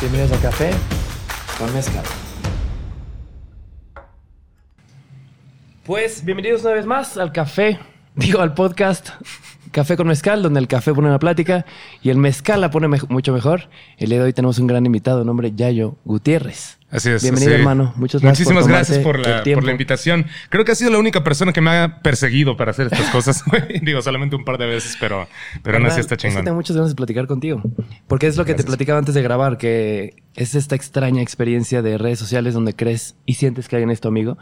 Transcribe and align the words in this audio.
Bienvenidos 0.00 0.32
a 0.32 0.40
Café 0.40 0.70
con 1.58 1.70
Mezcal. 1.74 2.02
Pues 5.84 6.24
bienvenidos 6.24 6.62
una 6.62 6.72
vez 6.72 6.86
más 6.86 7.18
al 7.18 7.32
café, 7.32 7.78
digo 8.14 8.40
al 8.40 8.54
podcast 8.54 9.10
Café 9.72 9.98
con 9.98 10.06
Mezcal, 10.06 10.42
donde 10.42 10.58
el 10.58 10.68
café 10.68 10.94
pone 10.94 11.08
una 11.08 11.18
plática 11.18 11.66
y 12.02 12.08
el 12.08 12.16
mezcal 12.16 12.62
la 12.62 12.70
pone 12.70 12.88
mucho 12.88 13.34
mejor. 13.34 13.68
El 13.98 14.08
día 14.08 14.20
de 14.20 14.24
hoy 14.24 14.32
tenemos 14.32 14.58
un 14.58 14.68
gran 14.68 14.86
invitado, 14.86 15.22
nombre 15.22 15.52
Yayo 15.54 15.96
Gutiérrez. 16.06 16.79
Así 16.90 17.08
es. 17.08 17.22
Bienvenido, 17.22 17.52
hermano. 17.52 17.92
Muchas 17.96 18.20
gracias 18.20 18.40
Muchísimas 18.40 18.64
por 18.64 18.72
gracias 18.72 18.98
por 18.98 19.18
la, 19.20 19.44
por 19.44 19.70
invitación. 19.70 20.26
Creo 20.48 20.64
que 20.64 20.72
ha 20.72 20.74
sido 20.74 20.90
la 20.90 20.98
única 20.98 21.22
persona 21.22 21.52
que 21.52 21.60
me 21.60 21.70
ha 21.70 22.00
perseguido 22.02 22.56
para 22.56 22.72
hacer 22.72 22.86
estas 22.86 23.08
cosas. 23.10 23.44
Digo, 23.82 24.02
solamente 24.02 24.34
un 24.34 24.44
par 24.44 24.58
de 24.58 24.66
veces, 24.66 24.96
pero, 24.98 25.28
pero 25.62 25.76
aún 25.76 25.86
así 25.86 26.00
está 26.00 26.16
Es 26.16 26.22
que 26.22 26.28
chingón. 26.28 26.44
tengo 26.44 26.56
muchas 26.56 26.74
ganas 26.74 26.90
de 26.90 26.96
platicar 26.96 27.28
contigo. 27.28 27.62
Porque 28.08 28.26
es 28.26 28.36
lo 28.36 28.44
que 28.44 28.54
te 28.54 28.64
platicaba 28.64 28.98
antes 28.98 29.14
de 29.14 29.22
grabar, 29.22 29.56
que 29.56 30.16
es 30.34 30.56
esta 30.56 30.74
extraña 30.74 31.22
experiencia 31.22 31.80
de 31.80 31.96
redes 31.96 32.18
sociales 32.18 32.54
donde 32.54 32.74
crees 32.74 33.14
y 33.24 33.34
sientes 33.34 33.68
que 33.68 33.76
alguien 33.76 33.90
es 33.90 34.00
tu 34.00 34.08
amigo. 34.08 34.36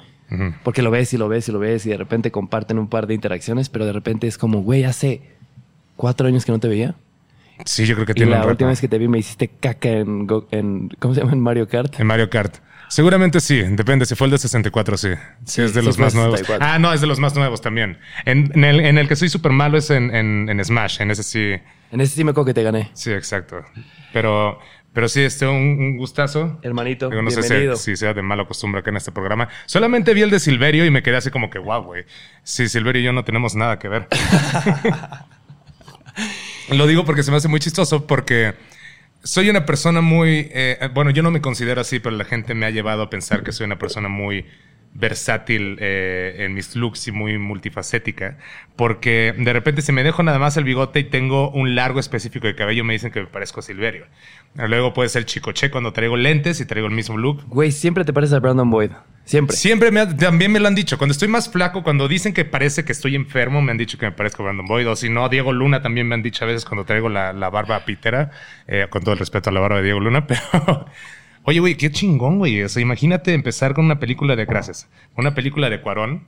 Porque 0.62 0.80
lo 0.82 0.90
ves 0.90 1.12
y 1.12 1.18
lo 1.18 1.28
ves 1.28 1.48
y 1.48 1.52
lo 1.52 1.58
ves 1.58 1.84
y 1.84 1.90
de 1.90 1.96
repente 1.98 2.30
comparten 2.30 2.78
un 2.78 2.88
par 2.88 3.06
de 3.06 3.14
interacciones, 3.14 3.68
pero 3.68 3.84
de 3.84 3.92
repente 3.92 4.26
es 4.26 4.38
como, 4.38 4.62
güey, 4.62 4.84
hace 4.84 5.22
cuatro 5.96 6.28
años 6.28 6.46
que 6.46 6.52
no 6.52 6.60
te 6.60 6.68
veía. 6.68 6.94
Sí, 7.64 7.86
yo 7.86 7.94
creo 7.94 8.06
que 8.06 8.12
Y 8.12 8.14
tiene 8.16 8.30
la 8.30 8.36
un 8.38 8.42
rato. 8.42 8.50
última 8.52 8.70
vez 8.70 8.80
que 8.80 8.88
te 8.88 8.98
vi 8.98 9.08
me 9.08 9.18
hiciste 9.18 9.48
caca 9.48 9.88
en, 9.88 10.26
¿cómo 10.26 11.14
se 11.14 11.20
llama? 11.20 11.32
En 11.32 11.40
Mario 11.40 11.68
Kart. 11.68 11.98
En 12.00 12.06
Mario 12.06 12.30
Kart. 12.30 12.56
Seguramente 12.88 13.40
sí, 13.40 13.60
depende. 13.62 14.06
Si 14.06 14.14
fue 14.14 14.26
el 14.26 14.30
de 14.30 14.38
64, 14.38 14.96
sí. 14.96 15.08
Sí, 15.10 15.16
Sí, 15.44 15.62
es 15.62 15.74
de 15.74 15.80
sí 15.80 15.86
los 15.86 15.98
más 15.98 16.14
nuevos. 16.14 16.38
64. 16.38 16.66
Ah, 16.74 16.78
no, 16.78 16.92
es 16.92 17.00
de 17.02 17.06
los 17.06 17.18
más 17.20 17.34
nuevos 17.34 17.60
también. 17.60 17.98
En, 18.24 18.50
en 18.54 18.64
el, 18.64 18.80
en 18.80 18.96
el 18.96 19.06
que 19.08 19.16
soy 19.16 19.28
súper 19.28 19.52
malo 19.52 19.76
es 19.76 19.90
en, 19.90 20.58
Smash. 20.64 21.02
En 21.02 21.10
ese 21.10 21.22
sí. 21.22 21.54
En 21.92 22.00
ese 22.00 22.14
sí 22.16 22.24
me 22.24 22.30
acuerdo 22.30 22.46
que 22.46 22.54
te 22.54 22.62
gané. 22.62 22.90
Sí, 22.94 23.12
exacto. 23.12 23.62
Pero, 24.14 24.58
pero 24.94 25.06
sí, 25.08 25.20
este, 25.20 25.46
un, 25.46 25.54
un 25.54 25.96
gustazo. 25.98 26.58
Hermanito, 26.62 27.10
Digo, 27.10 27.20
no 27.20 27.30
sé 27.30 27.40
bienvenido. 27.40 27.76
si, 27.76 27.90
si 27.90 27.96
sea 27.96 28.14
de 28.14 28.22
mala 28.22 28.46
costumbre 28.46 28.80
acá 28.80 28.88
en 28.88 28.96
este 28.96 29.12
programa. 29.12 29.48
Solamente 29.66 30.14
vi 30.14 30.22
el 30.22 30.30
de 30.30 30.40
Silverio 30.40 30.86
y 30.86 30.90
me 30.90 31.02
quedé 31.02 31.16
así 31.16 31.30
como 31.30 31.50
que, 31.50 31.58
wow, 31.58 31.82
güey. 31.82 32.04
Sí, 32.42 32.68
Silverio 32.70 33.02
y 33.02 33.04
yo 33.04 33.12
no 33.12 33.22
tenemos 33.24 33.54
nada 33.54 33.78
que 33.78 33.88
ver. 33.88 34.08
Lo 36.70 36.86
digo 36.86 37.04
porque 37.04 37.22
se 37.22 37.30
me 37.30 37.38
hace 37.38 37.48
muy 37.48 37.60
chistoso 37.60 38.06
porque 38.06 38.54
soy 39.22 39.48
una 39.50 39.64
persona 39.66 40.00
muy, 40.00 40.48
eh, 40.52 40.88
bueno, 40.94 41.10
yo 41.10 41.22
no 41.22 41.30
me 41.30 41.40
considero 41.40 41.80
así, 41.80 41.98
pero 41.98 42.16
la 42.16 42.24
gente 42.24 42.54
me 42.54 42.66
ha 42.66 42.70
llevado 42.70 43.02
a 43.02 43.10
pensar 43.10 43.42
que 43.42 43.52
soy 43.52 43.66
una 43.66 43.78
persona 43.78 44.08
muy 44.08 44.46
versátil 44.98 45.76
eh, 45.80 46.36
en 46.40 46.54
mis 46.54 46.74
looks 46.76 47.06
y 47.08 47.12
muy 47.12 47.38
multifacética, 47.38 48.36
porque 48.76 49.34
de 49.38 49.52
repente 49.52 49.80
si 49.82 49.92
me 49.92 50.02
dejo 50.02 50.22
nada 50.22 50.38
más 50.38 50.56
el 50.56 50.64
bigote 50.64 51.00
y 51.00 51.04
tengo 51.04 51.50
un 51.50 51.74
largo 51.74 52.00
específico 52.00 52.46
de 52.46 52.54
cabello, 52.54 52.84
me 52.84 52.92
dicen 52.94 53.10
que 53.12 53.20
me 53.20 53.26
parezco 53.26 53.60
a 53.60 53.62
Silverio. 53.62 54.06
Luego 54.54 54.92
puede 54.94 55.08
ser 55.08 55.24
chicoche 55.24 55.70
cuando 55.70 55.92
traigo 55.92 56.16
lentes 56.16 56.60
y 56.60 56.66
traigo 56.66 56.88
el 56.88 56.94
mismo 56.94 57.16
look. 57.16 57.44
Güey, 57.46 57.70
siempre 57.70 58.04
te 58.04 58.12
pareces 58.12 58.34
a 58.34 58.40
Brandon 58.40 58.68
Boyd. 58.70 58.90
Siempre. 59.24 59.54
Siempre 59.56 59.90
me 59.90 60.00
ha- 60.00 60.16
también 60.16 60.50
me 60.50 60.58
lo 60.58 60.66
han 60.68 60.74
dicho. 60.74 60.96
Cuando 60.96 61.12
estoy 61.12 61.28
más 61.28 61.50
flaco, 61.50 61.82
cuando 61.82 62.08
dicen 62.08 62.32
que 62.32 62.44
parece 62.46 62.84
que 62.84 62.92
estoy 62.92 63.14
enfermo, 63.14 63.60
me 63.60 63.70
han 63.72 63.76
dicho 63.78 63.98
que 63.98 64.06
me 64.06 64.12
parezco 64.12 64.42
a 64.42 64.46
Brandon 64.46 64.66
Boyd. 64.66 64.88
O 64.88 64.96
si 64.96 65.10
no, 65.10 65.28
Diego 65.28 65.52
Luna 65.52 65.82
también 65.82 66.08
me 66.08 66.14
han 66.14 66.22
dicho 66.22 66.44
a 66.44 66.48
veces 66.48 66.64
cuando 66.64 66.84
traigo 66.86 67.08
la, 67.10 67.32
la 67.34 67.50
barba 67.50 67.84
pitera, 67.84 68.30
eh, 68.66 68.86
con 68.88 69.02
todo 69.02 69.12
el 69.12 69.18
respeto 69.18 69.50
a 69.50 69.52
la 69.52 69.60
barba 69.60 69.76
de 69.78 69.82
Diego 69.84 70.00
Luna, 70.00 70.26
pero... 70.26 70.86
Oye, 71.48 71.60
güey, 71.60 71.76
qué 71.76 71.90
chingón, 71.90 72.38
güey. 72.38 72.62
O 72.62 72.68
sea, 72.68 72.82
imagínate 72.82 73.32
empezar 73.32 73.72
con 73.72 73.86
una 73.86 73.98
película 73.98 74.36
de 74.36 74.44
gracias. 74.44 74.86
Una 75.16 75.34
película 75.34 75.70
de 75.70 75.80
Cuarón. 75.80 76.26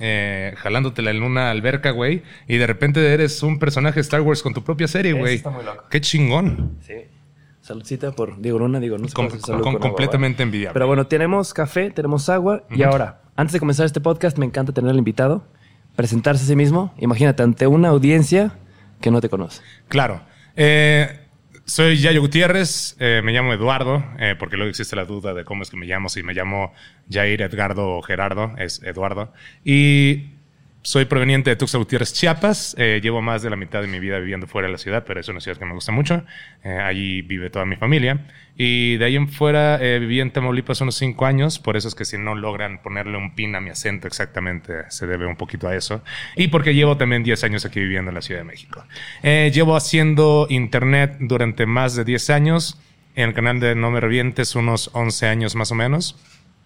Eh, 0.00 0.54
jalándotela 0.58 1.10
en 1.10 1.24
una 1.24 1.50
alberca, 1.50 1.90
güey. 1.90 2.22
Y 2.46 2.56
de 2.58 2.66
repente 2.68 3.04
eres 3.12 3.42
un 3.42 3.58
personaje 3.58 3.96
de 3.96 4.02
Star 4.02 4.20
Wars 4.20 4.42
con 4.44 4.54
tu 4.54 4.62
propia 4.62 4.86
serie, 4.86 5.10
Eso 5.10 5.18
güey. 5.20 5.34
está 5.34 5.50
muy 5.50 5.64
loco. 5.64 5.84
Qué 5.90 6.00
chingón. 6.00 6.76
Sí. 6.82 6.94
Saludcita 7.62 8.12
por 8.12 8.40
Diego 8.40 8.60
Luna, 8.60 8.78
digo, 8.78 8.96
no 8.96 9.08
sé 9.08 9.14
Com- 9.14 9.28
con- 9.28 9.60
con 9.60 9.78
completamente 9.78 10.42
envidiable. 10.44 10.72
Pero 10.72 10.86
bueno, 10.86 11.08
tenemos 11.08 11.52
café, 11.52 11.90
tenemos 11.90 12.28
agua 12.28 12.64
y 12.70 12.82
ahora, 12.84 13.22
antes 13.34 13.52
de 13.54 13.58
comenzar 13.58 13.86
este 13.86 14.00
podcast, 14.00 14.38
me 14.38 14.46
encanta 14.46 14.72
tener 14.72 14.90
al 14.92 14.98
invitado, 14.98 15.44
presentarse 15.96 16.44
a 16.44 16.46
sí 16.46 16.54
mismo. 16.54 16.94
Imagínate, 16.98 17.42
ante 17.42 17.66
una 17.66 17.88
audiencia 17.88 18.52
que 19.00 19.10
no 19.10 19.20
te 19.20 19.28
conoce. 19.28 19.62
Claro. 19.88 20.22
Eh, 20.54 21.26
soy 21.68 21.98
Yayo 21.98 22.22
Gutiérrez, 22.22 22.96
eh, 22.98 23.20
me 23.22 23.32
llamo 23.32 23.52
Eduardo, 23.52 24.02
eh, 24.18 24.34
porque 24.38 24.56
luego 24.56 24.70
existe 24.70 24.96
la 24.96 25.04
duda 25.04 25.34
de 25.34 25.44
cómo 25.44 25.62
es 25.62 25.70
que 25.70 25.76
me 25.76 25.84
llamo, 25.84 26.08
si 26.08 26.22
me 26.22 26.32
llamo 26.32 26.72
Jair, 27.10 27.42
Edgardo 27.42 27.90
o 27.90 28.02
Gerardo, 28.02 28.54
es 28.56 28.82
Eduardo. 28.82 29.34
Y 29.64 30.37
soy 30.88 31.04
proveniente 31.04 31.50
de 31.50 31.56
Tuxtla 31.56 31.80
Gutiérrez, 31.80 32.14
Chiapas. 32.14 32.74
Eh, 32.78 33.00
llevo 33.02 33.20
más 33.20 33.42
de 33.42 33.50
la 33.50 33.56
mitad 33.56 33.82
de 33.82 33.88
mi 33.88 34.00
vida 34.00 34.18
viviendo 34.20 34.46
fuera 34.46 34.68
de 34.68 34.72
la 34.72 34.78
ciudad, 34.78 35.04
pero 35.06 35.20
es 35.20 35.28
una 35.28 35.38
ciudad 35.38 35.58
que 35.58 35.66
me 35.66 35.74
gusta 35.74 35.92
mucho. 35.92 36.24
Eh, 36.64 36.78
allí 36.78 37.20
vive 37.20 37.50
toda 37.50 37.66
mi 37.66 37.76
familia. 37.76 38.26
Y 38.56 38.96
de 38.96 39.04
ahí 39.04 39.16
en 39.16 39.28
fuera 39.28 39.78
eh, 39.82 39.98
viví 39.98 40.18
en 40.18 40.30
Tamaulipas 40.30 40.80
unos 40.80 40.94
cinco 40.94 41.26
años, 41.26 41.58
por 41.58 41.76
eso 41.76 41.88
es 41.88 41.94
que 41.94 42.06
si 42.06 42.16
no 42.16 42.34
logran 42.34 42.80
ponerle 42.80 43.18
un 43.18 43.34
pin 43.34 43.54
a 43.54 43.60
mi 43.60 43.68
acento 43.68 44.08
exactamente, 44.08 44.90
se 44.90 45.06
debe 45.06 45.26
un 45.26 45.36
poquito 45.36 45.68
a 45.68 45.76
eso. 45.76 46.02
Y 46.36 46.48
porque 46.48 46.72
llevo 46.74 46.96
también 46.96 47.22
10 47.22 47.44
años 47.44 47.66
aquí 47.66 47.80
viviendo 47.80 48.10
en 48.10 48.14
la 48.14 48.22
Ciudad 48.22 48.40
de 48.40 48.46
México. 48.46 48.82
Eh, 49.22 49.50
llevo 49.52 49.76
haciendo 49.76 50.46
internet 50.48 51.16
durante 51.20 51.66
más 51.66 51.96
de 51.96 52.04
10 52.06 52.30
años. 52.30 52.80
En 53.14 53.28
el 53.28 53.34
canal 53.34 53.60
de 53.60 53.74
No 53.74 53.90
Me 53.90 54.00
Revientes, 54.00 54.54
unos 54.54 54.88
11 54.94 55.26
años 55.26 55.54
más 55.54 55.70
o 55.70 55.74
menos. 55.74 56.16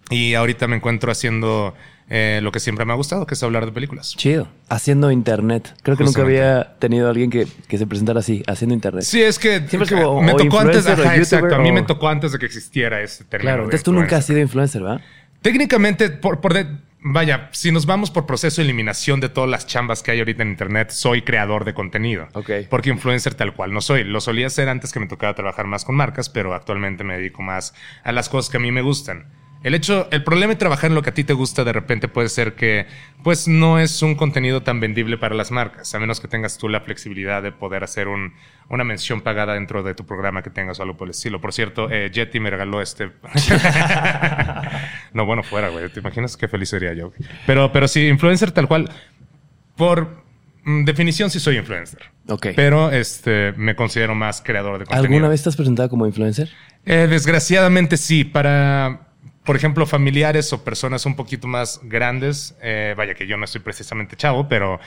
Y 0.09 0.35
ahorita 0.35 0.67
me 0.67 0.77
encuentro 0.77 1.11
haciendo 1.11 1.75
eh, 2.09 2.39
lo 2.43 2.51
que 2.51 2.59
siempre 2.59 2.85
me 2.85 2.93
ha 2.93 2.95
gustado, 2.95 3.25
que 3.25 3.33
es 3.33 3.43
hablar 3.43 3.65
de 3.65 3.71
películas. 3.71 4.15
Chido. 4.15 4.47
Haciendo 4.69 5.11
internet. 5.11 5.73
Creo 5.83 5.97
que 5.97 6.03
nunca 6.03 6.21
había 6.21 6.75
tenido 6.79 7.07
a 7.07 7.09
alguien 7.11 7.29
que, 7.29 7.47
que 7.67 7.77
se 7.77 7.87
presentara 7.87 8.19
así, 8.19 8.43
haciendo 8.47 8.73
internet. 8.75 9.03
Sí, 9.03 9.21
es 9.21 9.39
que 9.39 9.59
Siempre 9.67 9.83
es 9.83 9.91
como, 9.91 10.21
me 10.21 10.33
tocó 10.33 10.59
antes, 10.59 10.85
ajá, 10.87 11.15
exacto. 11.15 11.55
A 11.55 11.59
mí 11.59 11.71
me 11.71 11.83
tocó 11.83 12.09
antes 12.09 12.31
de 12.31 12.39
que 12.39 12.45
existiera 12.45 13.01
ese 13.01 13.23
término. 13.23 13.47
claro, 13.49 13.63
entonces 13.63 13.83
tú 13.83 13.93
nunca 13.93 14.17
has 14.17 14.25
sido 14.25 14.39
influencer, 14.39 14.81
¿verdad? 14.81 15.01
Técnicamente, 15.41 16.09
por, 16.09 16.39
por 16.39 16.53
de- 16.53 16.67
vaya, 17.01 17.49
si 17.51 17.71
nos 17.71 17.85
vamos 17.85 18.11
por 18.11 18.25
proceso 18.25 18.61
de 18.61 18.65
eliminación 18.65 19.19
de 19.19 19.27
todas 19.27 19.49
las 19.49 19.67
chambas 19.67 20.01
que 20.01 20.11
hay 20.11 20.19
ahorita 20.19 20.41
en 20.43 20.49
Internet, 20.49 20.91
soy 20.91 21.21
creador 21.21 21.65
de 21.65 21.73
contenido. 21.73 22.27
Ok. 22.33 22.49
Porque 22.69 22.89
influencer 22.89 23.35
tal 23.35 23.53
cual 23.53 23.73
no 23.73 23.81
soy. 23.81 24.03
Lo 24.05 24.21
solía 24.21 24.47
hacer 24.47 24.69
antes 24.69 24.93
que 24.93 24.99
me 25.01 25.07
tocaba 25.07 25.33
trabajar 25.33 25.67
más 25.67 25.83
con 25.83 25.95
marcas, 25.95 26.29
pero 26.29 26.53
actualmente 26.53 27.03
me 27.03 27.17
dedico 27.17 27.41
más 27.41 27.73
a 28.05 28.11
las 28.13 28.29
cosas 28.29 28.49
que 28.49 28.57
a 28.57 28.59
mí 28.61 28.71
me 28.71 28.81
gustan. 28.81 29.25
El 29.63 29.73
hecho, 29.75 30.07
el 30.11 30.23
problema 30.23 30.53
de 30.53 30.57
trabajar 30.57 30.89
en 30.91 30.95
lo 30.95 31.01
que 31.01 31.09
a 31.09 31.13
ti 31.13 31.23
te 31.23 31.33
gusta 31.33 31.63
de 31.63 31.71
repente 31.73 32.07
puede 32.09 32.27
ser 32.29 32.53
que, 32.53 32.85
pues, 33.23 33.47
no 33.47 33.79
es 33.79 34.01
un 34.01 34.15
contenido 34.15 34.61
tan 34.61 34.79
vendible 34.79 35.17
para 35.17 35.35
las 35.35 35.51
marcas, 35.51 35.95
a 35.95 35.99
menos 35.99 36.19
que 36.19 36.27
tengas 36.27 36.57
tú 36.57 36.67
la 36.69 36.81
flexibilidad 36.81 37.41
de 37.41 37.51
poder 37.53 37.83
hacer 37.83 38.07
un- 38.09 38.33
una 38.69 38.83
mención 38.83 39.21
pagada 39.21 39.53
dentro 39.53 39.81
de 39.81 39.93
tu 39.95 40.05
programa 40.05 40.43
que 40.43 40.49
tengas 40.49 40.79
o 40.79 40.83
algo 40.83 40.97
por 40.97 41.07
el 41.07 41.11
estilo. 41.11 41.39
Por 41.39 41.53
cierto, 41.53 41.89
eh, 41.89 42.11
Jetty 42.13 42.39
me 42.39 42.49
regaló 42.49 42.81
este. 42.81 43.11
no, 45.13 45.25
bueno, 45.25 45.43
fuera, 45.43 45.69
güey. 45.69 45.89
¿Te 45.89 45.99
imaginas 45.99 46.37
qué 46.37 46.47
feliz 46.47 46.69
sería 46.69 46.93
yo? 46.93 47.11
Pero, 47.45 47.71
pero 47.71 47.87
sí, 47.87 48.07
influencer 48.07 48.51
tal 48.51 48.67
cual. 48.67 48.89
Por 49.75 50.23
mm, 50.63 50.83
definición, 50.85 51.29
sí 51.29 51.39
soy 51.39 51.57
influencer. 51.57 52.01
Ok. 52.27 52.47
Pero 52.55 52.91
este, 52.91 53.53
me 53.57 53.75
considero 53.75 54.15
más 54.15 54.41
creador 54.41 54.79
de 54.79 54.85
contenido. 54.85 55.05
¿Alguna 55.13 55.29
vez 55.29 55.43
te 55.43 55.49
has 55.49 55.55
presentado 55.55 55.89
como 55.89 56.05
influencer? 56.07 56.49
Eh, 56.85 57.07
desgraciadamente 57.09 57.97
sí, 57.97 58.23
para, 58.23 59.12
por 59.45 59.55
ejemplo, 59.55 59.85
familiares 59.85 60.51
o 60.53 60.63
personas 60.63 61.05
un 61.05 61.15
poquito 61.15 61.47
más 61.47 61.79
grandes, 61.83 62.55
eh, 62.61 62.93
vaya 62.97 63.13
que 63.13 63.27
yo 63.27 63.37
no 63.37 63.45
estoy 63.45 63.61
precisamente 63.61 64.15
chavo, 64.15 64.47
pero 64.47 64.79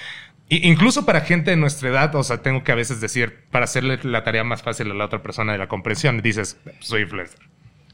incluso 0.49 1.05
para 1.05 1.21
gente 1.23 1.51
de 1.51 1.57
nuestra 1.57 1.89
edad, 1.89 2.15
o 2.15 2.23
sea, 2.23 2.43
tengo 2.43 2.63
que 2.65 2.73
a 2.73 2.75
veces 2.77 3.01
decir, 3.01 3.41
para 3.51 3.65
hacerle 3.65 3.99
la 4.03 4.23
tarea 4.25 4.45
más 4.45 4.63
fácil 4.63 4.91
a 4.91 4.95
la 4.95 5.05
otra 5.05 5.23
persona 5.23 5.53
de 5.53 5.59
la 5.59 5.69
comprensión, 5.69 6.23
dices, 6.23 6.57
soy 6.81 7.03
influencer. 7.03 7.39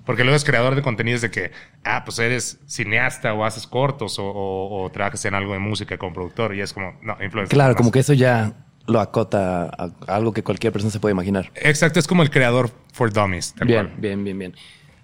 Porque 0.04 0.24
luego 0.24 0.36
es 0.36 0.44
creador 0.44 0.74
de 0.74 0.82
contenidos 0.82 1.20
de 1.20 1.30
que, 1.30 1.52
ah, 1.84 2.02
pues 2.04 2.18
eres 2.18 2.58
cineasta 2.66 3.34
o 3.34 3.44
haces 3.44 3.68
cortos 3.68 4.18
o, 4.18 4.24
o- 4.24 4.82
o 4.84 4.90
trabajas 4.90 5.24
en 5.26 5.34
algo 5.34 5.52
de 5.52 5.60
música 5.60 5.96
como 5.96 6.12
productor 6.12 6.54
y 6.56 6.60
es 6.60 6.72
como, 6.72 6.98
no, 7.02 7.16
influencer. 7.22 7.54
Claro, 7.56 7.76
como 7.76 7.92
que 7.92 8.00
eso 8.00 8.12
ya 8.12 8.52
lo 8.88 9.00
acota 9.00 9.64
a, 9.66 9.90
a 10.08 10.16
algo 10.16 10.32
que 10.32 10.42
cualquier 10.42 10.72
persona 10.72 10.90
se 10.90 10.98
puede 10.98 11.12
imaginar. 11.12 11.52
Exacto, 11.54 12.00
es 12.00 12.08
como 12.08 12.22
el 12.24 12.30
creador 12.30 12.70
for 12.92 13.12
dummies. 13.12 13.54
Bien, 13.64 13.86
cual. 13.86 14.00
bien, 14.00 14.24
bien, 14.24 14.38
bien. 14.40 14.54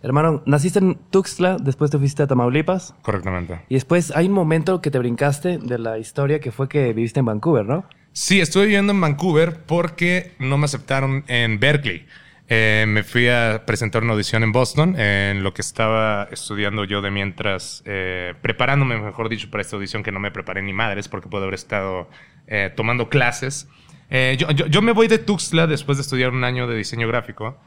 Hermano, 0.02 0.42
naciste 0.46 0.78
en 0.78 0.94
Tuxtla, 1.10 1.56
después 1.60 1.90
te 1.90 1.98
fuiste 1.98 2.22
a 2.22 2.26
Tamaulipas 2.28 2.94
Correctamente. 3.02 3.60
y 3.68 3.74
después 3.74 4.12
hay 4.14 4.26
un 4.26 4.32
momento 4.32 4.80
que 4.80 4.90
te 4.92 4.98
brincaste 4.98 5.58
de 5.58 5.78
la 5.78 5.98
historia 5.98 6.38
que 6.38 6.52
fue 6.52 6.68
que 6.68 6.92
viviste 6.92 7.18
en 7.20 7.26
Vancouver, 7.26 7.66
¿no? 7.66 7.84
Sí, 8.12 8.40
estuve 8.40 8.64
viviendo 8.66 8.92
en 8.92 9.00
Vancouver 9.00 9.64
porque 9.66 10.32
no 10.38 10.56
me 10.58 10.66
aceptaron 10.66 11.24
en 11.26 11.58
Berkeley. 11.60 12.06
Eh, 12.50 12.86
me 12.88 13.02
fui 13.02 13.28
a 13.28 13.64
presentar 13.66 14.02
una 14.02 14.12
audición 14.14 14.42
en 14.42 14.52
Boston, 14.52 14.98
en 14.98 15.42
lo 15.42 15.52
que 15.52 15.60
estaba 15.62 16.28
estudiando 16.30 16.84
yo 16.84 17.02
de 17.02 17.10
mientras, 17.10 17.82
eh, 17.84 18.34
preparándome, 18.40 18.98
mejor 18.98 19.28
dicho, 19.28 19.50
para 19.50 19.60
esta 19.60 19.76
audición 19.76 20.02
que 20.02 20.12
no 20.12 20.18
me 20.20 20.30
preparé 20.30 20.62
ni 20.62 20.72
madres 20.72 21.08
porque 21.08 21.28
puedo 21.28 21.42
haber 21.44 21.54
estado 21.54 22.08
eh, 22.46 22.72
tomando 22.74 23.08
clases. 23.10 23.68
Yo, 24.10 24.50
yo- 24.52 24.66
yo 24.66 24.80
me 24.80 24.92
voy 24.92 25.06
de 25.08 25.18
Tuxtla 25.18 25.66
después 25.66 25.98
de 25.98 26.02
estudiar 26.02 26.30
un 26.30 26.42
año 26.44 26.66
de 26.66 26.76
diseño 26.76 27.06
gráfico. 27.08 27.58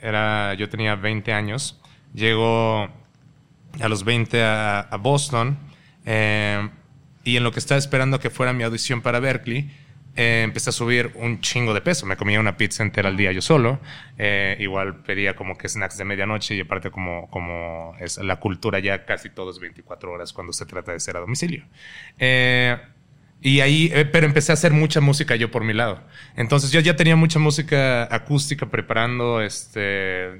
Era, 0.00 0.54
yo 0.54 0.68
tenía 0.68 0.94
20 0.96 1.32
años. 1.32 1.80
Llego 2.14 2.88
a 3.80 3.88
los 3.88 4.04
20 4.04 4.42
a, 4.42 4.96
Boston. 5.00 5.58
eh, 6.06 6.68
y 7.24 7.36
en 7.36 7.44
lo 7.44 7.52
que 7.52 7.58
estaba 7.58 7.78
esperando 7.78 8.20
que 8.20 8.30
fuera 8.30 8.54
mi 8.54 8.62
audición 8.64 9.02
para 9.02 9.20
Berkeley, 9.20 9.70
eh, 10.16 10.42
empecé 10.42 10.70
a 10.70 10.72
subir 10.72 11.12
un 11.14 11.40
chingo 11.40 11.74
de 11.74 11.80
peso. 11.80 12.06
Me 12.06 12.16
comía 12.16 12.40
una 12.40 12.56
pizza 12.56 12.82
entera 12.82 13.08
al 13.08 13.16
día 13.16 13.32
yo 13.32 13.42
solo. 13.42 13.78
Eh, 14.16 14.56
igual 14.60 15.02
pedía 15.02 15.36
como 15.36 15.56
que 15.56 15.68
snacks 15.68 15.98
de 15.98 16.04
medianoche 16.04 16.54
y 16.54 16.60
aparte 16.60 16.90
como, 16.90 17.28
como 17.30 17.94
es 18.00 18.16
la 18.18 18.40
cultura 18.40 18.78
ya 18.78 19.04
casi 19.04 19.30
todos 19.30 19.60
24 19.60 20.10
horas 20.10 20.32
cuando 20.32 20.52
se 20.52 20.66
trata 20.66 20.92
de 20.92 21.00
ser 21.00 21.16
a 21.18 21.20
domicilio. 21.20 21.66
Y 23.40 23.60
ahí, 23.60 23.90
eh, 23.94 24.04
pero 24.04 24.26
empecé 24.26 24.52
a 24.52 24.54
hacer 24.54 24.72
mucha 24.72 25.00
música 25.00 25.36
yo 25.36 25.50
por 25.50 25.62
mi 25.64 25.72
lado. 25.72 26.02
Entonces 26.36 26.72
yo 26.72 26.80
ya 26.80 26.96
tenía 26.96 27.14
mucha 27.16 27.38
música 27.38 28.12
acústica 28.14 28.66
preparando 28.66 29.40
este, 29.40 29.80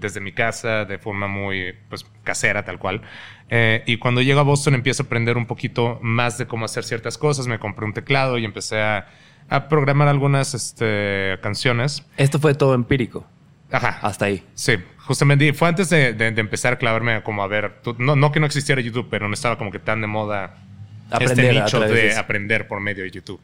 desde 0.01 0.21
mi 0.21 0.33
casa 0.33 0.85
de 0.85 0.99
forma 0.99 1.29
muy 1.29 1.75
pues, 1.89 2.05
casera, 2.25 2.65
tal 2.65 2.79
cual. 2.79 3.03
Eh, 3.51 3.83
y 3.87 3.99
cuando 3.99 4.21
llego 4.21 4.41
a 4.41 4.43
Boston 4.43 4.75
empiezo 4.75 5.05
a 5.05 5.07
aprender 5.07 5.37
un 5.37 5.47
poquito 5.47 5.99
más 6.03 6.39
de 6.39 6.47
cómo 6.47 6.65
hacer 6.65 6.83
ciertas 6.85 7.17
cosas. 7.19 7.47
Me 7.47 7.59
compré 7.59 7.85
un 7.87 7.93
teclado 7.95 8.37
y 8.37 8.45
empecé 8.45 8.81
a, 8.81 9.07
a 9.49 9.69
programar 9.69 10.09
algunas 10.09 10.55
este, 10.55 11.39
canciones. 11.41 12.05
Esto 12.17 12.39
fue 12.41 12.55
todo 12.55 12.75
empírico. 12.75 13.27
Ajá. 13.71 13.99
Hasta 14.03 14.25
ahí. 14.25 14.45
Sí, 14.55 14.75
justamente 14.99 15.53
fue 15.53 15.69
antes 15.69 15.89
de, 15.91 16.15
de- 16.15 16.31
de 16.33 16.41
empezar 16.41 16.73
a 16.73 16.79
clavarme 16.79 17.23
como 17.23 17.43
a 17.43 17.47
ver, 17.47 17.81
tú- 17.83 17.95
no, 17.99 18.17
no 18.17 18.33
que 18.33 18.41
no 18.41 18.47
existiera 18.47 18.81
YouTube, 18.81 19.09
pero 19.11 19.29
no 19.29 19.35
estaba 19.35 19.57
como 19.59 19.71
que 19.71 19.79
tan 19.79 20.01
de 20.01 20.07
moda 20.07 20.65
Aprender 21.11 21.45
este 21.47 21.61
nicho 21.63 21.81
de 21.81 22.15
aprender 22.17 22.69
por 22.69 22.81
medio 22.81 23.05
de 23.05 23.11
YouTube. 23.11 23.41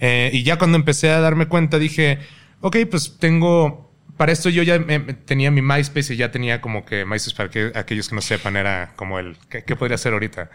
Eh, 0.00 0.30
y 0.32 0.42
ya 0.42 0.56
cuando 0.58 0.76
empecé 0.76 1.10
a 1.10 1.20
darme 1.20 1.46
cuenta 1.46 1.78
dije, 1.78 2.18
ok, 2.60 2.76
pues 2.90 3.16
tengo, 3.18 3.90
para 4.16 4.32
esto 4.32 4.48
yo 4.50 4.62
ya 4.62 4.78
me- 4.78 5.00
tenía 5.00 5.50
mi 5.50 5.62
MySpace 5.62 6.14
y 6.14 6.16
ya 6.16 6.30
tenía 6.30 6.60
como 6.60 6.84
que 6.84 7.04
MySpace 7.04 7.36
para 7.36 7.50
que 7.50 7.72
aquellos 7.74 8.08
que 8.08 8.14
no 8.14 8.20
sepan 8.20 8.56
era 8.56 8.92
como 8.96 9.18
el, 9.18 9.36
¿qué, 9.48 9.64
qué 9.64 9.74
podría 9.76 9.94
hacer 9.96 10.12
ahorita? 10.12 10.50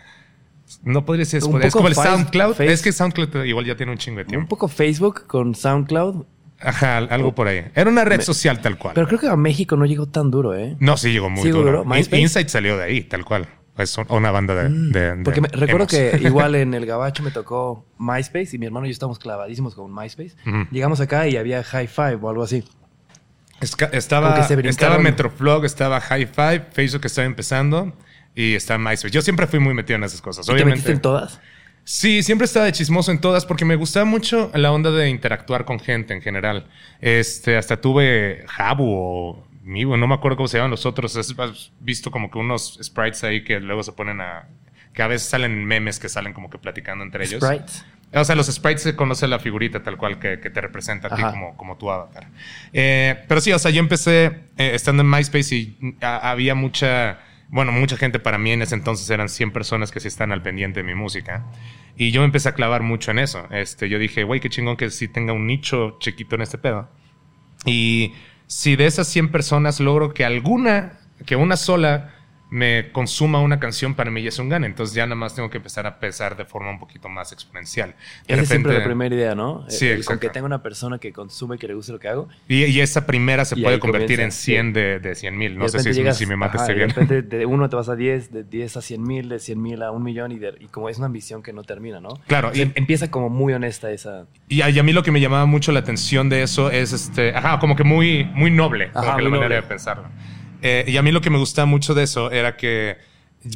No 0.84 1.06
podría 1.06 1.26
ser, 1.26 1.44
Un 1.44 1.62
es 1.62 1.74
como 1.74 1.88
el 1.90 1.96
SoundCloud. 1.96 2.54
Face- 2.56 2.72
Es 2.72 2.82
que 2.82 2.92
SoundCloud 2.92 3.44
igual 3.46 3.66
ya 3.66 3.76
tiene 3.76 3.92
un 3.92 3.98
chingo 3.98 4.18
de 4.18 4.24
Un 4.24 4.30
tiempo. 4.30 4.48
poco 4.50 4.68
Facebook 4.68 5.28
con 5.28 5.56
SoundCloud. 5.56 6.26
Ajá, 6.60 6.98
algo 7.00 7.36
por 7.36 7.48
ahí. 7.50 7.66
Era 7.76 7.90
una 7.90 8.06
red 8.06 8.22
social 8.22 8.62
tal 8.62 8.78
cual. 8.78 8.94
Pero 8.96 9.06
creo 9.08 9.20
que 9.20 9.28
a 9.28 9.36
México 9.36 9.76
no 9.76 9.86
llegó 9.86 10.06
tan 10.08 10.32
duro, 10.32 10.56
¿eh? 10.56 10.78
No, 10.80 10.96
sí 10.96 11.12
llegó 11.12 11.30
muy 11.30 11.44
¿Sí 11.44 11.50
duro. 11.50 11.84
¿MySpace? 11.84 12.22
Insight 12.22 12.48
salió 12.48 12.78
de 12.78 12.86
ahí, 12.86 13.02
tal 13.02 13.26
cual. 13.26 13.48
Es 13.78 13.98
un- 13.98 14.06
una 14.10 14.30
banda 14.32 14.54
de. 14.56 14.70
de- 14.70 15.16
de 15.16 15.24
Porque 15.24 15.42
me- 15.42 15.48
recuerdo 15.48 15.88
que 15.88 16.20
igual 16.22 16.54
en 16.56 16.74
el 16.76 16.86
Gabacho 16.86 17.24
me 17.24 17.32
tocó 17.32 17.86
MySpace 17.98 18.56
y 18.56 18.60
mi 18.60 18.66
hermano 18.68 18.86
y 18.86 18.90
yo 18.90 18.94
estábamos 18.94 19.18
clavadísimos 19.20 19.74
con 19.76 19.94
MySpace. 19.94 20.36
Llegamos 20.72 21.00
acá 21.00 21.28
y 21.28 21.38
había 21.38 21.64
High 21.64 21.88
Five 21.88 22.20
o 22.22 22.30
algo 22.30 22.44
así. 22.44 22.64
Esca- 23.62 23.90
estaba, 23.94 24.40
estaba 24.64 24.98
Metroflog, 25.00 25.66
estaba 25.66 26.02
High 26.02 26.26
Five, 26.28 26.66
Facebook 26.74 27.06
estaba 27.06 27.26
empezando 27.26 27.94
y 28.36 28.56
estaba 28.56 28.78
MySpace. 28.78 29.10
Yo 29.12 29.22
siempre 29.22 29.48
fui 29.48 29.60
muy 29.60 29.74
metido 29.74 29.96
en 29.98 30.04
esas 30.04 30.22
cosas. 30.22 30.46
¿Y 30.46 30.48
¿Te 30.48 30.54
Obviamente. 30.54 30.76
metiste 30.78 30.92
en 30.92 31.02
todas? 31.02 31.40
Sí, 31.86 32.24
siempre 32.24 32.46
estaba 32.46 32.66
de 32.66 32.72
chismoso 32.72 33.12
en 33.12 33.20
todas 33.20 33.46
porque 33.46 33.66
me 33.66 33.76
gustaba 33.76 34.06
mucho 34.06 34.52
la 34.54 34.72
onda 34.72 34.90
de 34.92 35.10
interactuar 35.10 35.66
con 35.66 35.80
gente 35.80 36.14
en 36.14 36.22
general. 36.22 36.68
Este, 37.02 37.58
hasta 37.58 37.80
tuve 37.82 38.44
Jabu 38.48 38.86
o 38.90 39.48
No 39.64 40.08
me 40.08 40.14
acuerdo 40.16 40.38
cómo 40.38 40.48
se 40.48 40.58
llaman 40.58 40.72
los 40.72 40.86
otros. 40.86 41.16
Has 41.16 41.72
visto 41.80 42.12
como 42.12 42.30
que 42.30 42.38
unos 42.38 42.80
sprites 42.84 43.24
ahí 43.24 43.44
que 43.44 43.60
luego 43.60 43.84
se 43.84 43.92
ponen 43.94 44.22
a. 44.22 44.48
que 44.94 45.02
a 45.02 45.08
veces 45.08 45.28
salen 45.30 45.66
memes 45.66 46.00
que 46.00 46.10
salen 46.10 46.34
como 46.34 46.50
que 46.50 46.58
platicando 46.58 47.04
entre 47.04 47.26
ellos. 47.26 47.42
Sprites. 47.44 47.86
O 48.16 48.24
sea, 48.24 48.36
los 48.36 48.46
sprites 48.46 48.84
se 48.84 48.96
conoce 48.96 49.28
la 49.28 49.40
figurita 49.40 49.82
tal 49.82 49.98
cual 49.98 50.20
que, 50.20 50.40
que 50.40 50.52
te 50.52 50.62
representa 50.62 51.08
a 51.08 51.16
ti 51.16 51.22
como, 51.32 51.58
como 51.58 51.78
tu 51.78 51.90
avatar. 51.90 52.28
Eh, 52.72 53.24
pero 53.28 53.42
sí, 53.42 53.52
o 53.52 53.58
sea, 53.58 53.72
yo 53.72 53.80
empecé 53.80 54.26
eh, 54.58 54.72
estando 54.76 55.02
en 55.02 55.10
MySpace 55.10 55.56
y 55.56 55.96
a- 56.00 56.30
había 56.30 56.54
mucha, 56.54 57.22
bueno, 57.48 57.72
mucha 57.72 57.98
gente 57.98 58.20
para 58.20 58.38
mí 58.38 58.52
en 58.52 58.62
ese 58.62 58.76
entonces 58.76 59.10
eran 59.10 59.30
100 59.30 59.52
personas 59.52 59.92
que 59.92 60.00
sí 60.00 60.08
están 60.10 60.32
al 60.32 60.44
pendiente 60.44 60.82
de 60.82 60.84
mi 60.84 60.94
música. 60.94 61.44
Y 61.98 62.12
yo 62.12 62.22
me 62.22 62.26
empecé 62.26 62.50
a 62.50 62.54
clavar 62.54 62.84
mucho 62.84 63.10
en 63.10 63.18
eso. 63.18 63.48
Este, 63.50 63.90
yo 63.90 63.98
dije, 63.98 64.24
güey, 64.24 64.40
qué 64.40 64.50
chingón 64.50 64.78
que 64.78 64.92
sí 64.92 65.08
tenga 65.08 65.34
un 65.34 65.48
nicho 65.48 65.98
chiquito 66.00 66.36
en 66.36 66.42
este 66.44 66.60
pedo. 66.60 66.90
Y 67.66 68.14
si 68.48 68.76
de 68.76 68.86
esas 68.86 69.08
100 69.08 69.32
personas 69.32 69.80
logro 69.80 70.14
que 70.14 70.26
alguna, 70.26 70.94
que 71.26 71.36
una 71.36 71.58
sola 71.58 72.13
me 72.54 72.92
consuma 72.92 73.42
una 73.42 73.60
canción, 73.60 73.96
para 73.96 74.12
mí 74.12 74.22
ya 74.22 74.30
es 74.30 74.38
un 74.38 74.48
gane. 74.48 74.68
Entonces 74.68 74.96
ya 74.96 75.08
nada 75.08 75.16
más 75.16 75.34
tengo 75.34 75.50
que 75.50 75.58
empezar 75.58 75.88
a 75.88 75.98
pesar 76.00 76.38
de 76.38 76.46
forma 76.46 76.70
un 76.70 76.78
poquito 76.78 77.10
más 77.10 77.32
exponencial. 77.32 77.96
De 78.28 78.36
Esa 78.36 78.44
es 78.44 78.48
siempre 78.50 78.78
la 78.78 78.84
primera 78.86 79.16
idea, 79.16 79.34
¿no? 79.34 79.66
Sí, 79.70 79.88
El- 79.88 79.98
el. 80.00 80.06
Con 80.06 80.20
que 80.20 80.30
tenga 80.30 80.46
una 80.46 80.62
persona 80.62 81.00
que 81.00 81.12
consume, 81.12 81.58
que 81.58 81.68
le 81.68 81.74
guste 81.74 81.92
lo 81.94 82.00
que 82.00 82.10
hago. 82.10 82.30
Y, 82.48 82.66
y 82.66 82.80
esa 82.80 83.08
primera 83.08 83.44
se 83.44 83.58
Y 83.58 83.64
puede 83.64 83.80
convertir 83.80 84.18
comienza, 84.18 84.38
en 84.52 84.72
100 84.72 84.74
de, 84.74 85.00
de 85.00 85.16
100 85.16 85.36
mil. 85.38 85.58
No 85.58 85.68
sé 85.68 85.80
si, 85.80 85.94
llegas- 85.94 86.16
si 86.16 86.28
me 86.28 86.36
mataste 86.36 86.62
ajá, 86.64 86.72
y 86.74 86.76
bien. 86.76 86.88
De 86.90 86.94
repente 86.94 87.22
de 87.38 87.46
uno 87.48 87.68
te 87.70 87.76
vas 87.76 87.90
a 87.90 87.96
10, 87.96 88.32
de 88.32 88.44
10 88.44 88.78
a 88.78 88.82
100 88.84 89.02
mil, 89.02 89.30
de 89.30 89.40
100 89.40 89.60
mil 89.60 89.82
a 89.82 89.90
un 89.90 90.04
millón 90.04 90.32
y, 90.32 90.38
de- 90.38 90.54
y 90.60 90.68
como 90.68 90.90
es 90.90 90.98
una 91.00 91.08
ambición 91.08 91.42
que 91.42 91.54
no 91.54 91.64
termina, 91.64 92.00
¿no? 92.00 92.10
Claro, 92.28 92.50
O 92.50 92.54
sea, 92.54 92.66
y- 92.66 92.72
empieza 92.76 93.10
como 93.10 93.30
muy 93.30 93.54
honesta 93.54 93.90
esa... 93.92 94.28
Y 94.48 94.62
a, 94.62 94.70
y 94.70 94.78
a 94.78 94.84
mí 94.84 94.94
lo 94.94 95.02
que 95.02 95.10
me 95.12 95.20
llamaba 95.20 95.48
mucho 95.48 95.72
la 95.72 95.80
atención 95.80 96.30
de 96.30 96.44
eso 96.44 96.70
es, 96.70 96.94
este, 96.94 97.36
ajá, 97.36 97.58
como 97.58 97.76
que 97.76 97.84
muy, 97.84 98.26
muy 98.26 98.52
noble, 98.52 98.92
como 98.92 99.06
Ajá, 99.08 99.16
que 99.18 99.24
la 99.24 99.30
muy 99.30 99.40
manera 99.40 99.56
noble. 99.56 99.62
de 99.64 99.68
pensarlo. 99.68 100.04
Eh, 100.64 100.86
y 100.88 100.98
a 100.98 101.02
mí 101.02 101.12
lo 101.12 101.22
que 101.22 101.30
me 101.30 101.38
gustaba 101.38 101.66
mucho 101.66 101.94
de 101.94 102.04
eso 102.04 102.32
era 102.32 102.56
que 102.58 102.98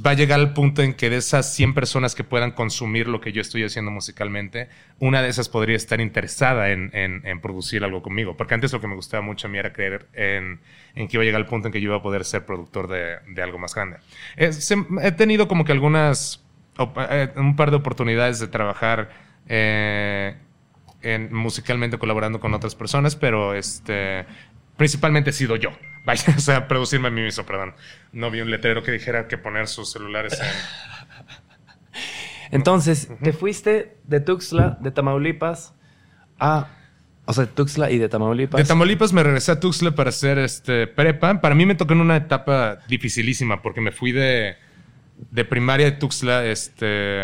va 0.05 0.11
a 0.11 0.13
llegar 0.13 0.37
al 0.41 0.51
punto 0.51 0.81
en 0.83 0.93
que 0.93 1.09
de 1.09 1.15
esas 1.15 1.53
100 1.55 1.73
personas 1.73 2.13
que 2.13 2.25
puedan 2.25 2.51
consumir 2.51 3.07
lo 3.07 3.21
que 3.21 3.31
yo 3.31 3.41
estoy 3.41 3.63
haciendo 3.63 3.89
musicalmente, 3.89 4.67
una 4.99 5.21
de 5.21 5.29
esas 5.29 5.47
podría 5.47 5.77
estar 5.77 6.01
interesada 6.01 6.71
en, 6.71 6.91
en- 6.93 7.39
producir 7.39 7.85
algo 7.85 8.01
conmigo. 8.01 8.35
Porque 8.35 8.53
antes 8.55 8.73
lo 8.73 8.81
que 8.81 8.87
me 8.87 8.95
gustaba 8.95 9.21
mucho 9.23 9.47
a 9.47 9.49
mí 9.49 9.57
era 9.57 9.71
creer 9.71 10.07
en, 10.13 10.59
en 10.95 11.07
que 11.07 11.15
iba 11.15 11.21
a 11.21 11.25
llegar 11.25 11.39
al 11.41 11.47
punto 11.47 11.69
en 11.69 11.71
que 11.71 11.79
yo 11.79 11.85
iba 11.89 11.95
a 11.97 12.01
poder 12.01 12.25
ser 12.25 12.45
productor 12.45 12.89
de, 12.89 13.15
de 13.33 13.41
algo 13.41 13.57
más 13.59 13.73
grande. 13.73 13.97
Eh, 14.35 14.51
he 15.01 15.11
tenido 15.13 15.47
como 15.47 15.63
que 15.63 15.71
algunas, 15.71 16.43
eh, 17.09 17.29
un 17.37 17.55
par 17.55 17.71
de 17.71 17.77
oportunidades 17.77 18.39
de 18.41 18.47
trabajar 18.49 19.09
en- 21.01 21.33
musicalmente 21.33 21.97
colaborando 21.97 22.39
con 22.39 22.53
otras 22.53 22.75
personas, 22.75 23.15
pero 23.15 23.53
este 23.53 24.25
principalmente 24.77 25.31
he 25.31 25.33
sido 25.33 25.55
yo. 25.55 25.71
Vaya, 26.05 26.33
o 26.37 26.39
sea, 26.39 26.67
producirme 26.67 27.09
a 27.09 27.11
mí 27.11 27.21
mismo, 27.21 27.45
perdón. 27.45 27.75
No 28.13 28.31
vi 28.31 28.39
un 28.39 28.49
letrero 28.49 28.81
que 28.81 28.91
dijera 28.91 29.27
que 29.27 29.37
poner 29.37 29.67
sus 29.67 29.91
celulares 29.91 30.39
en... 30.39 30.47
Entonces, 32.49 33.09
te 33.21 33.33
fuiste 33.33 33.97
de 34.05 34.21
Tuxtla, 34.21 34.77
de 34.79 34.91
Tamaulipas, 34.91 35.73
a... 36.39 36.69
O 37.25 37.33
sea, 37.33 37.45
de 37.45 37.51
Tuxtla 37.51 37.91
y 37.91 37.97
de 37.97 38.07
Tamaulipas. 38.07 38.57
De 38.57 38.63
Tamaulipas 38.63 39.11
me 39.11 39.21
regresé 39.21 39.51
a 39.51 39.59
Tuxtla 39.59 39.95
para 39.95 40.11
hacer 40.11 40.37
este 40.37 40.87
prepa. 40.87 41.41
Para 41.41 41.55
mí 41.55 41.65
me 41.65 41.75
tocó 41.75 41.91
en 41.91 41.99
una 41.99 42.15
etapa 42.15 42.77
dificilísima 42.87 43.61
porque 43.61 43.81
me 43.81 43.91
fui 43.91 44.13
de, 44.13 44.55
de 45.31 45.43
primaria 45.43 45.87
de 45.87 45.91
Tuxtla. 45.91 46.45
Este, 46.45 47.21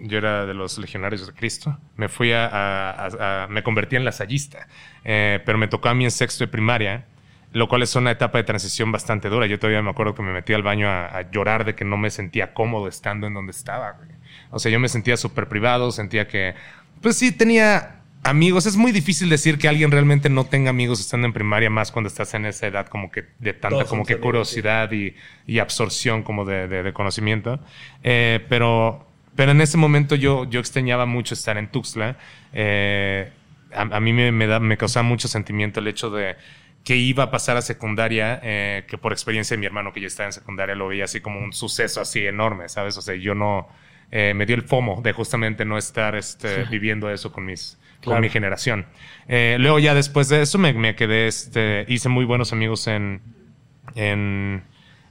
yo 0.00 0.18
era 0.18 0.46
de 0.46 0.54
los 0.54 0.78
legionarios 0.78 1.26
de 1.26 1.32
Cristo. 1.32 1.78
Me 1.96 2.08
fui 2.08 2.32
a, 2.32 2.46
a- 2.46 2.90
a- 2.90 3.44
a- 3.44 3.46
me 3.48 3.62
convertí 3.62 3.96
en 3.96 4.04
lasallista, 4.04 4.68
eh, 5.04 5.40
pero 5.44 5.58
me 5.58 5.68
tocó 5.68 5.88
a 5.88 5.94
mí 5.94 6.04
en 6.04 6.10
sexto 6.10 6.44
de 6.44 6.48
primaria, 6.48 7.06
lo 7.52 7.66
cual 7.68 7.82
es 7.82 7.96
una 7.96 8.10
etapa 8.10 8.38
de 8.38 8.44
transición 8.44 8.92
bastante 8.92 9.28
dura. 9.28 9.46
Yo 9.46 9.58
todavía 9.58 9.82
me 9.82 9.90
acuerdo 9.90 10.14
que 10.14 10.22
me 10.22 10.32
metí 10.32 10.52
al 10.52 10.62
baño 10.62 10.88
a, 10.88 11.30
llorar 11.30 11.64
de 11.64 11.74
que 11.74 11.84
no 11.84 11.96
me 11.96 12.10
sentía 12.10 12.52
cómodo 12.52 12.88
estando 12.88 13.26
en 13.26 13.34
donde 13.34 13.52
estaba. 13.52 13.92
güey. 13.92 14.08
O 14.50 14.58
sea, 14.58 14.70
yo 14.70 14.78
me 14.78 14.88
sentía 14.88 15.16
súper 15.16 15.48
privado, 15.48 15.90
sentía 15.90 16.28
que, 16.28 16.54
pues 17.02 17.16
sí, 17.16 17.32
tenía 17.32 18.02
amigos. 18.22 18.66
Es 18.66 18.76
muy 18.76 18.92
difícil 18.92 19.28
decir 19.30 19.58
que 19.58 19.66
alguien 19.68 19.90
realmente 19.90 20.28
no 20.28 20.44
tenga 20.44 20.70
amigos 20.70 21.00
estando 21.00 21.26
en 21.26 21.32
primaria, 21.32 21.70
más 21.70 21.90
cuando 21.90 22.08
estás 22.08 22.34
en 22.34 22.44
esa 22.46 22.66
edad 22.66 22.86
como 22.86 23.10
que 23.10 23.24
de 23.38 23.52
tanta 23.54 23.84
como 23.86 24.04
que 24.04 24.14
curiosidad 24.18 24.92
y, 24.92 25.14
y 25.46 25.58
absorción 25.58 26.22
como 26.22 26.44
de, 26.44 26.68
de- 26.68 26.82
de 26.82 26.92
conocimiento. 26.92 27.60
Eh, 28.02 28.44
pero, 28.48 29.07
pero 29.38 29.52
en 29.52 29.60
ese 29.60 29.76
momento 29.78 30.16
yo, 30.16 30.50
yo 30.50 30.58
extrañaba 30.58 31.06
mucho 31.06 31.34
estar 31.34 31.56
en 31.58 31.68
Tuxtla. 31.70 32.16
Eh, 32.52 33.30
a, 33.72 33.82
a 33.82 34.00
mí 34.00 34.12
me, 34.12 34.32
me, 34.32 34.48
da, 34.48 34.58
me 34.58 34.76
causaba 34.76 35.04
mucho 35.04 35.28
sentimiento 35.28 35.78
el 35.78 35.86
hecho 35.86 36.10
de 36.10 36.34
que 36.82 36.96
iba 36.96 37.22
a 37.22 37.30
pasar 37.30 37.56
a 37.56 37.62
secundaria, 37.62 38.40
eh, 38.42 38.84
que 38.88 38.98
por 38.98 39.12
experiencia 39.12 39.54
de 39.56 39.60
mi 39.60 39.66
hermano 39.66 39.92
que 39.92 40.00
ya 40.00 40.08
estaba 40.08 40.26
en 40.26 40.32
secundaria 40.32 40.74
lo 40.74 40.88
veía 40.88 41.04
así 41.04 41.20
como 41.20 41.38
un 41.38 41.52
suceso 41.52 42.00
así 42.00 42.26
enorme, 42.26 42.68
¿sabes? 42.68 42.96
O 42.98 43.02
sea, 43.02 43.14
yo 43.14 43.34
no... 43.36 43.68
eh, 44.10 44.32
me 44.34 44.44
dio 44.44 44.56
el 44.56 44.62
FOMO 44.62 45.02
de 45.02 45.12
justamente 45.12 45.64
no 45.64 45.78
estar 45.78 46.16
este, 46.16 46.64
viviendo 46.70 47.08
eso 47.10 47.30
con 47.30 47.44
mis 47.44 47.78
Claro. 48.00 48.16
con 48.16 48.22
mi 48.22 48.28
generación. 48.30 48.86
Eh, 49.28 49.56
luego 49.60 49.78
ya 49.78 49.94
después 49.94 50.28
de 50.28 50.42
eso 50.42 50.58
me, 50.58 50.72
me 50.72 50.94
quedé, 50.96 51.26
este, 51.28 51.84
hice 51.88 52.08
muy 52.08 52.24
buenos 52.24 52.52
amigos 52.52 52.86
en, 52.88 53.20
en, 53.96 54.62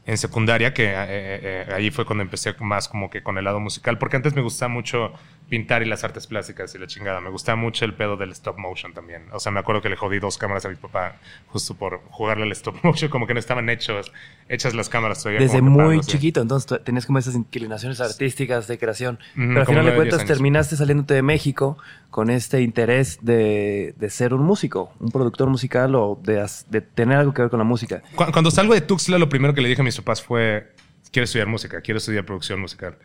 en 0.08 0.18
secundaria, 0.18 0.74
que 0.74 0.86
eh, 0.86 0.96
eh, 0.98 1.66
eh, 1.68 1.74
ahí 1.74 1.92
fue 1.92 2.06
cuando 2.06 2.24
empecé 2.24 2.56
más 2.60 2.88
como 2.88 3.10
que 3.10 3.22
con 3.22 3.38
el 3.38 3.44
lado 3.44 3.60
musical, 3.60 3.98
porque 4.00 4.16
antes 4.16 4.34
me 4.34 4.42
gustaba 4.42 4.70
mucho 4.70 5.12
pintar 5.50 5.82
y 5.82 5.86
las 5.86 6.04
artes 6.04 6.28
plásticas 6.28 6.76
y 6.76 6.78
la 6.78 6.88
chingada. 6.88 7.22
Me 7.22 7.30
gustaba 7.30 7.56
mucho 7.56 7.86
el 7.86 7.94
pedo 7.94 8.18
del 8.18 8.32
stop 8.32 8.58
motion 8.58 8.94
también. 8.94 9.24
O 9.32 9.40
sea, 9.40 9.52
me 9.52 9.60
acuerdo 9.62 9.82
que 9.82 9.90
le 9.90 9.96
jodí 9.96 10.20
dos 10.20 10.38
cámaras 10.38 10.66
a 10.66 10.70
mi 10.70 10.76
papá 10.76 11.16
justo 11.48 11.74
por 11.76 12.02
jugarle 12.10 12.44
al 12.44 12.52
stop 12.52 12.76
motion, 12.84 13.10
como 13.10 13.28
que 13.28 13.34
no 13.34 13.40
estaban 13.40 13.70
hechos, 13.70 14.12
hechas 14.50 14.74
las 14.74 14.90
cámaras 14.90 15.20
todavía. 15.24 15.40
Desde 15.40 15.62
muy 15.62 16.02
chiquito, 16.02 16.42
entonces 16.42 16.84
tenías 16.84 17.06
como 17.06 17.20
esas 17.20 17.36
inclinaciones 17.36 18.02
artísticas 18.02 18.68
de 18.68 18.78
creación. 18.78 19.20
Pero 19.36 19.62
al 19.62 19.66
final 19.68 19.86
de 19.86 19.96
cuentas 19.96 20.20
terminaste 20.26 20.76
saliéndote 20.76 21.14
de 21.14 21.22
México 21.22 21.78
con 22.10 22.30
este 22.30 22.62
interés 22.62 23.20
de, 23.22 23.94
de 23.98 24.10
ser 24.10 24.34
un 24.34 24.42
músico, 24.44 24.94
un 25.00 25.12
productor 25.12 25.50
musical 25.50 25.96
o 25.96 26.20
de, 26.24 26.46
tener 26.94 27.18
algo 27.20 27.34
que 27.34 27.42
ver 27.44 27.52
con 27.52 27.60
la 27.60 27.66
música. 27.66 28.02
Cu- 28.16 28.32
Cuando 28.32 28.52
salgo 28.52 28.74
de 28.74 28.82
Tuxtla, 28.82 29.18
lo 29.18 29.30
primero 29.30 29.54
que 29.54 29.62
le 29.62 29.70
dije 29.70 29.82
a 29.82 29.86
mis 29.86 29.96
papás 29.98 30.22
fue, 30.22 30.74
quiero 31.12 31.24
estudiar 31.24 31.48
música, 31.48 31.80
quiero 31.82 32.00
estudiar 32.00 32.26
producción 32.26 32.60
musical. 32.60 32.98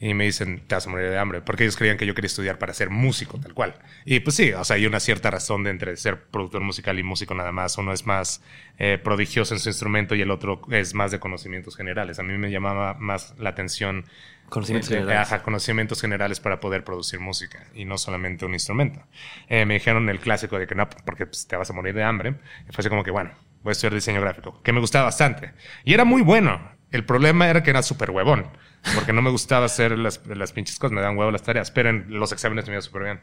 Y 0.00 0.14
me 0.14 0.24
dicen, 0.24 0.62
te 0.66 0.76
vas 0.76 0.86
a 0.86 0.90
morir 0.90 1.10
de 1.10 1.18
hambre, 1.18 1.40
porque 1.40 1.64
ellos 1.64 1.76
creían 1.76 1.96
que 1.96 2.06
yo 2.06 2.14
quería 2.14 2.28
estudiar 2.28 2.58
para 2.58 2.72
ser 2.72 2.88
músico, 2.88 3.40
tal 3.40 3.52
cual. 3.52 3.74
Y 4.04 4.20
pues 4.20 4.36
sí, 4.36 4.52
o 4.52 4.62
sea, 4.64 4.76
hay 4.76 4.86
una 4.86 5.00
cierta 5.00 5.30
razón 5.30 5.64
de 5.64 5.70
entre 5.70 5.96
ser 5.96 6.22
productor 6.22 6.62
musical 6.62 6.98
y 6.98 7.02
músico 7.02 7.34
nada 7.34 7.50
más. 7.50 7.76
Uno 7.78 7.92
es 7.92 8.06
más 8.06 8.42
eh, 8.78 8.98
prodigioso 9.02 9.54
en 9.54 9.60
su 9.60 9.68
instrumento 9.68 10.14
y 10.14 10.20
el 10.20 10.30
otro 10.30 10.60
es 10.70 10.94
más 10.94 11.10
de 11.10 11.18
conocimientos 11.18 11.76
generales. 11.76 12.20
A 12.20 12.22
mí 12.22 12.38
me 12.38 12.50
llamaba 12.50 12.94
más 12.94 13.34
la 13.38 13.50
atención. 13.50 14.04
Conocimientos 14.48 14.90
eh, 14.92 14.94
generales. 14.94 15.32
ajá, 15.32 15.42
conocimientos 15.42 16.00
generales 16.00 16.38
para 16.38 16.60
poder 16.60 16.84
producir 16.84 17.18
música 17.18 17.66
y 17.74 17.84
no 17.84 17.98
solamente 17.98 18.46
un 18.46 18.54
instrumento. 18.54 19.02
Eh, 19.48 19.66
me 19.66 19.74
dijeron 19.74 20.08
el 20.08 20.20
clásico 20.20 20.58
de 20.60 20.68
que 20.68 20.76
no, 20.76 20.88
porque 20.88 21.26
pues, 21.26 21.48
te 21.48 21.56
vas 21.56 21.68
a 21.70 21.72
morir 21.72 21.94
de 21.94 22.04
hambre. 22.04 22.36
Y 22.68 22.72
fue 22.72 22.82
así 22.82 22.88
como 22.88 23.02
que, 23.02 23.10
bueno, 23.10 23.32
voy 23.62 23.70
a 23.70 23.72
estudiar 23.72 23.94
diseño 23.94 24.20
gráfico, 24.20 24.62
que 24.62 24.72
me 24.72 24.78
gustaba 24.78 25.06
bastante. 25.06 25.52
Y 25.84 25.92
era 25.92 26.04
muy 26.04 26.22
bueno. 26.22 26.77
El 26.90 27.04
problema 27.04 27.48
era 27.48 27.62
que 27.62 27.70
era 27.70 27.82
súper 27.82 28.10
huevón, 28.10 28.46
porque 28.94 29.12
no 29.12 29.20
me 29.22 29.30
gustaba 29.30 29.66
hacer 29.66 29.98
las, 29.98 30.26
las 30.26 30.52
pinches 30.52 30.78
cosas, 30.78 30.94
me 30.94 31.00
dan 31.02 31.16
huevo 31.18 31.30
las 31.30 31.42
tareas, 31.42 31.70
pero 31.70 31.90
en 31.90 32.06
los 32.08 32.32
exámenes 32.32 32.66
me 32.66 32.72
iba 32.74 32.80
súper 32.82 33.02
bien. 33.04 33.20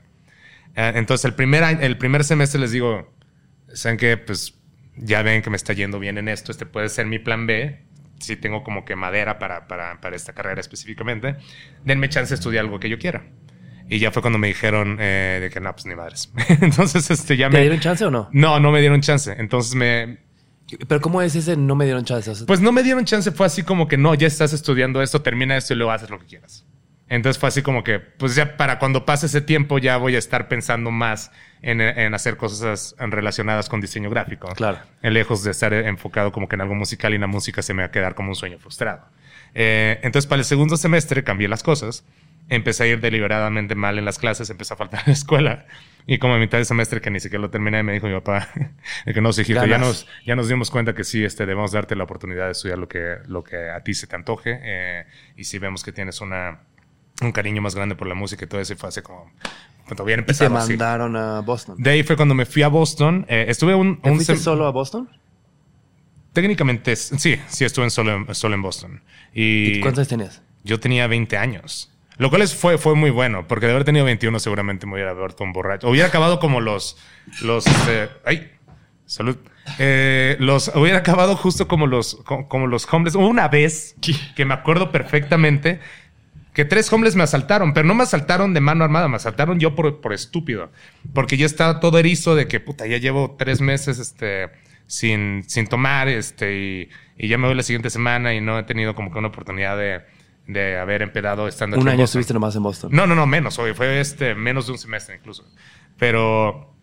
Eh, 0.76 0.92
entonces, 0.96 1.26
el 1.26 1.34
primer, 1.34 1.64
año- 1.64 1.80
el 1.82 1.98
primer 1.98 2.24
semestre 2.24 2.60
les 2.60 2.72
digo, 2.72 3.14
¿saben 3.74 3.98
qué? 3.98 4.18
Pues 4.18 4.60
ya 4.98 5.22
ven 5.24 5.42
que 5.42 5.50
me 5.50 5.58
está 5.58 5.74
yendo 5.74 6.00
bien 6.00 6.18
en 6.18 6.28
esto, 6.30 6.52
este 6.52 6.66
puede 6.66 6.90
ser 6.90 7.06
mi 7.08 7.18
plan 7.20 7.48
B, 7.48 7.82
si 8.20 8.36
tengo 8.38 8.64
como 8.64 8.86
que 8.86 8.96
madera 8.96 9.40
para, 9.40 9.68
para, 9.68 10.00
para 10.00 10.16
esta 10.16 10.34
carrera 10.34 10.62
específicamente, 10.62 11.36
denme 11.84 12.08
chance 12.10 12.30
de 12.30 12.36
estudiar 12.36 12.66
algo 12.66 12.80
que 12.80 12.90
yo 12.90 13.00
quiera. 13.00 13.24
Y 13.88 14.00
ya 14.00 14.12
fue 14.12 14.22
cuando 14.22 14.40
me 14.40 14.48
dijeron 14.48 14.98
eh, 15.00 15.38
de 15.42 15.50
que 15.50 15.60
no, 15.60 15.72
pues 15.74 15.86
ni 15.86 15.96
madres. 15.96 16.32
Entonces, 16.62 17.10
este, 17.12 17.38
ya 17.38 17.50
¿Te 17.50 17.58
me... 17.58 17.62
dieron 17.62 17.80
chance 17.80 18.04
o 18.06 18.10
no? 18.12 18.30
No, 18.32 18.60
no 18.60 18.72
me 18.72 18.80
dieron 18.80 19.02
chance. 19.02 19.36
Entonces 19.38 19.76
me, 19.76 20.25
Pero 20.88 21.02
¿cómo 21.02 21.22
es 21.22 21.36
ese 21.36 21.56
no 21.56 21.76
me 21.76 21.86
dieron 21.86 22.06
chance? 22.06 22.30
O 22.30 22.36
sea, 22.36 22.48
pues 22.48 22.60
no 22.60 22.72
me 22.72 22.84
dieron 22.84 23.06
chance, 23.06 23.32
fue 23.32 23.46
así 23.46 23.64
como 23.64 23.88
que 23.88 23.98
no, 23.98 24.16
ya 24.16 24.28
estás 24.28 24.54
estudiando 24.54 25.02
esto, 25.02 25.22
termina 25.22 25.56
esto 25.56 25.74
y 25.74 25.78
luego 25.78 25.92
haces 25.92 26.10
lo 26.10 26.20
que 26.20 26.26
quieras. 26.26 26.66
Entonces 27.08 27.40
fue 27.40 27.50
así 27.50 27.62
como 27.62 27.84
que, 27.84 28.00
pues 28.00 28.34
ya 28.34 28.58
para 28.58 28.80
cuando 28.80 29.06
pase 29.06 29.28
ese 29.28 29.42
tiempo 29.42 29.78
ya 29.78 29.98
voy 29.98 30.16
a 30.16 30.20
estar 30.20 30.48
pensando 30.48 30.90
más 30.90 31.32
en, 31.62 31.80
en 31.82 32.14
hacer 32.16 32.36
cosas 32.36 32.96
relacionadas 32.98 33.70
con 33.70 33.80
diseño 33.80 34.10
gráfico. 34.10 34.48
Claro. 34.56 34.80
En 35.04 35.14
lejos 35.14 35.44
de 35.44 35.52
estar 35.52 35.72
enfocado 35.74 36.32
como 36.32 36.50
que 36.50 36.56
en 36.56 36.62
algo 36.62 36.74
musical 36.74 37.14
y 37.14 37.20
la 37.20 37.28
música 37.28 37.62
se 37.62 37.76
me 37.76 37.84
va 37.84 37.88
a 37.88 37.92
quedar 37.92 38.16
como 38.16 38.30
un 38.30 38.36
sueño 38.36 38.58
frustrado. 38.58 39.06
Eh, 39.54 40.00
entonces 40.02 40.28
para 40.28 40.40
el 40.40 40.46
segundo 40.46 40.78
semestre 40.78 41.24
cambié 41.24 41.48
las 41.48 41.62
cosas. 41.62 42.04
Empecé 42.48 42.84
a 42.84 42.88
ir 42.88 43.02
deliberadamente 43.02 43.74
mal 43.76 43.98
en 43.98 44.06
las 44.06 44.20
clases, 44.20 44.50
empecé 44.50 44.74
a 44.74 44.78
faltar 44.78 45.02
a 45.02 45.04
la 45.08 45.14
escuela. 45.14 45.66
Y 46.08 46.20
como 46.20 46.36
a 46.36 46.38
mitad 46.38 46.60
del 46.60 46.66
semestre 46.66 47.02
que 47.02 47.10
ni 47.10 47.20
siquiera 47.20 47.42
lo 47.42 47.50
terminé, 47.50 47.82
me 47.82 47.94
dijo 47.94 48.06
mi 48.08 48.14
papá 48.14 48.48
de 49.06 49.14
que 49.14 49.22
no, 49.22 49.30
hijito, 49.30 49.66
ya 49.66 49.78
nos, 49.80 50.08
ya 50.26 50.36
nos 50.36 50.48
dimos 50.48 50.70
cuenta 50.70 50.94
que 50.94 51.04
sí, 51.04 51.24
este, 51.24 51.46
debemos 51.48 51.72
darte 51.72 51.96
la 51.96 52.04
oportunidad 52.04 52.46
de 52.46 52.52
estudiar 52.52 52.78
lo 52.78 52.88
que, 52.88 53.18
lo 53.28 53.44
que 53.44 53.70
a 53.72 53.82
ti 53.84 53.94
se 53.96 54.06
te 54.06 54.16
antoje. 54.16 54.60
eh, 54.62 55.06
y 55.36 55.44
si 55.46 55.58
vemos 55.58 55.84
que 55.84 55.92
tienes 55.92 56.22
una, 56.22 56.60
un 57.22 57.32
cariño 57.32 57.62
más 57.62 57.74
grande 57.74 57.96
por 57.96 58.08
la 58.08 58.14
música 58.14 58.46
y 58.46 58.48
todo 58.48 58.62
eso, 58.62 58.74
y 58.74 58.76
fue 58.76 58.90
así 58.90 59.02
como, 59.02 59.32
cuando 59.86 60.04
habían 60.04 60.20
y 60.20 60.24
te 60.24 60.34
empezado 60.34 60.56
así. 60.58 60.74
mandaron 60.74 61.16
a 61.16 61.40
Boston. 61.42 61.76
De 61.80 61.90
ahí 61.90 62.04
fue 62.04 62.16
cuando 62.16 62.36
me 62.36 62.46
fui 62.46 62.62
a 62.62 62.68
Boston. 62.68 63.26
eh, 63.28 63.46
estuve 63.48 63.74
un, 63.74 64.00
¿Te 64.02 64.10
un 64.12 64.16
fuiste 64.18 64.36
solo 64.38 64.68
a 64.68 64.72
Boston? 64.72 65.10
Técnicamente, 66.34 66.96
sí, 66.98 67.40
sí 67.48 67.64
estuve 67.66 67.86
en 67.86 67.92
solo, 67.92 68.14
en, 68.14 68.36
solo 68.36 68.56
en 68.56 68.62
Boston. 68.62 69.02
Y, 69.34 69.78
¿Y 69.78 69.80
cuántos 69.80 70.00
años 70.00 70.08
tenías? 70.10 70.42
yo 70.64 70.80
tenía 70.80 71.08
20 71.08 71.38
años. 71.38 71.92
Lo 72.18 72.30
cual 72.30 72.42
es, 72.42 72.56
fue, 72.56 72.78
fue 72.78 72.96
muy 72.96 73.10
bueno, 73.10 73.48
porque 73.48 73.66
de 73.66 73.74
haber 73.74 73.84
tenido 73.84 74.06
21 74.06 74.40
seguramente 74.40 74.86
me 74.86 74.94
hubiera 74.94 75.14
vuelto 75.14 75.44
un 75.44 75.52
borracho. 75.54 75.90
Hubiera 75.90 76.08
acabado 76.08 76.40
como 76.40 76.62
los... 76.62 76.98
los 77.42 77.68
este, 77.68 78.10
¡Ay! 78.26 78.52
Salud. 79.06 79.38
Eh, 79.80 80.38
los, 80.40 80.72
hubiera 80.76 81.00
acabado 81.00 81.36
justo 81.36 81.68
como 81.68 81.88
los, 81.88 82.16
co- 82.26 82.48
como, 82.48 82.68
los 82.68 82.92
homeless. 82.92 83.16
Hubo 83.16 83.28
una 83.28 83.48
vez 83.50 83.96
que 84.36 84.46
me 84.46 84.54
acuerdo 84.54 84.92
perfectamente 84.92 85.80
que 86.54 86.64
tres 86.64 86.92
homeless 86.92 87.16
me 87.18 87.24
asaltaron, 87.24 87.74
pero 87.74 87.86
no 87.86 87.94
me 87.96 88.04
asaltaron 88.04 88.54
de 88.54 88.62
mano 88.62 88.86
armada, 88.86 89.10
me 89.10 89.18
asaltaron 89.18 89.60
yo 89.60 89.76
por, 89.76 90.00
por 90.00 90.14
estúpido. 90.14 90.72
Porque 91.14 91.36
yo 91.36 91.46
estaba 91.46 91.82
todo 91.82 92.00
erizo 92.00 92.34
de 92.34 92.48
que, 92.48 92.62
puta, 92.62 92.88
ya 92.88 92.98
llevo 92.98 93.36
tres 93.38 93.60
meses 93.60 94.00
este, 94.00 94.50
sin, 94.88 95.44
sin 95.48 95.68
tomar 95.68 96.08
este, 96.08 96.56
y, 96.56 96.90
y 97.18 97.28
ya 97.28 97.38
me 97.38 97.48
voy 97.48 97.56
la 97.58 97.64
siguiente 97.64 97.90
semana 97.90 98.34
y 98.34 98.40
no 98.40 98.58
he 98.58 98.64
tenido 98.64 98.96
como 98.96 99.12
que 99.12 99.20
una 99.20 99.28
oportunidad 99.28 99.78
de, 99.78 100.04
de 100.48 100.78
haber 100.78 101.02
empedado 101.02 101.48
estando 101.48 101.78
Un 101.78 101.88
año 101.88 101.98
Boston. 101.98 102.04
estuviste 102.06 102.34
nomás 102.34 102.56
en 102.56 102.64
Boston. 102.64 102.90
No, 102.94 103.08
no, 103.08 103.16
no, 103.16 103.26
menos, 103.26 103.58
oye, 103.60 103.74
fue 103.74 104.00
este, 104.00 104.36
menos 104.36 104.68
de 104.68 104.74
un 104.74 104.78
semestre 104.78 105.16
incluso. 105.16 105.44
Pero, 105.98 106.74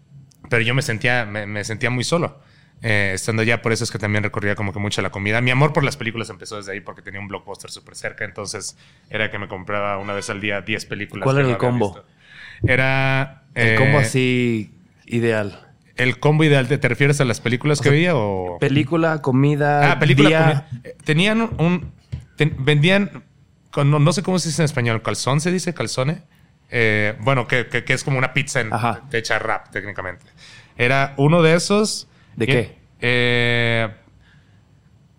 pero 0.49 0.62
yo 0.62 0.75
me 0.75 0.83
sentía, 0.83 1.25
me, 1.25 1.47
me 1.47 1.64
sentía 1.64 1.90
muy 1.90 2.04
solo. 2.04 2.40
eh, 2.85 3.12
estando 3.14 3.42
allá, 3.42 3.62
por 3.62 3.71
eso 3.73 3.85
es 3.85 3.92
que 3.92 3.99
también 4.00 4.25
recorría 4.25 4.57
como 4.57 4.73
que 4.73 4.81
mucho 4.81 5.00
la 5.02 5.11
comida. 5.11 5.40
Mi 5.40 5.52
amor 5.52 5.73
por 5.73 5.85
las 5.85 5.97
películas 5.97 6.28
empezó 6.31 6.57
desde 6.57 6.73
ahí 6.73 6.81
porque 6.81 7.00
tenía 7.02 7.21
un 7.21 7.28
blockbuster 7.28 7.71
súper 7.71 7.95
cerca, 7.95 8.25
entonces 8.25 8.76
era 9.09 9.31
que 9.31 9.38
me 9.38 9.47
compraba 9.47 9.99
una 9.99 10.12
vez 10.14 10.28
al 10.31 10.40
día 10.40 10.61
10 10.62 10.87
películas. 10.87 11.23
¿Cuál 11.25 11.38
era 11.38 11.49
el 11.50 11.57
combo? 11.59 11.92
visto. 11.95 12.04
Era... 12.66 13.45
El 13.54 13.69
eh, 13.69 13.75
combo 13.76 13.99
así 13.99 14.75
ideal. 15.07 15.69
El 15.97 16.19
combo 16.19 16.42
ideal, 16.42 16.66
¿te, 16.69 16.78
te 16.78 16.88
refieres 16.88 17.21
a 17.21 17.25
las 17.25 17.40
películas 17.40 17.81
que 17.81 17.90
veía 17.90 18.16
o...? 18.16 18.59
Película, 18.59 19.21
comida, 19.23 19.92
Ah, 19.92 19.99
película. 19.99 20.28
día. 20.28 20.40
comida. 20.71 20.81
Eh, 20.85 20.97
Tenían 21.04 21.42
un. 21.59 21.92
ten- 22.37 22.57
vendían. 22.59 23.25
No, 23.76 23.99
no 23.99 24.12
sé 24.12 24.23
cómo 24.23 24.38
se 24.38 24.49
dice 24.49 24.62
en 24.62 24.67
español. 24.67 25.02
¿Calzón 25.02 25.41
se 25.41 25.50
dice? 25.52 25.75
¿Calzone? 25.75 26.23
Eh, 26.71 27.14
bueno, 27.21 27.47
que, 27.47 27.67
que- 27.69 27.85
que 27.85 27.93
es 27.93 28.02
como 28.05 28.19
una 28.19 28.33
pizza 28.33 28.61
en, 28.61 28.73
Ajá. 28.73 29.02
hecha 29.12 29.38
rap, 29.38 29.71
técnicamente. 29.71 30.25
Era 30.76 31.14
uno 31.17 31.43
de 31.43 31.55
esos. 31.55 32.09
¿De 32.37 32.47
qué? 32.47 32.79
eh, 33.00 33.88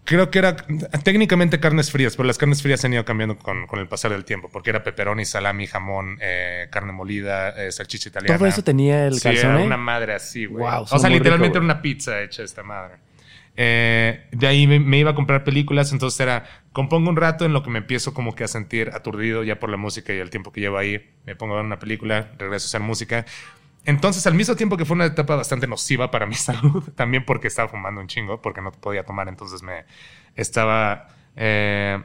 creo 0.06 0.30
que 0.32 0.40
era 0.40 0.56
técnicamente 1.04 1.60
carnes 1.60 1.92
frías, 1.92 2.16
pero 2.16 2.28
las 2.28 2.38
carnes 2.38 2.62
frías 2.62 2.84
han 2.86 2.94
ido 2.94 3.06
cambiando 3.06 3.38
con, 3.38 3.68
con 3.68 3.80
el 3.80 3.88
pasar 3.88 4.12
del 4.12 4.26
tiempo, 4.26 4.50
porque 4.52 4.70
era 4.72 4.84
pepperoni, 4.84 5.26
salami, 5.26 5.68
jamón, 5.68 6.18
eh, 6.22 6.68
carne 6.72 6.92
molida, 6.92 7.50
eh, 7.52 7.72
salchicha 7.72 8.10
italiana. 8.10 8.38
Todo 8.38 8.48
eso 8.48 8.64
tenía 8.64 9.06
el 9.08 9.14
Sí, 9.20 9.28
era 9.30 9.42
calzone. 9.42 9.66
una 9.66 9.78
madre 9.78 10.14
así, 10.16 10.46
güey. 10.46 10.64
Wow, 10.64 10.88
o 10.90 11.00
sea, 11.00 11.10
literalmente 11.10 11.58
rico, 11.60 11.66
era 11.66 11.74
una 11.74 11.82
pizza 11.82 12.20
hecha 12.22 12.44
esta 12.44 12.64
madre. 12.64 12.96
Eh, 13.56 14.26
de 14.32 14.48
ahí 14.48 14.66
me, 14.66 14.98
iba 14.98 15.12
a 15.12 15.16
comprar 15.16 15.44
películas, 15.44 15.92
entonces 15.92 16.20
era, 16.20 16.46
compongo 16.72 17.10
un 17.10 17.16
rato 17.16 17.46
en 17.46 17.54
lo 17.54 17.62
que 17.62 17.70
me 17.70 17.80
empiezo 17.80 18.14
como 18.14 18.36
que 18.36 18.44
a 18.44 18.48
sentir 18.48 18.90
aturdido 18.94 19.44
ya 19.44 19.60
por 19.60 19.70
la 19.70 19.78
música 19.78 20.14
y 20.14 20.18
el 20.18 20.30
tiempo 20.30 20.52
que 20.52 20.62
llevo 20.62 20.78
ahí, 20.78 21.12
me 21.26 21.36
pongo 21.36 21.54
a 21.54 21.58
ver 21.58 21.66
una 21.66 21.80
película, 21.80 22.32
regreso 22.40 22.66
a 22.66 22.70
hacer 22.70 22.82
música. 22.82 23.26
Entonces, 23.86 24.26
al 24.26 24.34
mismo 24.34 24.56
tiempo 24.56 24.78
que 24.78 24.86
fue 24.86 24.96
una 24.96 25.06
etapa 25.06 25.36
bastante 25.36 25.68
nociva 25.68 26.10
para 26.10 26.26
mi 26.26 26.36
salud, 26.36 26.84
también 26.96 27.26
porque 27.26 27.48
estaba 27.48 27.70
fumando 27.70 28.02
un 28.02 28.08
chingo, 28.08 28.42
porque 28.42 28.62
no 28.62 28.72
podía 28.72 29.04
tomar, 29.04 29.28
entonces 29.28 29.62
me 29.62 29.86
estaba 30.36 31.10
eh, 31.36 32.02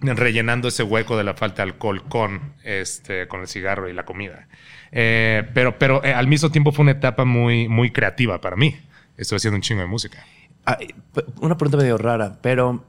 rellenando 0.00 0.68
ese 0.68 0.82
hueco 0.82 1.16
de 1.16 1.24
la 1.24 1.34
falta 1.34 1.64
de 1.64 1.70
alcohol 1.70 2.02
con, 2.08 2.54
este, 2.64 3.28
con 3.28 3.40
el 3.40 3.48
cigarro 3.48 3.88
y 3.88 3.94
la 3.94 4.04
comida. 4.04 4.48
Eh, 4.90 5.48
pero 5.54 5.78
pero 5.78 6.02
al 6.02 6.26
mismo 6.26 6.50
tiempo 6.50 6.70
fue 6.70 6.82
una 6.82 6.92
etapa 6.92 7.24
muy, 7.24 7.68
muy 7.68 7.90
creativa 7.90 8.40
para 8.40 8.56
mí. 8.56 8.76
Estoy 9.16 9.36
haciendo 9.36 9.56
un 9.56 9.62
chingo 9.62 9.80
de 9.80 9.86
música. 9.86 10.24
Ah, 10.66 10.78
una 11.40 11.56
pregunta 11.56 11.76
medio 11.78 11.98
rara, 11.98 12.38
pero. 12.42 12.84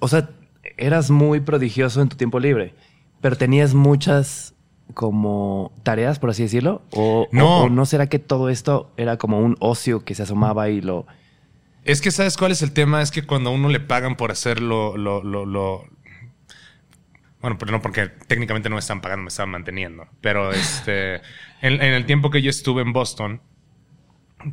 O 0.00 0.08
sea, 0.08 0.30
eras 0.76 1.10
muy 1.10 1.40
prodigioso 1.40 2.00
en 2.00 2.08
tu 2.08 2.16
tiempo 2.16 2.40
libre, 2.40 2.74
pero 3.20 3.36
tenías 3.36 3.74
muchas 3.74 4.54
como 4.94 5.72
tareas, 5.82 6.18
por 6.18 6.30
así 6.30 6.42
decirlo. 6.42 6.82
O 6.92 7.28
No. 7.32 7.58
o- 7.60 7.64
o 7.64 7.68
no 7.68 7.86
será 7.86 8.08
que 8.08 8.18
todo 8.18 8.48
esto 8.48 8.90
era 8.96 9.16
como 9.18 9.38
un 9.38 9.56
ocio 9.60 10.04
que 10.04 10.14
se 10.14 10.22
asomaba 10.24 10.68
y 10.70 10.80
lo. 10.80 11.06
Es 11.84 12.00
que, 12.00 12.10
¿sabes 12.10 12.36
cuál 12.36 12.52
es 12.52 12.62
el 12.62 12.72
tema? 12.72 13.00
Es 13.02 13.10
que 13.10 13.22
cuando 13.26 13.50
a 13.50 13.52
uno 13.52 13.68
le 13.68 13.80
pagan 13.80 14.16
por 14.16 14.30
hacerlo, 14.32 14.96
lo, 14.96 15.22
lo, 15.22 15.46
lo- 15.46 15.84
Bueno, 17.40 17.56
pero 17.58 17.72
no 17.72 17.80
porque 17.80 18.08
técnicamente 18.26 18.68
no 18.68 18.76
me 18.76 18.80
están 18.80 19.00
pagando, 19.00 19.22
me 19.24 19.28
están 19.28 19.48
manteniendo. 19.48 20.06
Pero 20.20 20.50
este, 20.52 21.16
en, 21.62 21.74
en 21.80 21.94
el 21.94 22.04
tiempo 22.04 22.30
que 22.30 22.42
yo 22.42 22.50
estuve 22.50 22.82
en 22.82 22.92
Boston, 22.92 23.40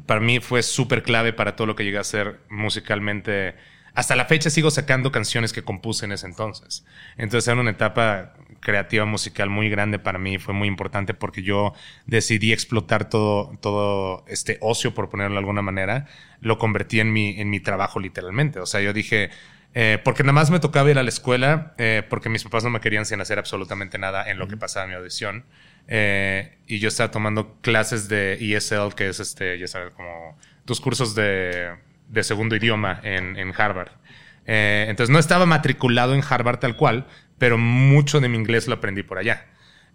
para 0.05 0.19
mí 0.19 0.39
fue 0.39 0.63
súper 0.63 1.03
clave 1.03 1.33
para 1.33 1.55
todo 1.55 1.67
lo 1.67 1.75
que 1.75 1.83
llegué 1.83 1.97
a 1.97 2.01
hacer 2.01 2.41
musicalmente. 2.49 3.55
Hasta 3.93 4.15
la 4.15 4.25
fecha 4.25 4.49
sigo 4.49 4.69
sacando 4.69 5.11
canciones 5.11 5.53
que 5.53 5.63
compuse 5.63 6.05
en 6.05 6.11
ese 6.11 6.27
entonces. 6.27 6.85
Entonces 7.17 7.47
era 7.47 7.59
una 7.59 7.71
etapa 7.71 8.33
creativa 8.59 9.05
musical 9.05 9.49
muy 9.49 9.69
grande 9.69 9.97
para 9.97 10.19
mí. 10.19 10.37
Fue 10.37 10.53
muy 10.53 10.67
importante 10.67 11.13
porque 11.13 11.41
yo 11.41 11.73
decidí 12.05 12.53
explotar 12.53 13.09
todo, 13.09 13.57
todo 13.61 14.23
este 14.27 14.57
ocio, 14.61 14.93
por 14.93 15.09
ponerlo 15.09 15.33
de 15.33 15.39
alguna 15.39 15.61
manera. 15.61 16.05
Lo 16.41 16.57
convertí 16.57 16.99
en 16.99 17.11
mi, 17.11 17.39
en 17.39 17.49
mi 17.49 17.59
trabajo 17.59 17.99
literalmente. 17.99 18.59
O 18.59 18.65
sea, 18.65 18.81
yo 18.81 18.93
dije, 18.93 19.31
eh, 19.73 19.99
porque 20.03 20.23
nada 20.23 20.33
más 20.33 20.51
me 20.51 20.59
tocaba 20.59 20.89
ir 20.89 20.97
a 20.97 21.03
la 21.03 21.09
escuela, 21.09 21.73
eh, 21.77 22.03
porque 22.09 22.29
mis 22.29 22.43
papás 22.43 22.63
no 22.63 22.69
me 22.69 22.79
querían 22.79 23.05
sin 23.05 23.21
hacer 23.21 23.39
absolutamente 23.39 23.97
nada 23.97 24.29
en 24.29 24.37
lo 24.37 24.47
que 24.47 24.57
pasaba 24.57 24.85
en 24.85 24.91
mi 24.91 24.95
audición. 24.95 25.45
Eh, 25.87 26.57
y 26.67 26.79
yo 26.79 26.89
estaba 26.89 27.11
tomando 27.11 27.55
clases 27.61 28.09
de 28.09 28.33
ESL, 28.33 28.93
que 28.95 29.09
es 29.09 29.19
este, 29.19 29.57
ya 29.57 29.67
sabes, 29.67 29.93
como 29.93 30.37
tus 30.65 30.81
cursos 30.81 31.15
de, 31.15 31.75
de 32.09 32.23
segundo 32.23 32.55
idioma 32.55 32.99
en, 33.03 33.37
en 33.37 33.53
Harvard. 33.57 33.91
Eh, 34.45 34.85
entonces 34.89 35.11
no 35.11 35.19
estaba 35.19 35.45
matriculado 35.45 36.15
en 36.15 36.23
Harvard 36.27 36.59
tal 36.59 36.75
cual, 36.77 37.05
pero 37.37 37.57
mucho 37.57 38.19
de 38.19 38.29
mi 38.29 38.37
inglés 38.37 38.67
lo 38.67 38.75
aprendí 38.75 39.03
por 39.03 39.17
allá. 39.17 39.45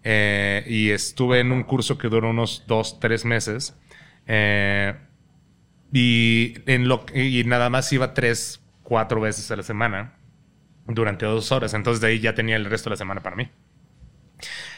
Eh, 0.05 0.65
y 0.67 0.91
estuve 0.91 1.41
en 1.41 1.53
un 1.53 1.63
curso 1.63 1.99
que 1.99 2.09
duró 2.09 2.31
unos 2.31 2.65
dos, 2.67 3.01
tres 3.01 3.25
meses. 3.25 3.75
Eh, 4.27 4.95
y, 5.93 6.55
en 6.67 6.89
lo, 6.89 7.05
y 7.15 7.45
nada 7.45 7.71
más 7.71 7.93
iba 7.93 8.15
tres, 8.15 8.63
cuatro 8.83 9.21
veces 9.21 9.51
a 9.51 9.57
la 9.57 9.63
semana. 9.63 10.15
durante 10.87 11.25
dos 11.27 11.53
horas. 11.53 11.75
Entonces 11.75 12.01
de 12.01 12.09
ahí 12.09 12.21
ya 12.21 12.35
tenía 12.35 12.57
el 12.57 12.65
resto 12.67 12.91
de 12.91 12.95
la 12.95 12.97
semana 12.99 13.23
para 13.23 13.37
mí. 13.37 13.51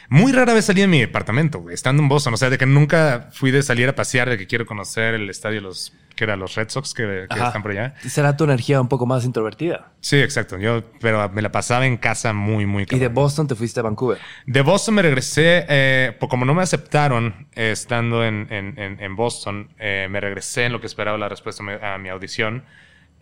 Muy 0.09 0.33
rara 0.33 0.53
vez 0.55 0.65
salí 0.67 0.81
de 0.83 0.87
mi 0.87 1.01
departamento, 1.01 1.61
güey, 1.61 1.75
estando 1.75 2.03
en 2.03 2.09
Boston. 2.09 2.35
O 2.35 2.37
sea, 2.37 2.51
de 2.51 2.59
que 2.59 2.67
nunca 2.67 3.29
fui 3.33 3.51
de 3.51 3.63
salir 3.63 3.89
a 3.89 3.95
pasear, 3.95 4.29
de 4.29 4.39
que 4.39 4.47
quiero 4.47 4.67
conocer 4.67 5.15
el 5.15 5.29
estadio 5.31 5.57
de 5.57 5.63
los, 5.63 5.93
que 6.15 6.25
era 6.25 6.37
los 6.37 6.55
Red 6.55 6.69
Sox 6.69 6.95
que, 6.95 7.25
están 7.25 7.63
por 7.63 7.71
allá. 7.73 7.95
Será 8.07 8.37
tu 8.37 8.45
energía 8.45 8.81
un 8.81 8.89
poco 8.89 9.07
más 9.07 9.25
introvertida. 9.25 9.93
Sí, 10.01 10.17
exacto. 10.21 10.59
Yo, 10.59 10.83
pero 11.01 11.29
me 11.31 11.43
la 11.43 11.51
pasaba 11.51 11.87
en 11.87 11.97
casa 11.97 12.33
muy, 12.33 12.67
muy 12.67 12.83
Y 12.83 12.87
de 12.87 12.91
cabrón. 12.91 13.15
Boston 13.15 13.47
te 13.49 13.55
fuiste 13.55 13.81
a 13.81 13.83
Vancouver. 13.83 14.19
De 14.47 14.61
Boston 14.63 14.95
me 14.97 15.03
regresé, 15.03 15.65
eh, 15.69 16.17
pues 16.21 16.29
como 16.31 16.45
no 16.45 16.55
me 16.55 16.63
aceptaron 16.63 17.49
eh, 17.55 17.71
estando 17.73 18.25
en, 18.25 18.47
en- 18.51 18.79
en- 19.01 19.17
Boston, 19.17 19.71
eh, 19.79 20.07
me 20.11 20.21
regresé 20.21 20.65
en 20.67 20.73
lo 20.73 20.81
que 20.81 20.87
esperaba 20.87 21.17
la 21.19 21.29
respuesta 21.29 21.63
a 21.95 21.99
mi 21.99 22.09
audición. 22.09 22.65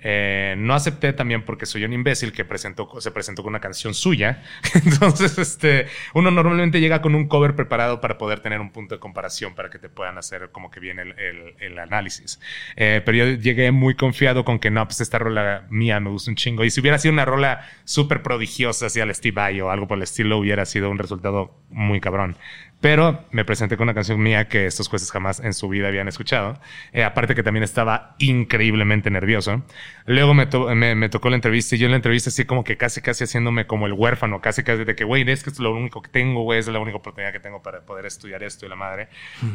Eh, 0.04 0.54
no 0.58 0.74
acepté 0.74 1.12
también 1.12 1.44
porque 1.44 1.66
soy 1.66 1.84
un 1.84 1.92
imbécil 1.92 2.32
que 2.32 2.44
presentó, 2.44 2.88
se 3.00 3.10
presentó 3.10 3.42
con 3.42 3.50
una 3.50 3.60
canción 3.60 3.94
suya. 3.94 4.42
Entonces, 4.84 5.38
este, 5.38 5.86
uno 6.14 6.30
normalmente 6.30 6.80
llega 6.80 7.00
con 7.02 7.14
un 7.14 7.28
cover 7.28 7.54
preparado 7.54 8.00
para 8.00 8.18
poder 8.18 8.40
tener 8.40 8.60
un 8.60 8.70
punto 8.72 8.94
de 8.94 9.00
comparación 9.00 9.54
para 9.54 9.70
que 9.70 9.78
te 9.78 9.88
puedan 9.88 10.18
hacer 10.18 10.50
como 10.52 10.70
que 10.70 10.80
bien 10.80 10.98
el, 10.98 11.12
el- 11.18 11.54
el 11.60 11.78
análisis. 11.78 12.40
Eh, 12.76 13.02
pero 13.04 13.18
yo 13.18 13.24
llegué 13.40 13.70
muy 13.70 13.94
confiado 13.94 14.44
con 14.44 14.58
que 14.58 14.70
no, 14.70 14.84
pues 14.86 15.00
esta 15.00 15.18
rola 15.18 15.66
mía 15.70 16.00
me 16.00 16.10
gusta 16.10 16.30
un 16.30 16.36
chingo. 16.36 16.64
Y 16.64 16.70
si 16.70 16.80
hubiera 16.80 16.98
sido 16.98 17.12
una 17.12 17.24
rola 17.24 17.68
súper 17.84 18.22
prodigiosa, 18.22 18.86
así 18.86 19.00
al 19.00 19.14
Steve 19.14 19.34
Vai 19.34 19.60
o 19.60 19.70
algo 19.70 19.86
por 19.88 19.96
el 19.98 20.02
estilo, 20.02 20.38
hubiera 20.38 20.64
sido 20.66 20.90
un 20.90 20.98
resultado 20.98 21.54
muy 21.70 22.00
cabrón. 22.00 22.36
Pero 22.82 23.24
me 23.30 23.44
presenté 23.44 23.76
con 23.78 23.84
una 23.84 23.94
canción 23.94 24.20
mía 24.20 24.48
que 24.48 24.66
estos 24.66 24.88
jueces 24.88 25.10
jamás 25.10 25.38
en 25.40 25.54
su 25.54 25.68
vida 25.68 25.86
habían 25.88 26.08
escuchado. 26.08 26.60
Eh, 26.92 27.04
aparte 27.04 27.34
que 27.34 27.42
también 27.44 27.62
estaba 27.62 28.16
increíblemente 28.18 29.08
nervioso. 29.08 29.62
Luego 30.04 30.34
me, 30.34 30.46
to- 30.46 30.74
me, 30.74 30.94
me 30.96 31.08
tocó 31.08 31.30
la 31.30 31.36
entrevista 31.36 31.76
y 31.76 31.78
yo 31.78 31.86
en 31.86 31.92
la 31.92 31.96
entrevista 31.96 32.28
así 32.30 32.44
como 32.44 32.64
que 32.64 32.76
casi 32.76 33.00
casi 33.00 33.22
haciéndome 33.24 33.66
como 33.68 33.86
el 33.86 33.92
huérfano, 33.92 34.40
casi 34.40 34.64
casi 34.64 34.82
de 34.84 34.94
que, 34.96 35.04
güey, 35.04 35.22
es 35.30 35.44
que 35.44 35.50
es 35.50 35.60
lo 35.60 35.72
único 35.72 36.02
que 36.02 36.10
tengo, 36.10 36.42
güey, 36.42 36.58
es 36.58 36.66
la 36.66 36.80
única 36.80 36.98
oportunidad 36.98 37.32
que 37.32 37.38
tengo 37.40 37.62
para 37.62 37.86
poder 37.86 38.04
estudiar 38.04 38.42
esto 38.42 38.66
y 38.66 38.68
la 38.68 38.76
madre. 38.76 39.08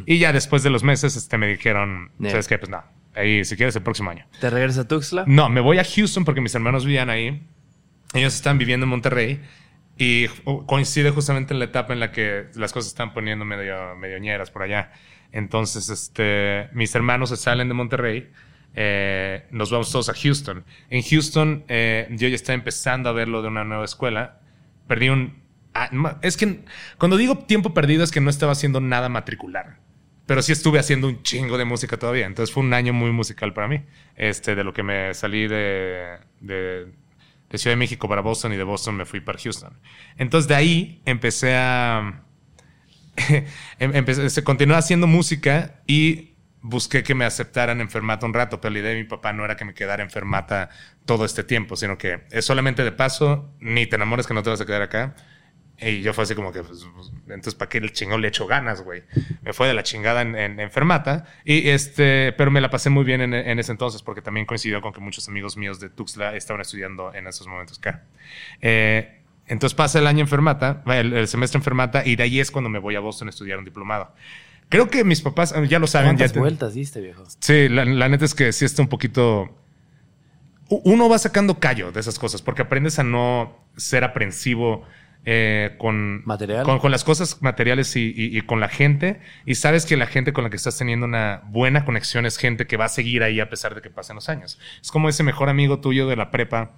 Y 0.06 0.20
ya 0.20 0.32
después 0.32 0.64
de 0.64 0.70
los 0.70 0.84
meses 0.84 1.16
este, 1.18 1.38
me 1.38 1.48
dijeron, 1.48 2.12
Yeah. 2.20 2.32
¿sabes 2.32 2.48
qué? 2.48 2.58
Pues 2.58 2.70
no, 2.70 2.82
ahí 3.14 3.44
si 3.44 3.58
quieres 3.58 3.76
el 3.76 3.84
próximo 3.84 4.10
año. 4.10 4.26
¿Te 4.40 4.50
regresas 4.50 4.86
a 4.86 4.88
Tuxtla? 4.88 5.26
No, 5.28 5.50
me 5.50 5.60
voy 5.60 5.80
a 5.80 5.84
Houston 5.84 6.24
porque 6.24 6.40
mis 6.42 6.56
hermanos 6.56 6.86
vivían 6.86 7.10
ahí. 7.10 7.46
Ellos 8.14 8.34
están 8.36 8.58
viviendo 8.58 8.86
en 8.86 8.90
Monterrey 8.90 9.42
y 9.98 10.28
coincide 10.66 11.12
justamente 11.12 11.54
en 11.54 11.60
la 11.60 11.66
etapa 11.66 11.94
en 11.94 12.00
la 12.00 12.12
que 12.12 12.46
las 12.56 12.72
cosas 12.74 12.90
están 12.90 13.14
poniendo 13.14 13.46
medio, 13.46 13.96
medio 13.96 14.20
ñeras 14.20 14.52
por 14.52 14.64
allá. 14.64 14.92
Entonces, 15.32 15.90
este, 15.90 16.70
mis 16.74 16.94
hermanos 16.96 17.30
se 17.30 17.38
salen 17.38 17.68
de 17.68 17.74
Monterrey. 17.74 18.30
eh, 18.76 19.46
nos 19.52 19.72
vamos 19.72 19.92
todos 19.92 20.10
a 20.10 20.14
Houston. 20.14 20.64
En 20.90 21.02
Houston, 21.02 21.64
eh, 21.68 22.08
yo 22.12 22.28
ya 22.28 22.36
estaba 22.36 22.54
empezando 22.56 23.10
a 23.10 23.12
ver 23.12 23.28
lo 23.28 23.42
de 23.42 23.48
una 23.48 23.64
nueva 23.64 23.86
escuela. 23.86 24.40
Perdí 24.88 25.10
un. 25.10 25.42
ah, 25.74 25.90
es 26.22 26.38
que 26.38 26.60
cuando 26.98 27.18
digo 27.18 27.40
tiempo 27.40 27.74
perdido 27.74 28.04
es 28.04 28.12
que 28.12 28.22
no 28.22 28.30
estaba 28.30 28.52
haciendo 28.52 28.80
nada 28.80 29.10
matricular. 29.10 29.80
Pero 30.28 30.42
sí 30.42 30.52
estuve 30.52 30.78
haciendo 30.78 31.08
un 31.08 31.24
chingo 31.24 31.58
de 31.58 31.66
música 31.66 31.98
todavía. 31.98 32.26
Entonces 32.26 32.54
fue 32.54 32.62
un 32.62 32.74
año 32.74 32.94
muy 32.94 33.12
musical 33.12 33.54
para 33.54 33.68
mí. 33.68 33.82
Este, 34.16 34.56
de 34.56 34.64
lo 34.64 34.74
que 34.74 34.84
me 34.84 35.14
salí 35.14 35.48
de, 35.48 36.18
de 37.50 37.58
Ciudad 37.58 37.74
de 37.74 37.78
México 37.80 38.10
para 38.10 38.22
Boston 38.22 38.54
y 38.54 38.58
de 38.58 38.64
Boston 38.64 38.96
me 38.96 39.06
fui 39.06 39.22
para 39.22 39.40
Houston. 39.40 39.80
Entonces 40.18 40.48
de 40.48 40.56
ahí 40.56 41.02
empecé 41.06 41.56
a... 41.56 42.24
em- 43.80 43.96
empecé, 43.96 44.30
se 44.30 44.44
continué 44.44 44.78
haciendo 44.78 45.08
música 45.08 45.82
y 45.88 46.36
busqué 46.62 47.04
que 47.04 47.16
me 47.16 47.26
aceptaran 47.26 47.82
en 47.82 47.90
Fermata 47.90 48.26
un 48.26 48.34
rato, 48.34 48.60
pero 48.60 48.74
la 48.74 48.80
idea 48.80 48.92
de 48.92 48.98
mi 48.98 49.06
papá 49.06 49.34
no 49.34 49.46
era 49.46 49.56
que 49.56 49.66
me 49.66 49.74
quedara 49.74 50.04
en 50.04 50.10
Fermata 50.10 50.70
todo 51.06 51.26
este 51.26 51.44
tiempo, 51.44 51.76
sino 51.76 51.98
que 51.98 52.26
es 52.32 52.46
solamente 52.46 52.84
de 52.84 52.92
paso, 52.92 53.54
ni 53.60 53.88
te 53.88 53.96
enamores 53.96 54.28
que 54.28 54.34
no 54.34 54.44
te 54.44 54.50
vas 54.50 54.62
a 54.62 54.66
quedar 54.66 54.82
acá. 54.82 55.16
Y 55.80 56.02
yo 56.02 56.12
fue 56.14 56.24
así 56.24 56.34
como 56.34 56.52
que, 56.52 56.64
pues, 56.64 56.88
pues, 56.96 57.12
entonces, 57.28 57.54
¿para 57.54 57.70
qué 57.70 57.78
el 57.78 57.92
chingón 57.94 58.22
le 58.22 58.30
echo 58.30 58.48
ganas, 58.48 58.82
güey? 58.82 59.04
Me 59.44 59.54
fue 59.54 59.68
de 59.68 59.76
la 59.76 59.84
chingada 59.84 60.24
en, 60.24 60.36
en, 60.36 60.60
en 60.60 60.72
Fermata. 60.72 61.26
Y 61.46 61.70
este, 61.70 62.34
pero 62.34 62.50
me 62.50 62.62
la 62.62 62.72
pasé 62.72 62.90
muy 62.90 63.04
bien 63.04 63.22
en, 63.22 63.34
en 63.36 63.60
ese 63.60 63.72
entonces, 63.74 64.02
porque 64.02 64.24
también 64.24 64.48
coincidió 64.48 64.82
con 64.82 64.92
que 64.92 65.00
muchos 65.02 65.28
amigos 65.28 65.56
míos 65.56 65.80
de 65.80 65.90
Tuxtla 65.90 66.36
estaban 66.36 66.62
estudiando 66.62 67.14
en 67.14 67.28
esos 67.28 67.46
momentos 67.46 67.78
acá. 67.78 68.06
Eh, 68.62 69.22
entonces 69.46 69.76
pasa 69.76 70.00
el 70.00 70.08
año 70.08 70.22
en 70.22 70.28
Fermata, 70.28 70.82
el, 70.88 71.14
el 71.14 71.28
semestre 71.28 71.60
en 71.60 71.64
Fermata, 71.64 72.04
y 72.06 72.16
de 72.16 72.24
ahí 72.24 72.40
es 72.40 72.50
cuando 72.50 72.70
me 72.70 72.80
voy 72.80 72.96
a 72.96 73.00
Boston 73.00 73.28
a 73.28 73.30
estudiar 73.30 73.60
un 73.60 73.66
diplomado. 73.66 74.14
Creo 74.70 74.90
que 74.90 75.04
mis 75.04 75.22
papás 75.22 75.54
eh, 75.56 75.68
ya 75.68 75.78
lo 75.80 75.86
saben. 75.88 76.08
Ya 76.08 76.16
¿Cuántas 76.18 76.34
te- 76.34 76.40
vueltas 76.40 76.74
diste, 76.74 77.02
viejo? 77.02 77.24
Sí, 77.40 77.70
la, 77.70 77.86
la 77.86 78.10
neta 78.10 78.26
es 78.26 78.34
que 78.34 78.52
sí 78.52 78.66
está 78.66 78.82
un 78.82 78.90
poquito. 78.90 79.56
Uno 80.70 81.08
va 81.08 81.18
sacando 81.18 81.60
callo 81.60 81.92
de 81.94 82.00
esas 82.02 82.20
cosas 82.20 82.42
porque 82.42 82.64
aprendes 82.64 83.00
a 83.00 83.04
no 83.04 83.56
ser 83.78 84.04
aprensivo 84.04 84.84
eh, 85.30 85.76
con, 85.78 86.24
Material. 86.26 86.64
con, 86.64 86.80
con 86.80 86.90
las 86.90 87.04
cosas 87.04 87.42
materiales 87.42 87.94
y, 87.98 88.14
y- 88.16 88.38
y 88.38 88.42
con 88.44 88.62
la 88.62 88.70
gente. 88.70 89.20
Y 89.46 89.56
sabes 89.56 89.86
que 89.86 89.98
la 89.98 90.06
gente 90.08 90.32
con 90.32 90.46
la 90.46 90.50
que 90.50 90.56
estás 90.56 90.78
teniendo 90.78 91.06
una 91.06 91.42
buena 91.50 91.84
conexión 91.84 92.26
es 92.26 92.38
gente 92.38 92.66
que 92.66 92.78
va 92.78 92.86
a 92.86 92.90
seguir 92.90 93.24
ahí 93.24 93.42
a 93.42 93.50
pesar 93.50 93.76
de 93.76 93.82
que 93.82 93.90
pasen 93.90 94.16
los 94.16 94.30
años. 94.30 94.58
Es 94.82 94.90
como 94.90 95.10
ese 95.10 95.24
mejor 95.24 95.50
amigo 95.50 95.82
tuyo 95.82 96.08
de 96.08 96.16
la 96.16 96.32
prepa 96.32 96.72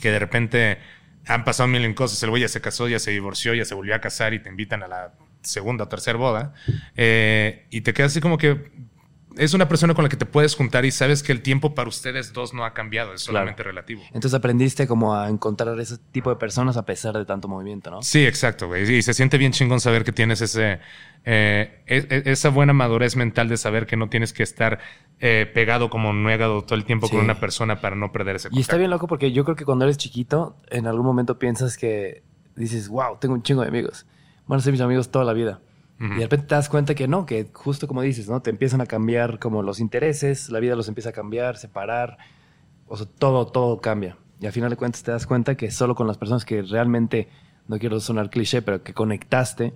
que 0.00 0.10
de 0.10 0.18
repente 0.18 0.78
han 1.26 1.44
pasado 1.44 1.66
mil 1.68 1.94
cosas. 1.94 2.22
El 2.22 2.30
güey 2.30 2.40
ya 2.40 2.48
se 2.48 2.62
casó, 2.62 2.88
ya 2.88 2.98
se 2.98 3.10
divorció, 3.10 3.52
ya 3.52 3.66
se 3.66 3.74
volvió 3.74 3.94
a 3.94 4.00
casar 4.00 4.32
y 4.32 4.38
te 4.38 4.48
invitan 4.48 4.82
a 4.82 4.88
la 4.88 5.12
segunda 5.42 5.84
o 5.84 5.88
tercera 5.88 6.16
boda. 6.16 6.54
Eh, 6.96 7.66
y 7.68 7.82
te 7.82 7.92
quedas 7.92 8.12
así 8.12 8.20
como 8.22 8.38
que 8.38 8.70
es 9.36 9.54
una 9.54 9.68
persona 9.68 9.94
con 9.94 10.02
la 10.04 10.08
que 10.08 10.16
te 10.16 10.26
puedes 10.26 10.54
juntar 10.54 10.84
y 10.84 10.90
sabes 10.90 11.22
que 11.22 11.32
el 11.32 11.42
tiempo 11.42 11.74
para 11.74 11.88
ustedes 11.88 12.32
dos 12.32 12.54
no 12.54 12.64
ha 12.64 12.72
cambiado, 12.74 13.12
es 13.14 13.22
solamente 13.22 13.62
relativo. 13.62 14.02
Entonces 14.08 14.34
aprendiste 14.34 14.86
como 14.86 15.14
a 15.14 15.28
encontrar 15.28 15.78
ese 15.80 15.98
tipo 16.12 16.30
de 16.30 16.36
personas 16.36 16.76
a 16.76 16.84
pesar 16.84 17.16
de 17.16 17.24
tanto 17.24 17.48
movimiento, 17.48 17.90
¿no? 17.90 18.02
Sí, 18.02 18.26
exacto, 18.26 18.66
güey. 18.68 18.90
Y 18.92 19.02
se 19.02 19.14
siente 19.14 19.38
bien 19.38 19.52
chingón 19.52 19.80
saber 19.80 20.04
que 20.04 20.12
tienes 20.12 20.40
ese, 20.40 20.80
eh, 21.24 21.82
e- 21.86 22.06
e- 22.08 22.22
esa 22.30 22.48
buena 22.50 22.72
madurez 22.72 23.16
mental 23.16 23.48
de 23.48 23.56
saber 23.56 23.86
que 23.86 23.96
no 23.96 24.08
tienes 24.08 24.32
que 24.32 24.42
estar 24.42 24.78
eh, 25.18 25.50
pegado 25.54 25.88
como 25.90 26.10
un 26.10 26.22
nuegado 26.22 26.62
todo 26.62 26.74
el 26.74 26.84
tiempo 26.84 27.06
Sí. 27.06 27.14
con 27.14 27.24
una 27.24 27.40
persona 27.40 27.80
para 27.80 27.96
no 27.96 28.12
perder 28.12 28.36
ese 28.36 28.48
Y 28.48 28.60
está 28.60 28.72
contacto. 28.72 28.78
bien 28.78 28.90
loco 28.90 29.06
porque 29.08 29.32
yo 29.32 29.44
creo 29.44 29.56
que 29.56 29.64
cuando 29.64 29.84
eres 29.86 29.96
chiquito, 29.96 30.56
en 30.70 30.86
algún 30.86 31.06
momento 31.06 31.38
piensas 31.38 31.76
que 31.78 32.22
dices, 32.54 32.88
wow, 32.88 33.16
tengo 33.18 33.34
un 33.34 33.42
chingo 33.42 33.62
de 33.62 33.68
amigos. 33.68 34.06
Van 34.46 34.58
a 34.58 34.62
ser 34.62 34.72
mis 34.72 34.80
amigos 34.82 35.10
toda 35.10 35.24
la 35.24 35.32
vida. 35.32 35.60
Ujú. 35.98 36.12
Y 36.12 36.16
de 36.16 36.22
repente 36.22 36.46
te 36.46 36.54
das 36.54 36.68
cuenta 36.68 36.94
que 36.94 37.08
no, 37.08 37.26
que 37.26 37.48
justo 37.52 37.86
como 37.88 38.02
dices, 38.02 38.28
¿no? 38.28 38.42
Te 38.42 38.50
empiezan 38.50 38.80
a 38.80 38.86
cambiar 38.86 39.38
como 39.38 39.62
los 39.62 39.80
intereses, 39.80 40.50
la 40.50 40.60
vida 40.60 40.76
los 40.76 40.88
empieza 40.88 41.10
a 41.10 41.12
cambiar, 41.12 41.56
separar. 41.56 42.18
O 42.86 42.96
sea, 42.96 43.06
todo, 43.06 43.46
todo 43.46 43.80
cambia. 43.80 44.18
Y 44.40 44.46
al 44.46 44.52
final 44.52 44.70
de 44.70 44.76
cuentas 44.76 45.02
te 45.02 45.10
das 45.10 45.26
cuenta 45.26 45.56
que 45.56 45.70
solo 45.70 45.94
con 45.94 46.06
las 46.06 46.18
personas 46.18 46.44
que 46.44 46.62
realmente, 46.62 47.28
no 47.68 47.78
quiero 47.78 47.98
sonar 48.00 48.30
cliché, 48.30 48.62
pero 48.62 48.82
que 48.82 48.92
conectaste, 48.94 49.72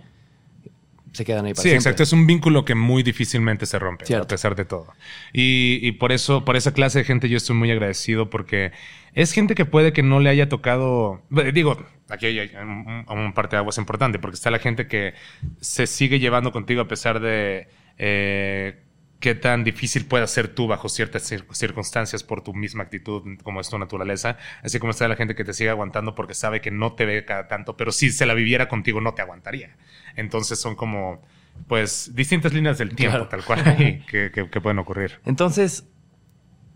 se 1.13 1.25
quedan 1.25 1.45
ahí 1.47 1.53
para 1.53 1.63
Sí, 1.63 1.69
siempre. 1.71 1.77
exacto. 1.79 2.03
Es 2.03 2.13
un 2.13 2.27
vínculo 2.27 2.65
que 2.65 2.75
muy 2.75 3.03
difícilmente 3.03 3.67
se 3.67 3.79
rompe, 3.79 4.07
Cierto. 4.07 4.25
a 4.25 4.29
pesar 4.29 4.55
de 4.57 4.65
todo. 4.65 4.93
Y, 5.33 5.79
y 5.83 5.93
por 5.93 6.13
eso, 6.13 6.45
por 6.45 6.57
esa 6.57 6.73
clase 6.73 7.01
de 7.01 7.05
gente, 7.05 7.29
yo 7.29 7.37
estoy 7.37 7.57
muy 7.57 7.71
agradecido 7.71 8.31
porque 8.31 8.73
es 9.15 9.33
gente 9.33 9.55
que 9.55 9.65
puede 9.65 9.93
que 9.93 10.03
no 10.03 10.21
le 10.21 10.31
haya 10.31 10.49
tocado. 10.49 11.23
Digo, 11.53 11.85
aquí 12.09 12.27
hay 12.27 12.51
un, 12.63 13.05
un 13.09 13.33
parte 13.33 13.57
de 13.57 13.59
aguas 13.59 13.79
importante, 13.79 14.19
porque 14.19 14.37
está 14.37 14.51
la 14.51 14.61
gente 14.61 14.87
que 14.87 15.15
se 15.61 15.87
sigue 15.87 16.19
llevando 16.21 16.53
contigo 16.53 16.81
a 16.83 16.89
pesar 16.89 17.21
de. 17.21 17.69
eh, 17.99 18.77
qué 19.19 19.35
tan 19.35 19.65
difícil 19.65 20.07
pueda 20.07 20.27
ser 20.27 20.49
tú 20.49 20.67
bajo 20.67 20.89
ciertas 20.89 21.31
cir- 21.31 21.45
circunstancias 21.53 22.23
por 22.25 22.43
tu 22.43 22.55
misma 22.55 22.85
actitud, 22.85 23.23
como 23.43 23.61
es 23.61 23.69
tu 23.69 23.79
naturaleza. 23.79 24.39
Así 24.63 24.79
como 24.79 24.93
está 24.93 25.07
la 25.09 25.17
gente 25.17 25.35
que 25.35 25.45
te 25.45 25.53
sigue 25.53 25.69
aguantando 25.69 26.15
porque 26.15 26.33
sabe 26.33 26.63
que 26.63 26.71
no 26.71 26.95
te 26.95 27.05
ve 27.05 27.25
cada 27.27 27.47
tanto, 27.47 27.77
pero 27.77 27.93
si 27.93 28.11
se 28.13 28.25
la 28.25 28.33
viviera 28.33 28.67
contigo 28.69 29.01
no 29.03 29.13
te 29.13 29.21
aguantaría. 29.21 29.77
Entonces 30.21 30.61
son 30.61 30.77
como, 30.77 31.21
pues, 31.67 32.13
distintas 32.15 32.53
líneas 32.53 32.79
del 32.79 32.95
tiempo, 32.95 33.17
Claro. 33.17 33.29
tal 33.29 33.45
cual, 33.45 33.63
que, 34.09 34.31
que- 34.33 34.49
que 34.51 34.61
pueden 34.61 34.79
ocurrir. 34.79 35.21
Entonces, 35.27 35.85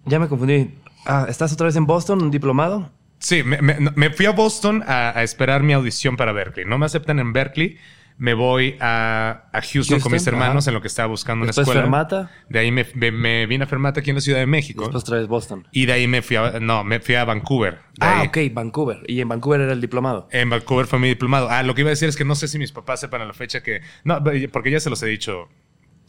ya 0.04 0.18
me 0.18 0.28
confundí. 0.28 0.74
Ah, 1.06 1.26
¿estás 1.28 1.52
otra 1.52 1.66
vez 1.66 1.76
en 1.76 1.86
Boston, 1.86 2.22
un 2.22 2.30
diplomado? 2.30 2.90
Sí, 3.18 3.42
me, 3.42 3.60
me- 3.62 3.78
me 3.80 4.10
fui 4.10 4.26
a 4.26 4.30
Boston 4.32 4.82
a, 4.86 5.18
a 5.18 5.22
esperar 5.22 5.62
mi 5.62 5.72
audición 5.72 6.16
para 6.16 6.32
Berkeley. 6.32 6.66
No 6.66 6.76
me 6.78 6.86
aceptan 6.86 7.18
en 7.18 7.32
Berkeley. 7.32 7.78
Me 8.16 8.32
voy 8.32 8.76
a, 8.80 9.48
a 9.52 9.60
Houston, 9.60 9.98
con 9.98 10.12
mis 10.12 10.24
hermanos 10.28 10.64
ajá. 10.64 10.70
en 10.70 10.74
lo 10.74 10.80
que 10.80 10.86
estaba 10.86 11.08
buscando 11.08 11.46
Después 11.46 11.66
una 11.66 11.80
escuela. 11.80 11.82
Fermata, 11.82 12.30
De 12.48 12.60
ahí 12.60 12.70
me, 12.70 12.86
me- 12.94 13.10
me 13.10 13.46
vine 13.46 13.64
a 13.64 13.66
Fermata 13.66 13.98
aquí 14.00 14.10
en 14.10 14.16
la 14.16 14.20
Ciudad 14.22 14.38
de 14.38 14.46
México. 14.46 14.82
después 14.84 15.02
otra 15.02 15.18
vez 15.18 15.26
Boston. 15.26 15.66
Y 15.72 15.86
de 15.86 15.94
ahí 15.94 16.06
me 16.06 16.22
fui 16.22 16.36
a, 16.36 16.60
no, 16.60 16.84
me 16.84 17.00
fui 17.00 17.16
a 17.16 17.24
Vancouver. 17.24 17.74
De 17.74 18.06
Ah, 18.06 18.20
ahí- 18.20 18.28
ok, 18.28 18.54
Vancouver. 18.54 19.00
Y 19.08 19.20
en 19.20 19.28
Vancouver 19.28 19.62
era 19.62 19.72
el 19.72 19.80
diplomado. 19.80 20.28
En 20.30 20.48
Vancouver 20.48 20.86
fue 20.86 21.00
mi 21.00 21.08
diplomado. 21.08 21.48
Ah, 21.50 21.64
lo 21.64 21.74
que 21.74 21.80
iba 21.80 21.88
a 21.88 21.90
decir 21.90 22.08
es 22.08 22.14
que 22.16 22.24
no 22.24 22.36
sé 22.36 22.46
si 22.46 22.56
mis 22.58 22.70
papás 22.70 23.00
sepan 23.00 23.20
a 23.20 23.24
la 23.24 23.32
fecha 23.34 23.64
que... 23.64 23.80
No, 24.04 24.22
porque 24.52 24.70
ya 24.70 24.78
se 24.78 24.90
los 24.90 25.02
he 25.02 25.06
dicho, 25.06 25.48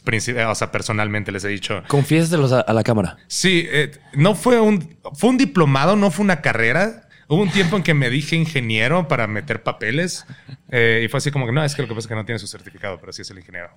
princip- 0.04 0.48
o 0.48 0.54
sea, 0.54 0.70
personalmente 0.70 1.32
les 1.32 1.42
he 1.44 1.48
dicho. 1.48 1.82
Confiésaselos 1.88 2.52
a, 2.52 2.60
a 2.60 2.72
la 2.72 2.84
cámara. 2.84 3.16
Sí, 3.26 3.66
eh, 3.68 3.90
no 4.14 4.36
fue 4.36 4.60
un... 4.60 4.96
Fue 5.14 5.30
un 5.30 5.38
diplomado, 5.38 5.96
no 5.96 6.12
fue 6.12 6.24
una 6.24 6.40
carrera. 6.40 7.05
Hubo 7.28 7.42
un 7.42 7.50
tiempo 7.50 7.76
en 7.76 7.82
que 7.82 7.92
me 7.92 8.08
dije 8.08 8.36
ingeniero 8.36 9.08
para 9.08 9.26
meter 9.26 9.62
papeles 9.64 10.24
eh, 10.68 11.02
y 11.04 11.08
fue 11.08 11.18
así 11.18 11.30
como 11.30 11.46
que 11.46 11.52
no, 11.52 11.64
es 11.64 11.74
que 11.74 11.82
lo 11.82 11.88
que 11.88 11.94
pasa 11.94 12.06
es 12.06 12.08
que 12.08 12.14
no 12.14 12.24
tiene 12.24 12.38
su 12.38 12.46
certificado, 12.46 12.98
pero 13.00 13.12
sí 13.12 13.22
es 13.22 13.30
el 13.30 13.38
ingeniero. 13.38 13.70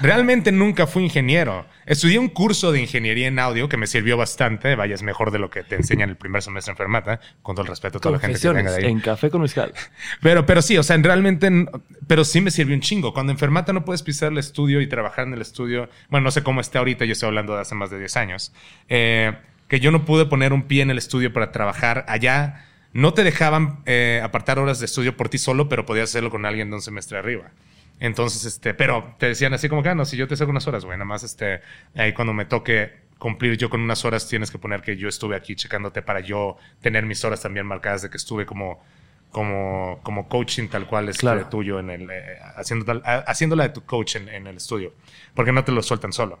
Realmente 0.00 0.52
nunca 0.52 0.86
fui 0.86 1.04
ingeniero. 1.04 1.66
Estudié 1.86 2.18
un 2.18 2.28
curso 2.28 2.70
de 2.70 2.80
ingeniería 2.80 3.26
en 3.26 3.38
audio 3.38 3.68
que 3.68 3.76
me 3.76 3.86
sirvió 3.86 4.16
bastante. 4.16 4.76
Vaya, 4.76 4.94
es 4.94 5.02
mejor 5.02 5.32
de 5.32 5.38
lo 5.38 5.50
que 5.50 5.64
te 5.64 5.74
enseñan 5.74 6.10
el 6.10 6.16
primer 6.16 6.42
semestre 6.42 6.72
en 6.72 6.76
Fermata, 6.76 7.20
con 7.42 7.56
todo 7.56 7.62
el 7.62 7.68
respeto 7.68 7.98
a 7.98 8.00
toda 8.00 8.12
la 8.14 8.20
gente 8.20 8.38
que 8.38 8.48
venga 8.48 8.70
de 8.70 8.78
ahí. 8.78 8.90
En 8.90 9.00
café 9.00 9.30
con 9.30 9.42
mezcal. 9.42 9.72
Pero, 10.22 10.46
pero 10.46 10.62
sí, 10.62 10.76
o 10.76 10.82
sea, 10.82 10.96
realmente, 10.96 11.50
pero 12.06 12.24
sí 12.24 12.40
me 12.40 12.50
sirvió 12.50 12.74
un 12.74 12.80
chingo. 12.80 13.12
Cuando 13.12 13.32
en 13.32 13.38
Fermata 13.38 13.72
no 13.72 13.84
puedes 13.84 14.02
pisar 14.02 14.32
el 14.32 14.38
estudio 14.38 14.80
y 14.80 14.88
trabajar 14.88 15.26
en 15.26 15.34
el 15.34 15.40
estudio, 15.40 15.88
bueno, 16.08 16.24
no 16.24 16.30
sé 16.30 16.42
cómo 16.42 16.60
está 16.60 16.80
ahorita, 16.80 17.04
yo 17.04 17.12
estoy 17.12 17.28
hablando 17.28 17.54
de 17.54 17.60
hace 17.60 17.74
más 17.74 17.90
de 17.90 17.98
10 17.98 18.16
años, 18.16 18.52
eh, 18.88 19.36
que 19.68 19.80
yo 19.80 19.90
no 19.90 20.04
pude 20.04 20.26
poner 20.26 20.52
un 20.52 20.64
pie 20.64 20.82
en 20.82 20.90
el 20.90 20.98
estudio 20.98 21.32
para 21.32 21.52
trabajar 21.52 22.04
allá 22.08 22.67
no 22.92 23.14
te 23.14 23.24
dejaban 23.24 23.80
eh, 23.86 24.20
apartar 24.22 24.58
horas 24.58 24.80
de 24.80 24.86
estudio 24.86 25.16
por 25.16 25.28
ti 25.28 25.38
solo, 25.38 25.68
pero 25.68 25.84
podías 25.84 26.10
hacerlo 26.10 26.30
con 26.30 26.46
alguien 26.46 26.70
de 26.70 26.76
un 26.76 26.82
semestre 26.82 27.18
arriba. 27.18 27.50
Entonces, 28.00 28.44
este, 28.44 28.74
pero 28.74 29.14
te 29.18 29.26
decían 29.26 29.52
así 29.54 29.68
como 29.68 29.82
que, 29.82 29.88
ah, 29.88 29.94
no, 29.94 30.04
si 30.04 30.16
yo 30.16 30.28
te 30.28 30.36
saco 30.36 30.50
unas 30.50 30.66
horas, 30.66 30.84
güey, 30.84 30.96
nada 30.96 31.04
más, 31.04 31.24
este, 31.24 31.60
ahí 31.94 32.12
cuando 32.12 32.32
me 32.32 32.44
toque 32.44 32.92
cumplir 33.18 33.56
yo 33.56 33.68
con 33.68 33.80
unas 33.80 34.04
horas, 34.04 34.28
tienes 34.28 34.50
que 34.50 34.58
poner 34.58 34.82
que 34.82 34.96
yo 34.96 35.08
estuve 35.08 35.34
aquí 35.34 35.56
checándote 35.56 36.02
para 36.02 36.20
yo 36.20 36.56
tener 36.80 37.04
mis 37.04 37.24
horas 37.24 37.42
también 37.42 37.66
marcadas 37.66 38.02
de 38.02 38.10
que 38.10 38.16
estuve 38.16 38.46
como, 38.46 38.80
como, 39.30 39.98
como 40.04 40.28
coaching 40.28 40.68
tal 40.68 40.86
cual 40.86 41.08
es 41.08 41.22
este, 41.22 41.44
tuyo 41.46 41.80
en 41.80 41.90
el, 41.90 42.08
eh, 42.10 42.38
haciendo, 42.56 43.02
haciéndola 43.04 43.64
de 43.64 43.70
tu 43.70 43.84
coach 43.84 44.16
en, 44.16 44.28
en 44.28 44.46
el 44.46 44.56
estudio, 44.56 44.94
porque 45.34 45.50
no 45.50 45.64
te 45.64 45.72
lo 45.72 45.82
sueltan 45.82 46.12
solo 46.12 46.38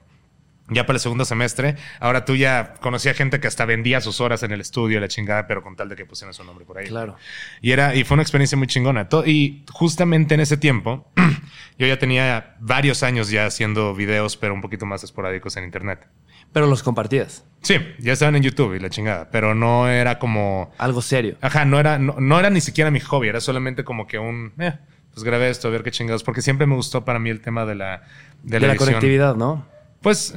ya 0.70 0.86
para 0.86 0.96
el 0.96 1.00
segundo 1.00 1.24
semestre. 1.24 1.76
Ahora 2.00 2.24
tú 2.24 2.36
ya 2.36 2.74
conocía 2.80 3.14
gente 3.14 3.40
que 3.40 3.46
hasta 3.46 3.64
vendía 3.64 4.00
sus 4.00 4.20
horas 4.20 4.42
en 4.42 4.52
el 4.52 4.60
estudio, 4.60 5.00
la 5.00 5.08
chingada, 5.08 5.46
pero 5.46 5.62
con 5.62 5.76
tal 5.76 5.88
de 5.88 5.96
que 5.96 6.04
pusieran 6.04 6.34
su 6.34 6.44
nombre 6.44 6.64
por 6.64 6.78
ahí. 6.78 6.86
Claro. 6.86 7.16
Y 7.60 7.72
era, 7.72 7.94
y 7.94 8.04
fue 8.04 8.14
una 8.14 8.22
experiencia 8.22 8.56
muy 8.58 8.66
chingona. 8.66 9.08
Y 9.26 9.64
justamente 9.72 10.34
en 10.34 10.40
ese 10.40 10.56
tiempo, 10.56 11.10
yo 11.78 11.86
ya 11.86 11.98
tenía 11.98 12.56
varios 12.60 13.02
años 13.02 13.30
ya 13.30 13.46
haciendo 13.46 13.94
videos, 13.94 14.36
pero 14.36 14.54
un 14.54 14.60
poquito 14.60 14.86
más 14.86 15.04
esporádicos 15.04 15.56
en 15.56 15.64
internet. 15.64 16.06
Pero 16.52 16.66
los 16.66 16.82
compartías. 16.82 17.44
Sí, 17.62 17.76
ya 17.98 18.12
estaban 18.12 18.36
en 18.36 18.42
YouTube 18.42 18.74
y 18.74 18.80
la 18.80 18.88
chingada, 18.88 19.30
pero 19.30 19.54
no 19.54 19.88
era 19.88 20.18
como... 20.18 20.72
Algo 20.78 21.02
serio. 21.02 21.36
Ajá, 21.40 21.64
no 21.64 21.78
era, 21.78 21.98
no, 21.98 22.38
era 22.38 22.50
ni 22.50 22.60
siquiera 22.60 22.90
mi 22.90 23.00
hobby, 23.00 23.28
era 23.28 23.40
solamente 23.40 23.84
como 23.84 24.06
que 24.06 24.18
un... 24.18 24.52
Eh, 24.58 24.74
pues 25.12 25.24
grabé 25.24 25.50
esto, 25.50 25.68
a 25.68 25.70
ver 25.70 25.82
qué 25.82 25.90
chingados, 25.90 26.22
porque 26.22 26.40
siempre 26.40 26.66
me 26.66 26.74
gustó 26.74 27.04
para 27.04 27.18
mí 27.18 27.30
el 27.30 27.40
tema 27.40 27.66
de 27.66 27.74
la... 27.74 28.02
De, 28.42 28.60
la 28.60 28.76
conectividad, 28.76 29.34
¿no? 29.34 29.66
Pues, 30.00 30.34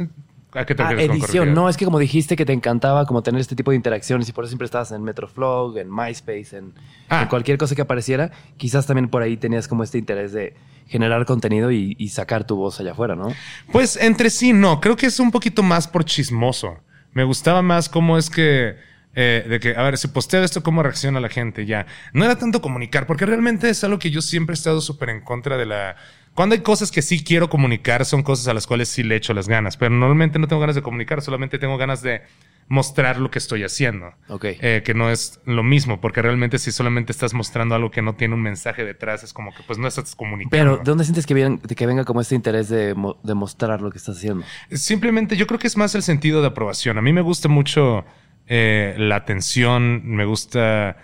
¿a 0.54 0.66
qué 0.66 0.76
te 0.76 0.84
ah, 0.84 0.92
edición, 0.94 1.54
no, 1.54 1.70
es 1.70 1.78
que 1.78 1.86
como 1.86 2.00
dijiste 2.00 2.36
que 2.36 2.46
te 2.46 2.54
encantaba 2.54 3.06
como 3.06 3.24
tener 3.24 3.40
este 3.40 3.56
tipo 3.56 3.72
de 3.72 3.78
interacciones 3.78 4.28
y 4.30 4.34
por 4.34 4.44
eso 4.44 4.50
siempre 4.50 4.66
estabas 4.66 4.92
en 4.92 5.04
Metroflog, 5.04 5.78
en 5.78 5.94
MySpace, 5.94 6.58
en, 6.58 6.74
ah. 7.10 7.28
cualquier 7.30 7.58
cosa 7.58 7.76
que 7.76 7.82
apareciera, 7.82 8.32
quizás 8.58 8.86
también 8.86 9.10
por 9.10 9.22
ahí 9.22 9.38
tenías 9.38 9.68
como 9.68 9.84
este 9.84 9.98
interés 9.98 10.34
de 10.34 10.56
generar 10.88 11.26
contenido 11.26 11.72
y, 11.72 11.96
sacar 12.10 12.46
tu 12.46 12.58
voz 12.58 12.80
allá 12.82 12.92
afuera, 12.92 13.16
¿no? 13.16 13.34
Pues 13.72 13.96
entre 13.96 14.30
sí, 14.30 14.52
no, 14.52 14.82
creo 14.82 14.98
que 14.98 15.06
es 15.06 15.20
un 15.22 15.32
poquito 15.32 15.64
más 15.64 15.88
por 15.88 16.04
chismoso. 16.04 16.80
Me 17.14 17.24
gustaba 17.24 17.62
más 17.62 17.88
cómo 17.88 18.18
es 18.18 18.30
que... 18.30 18.76
Eh, 19.14 19.46
de 19.48 19.60
que, 19.60 19.76
a 19.76 19.84
ver, 19.84 19.98
si 19.98 20.08
posteo 20.08 20.42
esto, 20.42 20.64
¿cómo 20.64 20.84
reacciona 20.84 21.20
la 21.20 21.28
gente? 21.28 21.66
Ya. 21.66 21.86
No 22.14 22.24
era 22.24 22.38
tanto 22.38 22.62
comunicar, 22.62 23.08
porque 23.08 23.26
realmente 23.26 23.70
es 23.70 23.84
algo 23.84 24.00
que 24.00 24.10
yo 24.10 24.22
siempre 24.22 24.54
he 24.54 24.56
estado 24.56 24.80
súper 24.80 25.10
en 25.10 25.22
contra 25.22 25.58
de 25.58 25.66
la 25.66 25.98
cuando 26.34 26.56
hay 26.56 26.62
cosas 26.62 26.92
que 26.92 27.02
sí 27.02 27.24
quiero 27.24 27.50
comunicar, 27.50 28.06
son 28.06 28.24
cosas 28.24 28.48
a 28.48 28.54
las 28.54 28.66
cuales 28.66 28.88
sí 28.88 29.04
le 29.04 29.16
echo 29.16 29.34
las 29.34 29.50
ganas, 29.50 29.76
pero 29.76 29.92
normalmente 29.92 30.40
no 30.40 30.48
tengo 30.48 30.62
ganas 30.62 30.76
de 30.76 30.82
comunicar, 30.82 31.22
solamente 31.22 31.60
tengo 31.60 31.78
ganas 31.78 32.02
de 32.02 32.22
mostrar 32.70 33.20
lo 33.20 33.30
que 33.30 33.38
estoy 33.38 33.64
haciendo. 33.64 34.14
Ok. 34.30 34.46
Eh, 34.46 34.82
que 34.86 34.94
no 34.94 35.10
es 35.10 35.42
lo 35.46 35.62
mismo, 35.62 36.00
porque 36.00 36.22
realmente 36.22 36.58
si 36.58 36.72
solamente 36.72 37.12
estás 37.12 37.34
mostrando 37.34 37.76
algo 37.76 37.92
que 37.92 38.02
no 38.02 38.16
tiene 38.16 38.34
un 38.34 38.42
mensaje 38.42 38.86
detrás, 38.86 39.24
es 39.24 39.34
como 39.34 39.54
que 39.54 39.62
pues 39.68 39.78
no 39.78 39.90
estás 39.90 40.16
comunicando. 40.16 40.52
Pero, 40.52 40.78
¿de 40.78 40.84
dónde 40.84 41.04
sientes 41.04 41.26
que, 41.26 41.60
que 41.76 41.86
venga 41.86 42.06
como 42.06 42.22
este 42.22 42.36
interés 42.36 42.70
de, 42.70 42.96
mostrar 42.96 43.82
lo 43.82 43.92
que 43.92 43.98
estás 43.98 44.18
haciendo? 44.18 44.46
Simplemente 44.72 45.36
yo 45.36 45.48
creo 45.48 45.60
que 45.60 45.68
es 45.68 45.76
más 45.76 45.96
el 45.96 46.04
sentido 46.04 46.40
de 46.40 46.48
aprobación. 46.48 46.98
A 46.98 47.02
mí 47.02 47.12
me 47.12 47.22
gusta 47.22 47.50
mucho 47.50 48.06
eh, 48.48 48.96
la 48.98 49.18
atención, 49.18 50.04
me 50.06 50.24
gusta 50.24 50.96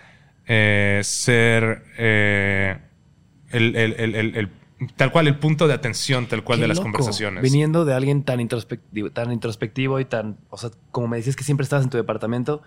eh, 0.46 1.02
ser 1.04 1.84
el, 1.98 3.76
el 3.76 4.50
Tal 4.96 5.12
cual, 5.12 5.28
el 5.28 5.40
punto 5.40 5.68
de 5.68 5.74
atención, 5.74 6.28
tal 6.28 6.44
cual 6.44 6.60
de 6.60 6.68
las 6.68 6.80
conversaciones. 6.80 7.42
Viniendo 7.42 7.84
de 7.84 7.96
alguien 7.96 8.24
tan 8.24 8.40
introspectivo, 8.40 9.12
tan 9.12 9.32
introspectivo 9.32 10.00
y 10.00 10.06
tan. 10.06 10.38
O 10.50 10.58
sea, 10.58 10.70
como 10.92 11.08
me 11.08 11.18
decías 11.18 11.36
que 11.36 11.44
siempre 11.44 11.64
estás 11.64 11.84
en 11.84 11.90
tu 11.90 11.98
departamento, 11.98 12.62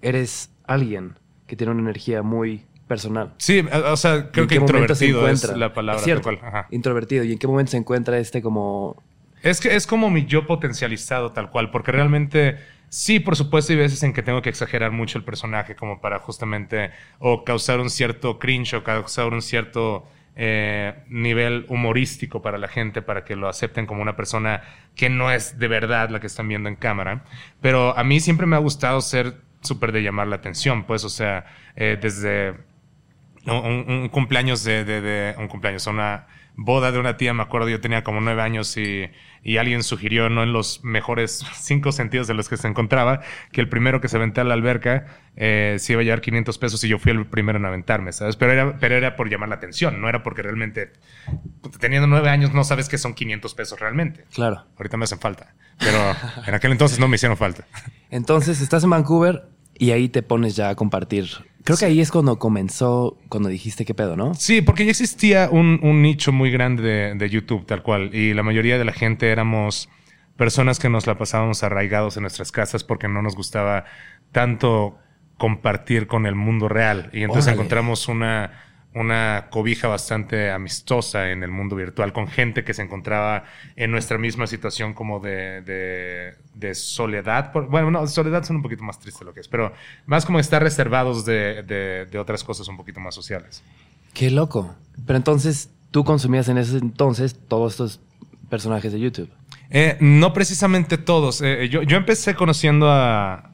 eres 0.00 0.50
alguien 0.64 1.18
que 1.46 1.56
tiene 1.56 1.72
una 1.72 1.82
energía 1.82 2.22
muy 2.22 2.64
personal. 2.88 3.34
Sí, 3.36 3.60
o 3.60 3.96
sea, 3.96 4.30
creo 4.30 4.46
que 4.46 4.54
introvertido 4.54 5.28
es 5.28 5.44
la 5.56 5.74
palabra. 5.74 6.02
tal 6.02 6.22
cual. 6.22 6.40
Introvertido. 6.70 7.24
¿Y 7.24 7.32
en 7.32 7.38
qué 7.38 7.46
momento 7.46 7.72
se 7.72 7.76
encuentra 7.76 8.18
este 8.18 8.40
como. 8.40 9.02
Es 9.42 9.60
que 9.60 9.76
es 9.76 9.86
como 9.86 10.10
mi 10.10 10.24
yo 10.24 10.46
potencializado, 10.46 11.32
tal 11.32 11.50
cual, 11.50 11.70
porque 11.70 11.92
realmente. 11.92 12.56
Sí, 12.88 13.18
por 13.18 13.34
supuesto, 13.34 13.72
hay 13.72 13.80
veces 13.80 14.02
en 14.04 14.12
que 14.12 14.22
tengo 14.22 14.40
que 14.42 14.48
exagerar 14.48 14.92
mucho 14.92 15.18
el 15.18 15.24
personaje 15.24 15.74
como 15.74 16.00
para 16.00 16.20
justamente 16.20 16.92
o 17.18 17.44
causar 17.44 17.80
un 17.80 17.90
cierto 17.90 18.38
cringe 18.38 18.74
o 18.74 18.84
causar 18.84 19.34
un 19.34 19.42
cierto 19.42 20.06
eh, 20.36 20.94
nivel 21.08 21.64
humorístico 21.68 22.42
para 22.42 22.58
la 22.58 22.68
gente, 22.68 23.00
para 23.00 23.24
que 23.24 23.36
lo 23.36 23.48
acepten 23.48 23.86
como 23.86 24.02
una 24.02 24.16
persona 24.16 24.62
que 24.94 25.08
no 25.08 25.32
es 25.32 25.58
de 25.58 25.66
verdad 25.66 26.10
la 26.10 26.20
que 26.20 26.26
están 26.26 26.46
viendo 26.46 26.68
en 26.68 26.76
cámara. 26.76 27.24
Pero 27.62 27.96
a 27.96 28.04
mí 28.04 28.20
siempre 28.20 28.46
me 28.46 28.54
ha 28.56 28.58
gustado 28.58 29.00
ser 29.00 29.40
súper 29.62 29.92
de 29.92 30.02
llamar 30.02 30.26
la 30.28 30.36
atención, 30.36 30.84
pues, 30.84 31.04
o 31.04 31.08
sea, 31.08 31.46
eh, 31.74 31.98
desde 32.00 32.54
un, 33.46 34.08
cumpleaños 34.10 34.62
de, 34.62 34.84
de, 34.84 35.34
un 35.38 35.48
cumpleaños, 35.48 35.86
una 35.86 36.26
boda 36.56 36.90
de 36.90 36.98
una 36.98 37.16
tía, 37.16 37.34
me 37.34 37.42
acuerdo, 37.42 37.68
yo 37.68 37.80
tenía 37.80 38.02
como 38.02 38.20
nueve 38.20 38.40
años 38.42 38.76
y, 38.78 39.10
y, 39.42 39.58
alguien 39.58 39.82
sugirió, 39.82 40.30
no 40.30 40.42
en 40.42 40.52
los 40.52 40.82
mejores 40.82 41.44
cinco 41.54 41.92
sentidos 41.92 42.26
de 42.26 42.34
los 42.34 42.48
que 42.48 42.56
se 42.56 42.66
encontraba, 42.66 43.20
que 43.52 43.60
el 43.60 43.68
primero 43.68 44.00
que 44.00 44.08
se 44.08 44.16
aventara 44.16 44.46
a 44.46 44.48
la 44.48 44.54
alberca 44.54 45.06
eh, 45.36 45.76
se 45.78 45.92
iba 45.92 46.00
a 46.00 46.04
llevar 46.04 46.22
500 46.22 46.56
pesos 46.58 46.82
y 46.84 46.88
yo 46.88 46.98
fui 46.98 47.12
el 47.12 47.26
primero 47.26 47.58
en 47.58 47.66
aventarme, 47.66 48.12
¿sabes? 48.12 48.36
Pero 48.36 48.52
era, 48.52 48.78
pero 48.78 48.96
era 48.96 49.16
por 49.16 49.28
llamar 49.28 49.50
la 49.50 49.56
atención, 49.56 50.00
no 50.00 50.08
era 50.08 50.22
porque 50.22 50.42
realmente, 50.42 50.92
teniendo 51.78 52.06
nueve 52.06 52.30
años, 52.30 52.54
no 52.54 52.64
sabes 52.64 52.88
que 52.88 52.96
son 52.96 53.14
500 53.14 53.54
pesos 53.54 53.78
realmente. 53.78 54.24
Claro. 54.32 54.64
Ahorita 54.76 54.96
me 54.96 55.04
hacen 55.04 55.20
falta, 55.20 55.54
pero 55.78 55.98
en 56.46 56.54
aquel 56.54 56.72
entonces 56.72 56.98
no 56.98 57.06
me 57.06 57.16
hicieron 57.16 57.36
falta. 57.36 57.66
Entonces, 58.10 58.62
estás 58.62 58.82
en 58.84 58.90
Vancouver 58.90 59.44
y 59.74 59.90
ahí 59.90 60.08
te 60.08 60.22
pones 60.22 60.56
ya 60.56 60.70
a 60.70 60.74
compartir 60.74 61.28
Creo 61.66 61.76
que 61.76 61.84
ahí 61.84 62.00
es 62.00 62.12
cuando 62.12 62.38
comenzó, 62.38 63.18
cuando 63.28 63.48
dijiste 63.48 63.84
qué 63.84 63.92
pedo, 63.92 64.14
¿no? 64.14 64.34
Sí, 64.36 64.62
porque 64.62 64.84
ya 64.84 64.92
existía 64.92 65.48
un, 65.50 65.80
nicho 66.00 66.30
muy 66.30 66.52
grande 66.52 67.12
de, 67.16 67.28
YouTube, 67.28 67.66
tal 67.66 67.82
cual. 67.82 68.14
Y 68.14 68.34
la 68.34 68.44
mayoría 68.44 68.78
de 68.78 68.84
la 68.84 68.92
gente 68.92 69.32
éramos 69.32 69.88
personas 70.36 70.78
que 70.78 70.88
nos 70.88 71.08
la 71.08 71.18
pasábamos 71.18 71.64
arraigados 71.64 72.16
en 72.16 72.22
nuestras 72.22 72.52
casas 72.52 72.84
porque 72.84 73.08
no 73.08 73.20
nos 73.20 73.34
gustaba 73.34 73.84
tanto 74.30 74.96
compartir 75.38 76.06
con 76.06 76.26
el 76.26 76.36
mundo 76.36 76.68
real. 76.68 77.10
Y 77.12 77.24
entonces 77.24 77.52
encontramos 77.52 78.06
una 78.06 78.52
una 78.96 79.48
cobija 79.50 79.88
bastante 79.88 80.50
amistosa 80.50 81.30
en 81.30 81.42
el 81.42 81.50
mundo 81.50 81.76
virtual 81.76 82.14
con 82.14 82.28
gente 82.28 82.64
que 82.64 82.72
se 82.72 82.80
encontraba 82.80 83.44
en 83.76 83.90
nuestra 83.90 84.16
misma 84.16 84.46
situación 84.46 84.94
como 84.94 85.20
de, 85.20 86.34
de, 86.54 86.74
soledad. 86.74 87.52
Bueno, 87.52 87.90
no, 87.90 88.06
soledad 88.06 88.42
son 88.44 88.56
un 88.56 88.62
poquito 88.62 88.82
más 88.84 88.98
triste 88.98 89.22
lo 89.22 89.34
que 89.34 89.40
es, 89.40 89.48
pero 89.48 89.74
más 90.06 90.24
como 90.24 90.38
estar 90.38 90.62
reservados 90.62 91.26
de, 91.26 92.08
otras 92.18 92.42
cosas 92.42 92.68
un 92.68 92.78
poquito 92.78 92.98
más 92.98 93.14
sociales. 93.14 93.62
Qué 94.14 94.30
loco. 94.30 94.74
Pero 95.06 95.18
entonces, 95.18 95.68
¿tú 95.90 96.02
consumías 96.02 96.48
en 96.48 96.56
ese 96.56 96.78
entonces 96.78 97.38
todos 97.48 97.74
estos 97.74 98.00
personajes 98.48 98.94
de 98.94 99.00
YouTube? 99.00 99.30
Eh, 99.68 99.98
no 100.00 100.32
precisamente 100.32 100.96
todos. 100.96 101.42
Eh, 101.42 101.68
yo, 101.68 101.82
yo, 101.82 101.98
empecé 101.98 102.34
conociendo 102.34 102.90
a, 102.90 103.50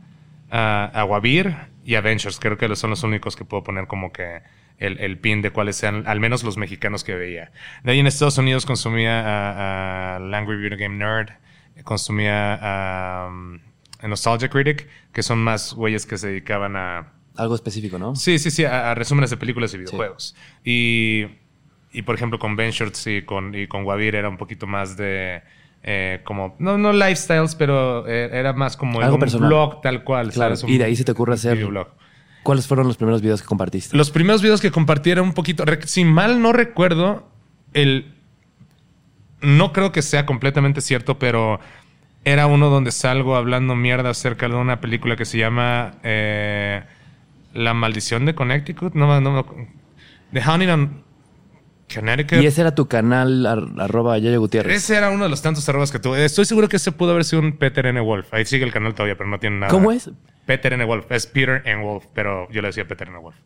a, 0.53 0.85
a 0.85 1.05
Wabir 1.05 1.57
y 1.85 1.97
a 1.97 2.01
Ventures. 2.01 2.39
Creo 2.39 2.57
que 2.57 2.77
son 2.77 2.91
los 2.91 3.03
únicos 3.03 3.35
que 3.35 3.45
puedo 3.45 3.65
poner 3.65 3.89
como 3.89 4.13
que 4.13 4.41
el, 4.83 5.19
pin 5.19 5.43
de 5.43 5.51
cuáles 5.51 5.77
sean, 5.77 6.05
al 6.07 6.21
menos 6.21 6.43
los 6.43 6.57
mexicanos 6.57 7.05
que 7.05 7.15
veía. 7.15 7.53
De 7.85 7.93
ahí 7.93 8.01
en 8.01 8.07
Estados 8.07 8.37
Unidos 8.39 8.67
consumía 8.67 10.17
a, 10.17 10.19
Language 10.19 10.61
Video 10.61 10.79
Game 10.79 10.97
Nerd, 10.97 11.31
consumía 11.85 12.59
a, 12.61 13.31
Nostalgia 14.03 14.49
Critic, 14.49 14.89
que 15.13 15.23
son 15.23 15.39
más 15.39 15.75
güeyes 15.75 16.07
que 16.07 16.19
se 16.19 16.29
dedicaban 16.29 16.75
a... 16.77 17.13
Algo 17.37 17.55
específico, 17.55 17.99
¿no? 17.99 18.17
Sí, 18.17 18.39
sí, 18.39 18.51
sí, 18.51 18.65
a, 18.65 18.95
resúmenes 18.95 19.31
de 19.31 19.37
películas 19.37 19.73
y 19.75 19.79
videojuegos. 19.79 20.35
Y, 20.65 21.27
y, 21.93 22.03
por 22.03 22.17
ejemplo, 22.17 22.41
con 22.41 22.57
Ben 22.57 22.73
Shorts 22.73 23.07
y 23.07 23.23
con, 23.23 23.55
y 23.55 23.69
con 23.69 23.85
Wavir 23.85 24.17
era 24.17 24.29
un 24.29 24.37
poquito 24.37 24.67
más 24.67 24.97
de... 24.97 25.43
Eh, 25.85 26.21
como, 26.25 26.55
no, 26.59 26.79
no 26.79 26.93
lifestyles, 26.93 27.55
pero 27.57 28.07
eh, 28.07 28.31
era 28.33 28.53
más 28.53 28.77
como 28.77 29.01
un 29.01 29.19
blog 29.41 29.81
tal 29.81 30.05
cual. 30.05 30.31
Claro, 30.33 30.55
y 30.67 30.79
de 30.79 30.85
ahí 30.85 30.95
se 30.95 31.05
te 31.05 31.11
ocurre 31.11 31.35
hacer. 31.35 31.59
¿Cuáles 32.43 32.67
fueron 32.67 32.89
los 32.89 32.97
primeros 32.97 33.23
videos 33.23 33.41
que 33.41 33.47
compartiste? 33.47 33.97
Los 33.97 34.11
primeros 34.11 34.43
videos 34.43 34.61
que 34.61 34.71
compartí 34.71 35.11
eran 35.11 35.25
un 35.25 35.33
poquito. 35.33 35.65
Si 35.87 36.05
mal 36.05 36.43
no 36.43 36.53
recuerdo, 36.53 37.29
el. 37.73 38.15
No 39.41 39.73
creo 39.73 39.93
que 39.93 40.03
sea 40.03 40.27
completamente 40.27 40.81
cierto, 40.81 41.19
pero 41.19 41.61
era 42.25 42.47
uno 42.47 42.69
donde 42.71 42.93
salgo 42.93 43.37
hablando 43.37 43.75
mierda 43.75 44.11
acerca 44.11 44.49
de 44.49 44.55
una 44.55 44.81
película 44.81 45.17
que 45.17 45.25
se 45.25 45.39
llama. 45.39 45.93
Eh, 46.03 46.83
La 47.55 47.75
maldición 47.75 48.25
de 48.25 48.35
Connecticut. 48.35 48.95
No, 48.95 49.21
no, 49.21 49.33
no. 49.33 49.47
The 50.33 50.41
Haunting 50.41 50.71
on 50.71 51.05
Connecticut. 51.95 52.43
Y 52.43 52.47
ese 52.47 52.61
era 52.61 52.75
tu 52.75 52.89
canal, 52.89 53.47
ar- 53.47 53.65
arroba 53.79 54.19
Yayo 54.19 54.41
Gutiérrez. 54.41 54.77
Ese 54.77 54.97
era 54.97 55.11
uno 55.11 55.25
de 55.25 55.31
los 55.31 55.43
tantos 55.43 55.69
arrobas 55.69 55.91
que 55.93 55.99
tuve. 55.99 56.25
Estoy 56.25 56.45
seguro 56.45 56.69
que 56.69 56.77
ese 56.77 56.93
pudo 56.93 57.13
haber 57.13 57.25
sido 57.25 57.41
un 57.43 57.57
Peter 57.59 57.87
N. 57.87 58.01
Wolf. 58.01 58.33
Ahí 58.33 58.45
sigue 58.45 58.65
el 58.65 58.73
canal 58.73 58.95
todavía, 58.95 59.17
pero 59.17 59.29
no 59.31 59.39
tiene 59.39 59.59
nada. 59.59 59.71
¿Cómo 59.71 59.93
es? 59.93 60.11
Peter 60.47 60.73
N. 60.73 60.85
Wolf. 60.85 61.11
Es 61.11 61.27
Peter 61.27 61.63
N. 61.65 61.83
Wolf, 61.83 62.05
pero 62.15 62.49
yo 62.51 62.63
le 62.63 62.69
decía 62.69 62.87
Peter 62.87 63.09
N. 63.09 63.19
Wolf. 63.19 63.37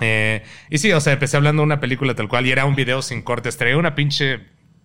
Eh, 0.00 0.42
y 0.70 0.78
sí, 0.78 0.92
o 0.92 1.00
sea, 1.00 1.12
empecé 1.12 1.36
hablando 1.36 1.62
de 1.62 1.66
una 1.66 1.80
película 1.80 2.14
tal 2.14 2.28
cual 2.28 2.46
y 2.46 2.50
era 2.52 2.64
un 2.64 2.74
video 2.74 3.00
sin 3.00 3.22
cortes. 3.22 3.56
Traía 3.56 3.76
una 3.78 3.94
pinche 3.94 4.40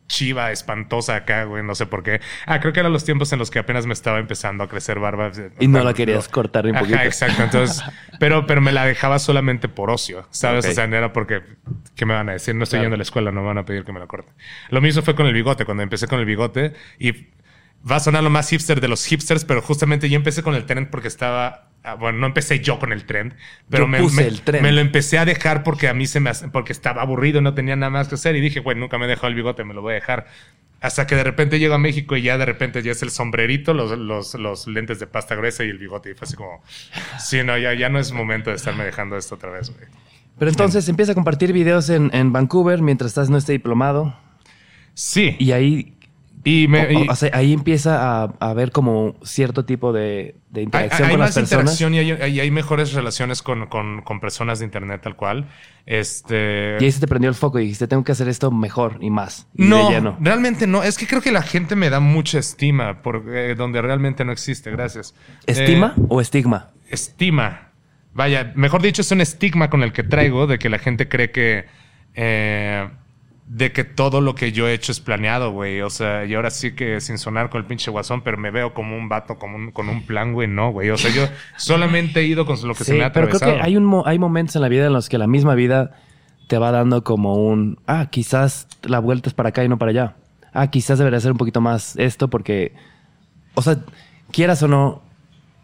chiva 0.09 0.51
espantosa 0.51 1.15
acá, 1.15 1.45
güey, 1.45 1.63
no 1.63 1.73
sé 1.75 1.85
por 1.85 2.03
qué. 2.03 2.19
Ah, 2.45 2.59
creo 2.59 2.73
que 2.73 2.81
eran 2.81 2.91
los 2.91 3.05
tiempos 3.05 3.31
en 3.31 3.39
los 3.39 3.49
que 3.49 3.59
apenas 3.59 3.85
me 3.85 3.93
estaba 3.93 4.19
empezando 4.19 4.65
a 4.65 4.67
crecer 4.67 4.99
barba. 4.99 5.31
Y 5.61 5.67
no 5.69 5.81
la 5.81 5.93
querías 5.93 6.27
cortar 6.27 6.65
ni 6.65 6.71
un 6.71 6.75
Ajá, 6.75 6.85
poquito. 6.85 7.01
exacto. 7.03 7.43
Entonces, 7.43 7.81
pero, 8.19 8.45
pero 8.45 8.59
me 8.59 8.73
la 8.73 8.83
dejaba 8.85 9.19
solamente 9.19 9.69
por 9.69 9.89
ocio, 9.89 10.27
¿sabes? 10.31 10.65
O 10.65 10.71
sea, 10.73 10.87
no 10.87 10.97
era 10.97 11.13
porque, 11.13 11.41
¿qué 11.95 12.05
me 12.05 12.13
van 12.15 12.27
a 12.27 12.33
decir? 12.33 12.55
No 12.55 12.63
estoy 12.65 12.79
Claro. 12.79 12.85
yendo 12.87 12.95
a 12.95 12.97
la 12.97 13.03
escuela, 13.03 13.31
no 13.31 13.39
me 13.41 13.47
van 13.47 13.59
a 13.59 13.65
pedir 13.65 13.85
que 13.85 13.93
me 13.93 13.99
la 14.01 14.07
corte. 14.07 14.31
Lo 14.69 14.81
mismo 14.81 15.01
fue 15.03 15.15
con 15.15 15.27
el 15.27 15.33
bigote, 15.33 15.63
cuando 15.63 15.83
empecé 15.83 16.07
con 16.07 16.19
el 16.19 16.25
bigote 16.25 16.73
y 16.97 17.27
va 17.89 17.95
a 17.95 17.99
sonar 18.01 18.23
lo 18.23 18.29
más 18.29 18.49
hipster 18.49 18.81
de 18.81 18.87
los 18.89 19.05
hipsters, 19.05 19.45
pero 19.45 19.61
justamente 19.61 20.09
yo 20.09 20.17
empecé 20.17 20.43
con 20.43 20.53
el 20.55 20.65
trend 20.65 20.89
porque 20.89 21.07
estaba, 21.07 21.68
bueno, 21.99 22.17
no 22.19 22.27
empecé 22.27 22.59
yo 22.59 22.77
con 22.79 22.91
el 22.91 23.05
trend, 23.05 23.33
pero 23.69 23.87
me, 23.87 23.99
puse 23.99 24.21
me- 24.21 24.27
el 24.27 24.41
trend. 24.41 24.63
me 24.63 24.71
lo 24.71 24.81
empecé 24.81 25.17
a 25.17 25.25
dejar 25.25 25.63
porque 25.63 25.87
a 25.87 25.93
mí 25.93 26.07
se 26.07 26.19
me, 26.19 26.29
hace- 26.29 26.49
porque 26.49 26.73
estaba 26.73 27.01
aburrido, 27.01 27.41
no 27.41 27.53
tenía 27.53 27.75
nada 27.75 27.89
más 27.89 28.07
que 28.07 28.15
hacer 28.15 28.35
y 28.35 28.41
dije, 28.41 28.59
bueno, 28.59 28.81
nunca 28.81 28.97
me 28.97 29.05
he 29.05 29.07
dejado 29.07 29.27
el 29.27 29.35
bigote, 29.35 29.63
me 29.63 29.73
lo 29.73 29.81
voy 29.81 29.91
a 29.91 29.95
dejar. 29.95 30.27
Hasta 30.81 31.05
que 31.07 31.15
de 31.15 31.23
repente 31.25 31.59
llego 31.59 31.73
a 31.73 31.77
México 31.77 32.15
y 32.15 32.21
ya 32.21 32.37
de 32.37 32.45
repente 32.45 32.81
ya 32.81 32.91
es 32.93 33.01
el 33.03 33.09
sombrerito, 33.11 33.73
los, 33.73 33.97
los, 33.97 34.33
los 34.35 34.65
lentes 34.67 34.99
de 34.99 35.07
pasta 35.07 35.35
gruesa 35.35 35.65
y 35.65 35.69
el 35.69 35.77
bigote. 35.77 36.11
Y 36.11 36.13
fue 36.13 36.25
así 36.25 36.35
como, 36.35 36.63
sí, 37.19 37.43
no, 37.43 37.57
ya, 37.57 37.73
ya 37.73 37.89
no 37.89 37.99
es 37.99 38.11
momento 38.13 38.49
de 38.49 38.55
estarme 38.55 38.85
dejando 38.85 39.17
esto 39.17 39.35
otra 39.35 39.49
vez, 39.51 39.69
güey. 39.69 39.87
Pero 40.37 40.49
entonces 40.51 40.87
empieza 40.87 41.11
a 41.11 41.15
compartir 41.15 41.51
videos 41.51 41.89
en, 41.89 42.09
en 42.13 42.31
Vancouver 42.31 42.81
mientras 42.81 43.09
estás 43.11 43.27
en 43.27 43.35
este 43.35 43.51
diplomado. 43.51 44.15
Sí. 44.93 45.35
Y 45.37 45.51
ahí, 45.51 45.97
Y 46.43 46.67
me, 46.69 46.85
o- 46.87 46.91
y- 47.03 47.07
o 47.09 47.15
sea, 47.15 47.29
ahí 47.33 47.51
empieza 47.51 48.23
a, 48.23 48.33
a 48.39 48.49
haber 48.49 48.71
como 48.71 49.15
cierto 49.23 49.65
tipo 49.65 49.91
de, 49.91 50.35
de 50.49 50.61
hay, 50.61 50.63
interacción 50.63 51.03
hay 51.07 51.11
con 51.11 51.19
más 51.19 51.29
las 51.29 51.35
personas. 51.35 51.73
interacción 51.81 51.93
y 51.95 51.99
hay, 51.99 52.11
hay- 52.11 52.39
hay 52.39 52.51
mejores 52.51 52.93
relaciones 52.93 53.41
con, 53.43 53.67
con, 53.67 54.01
con 54.03 54.19
personas 54.21 54.59
de 54.59 54.65
internet 54.65 55.01
tal 55.03 55.15
cual. 55.17 55.49
Este. 55.85 56.77
Y 56.79 56.83
ahí 56.85 56.91
se 56.91 56.99
te 57.01 57.07
prendió 57.07 57.29
el 57.29 57.35
foco 57.35 57.59
y 57.59 57.63
dijiste, 57.63 57.87
tengo 57.87 58.03
que 58.05 58.13
hacer 58.13 58.29
esto 58.29 58.51
mejor 58.51 58.97
y 59.01 59.09
más. 59.09 59.47
Y 59.53 59.65
no, 59.65 59.89
de 59.89 59.95
lleno. 59.95 60.17
realmente 60.21 60.65
no. 60.65 60.81
Es 60.83 60.97
que 60.97 61.07
creo 61.07 61.21
que 61.21 61.31
la 61.31 61.41
gente 61.41 61.75
me 61.75 61.89
da 61.89 61.99
mucha 61.99 62.39
estima 62.39 63.01
por 63.01 63.23
eh, 63.35 63.55
donde 63.55 63.81
realmente 63.81 64.23
no 64.23 64.31
existe. 64.31 64.71
Gracias. 64.71 65.13
¿Estima 65.45 65.93
Eh, 65.97 66.01
o 66.07 66.21
estigma? 66.21 66.69
estima. 66.89 67.71
Vaya, 68.13 68.53
mejor 68.55 68.81
dicho, 68.81 69.01
es 69.01 69.11
un 69.11 69.21
estigma 69.21 69.69
con 69.69 69.83
el 69.83 69.91
que 69.93 70.03
traigo 70.03 70.47
de 70.47 70.57
que 70.57 70.69
la 70.69 70.79
gente 70.79 71.07
cree 71.09 71.31
que. 71.31 71.65
eh, 72.15 72.87
de 73.51 73.71
que 73.71 73.83
todo 73.83 74.21
lo 74.21 74.35
que 74.35 74.51
yo 74.51 74.67
he 74.67 74.73
hecho 74.73 74.91
es 74.91 74.99
planeado, 74.99 75.51
güey. 75.51 75.81
O 75.81 75.89
sea, 75.89 76.23
y 76.23 76.35
ahora 76.35 76.51
sí 76.51 76.73
que 76.75 77.01
sin 77.01 77.17
sonar 77.17 77.49
con 77.49 77.59
el 77.59 77.65
pinche 77.67 77.89
guasón, 77.89 78.21
pero 78.21 78.37
me 78.37 78.51
veo 78.51 78.75
como 78.75 78.95
un 78.95 79.09
vato 79.09 79.39
como 79.39 79.55
un- 79.57 79.71
con 79.71 79.89
un 79.89 80.03
plan, 80.05 80.33
güey. 80.33 80.47
No, 80.47 80.71
güey. 80.71 80.91
O 80.91 80.97
sea, 80.97 81.09
yo 81.11 81.23
solamente 81.57 82.19
he 82.19 82.25
ido 82.25 82.45
con 82.45 82.55
lo 82.67 82.75
que 82.75 82.83
se 82.83 82.93
me 82.93 83.03
ha 83.03 83.11
pero 83.11 83.25
creo 83.27 83.37
atravesado. 83.37 83.63
que 83.63 83.67
hay, 83.67 83.75
un, 83.75 84.03
hay 84.05 84.19
momentos 84.19 84.55
en 84.55 84.61
la 84.61 84.69
vida 84.69 84.85
en 84.85 84.93
los 84.93 85.09
que 85.09 85.17
la 85.17 85.25
misma 85.25 85.55
vida 85.55 85.91
te 86.47 86.59
va 86.59 86.69
dando 86.71 87.03
como 87.03 87.35
un, 87.35 87.79
ah, 87.87 88.07
quizás 88.11 88.67
la 88.83 88.99
vuelta 88.99 89.29
es 89.29 89.33
para 89.33 89.49
acá 89.49 89.63
y 89.63 89.67
no 89.69 89.79
para 89.79 89.89
allá. 89.91 90.15
Ah, 90.53 90.67
quizás 90.67 90.99
debería 90.99 91.19
ser 91.19 91.31
un 91.31 91.37
poquito 91.39 91.59
más 91.59 91.95
esto 91.97 92.27
porque, 92.29 92.73
o 93.55 93.61
sea, 93.63 93.79
quieras 94.31 94.61
o 94.61 94.67
no, 94.67 95.01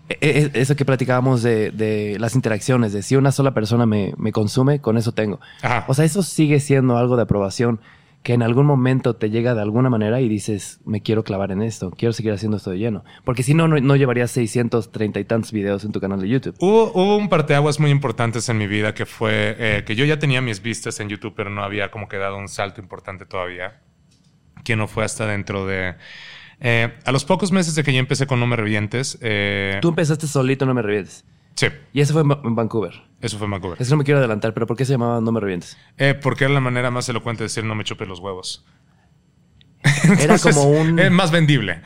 eso 0.10 0.76
que 0.76 0.86
platicábamos 0.86 1.42
de, 1.42 1.72
de 1.72 2.18
las 2.20 2.36
interacciones, 2.36 2.94
de 2.94 3.02
si 3.02 3.16
una 3.16 3.32
sola 3.32 3.54
persona 3.54 3.86
me, 3.86 4.14
me 4.18 4.32
consume, 4.32 4.80
con 4.80 4.98
eso 4.98 5.12
tengo. 5.12 5.40
Ajá. 5.62 5.86
O 5.88 5.94
sea, 5.94 6.06
eso 6.06 6.24
sigue 6.24 6.60
siendo 6.60 6.98
algo 6.98 7.16
de 7.16 7.24
aprobación 7.24 7.80
que 8.26 8.34
en 8.34 8.42
algún 8.42 8.66
momento 8.66 9.16
te 9.16 9.30
llega 9.30 9.54
de 9.54 9.62
alguna 9.62 9.92
manera 9.92 10.20
y 10.20 10.28
dices, 10.28 10.80
me 10.84 11.04
quiero 11.04 11.24
clavar 11.24 11.52
en 11.52 11.62
esto, 11.62 11.92
quiero 11.92 12.12
seguir 12.12 12.34
haciendo 12.34 12.58
esto 12.58 12.72
de 12.72 12.80
lleno. 12.80 13.06
Porque 13.24 13.44
si 13.44 13.54
no, 13.54 13.68
no, 13.68 13.78
no 13.78 13.96
llevarías 13.96 14.32
630 14.32 15.20
y 15.20 15.26
tantos 15.26 15.52
videos 15.52 15.86
en 15.86 15.92
tu 15.92 16.02
canal 16.02 16.20
de 16.20 16.28
YouTube. 16.28 16.56
Hubo, 16.58 16.92
hubo 16.92 17.18
un 17.18 17.30
parteaguas 17.30 17.80
muy 17.80 17.92
importantes 17.92 18.50
en 18.50 18.58
mi 18.58 18.66
vida 18.66 18.96
que 18.96 19.06
fue 19.06 19.56
eh, 19.60 19.84
que 19.86 19.96
yo 19.96 20.06
ya 20.06 20.18
tenía 20.18 20.42
mis 20.42 20.64
vistas 20.64 21.00
en 21.00 21.10
YouTube, 21.10 21.36
pero 21.36 21.52
no 21.52 21.64
había 21.64 21.92
como 21.92 22.08
que 22.08 22.18
dado 22.18 22.38
un 22.38 22.48
salto 22.48 22.82
importante 22.82 23.28
todavía. 23.28 23.84
Que 24.64 24.76
no 24.76 24.88
fue 24.88 25.06
hasta 25.06 25.28
dentro 25.28 25.68
de. 25.68 25.94
Eh, 26.60 26.94
a 27.06 27.12
los 27.12 27.26
pocos 27.26 27.52
meses 27.52 27.76
de 27.76 27.84
que 27.84 27.94
ya 27.94 28.00
empecé 28.00 28.28
con 28.28 28.40
No 28.40 28.48
Me 28.48 28.56
Revientes. 28.56 29.18
eh, 29.22 29.78
Tú 29.82 29.90
empezaste 29.90 30.28
solito, 30.28 30.66
no 30.66 30.74
me 30.74 30.82
revientes. 30.82 31.26
Sí, 31.56 31.68
Y 31.94 32.02
eso 32.02 32.12
fue 32.14 32.22
en, 32.24 32.32
Va- 32.32 32.42
en 32.44 32.54
Vancouver. 32.56 32.94
eso 33.22 33.38
fue 33.38 33.46
en 33.46 33.52
Vancouver. 33.52 33.82
Eso 33.82 33.92
no 33.94 33.98
me 34.00 34.04
quiero 34.04 34.20
adelantar, 34.20 34.54
pero 34.54 34.66
¿por 34.68 34.76
qué 34.76 34.84
se 34.86 34.92
llamaba 34.94 35.22
No 35.22 35.32
me 35.32 35.40
revientes? 35.40 35.78
Eh, 35.98 36.14
porque 36.14 36.44
era 36.46 36.54
la 36.54 36.60
manera 36.60 36.92
más 36.92 37.08
elocuente 37.08 37.44
de 37.44 37.46
decir 37.46 37.64
no 37.64 37.76
me 37.76 37.84
chupes 37.86 38.08
los 38.08 38.20
huevos. 38.20 38.66
Era 40.20 40.38
como 40.44 40.64
un, 40.70 40.96
más 41.14 41.32
vendible. 41.32 41.82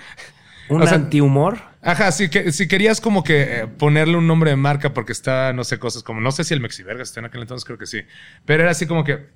un 0.70 0.82
o 0.82 0.86
sea- 0.88 0.96
antihumor. 0.96 1.70
Ajá, 1.82 2.12
si, 2.12 2.30
que, 2.30 2.52
si 2.52 2.68
querías 2.68 3.00
como 3.00 3.24
que 3.24 3.66
ponerle 3.78 4.18
un 4.18 4.28
nombre 4.28 4.50
de 4.50 4.58
marca 4.58 4.94
porque 4.94 5.14
está, 5.14 5.54
no 5.54 5.64
sé, 5.64 5.80
cosas 5.80 6.04
como, 6.04 6.20
no 6.20 6.32
sé 6.34 6.44
si 6.44 6.54
el 6.54 6.60
Mexivergas 6.60 7.08
está 7.08 7.22
en 7.22 7.28
aquel 7.28 7.42
entonces, 7.42 7.64
creo 7.64 7.78
que 7.78 7.86
sí. 7.86 8.02
Pero 8.46 8.64
era 8.64 8.72
así 8.72 8.86
como 8.86 9.06
que 9.06 9.28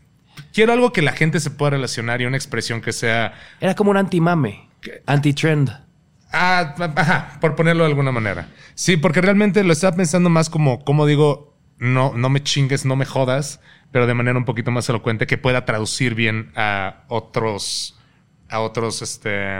quiero 0.51 0.73
algo 0.73 0.91
que 0.91 1.01
la 1.01 1.13
gente 1.13 1.39
se 1.39 1.51
pueda 1.51 1.69
relacionar 1.71 2.21
y 2.21 2.25
una 2.25 2.35
expresión 2.35 2.81
que 2.81 2.91
sea, 2.91 3.33
Era 3.61 3.75
como 3.75 3.91
un 3.91 3.97
anti-mame. 3.97 4.67
Anti-trend. 5.05 5.71
ah, 6.31 6.75
ajá, 6.95 7.37
por 7.39 7.55
ponerlo 7.55 7.83
de 7.83 7.89
alguna 7.89 8.11
manera. 8.11 8.49
Sí, 8.75 8.97
porque 8.97 9.21
realmente 9.21 9.63
lo 9.63 9.73
estaba 9.73 9.95
pensando 9.95 10.29
más 10.29 10.49
como, 10.49 10.83
como 10.83 11.05
digo, 11.05 11.55
no, 11.77 12.13
no 12.15 12.29
me 12.29 12.41
chingues, 12.43 12.85
no 12.85 12.95
me 12.95 13.05
jodas, 13.05 13.59
pero 13.91 14.07
de 14.07 14.13
manera 14.13 14.37
un 14.37 14.45
poquito 14.45 14.71
más 14.71 14.87
elocuente 14.89 15.27
que 15.27 15.37
pueda 15.37 15.65
traducir 15.65 16.15
bien 16.15 16.51
a 16.55 17.03
otros, 17.07 17.99
a 18.49 18.59
otros, 18.59 19.01
este, 19.01 19.59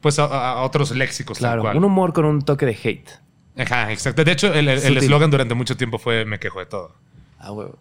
pues 0.00 0.18
a, 0.18 0.62
otros 0.62 0.90
léxicos. 0.90 1.38
Claro, 1.38 1.62
cual. 1.62 1.76
un 1.76 1.84
humor 1.84 2.12
con 2.12 2.24
un 2.24 2.42
toque 2.42 2.66
de 2.66 2.76
hate. 2.82 3.10
Ajá, 3.56 3.92
exacto. 3.92 4.24
De 4.24 4.32
hecho, 4.32 4.52
el 4.52 4.68
eslogan 4.68 5.30
durante 5.30 5.54
mucho 5.54 5.76
tiempo 5.76 5.98
fue 5.98 6.24
me 6.24 6.38
quejo 6.40 6.58
de 6.58 6.66
todo. 6.66 6.96
Ah, 7.38 7.52
huevo. 7.52 7.78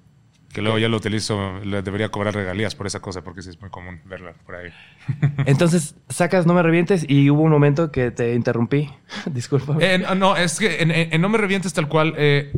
Que 0.53 0.61
luego 0.61 0.77
ya 0.77 0.87
lo 0.87 0.97
utilizo, 0.97 1.59
le 1.63 1.81
debería 1.81 2.09
cobrar 2.09 2.35
regalías 2.35 2.75
por 2.75 2.85
esa 2.85 2.99
cosa, 2.99 3.23
porque 3.23 3.41
sí 3.41 3.49
es 3.49 3.59
muy 3.59 3.69
común 3.71 4.01
verla 4.05 4.33
por 4.45 4.55
ahí. 4.55 4.69
Entonces, 5.45 5.95
sacas 6.09 6.45
No 6.45 6.53
me 6.53 6.61
revientes 6.61 7.05
y 7.07 7.29
hubo 7.31 7.41
un 7.41 7.51
momento 7.51 7.91
que 7.91 8.11
te 8.11 8.33
interrumpí. 8.35 8.89
Disculpa. 9.31 9.75
Eh, 9.79 10.03
no, 10.15 10.35
es 10.37 10.59
que 10.59 10.81
en, 10.81 10.91
en- 10.91 11.13
en 11.13 11.21
No 11.21 11.29
Me 11.29 11.37
Revientes 11.39 11.73
tal 11.73 11.87
cual, 11.87 12.13
eh, 12.17 12.53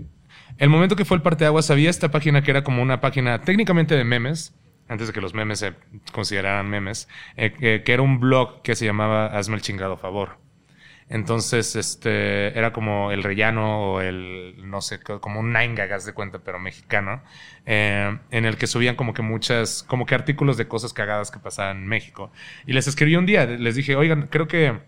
el 0.58 0.70
momento 0.70 0.96
que 0.96 1.06
fue 1.06 1.16
el 1.18 1.24
parteaguas, 1.24 1.72
había 1.72 1.90
esta 1.90 2.12
página 2.12 2.42
que 2.44 2.52
era 2.52 2.64
como 2.64 2.82
una 2.82 3.00
página 3.02 3.40
técnicamente 3.42 3.96
de 3.96 4.04
memes, 4.04 4.54
antes 4.90 5.08
de 5.08 5.14
que 5.14 5.22
los 5.22 5.34
memes 5.34 5.60
se 5.60 5.74
consideraran 6.12 6.70
memes, 6.70 7.08
eh, 7.38 7.52
que, 7.54 7.82
que 7.84 7.94
era 7.94 8.02
un 8.04 8.20
blog 8.20 8.62
que 8.62 8.76
se 8.76 8.86
llamaba 8.86 9.28
Hazme 9.28 9.56
el 9.56 9.62
chingado 9.62 9.98
favor. 9.98 10.38
Entonces, 11.08 11.76
este, 11.76 12.58
era 12.58 12.74
como 12.74 13.12
el 13.12 13.22
rellano 13.24 13.94
o 13.94 14.02
el, 14.02 14.56
no 14.70 14.82
sé, 14.82 15.00
co- 15.00 15.22
como 15.22 15.39
un 15.39 15.54
nine 15.54 15.76
gagas 15.76 16.04
de 16.06 16.13
cuenta, 16.13 16.39
pero 16.39 16.60
mexicano, 16.60 17.22
eh, 17.65 18.18
en 18.32 18.46
el 18.46 18.58
que 18.58 18.65
subían 18.68 18.96
como 18.96 19.13
que 19.13 19.22
muchas, 19.22 19.84
como 19.84 20.06
que 20.08 20.15
artículos 20.15 20.58
de 20.58 20.68
cosas 20.68 20.94
cagadas 20.94 21.30
que 21.32 21.39
pasaban 21.39 21.78
en 21.78 21.88
México. 21.88 22.32
Y 22.65 22.74
les 22.74 22.88
escribí 22.88 23.15
un 23.18 23.28
día, 23.28 23.46
les 23.46 23.76
dije, 23.76 23.96
oigan, 23.96 24.28
creo 24.32 24.48
que 24.48 24.80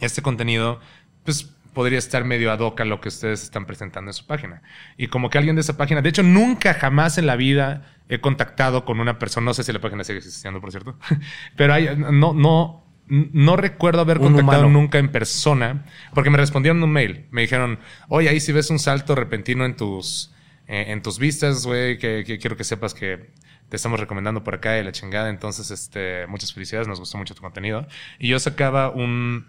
este 0.00 0.22
contenido, 0.22 0.80
pues 1.24 1.44
podría 1.74 1.98
estar 1.98 2.24
medio 2.24 2.50
ad 2.50 2.60
hoc 2.60 2.80
a 2.80 2.84
lo 2.84 3.00
que 3.00 3.08
ustedes 3.08 3.42
están 3.42 3.66
presentando 3.66 4.10
en 4.10 4.14
su 4.14 4.26
página. 4.26 4.62
Y 4.96 5.06
como 5.08 5.30
que 5.30 5.38
alguien 5.38 5.56
de 5.56 5.60
esa 5.62 5.76
página, 5.76 6.02
de 6.02 6.08
hecho, 6.08 6.22
nunca 6.22 6.74
jamás 6.74 7.18
en 7.18 7.26
la 7.26 7.36
vida 7.36 7.96
he 8.08 8.20
contactado 8.20 8.84
con 8.84 8.98
una 9.00 9.18
persona, 9.18 9.44
no 9.46 9.54
sé 9.54 9.62
si 9.62 9.72
la 9.72 9.80
página 9.80 10.02
sigue 10.04 10.18
existiendo, 10.18 10.60
por 10.60 10.70
cierto, 10.72 10.98
pero 11.56 11.74
hay, 11.74 11.88
no, 11.96 12.32
no, 12.32 12.84
no 13.10 13.56
recuerdo 13.56 14.00
haber 14.00 14.18
contactado 14.18 14.68
nunca 14.68 14.98
en 14.98 15.10
persona, 15.10 15.84
porque 16.14 16.30
me 16.30 16.38
respondieron 16.38 16.82
un 16.82 16.90
mail, 16.92 17.26
me 17.30 17.42
dijeron, 17.42 17.78
oye, 18.08 18.28
ahí 18.28 18.40
si 18.40 18.52
ves 18.52 18.70
un 18.70 18.78
salto 18.78 19.14
repentino 19.14 19.64
en 19.64 19.76
tus, 19.76 20.32
eh, 20.68 20.86
en 20.88 21.02
tus 21.02 21.18
vistas, 21.18 21.66
güey, 21.66 21.98
que, 21.98 22.24
que 22.26 22.38
quiero 22.38 22.56
que 22.56 22.64
sepas 22.64 22.94
que 22.94 23.30
te 23.68 23.76
estamos 23.76 24.00
recomendando 24.00 24.42
por 24.42 24.54
acá 24.54 24.78
y 24.78 24.84
la 24.84 24.92
chingada. 24.92 25.28
Entonces, 25.30 25.70
este, 25.70 26.26
muchas 26.28 26.52
felicidades, 26.52 26.88
nos 26.88 26.98
gustó 27.00 27.18
mucho 27.18 27.34
tu 27.34 27.42
contenido. 27.42 27.86
Y 28.18 28.28
yo 28.28 28.38
sacaba 28.38 28.90
un, 28.90 29.46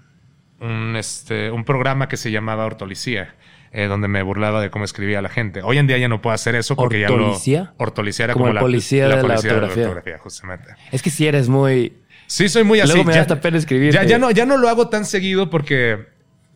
un, 0.60 0.96
este, 0.96 1.50
un 1.52 1.64
programa 1.66 2.08
que 2.08 2.18
se 2.18 2.30
llamaba 2.32 2.66
Ortolicía. 2.66 3.36
eh, 3.74 3.88
donde 3.88 4.08
me 4.10 4.22
burlaba 4.22 4.62
de 4.62 4.70
cómo 4.70 4.84
escribía 4.84 5.22
la 5.22 5.30
gente. 5.30 5.62
Hoy 5.64 5.78
en 5.78 5.88
día 5.88 5.98
ya 5.98 6.10
no 6.10 6.22
puedo 6.22 6.34
hacer 6.34 6.56
eso 6.56 6.76
porque 6.76 7.06
¿Ortolicía? 7.08 7.58
ya 7.64 7.70
lo... 7.70 7.76
Ortolicía 7.86 8.26
era 8.26 8.34
Como 8.34 8.46
como, 8.48 8.58
el 8.58 8.60
policía 8.60 9.04
de 9.04 9.10
la 9.10 9.22
ortografía. 9.22 9.84
ortografía, 9.84 10.18
justamente. 10.18 10.68
Es 10.92 11.02
que 11.02 11.10
si 11.10 11.26
eres 11.26 11.48
muy... 11.48 11.94
Sí, 12.32 12.48
soy 12.48 12.64
muy 12.64 12.80
así. 12.80 12.94
Luego 12.94 13.04
me 13.04 13.14
da 13.14 13.22
hasta 13.22 13.42
pena 13.42 13.58
escribirte. 13.58 13.94
Ya, 13.94 14.06
ya, 14.06 14.18
no, 14.18 14.32
ya 14.32 14.46
no 14.46 14.56
lo 14.56 14.70
hago 14.70 14.88
tan 14.88 15.04
seguido 15.04 15.50
porque 15.50 16.08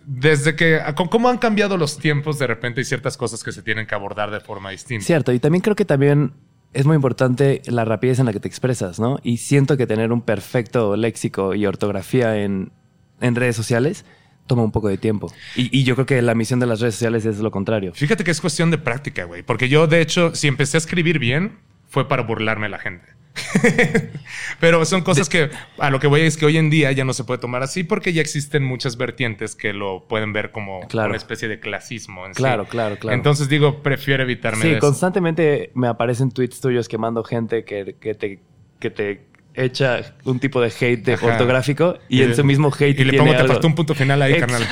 desde 0.06 0.56
que... 0.56 0.80
con 0.96 1.10
¿Cómo 1.10 1.28
han 1.28 1.38
cambiado 1.38 1.76
los 1.76 1.98
tiempos? 1.98 2.40
De 2.40 2.48
repente 2.48 2.80
hay 2.80 2.86
ciertas 2.86 3.18
cosas 3.18 3.44
que 3.44 3.52
se 3.52 3.62
tienen 3.62 3.86
que 3.86 3.94
abordar 3.94 4.32
de 4.32 4.40
forma 4.40 4.70
distinta. 4.70 5.06
Cierto, 5.06 5.34
y 5.34 5.40
también 5.40 5.62
creo 5.62 5.76
que 5.76 5.84
también 5.84 6.32
es 6.72 6.86
muy 6.86 6.96
importante 6.96 7.62
la 7.66 7.84
rapidez 7.84 8.20
en 8.20 8.26
la 8.26 8.32
que 8.32 8.40
te 8.40 8.48
expresas, 8.48 9.02
¿no? 9.02 9.20
Y 9.22 9.36
siento 9.36 9.76
que 9.76 9.86
tener 9.86 10.14
un 10.14 10.22
perfecto 10.22 10.96
léxico 10.96 11.54
y 11.54 11.66
ortografía 11.66 12.42
en, 12.42 12.72
en 13.20 13.36
redes 13.36 13.58
sociales 13.58 14.06
toma 14.48 14.64
un 14.64 14.72
poco 14.72 14.88
de 14.88 14.98
tiempo. 14.98 15.34
Y, 15.58 15.78
y 15.78 15.84
yo 15.84 15.96
creo 15.96 16.06
que 16.06 16.22
la 16.22 16.36
misión 16.36 16.62
de 16.62 16.68
las 16.68 16.80
redes 16.80 16.96
sociales 16.96 17.26
es 17.26 17.40
lo 17.40 17.52
contrario. 17.52 17.92
Fíjate 17.94 18.24
que 18.24 18.32
es 18.32 18.40
cuestión 18.40 18.72
de 18.72 18.78
práctica, 18.78 19.26
güey. 19.26 19.44
Porque 19.44 19.68
yo, 19.68 19.88
de 19.88 20.00
hecho, 20.00 20.34
si 20.36 20.48
empecé 20.48 20.78
a 20.78 20.80
escribir 20.80 21.20
bien, 21.20 21.58
fue 21.88 22.08
para 22.08 22.24
burlarme 22.24 22.68
a 22.68 22.70
la 22.70 22.80
gente. 22.80 23.06
Pero 24.60 24.86
son 24.86 25.02
cosas 25.02 25.28
que 25.30 25.50
a 25.78 25.90
lo 25.90 26.00
que 26.00 26.08
voy 26.08 26.22
es 26.22 26.38
que 26.38 26.46
hoy 26.46 26.58
en 26.58 26.70
día 26.70 26.92
ya 26.92 27.04
no 27.06 27.14
se 27.14 27.24
puede 27.24 27.40
tomar 27.40 27.64
así 27.64 27.84
porque 27.84 28.14
ya 28.14 28.22
existen 28.22 28.64
muchas 28.64 28.98
vertientes 28.98 29.56
que 29.56 29.74
lo 29.74 30.06
pueden 30.08 30.34
ver 30.34 30.52
como 30.52 30.82
Claro. 30.88 31.10
una 31.10 31.18
especie 31.18 31.48
de 31.48 31.60
clasismo. 31.60 32.26
En 32.26 32.34
sí. 32.34 32.38
Claro, 32.38 32.66
claro, 32.66 32.98
claro. 32.98 33.16
Entonces 33.16 33.50
digo, 33.50 33.82
prefiero 33.84 34.24
evitarme 34.24 34.64
de 34.64 34.70
Sí, 34.72 34.78
eso. 34.78 34.80
constantemente 34.80 35.72
me 35.74 35.88
aparecen 35.88 36.32
tweets 36.32 36.62
tuyos 36.62 36.88
quemando 36.88 37.24
gente 37.24 37.66
que, 37.66 37.96
que 38.00 38.14
te, 38.16 38.40
que 38.80 38.90
te 38.90 39.26
echa 39.54 40.16
un 40.26 40.40
tipo 40.40 40.62
de 40.62 40.68
hate 40.68 41.04
de 41.04 41.14
Ajá. 41.14 41.28
ortográfico 41.28 41.98
y, 42.10 42.22
en 42.22 42.36
su 42.36 42.44
mismo 42.44 42.72
hate 42.78 43.00
Y 43.00 43.04
le 43.04 43.18
pongo, 43.18 43.36
te 43.36 43.46
faltó 43.46 43.68
un 43.68 43.76
punto 43.76 43.96
final 43.96 44.22
ahí, 44.22 44.40
carnal. 44.40 44.64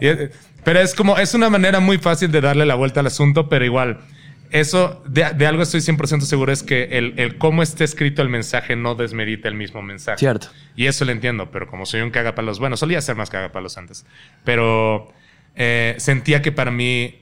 Y, 0.00 0.06
eh, 0.08 0.30
Pero 0.64 0.80
es 0.80 0.94
como, 0.94 1.16
es 1.18 1.34
una 1.34 1.48
manera 1.50 1.78
muy 1.80 1.98
fácil 1.98 2.30
de 2.32 2.40
darle 2.40 2.64
la 2.66 2.74
vuelta 2.74 3.00
al 3.00 3.06
asunto, 3.06 3.48
pero 3.48 3.64
igual, 3.64 4.00
eso, 4.50 5.02
de, 5.06 5.30
de 5.34 5.46
algo 5.46 5.62
estoy 5.62 5.80
100% 5.80 6.20
seguro, 6.22 6.52
es 6.52 6.62
que 6.62 6.84
el, 6.98 7.14
el 7.16 7.38
cómo 7.38 7.62
esté 7.62 7.84
escrito 7.84 8.22
el 8.22 8.28
mensaje 8.28 8.76
no 8.76 8.94
desmerita 8.94 9.48
el 9.48 9.54
mismo 9.54 9.82
mensaje. 9.82 10.18
Cierto. 10.18 10.48
Y 10.76 10.86
eso 10.86 11.04
lo 11.04 11.12
entiendo, 11.12 11.50
pero 11.50 11.66
como 11.66 11.86
soy 11.86 12.00
un 12.00 12.10
cagapalos, 12.10 12.58
bueno, 12.58 12.76
solía 12.76 13.00
ser 13.00 13.16
más 13.16 13.30
cagapalos 13.30 13.78
antes, 13.78 14.06
pero 14.44 15.12
eh, 15.56 15.94
sentía 15.98 16.42
que 16.42 16.52
para 16.52 16.70
mí 16.70 17.20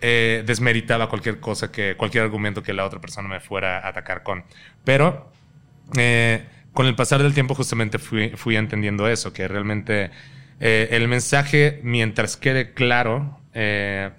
eh, 0.00 0.42
desmeritaba 0.46 1.08
cualquier 1.08 1.40
cosa, 1.40 1.70
que 1.70 1.96
cualquier 1.96 2.24
argumento 2.24 2.62
que 2.62 2.72
la 2.72 2.84
otra 2.84 3.00
persona 3.00 3.28
me 3.28 3.40
fuera 3.40 3.78
a 3.80 3.88
atacar 3.88 4.22
con. 4.22 4.44
Pero 4.84 5.30
eh, 5.96 6.44
con 6.72 6.86
el 6.86 6.94
pasar 6.94 7.22
del 7.22 7.34
tiempo 7.34 7.54
justamente 7.54 7.98
fui, 7.98 8.30
fui 8.30 8.56
entendiendo 8.56 9.08
eso, 9.08 9.32
que 9.32 9.46
realmente 9.48 10.10
eh, 10.60 10.88
el 10.92 11.08
mensaje, 11.08 11.80
mientras 11.82 12.36
quede 12.36 12.72
claro, 12.74 13.40
eh, 13.54 14.10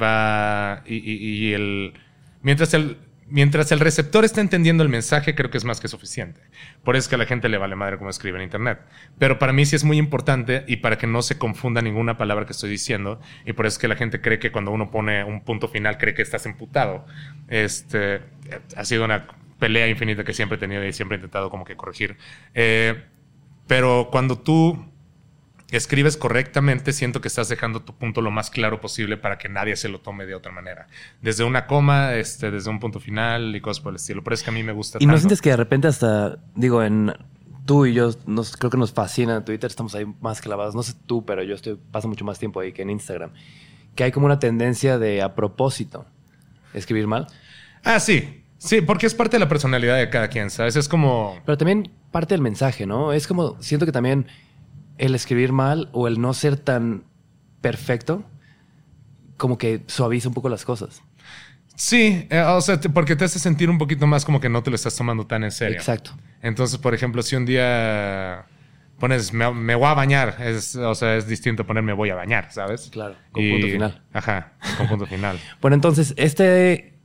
va 0.00 0.82
y, 0.86 1.52
el 1.52 1.94
mientras 2.42 2.74
el 2.74 2.98
mientras 3.28 3.72
el 3.72 3.80
receptor 3.80 4.26
está 4.26 4.42
entendiendo 4.42 4.82
el 4.82 4.90
mensaje 4.90 5.34
creo 5.34 5.50
que 5.50 5.56
es 5.56 5.64
más 5.64 5.80
que 5.80 5.88
suficiente. 5.88 6.40
Por 6.84 6.96
eso 6.96 7.04
es 7.04 7.08
que 7.08 7.14
a 7.14 7.18
la 7.18 7.24
gente 7.24 7.48
le 7.48 7.56
vale 7.56 7.76
madre 7.76 7.96
cómo 7.96 8.10
escribe 8.10 8.36
en 8.38 8.44
internet. 8.44 8.80
Pero 9.18 9.38
para 9.38 9.54
mí 9.54 9.64
sí 9.64 9.74
es 9.74 9.84
muy 9.84 9.96
importante 9.96 10.64
y 10.68 10.76
para 10.76 10.98
que 10.98 11.06
no 11.06 11.22
se 11.22 11.38
confunda 11.38 11.80
ninguna 11.80 12.18
palabra 12.18 12.44
que 12.44 12.52
estoy 12.52 12.70
diciendo 12.70 13.20
y 13.46 13.54
por 13.54 13.66
eso 13.66 13.76
es 13.76 13.78
que 13.78 13.88
la 13.88 13.96
gente 13.96 14.20
cree 14.20 14.38
que 14.38 14.52
cuando 14.52 14.70
uno 14.70 14.90
pone 14.90 15.24
un 15.24 15.42
punto 15.42 15.68
final 15.68 15.96
cree 15.98 16.14
que 16.14 16.22
estás 16.22 16.44
emputado. 16.46 17.06
Este 17.48 18.20
ha 18.76 18.84
sido 18.84 19.04
una 19.04 19.26
pelea 19.58 19.88
infinita 19.88 20.24
que 20.24 20.34
siempre 20.34 20.56
he 20.56 20.60
tenido 20.60 20.84
y 20.84 20.92
siempre 20.92 21.16
he 21.16 21.18
intentado 21.18 21.48
como 21.48 21.64
que 21.64 21.76
corregir. 21.76 22.16
Eh, 22.52 23.02
pero 23.66 24.08
cuando 24.10 24.38
tú 24.38 24.91
escribes 25.76 26.16
correctamente, 26.16 26.92
siento 26.92 27.20
que 27.20 27.28
estás 27.28 27.48
dejando 27.48 27.82
tu 27.82 27.94
punto 27.94 28.20
lo 28.20 28.30
más 28.30 28.50
claro 28.50 28.80
posible 28.80 29.16
para 29.16 29.38
que 29.38 29.48
nadie 29.48 29.76
se 29.76 29.88
lo 29.88 30.00
tome 30.00 30.26
de 30.26 30.34
otra 30.34 30.52
manera. 30.52 30.86
Desde 31.20 31.44
una 31.44 31.66
coma, 31.66 32.14
este, 32.14 32.50
desde 32.50 32.70
un 32.70 32.78
punto 32.80 33.00
final 33.00 33.56
y 33.56 33.60
cosas 33.60 33.82
por 33.82 33.92
el 33.92 33.96
estilo. 33.96 34.22
Pero 34.22 34.34
es 34.34 34.42
que 34.42 34.50
a 34.50 34.52
mí 34.52 34.62
me 34.62 34.72
gusta 34.72 34.98
Y 35.00 35.06
no 35.06 35.16
sientes 35.16 35.40
que 35.40 35.50
de 35.50 35.56
repente 35.56 35.88
hasta, 35.88 36.38
digo, 36.54 36.82
en 36.82 37.12
tú 37.64 37.86
y 37.86 37.94
yo 37.94 38.10
nos, 38.26 38.56
creo 38.56 38.70
que 38.70 38.76
nos 38.76 38.92
fascina 38.92 39.44
Twitter, 39.44 39.70
estamos 39.70 39.94
ahí 39.94 40.06
más 40.20 40.40
clavados. 40.40 40.74
No 40.74 40.82
sé 40.82 40.94
tú, 41.06 41.24
pero 41.24 41.42
yo 41.42 41.54
estoy, 41.54 41.78
paso 41.90 42.08
mucho 42.08 42.24
más 42.24 42.38
tiempo 42.38 42.60
ahí 42.60 42.72
que 42.72 42.82
en 42.82 42.90
Instagram. 42.90 43.30
Que 43.94 44.04
hay 44.04 44.12
como 44.12 44.26
una 44.26 44.38
tendencia 44.38 44.98
de 44.98 45.22
a 45.22 45.34
propósito 45.34 46.06
escribir 46.74 47.06
mal. 47.06 47.26
Ah, 47.84 48.00
sí. 48.00 48.38
Sí, 48.58 48.80
porque 48.80 49.06
es 49.06 49.14
parte 49.14 49.36
de 49.36 49.40
la 49.40 49.48
personalidad 49.48 49.96
de 49.96 50.08
cada 50.08 50.28
quien, 50.28 50.48
¿sabes? 50.48 50.76
Es 50.76 50.88
como... 50.88 51.40
Pero 51.44 51.58
también 51.58 51.90
parte 52.12 52.34
del 52.34 52.42
mensaje, 52.42 52.86
¿no? 52.86 53.12
Es 53.12 53.26
como, 53.26 53.60
siento 53.60 53.86
que 53.86 53.92
también 53.92 54.26
el 54.98 55.14
escribir 55.14 55.52
mal 55.52 55.88
o 55.92 56.06
el 56.08 56.20
no 56.20 56.32
ser 56.34 56.56
tan 56.56 57.04
perfecto, 57.60 58.24
como 59.36 59.58
que 59.58 59.82
suaviza 59.86 60.28
un 60.28 60.34
poco 60.34 60.48
las 60.48 60.64
cosas. 60.64 61.02
Sí, 61.74 62.26
eh, 62.30 62.40
o 62.40 62.60
sea, 62.60 62.78
te- 62.80 62.90
porque 62.90 63.16
te 63.16 63.24
hace 63.24 63.38
sentir 63.38 63.70
un 63.70 63.78
poquito 63.78 64.06
más 64.06 64.24
como 64.24 64.40
que 64.40 64.48
no 64.48 64.62
te 64.62 64.70
lo 64.70 64.76
estás 64.76 64.94
tomando 64.94 65.26
tan 65.26 65.42
en 65.44 65.50
serio. 65.50 65.76
Exacto. 65.76 66.12
Entonces, 66.42 66.78
por 66.78 66.94
ejemplo, 66.94 67.22
si 67.22 67.34
un 67.36 67.46
día 67.46 68.44
pones 68.98 69.32
me, 69.32 69.50
me 69.52 69.74
voy 69.74 69.86
a 69.86 69.94
bañar, 69.94 70.36
es, 70.40 70.76
o 70.76 70.94
sea, 70.94 71.16
es 71.16 71.26
distinto 71.26 71.66
poner 71.66 71.82
me 71.82 71.92
voy 71.92 72.10
a 72.10 72.14
bañar, 72.14 72.52
¿sabes? 72.52 72.88
Claro, 72.92 73.16
con 73.32 73.48
punto 73.48 73.66
final. 73.66 74.02
Ajá, 74.12 74.52
con 74.76 74.86
punto 74.88 75.06
final. 75.06 75.38
Bueno, 75.60 75.74
entonces, 75.74 76.14
este 76.16 76.98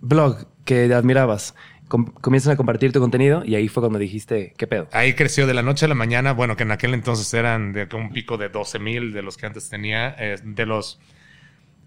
blog 0.00 0.46
que 0.64 0.92
admirabas, 0.92 1.54
com- 1.92 2.06
comienzan 2.06 2.54
a 2.54 2.56
compartir 2.56 2.90
tu 2.90 3.00
contenido 3.00 3.44
y 3.44 3.54
ahí 3.54 3.68
fue 3.68 3.82
cuando 3.82 3.98
dijiste, 3.98 4.54
¿qué 4.56 4.66
pedo? 4.66 4.88
Ahí 4.92 5.12
creció 5.12 5.46
de 5.46 5.52
la 5.52 5.62
noche 5.62 5.84
a 5.84 5.88
la 5.88 5.94
mañana. 5.94 6.32
Bueno, 6.32 6.56
que 6.56 6.62
en 6.62 6.70
aquel 6.72 6.94
entonces 6.94 7.32
eran 7.34 7.72
de 7.74 7.86
un 7.94 8.10
pico 8.10 8.38
de 8.38 8.48
12 8.48 8.78
mil 8.78 9.12
de 9.12 9.20
los 9.22 9.36
que 9.36 9.44
antes 9.46 9.68
tenía. 9.68 10.16
eh, 10.18 10.36
de 10.42 10.64
los 10.66 10.98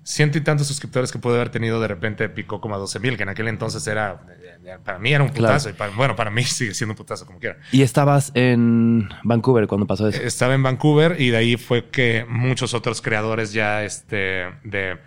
ciento 0.03 0.37
y 0.37 0.41
tantos 0.41 0.67
suscriptores 0.67 1.11
que 1.11 1.17
pude 1.17 1.33
haber 1.35 1.49
tenido, 1.49 1.81
de 1.81 1.87
repente 1.87 2.29
picó 2.29 2.61
como 2.61 2.75
a 2.75 2.77
12 2.77 2.99
mil, 2.99 3.17
que 3.17 3.23
en 3.23 3.29
aquel 3.29 3.47
entonces 3.47 3.87
era, 3.87 4.21
eh, 4.63 4.77
para 4.85 4.99
mí 4.99 5.11
era 5.11 5.23
un 5.23 5.31
Claro. 5.31 5.53
putazo. 5.55 5.69
Y 5.71 5.73
para- 5.73 5.91
bueno, 5.95 6.15
para 6.15 6.29
mí 6.29 6.43
sigue 6.43 6.75
siendo 6.75 6.91
un 6.93 6.97
putazo 6.97 7.25
como 7.25 7.39
quiera. 7.39 7.57
Y 7.71 7.81
estabas 7.81 8.31
en 8.35 9.09
Vancouver 9.23 9.65
cuando 9.65 9.87
pasó 9.87 10.07
eso. 10.07 10.21
Estaba 10.21 10.53
en 10.53 10.61
Vancouver 10.61 11.19
y 11.19 11.31
de 11.31 11.37
ahí 11.37 11.57
fue 11.57 11.89
que 11.89 12.23
muchos 12.29 12.75
otros 12.75 13.01
creadores 13.01 13.51
ya 13.51 13.83
este, 13.83 14.45
de 14.63 14.99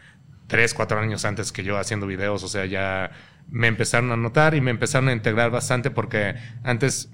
3, 0.48 0.74
4 0.74 0.98
años 0.98 1.24
antes 1.24 1.52
que 1.52 1.62
yo 1.62 1.78
haciendo 1.78 2.06
videos, 2.08 2.42
o 2.42 2.48
sea, 2.48 2.66
ya 2.66 3.11
me 3.50 3.66
empezaron 3.66 4.11
a 4.12 4.16
notar 4.16 4.54
y 4.54 4.61
me 4.61 4.70
empezaron 4.70 5.08
a 5.08 5.12
integrar 5.12 5.50
bastante 5.50 5.90
porque 5.90 6.34
antes, 6.64 7.11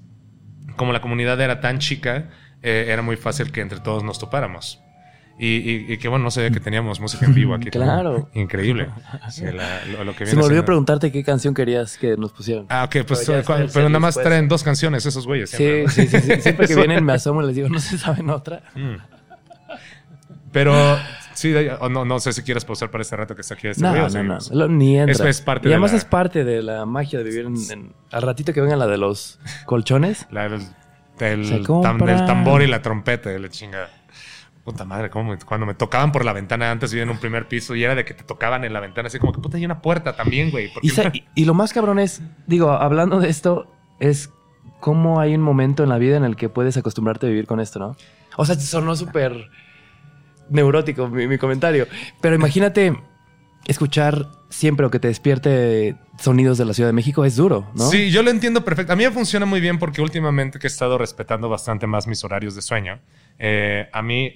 como 0.75 0.91
la 0.93 1.01
comunidad 1.01 1.39
era 1.41 1.61
tan 1.61 1.79
chica, 1.79 2.29
eh, 2.61 2.85
era 2.89 3.01
muy 3.01 3.15
fácil 3.15 3.51
que 3.51 3.61
entre 3.61 3.79
todos 3.79 4.03
nos 4.03 4.19
topáramos. 4.19 4.81
Y, 5.37 5.47
y- 5.57 5.85
y 5.93 5.97
que 5.97 6.07
bueno, 6.07 6.23
no 6.23 6.31
sabía 6.31 6.49
que 6.49 6.61
teníamos 6.61 7.01
música 7.01 7.25
en 7.25 7.33
vivo 7.33 7.53
aquí. 7.55 7.69
Claro. 7.69 8.29
Increíble. 8.33 8.87
Sí, 9.29 9.43
la- 9.45 9.83
lo, 9.85 10.03
lo 10.05 10.15
que 10.15 10.25
Se 10.25 10.35
me 10.37 10.43
olvidó 10.43 10.63
preguntarte 10.63 11.11
qué 11.11 11.23
canción 11.25 11.53
querías 11.53 11.97
que 11.97 12.15
nos 12.15 12.31
pusieran. 12.31 12.65
Ah, 12.69 12.85
ok, 12.85 13.05
pues 13.05 13.25
Pero 13.25 13.85
el 13.87 13.91
nada 13.91 13.99
más 13.99 14.15
traen 14.15 14.47
dos 14.47 14.63
canciones 14.63 15.05
esos 15.05 15.27
güeyes. 15.27 15.49
Sí, 15.49 15.83
sí, 15.89 16.07
sí, 16.07 16.19
sí. 16.21 16.35
Siempre 16.41 16.67
que 16.67 16.75
vienen 16.75 17.03
me 17.03 17.13
asomo 17.13 17.41
y 17.43 17.47
les 17.47 17.55
digo, 17.55 17.67
no 17.69 17.79
se 17.79 17.97
saben 17.97 18.29
otra. 18.29 18.61
Pero 20.51 20.73
sí, 21.35 21.51
de- 21.51 21.77
no, 21.91 22.03
no 22.05 22.19
sé 22.19 22.33
si 22.33 22.41
quieres 22.41 22.65
pausar 22.65 22.89
para 22.91 23.01
este 23.03 23.15
rato 23.15 23.35
que 23.35 23.41
está 23.41 23.53
aquí. 23.53 23.67
Este 23.67 23.81
No, 23.83 23.93
no, 23.95 24.23
no, 24.23 24.37
lo- 24.51 24.67
Ni 24.67 24.97
entra. 24.97 25.29
Es- 25.29 25.37
es 25.39 25.41
parte 25.41 25.67
y 25.67 25.69
de 25.69 25.75
además 25.75 25.91
la- 25.91 25.97
es 25.99 26.05
parte 26.05 26.43
de 26.43 26.61
la 26.63 26.85
magia 26.85 27.19
de 27.19 27.25
vivir 27.25 27.45
en, 27.45 27.55
en- 27.71 27.93
Al 28.11 28.21
ratito 28.23 28.51
que 28.53 28.61
venga 28.61 28.75
la 28.75 28.87
de 28.87 28.97
los 28.97 29.39
colchones. 29.65 30.27
La 30.31 30.49
del, 30.49 30.61
del 31.19 31.45
Se 31.45 31.59
tam- 31.61 31.65
compra. 31.65 32.15
del 32.15 32.25
tambor 32.25 32.61
y 32.61 32.67
la 32.67 32.81
trompeta 32.81 33.29
de 33.29 33.39
la 33.39 33.49
chinga. 33.49 33.89
Puta 34.63 34.83
madre, 34.83 35.11
cómo 35.11 35.31
me- 35.31 35.37
cuando 35.37 35.67
me 35.67 35.75
tocaban 35.75 36.11
por 36.11 36.25
la 36.25 36.33
ventana 36.33 36.71
antes 36.71 36.91
vivía 36.91 37.03
en 37.03 37.11
un 37.11 37.19
primer 37.19 37.47
piso 37.47 37.75
y 37.75 37.83
era 37.83 37.93
de 37.93 38.03
que 38.03 38.15
te 38.15 38.23
tocaban 38.23 38.63
en 38.63 38.73
la 38.73 38.79
ventana 38.79 39.07
así 39.07 39.19
como 39.19 39.31
que 39.31 39.39
puta 39.39 39.57
hay 39.57 39.65
una 39.65 39.79
puerta 39.79 40.15
también, 40.15 40.49
güey. 40.49 40.73
¿por 40.73 40.83
Y, 40.83 40.89
qué 40.89 40.95
sa- 40.95 41.03
no? 41.03 41.11
y- 41.13 41.23
y 41.35 41.45
lo 41.45 41.53
más 41.53 41.71
cabrón 41.71 41.99
es, 41.99 42.21
digo, 42.47 42.71
hablando 42.71 43.19
de 43.19 43.29
esto, 43.29 43.71
es 43.99 44.31
cómo 44.79 45.19
hay 45.19 45.35
un 45.35 45.41
momento 45.41 45.83
en 45.83 45.89
la 45.89 45.97
vida 45.99 46.17
en 46.17 46.23
el 46.23 46.35
que 46.35 46.49
puedes 46.49 46.77
acostumbrarte 46.77 47.27
a 47.27 47.29
vivir 47.29 47.45
con 47.45 47.59
esto, 47.59 47.77
¿no? 47.79 47.95
O 48.37 48.45
sea, 48.45 48.55
sonó 48.55 48.95
súper 48.95 49.49
neurótico 50.49 51.07
mi, 51.07 51.37
comentario. 51.37 51.87
Pero 52.21 52.35
imagínate 52.35 52.97
escuchar 53.67 54.27
siempre 54.49 54.85
o 54.85 54.91
que 54.91 54.99
te 54.99 55.07
despierte 55.07 55.95
sonidos 56.19 56.57
de 56.57 56.65
la 56.65 56.73
Ciudad 56.73 56.89
de 56.89 56.93
México 56.93 57.25
es 57.25 57.35
duro, 57.35 57.69
¿no? 57.73 57.89
Sí, 57.89 58.11
yo 58.11 58.23
lo 58.23 58.29
entiendo 58.29 58.63
perfecto. 58.63 58.93
A 58.93 58.95
mí 58.95 59.03
me 59.03 59.11
funciona 59.11 59.45
muy 59.45 59.59
bien 59.59 59.79
porque 59.79 60.01
últimamente 60.01 60.59
que 60.59 60.67
he 60.67 60.69
estado 60.69 60.97
respetando 60.97 61.49
bastante 61.49 61.87
más 61.87 62.07
mis 62.07 62.23
horarios 62.23 62.55
de 62.55 62.61
sueño, 62.61 62.99
eh, 63.39 63.89
a 63.91 64.01
mí 64.01 64.33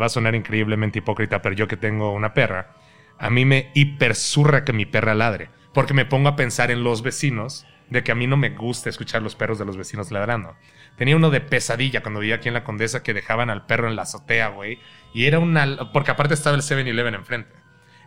va 0.00 0.06
a 0.06 0.08
sonar 0.08 0.34
increíblemente 0.34 0.98
hipócrita, 0.98 1.40
pero 1.40 1.54
yo 1.54 1.68
que 1.68 1.76
tengo 1.76 2.12
una 2.12 2.34
perra, 2.34 2.74
a 3.18 3.30
mí 3.30 3.44
me 3.44 3.70
hipersurra 3.74 4.64
que 4.64 4.72
mi 4.72 4.84
perra 4.84 5.14
ladre, 5.14 5.48
porque 5.72 5.94
me 5.94 6.04
pongo 6.04 6.28
a 6.28 6.36
pensar 6.36 6.70
en 6.70 6.82
los 6.82 7.02
vecinos, 7.02 7.64
de 7.92 8.02
que 8.02 8.10
a 8.10 8.14
mí 8.14 8.26
no 8.26 8.36
me 8.36 8.50
gusta 8.50 8.88
escuchar 8.88 9.22
los 9.22 9.36
perros 9.36 9.58
de 9.58 9.64
los 9.64 9.76
vecinos 9.76 10.10
ladrando. 10.10 10.56
Tenía 10.96 11.14
uno 11.14 11.30
de 11.30 11.40
pesadilla 11.40 12.02
cuando 12.02 12.20
vivía 12.20 12.36
aquí 12.36 12.48
en 12.48 12.54
la 12.54 12.64
Condesa 12.64 13.02
que 13.02 13.14
dejaban 13.14 13.50
al 13.50 13.66
perro 13.66 13.88
en 13.88 13.96
la 13.96 14.02
azotea, 14.02 14.48
güey, 14.48 14.78
y 15.14 15.26
era 15.26 15.38
una... 15.38 15.92
porque 15.92 16.10
aparte 16.10 16.34
estaba 16.34 16.56
el 16.56 16.62
7-Eleven 16.62 17.14
enfrente. 17.14 17.50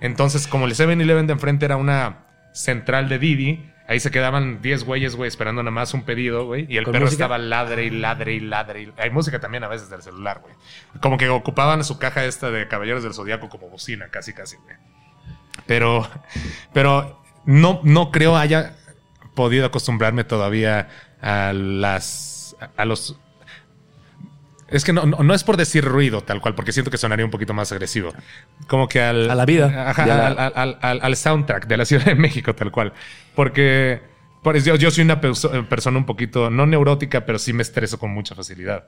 Entonces, 0.02 0.48
como 0.48 0.66
el 0.66 0.74
7-Eleven 0.74 1.26
de 1.28 1.34
enfrente 1.34 1.66
era 1.66 1.78
una 1.78 2.26
central 2.54 3.10
de 3.10 3.20
Didi, 3.20 3.72
ahí 3.88 4.00
se 4.00 4.12
quedaban 4.12 4.62
10 4.62 4.84
güeyes, 4.84 5.16
güey, 5.16 5.28
esperando 5.28 5.62
nada 5.64 5.72
más 5.72 5.94
un 5.94 6.04
pedido, 6.04 6.46
güey. 6.46 6.66
Y 6.70 6.78
el 6.78 6.84
¿Con 6.86 6.94
perro 6.94 7.06
música? 7.06 7.24
estaba 7.26 7.38
ladre 7.38 7.86
y 7.86 7.90
ladre 7.92 8.34
y 8.34 8.40
ladre. 8.40 8.82
y- 8.84 8.94
Hay 8.98 9.10
música 9.10 9.40
también 9.40 9.64
a 9.64 9.68
veces 9.68 9.90
del 9.90 10.02
celular, 10.02 10.40
güey. 10.42 10.54
Como 11.02 11.18
que 11.18 11.30
ocupaban 11.30 11.84
su 11.84 11.98
caja 12.00 12.26
esta 12.26 12.50
de 12.52 12.68
Caballeros 12.68 13.04
del 13.04 13.14
Zodíaco 13.14 13.50
como 13.50 13.70
bocina, 13.70 14.08
casi, 14.10 14.34
casi, 14.34 14.58
güey. 14.58 14.76
Pero, 15.68 16.08
pero 16.74 17.22
no, 17.46 17.80
no 17.84 18.12
creo 18.12 18.36
haya 18.38 18.76
podido 19.36 19.66
acostumbrarme 19.66 20.24
todavía 20.24 20.90
a 21.22 21.52
las, 21.54 22.56
a 22.78 22.86
los 22.86 23.20
es 24.68 24.84
que 24.84 24.94
no, 24.94 25.06
no, 25.06 25.24
no 25.24 25.34
es 25.34 25.44
por 25.44 25.58
decir 25.58 25.84
ruido 25.86 26.22
tal 26.22 26.42
cual, 26.42 26.56
porque 26.56 26.72
siento 26.72 26.90
que 26.92 26.98
sonaría 26.98 27.26
un 27.26 27.32
poquito 27.32 27.54
más 27.54 27.72
agresivo. 27.72 28.14
Como 28.68 28.88
que 28.88 29.02
al... 29.02 29.30
A 29.30 29.36
la 29.36 29.46
vida. 29.46 29.90
Ajá, 29.90 30.06
la- 30.06 30.28
al, 30.28 30.54
al- 30.56 30.78
al- 30.82 31.00
al 31.02 31.16
soundtrack 31.16 31.68
de 31.68 31.78
la 31.78 31.86
Ciudad 31.86 32.06
de 32.06 32.16
México 32.16 32.54
tal 32.56 32.72
cual. 32.72 32.94
Porque 33.36 34.02
pues, 34.44 34.66
yo, 34.66 34.76
yo 34.76 34.92
soy 34.92 35.04
una 35.04 35.22
perso- 35.22 35.68
persona 35.68 35.98
un 35.98 36.06
poquito, 36.06 36.50
no 36.50 36.66
neurótica, 36.66 37.26
pero 37.26 37.38
sí 37.40 37.54
me 37.54 37.62
estreso 37.62 38.00
con 38.00 38.12
mucha 38.12 38.36
facilidad. 38.36 38.88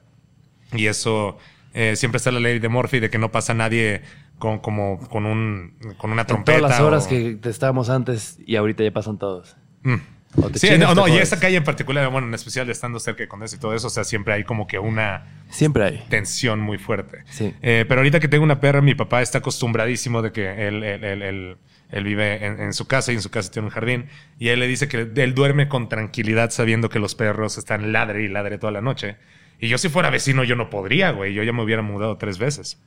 Y 0.73 0.87
eso 0.87 1.37
Eh, 1.73 1.95
siempre 1.95 2.17
está 2.17 2.31
la 2.31 2.39
ley 2.39 2.57
de 2.59 2.69
Murphy 2.69 2.99
de 2.99 3.09
que 3.11 3.19
no 3.19 3.29
pasa 3.31 3.53
nadie 3.53 4.01
con, 4.39 4.57
como, 4.59 4.97
con, 5.09 5.25
un, 5.27 5.77
con 5.99 6.11
una 6.11 6.21
En 6.21 6.27
trompeta. 6.27 6.57
todas 6.57 6.71
las 6.71 6.79
horas 6.81 7.05
o- 7.05 7.09
que 7.09 7.35
te 7.35 7.49
estábamos 7.49 7.89
antes 7.89 8.39
y 8.47 8.55
ahorita 8.55 8.83
ya 8.83 8.91
pasan 8.91 9.19
todos. 9.19 9.57
Mm. 9.83 9.95
O 10.35 10.49
te 10.49 10.59
Sí, 10.59 10.67
no, 10.77 10.93
no, 10.93 11.07
y 11.07 11.17
esa 11.17 11.39
calle 11.39 11.55
en 11.57 11.63
particular, 11.63 12.09
bueno, 12.11 12.27
en 12.27 12.33
especial 12.33 12.69
estando 12.69 12.99
cerca 12.99 13.23
de 13.23 13.27
Condesa 13.27 13.55
y 13.55 13.59
todo 13.59 13.73
eso, 13.73 13.87
o 13.87 13.89
sea, 13.89 14.03
siempre 14.03 14.33
hay 14.33 14.43
como 14.43 14.67
que 14.67 14.77
una 14.77 15.25
Siempre 15.49 15.83
hay. 15.85 16.03
tensión 16.09 16.59
muy 16.59 16.77
fuerte. 16.77 17.23
Sí. 17.29 17.53
Eh, 17.61 17.85
pero 17.87 18.01
ahorita 18.01 18.19
que 18.19 18.27
tengo 18.27 18.43
una 18.43 18.59
perra, 18.59 18.81
mi 18.81 18.93
papá 18.93 19.21
está 19.21 19.39
acostumbradísimo 19.39 20.21
de 20.21 20.31
que 20.31 20.67
él, 20.67 20.83
él, 20.83 21.03
él- 21.03 21.21
él- 21.23 21.57
él 21.89 22.03
vive 22.03 22.45
en, 22.45 22.59
en 22.59 22.73
su 22.73 22.85
casa 22.85 23.13
y 23.13 23.15
en 23.15 23.21
su 23.21 23.29
casa 23.31 23.49
tiene 23.49 23.67
un 23.67 23.71
jardín. 23.73 24.07
Y 24.37 24.49
él 24.49 24.59
le 24.59 24.67
dice 24.67 24.89
que 24.89 25.09
él 25.15 25.33
duerme 25.33 25.69
con 25.69 25.87
tranquilidad 25.87 26.49
sabiendo 26.51 26.89
que 26.89 26.99
los 26.99 27.15
perros 27.15 27.57
están 27.57 27.93
ladre 27.93 28.23
y 28.23 28.27
ladre 28.27 28.57
toda 28.57 28.73
la 28.73 28.81
noche. 28.81 29.15
Y 29.59 29.69
yo 29.69 29.77
si 29.77 29.87
fuera 29.87 30.09
vecino 30.09 30.43
yo 30.43 30.57
no 30.57 30.69
podría, 30.69 31.11
güey. 31.11 31.33
Yo 31.33 31.43
ya 31.43 31.53
me 31.53 31.63
hubiera 31.63 31.81
mudado 31.81 32.17
tres 32.17 32.37
veces. 32.39 32.77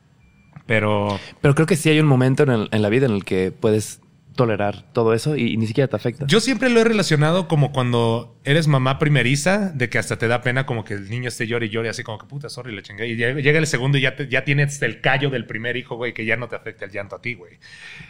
Pero 0.66 1.18
Pero 1.40 1.54
creo 1.54 1.66
que 1.66 1.76
sí 1.76 1.88
hay 1.88 1.98
un 1.98 2.06
momento 2.06 2.42
en, 2.42 2.50
el- 2.50 2.68
en 2.70 2.82
la 2.82 2.88
vida 2.90 3.06
en 3.06 3.12
el 3.12 3.24
que 3.24 3.50
puedes 3.52 4.00
tolerar 4.40 4.90
todo 4.94 5.12
eso 5.12 5.36
y, 5.36 5.52
y 5.52 5.56
ni 5.58 5.66
siquiera 5.66 5.86
te 5.88 5.96
afecta. 5.96 6.24
Yo 6.26 6.40
siempre 6.40 6.70
lo 6.70 6.80
he 6.80 6.84
relacionado 6.84 7.46
como 7.46 7.72
cuando 7.72 8.38
eres 8.44 8.68
mamá 8.68 8.98
primeriza, 8.98 9.70
de 9.74 9.90
que 9.90 9.98
hasta 9.98 10.16
te 10.16 10.26
da 10.28 10.40
pena 10.40 10.64
como 10.64 10.82
que 10.82 10.94
el 10.94 11.10
niño 11.10 11.28
esté 11.28 11.46
llore 11.46 11.66
y 11.66 11.68
llore 11.68 11.90
así 11.90 12.02
como 12.02 12.16
que 12.18 12.26
puta, 12.26 12.48
sorry, 12.48 12.74
le 12.74 12.82
chingué. 12.82 13.06
Y 13.08 13.16
llega 13.16 13.58
el 13.58 13.66
segundo 13.66 13.98
y 13.98 14.00
ya, 14.00 14.16
te- 14.16 14.28
ya 14.28 14.44
tienes 14.44 14.80
el 14.80 15.02
callo 15.02 15.28
del 15.28 15.44
primer 15.44 15.76
hijo, 15.76 15.96
güey, 15.96 16.14
que 16.14 16.24
ya 16.24 16.36
no 16.36 16.48
te 16.48 16.56
afecta 16.56 16.86
el 16.86 16.90
llanto 16.90 17.16
a 17.16 17.20
ti, 17.20 17.34
güey. 17.34 17.58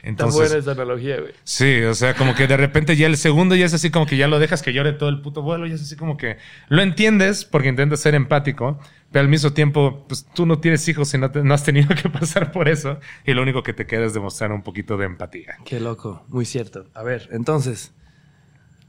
Entonces, 0.02 0.52
esa 0.52 0.70
analogía, 0.72 1.20
güey. 1.20 1.32
sí, 1.44 1.82
o 1.82 1.94
sea, 1.94 2.14
como 2.14 2.34
que 2.36 2.46
de 2.46 2.56
repente 2.56 2.94
ya 2.96 3.06
el 3.08 3.16
segundo 3.16 3.54
ya 3.56 3.66
es 3.66 3.74
así 3.74 3.90
como 3.90 4.06
que 4.06 4.16
ya 4.16 4.28
lo 4.28 4.38
dejas 4.38 4.62
que 4.62 4.72
llore 4.72 4.92
todo 4.92 5.08
el 5.08 5.20
puto 5.20 5.42
vuelo 5.42 5.66
y 5.66 5.72
es 5.72 5.82
así 5.82 5.96
como 5.96 6.16
que 6.16 6.36
lo 6.68 6.82
entiendes 6.82 7.44
porque 7.44 7.68
intentas 7.68 8.00
ser 8.00 8.14
empático, 8.14 8.78
pero 9.12 9.22
al 9.22 9.28
mismo 9.28 9.52
tiempo, 9.52 10.04
pues 10.08 10.26
tú 10.34 10.46
no 10.46 10.58
tienes 10.60 10.86
hijos 10.88 11.12
y 11.14 11.18
no, 11.18 11.30
te- 11.30 11.42
no 11.42 11.52
has 11.54 11.64
tenido 11.64 11.88
que 12.00 12.08
pasar 12.08 12.52
por 12.52 12.68
eso 12.68 12.98
y 13.26 13.32
lo 13.34 13.42
único 13.42 13.62
que 13.62 13.72
te 13.72 13.86
queda 13.86 14.04
es 14.06 14.14
demostrar 14.14 14.52
un 14.52 14.62
poquito 14.62 14.96
de 14.96 15.06
empatía. 15.06 15.56
Qué 15.64 15.80
loco, 15.80 16.24
muy 16.28 16.44
cierto. 16.44 16.86
A 16.94 17.02
ver, 17.02 17.28
entonces, 17.32 17.92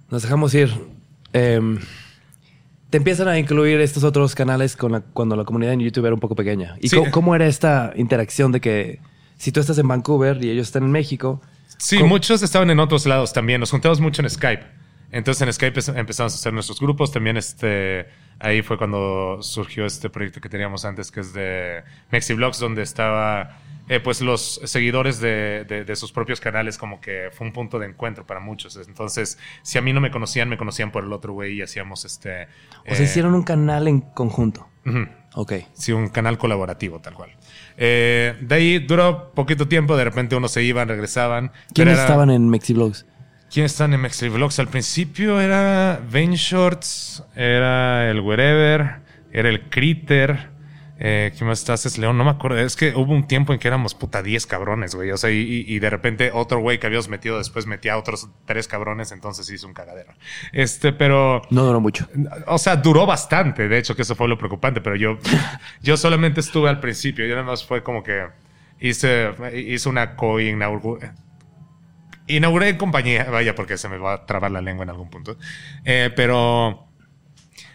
nos 0.09 0.21
dejamos 0.23 0.53
ir. 0.53 0.69
Em, 1.33 1.79
te 2.89 2.97
empiezan 2.97 3.27
a 3.29 3.39
incluir 3.39 3.79
estos 3.79 4.03
otros 4.03 4.35
canales 4.35 4.75
con 4.75 4.91
la- 4.91 5.01
cuando 5.01 5.35
la 5.35 5.45
comunidad 5.45 5.73
en 5.73 5.79
YouTube 5.79 6.05
era 6.05 6.13
un 6.13 6.19
poco 6.19 6.35
pequeña. 6.35 6.75
¿Y 6.81 6.89
Sí. 6.89 6.97
cómo, 6.97 7.11
cómo 7.11 7.35
era 7.35 7.47
esta 7.47 7.93
interacción 7.95 8.51
de 8.51 8.59
que 8.61 8.99
si 9.37 9.51
tú 9.51 9.59
estás 9.59 9.77
en 9.77 9.87
Vancouver 9.87 10.43
y 10.43 10.49
ellos 10.49 10.67
están 10.67 10.83
en 10.83 10.91
México, 10.91 11.41
Sí, 11.77 11.97
¿Cómo? 11.97 12.09
muchos 12.09 12.43
estaban 12.43 12.69
en 12.69 12.79
otros 12.79 13.07
lados 13.07 13.33
también. 13.33 13.59
Nos 13.59 13.71
juntamos 13.71 13.99
mucho 14.01 14.21
en 14.21 14.29
Skype. 14.29 14.63
Entonces 15.11 15.41
en 15.41 15.51
Skype 15.51 15.79
empezamos 15.97 16.33
a 16.33 16.35
hacer 16.35 16.53
nuestros 16.53 16.79
grupos. 16.79 17.11
También 17.11 17.37
este, 17.37 18.05
ahí 18.41 18.61
fue 18.61 18.77
cuando 18.77 19.37
surgió 19.41 19.85
este 19.85 20.09
proyecto 20.09 20.41
que 20.41 20.49
teníamos 20.49 20.83
antes, 20.85 21.11
que 21.11 21.19
es 21.21 21.33
de 21.33 21.83
MexiVlogs, 22.11 22.59
donde 22.59 22.81
estaba 22.81 23.57
eh, 23.89 23.99
pues 23.99 24.21
los 24.21 24.61
seguidores 24.63 25.19
de, 25.19 25.65
de- 25.67 25.83
de 25.83 25.95
sus 25.95 26.11
propios 26.11 26.39
canales, 26.39 26.77
como 26.77 27.01
que 27.01 27.29
fue 27.33 27.45
un 27.47 27.53
punto 27.53 27.77
de 27.79 27.87
encuentro 27.87 28.25
para 28.25 28.39
muchos. 28.39 28.77
Entonces, 28.87 29.37
si 29.63 29.77
a 29.77 29.81
mí 29.81 29.91
no 29.93 29.99
me 30.01 30.11
conocían, 30.11 30.47
me 30.49 30.57
conocían 30.57 30.91
por 30.91 31.03
el 31.03 31.11
otro 31.13 31.33
güey 31.33 31.53
y 31.57 31.61
hacíamos 31.61 32.05
este... 32.05 32.43
o 32.89 32.95
sea, 32.95 32.99
eh, 32.99 33.03
hicieron 33.03 33.33
un 33.35 33.43
canal 33.43 33.87
en 33.87 34.01
conjunto. 34.01 34.67
ujú. 34.85 35.07
Ok. 35.33 35.53
Sí, 35.73 35.93
un 35.93 36.09
canal 36.09 36.37
colaborativo, 36.37 36.99
tal 36.99 37.13
cual. 37.13 37.31
Eh, 37.77 38.35
de 38.41 38.55
ahí 38.55 38.79
duró 38.79 39.31
poquito 39.33 39.67
tiempo, 39.67 39.95
de 39.95 40.03
repente 40.03 40.35
unos 40.35 40.51
se 40.51 40.61
iban, 40.63 40.87
regresaban. 40.89 41.51
¿Quiénes 41.73 41.93
era- 41.95 42.03
estaban 42.03 42.29
en 42.29 42.49
MexiVlogs? 42.49 43.05
¿Quiénes 43.51 43.73
están 43.73 43.93
en 43.93 44.01
Mexley 44.01 44.29
Vlogs? 44.29 44.59
Al 44.59 44.67
principio 44.69 45.41
era 45.41 45.99
Vane 46.09 46.35
Shorts, 46.37 47.23
era 47.35 48.09
el 48.09 48.21
Wherever, 48.21 49.01
era 49.33 49.49
el 49.49 49.69
Critter. 49.69 50.49
Eh, 51.03 51.33
¿Quién 51.35 51.47
más 51.47 51.59
estás? 51.59 51.85
Es 51.87 51.97
León, 51.97 52.15
no 52.17 52.23
me 52.23 52.29
acuerdo. 52.29 52.59
Es 52.59 52.75
que 52.75 52.93
hubo 52.95 53.11
un 53.11 53.25
tiempo 53.27 53.51
en 53.53 53.59
que 53.59 53.67
éramos 53.67 53.95
puta 53.95 54.21
10 54.21 54.45
cabrones, 54.45 54.93
güey. 54.93 55.09
O 55.11 55.17
sea, 55.17 55.31
y, 55.31 55.37
y- 55.39 55.65
y 55.75 55.79
de 55.79 55.89
repente 55.89 56.29
otro 56.31 56.59
güey 56.59 56.79
que 56.79 56.85
habíamos 56.85 57.09
metido 57.09 57.39
después 57.39 57.65
metía 57.65 57.93
a 57.93 57.97
otros 57.97 58.29
tres 58.45 58.67
cabrones, 58.67 59.11
entonces 59.11 59.49
hizo 59.49 59.65
un 59.67 59.73
cagadero. 59.73 60.13
Este, 60.53 60.93
pero. 60.93 61.41
No 61.49 61.63
duró 61.65 61.81
mucho. 61.81 62.07
O 62.45 62.59
sea, 62.59 62.75
duró 62.75 63.05
bastante, 63.07 63.67
de 63.67 63.79
hecho, 63.79 63.95
que 63.95 64.03
eso 64.03 64.15
fue 64.15 64.27
lo 64.27 64.37
preocupante, 64.37 64.79
pero 64.79 64.95
yo, 64.95 65.17
yo 65.81 65.97
solamente 65.97 66.39
estuve 66.39 66.69
al 66.69 66.79
principio. 66.79 67.25
Yo 67.25 67.33
nada 67.35 67.47
más 67.47 67.65
fue 67.65 67.81
como 67.81 68.03
que 68.03 68.27
hice, 68.79 69.31
hice 69.55 69.89
una 69.89 70.15
co-inauguración. 70.15 71.15
Inauguré 72.27 72.77
compañía, 72.77 73.25
vaya, 73.29 73.55
porque 73.55 73.77
se 73.77 73.89
me 73.89 73.97
va 73.97 74.13
a 74.13 74.25
trabar 74.25 74.51
la 74.51 74.61
lengua 74.61 74.83
en 74.83 74.89
algún 74.89 75.09
punto. 75.09 75.37
Eh, 75.85 76.11
pero, 76.15 76.87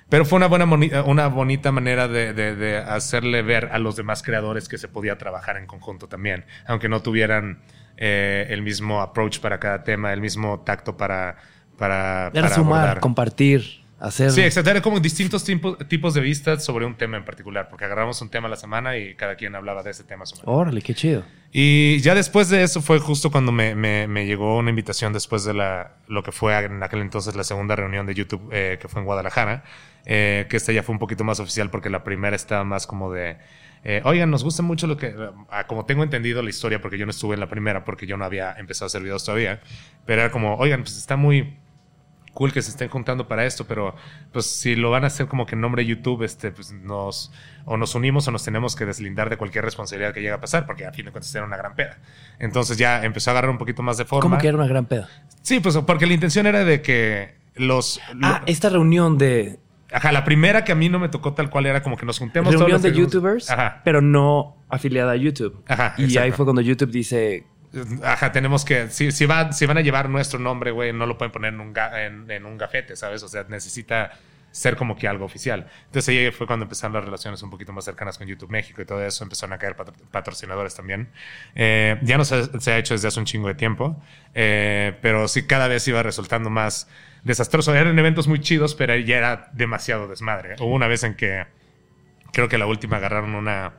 pero 0.09 0.25
fue 0.25 0.37
una 0.37 0.47
buena, 0.47 0.65
una 1.05 1.27
bonita 1.29 1.73
manera 1.73 2.09
de, 2.09 2.33
de- 2.33 2.55
de 2.57 2.79
hacerle 2.79 3.43
ver 3.43 3.71
a 3.73 3.79
los 3.79 3.97
demás 3.97 4.23
creadores 4.23 4.69
que 4.69 4.79
se 4.79 4.89
podía 4.89 5.19
trabajar 5.19 5.57
en 5.57 5.67
conjunto 5.67 6.09
también, 6.09 6.45
aunque 6.67 6.89
no 6.89 7.03
tuvieran 7.03 7.61
eh, 7.97 8.47
el 8.51 8.63
mismo 8.63 9.01
approach 9.03 9.41
para 9.41 9.59
cada 9.59 9.83
tema, 9.83 10.13
el 10.13 10.21
mismo 10.21 10.61
tacto 10.61 10.97
para, 10.97 11.37
para, 11.77 12.31
sumar, 12.49 12.79
abordar. 12.79 13.01
compartir, 13.01 13.85
hacer. 13.99 14.31
Sí, 14.31 14.41
exacto. 14.43 14.71
Era 14.71 14.83
como 14.83 15.01
distintos 15.01 15.45
tipos, 15.45 15.77
tipos 15.89 16.15
de 16.15 16.21
vistas 16.21 16.65
sobre 16.65 16.85
un 16.85 16.97
tema 16.97 17.17
en 17.17 17.25
particular, 17.25 17.69
porque 17.69 17.85
agarramos 17.85 18.21
un 18.23 18.29
tema 18.29 18.47
a 18.49 18.51
la 18.51 18.57
semana 18.57 18.97
y 18.99 19.15
cada 19.15 19.37
quien 19.37 19.55
hablaba 19.55 19.83
de 19.83 19.91
ese 19.91 20.05
tema 20.05 20.25
a 20.25 20.27
su. 20.27 20.37
Órale, 20.45 20.83
qué 20.83 20.95
chido. 20.95 21.25
Y 21.53 21.99
ya 22.01 22.15
después 22.15 22.49
de 22.51 22.63
eso 22.63 22.83
fue 22.83 22.99
justo 22.99 23.31
cuando 23.31 23.53
me, 23.53 23.75
me- 23.75 24.07
me 24.09 24.27
llegó 24.27 24.59
una 24.59 24.71
invitación 24.71 25.13
después 25.13 25.45
de 25.45 25.55
la, 25.55 25.93
lo 26.09 26.23
que 26.23 26.33
fue 26.33 26.57
en 26.65 26.83
aquel 26.83 27.01
entonces 27.01 27.35
la 27.35 27.45
segunda 27.45 27.75
reunión 27.77 28.05
de 28.07 28.15
YouTube 28.15 28.49
eh, 28.53 28.79
que 28.81 28.89
fue 28.89 29.01
en 29.01 29.07
Guadalajara, 29.07 29.65
eh, 30.05 30.47
que 30.51 30.57
esta 30.57 30.73
ya 30.73 30.83
fue 30.83 30.93
un 30.93 30.99
poquito 30.99 31.25
más 31.25 31.41
oficial 31.41 31.71
porque 31.71 31.89
la 31.89 32.05
primera 32.05 32.37
estaba 32.37 32.65
más 32.65 32.87
como 32.87 33.11
de, 33.13 33.39
eh, 33.85 34.03
oigan, 34.05 34.31
nos 34.31 34.45
gusta 34.45 34.63
mucho 34.63 34.87
lo 34.87 34.97
que, 34.99 35.15
ah, 35.51 35.67
como 35.67 35.87
tengo 35.87 36.03
entendido 36.03 36.43
la 36.43 36.51
historia, 36.51 36.83
porque 36.83 36.99
yo 36.99 37.07
no 37.07 37.11
estuve 37.11 37.35
en 37.35 37.41
la 37.41 37.49
primera 37.49 37.85
porque 37.85 38.07
yo 38.07 38.17
no 38.19 38.25
había 38.27 38.53
empezado 38.59 38.87
a 38.87 38.89
hacer 38.89 39.03
videos 39.03 39.25
todavía, 39.25 39.61
pero 40.05 40.23
era 40.23 40.31
como, 40.31 40.57
oigan, 40.57 40.83
pues 40.83 40.99
está 40.99 41.17
muy 41.17 41.57
cool 42.37 42.53
que 42.53 42.61
se 42.63 42.71
estén 42.71 42.89
juntando 42.89 43.27
para 43.27 43.45
esto, 43.47 43.67
pero 43.67 43.97
pues 44.31 44.45
si 44.47 44.77
lo 44.77 44.91
van 44.91 45.05
a 45.05 45.07
hacer 45.09 45.27
como 45.27 45.47
que 45.47 45.55
en 45.55 45.63
nombre 45.63 45.83
de 45.83 45.89
YouTube, 45.89 46.23
este, 46.23 46.53
pues 46.53 46.71
nos 46.71 47.33
o 47.65 47.77
nos 47.77 47.95
unimos 47.95 48.29
o 48.29 48.31
nos 48.31 48.45
tenemos 48.45 48.77
que 48.77 48.85
deslindar 48.85 49.29
de 49.31 49.37
cualquier 49.39 49.65
responsabilidad 49.65 50.13
que 50.15 50.21
llegue 50.21 50.33
a 50.35 50.41
pasar, 50.41 50.67
porque 50.67 50.85
a 50.87 50.93
fin 50.93 51.07
de 51.07 51.11
cuentas 51.13 51.35
era 51.35 51.45
una 51.47 51.57
gran 51.57 51.75
peda. 51.75 51.99
Entonces 52.39 52.77
ya 52.77 53.03
empezó 53.05 53.31
a 53.31 53.33
agarrar 53.33 53.51
un 53.51 53.59
poquito 53.59 53.83
más 53.83 53.97
de 53.97 54.05
forma. 54.05 54.23
¿Cómo 54.23 54.39
que 54.39 54.49
era 54.49 54.57
una 54.59 54.67
gran 54.69 54.85
peda? 54.85 55.09
Sí, 55.43 55.61
pues 55.61 55.77
porque 55.79 56.07
la 56.07 56.13
intención 56.13 56.47
era 56.47 56.63
de 56.65 56.83
que 56.83 57.35
los... 57.55 57.99
Ah, 58.23 58.43
lo- 58.43 58.47
esta 58.47 58.69
reunión 58.69 59.17
de. 59.19 59.59
Ajá, 59.93 60.13
la 60.13 60.25
primera 60.25 60.65
que 60.65 60.73
a 60.73 60.75
mí 60.75 60.89
no 60.89 60.99
me 60.99 61.09
tocó 61.09 61.33
tal 61.33 61.49
cual 61.49 61.65
era 61.67 61.83
como 61.83 61.97
que 61.97 62.05
nos 62.05 62.19
juntemos 62.19 62.53
reunión 62.53 62.83
de 62.83 62.93
que 62.93 62.99
YouTubers, 62.99 63.51
Ajá. 63.51 63.81
pero 63.85 64.01
no 64.03 64.57
afiliada 64.69 65.13
a 65.13 65.17
YouTube. 65.17 65.63
Ajá, 65.69 65.95
y 65.97 66.03
ahí 66.03 66.09
exacto. 66.11 66.37
fue 66.37 66.45
cuando 66.47 66.61
YouTube 66.61 66.91
dice. 66.91 67.47
Ajá, 68.03 68.33
tenemos 68.33 68.65
que, 68.65 68.89
si, 68.91 69.11
si, 69.13 69.27
si 69.53 69.67
van 69.67 69.79
a 69.79 69.81
llevar 69.81 70.09
nuestro 70.09 70.39
nombre, 70.39 70.71
güey, 70.71 70.93
no 70.93 71.07
lo 71.07 71.19
pueden 71.19 71.33
poner 71.33 71.53
en 71.55 71.61
un, 71.61 71.75
ga- 71.75 72.07
en, 72.31 72.45
un 72.47 72.57
gafete, 72.59 72.97
¿sabes? 72.97 73.23
O 73.23 73.29
sea, 73.29 73.45
necesita 73.49 74.13
ser 74.51 74.77
como 74.77 74.97
que 74.97 75.07
algo 75.07 75.25
oficial. 75.27 75.67
Entonces 75.87 76.09
ahí 76.09 76.31
fue 76.31 76.47
cuando 76.47 76.65
empezaron 76.65 76.95
las 76.95 77.05
relaciones 77.05 77.43
un 77.43 77.51
poquito 77.51 77.73
más 77.75 77.85
cercanas 77.85 78.17
con 78.17 78.27
YouTube 78.27 78.51
México 78.51 78.81
y 78.81 78.87
todo 78.87 79.05
eso, 79.05 79.23
empezaron 79.23 79.53
a 79.53 79.59
caer 79.59 79.77
patro- 79.77 79.95
patrocinadores 80.11 80.75
también. 80.75 81.11
Eh, 81.55 81.99
ya 82.03 82.17
no 82.17 82.25
se, 82.25 82.59
se 82.61 82.73
ha 82.73 82.79
hecho 82.79 82.95
desde 82.95 83.09
hace 83.09 83.21
un 83.21 83.27
chingo 83.27 83.49
de 83.49 83.55
tiempo, 83.55 84.03
eh, 84.35 84.97
pero 85.03 85.29
sí 85.29 85.47
cada 85.47 85.69
vez 85.69 85.87
iba 85.89 86.03
resultando 86.03 86.49
más 86.49 86.89
desastroso. 87.23 87.75
Eran 87.75 87.99
eventos 87.99 88.29
muy 88.29 88.41
chidos, 88.41 88.75
pero 88.75 88.97
ya 88.97 89.19
era 89.19 89.51
demasiado 89.53 90.09
desmadre. 90.09 90.55
Hubo 90.59 90.73
una 90.75 90.87
vez 90.87 91.05
en 91.05 91.17
que 91.17 91.45
creo 92.33 92.49
que 92.49 92.57
la 92.57 92.67
última 92.67 92.97
agarraron 92.97 93.35
una... 93.35 93.73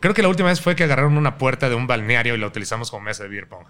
Creo 0.00 0.14
que 0.14 0.22
la 0.22 0.28
última 0.28 0.48
vez 0.48 0.60
fue 0.60 0.76
que 0.76 0.84
agarraron 0.84 1.16
una 1.16 1.38
puerta 1.38 1.68
de 1.68 1.74
un 1.74 1.86
balneario 1.86 2.34
y 2.34 2.38
la 2.38 2.46
utilizamos 2.46 2.90
como 2.90 3.04
mesa 3.04 3.24
de 3.24 3.28
beer 3.30 3.48
pong. 3.48 3.64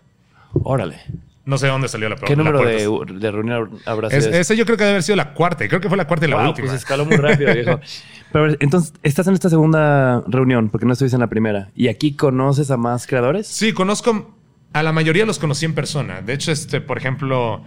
Órale. 0.62 1.00
No 1.44 1.56
sé 1.56 1.66
dónde 1.68 1.88
salió 1.88 2.10
la, 2.10 2.16
¿Qué 2.16 2.36
la 2.36 2.42
número 2.44 2.60
de, 2.62 3.14
de 3.18 3.30
reunión 3.30 3.78
habrá 3.86 4.10
sido? 4.10 4.20
Es- 4.20 4.26
esa 4.34 4.52
yo 4.54 4.66
creo 4.66 4.76
que 4.76 4.84
debe 4.84 4.92
haber 4.96 5.02
sido 5.02 5.16
la 5.16 5.32
cuarta. 5.32 5.66
Creo 5.66 5.80
que 5.80 5.88
fue 5.88 5.96
la 5.96 6.06
cuarta 6.06 6.26
y 6.26 6.28
la 6.28 6.36
Wow, 6.36 6.48
última. 6.48 6.66
pues 6.68 6.78
escaló 6.78 7.06
muy 7.06 7.16
rápido, 7.16 7.54
viejo. 7.54 7.80
Pero 8.32 8.44
a 8.44 8.48
ver, 8.48 8.58
entonces, 8.60 8.92
estás 9.02 9.26
en 9.28 9.32
esta 9.34 9.48
segunda 9.48 10.22
reunión 10.26 10.68
porque 10.68 10.84
no 10.84 10.92
estuviste 10.92 11.16
en 11.16 11.20
la 11.20 11.28
primera. 11.28 11.70
¿Y 11.74 11.88
aquí 11.88 12.14
conoces 12.14 12.70
a 12.70 12.76
más 12.76 13.06
creadores? 13.06 13.46
Sí, 13.46 13.72
conozco. 13.72 14.34
A 14.74 14.82
la 14.82 14.92
mayoría 14.92 15.24
los 15.24 15.38
conocí 15.38 15.64
en 15.64 15.74
persona. 15.74 16.20
De 16.20 16.34
hecho, 16.34 16.52
este, 16.52 16.82
por 16.82 16.98
ejemplo, 16.98 17.64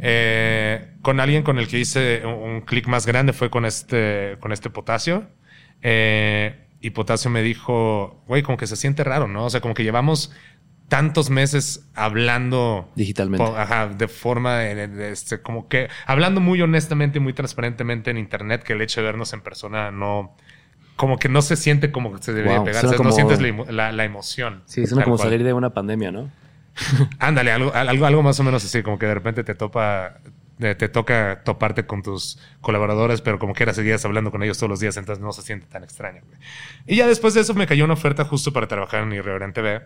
eh, 0.00 0.88
con 1.00 1.18
alguien 1.18 1.42
con 1.42 1.58
el 1.58 1.68
que 1.68 1.78
hice 1.78 2.22
un, 2.26 2.34
un 2.34 2.60
clic 2.60 2.86
más 2.88 3.06
grande 3.06 3.32
fue 3.32 3.48
con 3.48 3.64
este, 3.64 4.36
con 4.40 4.52
este 4.52 4.68
potasio. 4.68 5.24
Eh, 5.80 6.54
y 6.82 6.90
Potasio 6.90 7.30
me 7.30 7.42
dijo, 7.42 8.22
güey, 8.26 8.42
como 8.42 8.58
que 8.58 8.66
se 8.66 8.76
siente 8.76 9.04
raro, 9.04 9.28
¿no? 9.28 9.44
O 9.46 9.50
sea, 9.50 9.60
como 9.60 9.72
que 9.74 9.84
llevamos 9.84 10.32
tantos 10.88 11.30
meses 11.30 11.88
hablando 11.94 12.90
Digitalmente. 12.96 13.42
Po- 13.46 13.56
Ajá, 13.56 13.86
de 13.88 14.08
forma, 14.08 14.58
de- 14.58 15.10
este, 15.12 15.40
como 15.40 15.68
que 15.68 15.88
hablando 16.06 16.40
muy 16.40 16.60
honestamente 16.60 17.18
y 17.18 17.20
muy 17.22 17.32
transparentemente 17.32 18.10
en 18.10 18.18
internet, 18.18 18.62
que 18.62 18.74
el 18.74 18.82
hecho 18.82 19.00
de 19.00 19.06
vernos 19.06 19.32
en 19.32 19.40
persona 19.40 19.90
no, 19.90 20.36
como 20.96 21.18
que 21.18 21.30
no 21.30 21.40
se 21.40 21.56
siente 21.56 21.90
como 21.92 22.12
que 22.14 22.22
se 22.22 22.32
debería 22.34 22.58
Wow, 22.58 22.66
pegar, 22.66 22.84
o 22.84 22.88
sea, 22.88 22.98
no 22.98 23.04
como- 23.04 23.12
sientes 23.12 23.40
la, 23.40 23.72
la- 23.72 23.92
la 23.92 24.04
emoción. 24.04 24.62
Sí, 24.66 24.86
suena 24.86 25.00
Tal 25.00 25.04
como 25.04 25.16
cual. 25.16 25.28
salir 25.30 25.44
de 25.44 25.52
una 25.54 25.70
pandemia, 25.70 26.12
¿no? 26.12 26.30
Ándale, 27.18 27.52
algo, 27.52 27.72
algo, 27.74 28.04
algo 28.06 28.22
más 28.22 28.38
o 28.40 28.44
menos 28.44 28.64
así, 28.64 28.82
como 28.82 28.98
que 28.98 29.06
de 29.06 29.14
repente 29.14 29.44
te 29.44 29.54
topa, 29.54 30.18
eh, 30.60 30.74
te 30.74 30.88
toca 30.88 31.42
toparte 31.44 31.86
con 31.86 32.02
tus 32.02 32.38
colaboradores, 32.60 33.20
pero 33.20 33.38
como 33.38 33.54
quieras 33.54 33.76
seguías 33.76 34.04
hablando 34.04 34.30
con 34.30 34.42
ellos 34.42 34.58
todos 34.58 34.70
los 34.70 34.80
días, 34.80 34.96
entonces 34.96 35.22
no 35.22 35.32
se 35.32 35.42
siente 35.42 35.66
tan 35.66 35.82
extraño. 35.84 36.22
güey. 36.26 36.38
Y 36.86 36.96
ya 36.96 37.06
después 37.06 37.34
de 37.34 37.40
eso 37.40 37.54
me 37.54 37.66
cayó 37.66 37.84
una 37.84 37.94
oferta 37.94 38.24
justo 38.24 38.52
para 38.52 38.66
trabajar 38.68 39.02
en 39.02 39.12
Irreverente 39.12 39.60
TV, 39.62 39.82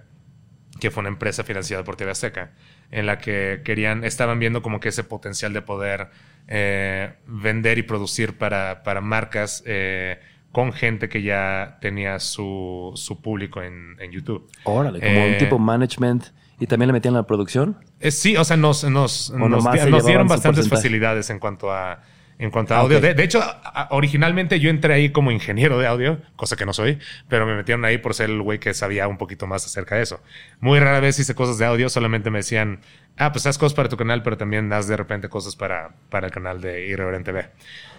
que 0.80 0.90
fue 0.90 1.00
una 1.00 1.08
empresa 1.08 1.44
financiada 1.44 1.84
por 1.84 1.96
TV 1.96 2.10
Azteca, 2.10 2.52
en 2.90 3.06
la 3.06 3.18
que 3.18 3.62
querían, 3.64 4.04
estaban 4.04 4.38
viendo 4.38 4.60
como 4.62 4.78
que 4.80 4.90
ese 4.90 5.04
potencial 5.04 5.52
de 5.52 5.62
poder 5.62 6.08
eh, 6.48 7.14
vender 7.26 7.78
y 7.78 7.82
producir 7.82 8.36
para, 8.36 8.82
para 8.82 9.00
marcas 9.00 9.62
eh, 9.66 10.20
con 10.52 10.72
gente 10.72 11.08
que 11.08 11.22
ya 11.22 11.78
tenía 11.80 12.18
su, 12.18 12.92
su 12.94 13.20
público 13.20 13.62
en, 13.62 13.96
en 14.00 14.10
YouTube. 14.12 14.50
Órale, 14.64 15.00
como 15.00 15.12
Eh, 15.12 15.32
un 15.32 15.38
tipo 15.38 15.58
management. 15.58 16.24
¿Y 16.58 16.66
también 16.66 16.86
le 16.88 16.92
metían 16.94 17.14
la 17.14 17.24
producción? 17.24 17.76
Eh, 18.00 18.10
sí, 18.10 18.36
o 18.36 18.44
sea, 18.44 18.56
nos, 18.56 18.82
nos, 18.84 19.30
O 19.30 19.48
nos, 19.48 19.64
se 19.64 19.86
dieron 20.06 20.26
bastantes 20.28 20.68
facilidades 20.68 21.28
en 21.30 21.38
cuanto 21.38 21.70
a, 21.70 22.02
en 22.38 22.50
cuanto 22.50 22.74
a 22.74 22.78
Ah, 22.78 22.80
audio. 22.80 23.00
De, 23.00 23.12
de 23.14 23.22
hecho, 23.22 23.42
originalmente 23.90 24.58
yo 24.60 24.70
entré 24.70 24.94
ahí 24.94 25.10
como 25.10 25.30
ingeniero 25.30 25.78
de 25.78 25.86
audio, 25.86 26.18
cosa 26.34 26.56
que 26.56 26.64
no 26.66 26.72
soy, 26.72 26.98
pero 27.28 27.46
me 27.46 27.54
metieron 27.56 27.84
ahí 27.84 27.98
por 27.98 28.14
ser 28.14 28.30
el 28.30 28.40
güey 28.42 28.58
que 28.58 28.72
sabía 28.74 29.08
un 29.08 29.18
poquito 29.18 29.46
más 29.46 29.64
acerca 29.66 29.96
de 29.96 30.02
eso. 30.02 30.20
Muy 30.60 30.78
rara 30.80 31.00
vez 31.00 31.18
hice 31.18 31.34
cosas 31.34 31.58
de 31.58 31.66
audio, 31.66 31.88
solamente 31.88 32.30
me 32.30 32.38
decían, 32.38 32.80
ah, 33.16 33.32
pues 33.32 33.46
haz 33.46 33.58
cosas 33.58 33.74
para 33.74 33.88
tu 33.88 33.96
canal, 33.96 34.22
pero 34.22 34.36
también 34.36 34.72
haz 34.72 34.88
de 34.88 34.96
repente 34.96 35.28
cosas 35.28 35.56
para, 35.56 35.90
para 36.10 36.26
el 36.26 36.32
canal 36.32 36.60
de 36.60 36.86
Irreverente 36.86 37.32
TV. 37.32 37.50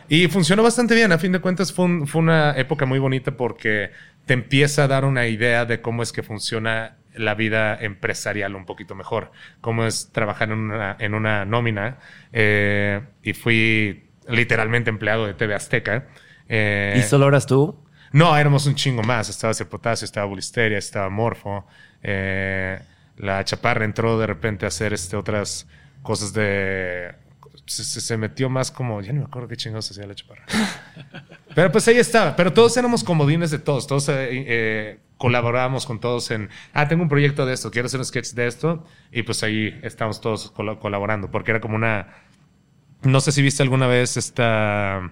Y 0.10 0.28
funcionó 0.30 0.64
bastante 0.64 0.96
bien. 0.96 1.12
A 1.12 1.18
fin 1.18 1.32
de 1.34 1.40
cuentas, 1.40 1.74
fue, 1.74 1.86
un- 1.86 2.08
fue 2.08 2.22
una 2.22 2.56
época 2.58 2.86
muy 2.86 2.98
bonita 2.98 3.32
porque 3.32 3.92
te 4.26 4.34
empieza 4.34 4.86
a 4.86 4.88
dar 4.88 5.04
una 5.06 5.28
idea 5.28 5.66
de 5.66 5.82
cómo 5.82 6.02
es 6.04 6.12
que 6.12 6.24
funciona 6.24 6.97
la 7.18 7.36
vida 7.36 7.76
empresarial 7.76 8.56
un 8.56 8.66
poquito 8.66 8.96
mejor. 8.96 9.32
Cómo 9.62 9.86
es 9.86 10.12
trabajar 10.12 10.50
en 10.52 10.60
una, 10.60 10.96
en 11.00 11.14
una 11.14 11.46
nómina. 11.46 11.98
Eh, 12.34 13.02
y 13.24 13.34
fui 13.34 14.10
literalmente 14.28 14.90
empleado 14.90 15.26
de 15.26 15.34
TV 15.34 15.56
Azteca. 15.56 16.08
Eh, 16.50 16.96
¿Y 16.98 17.02
solo 17.02 17.28
eras 17.28 17.46
tú? 17.46 17.84
no, 18.14 18.38
éramos 18.38 18.66
un 18.66 18.76
chingo 18.76 19.04
más. 19.04 19.30
Estaba 19.30 19.54
Sir 19.54 19.68
Potasio, 19.68 20.06
estaba 20.06 20.26
Bulisteria, 20.26 20.78
estaba 20.78 21.10
Morfo. 21.10 21.66
Eh, 22.02 22.80
la 23.18 23.44
Chaparra 23.44 23.86
entró 23.86 24.20
de 24.20 24.28
repente 24.28 24.66
a 24.66 24.70
hacer 24.70 24.94
este, 24.94 25.16
otras 25.16 25.68
cosas 26.02 26.34
de... 26.34 27.16
Se, 27.66 28.16
metió 28.18 28.50
más 28.50 28.72
como... 28.72 29.02
Ya 29.02 29.12
no 29.12 29.20
me 29.20 29.26
acuerdo 29.26 29.50
qué 29.50 29.58
chingados 29.58 29.92
hacía 29.92 30.08
la 30.08 30.16
Chaparra. 30.16 30.46
Pero 31.56 31.72
pues 31.72 31.88
ahí 31.88 31.98
estaba. 31.98 32.36
Pero 32.36 32.54
todos 32.54 32.78
éramos 32.78 33.04
comodines 33.04 33.52
de 33.52 33.60
todos. 33.60 33.88
Todos 33.88 34.08
eh, 34.10 35.00
colaborábamos 35.18 35.86
con 35.86 36.00
todos 36.00 36.32
en... 36.32 36.50
Ah, 36.74 36.88
tengo 36.88 37.04
un 37.04 37.10
proyecto 37.10 37.46
de 37.46 37.54
esto. 37.54 37.72
Quiero 37.72 37.88
hacer 37.88 38.00
un 38.00 38.06
sketch 38.06 38.34
de 38.34 38.48
esto. 38.48 38.86
Y 39.12 39.24
pues 39.24 39.44
ahí 39.44 39.80
estamos 39.84 40.22
todos 40.22 40.52
col- 40.52 40.80
colaborando. 40.80 41.30
Porque 41.32 41.52
era 41.52 41.60
como 41.62 41.76
una... 41.76 42.08
No 43.04 43.20
sé 43.20 43.32
si 43.32 43.42
viste 43.42 43.64
alguna 43.64 43.88
vez 43.88 44.18
esta... 44.18 45.12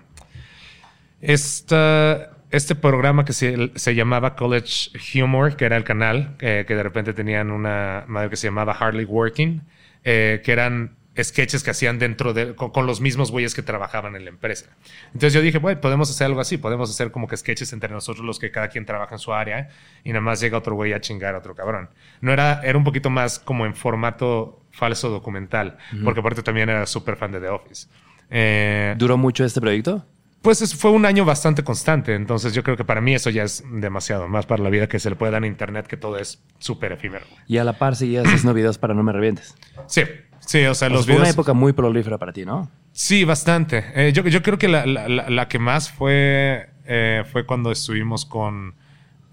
Esta, 1.22 2.32
este 2.52 2.76
programa 2.76 3.26
que 3.26 3.34
se, 3.34 3.72
se 3.76 3.96
llamaba 3.96 4.36
College 4.36 4.92
Humor, 5.22 5.56
que 5.56 5.66
era 5.66 5.78
el 5.78 5.84
canal, 5.84 6.36
eh, 6.40 6.66
que 6.68 6.76
de 6.76 6.84
repente 6.84 7.14
tenían 7.14 7.52
una 7.52 8.04
madre 8.08 8.30
que 8.30 8.36
se 8.36 8.48
llamaba 8.48 8.74
Hardly 8.74 9.06
Working, 9.06 9.62
eh, 10.04 10.42
que 10.44 10.52
eran 10.52 10.98
sketches 11.22 11.64
que 11.64 11.72
hacían 11.72 11.98
dentro 12.00 12.34
de, 12.34 12.56
con, 12.56 12.72
con 12.72 12.86
los 12.86 13.02
mismos 13.02 13.32
güeyes 13.32 13.54
que 13.56 13.62
trabajaban 13.62 14.16
en 14.16 14.24
la 14.26 14.30
empresa. 14.30 14.66
Entonces 15.08 15.34
yo 15.34 15.42
dije, 15.42 15.58
bueno, 15.60 15.80
podemos 15.82 16.10
hacer 16.10 16.26
algo 16.26 16.42
así, 16.42 16.58
podemos 16.58 16.90
hacer 16.90 17.12
como 17.12 17.28
que 17.28 17.38
sketches 17.38 17.72
entre 17.74 17.90
nosotros 17.90 18.26
los 18.26 18.40
que 18.40 18.52
cada 18.52 18.68
quien 18.70 18.86
trabaja 18.86 19.16
en 19.16 19.20
su 19.20 19.34
área 19.34 19.70
y 20.04 20.10
nada 20.10 20.22
más 20.22 20.40
llega 20.42 20.58
otro 20.58 20.76
güey 20.76 20.94
a 20.94 21.02
chingar 21.02 21.36
a 21.36 21.38
otro 21.40 21.56
cabrón. 21.56 21.90
No 22.22 22.32
era, 22.34 22.62
era 22.64 22.78
un 22.78 22.84
poquito 22.84 23.10
más 23.10 23.40
como 23.40 23.66
en 23.66 23.76
formato 23.76 24.62
falso 24.72 25.10
documental, 25.10 25.78
porque 26.04 26.20
aparte 26.20 26.44
también 26.44 26.70
era 26.70 26.86
súper 26.86 27.16
fan 27.16 27.32
de 27.32 27.40
The 27.40 27.48
Office. 27.50 27.88
Eh, 28.30 28.96
¿Duró 28.98 29.18
mucho 29.18 29.46
este 29.46 29.62
proyecto? 29.62 30.06
pues 30.42 30.62
es- 30.62 30.76
fue 30.76 30.92
un 30.92 31.08
año 31.08 31.26
bastante 31.26 31.64
constante, 31.64 32.14
entonces 32.14 32.54
yo 32.54 32.62
creo 32.62 32.78
que 32.78 32.86
para 32.86 33.02
mí 33.02 33.16
eso 33.16 33.32
ya 33.32 33.42
es 33.42 33.64
demasiado, 33.68 34.28
más 34.28 34.46
para 34.46 34.62
la 34.62 34.70
vida 34.70 34.86
que 34.88 35.00
se 35.00 35.10
le 35.10 35.16
puede 35.16 35.32
dar 35.32 35.44
en 35.44 35.50
internet, 35.50 35.88
que 35.88 35.98
todo 35.98 36.20
es 36.20 36.40
súper 36.60 36.92
efímero. 36.92 37.26
Y 37.48 37.58
a 37.58 37.64
la 37.64 37.74
par 37.80 37.96
seguías 37.96 38.28
haciendo 38.28 38.54
videos 38.54 38.78
para 38.78 38.94
No 38.94 39.02
Me 39.02 39.12
Revientes. 39.12 39.56
Sí, 39.88 40.04
sí, 40.46 40.66
o 40.66 40.74
sea, 40.76 40.90
O 40.90 40.90
sea, 40.90 40.90
los 40.90 41.06
fue 41.06 41.16
videos... 41.16 41.22
una 41.22 41.30
época 41.30 41.54
muy 41.54 41.74
prolífera 41.74 42.18
para 42.18 42.34
ti, 42.34 42.46
¿no? 42.46 42.70
Sí, 42.92 43.26
bastante. 43.26 43.84
Eh, 43.96 44.14
yo, 44.14 44.24
yo 44.28 44.42
creo 44.42 44.58
que 44.58 44.68
la, 44.68 44.86
la- 44.86 45.48
que 45.50 45.60
más 45.60 45.92
fue, 45.92 46.70
eh, 46.86 47.24
fue 47.32 47.46
cuando 47.46 47.72
estuvimos 47.72 48.26
con... 48.26 48.76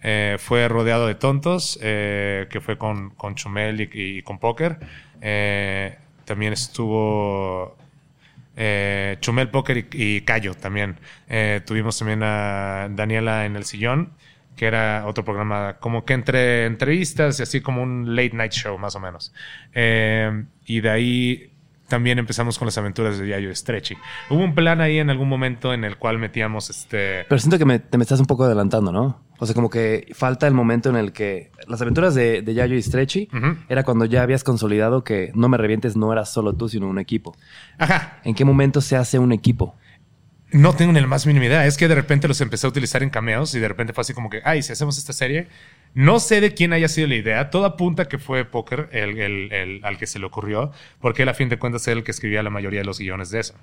eh, 0.02 0.36
fue 0.38 0.68
rodeado 0.68 1.06
de 1.06 1.14
tontos, 1.14 1.78
eh, 1.82 2.48
que 2.50 2.60
fue 2.60 2.76
con, 2.78 3.10
con 3.10 3.34
Chumel 3.36 3.80
y, 3.80 3.90
y 3.92 4.22
con 4.22 4.38
Poker. 4.38 4.78
También 6.24 6.52
estuvo 6.52 7.76
eh, 8.56 9.16
Chumel, 9.20 9.48
Poker 9.50 9.76
y, 9.78 9.86
y 9.92 10.20
Cayo 10.22 10.54
también. 10.54 10.98
Tuvimos 11.66 11.98
también 11.98 12.22
a 12.24 12.88
Daniela 12.90 13.46
en 13.46 13.56
el 13.56 13.64
sillón, 13.64 14.12
que 14.56 14.66
era 14.66 15.04
otro 15.06 15.24
programa 15.24 15.78
como 15.80 16.04
que 16.04 16.14
entre 16.14 16.66
entrevistas 16.66 17.40
y 17.40 17.42
así 17.44 17.60
como 17.60 17.82
un 17.82 18.14
late 18.16 18.32
night 18.34 18.52
show 18.52 18.76
más 18.78 18.94
o 18.96 19.00
menos. 19.00 19.32
Eh, 19.74 20.44
y 20.66 20.80
de 20.80 20.90
ahí 20.90 21.48
también 21.88 22.18
empezamos 22.18 22.58
con 22.58 22.64
las 22.64 22.78
aventuras 22.78 23.18
de 23.18 23.28
Yayo 23.28 23.54
Stretchy. 23.54 23.96
Hubo 24.30 24.42
un 24.42 24.54
plan 24.54 24.80
ahí 24.80 24.98
en 24.98 25.10
algún 25.10 25.28
momento 25.28 25.74
en 25.74 25.84
el 25.84 25.98
cual 25.98 26.18
metíamos 26.18 26.70
este... 26.70 27.24
Pero 27.28 27.38
siento 27.38 27.58
que 27.58 27.66
me, 27.66 27.80
te 27.80 27.98
me 27.98 28.02
estás 28.02 28.18
un 28.18 28.24
poco 28.24 28.44
adelantando, 28.44 28.92
¿no? 28.92 29.20
O 29.38 29.44
sea, 29.44 29.54
como 29.54 29.68
que 29.68 30.06
falta 30.14 30.46
el 30.46 30.54
momento 30.54 30.88
en 30.88 30.96
el 30.96 31.12
que 31.12 31.50
las 31.66 31.82
aventuras 31.82 32.14
de, 32.14 32.40
de 32.40 32.54
Yayo 32.54 32.76
y 32.76 32.82
Stretchy 32.82 33.28
Ujú. 33.34 33.56
era 33.68 33.82
cuando 33.82 34.06
ya 34.06 34.22
habías 34.22 34.42
consolidado 34.42 35.04
que 35.04 35.32
No 35.34 35.50
Me 35.50 35.58
Revientes 35.58 35.94
no 35.94 36.10
era 36.12 36.24
solo 36.24 36.54
tú, 36.54 36.68
sino 36.68 36.88
un 36.88 36.98
equipo. 36.98 37.36
Ajá, 37.76 38.20
¿En 38.24 38.34
qué 38.34 38.44
momento 38.46 38.80
se 38.80 38.96
hace 38.96 39.18
un 39.18 39.32
equipo? 39.32 39.74
No 40.52 40.74
tengo 40.74 40.92
ni 40.92 41.00
la 41.00 41.06
más 41.06 41.26
mínima 41.26 41.46
idea. 41.46 41.66
Es 41.66 41.78
que 41.78 41.88
de 41.88 41.94
repente 41.94 42.28
los 42.28 42.40
empecé 42.42 42.66
a 42.66 42.70
utilizar 42.70 43.02
en 43.02 43.08
cameos 43.08 43.54
y 43.54 43.58
de 43.58 43.68
repente 43.68 43.94
fue 43.94 44.02
así 44.02 44.12
como 44.12 44.28
que, 44.28 44.42
ay, 44.44 44.62
si 44.62 44.72
hacemos 44.72 44.98
esta 44.98 45.14
serie. 45.14 45.48
No 45.94 46.20
sé 46.20 46.40
de 46.42 46.52
quién 46.52 46.74
haya 46.74 46.88
sido 46.88 47.08
la 47.08 47.14
idea. 47.14 47.50
Todo 47.50 47.64
apunta 47.64 48.06
que 48.06 48.18
fue 48.18 48.44
Poker 48.44 48.90
el, 48.92 49.80
al 49.82 49.96
que 49.96 50.06
se 50.06 50.18
le 50.18 50.26
ocurrió, 50.26 50.70
porque 51.00 51.22
él 51.22 51.28
a 51.30 51.34
fin 51.34 51.48
de 51.48 51.58
cuentas 51.58 51.86
era 51.88 51.98
el 51.98 52.04
que 52.04 52.10
escribía 52.10 52.42
la 52.42 52.50
mayoría 52.50 52.80
de 52.80 52.84
los 52.84 52.98
guiones 52.98 53.30
de 53.30 53.40
eso. 53.40 53.54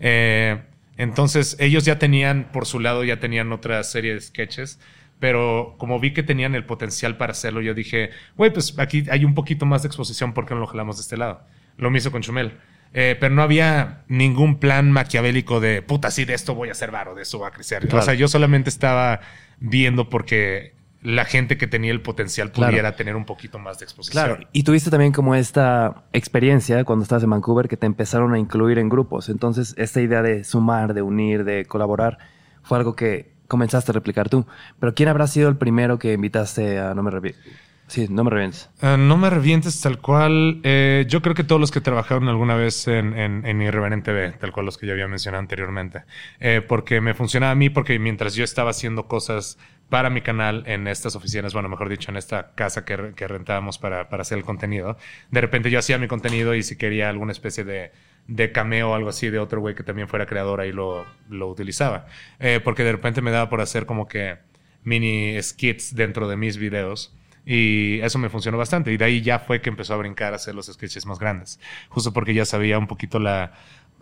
Eh, 0.00 0.58
entonces 0.96 1.56
ellos 1.60 1.84
ya 1.84 1.98
tenían, 1.98 2.50
por 2.50 2.66
su 2.66 2.80
lado, 2.80 3.04
ya 3.04 3.20
tenían 3.20 3.52
otra 3.52 3.82
serie 3.84 4.14
de 4.14 4.20
sketches. 4.20 4.80
Pero 5.20 5.74
como 5.78 5.98
vi 6.00 6.12
que 6.12 6.22
tenían 6.22 6.54
el 6.54 6.64
potencial 6.64 7.16
para 7.16 7.32
hacerlo, 7.32 7.60
yo 7.60 7.74
dije, 7.74 8.10
güey, 8.36 8.52
pues 8.52 8.78
aquí 8.78 9.04
hay 9.10 9.24
un 9.24 9.34
poquito 9.34 9.66
más 9.66 9.82
de 9.82 9.88
exposición, 9.88 10.32
¿por 10.32 10.46
qué 10.46 10.54
no 10.54 10.60
lo 10.60 10.66
jalamos 10.66 10.96
de 10.96 11.02
este 11.02 11.16
lado? 11.16 11.42
Lo 11.76 11.90
mismo 11.90 12.12
con 12.12 12.22
Chumel. 12.22 12.52
Eh, 12.94 13.16
pero 13.20 13.34
no 13.34 13.42
había 13.42 14.02
ningún 14.08 14.58
plan 14.58 14.90
maquiavélico 14.90 15.60
de 15.60 15.82
puta, 15.82 16.10
sí, 16.10 16.24
de 16.24 16.34
esto 16.34 16.54
voy 16.54 16.68
a 16.70 16.72
hacer 16.72 16.90
varo, 16.90 17.14
de 17.14 17.22
eso 17.22 17.38
va 17.38 17.48
a 17.48 17.50
crecer. 17.50 17.82
Claro. 17.86 17.98
O 17.98 18.02
sea, 18.02 18.14
yo 18.14 18.28
solamente 18.28 18.70
estaba 18.70 19.20
viendo 19.60 20.08
porque 20.08 20.74
la 21.02 21.24
gente 21.24 21.56
que 21.58 21.66
tenía 21.66 21.92
el 21.92 22.00
potencial 22.00 22.50
Claro. 22.50 22.70
pudiera 22.72 22.96
tener 22.96 23.14
un 23.14 23.24
poquito 23.24 23.58
más 23.58 23.78
de 23.78 23.84
exposición. 23.84 24.24
Claro. 24.24 24.40
Y 24.52 24.64
tuviste 24.64 24.90
también 24.90 25.12
como 25.12 25.34
esta 25.34 26.02
experiencia 26.12 26.82
cuando 26.84 27.04
estabas 27.04 27.22
en 27.22 27.30
Vancouver 27.30 27.68
que 27.68 27.76
te 27.76 27.86
empezaron 27.86 28.34
a 28.34 28.38
incluir 28.38 28.78
en 28.78 28.88
grupos. 28.88 29.28
Entonces, 29.28 29.74
esta 29.78 30.00
idea 30.00 30.22
de 30.22 30.42
sumar, 30.42 30.94
de 30.94 31.02
unir, 31.02 31.44
de 31.44 31.66
colaborar, 31.66 32.18
fue 32.62 32.78
algo 32.78 32.96
que 32.96 33.30
comenzaste 33.46 33.92
a 33.92 33.94
replicar 33.94 34.28
tú. 34.28 34.44
Pero 34.80 34.94
¿quién 34.94 35.08
habrá 35.08 35.26
sido 35.28 35.48
el 35.48 35.56
primero 35.56 35.98
que 35.98 36.12
invitaste 36.14 36.78
a 36.80 36.94
No 36.94 37.02
Me 37.02 37.10
Revientes? 37.12 37.42
Sí, 37.88 38.06
No 38.10 38.22
Me 38.22 38.30
Revientes. 38.30 38.68
Ah, 38.82 38.98
no 38.98 39.16
me 39.16 39.30
revientes 39.30 39.80
tal 39.80 39.98
cual. 39.98 40.60
Eh, 40.62 41.06
yo 41.08 41.22
creo 41.22 41.34
que 41.34 41.42
todos 41.42 41.58
los 41.58 41.70
que 41.70 41.80
trabajaron 41.80 42.28
alguna 42.28 42.54
vez 42.54 42.86
en, 42.86 43.18
en, 43.18 43.46
en 43.46 43.62
Irreverente 43.62 44.12
TV, 44.12 44.32
tal 44.32 44.52
cual 44.52 44.66
los 44.66 44.76
que 44.76 44.86
ya 44.86 44.92
había 44.92 45.08
mencionado 45.08 45.40
anteriormente. 45.40 46.02
Eh, 46.38 46.60
porque 46.60 47.00
me 47.00 47.14
funcionaba 47.14 47.52
a 47.52 47.54
mí, 47.54 47.70
porque 47.70 47.98
mientras 47.98 48.34
yo 48.34 48.44
estaba 48.44 48.70
haciendo 48.70 49.08
cosas 49.08 49.58
para 49.88 50.10
mi 50.10 50.20
canal 50.20 50.64
en 50.66 50.86
estas 50.86 51.16
oficinas, 51.16 51.54
bueno, 51.54 51.70
mejor 51.70 51.88
dicho, 51.88 52.10
en 52.10 52.18
esta 52.18 52.52
casa 52.54 52.84
que, 52.84 53.14
que 53.16 53.26
rentábamos 53.26 53.78
para, 53.78 54.10
para 54.10 54.20
hacer 54.20 54.36
el 54.36 54.44
contenido, 54.44 54.98
de 55.30 55.40
repente 55.40 55.70
yo 55.70 55.78
hacía 55.78 55.96
mi 55.96 56.08
contenido 56.08 56.54
y 56.54 56.62
si 56.62 56.76
quería 56.76 57.08
alguna 57.08 57.32
especie 57.32 57.64
de, 57.64 57.92
de 58.26 58.52
cameo 58.52 58.90
o 58.90 58.94
algo 58.94 59.08
así 59.08 59.30
de 59.30 59.38
otro 59.38 59.60
güey 59.62 59.74
que 59.74 59.82
también 59.82 60.08
fuera 60.08 60.26
creador, 60.26 60.60
ahí 60.60 60.72
lo, 60.72 61.06
lo 61.30 61.48
utilizaba. 61.48 62.06
Eh, 62.38 62.60
porque 62.62 62.84
de 62.84 62.92
repente 62.92 63.22
me 63.22 63.30
daba 63.30 63.48
por 63.48 63.62
hacer 63.62 63.86
como 63.86 64.06
que 64.08 64.36
mini 64.84 65.42
skits 65.42 65.94
dentro 65.94 66.28
de 66.28 66.36
mis 66.36 66.58
videos. 66.58 67.14
Y 67.50 67.98
eso 68.00 68.18
me 68.18 68.28
funcionó 68.28 68.58
bastante. 68.58 68.92
Y 68.92 68.98
de 68.98 69.04
ahí 69.06 69.22
ya 69.22 69.38
fue 69.38 69.62
que 69.62 69.70
empezó 69.70 69.94
a 69.94 69.96
brincar 69.96 70.34
a 70.34 70.36
hacer 70.36 70.54
los 70.54 70.66
sketches 70.66 71.06
más 71.06 71.18
grandes. 71.18 71.58
Justo 71.88 72.12
porque 72.12 72.34
ya 72.34 72.44
sabía 72.44 72.78
un 72.78 72.86
poquito 72.86 73.18
la 73.18 73.52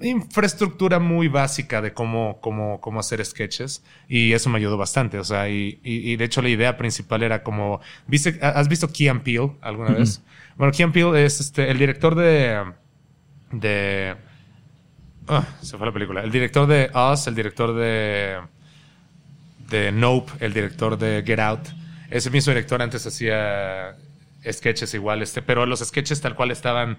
infraestructura 0.01 0.99
muy 0.99 1.28
básica 1.28 1.80
de 1.80 1.92
cómo, 1.94 2.40
cómo, 2.40 2.80
cómo 2.80 2.99
hacer 2.99 3.24
sketches. 3.24 3.84
Y 4.09 4.32
eso 4.32 4.51
me 4.51 4.59
ayudó 4.59 4.76
bastante. 4.76 5.18
O 5.20 5.24
sea, 5.24 5.49
y, 5.49 5.78
y- 5.84 6.11
y 6.11 6.16
de 6.16 6.24
hecho 6.24 6.42
la 6.42 6.49
idea 6.49 6.76
principal 6.76 7.22
era 7.22 7.44
como... 7.44 7.80
¿viste, 8.09 8.36
¿Has 8.42 8.66
visto 8.68 8.92
Key 8.92 9.07
and 9.09 9.22
Peele 9.22 9.53
alguna 9.61 9.90
vez? 9.92 10.22
Bueno, 10.57 10.72
Key 10.72 10.82
and 10.82 10.92
Peele 10.92 11.24
es 11.24 11.38
este, 11.40 11.70
el 11.70 11.78
director 11.78 12.16
de... 12.16 12.64
de 13.53 14.16
ah, 15.28 15.47
se 15.62 15.76
fue 15.78 15.86
la 15.86 15.92
película. 15.92 16.22
El 16.22 16.32
director 16.32 16.66
de 16.66 16.90
Us, 17.12 17.28
el 17.28 17.34
director 17.36 17.74
de 17.74 18.38
de 19.70 19.90
Nope, 19.92 20.32
el 20.40 20.53
director 20.53 20.97
de 20.99 21.22
Get 21.24 21.38
Out. 21.40 21.68
Ese 22.11 22.30
mismo 22.30 22.52
director 22.52 22.80
antes 22.82 23.07
hacía 23.07 23.96
sketches 24.50 24.94
igual, 24.94 25.22
este, 25.22 25.42
pero 25.42 25.66
los 25.66 25.80
sketches 25.80 26.20
tal 26.20 26.34
cual 26.34 26.50
estaban 26.50 26.98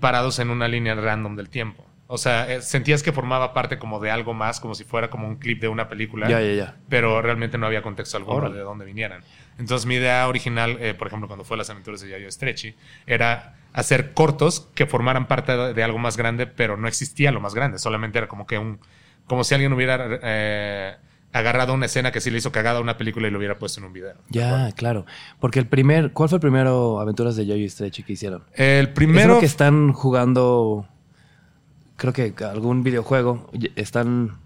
parados 0.00 0.38
en 0.38 0.50
una 0.50 0.68
línea 0.68 0.94
random 0.94 1.36
del 1.36 1.48
tiempo. 1.48 1.86
O 2.08 2.18
sea, 2.18 2.52
eh, 2.52 2.60
sentías 2.60 3.02
que 3.02 3.10
formaba 3.10 3.54
parte 3.54 3.78
como 3.78 3.98
de 3.98 4.10
algo 4.10 4.34
más, 4.34 4.60
como 4.60 4.74
si 4.74 4.84
fuera 4.84 5.08
como 5.08 5.26
un 5.26 5.36
clip 5.36 5.62
de 5.62 5.68
una 5.68 5.88
película. 5.88 6.28
Ya, 6.28 6.42
ya, 6.42 6.52
ya. 6.52 6.76
Pero 6.90 7.22
realmente 7.22 7.56
no 7.56 7.66
había 7.66 7.80
contexto 7.80 8.18
alguno 8.18 8.36
Órale. 8.36 8.56
de 8.56 8.60
dónde 8.60 8.84
vinieran. 8.84 9.22
Entonces 9.58 9.86
mi 9.86 9.94
idea 9.94 10.28
original, 10.28 10.76
eh, 10.80 10.92
por 10.92 11.06
ejemplo, 11.06 11.26
cuando 11.26 11.44
fue 11.44 11.56
Las 11.56 11.70
aventuras 11.70 12.02
de 12.02 12.10
Yayo 12.10 12.30
Stretchy, 12.30 12.74
era 13.06 13.54
hacer 13.72 14.12
cortos 14.12 14.68
que 14.74 14.84
formaran 14.84 15.26
parte 15.26 15.56
de, 15.56 15.72
de 15.72 15.82
algo 15.82 15.98
más 15.98 16.18
grande, 16.18 16.46
pero 16.46 16.76
no 16.76 16.86
existía 16.86 17.32
lo 17.32 17.40
más 17.40 17.54
grande. 17.54 17.78
Solamente 17.78 18.18
era 18.18 18.28
como 18.28 18.46
que 18.46 18.58
un... 18.58 18.78
Como 19.26 19.44
si 19.44 19.54
alguien 19.54 19.72
hubiera 19.72 20.18
eh, 20.22 20.96
agarrado 21.32 21.72
una 21.72 21.86
escena 21.86 22.12
que 22.12 22.20
sí 22.20 22.30
le 22.30 22.38
hizo 22.38 22.52
cagada 22.52 22.78
a 22.78 22.82
una 22.82 22.98
película 22.98 23.26
y 23.26 23.30
lo 23.30 23.38
hubiera 23.38 23.58
puesto 23.58 23.80
en 23.80 23.86
un 23.86 23.92
video. 23.92 24.14
Ya, 24.28 24.70
claro. 24.72 25.06
Porque 25.40 25.58
el 25.58 25.66
primer, 25.66 26.12
¿cuál 26.12 26.28
fue 26.28 26.36
el 26.36 26.40
primero 26.40 27.00
Aventuras 27.00 27.36
de 27.36 27.46
Yoyo 27.46 27.64
y 27.64 27.68
Stretchy 27.70 28.02
que 28.02 28.12
hicieron? 28.12 28.44
El 28.54 28.86
¿Es 28.86 28.92
primero... 28.92 29.34
lo 29.34 29.40
que 29.40 29.46
están 29.46 29.92
jugando, 29.92 30.86
creo 31.96 32.12
que 32.12 32.34
algún 32.44 32.82
videojuego. 32.82 33.50
Están... 33.76 34.38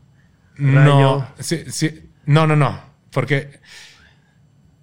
No, 0.59 0.85
Rayo. 0.85 1.27
sí, 1.41 1.65
sí. 1.71 2.09
no, 2.25 2.47
no, 2.47 2.57
no, 2.57 2.81
porque 3.11 3.61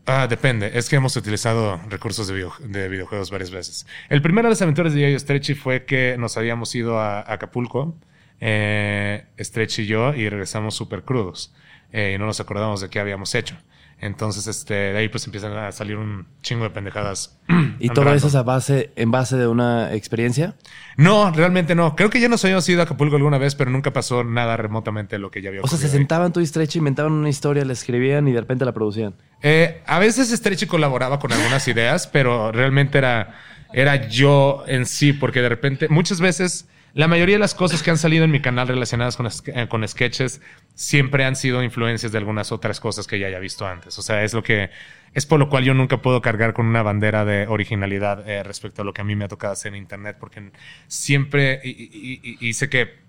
ah, 0.05 0.27
depende. 0.27 0.71
Es 0.77 0.89
que 0.89 0.97
hemos 0.97 1.15
utilizado 1.15 1.79
recursos 1.89 2.27
de, 2.27 2.33
video- 2.35 2.53
de 2.59 2.89
videojuegos 2.89 3.31
varias 3.31 3.49
veces. 3.49 3.87
El 4.09 4.21
primero 4.21 4.47
de 4.47 4.51
las 4.51 4.61
aventuras 4.61 4.93
de 4.93 5.01
Yayo 5.01 5.17
Stretchy 5.19 5.55
fue 5.55 5.85
que 5.85 6.15
nos 6.19 6.37
habíamos 6.37 6.75
ido 6.75 6.99
a, 6.99 7.21
a 7.21 7.33
Acapulco, 7.33 7.95
eh, 8.39 9.25
Stretchy 9.39 9.83
y 9.83 9.85
yo, 9.87 10.13
y 10.13 10.29
regresamos 10.29 10.75
súper 10.75 11.03
crudos 11.03 11.55
eh, 11.93 12.13
y 12.15 12.17
no 12.19 12.25
nos 12.25 12.41
acordamos 12.41 12.81
de 12.81 12.89
qué 12.89 12.99
habíamos 12.99 13.33
hecho. 13.35 13.55
Entonces, 14.01 14.47
este, 14.47 14.73
de 14.73 14.97
ahí 14.97 15.07
pues 15.07 15.25
empiezan 15.27 15.55
a 15.55 15.71
salir 15.71 15.95
un 15.95 16.27
chingo 16.41 16.65
de 16.65 16.71
pendejadas. 16.71 17.39
Y 17.79 17.89
todo 17.89 18.13
eso 18.13 18.27
es 18.27 18.35
a 18.35 18.43
base, 18.43 18.91
en 18.97 19.11
base 19.11 19.37
de 19.37 19.47
una 19.47 19.93
experiencia. 19.93 20.55
No, 20.97 21.31
realmente 21.31 21.73
no. 21.75 21.95
Creo 21.95 22.09
que 22.09 22.19
ya 22.19 22.27
nos 22.27 22.43
habíamos 22.43 22.67
ido 22.67 22.81
a 22.81 22.83
Acapulco 22.83 23.15
alguna 23.15 23.37
vez, 23.37 23.55
pero 23.55 23.71
nunca 23.71 23.91
pasó 23.93 24.23
nada 24.23 24.57
remotamente 24.57 25.17
lo 25.19 25.31
que 25.31 25.41
ya 25.41 25.49
había 25.49 25.61
O 25.61 25.67
sea, 25.67 25.77
se 25.77 25.85
ahí. 25.85 25.91
sentaban 25.91 26.33
tú 26.33 26.39
y 26.41 26.45
Stretchy, 26.45 26.79
inventaban 26.79 27.13
una 27.13 27.29
historia, 27.29 27.63
la 27.63 27.73
escribían 27.73 28.27
y 28.27 28.33
de 28.33 28.41
repente 28.41 28.65
la 28.65 28.73
producían. 28.73 29.15
Eh, 29.41 29.81
a 29.85 29.99
veces 29.99 30.29
Stretchy 30.29 30.65
colaboraba 30.65 31.19
con 31.19 31.31
algunas 31.31 31.65
ideas, 31.67 32.07
pero 32.07 32.51
realmente 32.51 32.97
era, 32.97 33.35
era 33.73 34.07
yo 34.07 34.63
en 34.67 34.85
sí, 34.85 35.13
porque 35.13 35.41
de 35.41 35.49
repente, 35.49 35.87
muchas 35.89 36.19
veces, 36.21 36.67
la 36.93 37.07
mayoría 37.07 37.35
de 37.35 37.39
las 37.39 37.55
cosas 37.55 37.81
que 37.81 37.89
han 37.89 37.97
salido 37.97 38.23
en 38.23 38.31
mi 38.31 38.41
canal 38.41 38.67
relacionadas 38.67 39.17
con, 39.17 39.27
eh, 39.27 39.67
con 39.67 39.87
sketches 39.87 40.41
siempre 40.75 41.25
han 41.25 41.35
sido 41.35 41.63
influencias 41.63 42.11
de 42.11 42.17
algunas 42.19 42.51
otras 42.51 42.79
cosas 42.79 43.07
que 43.07 43.17
ya 43.17 43.27
haya 43.27 43.39
visto 43.39 43.65
antes. 43.65 43.97
O 43.97 44.01
sea, 44.01 44.23
es 44.23 44.33
lo 44.33 44.43
que, 44.43 44.69
es 45.13 45.25
por 45.25 45.39
lo 45.39 45.49
cual 45.49 45.63
yo 45.63 45.73
nunca 45.73 46.01
puedo 46.01 46.21
cargar 46.21 46.53
con 46.53 46.67
una 46.67 46.83
bandera 46.83 47.25
de 47.25 47.47
originalidad 47.47 48.27
eh, 48.29 48.43
respecto 48.43 48.83
a 48.83 48.85
lo 48.85 48.93
que 48.93 49.01
a 49.01 49.03
mí 49.05 49.15
me 49.15 49.25
ha 49.25 49.27
tocado 49.27 49.53
hacer 49.53 49.73
en 49.73 49.79
Internet, 49.79 50.17
porque 50.19 50.51
siempre, 50.87 51.61
y 51.63 52.53
sé 52.53 52.69
que 52.69 53.01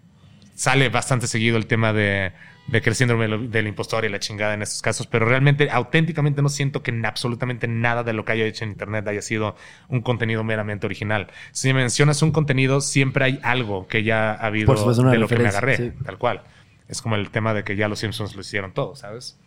sale 0.54 0.88
bastante 0.88 1.26
seguido 1.26 1.56
el 1.56 1.66
tema 1.66 1.92
de, 1.92 2.32
de 2.66 2.80
que 2.80 2.88
el 2.90 2.96
síndrome 2.96 3.28
del- 3.28 3.66
impostor 3.66 4.04
y 4.04 4.08
la 4.08 4.18
chingada 4.18 4.54
en 4.54 4.62
estos 4.62 4.80
casos, 4.80 5.06
pero 5.06 5.26
realmente, 5.26 5.70
auténticamente 5.70 6.40
no 6.40 6.48
siento 6.48 6.82
que 6.82 6.90
en 6.90 7.04
absolutamente 7.04 7.68
nada 7.68 8.02
de 8.02 8.12
lo 8.14 8.24
que 8.24 8.32
haya 8.32 8.44
hecho 8.46 8.64
en 8.64 8.70
Internet 8.70 9.06
haya 9.06 9.20
sido 9.22 9.54
un 9.88 10.00
contenido 10.00 10.42
meramente 10.44 10.86
original. 10.86 11.28
Si 11.52 11.72
mencionas 11.74 12.22
un 12.22 12.32
contenido, 12.32 12.80
siempre 12.80 13.24
hay 13.26 13.40
algo 13.42 13.86
que 13.86 14.02
ya 14.02 14.32
ha 14.32 14.46
habido 14.46 14.66
Por 14.66 14.78
supuesto, 14.78 15.02
de 15.10 15.18
lo 15.18 15.28
que 15.28 15.36
me 15.38 15.48
agarré, 15.48 15.76
sí. 15.76 15.92
tal 16.04 16.16
cual. 16.18 16.42
Es 16.88 17.02
como 17.02 17.16
el 17.16 17.30
tema 17.30 17.52
de 17.54 17.64
que 17.64 17.76
ya 17.76 17.88
los 17.88 17.98
Simpsons 17.98 18.34
lo 18.34 18.40
hicieron 18.40 18.72
todo, 18.72 18.96
¿sabes? 18.96 19.38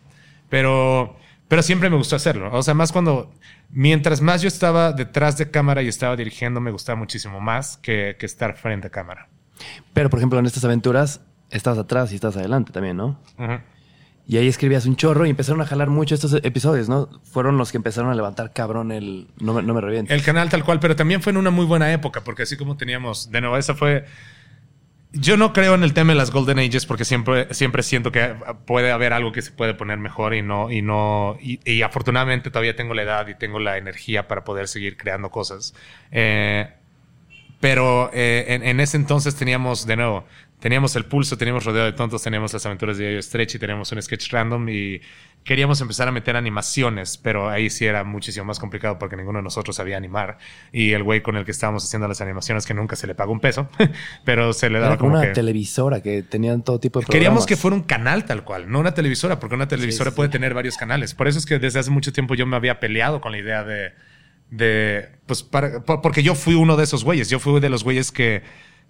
Pero, 0.48 1.16
pero 1.48 1.62
siempre 1.62 1.90
me 1.90 1.96
gustó 1.96 2.16
hacerlo. 2.16 2.50
O 2.52 2.62
sea, 2.62 2.74
más 2.74 2.92
cuando, 2.92 3.32
mientras 3.70 4.20
más 4.20 4.42
yo 4.42 4.48
estaba 4.48 4.92
detrás 4.92 5.36
de 5.38 5.50
cámara 5.50 5.82
y 5.82 5.88
estaba 5.88 6.16
dirigiendo, 6.16 6.60
me 6.60 6.70
gustaba 6.70 6.96
muchísimo 6.96 7.40
más 7.40 7.76
que, 7.78 8.16
que 8.18 8.26
estar 8.26 8.56
frente 8.56 8.86
a 8.86 8.90
cámara. 8.90 9.28
Pero, 9.92 10.08
por 10.08 10.18
ejemplo, 10.20 10.38
en 10.38 10.46
estas 10.46 10.64
aventuras, 10.64 11.20
estás 11.50 11.78
atrás 11.78 12.12
y 12.12 12.16
estás 12.16 12.36
adelante 12.36 12.72
también, 12.72 12.96
¿no? 12.96 13.18
Ujú. 13.38 13.60
Y 14.26 14.36
ahí 14.36 14.46
escribías 14.46 14.84
un 14.84 14.94
chorro 14.96 15.24
y 15.24 15.30
empezaron 15.30 15.62
a 15.62 15.66
jalar 15.66 15.88
mucho 15.88 16.14
estos 16.14 16.34
episodios, 16.34 16.88
¿no? 16.88 17.08
Fueron 17.24 17.56
los 17.56 17.70
que 17.70 17.78
empezaron 17.78 18.10
a 18.10 18.14
levantar 18.14 18.52
cabrón 18.52 18.92
el 18.92 19.28
No 19.40 19.54
me, 19.54 19.62
no 19.62 19.72
me 19.72 19.80
revientes. 19.80 20.14
El 20.14 20.22
canal 20.22 20.50
tal 20.50 20.64
cual, 20.64 20.80
pero 20.80 20.94
también 20.94 21.22
fue 21.22 21.30
en 21.30 21.38
una 21.38 21.50
muy 21.50 21.64
buena 21.64 21.90
época, 21.92 22.22
porque 22.22 22.42
así 22.42 22.58
como 22.58 22.76
teníamos, 22.76 23.30
de 23.30 23.40
nuevo, 23.40 23.56
esa 23.56 23.74
fue... 23.74 24.04
Yo 25.12 25.38
no 25.38 25.54
creo 25.54 25.74
en 25.74 25.82
el 25.82 25.94
tema 25.94 26.12
de 26.12 26.18
las 26.18 26.30
Golden 26.30 26.58
Ages 26.58 26.84
porque 26.84 27.06
siempre, 27.06 27.54
siempre 27.54 27.82
siento 27.82 28.12
que 28.12 28.34
puede 28.66 28.92
haber 28.92 29.14
algo 29.14 29.32
que 29.32 29.40
se 29.40 29.50
puede 29.50 29.72
poner 29.72 29.96
mejor 29.96 30.34
y 30.34 30.42
no, 30.42 30.70
y 30.70 30.82
no, 30.82 31.38
y, 31.40 31.60
y 31.64 31.80
afortunadamente 31.80 32.50
todavía 32.50 32.76
tengo 32.76 32.92
la 32.92 33.04
edad 33.04 33.26
y 33.28 33.34
tengo 33.34 33.58
la 33.58 33.78
energía 33.78 34.28
para 34.28 34.44
poder 34.44 34.68
seguir 34.68 34.98
creando 34.98 35.30
cosas. 35.30 35.72
Eh, 36.10 36.68
pero 37.60 38.10
eh, 38.12 38.44
en, 38.48 38.62
en 38.62 38.80
ese 38.80 38.98
entonces 38.98 39.34
teníamos, 39.34 39.86
de 39.86 39.96
nuevo, 39.96 40.26
teníamos 40.60 40.96
el 40.96 41.04
pulso, 41.04 41.36
teníamos 41.38 41.64
rodeo 41.64 41.84
de 41.84 41.92
tontos, 41.92 42.22
teníamos 42.22 42.52
las 42.52 42.64
aventuras 42.66 42.98
de 42.98 43.04
Yayo 43.04 43.22
Stretch 43.22 43.54
y 43.54 43.58
teníamos 43.58 43.90
un 43.92 44.02
sketch 44.02 44.30
random 44.32 44.68
y 44.68 45.00
queríamos 45.44 45.80
empezar 45.80 46.08
a 46.08 46.12
meter 46.12 46.36
animaciones, 46.36 47.16
pero 47.16 47.48
ahí 47.48 47.70
sí 47.70 47.86
era 47.86 48.02
muchísimo 48.04 48.44
más 48.44 48.58
complicado 48.58 48.98
porque 48.98 49.16
ninguno 49.16 49.38
de 49.38 49.44
nosotros 49.44 49.76
sabía 49.76 49.96
animar 49.96 50.38
y 50.72 50.92
el 50.92 51.04
güey 51.04 51.22
con 51.22 51.36
el 51.36 51.44
que 51.44 51.52
estábamos 51.52 51.84
haciendo 51.84 52.08
las 52.08 52.20
animaciones 52.20 52.66
que 52.66 52.74
nunca 52.74 52.96
se 52.96 53.06
le 53.06 53.14
pagó 53.14 53.32
un 53.32 53.40
peso, 53.40 53.68
pero 54.24 54.52
se 54.52 54.68
le 54.68 54.78
daba 54.80 54.94
Era 54.94 54.98
como 54.98 55.12
una 55.12 55.22
que... 55.22 55.28
televisora 55.28 56.02
que 56.02 56.22
tenían 56.24 56.62
todo 56.64 56.80
tipo 56.80 57.00
de 57.00 57.06
Queríamos 57.06 57.46
que 57.46 57.54
programas. 57.56 57.62
fuera 57.62 57.76
un 57.76 57.82
canal 57.82 58.24
tal 58.24 58.44
cual, 58.44 58.68
no 58.70 58.80
una 58.80 58.94
televisora, 58.94 59.38
porque 59.38 59.54
una 59.54 59.68
televisora 59.68 60.10
sí, 60.10 60.16
puede 60.16 60.28
sí. 60.28 60.32
tener 60.32 60.54
varios 60.54 60.76
canales. 60.76 61.14
Por 61.14 61.28
eso 61.28 61.38
es 61.38 61.46
que 61.46 61.58
desde 61.60 61.78
hace 61.78 61.90
mucho 61.90 62.12
tiempo 62.12 62.34
yo 62.34 62.44
me 62.46 62.56
había 62.56 62.80
peleado 62.80 63.20
con 63.20 63.30
la 63.32 63.38
idea 63.38 63.62
de, 63.64 63.92
de 64.50 65.08
pues, 65.26 65.42
para- 65.42 65.80
por- 65.84 66.00
porque 66.02 66.22
yo 66.22 66.34
fui 66.34 66.54
uno 66.54 66.76
de 66.76 66.84
esos 66.84 67.04
güeyes. 67.04 67.30
Yo 67.30 67.38
fui 67.38 67.58
de 67.60 67.68
los 67.70 67.84
güeyes 67.84 68.10
que, 68.12 68.42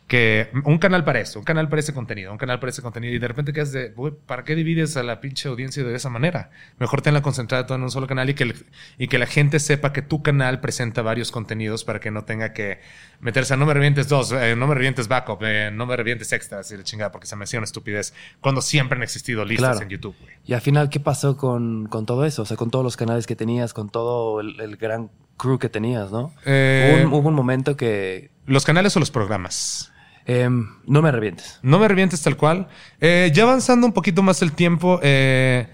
que 0.09 0.49
un 0.65 0.79
canal 0.79 1.05
para 1.05 1.21
esto, 1.21 1.39
un 1.39 1.45
canal 1.45 1.69
para 1.69 1.81
ese 1.81 1.93
contenido, 1.93 2.33
un 2.33 2.39
canal 2.39 2.59
para 2.59 2.71
ese 2.71 2.81
contenido, 2.81 3.15
y 3.15 3.19
de 3.19 3.29
repente 3.29 3.53
quedas 3.53 3.73
de, 3.73 3.91
güey, 3.91 4.15
¿para 4.27 4.43
qué 4.43 4.55
divides 4.55 4.97
a 4.97 5.03
la 5.03 5.21
pinche 5.21 5.49
audiencia 5.51 5.85
de 5.85 5.95
esa 5.95 6.09
manera? 6.09 6.51
Mejor 6.79 7.03
tenla 7.03 7.21
concentrada 7.21 7.67
en 7.77 7.83
un 7.83 7.91
solo 7.91 8.07
canal 8.07 8.31
y 8.31 8.35
que, 8.35 8.45
el- 8.45 8.55
y 8.97 9.09
que 9.09 9.19
la 9.19 9.27
gente 9.27 9.61
sepa 9.61 9.93
que 9.93 10.01
tu 10.01 10.23
canal 10.23 10.61
presenta 10.61 11.03
varios 11.03 11.31
contenidos 11.31 11.85
para 11.85 12.01
que 12.01 12.11
no 12.11 12.25
tenga 12.25 12.55
que 12.55 12.81
meterse 13.21 13.53
a 13.53 13.57
no 13.59 13.67
me 13.67 13.75
revientes 13.75 14.09
dos, 14.09 14.33
eh, 14.33 14.57
no 14.57 14.67
me 14.67 14.75
revientes 14.75 15.09
backup, 15.09 15.41
eh, 15.43 15.71
no 15.73 15.85
me 15.85 15.95
revientes 15.95 16.33
extras 16.33 16.71
y 16.73 16.77
la 16.79 16.85
chingada, 16.85 17.13
porque 17.13 17.27
se 17.27 17.37
me 17.37 17.45
hacía 17.45 17.59
una 17.59 17.65
estupidez 17.67 18.15
cuando 18.41 18.63
siempre 18.63 18.97
han 18.97 19.03
existido 19.03 19.45
listas 19.45 19.73
Claro. 19.73 19.83
en 19.83 19.89
YouTube, 19.91 20.17
güey. 20.23 20.33
Y 20.47 20.55
al 20.55 20.63
final, 20.63 20.89
¿qué 20.89 21.01
pasó 21.01 21.37
con, 21.37 21.87
con 21.87 22.07
todo 22.07 22.25
eso? 22.25 22.43
O 22.43 22.47
sea, 22.47 22.57
con 22.57 22.71
todos 22.71 22.83
los 22.83 22.97
canales 22.97 23.27
que 23.27 23.37
tenías, 23.37 23.75
con 23.75 23.91
todo 23.91 24.41
el, 24.41 24.59
el 24.59 24.77
gran 24.79 25.11
crew 25.37 25.59
que 25.59 25.69
tenías, 25.69 26.11
¿no? 26.11 26.33
Eh, 26.47 26.95
Hubo, 27.03 27.07
un, 27.09 27.13
hubo 27.21 27.29
un 27.29 27.35
momento 27.35 27.77
que... 27.77 28.31
¿Los 28.47 28.65
canales 28.65 28.97
o 28.97 29.01
los 29.01 29.11
programas? 29.11 29.93
Em, 30.29 30.69
no 30.87 31.03
me 31.03 31.11
revientes. 31.11 31.59
No 31.63 31.81
me 31.81 31.89
revientes 31.89 32.23
tal 32.23 32.37
cual. 32.37 32.69
Eh, 33.01 33.33
ya 33.35 33.43
avanzando 33.43 33.87
un 33.87 33.93
poquito 33.93 34.23
más 34.23 34.41
el 34.43 34.53
tiempo, 34.53 35.01
eh, 35.03 35.67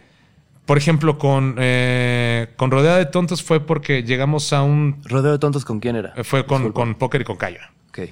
por 0.64 0.78
ejemplo, 0.78 1.18
con, 1.18 1.57
eh, 1.59 2.48
con 2.57 2.70
Rodea 2.70 2.96
de 2.96 3.05
Tontos 3.05 3.42
fue 3.42 3.61
porque 3.61 4.02
llegamos 4.02 4.55
a 4.55 4.62
un... 4.62 5.02
¿Rodeo 5.05 5.32
de 5.32 5.38
tontos 5.38 5.66
con 5.66 5.80
quién 5.80 5.96
era? 5.96 6.14
Fue 6.24 6.46
con, 6.46 6.72
con 6.72 6.94
Póker 6.94 7.20
y 7.20 7.24
con 7.24 7.36
Cayo. 7.36 7.61
Ok. 7.90 8.09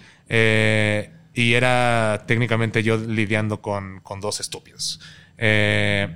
Y 1.35 1.55
era 1.55 2.25
técnicamente 2.27 2.83
yo 2.83 2.99
lidiando 2.99 3.63
con, 3.63 4.01
con 4.01 4.21
dos 4.21 4.41
estúpidos. 4.41 5.01
Eh, 5.39 6.15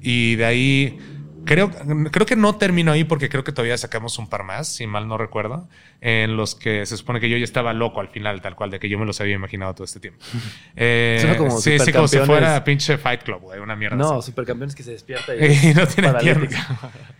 y 0.00 0.34
de 0.36 0.44
ahí, 0.44 0.98
creo, 1.44 1.70
creo 2.10 2.26
que 2.26 2.36
no 2.36 2.56
termino 2.56 2.92
ahí 2.92 3.04
porque 3.04 3.28
creo 3.28 3.44
que 3.44 3.52
todavía 3.52 3.76
sacamos 3.78 4.18
un 4.18 4.28
par 4.28 4.44
más, 4.44 4.68
si 4.68 4.86
mal 4.86 5.08
no 5.08 5.18
recuerdo, 5.18 5.68
en 6.00 6.36
los 6.36 6.54
que 6.54 6.86
se 6.86 6.96
supone 6.96 7.20
que 7.20 7.28
yo 7.28 7.36
ya 7.36 7.44
estaba 7.44 7.72
loco 7.72 8.00
al 8.00 8.08
final, 8.08 8.40
tal 8.40 8.56
cual, 8.56 8.70
de 8.70 8.80
que 8.80 8.88
yo 8.88 8.98
me 8.98 9.06
los 9.06 9.20
había 9.20 9.34
imaginado 9.34 9.74
todo 9.74 9.84
este 9.84 10.00
tiempo. 10.00 10.24
Eh, 10.76 11.34
como 11.36 11.60
sí, 11.60 11.78
sí, 11.78 11.92
como 11.92 12.08
si 12.08 12.18
fuera 12.18 12.62
pinche 12.64 12.96
Fight 12.96 13.22
Club, 13.22 13.40
güey, 13.42 13.60
una 13.60 13.76
mierda. 13.76 13.96
No, 13.96 14.18
así. 14.18 14.30
supercampeones 14.30 14.74
que 14.74 14.82
se 14.82 14.92
despierta 14.92 15.34
y, 15.34 15.44
Y 15.70 15.74
no 15.74 15.86
tiene 15.86 16.12
piernas. 16.14 16.54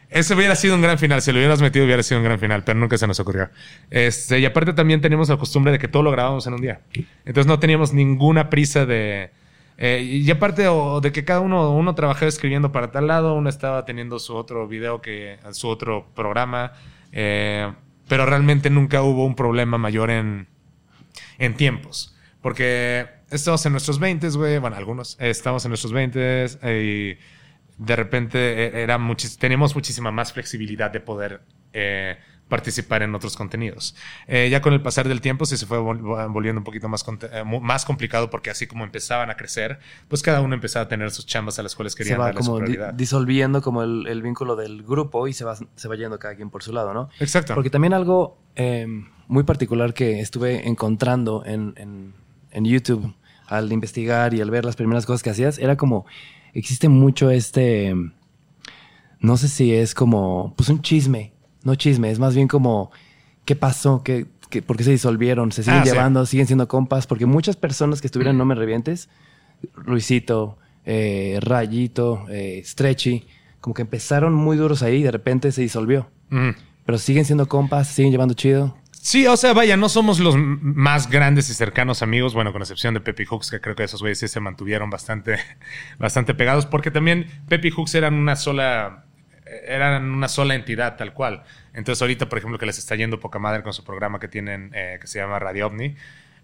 Ese 0.09 0.35
hubiera 0.35 0.57
sido 0.57 0.75
un 0.75 0.83
gran 0.83 0.99
final. 0.99 1.23
Si 1.23 1.31
lo 1.31 1.39
hubieras 1.39 1.61
metido, 1.61 1.85
hubiera 1.85 2.03
sido 2.03 2.19
un 2.19 2.25
gran 2.25 2.39
final, 2.39 2.65
pero 2.65 2.79
nunca 2.79 2.99
se 2.99 3.07
nos 3.07 3.21
ocurrió. 3.21 3.51
Este, 3.91 4.39
y 4.39 4.45
aparte 4.45 4.73
también 4.73 5.01
tenemos 5.01 5.29
la 5.29 5.37
costumbre 5.37 5.73
de 5.73 5.79
que 5.79 5.89
todo 5.89 6.03
lo 6.03 6.11
grabamos 6.11 6.47
en 6.47 6.55
un 6.55 6.61
día. 6.61 6.81
Entonces 7.25 7.47
no 7.47 7.59
teníamos 7.59 7.93
ninguna 7.93 8.51
prisa 8.51 8.87
de. 8.87 9.31
Eh, 9.81 10.03
y 10.03 10.31
aparte 10.31 10.63
de 10.63 11.13
que 11.13 11.25
cada 11.25 11.41
uno, 11.41 11.75
uno 11.75 11.95
trabajaba 11.95 12.29
escribiendo 12.29 12.71
para 12.71 12.91
tal 12.91 13.07
lado, 13.07 13.35
uno 13.35 13.49
estaba 13.49 13.87
teniendo 13.87 14.19
su 14.19 14.37
otro 14.37 14.69
video, 14.69 15.01
que, 15.01 15.39
su 15.53 15.69
otro 15.69 16.07
programa. 16.15 16.73
eh, 17.13 17.73
pero 18.07 18.27
realmente 18.27 18.71
nunca 18.71 19.03
hubo 19.03 19.25
un 19.25 19.37
problema 19.37 19.79
mayor 19.79 20.11
en, 20.11 20.49
en 21.39 21.55
tiempos. 21.55 22.15
Porque 22.43 23.07
estamos 23.31 23.65
en 23.67 23.73
nuestros 23.73 23.99
20, 23.99 24.29
güey. 24.31 24.59
Bueno, 24.59 24.77
algunos. 24.77 25.17
eh, 25.21 25.31
estamos 25.31 25.65
en 25.65 25.71
nuestros 25.71 25.93
20 25.93 26.47
y 26.65 27.19
de 27.79 27.97
repente 27.97 28.39
eh, 28.39 28.83
era 28.83 28.99
teníamos 29.39 29.75
muchísima 29.75 30.11
más 30.11 30.33
flexibilidad 30.33 30.91
de 30.91 31.01
poder 31.01 31.41
participar 32.51 33.03
en 33.03 33.15
otros 33.15 33.35
contenidos. 33.37 33.97
Eh, 34.27 34.49
ya 34.51 34.61
con 34.61 34.75
el 34.75 34.83
pasar 34.83 35.09
del 35.09 35.23
tiempo 35.23 35.47
sí 35.47 35.57
se 35.57 35.65
fue 35.65 35.79
vol- 35.79 36.31
volviendo 36.31 36.61
un 36.61 36.65
poquito 36.65 36.87
más, 36.91 37.03
eh, 37.33 37.43
más 37.63 37.87
complicado 37.87 38.29
porque 38.29 38.51
así 38.51 38.67
como 38.67 38.85
empezaban 38.85 39.31
a 39.31 39.37
crecer, 39.37 39.79
pues 40.09 40.23
cada 40.23 40.43
uno 40.43 40.55
empezaba 40.55 40.85
a 40.85 40.89
tener 40.89 41.11
sus 41.11 41.25
chambas 41.25 41.59
a 41.59 41.63
las 41.63 41.75
cuales 41.75 41.95
Se 41.95 41.99
querían 41.99 42.21
va 42.21 42.27
darle 42.27 42.43
su 42.43 42.47
como 42.51 42.59
di- 42.59 42.65
prioridad. 42.67 42.93
disolviendo 42.93 43.63
como 43.63 43.83
el, 43.83 44.07
el 44.07 44.21
vínculo 44.21 44.55
del 44.57 44.83
grupo 44.83 45.27
y 45.29 45.33
se 45.33 45.45
va, 45.47 45.57
se 45.57 45.89
va 45.89 45.97
yendo 45.97 46.19
cada 46.19 46.35
quien 46.35 46.51
por 46.51 46.63
su 46.63 46.75
lado, 46.75 46.93
¿no? 46.93 47.09
Exacto. 47.21 47.55
Porque 47.55 47.71
también 47.71 47.95
algo 47.95 48.37
eh, 48.57 48.87
muy 49.29 49.45
particular 49.45 49.95
que 49.95 50.21
estuve 50.21 50.69
encontrando 50.69 51.43
en, 51.47 51.73
en- 51.79 52.13
en 52.51 52.65
YouTube 52.67 53.15
al 53.47 53.73
investigar 53.73 54.35
y 54.35 54.41
al 54.41 54.51
ver 54.51 54.65
las 54.65 54.77
primeras 54.77 55.07
cosas 55.07 55.23
que 55.23 55.31
hacías, 55.31 55.59
era 55.59 55.77
como, 55.77 56.05
existe 56.53 56.89
mucho 56.89 57.31
este, 57.31 57.95
no 59.21 59.37
sé 59.37 59.49
si 59.49 59.75
es 59.75 59.95
como, 59.95 60.55
pues 60.57 60.69
un 60.69 60.83
chisme, 60.83 61.33
no 61.65 61.75
chisme, 61.75 62.11
es 62.11 62.19
más 62.19 62.35
bien 62.35 62.49
como, 62.49 62.91
¿qué 63.45 63.57
pasó? 63.57 64.03
¿Qué, 64.03 64.27
qué, 64.49 64.63
por 64.63 64.77
qué 64.77 64.85
se 64.85 64.91
disolvieron? 64.91 65.53
¿Se 65.53 65.63
siguen 65.63 65.81
Ah, 65.81 65.85
sí. 65.85 65.91
llevando? 65.93 66.27
¿Siguen 66.27 66.47
siendo 66.47 66.69
compas? 66.69 67.07
Porque 67.07 67.27
muchas 67.27 67.57
personas 67.57 68.01
que 68.01 68.07
estuvieron 68.07 68.33
en 68.35 68.39
No 68.39 68.45
Me 68.45 68.55
Revientes, 68.55 69.09
Luisito, 69.85 70.59
eh, 70.85 71.39
Rayito, 71.43 72.25
eh, 72.31 72.63
Stretchy, 72.65 73.27
como 73.61 73.75
que 73.75 73.83
empezaron 73.83 74.35
muy 74.35 74.57
duros 74.57 74.83
ahí 74.83 74.97
y 74.97 75.03
de 75.03 75.11
repente 75.11 75.53
se 75.53 75.63
disolvió. 75.63 76.09
Mm. 76.31 76.51
Pero 76.87 76.99
siguen 76.99 77.25
siendo 77.25 77.47
compas, 77.49 77.89
siguen 77.89 78.11
llevando 78.13 78.35
chido. 78.35 78.77
Sí, 79.03 79.27
o 79.27 79.37
sea, 79.37 79.55
vaya, 79.55 79.77
no 79.79 79.89
somos 79.89 80.21
los 80.21 80.35
más 80.37 81.09
grandes 81.09 81.49
y 81.49 81.55
cercanos 81.55 82.03
amigos, 82.03 82.35
bueno, 82.35 82.53
con 82.53 82.61
excepción 82.61 82.93
de 82.93 83.01
Pepe 83.01 83.25
Hooks, 83.25 83.51
que 83.51 83.61
creo 83.61 83.75
que 83.75 83.85
esos 83.85 84.01
güeyes 84.03 84.19
sí 84.19 84.29
se 84.29 84.41
mantuvieron 84.41 84.91
bastante, 84.91 85.37
bastante 85.99 86.35
pegados, 86.35 86.67
porque 86.67 86.91
también 86.91 87.27
Pepe 87.49 87.71
Hooks 87.71 87.95
eran 87.95 88.15
una 88.15 88.37
sola, 88.37 89.07
eran 89.67 90.05
una 90.11 90.29
sola 90.29 90.55
entidad, 90.55 90.97
tal 90.97 91.13
cual. 91.13 91.43
Entonces, 91.75 92.01
ahorita, 92.03 92.29
por 92.29 92.39
ejemplo, 92.39 92.59
que 92.59 92.67
les 92.67 92.79
está 92.79 92.97
yendo 92.97 93.21
poca 93.21 93.39
madre 93.39 93.63
con 93.63 93.73
su 93.73 93.85
programa 93.85 94.19
que 94.19 94.29
tienen, 94.29 94.71
eh, 94.75 94.99
que 95.01 95.07
se 95.07 95.19
llama 95.19 95.39
Radio 95.39 95.67
OVNI. 95.67 95.95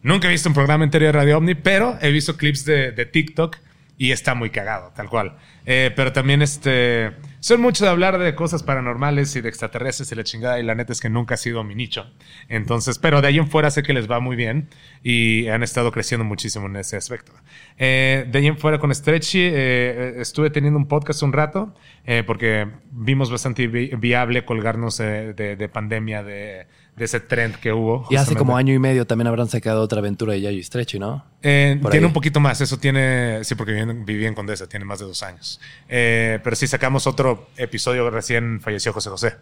Nunca 0.03 0.29
he 0.29 0.31
visto 0.31 0.49
un 0.49 0.55
programa 0.55 0.85
entero 0.85 1.07
de 1.07 1.13
Radio 1.13 1.39
OVNI, 1.39 1.55
pero 1.57 1.99
he 2.01 2.11
visto 2.11 2.37
clips 2.37 2.65
de, 2.65 2.93
de 2.93 3.07
TikTok 3.07 3.57
y 3.99 4.13
está 4.13 4.35
muy 4.35 4.51
cagado, 4.51 4.93
tal 4.95 5.09
cual. 5.09 5.37
Eh, 5.65 5.93
pero 5.97 6.13
también, 6.13 6.43
este, 6.43 7.13
son 7.47 7.61
mucho 7.61 7.85
de 7.85 7.91
hablar 7.93 8.19
de 8.19 8.35
cosas 8.35 8.65
paranormales 8.65 9.37
y 9.37 9.41
de 9.41 9.49
extraterrestres 9.49 10.11
y 10.11 10.17
la 10.17 10.25
chingada, 10.25 10.59
y 10.59 10.65
la 10.65 10.75
neta 10.75 10.93
es 10.93 11.01
que 11.01 11.09
nunca 11.09 11.35
ha 11.35 11.37
sido 11.37 11.63
mi 11.63 11.77
nicho. 11.77 12.05
Entonces, 12.49 12.99
pero 12.99 13.21
de 13.23 13.29
ahí 13.29 13.39
en 13.39 13.47
fuera 13.47 13.71
sé 13.71 13.85
que 13.85 13.93
les 13.93 14.11
va 14.11 14.19
muy 14.19 14.35
bien 14.35 14.69
y 15.05 15.47
han 15.47 15.63
estado 15.63 15.93
creciendo 15.93 16.25
muchísimo 16.25 16.67
en 16.67 16.75
ese 16.75 16.97
aspecto. 16.97 17.31
Eh, 17.79 18.27
de 18.29 18.37
ahí 18.37 18.49
en 18.49 18.59
fuera 18.59 18.81
con 18.81 18.93
Stretchy, 18.93 19.43
eh, 19.43 20.15
estuve 20.17 20.51
teniendo 20.51 20.77
un 20.77 20.89
podcast 20.89 21.23
un 21.23 21.33
rato, 21.33 21.73
eh, 22.05 22.25
porque 22.27 22.67
vimos 22.91 23.31
bastante 23.31 23.69
vi- 23.69 23.95
viable 23.97 24.45
colgarnos 24.45 24.99
eh, 24.99 25.33
de, 25.33 25.55
de 25.55 25.69
pandemia, 25.69 26.25
de, 26.25 26.67
de 26.97 27.05
ese 27.05 27.21
trend 27.21 27.57
que 27.57 27.73
hubo. 27.73 28.07
Y 28.11 28.17
hace 28.17 28.35
como 28.35 28.57
año 28.57 28.73
y 28.73 28.79
medio 28.79 29.07
también 29.07 29.27
habrán 29.27 29.49
sacado 29.49 29.83
otra 29.83 29.99
aventura 29.99 30.33
de 30.33 30.41
Yayo 30.41 30.59
y 30.59 30.99
¿no? 30.99 31.25
Eh, 31.43 31.79
tiene 31.83 31.99
ahí. 31.99 32.05
un 32.05 32.13
poquito 32.13 32.41
más, 32.41 32.61
eso 32.61 32.79
tiene, 32.79 33.45
sí, 33.45 33.55
porque 33.55 33.73
viví 33.73 33.93
viví 34.05 34.27
en 34.27 34.35
Condesa, 34.35 34.67
tiene 34.67 34.85
más 34.87 34.99
de 35.01 35.05
dos 35.05 35.23
años. 35.23 35.61
Eh, 35.89 36.41
pero 36.43 36.57
sí, 36.57 36.67
sacamos 36.67 37.07
otro 37.07 37.49
episodio, 37.57 38.09
recién 38.11 38.61
falleció 38.61 38.93
José 38.93 39.11
José. 39.11 39.35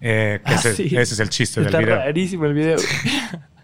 Eh, 0.00 0.40
que 0.44 0.52
Ah, 0.52 0.54
ese, 0.54 0.74
sí. 0.74 0.84
ese 0.86 1.00
es 1.14 1.18
el 1.20 1.28
chiste 1.30 1.60
Está 1.62 1.78
del 1.78 1.86
video. 1.86 1.96
rarísimo 1.98 2.46
el 2.46 2.54
video. 2.54 2.78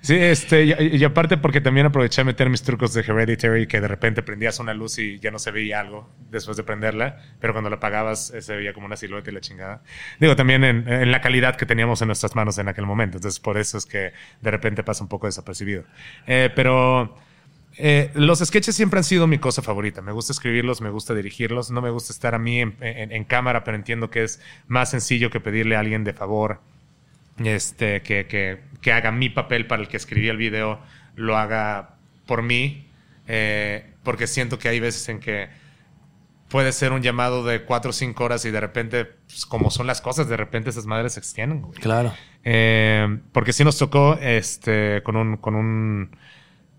Sí, 0.00 0.16
este, 0.16 0.64
y, 0.64 0.96
y 0.96 1.04
aparte 1.04 1.36
porque 1.36 1.60
también 1.60 1.86
aproveché 1.86 2.22
a 2.22 2.24
meter 2.24 2.48
mis 2.50 2.62
trucos 2.62 2.94
de 2.94 3.02
Hereditary, 3.02 3.66
que 3.66 3.80
de 3.80 3.88
repente 3.88 4.22
prendías 4.22 4.58
una 4.58 4.74
luz 4.74 4.98
y 4.98 5.18
ya 5.18 5.30
no 5.30 5.38
se 5.38 5.50
veía 5.50 5.80
algo 5.80 6.10
después 6.30 6.56
de 6.56 6.62
prenderla, 6.62 7.20
pero 7.40 7.52
cuando 7.52 7.70
la 7.70 7.76
apagabas 7.76 8.30
eh, 8.30 8.42
se 8.42 8.56
veía 8.56 8.72
como 8.72 8.86
una 8.86 8.96
silueta 8.96 9.30
y 9.30 9.34
la 9.34 9.40
chingada. 9.40 9.82
Digo, 10.20 10.36
también 10.36 10.64
en, 10.64 11.10
la 11.10 11.20
calidad 11.20 11.56
que 11.56 11.66
teníamos 11.66 12.00
en 12.02 12.08
nuestras 12.08 12.34
manos 12.34 12.58
en 12.58 12.68
aquel 12.68 12.86
momento, 12.86 13.18
entonces 13.18 13.40
por 13.40 13.58
eso 13.58 13.78
es 13.78 13.86
que 13.86 14.12
de 14.40 14.50
repente 14.50 14.82
pasa 14.82 15.02
un 15.02 15.08
poco 15.08 15.26
desapercibido. 15.26 15.84
Eh, 16.26 16.50
pero 16.54 17.16
eh, 17.76 18.10
los 18.14 18.40
sketches 18.40 18.74
siempre 18.74 18.98
han 18.98 19.04
sido 19.04 19.26
mi 19.26 19.38
cosa 19.38 19.62
favorita. 19.62 20.02
Me 20.02 20.12
gusta 20.12 20.32
escribirlos, 20.32 20.80
me 20.80 20.90
gusta 20.90 21.14
dirigirlos. 21.14 21.70
No 21.70 21.82
me 21.82 21.90
gusta 21.90 22.12
estar 22.12 22.34
a 22.34 22.38
mí 22.38 22.60
en 22.60 23.24
cámara, 23.24 23.64
pero 23.64 23.76
entiendo 23.76 24.10
que 24.10 24.22
es 24.24 24.40
más 24.66 24.90
sencillo 24.90 25.30
que 25.30 25.40
pedirle 25.40 25.76
a 25.76 25.80
alguien 25.80 26.04
de 26.04 26.12
favor 26.12 26.60
este, 27.38 28.02
que, 28.02 28.26
que- 28.26 28.60
que 28.80 28.92
haga 28.92 29.10
mi 29.12 29.30
papel 29.30 29.66
para 29.66 29.80
el 29.82 29.88
que 29.88 29.96
escribí 29.96 30.28
el 30.28 30.36
video, 30.36 30.78
lo 31.16 31.36
haga 31.36 31.96
por 32.26 32.42
mí. 32.42 32.86
eh, 33.26 33.90
porque 34.02 34.26
siento 34.26 34.58
que 34.58 34.68
hay 34.68 34.80
veces 34.80 35.08
en 35.08 35.18
que 35.20 35.48
puede 36.50 36.72
ser 36.72 36.92
un 36.92 37.00
llamado 37.02 37.42
de 37.44 37.62
cuatro 37.62 37.88
o 37.90 37.92
cinco 37.94 38.24
horas 38.24 38.44
y 38.44 38.50
de 38.50 38.60
repente, 38.60 39.06
pues, 39.06 39.46
como 39.46 39.70
son 39.70 39.86
las 39.86 40.00
cosas, 40.02 40.28
de 40.28 40.36
repente 40.36 40.68
esas 40.70 40.84
madres 40.86 41.14
se 41.14 41.20
extienden. 41.20 41.62
güey. 41.62 41.80
Claro. 41.80 42.12
Eh, 42.44 43.18
porque 43.32 43.52
sí 43.54 43.64
nos 43.64 43.78
tocó 43.78 44.18
este, 44.20 45.02
con 45.02 45.16
un. 45.16 45.36
Con 45.38 45.54
un 45.54 46.10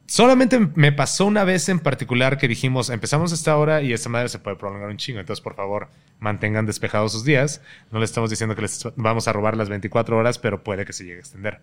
Solamente 0.07 0.59
me 0.75 0.91
pasó 0.91 1.25
una 1.25 1.43
vez 1.43 1.67
en 1.67 1.79
particular 1.79 2.37
que 2.37 2.47
dijimos, 2.47 2.91
empezamos 2.91 3.31
esta 3.31 3.57
hora 3.57 3.81
y 3.81 3.91
esta 3.91 4.07
madre 4.07 4.29
se 4.29 4.37
puede 4.37 4.55
prolongar 4.55 4.87
un 4.89 4.97
chingo. 4.97 5.19
Entonces, 5.19 5.41
por 5.41 5.55
favor, 5.55 5.89
mantengan 6.19 6.67
despejados 6.67 7.11
sus 7.11 7.23
días. 7.25 7.61
No 7.91 7.99
les 7.99 8.11
estamos 8.11 8.29
diciendo 8.29 8.55
que 8.55 8.61
les 8.61 8.87
vamos 8.97 9.27
a 9.27 9.33
robar 9.33 9.57
las 9.57 9.67
24 9.67 10.15
horas, 10.15 10.37
pero 10.37 10.63
puede 10.63 10.85
que 10.85 10.93
se 10.93 11.05
llegue 11.05 11.15
a 11.17 11.19
extender. 11.21 11.61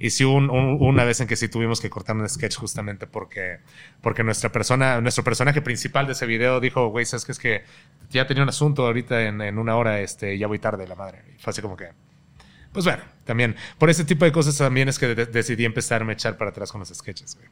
Y 0.00 0.10
sí, 0.10 0.24
un- 0.24 0.50
un- 0.50 0.78
una 0.80 1.04
vez 1.04 1.20
en 1.20 1.28
que 1.28 1.36
sí 1.36 1.48
tuvimos 1.48 1.80
que 1.80 1.88
cortar 1.88 2.16
un 2.16 2.28
sketch 2.28 2.56
justamente 2.56 3.06
porque, 3.06 3.58
porque 4.00 4.24
nuestra 4.24 4.50
persona, 4.50 5.00
nuestro 5.00 5.22
personaje 5.22 5.62
principal 5.62 6.06
de 6.06 6.12
ese 6.14 6.26
video 6.26 6.58
dijo, 6.58 6.88
güey, 6.88 7.04
¿sabes 7.06 7.24
qué? 7.24 7.30
Es 7.32 7.38
que 7.38 7.62
ya 8.10 8.26
tenía 8.26 8.42
un 8.42 8.48
asunto 8.48 8.84
ahorita 8.86 9.22
en, 9.22 9.40
en 9.40 9.56
una 9.56 9.76
hora, 9.76 10.00
este, 10.00 10.36
ya 10.36 10.48
voy 10.48 10.58
tarde, 10.58 10.88
la 10.88 10.96
madre. 10.96 11.22
Y 11.32 11.40
fue 11.40 11.52
así 11.52 11.62
como 11.62 11.76
que, 11.76 11.90
pues 12.72 12.84
bueno, 12.84 13.04
también 13.24 13.54
por 13.78 13.88
ese 13.88 14.04
tipo 14.04 14.24
de 14.24 14.32
cosas 14.32 14.58
también 14.58 14.88
es 14.88 14.98
que 14.98 15.14
de- 15.14 15.26
decidí 15.26 15.64
empezarme 15.64 16.10
a 16.10 16.14
echar 16.14 16.36
para 16.36 16.50
atrás 16.50 16.72
con 16.72 16.80
los 16.80 16.88
sketches. 16.88 17.36
güey. 17.36 17.48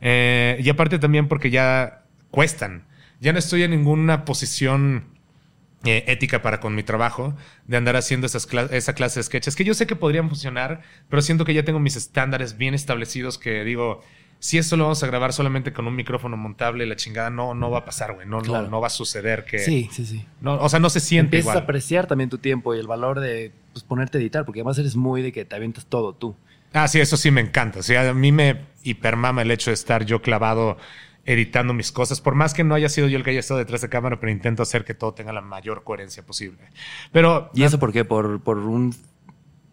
Eh, 0.00 0.58
y 0.62 0.68
aparte 0.68 0.98
también 0.98 1.28
porque 1.28 1.50
ya 1.50 2.04
cuestan. 2.30 2.84
Ya 3.20 3.32
no 3.32 3.38
estoy 3.38 3.62
en 3.62 3.70
ninguna 3.70 4.24
posición 4.24 5.04
eh, 5.84 6.04
ética 6.08 6.42
para 6.42 6.60
con 6.60 6.74
mi 6.74 6.82
trabajo 6.82 7.34
de 7.66 7.76
andar 7.76 7.96
haciendo 7.96 8.26
esas 8.26 8.48
cla- 8.48 8.70
esa 8.72 8.94
clase 8.94 9.20
de 9.20 9.24
sketches 9.24 9.54
que 9.56 9.64
yo 9.64 9.74
sé 9.74 9.86
que 9.86 9.96
podrían 9.96 10.28
funcionar, 10.28 10.82
pero 11.08 11.22
siento 11.22 11.44
que 11.44 11.54
ya 11.54 11.62
tengo 11.64 11.78
mis 11.78 11.96
estándares 11.96 12.56
bien 12.56 12.74
establecidos 12.74 13.38
que 13.38 13.64
digo, 13.64 14.02
si 14.40 14.58
esto 14.58 14.76
lo 14.76 14.84
vamos 14.84 15.02
a 15.02 15.06
grabar 15.06 15.32
solamente 15.32 15.72
con 15.72 15.86
un 15.86 15.94
micrófono 15.94 16.36
montable, 16.36 16.84
la 16.86 16.96
chingada 16.96 17.30
no, 17.30 17.54
no 17.54 17.70
va 17.70 17.78
a 17.80 17.84
pasar, 17.84 18.14
güey. 18.14 18.26
No, 18.26 18.38
no- 18.38 18.42
Claro. 18.42 18.68
no, 18.70 18.80
va 18.80 18.88
a 18.88 18.90
suceder 18.90 19.44
que... 19.44 19.58
Sí, 19.58 19.88
sí, 19.92 20.04
sí. 20.04 20.24
No, 20.40 20.54
o 20.56 20.68
sea, 20.68 20.80
no 20.80 20.90
se 20.90 21.00
siente 21.00 21.36
Empiezas 21.36 21.44
igual. 21.52 21.58
a 21.58 21.60
apreciar 21.60 22.06
también 22.06 22.28
tu 22.30 22.38
tiempo 22.38 22.74
y 22.74 22.78
el 22.78 22.86
valor 22.86 23.20
de 23.20 23.52
pues, 23.72 23.84
ponerte 23.84 24.18
a 24.18 24.20
editar, 24.20 24.44
porque 24.44 24.60
además 24.60 24.78
eres 24.78 24.96
muy 24.96 25.22
de 25.22 25.32
que 25.32 25.44
te 25.44 25.54
avientas 25.56 25.86
todo 25.86 26.14
tú. 26.14 26.34
Ah, 26.72 26.88
sí, 26.88 26.98
eso 27.00 27.16
sí 27.16 27.30
me 27.30 27.40
encanta. 27.40 27.78
O 27.78 27.82
sea, 27.82 28.08
a 28.10 28.14
mí 28.14 28.32
me 28.32 28.60
hipermama 28.84 29.42
el 29.42 29.50
hecho 29.50 29.70
de 29.70 29.74
estar 29.74 30.04
yo 30.04 30.22
clavado 30.22 30.76
editando 31.26 31.72
mis 31.72 31.90
cosas, 31.90 32.20
por 32.20 32.34
más 32.34 32.52
que 32.54 32.64
no 32.64 32.74
haya 32.74 32.88
sido 32.90 33.08
yo 33.08 33.16
el 33.16 33.24
que 33.24 33.30
haya 33.30 33.40
estado 33.40 33.58
detrás 33.58 33.80
de 33.80 33.88
cámara, 33.88 34.20
pero 34.20 34.30
intento 34.30 34.62
hacer 34.62 34.84
que 34.84 34.92
todo 34.94 35.14
tenga 35.14 35.32
la 35.32 35.40
mayor 35.40 35.82
coherencia 35.82 36.22
posible. 36.24 36.58
Pero 37.12 37.50
¿Y 37.54 37.62
eso 37.64 37.78
por 37.78 37.92
qué? 37.92 38.04
¿Por, 38.04 38.42
por 38.42 38.58
un 38.58 38.94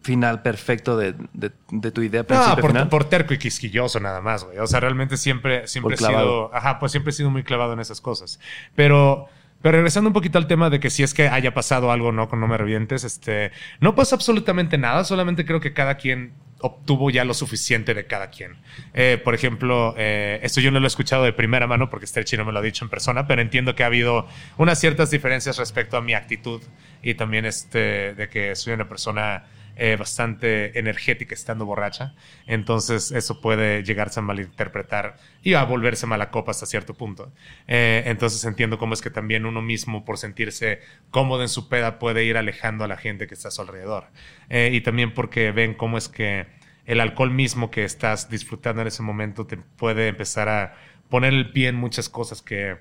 final 0.00 0.42
perfecto 0.42 0.96
de, 0.96 1.14
de- 1.32 1.52
de 1.70 1.90
tu 1.92 2.02
idea 2.02 2.22
no, 2.22 2.26
principio 2.26 2.60
por, 2.60 2.70
final? 2.70 2.88
por 2.88 3.04
terco 3.04 3.34
y 3.34 3.38
quisquilloso 3.38 4.00
nada 4.00 4.20
más, 4.20 4.44
güey. 4.44 4.58
O 4.58 4.66
sea, 4.66 4.80
realmente 4.80 5.16
siempre, 5.16 5.68
siempre 5.68 5.94
he 5.94 5.98
sido, 5.98 6.52
ajá, 6.54 6.78
pues 6.80 6.90
siempre 6.90 7.10
he 7.10 7.14
sido 7.14 7.30
muy 7.30 7.44
clavado 7.44 7.74
en 7.74 7.80
esas 7.80 8.00
cosas. 8.00 8.40
Pero, 8.74 9.26
pero 9.60 9.76
regresando 9.76 10.08
un 10.08 10.14
poquito 10.14 10.38
al 10.38 10.48
tema 10.48 10.70
de 10.70 10.80
que 10.80 10.90
si 10.90 11.02
es 11.04 11.14
que 11.14 11.28
haya 11.28 11.54
pasado 11.54 11.92
algo, 11.92 12.10
no, 12.10 12.28
con 12.28 12.40
no 12.40 12.48
me 12.48 12.56
revientes, 12.58 13.04
este, 13.04 13.52
no 13.78 13.94
pasa 13.94 14.16
absolutamente 14.16 14.76
nada, 14.76 15.04
solamente 15.04 15.44
creo 15.44 15.60
que 15.60 15.72
cada 15.72 15.96
quien 15.98 16.32
obtuvo 16.62 17.10
ya 17.10 17.24
lo 17.24 17.34
suficiente 17.34 17.94
de 17.94 18.06
cada 18.06 18.30
quien. 18.30 18.56
Eh, 18.94 19.20
por 19.22 19.34
ejemplo, 19.34 19.94
eh, 19.98 20.40
esto 20.42 20.60
yo 20.60 20.70
no 20.70 20.80
lo 20.80 20.86
he 20.86 20.88
escuchado 20.88 21.24
de 21.24 21.32
primera 21.32 21.66
mano 21.66 21.90
porque 21.90 22.06
Stretchy 22.06 22.36
no 22.36 22.44
me 22.44 22.52
lo 22.52 22.60
ha 22.60 22.62
dicho 22.62 22.84
en 22.84 22.88
persona, 22.88 23.26
pero 23.26 23.42
entiendo 23.42 23.74
que 23.74 23.82
ha 23.82 23.86
habido 23.86 24.26
unas 24.56 24.78
ciertas 24.78 25.10
diferencias 25.10 25.58
respecto 25.58 25.96
a 25.96 26.00
mi 26.00 26.14
actitud 26.14 26.62
y 27.02 27.14
también 27.14 27.44
este, 27.44 28.14
de 28.14 28.28
que 28.28 28.56
soy 28.56 28.72
una 28.72 28.88
persona 28.88 29.44
eh, 29.76 29.96
bastante 29.96 30.78
energética 30.78 31.34
estando 31.34 31.66
borracha. 31.66 32.14
Entonces 32.46 33.10
eso 33.10 33.40
puede 33.40 33.82
llegarse 33.82 34.20
a 34.20 34.22
malinterpretar 34.22 35.16
y 35.42 35.54
a 35.54 35.64
volverse 35.64 36.06
mala 36.06 36.30
copa 36.30 36.50
hasta 36.50 36.66
cierto 36.66 36.94
punto. 36.94 37.32
Eh, 37.68 38.02
entonces 38.06 38.44
entiendo 38.44 38.78
cómo 38.78 38.94
es 38.94 39.02
que 39.02 39.10
también 39.10 39.46
uno 39.46 39.62
mismo 39.62 40.04
por 40.04 40.18
sentirse 40.18 40.80
cómodo 41.10 41.42
en 41.42 41.48
su 41.48 41.68
peda 41.68 41.98
puede 41.98 42.24
ir 42.24 42.36
alejando 42.36 42.84
a 42.84 42.88
la 42.88 42.96
gente 42.96 43.26
que 43.26 43.34
está 43.34 43.48
a 43.48 43.50
su 43.50 43.62
alrededor. 43.62 44.06
Eh, 44.48 44.70
y 44.72 44.80
también 44.82 45.14
porque 45.14 45.52
ven 45.52 45.74
cómo 45.74 45.98
es 45.98 46.08
que 46.08 46.46
el 46.84 47.00
alcohol 47.00 47.30
mismo 47.30 47.70
que 47.70 47.84
estás 47.84 48.28
disfrutando 48.28 48.82
en 48.82 48.88
ese 48.88 49.02
momento 49.02 49.46
te 49.46 49.56
puede 49.56 50.08
empezar 50.08 50.48
a 50.48 50.74
poner 51.08 51.32
el 51.32 51.52
pie 51.52 51.68
en 51.68 51.76
muchas 51.76 52.08
cosas 52.08 52.42
que 52.42 52.78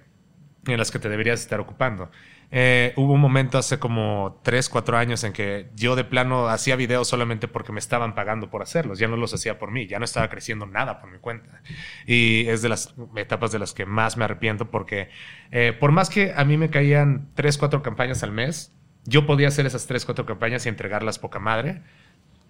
en 0.66 0.78
las 0.78 0.91
que 0.91 0.99
te 0.99 1.09
deberías 1.09 1.39
estar 1.41 1.59
ocupando. 1.59 2.12
Eh, 2.53 2.91
hubo 2.97 3.14
un 3.14 3.22
momento 3.22 3.57
hace 3.57 3.80
como 3.80 4.41
3, 4.43 4.68
4 4.68 4.97
años 4.97 5.24
en 5.24 5.32
que 5.32 5.70
yo 5.74 5.95
de 5.95 6.03
plano 6.03 6.49
hacía 6.49 6.76
videos 6.76 7.07
solamente 7.07 7.47
porque 7.47 7.72
me 7.72 7.80
estaban 7.80 8.14
pagando 8.14 8.49
por 8.49 8.62
hacerlos, 8.62 8.99
ya 8.99 9.07
no 9.07 9.16
los 9.16 9.34
hacía 9.34 9.57
por 9.57 9.72
mí, 9.72 9.88
ya 9.88 9.99
no 9.99 10.05
estaba 10.05 10.30
creciendo 10.30 10.66
nada 10.66 10.99
por 10.99 11.09
mi 11.09 11.18
cuenta. 11.18 11.62
Y 12.05 12.45
es 12.47 12.62
de 12.62 12.68
las 12.68 12.93
etapas 13.16 13.53
de 13.53 13.59
las 13.59 13.74
que 13.74 13.86
más 13.86 14.18
me 14.18 14.26
arrepiento 14.26 14.70
porque 14.70 15.09
eh, 15.51 15.72
por 15.80 15.93
más 15.93 16.09
que 16.09 16.34
a 16.36 16.43
mí 16.43 16.57
me 16.57 16.70
caían 16.70 17.30
3, 17.36 17.57
4 17.57 17.82
campañas 17.82 18.22
al 18.22 18.34
mes, 18.34 18.74
yo 19.05 19.26
podía 19.26 19.47
hacer 19.47 19.66
esas 19.66 19.88
3, 19.88 20.03
4 20.03 20.26
campañas 20.26 20.66
y 20.66 20.70
entregarlas 20.70 21.20
poca 21.20 21.39
madre 21.39 21.82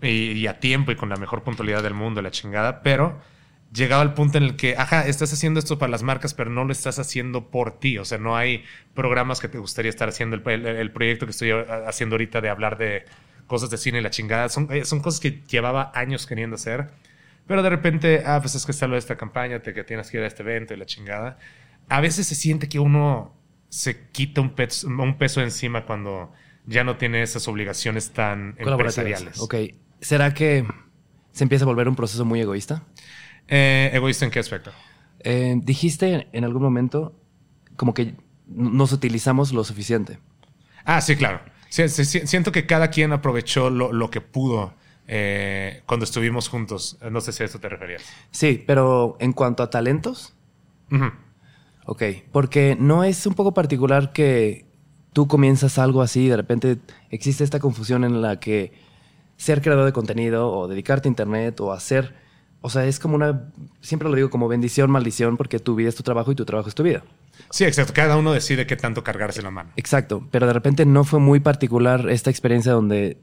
y, 0.01 0.31
y 0.31 0.47
a 0.47 0.59
tiempo 0.59 0.91
y 0.91 0.95
con 0.95 1.09
la 1.09 1.15
mejor 1.15 1.43
puntualidad 1.43 1.83
del 1.83 1.93
mundo, 1.93 2.23
la 2.23 2.31
chingada, 2.31 2.81
pero 2.81 3.21
llegado 3.73 4.01
al 4.01 4.13
punto 4.13 4.37
en 4.37 4.43
el 4.43 4.55
que, 4.55 4.75
ajá, 4.77 5.07
estás 5.07 5.31
haciendo 5.33 5.59
esto 5.59 5.77
para 5.77 5.89
las 5.91 6.03
marcas, 6.03 6.33
pero 6.33 6.49
no 6.49 6.65
lo 6.65 6.71
estás 6.71 6.99
haciendo 6.99 7.49
por 7.49 7.79
ti. 7.79 7.97
O 7.97 8.05
sea, 8.05 8.17
no 8.17 8.35
hay 8.35 8.63
programas 8.93 9.39
que 9.39 9.47
te 9.47 9.57
gustaría 9.57 9.89
estar 9.89 10.09
haciendo. 10.09 10.35
El, 10.35 10.43
el- 10.47 10.65
el 10.67 10.91
proyecto 10.91 11.25
que 11.25 11.31
estoy 11.31 11.51
haciendo 11.87 12.15
ahorita 12.15 12.41
de 12.41 12.49
hablar 12.49 12.77
de 12.77 13.05
cosas 13.47 13.69
de 13.69 13.77
cine 13.77 13.99
y 13.99 14.01
la 14.01 14.09
chingada, 14.09 14.47
son, 14.49 14.67
eh, 14.71 14.85
son 14.85 15.01
cosas 15.01 15.19
que 15.19 15.41
llevaba 15.47 15.91
años 15.95 16.25
queriendo 16.27 16.55
hacer. 16.55 16.89
Pero 17.47 17.63
de 17.63 17.69
repente, 17.69 18.23
ah, 18.25 18.39
pues 18.41 18.55
es 18.55 18.65
que 18.65 18.71
está 18.71 18.87
lo 18.87 18.93
de 18.93 18.99
esta 18.99 19.17
campaña, 19.17 19.61
te, 19.61 19.73
que 19.73 19.83
tienes 19.83 20.09
que 20.09 20.17
ir 20.17 20.23
a 20.23 20.27
este 20.27 20.43
evento 20.43 20.73
y 20.73 20.77
la 20.77 20.85
chingada. 20.85 21.37
A 21.89 21.99
veces 21.99 22.27
se 22.27 22.35
siente 22.35 22.69
que 22.69 22.79
uno 22.79 23.35
se 23.69 24.07
quita 24.11 24.41
un 24.41 24.51
peso, 24.55 24.87
un 24.87 25.17
peso 25.17 25.41
encima 25.41 25.85
cuando 25.85 26.31
ya 26.65 26.83
no 26.83 26.97
tiene 26.97 27.23
esas 27.23 27.47
obligaciones 27.47 28.11
tan 28.11 28.55
empresariales. 28.57 29.39
Ok. 29.39 29.55
¿Será 29.99 30.33
que 30.33 30.65
se 31.31 31.43
empieza 31.43 31.65
a 31.65 31.67
volver 31.67 31.89
un 31.89 31.95
proceso 31.95 32.23
muy 32.25 32.39
egoísta? 32.41 32.83
Eh, 33.47 33.91
¿Egoísta 33.93 34.25
en 34.25 34.31
qué 34.31 34.39
aspecto? 34.39 34.71
Eh, 35.19 35.55
dijiste 35.63 36.27
en 36.31 36.43
algún 36.43 36.63
momento 36.63 37.13
como 37.75 37.93
que 37.93 38.15
nos 38.47 38.91
utilizamos 38.91 39.53
lo 39.53 39.63
suficiente. 39.63 40.19
Ah, 40.83 41.01
sí, 41.01 41.15
claro. 41.15 41.41
Sí, 41.69 41.87
sí, 41.89 42.05
sí, 42.05 42.21
siento 42.25 42.51
que 42.51 42.65
cada 42.65 42.89
quien 42.89 43.13
aprovechó 43.13 43.69
lo, 43.69 43.93
lo 43.93 44.09
que 44.09 44.19
pudo 44.19 44.73
eh, 45.07 45.83
cuando 45.85 46.03
estuvimos 46.03 46.49
juntos. 46.49 46.97
No 47.09 47.21
sé 47.21 47.31
si 47.31 47.43
a 47.43 47.45
eso 47.45 47.59
te 47.59 47.69
referías. 47.69 48.03
Sí, 48.31 48.63
pero 48.65 49.17
en 49.19 49.33
cuanto 49.33 49.63
a 49.63 49.69
talentos. 49.69 50.33
Ujú. 50.91 51.11
Ok, 51.85 52.03
porque 52.31 52.77
no 52.79 53.03
es 53.03 53.25
un 53.25 53.33
poco 53.33 53.53
particular 53.53 54.13
que 54.13 54.65
tú 55.13 55.27
comienzas 55.27 55.77
algo 55.77 56.01
así 56.01 56.25
y 56.25 56.27
de 56.29 56.37
repente 56.37 56.77
existe 57.09 57.43
esta 57.43 57.59
confusión 57.59 58.03
en 58.03 58.21
la 58.21 58.39
que 58.39 58.71
ser 59.37 59.61
creador 59.61 59.85
de 59.85 59.93
contenido 59.93 60.51
o 60.51 60.67
dedicarte 60.67 61.07
a 61.07 61.11
internet 61.11 61.59
o 61.59 61.73
hacer, 61.73 62.15
o 62.61 62.69
sea, 62.69 62.85
es 62.85 62.99
como 62.99 63.15
una, 63.15 63.49
siempre 63.81 64.07
lo 64.07 64.15
digo 64.15 64.29
como 64.29 64.47
bendición, 64.47 64.91
maldición, 64.91 65.35
porque 65.35 65.59
tu 65.59 65.75
vida 65.75 65.89
es 65.89 65.95
tu 65.95 66.03
trabajo 66.03 66.31
y 66.31 66.35
tu 66.35 66.45
trabajo 66.45 66.69
es 66.69 66.75
tu 66.75 66.83
vida. 66.83 67.03
Sí, 67.49 67.65
exacto. 67.65 67.93
Cada 67.93 68.17
uno 68.17 68.31
decide 68.31 68.67
qué 68.67 68.75
tanto 68.75 69.03
cargarse 69.03 69.41
la 69.41 69.49
mano. 69.49 69.71
Exacto, 69.75 70.27
pero 70.31 70.45
de 70.45 70.53
repente 70.53 70.85
no 70.85 71.03
fue 71.03 71.19
muy 71.19 71.39
particular 71.39 72.09
esta 72.09 72.29
experiencia 72.29 72.71
donde 72.71 73.17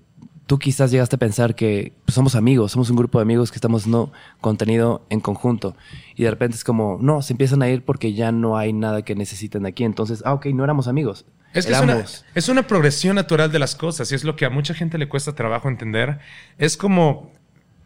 tú 0.46 0.58
quizás 0.58 0.90
llegaste 0.90 1.16
a 1.16 1.18
pensar 1.18 1.54
que 1.54 1.92
pues, 2.04 2.14
somos 2.14 2.34
amigos, 2.34 2.72
somos 2.72 2.90
un 2.90 2.96
grupo 2.96 3.18
de 3.18 3.22
amigos 3.22 3.52
que 3.52 3.56
estamos 3.56 3.86
no 3.86 4.10
contenido 4.40 5.06
en 5.10 5.20
conjunto 5.20 5.76
y 6.16 6.24
de 6.24 6.30
repente 6.30 6.56
es 6.56 6.64
como, 6.64 6.98
no, 7.00 7.22
se 7.22 7.34
empiezan 7.34 7.62
a 7.62 7.68
ir 7.68 7.84
porque 7.84 8.14
ya 8.14 8.32
no 8.32 8.56
hay 8.56 8.72
nada 8.72 9.02
que 9.02 9.14
necesiten 9.14 9.66
aquí, 9.66 9.84
entonces, 9.84 10.22
ah, 10.24 10.32
ok, 10.32 10.46
no 10.46 10.64
éramos 10.64 10.88
amigos. 10.88 11.26
Es 11.54 11.66
que 11.66 11.72
es 11.72 11.80
una, 11.80 12.04
es 12.34 12.48
una 12.48 12.66
progresión 12.66 13.16
natural 13.16 13.52
de 13.52 13.58
las 13.58 13.74
cosas 13.74 14.10
y 14.10 14.14
es 14.14 14.24
lo 14.24 14.36
que 14.36 14.44
a 14.44 14.50
mucha 14.50 14.74
gente 14.74 14.98
le 14.98 15.08
cuesta 15.08 15.34
trabajo 15.34 15.68
entender. 15.68 16.18
Es 16.58 16.76
como, 16.76 17.32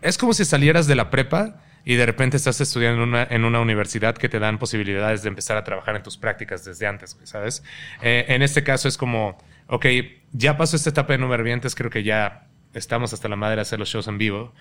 es 0.03 0.19
como 0.19 0.35
si 0.35 0.45
salieras 0.45 0.87
de 0.87 0.95
la 0.95 1.11
prepa 1.11 1.63
y 1.85 1.95
de 1.97 2.07
repente 2.07 2.37
estás 2.37 2.61
estudiando 2.61 3.03
en 3.03 3.09
una, 3.09 3.23
en 3.25 3.45
una 3.45 3.61
universidad 3.61 4.17
que 4.17 4.29
te 4.29 4.39
dan 4.39 4.59
posibilidades 4.59 5.23
de 5.23 5.29
empezar 5.29 5.57
a 5.57 5.65
trabajar 5.65 5.97
en 5.97 6.03
tus 6.03 6.17
prácticas 6.17 6.65
desde 6.65 6.87
antes, 6.87 7.17
¿sabes? 7.25 7.63
Eh, 8.03 8.27
en 8.29 8.43
este 8.43 8.63
caso 8.63 8.89
es 8.89 8.97
como, 8.97 9.39
ok, 9.67 9.87
ya 10.33 10.57
pasó 10.57 10.77
esta 10.77 10.91
etapa 10.91 11.15
de 11.15 11.19
numervientes, 11.19 11.75
creo 11.75 11.91
que 11.91 12.03
ya 12.05 12.47
estamos 12.75 13.13
hasta 13.13 13.29
la 13.29 13.37
madre 13.37 13.57
de 13.57 13.63
hacer 13.63 13.79
los 13.79 13.89
shows 13.89 14.07
en 14.09 14.19
vivo. 14.19 14.53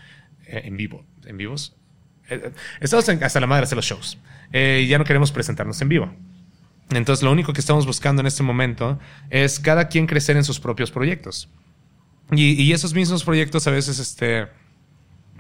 eh, 0.47 0.61
en 0.65 0.77
vivo, 0.77 1.05
en 1.25 1.37
vivos. 1.37 1.75
Eh, 2.29 2.41
eh, 2.43 2.51
estamos 2.79 3.07
hasta 3.07 3.39
la 3.39 3.47
madre 3.47 3.61
de 3.61 3.65
hacer 3.65 3.75
los 3.75 3.85
shows. 3.85 4.17
Eh, 4.51 4.81
y 4.83 4.87
ya 4.87 4.97
no 4.97 5.05
queremos 5.05 5.31
presentarnos 5.31 5.81
en 5.81 5.89
vivo. 5.89 6.13
Entonces, 6.91 7.23
lo 7.23 7.31
único 7.31 7.53
que 7.53 7.61
estamos 7.61 7.85
buscando 7.85 8.21
en 8.21 8.27
este 8.27 8.43
momento 8.43 8.99
es 9.29 9.59
cada 9.59 9.87
quien 9.87 10.07
crecer 10.07 10.35
en 10.35 10.43
sus 10.43 10.59
propios 10.59 10.91
proyectos. 10.91 11.49
Y, 12.31 12.61
y 12.61 12.73
esos 12.73 12.93
mismos 12.93 13.23
proyectos 13.23 13.67
a 13.67 13.71
veces 13.71 13.99
este, 13.99 14.47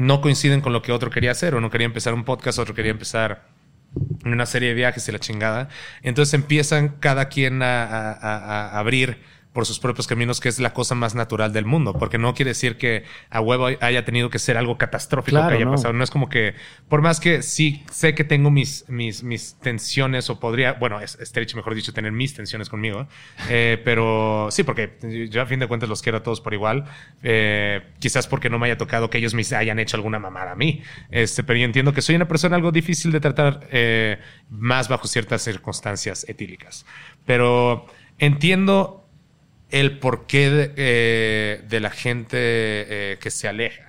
no 0.01 0.21
coinciden 0.21 0.61
con 0.61 0.73
lo 0.73 0.81
que 0.81 0.91
otro 0.91 1.09
quería 1.09 1.31
hacer. 1.31 1.55
Uno 1.55 1.69
quería 1.69 1.85
empezar 1.85 2.13
un 2.13 2.23
podcast, 2.25 2.59
otro 2.59 2.73
quería 2.73 2.91
empezar 2.91 3.43
una 4.25 4.45
serie 4.45 4.69
de 4.69 4.75
viajes 4.75 5.07
y 5.07 5.11
la 5.11 5.19
chingada. 5.19 5.69
Entonces 6.01 6.33
empiezan 6.33 6.89
cada 6.99 7.29
quien 7.29 7.61
a, 7.61 7.83
a- 8.13 8.79
abrir 8.79 9.19
por 9.53 9.65
sus 9.65 9.79
propios 9.79 10.07
caminos, 10.07 10.39
que 10.39 10.47
es 10.47 10.59
la 10.59 10.73
cosa 10.73 10.95
más 10.95 11.13
natural 11.13 11.51
del 11.51 11.65
mundo, 11.65 11.93
porque 11.93 12.17
no 12.17 12.33
quiere 12.33 12.51
decir 12.51 12.77
que 12.77 13.03
a 13.29 13.41
huevo 13.41 13.67
haya 13.81 14.05
tenido 14.05 14.29
que 14.29 14.39
ser 14.39 14.55
algo 14.57 14.77
catastrófico 14.77 15.35
Claro, 15.35 15.49
que 15.49 15.55
haya 15.55 15.65
no. 15.65 15.71
pasado. 15.71 15.93
No 15.93 16.03
es 16.03 16.09
como 16.09 16.29
que, 16.29 16.55
por 16.87 17.01
más 17.01 17.19
que 17.19 17.41
sí 17.41 17.83
sé 17.91 18.15
que 18.15 18.23
tengo 18.23 18.49
mis, 18.49 18.85
mis, 18.87 19.23
mis 19.23 19.55
tensiones, 19.55 20.29
o 20.29 20.39
podría, 20.39 20.73
bueno, 20.73 21.01
es 21.01 21.17
Stretch, 21.21 21.55
mejor 21.55 21.75
dicho, 21.75 21.91
tener 21.91 22.13
mis 22.13 22.33
tensiones 22.33 22.69
conmigo, 22.69 23.07
eh, 23.49 23.81
pero 23.83 24.47
sí, 24.51 24.63
porque 24.63 24.97
yo 25.29 25.41
a 25.41 25.45
fin 25.45 25.59
de 25.59 25.67
cuentas 25.67 25.89
los 25.89 26.01
quiero 26.01 26.19
a 26.19 26.23
todos 26.23 26.39
por 26.39 26.53
igual, 26.53 26.85
eh, 27.21 27.81
quizás 27.99 28.27
porque 28.27 28.49
no 28.49 28.57
me 28.57 28.67
haya 28.67 28.77
tocado 28.77 29.09
que 29.09 29.17
ellos 29.17 29.33
me 29.33 29.43
hayan 29.55 29.79
hecho 29.79 29.97
alguna 29.97 30.19
mamada 30.19 30.53
a 30.53 30.55
mí, 30.55 30.81
este, 31.09 31.43
pero 31.43 31.59
yo 31.59 31.65
entiendo 31.65 31.93
que 31.93 32.01
soy 32.01 32.15
una 32.15 32.27
persona 32.27 32.55
algo 32.55 32.71
difícil 32.71 33.11
de 33.11 33.19
tratar 33.19 33.67
eh, 33.71 34.17
más 34.49 34.87
bajo 34.87 35.07
ciertas 35.07 35.41
circunstancias 35.41 36.25
etílicas, 36.29 36.85
pero 37.25 37.85
entiendo 38.17 39.00
el 39.71 39.99
porqué 39.99 40.49
de, 40.49 40.73
eh, 40.77 41.63
de 41.67 41.79
la 41.79 41.89
gente 41.89 42.37
eh, 42.37 43.17
que 43.19 43.31
se 43.31 43.47
aleja. 43.47 43.83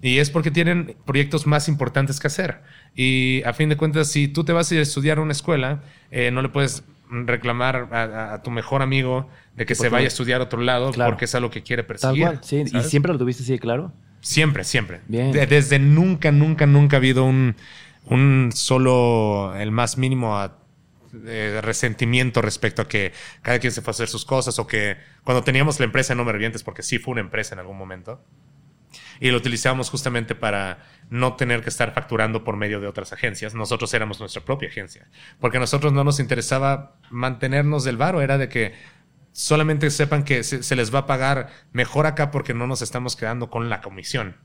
Y 0.00 0.18
es 0.18 0.30
porque 0.30 0.50
tienen 0.50 0.96
proyectos 1.04 1.46
más 1.46 1.68
importantes 1.68 2.18
que 2.20 2.26
hacer. 2.26 2.60
Y 2.94 3.42
a 3.44 3.52
fin 3.52 3.68
de 3.68 3.76
cuentas, 3.76 4.08
si 4.08 4.28
tú 4.28 4.44
te 4.44 4.52
vas 4.52 4.70
a 4.72 4.80
estudiar 4.80 5.18
a 5.18 5.22
una 5.22 5.32
escuela, 5.32 5.82
eh, 6.10 6.30
no 6.30 6.42
le 6.42 6.48
puedes 6.48 6.82
reclamar 7.10 7.88
a, 7.92 8.40
tu 8.42 8.50
mejor 8.50 8.82
amigo 8.82 9.28
de 9.54 9.66
que 9.66 9.74
se 9.74 9.88
vaya 9.90 10.06
a 10.06 10.08
estudiar 10.08 10.40
a 10.40 10.44
otro 10.44 10.60
lado 10.62 10.90
Claro. 10.92 11.10
porque 11.12 11.26
es 11.26 11.34
algo 11.34 11.50
que 11.50 11.62
quiere 11.62 11.82
Tal 11.82 11.88
perseguir. 11.88 12.22
cual, 12.24 12.38
sí. 12.42 12.64
¿Y 12.72 12.80
siempre 12.84 13.12
lo 13.12 13.18
tuviste 13.18 13.42
así 13.42 13.52
de 13.52 13.58
claro? 13.58 13.92
Siempre, 14.22 14.64
siempre. 14.64 15.00
Bien. 15.08 15.30
De- 15.30 15.46
desde 15.46 15.78
nunca, 15.78 16.32
nunca, 16.32 16.64
nunca 16.66 16.96
ha 16.96 16.98
habido 16.98 17.24
un, 17.24 17.54
un 18.06 18.50
solo, 18.54 19.54
el 19.56 19.70
más 19.70 19.98
mínimo 19.98 20.36
a- 20.38 20.58
resentimiento 21.12 22.42
respecto 22.42 22.82
a 22.82 22.88
que 22.88 23.12
cada 23.42 23.58
quien 23.58 23.72
se 23.72 23.82
fue 23.82 23.90
a 23.90 23.92
hacer 23.92 24.08
sus 24.08 24.24
cosas 24.24 24.58
o 24.58 24.66
que 24.66 24.96
cuando 25.24 25.44
teníamos 25.44 25.78
la 25.78 25.84
empresa 25.84 26.14
No 26.14 26.24
Me 26.24 26.32
Revientes, 26.32 26.62
porque 26.62 26.82
sí 26.82 26.98
fue 26.98 27.12
una 27.12 27.20
empresa 27.20 27.54
en 27.54 27.60
algún 27.60 27.76
momento, 27.76 28.24
y 29.20 29.30
lo 29.30 29.36
utilizábamos 29.36 29.90
justamente 29.90 30.34
para 30.34 30.78
no 31.08 31.36
tener 31.36 31.62
que 31.62 31.70
estar 31.70 31.94
facturando 31.94 32.44
por 32.44 32.56
medio 32.56 32.80
de 32.80 32.86
otras 32.86 33.12
agencias. 33.12 33.54
Nosotros 33.54 33.92
éramos 33.94 34.20
nuestra 34.20 34.42
propia 34.42 34.68
agencia, 34.68 35.08
porque 35.40 35.58
a 35.58 35.60
nosotros 35.60 35.92
no 35.92 36.04
nos 36.04 36.18
interesaba 36.20 36.96
mantenernos 37.10 37.84
del 37.84 37.96
varo, 37.96 38.20
era 38.20 38.38
de 38.38 38.48
que 38.48 38.74
solamente 39.32 39.90
sepan 39.90 40.24
que 40.24 40.44
se, 40.44 40.62
se 40.62 40.76
les 40.76 40.94
va 40.94 41.00
a 41.00 41.06
pagar 41.06 41.50
mejor 41.72 42.06
acá 42.06 42.30
porque 42.30 42.54
no 42.54 42.66
nos 42.66 42.82
estamos 42.82 43.16
quedando 43.16 43.50
con 43.50 43.68
la 43.68 43.80
comisión. 43.80 44.36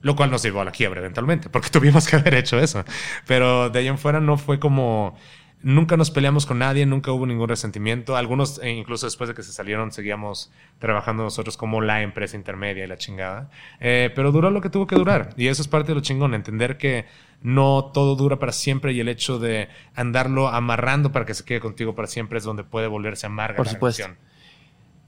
Lo 0.00 0.14
cual 0.14 0.30
nos 0.30 0.42
llevó 0.44 0.60
a 0.60 0.64
la 0.64 0.70
quiebra 0.70 1.00
eventualmente, 1.00 1.48
porque 1.50 1.68
tuvimos 1.72 2.06
que 2.06 2.16
haber 2.16 2.34
hecho 2.34 2.58
eso. 2.58 2.84
Pero 3.26 3.70
de 3.70 3.80
ahí 3.80 3.88
en 3.88 3.98
fuera 3.98 4.20
no 4.20 4.36
fue 4.36 4.58
como... 4.58 5.18
Nunca 5.60 5.96
nos 5.96 6.12
peleamos 6.12 6.46
con 6.46 6.60
nadie, 6.60 6.86
nunca 6.86 7.10
hubo 7.10 7.26
ningún 7.26 7.48
resentimiento. 7.48 8.16
Algunos, 8.16 8.60
eh, 8.62 8.70
incluso 8.70 9.06
después 9.06 9.26
de 9.26 9.34
que 9.34 9.42
se 9.42 9.52
salieron, 9.52 9.90
seguíamos 9.90 10.52
trabajando 10.78 11.24
nosotros 11.24 11.56
como 11.56 11.80
la 11.80 12.02
empresa 12.02 12.36
intermedia 12.36 12.84
y 12.84 12.86
la 12.86 12.96
chingada. 12.96 13.50
Eh, 13.80 14.12
pero 14.14 14.30
duró 14.30 14.50
lo 14.50 14.60
que 14.60 14.70
tuvo 14.70 14.86
que 14.86 14.94
durar. 14.94 15.30
Y 15.36 15.48
eso 15.48 15.60
es 15.60 15.66
parte 15.66 15.88
de 15.88 15.96
lo 15.96 16.00
chingón, 16.00 16.34
entender 16.34 16.78
que 16.78 17.06
no 17.42 17.90
todo 17.92 18.14
dura 18.14 18.38
para 18.38 18.52
siempre 18.52 18.92
y 18.92 19.00
el 19.00 19.08
hecho 19.08 19.40
de 19.40 19.68
andarlo 19.96 20.46
amarrando 20.48 21.10
para 21.10 21.26
que 21.26 21.34
se 21.34 21.44
quede 21.44 21.58
contigo 21.58 21.94
para 21.96 22.06
siempre 22.06 22.38
es 22.38 22.44
donde 22.44 22.62
puede 22.62 22.86
volverse 22.86 23.26
amarga 23.26 23.56
Por 23.56 23.66
la 23.66 23.72
supuesto. 23.72 24.02
relación. 24.04 24.28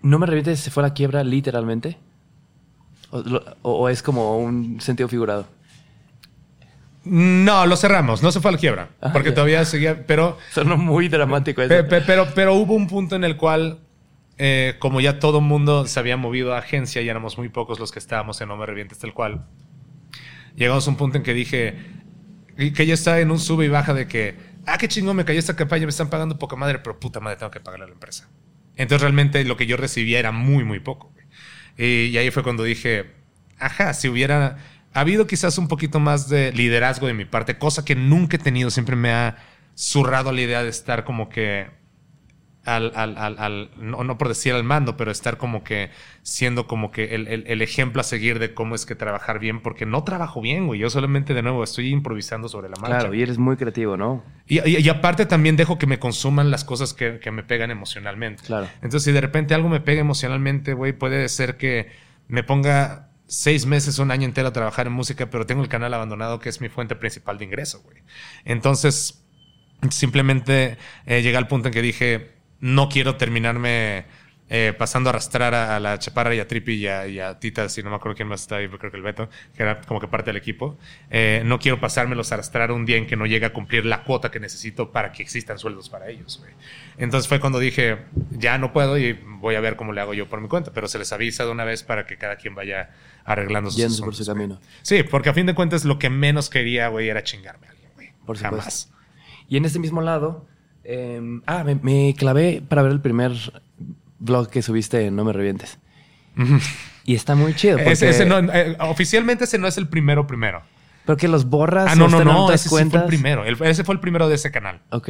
¿No 0.03 0.19
me 0.19 0.27
revientes 0.27 0.59
se 0.59 0.71
fue 0.73 0.83
a 0.83 0.89
la 0.89 0.95
quiebra 0.95 1.23
literalmente? 1.23 1.97
¿O, 3.11 3.21
lo- 3.21 3.45
o- 3.63 3.73
o 3.83 3.89
es 3.89 4.03
como 4.03 4.37
un 4.39 4.81
sentido 4.81 5.09
figurado? 5.09 5.47
No, 7.05 7.65
lo 7.67 7.77
cerramos, 7.77 8.23
no 8.23 8.31
se 8.31 8.41
fue 8.41 8.51
a 8.51 8.53
la 8.53 8.59
quiebra, 8.59 8.91
Ah, 9.01 9.11
porque 9.13 9.31
ya. 9.31 9.35
todavía 9.35 9.65
seguía, 9.65 10.07
pero, 10.07 10.37
Sonó 10.53 10.77
muy 10.77 11.09
dramático 11.09 11.63
eso. 11.63 11.69
pe- 11.71 11.85
pe- 11.85 12.03
pero, 12.03 12.29
pero 12.35 12.55
hubo 12.55 12.75
un 12.75 12.87
punto 12.89 13.17
en 13.17 13.25
el 13.25 13.37
cual, 13.39 13.81
eh, 14.37 14.77
como 14.79 15.01
ya 15.01 15.19
todo 15.19 15.39
el 15.39 15.45
mundo 15.45 15.87
se 15.87 15.99
había 15.99 16.17
movido 16.19 16.55
a 16.55 16.59
agencia 16.59 17.01
y 17.01 17.09
éramos 17.09 17.39
muy 17.39 17.49
pocos 17.49 17.79
los 17.81 17.91
que 17.91 17.99
estábamos 17.99 18.41
en 18.43 18.49
No 18.49 18.57
Me 18.59 18.67
Revientes 18.67 18.99
tal 18.99 19.15
cual, 19.15 19.47
llegamos 20.57 20.87
a 20.87 20.91
un 20.91 20.97
punto 20.97 21.17
en 21.17 21.23
que 21.25 21.33
dije, 21.33 21.77
que 22.75 22.85
ya 22.87 22.95
estaba 22.95 23.19
en 23.21 23.31
un 23.31 23.39
sube 23.39 23.65
y 23.65 23.69
baja 23.69 23.95
de 23.95 24.07
que, 24.07 24.37
ah, 24.67 24.77
qué 24.77 24.87
chingón, 24.89 25.17
me 25.17 25.25
cayó 25.25 25.39
esta 25.39 25.57
campaña, 25.57 25.87
me 25.87 25.91
están 25.91 26.11
pagando 26.11 26.39
poca 26.39 26.57
madre, 26.57 26.81
pero 26.81 27.01
puta 27.01 27.19
madre, 27.21 27.39
tengo 27.39 27.51
que 27.51 27.61
pagarle 27.61 27.85
a 27.85 27.89
la 27.89 27.95
empresa. 27.95 28.29
Entonces 28.77 29.01
realmente 29.01 29.43
lo 29.45 29.57
que 29.57 29.67
yo 29.67 29.79
recibía 29.79 30.19
era 30.19 30.33
muy, 30.33 30.65
muy 30.65 30.81
poco. 30.81 31.13
Y, 31.79 32.07
y 32.07 32.19
ahí 32.19 32.31
fue 32.31 32.43
cuando 32.43 32.63
dije, 32.63 33.11
ajá, 33.59 33.95
si 33.95 34.09
hubiera 34.09 34.59
habido 34.93 35.26
quizás 35.26 35.59
un 35.59 35.68
poquito 35.68 36.01
más 36.01 36.28
de 36.28 36.53
liderazgo 36.53 37.07
de 37.07 37.14
mi 37.14 37.24
parte, 37.24 37.59
cosa 37.59 37.84
que 37.84 37.95
nunca 37.95 38.36
he 38.36 38.41
tenido, 38.41 38.70
siempre 38.70 38.97
me 38.97 39.12
ha 39.12 39.36
zurrado 39.74 40.32
la 40.32 40.41
idea 40.41 40.62
de 40.62 40.68
estar 40.68 41.05
como 41.05 41.28
que 41.28 41.66
al, 42.66 42.93
al, 42.95 43.16
al, 43.16 43.38
al- 43.38 43.70
no, 43.78 44.05
no 44.05 44.18
por 44.18 44.28
decir 44.28 44.53
al 44.53 44.64
mando, 44.64 44.97
pero 44.99 45.11
estar 45.11 45.38
como 45.38 45.64
que 45.64 45.88
siendo 46.22 46.66
como 46.66 46.91
que 46.91 47.14
el, 47.14 47.26
el- 47.28 47.45
el 47.47 47.62
ejemplo 47.62 48.03
a 48.03 48.05
seguir 48.05 48.38
de 48.38 48.53
cómo 48.53 48.74
es 48.74 48.84
que 48.84 48.95
trabajar 48.95 49.38
bien, 49.38 49.62
porque 49.62 49.86
no 49.86 50.05
trabajo 50.05 50.43
bien, 50.43 50.66
güey. 50.66 50.78
Yo 50.78 50.91
solamente, 50.91 51.32
de 51.32 51.41
nuevo, 51.43 51.64
estoy 51.64 51.88
improvisando 51.88 52.49
sobre 52.51 52.68
la 52.68 52.76
marcha. 52.76 52.99
Claro, 52.99 53.14
y 53.14 53.22
eres 53.22 53.38
muy 53.38 53.57
creativo, 53.57 53.97
¿no? 53.97 54.22
Y, 54.47 54.59
y- 54.68 54.76
y 54.78 54.88
aparte 54.91 55.24
también 55.24 55.57
dejo 55.57 55.78
que 55.78 55.86
me 55.86 55.99
consuman 55.99 56.51
las 56.51 56.64
cosas 56.64 56.93
que, 56.93 57.18
que 57.18 57.30
me 57.30 57.43
pegan 57.43 57.70
emocionalmente. 57.70 58.43
Claro. 58.45 58.66
Entonces, 58.82 59.05
si 59.05 59.12
de 59.12 59.22
repente 59.22 59.55
algo 59.55 59.70
me 59.70 59.80
pega 59.80 60.03
emocionalmente, 60.03 60.74
güey, 60.74 60.93
puede 60.93 61.26
ser 61.30 61.57
que 61.57 61.88
me 62.28 62.43
ponga 62.43 63.09
seis 63.31 63.64
meses, 63.64 64.01
un 64.01 64.11
año 64.11 64.26
entero 64.26 64.49
a 64.49 64.53
trabajar 64.53 64.89
en 64.89 64.93
música, 64.93 65.31
pero 65.31 65.47
tengo 65.47 65.62
el 65.62 65.68
canal 65.68 65.95
abandonado 65.95 66.41
que 66.41 66.49
es 66.49 66.61
mi 66.61 66.68
fuente 66.68 66.97
principal 66.97 67.39
de 67.39 67.45
ingreso, 67.45 67.81
güey. 67.83 68.03
Entonces, 68.45 69.22
simplemente 69.89 70.78
eh, 71.07 71.22
llegué 71.22 71.37
al 71.37 71.47
punto 71.47 71.68
en 71.68 71.74
que 71.74 71.81
dije, 71.81 72.33
no 72.59 72.89
quiero 72.89 73.16
terminarme 73.16 74.07
eh, 74.51 74.75
pasando 74.77 75.09
a 75.09 75.13
arrastrar 75.13 75.55
a, 75.55 75.77
a 75.77 75.81
la 75.81 75.99
Chaparra 75.99 76.35
y 76.35 76.41
a 76.41 76.49
Trippy 76.49 76.75
y 76.75 76.87
a, 76.89 77.07
y 77.07 77.21
a 77.21 77.39
Tita, 77.39 77.69
si 77.69 77.85
no 77.85 77.91
me 77.91 77.97
acuerdo 77.97 78.17
quién 78.17 78.27
más 78.29 78.43
está 78.43 78.57
ahí, 78.57 78.69
creo 78.69 78.91
que 78.91 78.97
el 78.97 79.03
Beto, 79.03 79.29
que 79.57 79.63
era 79.63 79.81
como 79.83 80.01
que 80.01 80.09
parte 80.09 80.31
del 80.31 80.37
equipo. 80.37 80.77
Eh, 81.09 81.43
no 81.47 81.61
quiero 81.61 81.79
pasármelos 81.81 82.33
a 82.33 82.35
arrastrar 82.35 82.73
un 82.73 82.85
día 82.85 82.97
en 82.97 83.07
que 83.07 83.17
no 83.17 83.27
llegue 83.27 83.47
a 83.47 83.53
cumplir 83.53 83.87
la 83.87 84.03
cuota 84.03 84.31
que 84.31 84.41
necesito 84.41 84.91
para 84.91 85.13
que 85.13 85.23
existan 85.23 85.59
sueldos 85.59 85.89
para 85.89 86.09
ellos. 86.09 86.43
Entonces 86.99 87.29
fue 87.29 87.39
cuando 87.39 87.61
dije, 87.61 87.99
ya 88.31 88.59
no 88.59 88.73
puedo 88.73 88.99
y 88.99 89.13
voy 89.13 89.55
a 89.55 89.61
ver 89.61 89.77
cómo 89.77 89.93
le 89.93 90.01
hago 90.01 90.15
yo 90.15 90.29
por 90.29 90.41
mi 90.41 90.49
cuenta, 90.49 90.73
pero 90.73 90.89
se 90.89 90.99
les 90.99 91.13
avisa 91.13 91.45
de 91.45 91.53
una 91.53 91.65
vez 91.65 91.85
para 91.85 92.05
que 92.05 92.19
cada 92.19 92.35
quien 92.37 92.57
vaya 92.57 92.91
arreglando 93.25 93.71
sus 93.71 94.01
por 94.01 94.15
su 94.17 94.27
camino. 94.27 94.61
Sí, 94.83 95.05
porque 95.05 95.29
a 95.29 95.35
fin 95.35 95.47
de 95.47 95.55
cuentas 95.55 95.85
lo 95.85 95.99
que 95.99 96.11
menos 96.11 96.51
quería, 96.51 96.89
güey, 96.89 97.09
era 97.09 97.23
chingarme 97.23 97.69
a 97.69 97.71
alguien, 97.71 97.91
güey. 97.95 98.13
Por 98.27 98.37
supuesto. 98.37 98.59
Jamás. 98.59 98.93
Y 99.49 99.57
en 99.57 99.65
este 99.65 99.79
mismo 99.79 100.01
lado, 100.01 100.47
eh, 100.83 101.21
ah, 101.47 101.63
me, 101.65 101.77
me 101.77 102.15
clavé 102.17 102.63
para 102.67 102.83
ver 102.83 102.93
el 102.93 103.01
primer 103.01 103.33
vlog 104.21 104.49
que 104.49 104.62
subiste 104.62 105.05
en 105.07 105.16
No 105.16 105.25
Me 105.25 105.33
Revientes. 105.33 105.79
Y 107.05 107.14
está 107.14 107.35
muy 107.35 107.55
chido. 107.55 107.77
Porque, 107.77 107.93
Ese- 107.93 108.09
ese 108.11 108.25
no, 108.27 108.39
eh, 108.39 108.77
oficialmente 108.81 109.45
ese 109.45 109.59
no 109.59 109.66
es 109.66 109.77
el 109.79 109.89
primero 109.89 110.27
primero. 110.27 110.62
porque 111.07 111.27
los 111.29 111.47
borras. 111.47 111.87
Ah, 111.91 111.95
no, 111.97 112.09
no, 112.09 112.23
no, 112.25 112.53
ese 112.53 112.64
sí 112.64 112.68
fue 112.68 112.83
el 112.83 113.05
primero. 113.07 113.45
El- 113.45 113.61
ese 113.62 113.83
fue 113.85 113.95
el 113.95 114.01
primero 114.01 114.29
de 114.29 114.37
ese 114.37 114.51
canal. 114.53 114.81
Ok. 114.91 115.09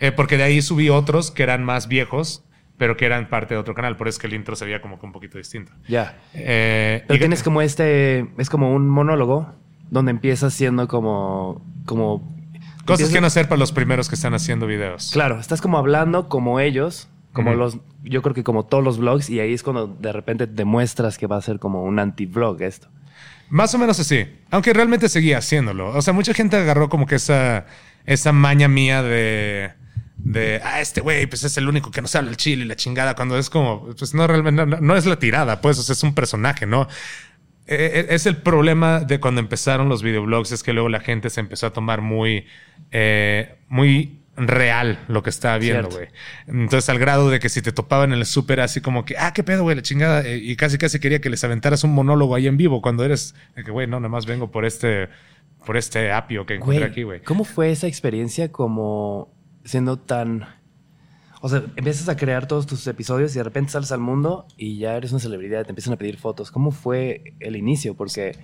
Eh, 0.00 0.12
porque 0.14 0.36
de 0.36 0.42
ahí 0.42 0.60
subí 0.60 0.90
otros 0.90 1.30
que 1.30 1.42
eran 1.44 1.64
más 1.64 1.88
viejos, 1.88 2.44
pero 2.76 2.96
que 2.96 3.06
eran 3.06 3.28
parte 3.30 3.54
de 3.54 3.60
otro 3.60 3.74
canal. 3.74 3.96
Por 3.96 4.08
eso 4.08 4.16
es 4.16 4.20
que 4.20 4.26
el 4.26 4.34
intro 4.34 4.54
se 4.56 4.64
veía 4.66 4.82
como 4.82 4.98
que 5.00 5.06
un 5.06 5.12
poquito 5.12 5.38
distinto. 5.38 5.72
Ya. 5.88 6.18
Eh, 6.34 7.04
Pero 7.06 7.16
y- 7.16 7.20
tienes 7.20 7.42
como 7.42 7.62
este. 7.62 8.28
Es 8.38 8.50
como 8.50 8.74
un 8.74 8.88
monólogo 8.90 9.54
donde 9.90 10.10
empiezas 10.10 10.52
siendo 10.52 10.88
como. 10.88 11.64
como 11.86 12.28
cosas 12.84 13.08
que 13.10 13.20
no 13.20 13.28
hacer 13.28 13.48
para 13.48 13.58
los 13.60 13.72
primeros 13.72 14.08
que 14.10 14.16
están 14.16 14.34
haciendo 14.34 14.66
videos. 14.66 15.10
Claro, 15.12 15.38
estás 15.40 15.62
como 15.62 15.78
hablando 15.78 16.28
como 16.28 16.60
ellos, 16.60 17.08
como 17.34 17.52
los. 17.52 17.78
Yo 18.02 18.22
creo 18.22 18.34
que 18.34 18.42
como 18.42 18.64
todos 18.64 18.82
los 18.82 18.98
vlogs, 18.98 19.28
y 19.28 19.40
ahí 19.40 19.52
es 19.52 19.62
cuando 19.62 19.86
de 19.86 20.12
repente 20.12 20.46
demuestras 20.46 21.18
que 21.18 21.26
va 21.26 21.36
a 21.36 21.42
ser 21.42 21.58
como 21.58 21.84
un 21.84 21.98
anti-vlog 21.98 22.62
esto. 22.62 22.88
Más 23.50 23.74
o 23.74 23.78
menos 23.78 24.00
así. 24.00 24.26
Aunque 24.50 24.72
realmente 24.72 25.08
seguía 25.10 25.38
haciéndolo. 25.38 25.88
O 25.90 26.00
sea, 26.00 26.14
mucha 26.14 26.32
gente 26.32 26.56
agarró 26.56 26.88
como 26.88 27.06
que 27.06 27.16
esa, 27.16 27.66
esa 28.06 28.32
maña 28.32 28.68
mía 28.68 29.02
de. 29.02 29.72
De, 30.16 30.62
ah, 30.64 30.80
este 30.80 31.02
güey, 31.02 31.26
pues 31.26 31.44
es 31.44 31.58
el 31.58 31.68
único 31.68 31.90
que 31.90 32.00
no 32.00 32.08
sabe 32.08 32.30
el 32.30 32.38
chile 32.38 32.64
y 32.64 32.68
la 32.68 32.76
chingada. 32.76 33.14
Cuando 33.14 33.36
es 33.36 33.50
como, 33.50 33.88
pues 33.98 34.14
no, 34.14 34.26
realmente, 34.26 34.64
no, 34.64 34.80
no 34.80 34.96
es 34.96 35.04
la 35.04 35.18
tirada, 35.18 35.60
pues, 35.60 35.78
o 35.78 35.82
sea, 35.82 35.92
es 35.92 36.02
un 36.02 36.14
personaje, 36.14 36.64
¿no? 36.64 36.88
Eh, 37.66 37.90
eh, 37.94 38.06
es 38.10 38.26
el 38.26 38.36
problema 38.36 39.00
de 39.00 39.20
cuando 39.20 39.40
empezaron 39.40 39.88
los 39.88 40.02
videoblogs, 40.02 40.52
es 40.52 40.62
que 40.62 40.72
luego 40.72 40.88
la 40.88 41.00
gente 41.00 41.30
se 41.30 41.40
empezó 41.40 41.66
a 41.66 41.72
tomar 41.72 42.02
muy, 42.02 42.46
eh, 42.90 43.56
muy 43.68 44.20
real 44.36 44.98
lo 45.08 45.22
que 45.22 45.30
estaba 45.30 45.58
viendo, 45.58 45.88
güey. 45.88 46.08
Entonces, 46.46 46.88
al 46.88 46.98
grado 46.98 47.30
de 47.30 47.38
que 47.38 47.48
si 47.48 47.62
te 47.62 47.72
topaban 47.72 48.12
en 48.12 48.18
el 48.18 48.26
súper, 48.26 48.60
así 48.60 48.80
como 48.80 49.04
que, 49.04 49.16
ah, 49.18 49.32
qué 49.32 49.42
pedo, 49.42 49.62
güey, 49.62 49.76
la 49.76 49.82
chingada, 49.82 50.22
eh, 50.22 50.38
y 50.38 50.56
casi 50.56 50.78
casi 50.78 50.98
quería 50.98 51.20
que 51.20 51.30
les 51.30 51.44
aventaras 51.44 51.84
un 51.84 51.94
monólogo 51.94 52.34
ahí 52.34 52.46
en 52.46 52.56
vivo 52.56 52.82
cuando 52.82 53.04
eres, 53.04 53.34
de 53.54 53.64
que, 53.64 53.70
güey, 53.70 53.86
no, 53.86 54.00
nada 54.00 54.08
más 54.08 54.26
vengo 54.26 54.50
por 54.50 54.64
este, 54.64 55.08
por 55.64 55.76
este 55.76 56.12
apio 56.12 56.46
que 56.46 56.54
encontré 56.54 56.84
aquí, 56.84 57.02
güey. 57.02 57.22
¿cómo 57.22 57.44
fue 57.44 57.70
esa 57.70 57.86
experiencia 57.86 58.50
como 58.50 59.32
siendo 59.64 59.98
tan... 59.98 60.46
O 61.40 61.48
sea, 61.48 61.62
empiezas 61.76 62.08
a 62.08 62.16
crear 62.16 62.48
todos 62.48 62.66
tus 62.66 62.86
episodios 62.86 63.34
y 63.34 63.38
de 63.38 63.44
repente 63.44 63.70
sales 63.70 63.92
al 63.92 64.00
mundo 64.00 64.46
y 64.56 64.78
ya 64.78 64.96
eres 64.96 65.10
una 65.10 65.20
celebridad, 65.20 65.64
te 65.64 65.72
empiezan 65.72 65.92
a 65.92 65.96
pedir 65.96 66.16
fotos. 66.16 66.50
¿Cómo 66.50 66.70
fue 66.70 67.34
el 67.38 67.54
inicio? 67.54 67.94
Porque 67.94 68.38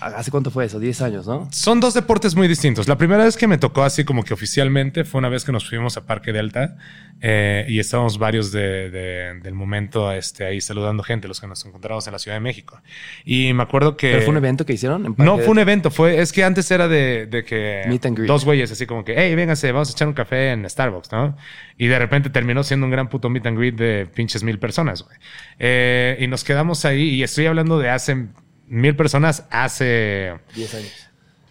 ¿hace 0.00 0.30
cuánto 0.30 0.50
fue 0.50 0.64
eso? 0.64 0.78
10 0.78 1.02
años, 1.02 1.26
¿no? 1.26 1.48
Son 1.52 1.80
dos 1.80 1.94
deportes 1.94 2.34
muy 2.36 2.48
distintos. 2.48 2.88
La 2.88 2.96
primera 2.96 3.24
vez 3.24 3.36
que 3.36 3.46
me 3.46 3.58
tocó 3.58 3.82
así 3.82 4.04
como 4.04 4.22
que 4.24 4.32
oficialmente 4.34 5.04
fue 5.04 5.18
una 5.18 5.28
vez 5.28 5.44
que 5.44 5.52
nos 5.52 5.68
fuimos 5.68 5.96
a 5.96 6.06
Parque 6.06 6.32
Delta 6.32 6.76
eh, 7.20 7.66
y 7.68 7.78
estábamos 7.80 8.18
varios 8.18 8.52
de, 8.52 8.90
de- 8.90 9.40
del 9.42 9.54
momento 9.54 10.10
este, 10.12 10.44
ahí 10.44 10.60
saludando 10.60 11.02
gente, 11.02 11.28
los 11.28 11.40
que 11.40 11.46
nos 11.46 11.64
encontramos 11.66 12.06
en 12.06 12.12
la 12.12 12.18
Ciudad 12.18 12.36
de 12.36 12.40
México. 12.40 12.80
Y 13.24 13.52
me 13.52 13.62
acuerdo 13.62 13.96
que... 13.96 14.10
¿Pero 14.12 14.22
fue 14.22 14.30
un 14.30 14.36
evento 14.38 14.64
que 14.64 14.72
hicieron? 14.72 15.04
en 15.06 15.14
No 15.18 15.38
fue 15.38 15.48
un 15.48 15.58
evento, 15.58 15.90
fue, 15.90 16.20
es 16.20 16.32
que 16.32 16.44
antes 16.44 16.70
era 16.70 16.88
de, 16.88 17.26
de 17.26 17.44
que 17.44 17.84
Meet 17.88 18.06
and 18.06 18.16
greet. 18.16 18.28
dos 18.28 18.44
güeyes 18.44 18.70
así 18.72 18.86
como 18.86 19.04
que, 19.04 19.14
hey, 19.16 19.34
véngase, 19.34 19.70
vamos 19.72 19.90
a 19.90 19.92
echar 19.92 20.08
un 20.08 20.14
café 20.14 20.52
en 20.52 20.68
Starbucks, 20.68 21.12
¿no? 21.12 21.36
Y 21.76 21.86
de 21.88 21.98
repente 21.98 22.30
terminó 22.30 22.62
siendo 22.62 22.86
un 22.86 22.92
gran 22.92 23.08
puto 23.08 23.28
meet 23.30 23.46
and 23.46 23.58
greet 23.58 23.74
de 23.76 24.06
pinches 24.06 24.42
mil 24.42 24.58
personas, 24.58 25.02
güey. 25.02 25.16
Eh, 25.58 26.16
y 26.20 26.26
nos 26.26 26.44
quedamos 26.44 26.84
ahí, 26.84 27.02
y 27.10 27.22
estoy 27.22 27.46
hablando 27.46 27.78
de 27.78 27.90
hace 27.90 28.28
mil 28.70 28.96
personas, 28.96 29.46
hace 29.50 30.32
10 30.54 30.74
años. 30.74 31.06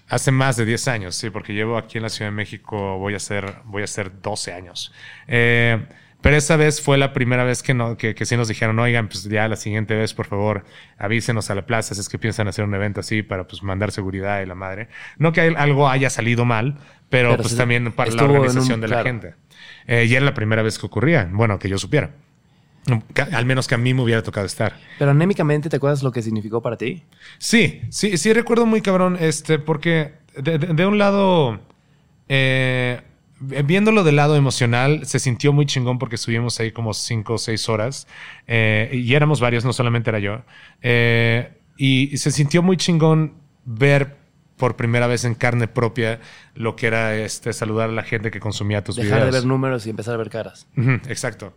Hace 0.07 0.31
más 0.31 0.57
de 0.57 0.65
10 0.65 0.87
años, 0.87 1.15
sí, 1.15 1.29
porque 1.29 1.53
llevo 1.53 1.77
aquí 1.77 1.97
en 1.99 2.03
la 2.03 2.09
Ciudad 2.09 2.31
de 2.31 2.35
México, 2.35 2.97
voy 2.97 3.13
a 3.13 3.17
hacer, 3.17 3.53
voy 3.65 3.83
a 3.83 3.85
hacer 3.85 4.11
12 4.23 4.53
años. 4.53 4.91
Eh, 5.27 5.85
pero 6.21 6.35
esa 6.35 6.55
vez 6.57 6.81
fue 6.81 6.97
la 6.97 7.13
primera 7.13 7.43
vez 7.43 7.61
que, 7.61 7.73
no, 7.75 7.95
que, 7.95 8.15
que 8.15 8.25
sí 8.25 8.35
nos 8.35 8.47
dijeron, 8.47 8.77
oigan, 8.79 9.07
pues 9.07 9.23
ya 9.25 9.47
la 9.47 9.55
siguiente 9.55 9.93
vez, 9.95 10.13
por 10.15 10.25
favor, 10.25 10.65
avísenos 10.97 11.49
a 11.51 11.55
la 11.55 11.65
plaza 11.67 11.93
si 11.93 12.01
es 12.01 12.09
que 12.09 12.17
piensan 12.17 12.47
hacer 12.47 12.65
un 12.65 12.73
evento 12.73 12.99
así 13.01 13.21
para 13.21 13.47
pues 13.47 13.61
mandar 13.63 13.91
seguridad 13.91 14.41
y 14.41 14.45
la 14.47 14.55
madre. 14.55 14.89
No 15.17 15.31
que 15.31 15.41
algo 15.41 15.87
haya 15.87 16.09
salido 16.09 16.43
mal, 16.43 16.77
pero, 17.09 17.29
Pero 17.31 17.43
pues 17.43 17.55
también 17.55 17.91
para 17.93 18.11
la 18.11 18.23
un- 18.25 18.31
organización 18.31 18.81
de 18.81 18.87
la 18.87 18.95
claro. 19.01 19.05
gente. 19.09 19.35
Eh, 19.87 20.05
y 20.09 20.15
era 20.15 20.25
la 20.25 20.33
primera 20.33 20.61
vez 20.63 20.77
que 20.79 20.87
ocurría, 20.87 21.29
bueno, 21.31 21.57
que 21.59 21.69
yo 21.69 21.77
supiera. 21.77 22.09
Al 23.31 23.45
menos 23.45 23.67
que 23.67 23.75
a 23.75 23.77
mí 23.77 23.93
me 23.93 24.01
hubiera 24.01 24.23
tocado 24.23 24.45
estar. 24.45 24.77
Pero 24.97 25.11
anémicamente, 25.11 25.69
¿te 25.69 25.75
acuerdas 25.77 26.01
lo 26.03 26.11
que 26.11 26.21
significó 26.21 26.61
para 26.61 26.77
ti? 26.77 27.03
Sí, 27.37 27.81
sí, 27.89 28.17
sí 28.17 28.33
recuerdo 28.33 28.65
muy 28.65 28.81
cabrón, 28.81 29.17
este, 29.19 29.59
porque 29.59 30.13
de, 30.35 30.57
de- 30.57 30.73
de 30.73 30.85
un 30.85 30.97
lado, 30.97 31.59
eh, 32.27 33.01
viéndolo 33.39 34.03
del 34.03 34.15
lado 34.15 34.35
emocional, 34.35 35.05
se 35.05 35.19
sintió 35.19 35.53
muy 35.53 35.65
chingón 35.65 35.99
porque 35.99 36.15
estuvimos 36.15 36.59
ahí 36.59 36.71
como 36.71 36.93
cinco 36.93 37.33
o 37.35 37.37
seis 37.37 37.69
horas 37.69 38.07
eh, 38.47 38.89
y 38.93 39.13
éramos 39.13 39.39
varios, 39.39 39.65
no 39.65 39.73
solamente 39.73 40.09
era 40.09 40.19
yo. 40.19 40.41
Eh, 40.81 41.51
y, 41.77 42.13
y 42.13 42.17
se 42.17 42.31
sintió 42.31 42.61
muy 42.63 42.77
chingón 42.77 43.33
ver 43.65 44.17
por 44.57 44.75
primera 44.75 45.07
vez 45.07 45.23
en 45.23 45.35
carne 45.35 45.67
propia 45.69 46.19
lo 46.53 46.75
que 46.75 46.87
era 46.87 47.15
este 47.15 47.53
saludar 47.53 47.89
a 47.89 47.93
la 47.93 48.03
gente 48.03 48.29
que 48.31 48.41
consumía 48.41 48.83
tus 48.83 48.97
Dejar 48.97 49.19
de 49.19 49.27
videos. 49.27 49.35
ver 49.35 49.45
números 49.47 49.87
y 49.87 49.89
empezar 49.91 50.15
a 50.15 50.17
ver 50.17 50.29
caras. 50.29 50.67
Exacto. 51.07 51.53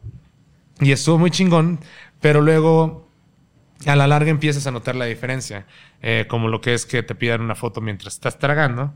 Y 0.80 0.92
estuvo 0.92 1.18
muy 1.18 1.30
chingón, 1.30 1.78
pero 2.20 2.40
luego 2.40 3.08
a 3.86 3.96
la 3.96 4.06
larga 4.06 4.30
empiezas 4.30 4.66
a 4.66 4.70
notar 4.70 4.96
la 4.96 5.06
diferencia, 5.06 5.66
eh, 6.00 6.26
como 6.28 6.48
lo 6.48 6.60
que 6.60 6.74
es 6.74 6.86
que 6.86 7.02
te 7.02 7.14
pidan 7.14 7.40
una 7.40 7.54
foto 7.54 7.80
mientras 7.80 8.14
estás 8.14 8.38
tragando, 8.38 8.94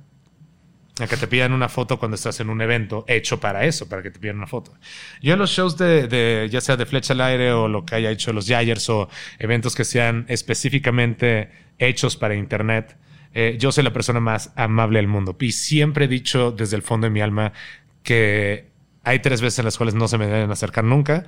a 0.98 1.06
que 1.06 1.16
te 1.16 1.26
pidan 1.26 1.52
una 1.52 1.68
foto 1.68 1.98
cuando 1.98 2.14
estás 2.14 2.40
en 2.40 2.48
un 2.48 2.60
evento 2.62 3.04
hecho 3.06 3.38
para 3.38 3.64
eso, 3.64 3.88
para 3.88 4.02
que 4.02 4.10
te 4.10 4.18
pidan 4.18 4.36
una 4.36 4.46
foto. 4.46 4.72
Yo 5.20 5.34
en 5.34 5.38
los 5.38 5.50
shows 5.50 5.76
de, 5.76 6.48
ya 6.50 6.60
sea 6.60 6.76
de 6.76 6.86
Flecha 6.86 7.12
al 7.12 7.20
Aire 7.20 7.52
o 7.52 7.68
lo 7.68 7.84
que 7.84 7.96
haya 7.96 8.10
hecho 8.10 8.32
los 8.32 8.46
Yayers 8.46 8.88
o 8.88 9.08
eventos 9.38 9.74
que 9.74 9.84
sean 9.84 10.24
específicamente 10.28 11.50
hechos 11.78 12.16
para 12.16 12.34
Internet, 12.34 12.96
eh, 13.34 13.56
yo 13.58 13.70
soy 13.72 13.84
la 13.84 13.92
persona 13.92 14.20
más 14.20 14.52
amable 14.56 14.98
del 14.98 15.08
mundo. 15.08 15.36
Y 15.38 15.52
siempre 15.52 16.06
he 16.06 16.08
dicho 16.08 16.52
desde 16.52 16.76
el 16.76 16.82
fondo 16.82 17.06
de 17.06 17.10
mi 17.10 17.20
alma 17.20 17.52
que 18.02 18.70
hay 19.04 19.18
tres 19.18 19.42
veces 19.42 19.58
en 19.58 19.66
las 19.66 19.76
cuales 19.76 19.94
no 19.94 20.08
se 20.08 20.16
me 20.16 20.26
deben 20.26 20.50
acercar 20.50 20.84
nunca. 20.84 21.26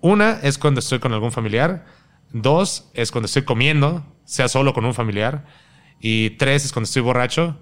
Una 0.00 0.38
es 0.42 0.58
cuando 0.58 0.80
estoy 0.80 0.98
con 0.98 1.12
algún 1.12 1.32
familiar. 1.32 1.84
Dos 2.32 2.90
es 2.94 3.10
cuando 3.10 3.26
estoy 3.26 3.42
comiendo, 3.44 4.04
sea 4.24 4.48
solo 4.48 4.74
con 4.74 4.84
un 4.84 4.94
familiar. 4.94 5.44
Y 6.00 6.30
tres 6.30 6.64
es 6.64 6.72
cuando 6.72 6.84
estoy 6.84 7.02
borracho. 7.02 7.58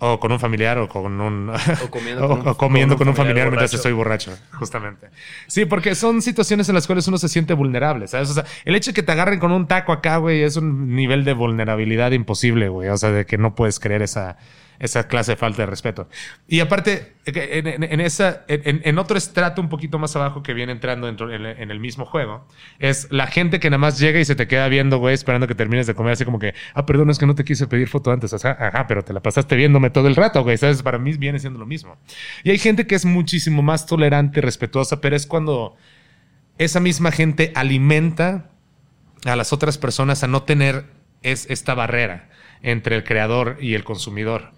O 0.00 0.20
con 0.20 0.30
un 0.30 0.38
familiar 0.38 0.78
o 0.78 0.88
con 0.88 1.20
un... 1.20 1.50
O 1.50 1.54
comiendo 1.90 2.28
con 2.28 2.40
un- 2.42 2.48
o 2.48 2.56
comiendo 2.56 2.94
con 2.94 2.98
con 2.98 3.08
un 3.08 3.14
familiar, 3.16 3.46
familiar 3.46 3.48
mientras 3.50 3.74
estoy 3.74 3.92
borracho, 3.92 4.38
justamente. 4.52 5.08
Sí, 5.48 5.64
porque 5.64 5.96
son 5.96 6.22
situaciones 6.22 6.68
en 6.68 6.76
las 6.76 6.86
cuales 6.86 7.08
uno 7.08 7.18
se 7.18 7.28
siente 7.28 7.52
vulnerable, 7.52 8.06
¿sabes? 8.06 8.30
O 8.30 8.34
sea, 8.34 8.44
el 8.64 8.76
hecho 8.76 8.92
de 8.92 8.94
que 8.94 9.02
te 9.02 9.10
agarren 9.10 9.40
con 9.40 9.50
un 9.50 9.66
taco 9.66 9.90
acá, 9.90 10.18
güey, 10.18 10.42
es 10.42 10.56
un 10.56 10.94
nivel 10.94 11.24
de 11.24 11.32
vulnerabilidad 11.32 12.12
imposible, 12.12 12.68
güey. 12.68 12.90
O 12.90 12.96
sea, 12.96 13.10
de 13.10 13.26
que 13.26 13.38
no 13.38 13.56
puedes 13.56 13.80
creer 13.80 14.02
esa, 14.02 14.36
esa 14.78 15.08
clase 15.08 15.32
de 15.32 15.36
falta 15.36 15.62
de 15.62 15.66
respeto. 15.66 16.08
Y 16.46 16.60
aparte, 16.60 17.14
en, 17.26 17.66
en- 17.66 17.82
en 17.84 18.00
esa, 18.00 18.44
en, 18.48 18.98
otro 18.98 19.18
estrato 19.18 19.60
un 19.60 19.68
poquito 19.68 19.98
más 19.98 20.14
abajo 20.14 20.42
que 20.42 20.54
viene 20.54 20.72
entrando 20.72 21.06
dentro, 21.06 21.32
en, 21.32 21.44
el 21.44 21.80
mismo 21.80 22.04
juego, 22.04 22.46
es 22.78 23.08
la 23.10 23.26
gente 23.26 23.58
que 23.60 23.70
nada 23.70 23.78
más 23.78 23.98
llega 23.98 24.20
y 24.20 24.24
se 24.24 24.36
te 24.36 24.46
queda 24.46 24.68
viendo, 24.68 24.98
güey, 24.98 25.14
esperando 25.14 25.46
que 25.46 25.54
termines 25.54 25.86
de 25.86 25.94
comer, 25.94 26.12
así 26.12 26.24
como 26.24 26.38
que, 26.38 26.54
ah, 26.74 26.86
perdón, 26.86 27.10
es 27.10 27.18
que 27.18 27.26
no 27.26 27.34
te 27.34 27.44
quise 27.44 27.66
pedir 27.66 27.88
foto 27.88 28.10
antes. 28.12 28.30
Sea, 28.30 28.52
ajá, 28.52 28.86
pero 28.86 29.02
te 29.02 29.12
la 29.12 29.20
pasaste 29.20 29.56
viéndome 29.56 29.90
todo 29.90 30.06
el 30.06 30.14
rato, 30.16 30.42
güey. 30.42 30.56
¿Sabes? 30.56 30.82
Para 30.82 30.98
mí 30.98 31.12
viene 31.14 31.38
siendo 31.38 31.58
lo 31.58 31.66
mismo. 31.66 31.96
Y 32.44 32.50
hay 32.50 32.58
gente 32.58 32.86
que 32.86 32.94
es 32.94 33.04
muchísimo 33.04 33.62
más 33.62 33.86
tolerante, 33.86 34.40
respetuosa, 34.40 35.00
pero 35.00 35.16
es 35.16 35.26
cuando 35.26 35.76
esa 36.58 36.80
misma 36.80 37.10
gente 37.10 37.52
alimenta 37.54 38.50
a 39.24 39.34
las 39.36 39.52
otras 39.52 39.78
personas 39.78 40.22
a 40.22 40.28
no 40.28 40.42
tener 40.44 40.84
es, 41.22 41.50
esta 41.50 41.74
barrera 41.74 42.28
entre 42.62 42.96
el 42.96 43.04
creador 43.04 43.56
y 43.60 43.74
el 43.74 43.84
consumidor. 43.84 44.52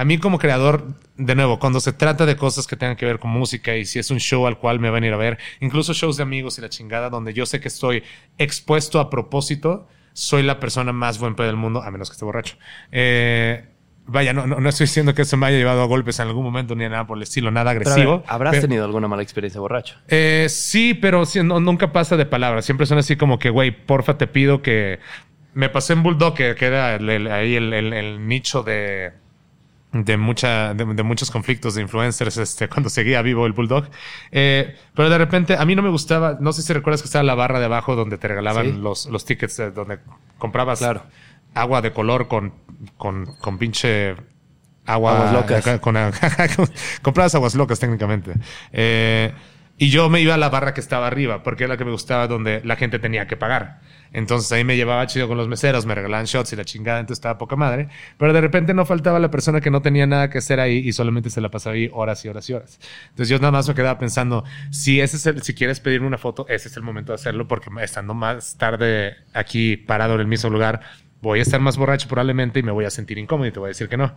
A 0.00 0.04
mí 0.06 0.16
como 0.16 0.38
creador, 0.38 0.94
de 1.18 1.34
nuevo, 1.34 1.58
cuando 1.58 1.78
se 1.78 1.92
trata 1.92 2.24
de 2.24 2.34
cosas 2.34 2.66
que 2.66 2.74
tengan 2.74 2.96
que 2.96 3.04
ver 3.04 3.18
con 3.18 3.30
música 3.30 3.76
y 3.76 3.84
si 3.84 3.98
es 3.98 4.10
un 4.10 4.18
show 4.18 4.46
al 4.46 4.56
cual 4.58 4.80
me 4.80 4.88
van 4.88 5.02
a 5.04 5.06
ir 5.08 5.12
a 5.12 5.18
ver, 5.18 5.36
incluso 5.60 5.92
shows 5.92 6.16
de 6.16 6.22
amigos 6.22 6.56
y 6.56 6.62
la 6.62 6.70
chingada, 6.70 7.10
donde 7.10 7.34
yo 7.34 7.44
sé 7.44 7.60
que 7.60 7.68
estoy 7.68 8.02
expuesto 8.38 8.98
a 8.98 9.10
propósito, 9.10 9.88
soy 10.14 10.42
la 10.42 10.58
persona 10.58 10.92
más 10.94 11.18
buen 11.18 11.34
pedo 11.34 11.48
del 11.48 11.56
mundo, 11.56 11.82
a 11.82 11.90
menos 11.90 12.08
que 12.08 12.14
esté 12.14 12.24
borracho. 12.24 12.56
Eh, 12.92 13.66
vaya, 14.06 14.32
no, 14.32 14.46
no, 14.46 14.58
no 14.58 14.68
estoy 14.70 14.86
diciendo 14.86 15.12
que 15.14 15.20
eso 15.20 15.36
me 15.36 15.48
haya 15.48 15.58
llevado 15.58 15.82
a 15.82 15.86
golpes 15.86 16.18
en 16.18 16.28
algún 16.28 16.44
momento 16.44 16.74
ni 16.74 16.88
nada 16.88 17.06
por 17.06 17.18
el 17.18 17.22
estilo, 17.24 17.50
nada 17.50 17.72
agresivo. 17.72 18.20
ver, 18.20 18.26
¿Habrás 18.28 18.52
Pero- 18.52 18.62
tenido 18.62 18.86
alguna 18.86 19.06
mala 19.06 19.22
experiencia 19.22 19.60
borracho? 19.60 19.96
Eh, 20.08 20.46
sí, 20.48 20.94
pero 20.94 21.26
sí, 21.26 21.42
no- 21.42 21.60
nunca 21.60 21.92
pasa 21.92 22.16
de 22.16 22.24
palabras. 22.24 22.64
Siempre 22.64 22.86
son 22.86 22.96
así 22.96 23.16
como 23.16 23.38
que, 23.38 23.50
güey, 23.50 23.70
porfa, 23.70 24.16
te 24.16 24.26
pido 24.26 24.62
que. 24.62 24.98
Me 25.52 25.68
pasé 25.68 25.92
en 25.92 26.02
Bulldog, 26.02 26.34
que 26.34 26.54
queda 26.54 26.94
el- 26.94 27.10
el- 27.10 27.26
ahí 27.30 27.54
el 27.56 28.26
nicho 28.26 28.62
de. 28.62 29.12
De, 29.92 30.16
mucha, 30.16 30.72
de, 30.74 30.84
de 30.84 31.02
muchos 31.02 31.32
conflictos 31.32 31.74
de 31.74 31.82
influencers 31.82 32.36
este, 32.36 32.68
cuando 32.68 32.88
seguía 32.90 33.22
vivo 33.22 33.44
el 33.46 33.52
Bulldog. 33.52 33.88
Eh, 34.30 34.76
pero 34.94 35.10
de 35.10 35.18
repente, 35.18 35.56
a 35.56 35.64
mí 35.64 35.74
no 35.74 35.82
me 35.82 35.88
gustaba. 35.90 36.36
No 36.40 36.52
sé 36.52 36.62
si 36.62 36.72
recuerdas 36.72 37.02
que 37.02 37.06
estaba 37.06 37.24
la 37.24 37.34
barra 37.34 37.58
de 37.58 37.64
abajo 37.64 37.96
donde 37.96 38.16
te 38.16 38.28
regalaban 38.28 38.66
Sí. 38.66 38.78
los, 38.80 39.06
los 39.06 39.24
tickets, 39.24 39.58
eh, 39.58 39.70
donde 39.72 39.98
comprabas 40.38 40.78
Claro. 40.78 41.02
agua 41.54 41.82
de 41.82 41.92
color 41.92 42.28
con, 42.28 42.52
con, 42.96 43.26
con 43.40 43.58
pinche 43.58 44.14
agua. 44.86 45.28
Aguas 45.28 45.32
locas. 45.32 45.80
Con, 45.80 45.96
comprabas 47.02 47.34
aguas 47.34 47.54
locas 47.56 47.80
técnicamente. 47.80 48.34
Eh, 48.72 49.32
y 49.76 49.90
yo 49.90 50.08
me 50.08 50.20
iba 50.20 50.34
a 50.34 50.38
la 50.38 50.50
barra 50.50 50.74
que 50.74 50.80
estaba 50.80 51.06
arriba, 51.06 51.42
porque 51.42 51.64
era 51.64 51.74
la 51.74 51.78
que 51.78 51.84
me 51.84 51.90
gustaba 51.90 52.26
donde 52.28 52.60
la 52.64 52.76
gente 52.76 52.98
tenía 52.98 53.26
que 53.26 53.36
pagar. 53.36 53.80
Entonces 54.12 54.50
ahí 54.52 54.64
me 54.64 54.76
llevaba 54.76 55.06
chido 55.06 55.28
con 55.28 55.36
los 55.36 55.48
meseros, 55.48 55.86
me 55.86 55.94
regalaban 55.94 56.26
shots 56.26 56.52
y 56.52 56.56
la 56.56 56.64
chingada, 56.64 57.00
entonces 57.00 57.18
estaba 57.18 57.38
poca 57.38 57.56
madre. 57.56 57.88
Pero 58.18 58.32
de 58.32 58.40
repente 58.40 58.74
no 58.74 58.84
faltaba 58.84 59.18
la 59.18 59.30
persona 59.30 59.60
que 59.60 59.70
no 59.70 59.82
tenía 59.82 60.06
nada 60.06 60.30
que 60.30 60.38
hacer 60.38 60.60
ahí 60.60 60.78
y 60.78 60.92
solamente 60.92 61.30
se 61.30 61.40
la 61.40 61.50
pasaba 61.50 61.74
ahí 61.74 61.90
horas 61.92 62.24
y 62.24 62.28
horas 62.28 62.48
y 62.50 62.54
horas. 62.54 62.80
Entonces 63.10 63.28
yo 63.28 63.38
nada 63.38 63.52
más 63.52 63.68
me 63.68 63.74
quedaba 63.74 63.98
pensando, 63.98 64.44
si 64.70 65.00
ese 65.00 65.16
es 65.16 65.26
el, 65.26 65.42
si 65.42 65.54
quieres 65.54 65.80
pedirme 65.80 66.06
una 66.06 66.18
foto, 66.18 66.46
ese 66.48 66.68
es 66.68 66.76
el 66.76 66.82
momento 66.82 67.12
de 67.12 67.16
hacerlo, 67.16 67.46
porque 67.46 67.70
estando 67.82 68.14
más 68.14 68.56
tarde 68.56 69.16
aquí 69.32 69.76
parado 69.76 70.14
en 70.14 70.20
el 70.20 70.26
mismo 70.26 70.50
lugar, 70.50 70.80
voy 71.22 71.38
a 71.38 71.42
estar 71.42 71.60
más 71.60 71.76
borracho 71.76 72.08
probablemente 72.08 72.60
y 72.60 72.62
me 72.62 72.72
voy 72.72 72.84
a 72.84 72.90
sentir 72.90 73.18
incómodo 73.18 73.46
y 73.46 73.52
te 73.52 73.58
voy 73.58 73.68
a 73.68 73.68
decir 73.68 73.88
que 73.88 73.96
no 73.96 74.14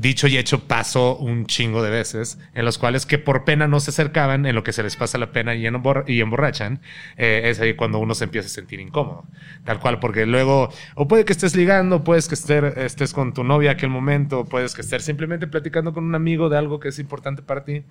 dicho 0.00 0.26
y 0.28 0.38
hecho 0.38 0.66
pasó 0.66 1.16
un 1.16 1.44
chingo 1.44 1.82
de 1.82 1.90
veces 1.90 2.38
en 2.54 2.64
los 2.64 2.78
cuales 2.78 3.04
que 3.04 3.18
por 3.18 3.44
pena 3.44 3.68
no 3.68 3.80
se 3.80 3.90
acercaban 3.90 4.46
en 4.46 4.54
lo 4.54 4.62
que 4.62 4.72
se 4.72 4.82
les 4.82 4.96
pasa 4.96 5.18
la 5.18 5.30
pena 5.30 5.54
y, 5.54 5.66
y 5.66 6.20
emborrachan 6.20 6.80
eh, 7.18 7.42
es 7.44 7.60
ahí 7.60 7.74
cuando 7.74 7.98
uno 7.98 8.14
se 8.14 8.24
empieza 8.24 8.46
a 8.46 8.50
sentir 8.50 8.80
incómodo 8.80 9.26
tal 9.64 9.78
cual 9.78 10.00
porque 10.00 10.24
luego 10.24 10.70
o 10.94 11.06
puede 11.06 11.26
que 11.26 11.32
estés 11.32 11.54
ligando 11.54 12.02
puedes 12.02 12.28
que 12.28 12.34
estés, 12.34 12.76
estés 12.78 13.12
con 13.12 13.34
tu 13.34 13.44
novia 13.44 13.72
aquel 13.72 13.90
momento 13.90 14.46
puedes 14.46 14.74
que 14.74 14.80
estés 14.80 15.04
simplemente 15.04 15.46
platicando 15.46 15.92
con 15.92 16.04
un 16.04 16.14
amigo 16.14 16.48
de 16.48 16.56
algo 16.56 16.80
que 16.80 16.88
es 16.88 16.98
importante 16.98 17.42
para 17.42 17.64
ti 17.64 17.82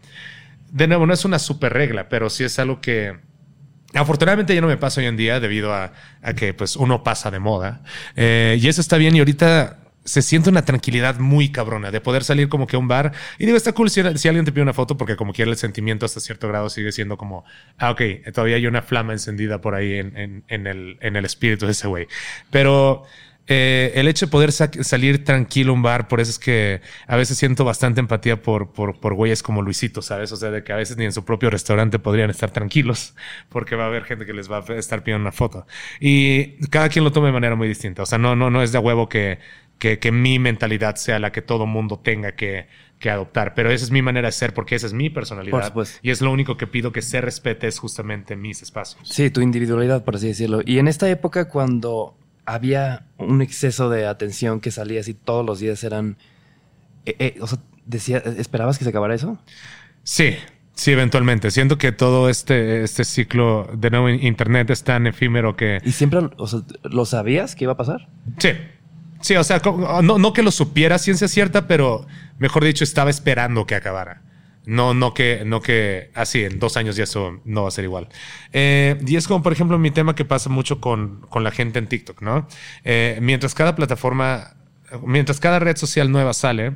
de 0.72 0.88
nuevo 0.88 1.06
no 1.06 1.14
es 1.14 1.26
una 1.26 1.38
super 1.38 1.74
regla 1.74 2.10
pero 2.10 2.32
sí 2.32 2.44
es 2.44 2.58
algo 2.58 2.82
que 2.82 3.18
Afortunadamente 3.96 4.54
ya 4.54 4.62
no 4.62 4.68
me 4.68 4.78
pasa 4.78 5.02
hoy 5.02 5.08
en 5.08 5.18
día 5.18 5.40
debido 5.40 5.74
a, 5.74 5.94
a 6.22 6.34
que 6.34 6.54
pues 6.54 6.76
uno 6.76 7.02
pasa 7.04 7.32
de 7.32 7.40
moda. 7.40 7.82
Eh, 8.16 8.56
y 8.62 8.68
eso 8.68 8.82
está 8.82 8.98
bien 8.98 9.16
y 9.16 9.18
ahorita 9.20 9.80
se 10.10 10.22
siente 10.22 10.50
una 10.50 10.66
tranquilidad 10.66 11.20
muy 11.20 11.50
cabrona 11.52 11.92
de 11.92 12.02
poder 12.02 12.24
salir 12.24 12.50
como 12.50 12.68
que 12.68 12.76
a 12.76 12.80
un 12.80 12.88
bar. 12.88 13.14
Y 13.38 13.46
digo, 13.46 13.58
está 13.58 13.72
cool 13.74 13.90
si, 13.90 14.02
alguien 14.02 14.46
te 14.46 14.52
pide 14.52 14.64
una 14.64 14.74
foto 14.74 14.98
porque 14.98 15.16
como 15.16 15.34
quiera 15.34 15.52
el 15.52 15.58
sentimiento 15.58 16.06
hasta 16.06 16.20
cierto 16.20 16.48
grado 16.48 16.70
sigue 16.70 16.92
siendo 16.92 17.18
como, 17.18 17.46
ah, 17.78 17.92
ok, 17.92 18.02
todavía 18.34 18.58
hay 18.58 18.68
una 18.68 18.82
flama 18.82 19.14
encendida 19.14 19.62
por 19.62 19.76
ahí 19.76 19.94
en, 19.94 20.44
en, 20.48 20.68
el, 20.68 20.98
en 21.02 21.16
el 21.16 21.26
espíritu 21.26 21.66
de 21.66 21.72
ese 21.74 21.88
güey. 21.88 22.08
Pero... 22.52 23.04
eh, 23.52 23.94
el 23.96 24.08
hecho 24.08 24.28
de 24.28 24.32
poder 24.32 24.52
sa- 24.52 24.70
salir 24.84 25.24
tranquilo 25.24 25.72
a 25.72 25.74
un 25.76 25.82
bar, 25.82 26.08
por 26.08 26.20
eso 26.20 26.30
es 26.30 26.38
que 26.38 26.82
a 27.08 27.16
veces 27.16 27.36
siento 27.38 27.66
bastante 27.66 28.00
empatía 28.00 28.42
por, 28.44 28.72
por, 28.74 29.00
por 29.00 29.16
güeyes 29.16 29.42
como 29.42 29.64
Luisito, 29.64 30.04
¿sabes? 30.04 30.32
O 30.32 30.38
sea, 30.38 30.52
de 30.52 30.64
que 30.64 30.72
a 30.72 30.76
veces 30.76 30.98
ni 30.98 31.06
en 31.06 31.12
su 31.12 31.26
propio 31.26 31.50
restaurante 31.50 31.98
podrían 31.98 32.30
estar 32.30 32.52
tranquilos 32.52 33.16
porque 33.50 33.76
va 33.76 33.86
a 33.86 33.88
haber 33.88 34.04
gente 34.06 34.28
que 34.28 34.34
les 34.34 34.52
va 34.52 34.60
a 34.68 34.74
estar 34.76 35.04
pidiendo 35.04 35.24
una 35.24 35.32
foto. 35.32 35.66
Y 36.00 36.58
cada 36.68 36.90
quien 36.90 37.04
lo 37.04 37.12
toma 37.12 37.26
de 37.28 37.34
manera 37.34 37.56
muy 37.56 37.68
distinta. 37.68 38.04
O 38.04 38.06
sea, 38.06 38.20
no, 38.20 38.36
no, 38.36 38.52
no 38.52 38.62
es 38.62 38.72
de 38.72 38.78
huevo 38.78 39.10
que, 39.10 39.40
que, 39.80 39.98
que 40.00 40.12
mi 40.12 40.38
mentalidad 40.40 40.96
sea 40.96 41.20
la 41.20 41.32
que 41.32 41.42
todo 41.42 41.66
mundo 41.66 42.00
tenga 42.00 42.34
que, 42.34 42.68
que 43.00 43.10
adoptar, 43.10 43.56
pero 43.56 43.72
esa 43.72 43.86
es 43.86 43.92
mi 43.92 44.02
manera 44.02 44.28
de 44.28 44.32
ser 44.34 44.54
porque 44.54 44.76
esa 44.76 44.88
es 44.88 44.94
mi 44.94 45.10
personalidad. 45.10 45.74
Por. 45.74 45.88
Y 46.02 46.12
es 46.12 46.22
lo 46.22 46.32
único 46.32 46.58
que 46.58 46.68
pido 46.68 46.92
que 46.92 47.02
se 47.02 47.22
respete 47.22 47.68
es 47.68 47.80
justamente 47.80 48.36
mis 48.36 48.62
espacios. 48.62 49.08
Sí, 49.10 49.30
tu 49.30 49.42
individualidad, 49.42 50.04
por 50.04 50.18
así 50.18 50.28
decirlo. 50.28 50.62
Y 50.66 50.80
en 50.80 50.88
esta 50.88 51.10
época, 51.10 51.48
cuando 51.48 52.16
había 52.46 53.06
un 53.18 53.42
exceso 53.42 53.90
de 53.90 54.06
atención 54.06 54.60
que 54.60 54.72
salía 54.72 55.00
así 55.00 55.14
todos 55.14 55.46
los 55.46 55.60
días, 55.60 55.84
eran. 55.84 56.18
eh, 57.06 57.16
eh, 57.20 57.36
o 57.40 57.48
sea, 57.48 57.60
decía, 57.86 58.18
¿esperabas 58.18 58.78
que 58.78 58.84
se 58.84 58.90
acabara 58.90 59.16
eso? 59.16 59.40
Sí, 60.04 60.36
sí, 60.74 60.92
eventualmente. 60.92 61.52
Siento 61.52 61.78
que 61.78 61.92
todo 61.92 62.30
este, 62.30 62.84
este 62.84 63.04
ciclo 63.06 63.70
de 63.74 63.90
nuevo 63.90 64.10
Internet 64.10 64.70
es 64.70 64.84
tan 64.84 65.08
efímero 65.08 65.56
que... 65.56 65.80
¿Y 65.86 65.92
siempre 65.94 66.20
o 66.38 66.48
sea, 66.48 66.62
lo 66.84 67.06
sabías 67.06 67.56
que 67.56 67.66
iba 67.66 67.74
a 67.74 67.78
pasar? 67.78 68.10
Sí, 68.38 68.50
sí, 69.22 69.36
o 69.36 69.44
sea, 69.44 69.62
no, 70.04 70.18
no 70.18 70.34
que 70.34 70.44
lo 70.44 70.52
supiera 70.52 70.98
ciencia 71.00 71.28
cierta, 71.28 71.68
pero 71.68 72.08
mejor 72.38 72.64
dicho, 72.64 72.84
estaba 72.84 73.10
esperando 73.10 73.66
que 73.66 73.76
acabara. 73.76 74.22
No, 74.66 74.94
no 74.94 75.14
que, 75.14 75.44
no 75.46 75.62
que 75.62 76.12
así 76.14 76.44
en 76.44 76.60
dos 76.60 76.78
años 76.78 76.96
ya 76.96 77.04
eso 77.06 77.42
no 77.44 77.64
va 77.64 77.70
a 77.70 77.72
ser 77.72 77.86
igual. 77.86 78.08
Eh, 78.54 79.00
y 79.08 79.16
es 79.16 79.28
como, 79.28 79.42
por 79.42 79.52
ejemplo, 79.52 79.80
mi 79.80 79.90
tema 79.90 80.14
que 80.16 80.26
pasa 80.26 80.50
mucho 80.50 80.80
con, 80.80 81.22
con 81.30 81.44
la 81.44 81.50
gente 81.50 81.80
en 81.80 81.88
TikTok, 81.88 82.22
¿no? 82.22 82.48
Eh, 82.84 83.18
mientras 83.22 83.56
cada 83.56 83.76
plataforma, 83.76 84.54
mientras 85.04 85.40
cada 85.40 85.58
red 85.58 85.76
social 85.76 86.12
nueva 86.12 86.34
sale, 86.34 86.74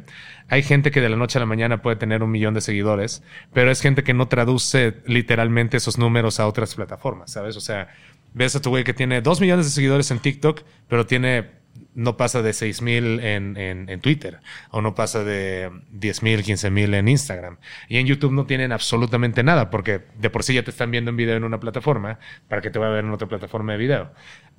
hay 0.49 0.63
gente 0.63 0.89
que 0.89 1.01
de 1.01 1.09
la 1.09 1.17
noche 1.17 1.37
a 1.37 1.41
la 1.41 1.45
mañana 1.45 1.81
puede 1.83 1.95
tener 1.95 2.23
un 2.23 2.31
millón 2.31 2.55
de 2.55 2.61
seguidores, 2.61 3.21
pero 3.53 3.69
es 3.69 3.79
gente 3.81 4.03
que 4.03 4.15
no 4.15 4.27
traduce 4.27 4.95
literalmente 5.05 5.77
esos 5.77 5.97
números 5.99 6.39
a 6.39 6.47
otras 6.47 6.73
plataformas, 6.73 7.31
¿sabes? 7.31 7.55
O 7.57 7.61
sea, 7.61 7.89
ves 8.33 8.55
a 8.55 8.61
tu 8.61 8.69
güey 8.69 8.83
que 8.83 8.93
tiene 8.93 9.21
dos 9.21 9.39
millones 9.39 9.67
de 9.67 9.71
seguidores 9.71 10.09
en 10.09 10.17
TikTok, 10.19 10.61
pero 10.87 11.05
tiene 11.05 11.62
no 11.95 12.17
pasa 12.17 12.41
de 12.41 12.53
6 12.53 12.81
mil 12.81 13.19
en, 13.19 13.55
en, 13.57 13.89
en 13.89 13.99
Twitter 14.01 14.39
o 14.71 14.81
no 14.81 14.95
pasa 14.95 15.23
de 15.23 15.71
10 15.91 16.23
mil, 16.23 16.43
15 16.43 16.69
mil 16.71 16.93
en 16.93 17.07
Instagram. 17.07 17.57
Y 17.87 17.97
en 17.97 18.07
YouTube 18.07 18.31
no 18.31 18.45
tienen 18.45 18.71
absolutamente 18.71 19.43
nada 19.43 19.69
porque 19.69 20.01
de 20.17 20.29
por 20.29 20.43
sí 20.43 20.53
ya 20.55 20.63
te 20.63 20.71
están 20.71 20.91
viendo 20.91 21.09
en 21.11 21.17
video 21.17 21.35
en 21.35 21.43
una 21.43 21.59
plataforma 21.59 22.19
para 22.47 22.61
que 22.61 22.69
te 22.69 22.79
vaya 22.79 22.91
a 22.91 22.95
ver 22.95 23.05
en 23.05 23.11
otra 23.11 23.27
plataforma 23.27 23.73
de 23.73 23.77
video. 23.77 24.11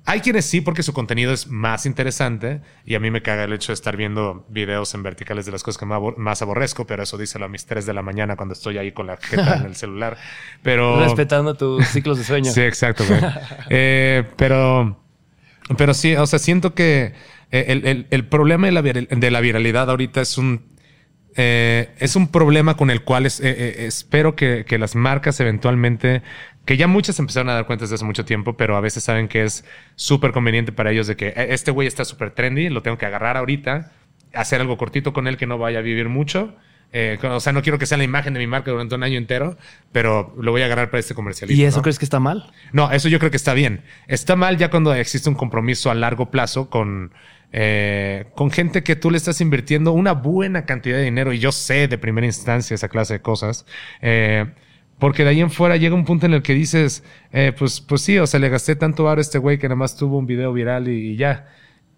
Hay 0.07 0.19
quienes 0.21 0.45
sí 0.45 0.61
porque 0.61 0.83
su 0.83 0.93
contenido 0.93 1.33
es 1.33 1.47
más 1.47 1.85
interesante 1.87 2.61
y 2.85 2.93
a 2.93 2.99
mí 2.99 3.09
me 3.09 3.23
caga 3.23 3.45
el 3.45 3.53
hecho 3.53 3.71
de 3.71 3.73
estar 3.73 3.97
viendo 3.97 4.45
videos 4.49 4.93
en 4.93 5.01
verticales 5.01 5.47
de 5.47 5.51
las 5.51 5.63
cosas 5.63 5.79
que 5.79 5.85
más 5.87 5.97
abor- 5.99 6.17
más 6.17 6.41
aborrezco, 6.43 6.85
pero 6.85 7.01
eso 7.03 7.17
díselo 7.17 7.45
a 7.45 7.47
mis 7.49 7.65
3 7.65 7.87
de 7.87 7.93
la 7.93 8.03
mañana 8.03 8.35
cuando 8.35 8.53
estoy 8.53 8.77
ahí 8.77 8.91
con 8.91 9.07
la 9.07 9.17
jeta 9.17 9.55
en 9.57 9.65
el 9.65 9.75
celular. 9.75 10.17
Pero... 10.61 10.99
Respetando 11.03 11.55
tus 11.55 11.87
ciclos 11.87 12.19
de 12.19 12.23
sueño. 12.23 12.51
Sí, 12.51 12.61
exacto, 12.61 13.03
güey. 13.07 13.19
Eh, 13.69 14.23
pero, 14.37 15.04
pero 15.77 15.93
sí, 15.93 16.15
o 16.15 16.25
sea, 16.27 16.39
siento 16.39 16.73
que 16.75 17.13
eh, 17.51 17.65
el, 17.69 17.85
el- 17.87 18.07
el 18.11 18.27
problema 18.27 18.67
de 18.67 18.71
la, 18.73 18.81
de 18.81 19.31
la 19.31 19.39
viralidad 19.41 19.89
ahorita 19.89 20.21
es 20.21 20.37
un, 20.37 20.65
eh, 21.35 21.89
es 21.99 22.15
un 22.15 22.29
problema 22.29 22.77
con 22.77 22.89
el 22.91 23.03
cual 23.03 23.25
es- 23.25 23.39
eh, 23.41 23.85
espero 23.87 24.35
que, 24.35 24.65
que 24.67 24.77
las 24.77 24.95
marcas 24.95 25.39
eventualmente, 25.39 26.21
que 26.65 26.77
ya 26.77 26.87
muchas 26.87 27.19
empezaron 27.19 27.49
a 27.49 27.53
dar 27.55 27.65
cuenta 27.67 27.83
desde 27.85 27.95
hace 27.95 28.05
mucho 28.05 28.25
tiempo, 28.25 28.57
pero 28.57 28.77
a 28.77 28.81
veces 28.81 29.03
saben 29.03 29.27
que 29.27 29.43
es 29.43 29.65
súper 29.95 30.31
conveniente 30.31 30.71
para 30.71 30.91
ellos 30.91 31.07
de 31.07 31.15
que 31.15 31.33
este 31.49 31.71
güey 31.71 31.87
está 31.87 32.05
súper 32.05 32.31
trendy, 32.31 32.69
lo 32.69 32.81
tengo 32.83 32.97
que 32.97 33.05
agarrar 33.05 33.37
ahorita, 33.37 33.91
hacer 34.33 34.61
algo 34.61 34.77
cortito 34.77 35.13
con 35.13 35.27
él 35.27 35.37
que 35.37 35.47
no 35.47 35.57
vaya 35.57 35.79
a 35.79 35.81
vivir 35.81 36.09
mucho. 36.09 36.55
Eh, 36.97 37.19
o 37.21 37.41
sea, 37.41 37.51
no 37.51 37.61
quiero 37.61 37.77
que 37.77 37.85
sea 37.85 37.97
la 37.97 38.05
imagen 38.05 38.33
de 38.33 38.39
mi 38.39 38.47
marca 38.47 38.71
durante 38.71 38.95
un 38.95 39.03
año 39.03 39.17
entero, 39.17 39.57
pero 39.91 40.33
lo 40.39 40.51
voy 40.51 40.61
a 40.61 40.65
agarrar 40.65 40.89
para 40.89 41.01
este 41.01 41.13
comercialito. 41.13 41.59
¿Y 41.59 41.65
eso 41.65 41.79
¿no? 41.79 41.81
crees 41.83 41.99
que 41.99 42.05
está 42.05 42.21
mal? 42.21 42.49
No, 42.71 42.89
eso 42.89 43.09
yo 43.09 43.19
creo 43.19 43.29
que 43.31 43.35
está 43.35 43.53
bien. 43.53 43.83
Está 44.07 44.37
mal 44.37 44.55
ya 44.55 44.69
cuando 44.69 44.93
existe 44.95 45.27
un 45.27 45.35
compromiso 45.35 45.91
a 45.91 45.93
largo 45.93 46.31
plazo 46.31 46.69
con, 46.69 47.11
eh, 47.51 48.27
con 48.33 48.49
gente 48.49 48.81
que 48.81 48.95
tú 48.95 49.11
le 49.11 49.17
estás 49.17 49.41
invirtiendo 49.41 49.91
una 49.91 50.13
buena 50.13 50.65
cantidad 50.65 50.95
de 50.95 51.03
dinero 51.03 51.33
y 51.33 51.39
yo 51.39 51.51
sé 51.51 51.89
de 51.89 51.97
primera 51.97 52.27
instancia 52.27 52.75
esa 52.75 52.87
clase 52.87 53.15
de 53.15 53.21
cosas. 53.21 53.65
Eh, 54.01 54.45
porque 54.97 55.25
de 55.25 55.31
ahí 55.31 55.41
en 55.41 55.51
fuera 55.51 55.75
llega 55.75 55.95
un 55.95 56.05
punto 56.05 56.27
en 56.27 56.33
el 56.33 56.43
que 56.43 56.53
dices, 56.53 57.03
eh, 57.33 57.51
pues, 57.59 57.81
pues 57.81 58.03
sí, 58.03 58.17
o 58.19 58.25
sea, 58.25 58.39
le 58.39 58.47
gasté 58.47 58.77
tanto 58.77 59.09
aro 59.09 59.19
a 59.19 59.21
este 59.21 59.37
güey 59.37 59.57
que 59.57 59.67
nada 59.67 59.75
más 59.75 59.97
tuvo 59.97 60.17
un 60.17 60.27
video 60.27 60.53
viral 60.53 60.87
y, 60.87 61.09
y 61.09 61.17
ya. 61.17 61.49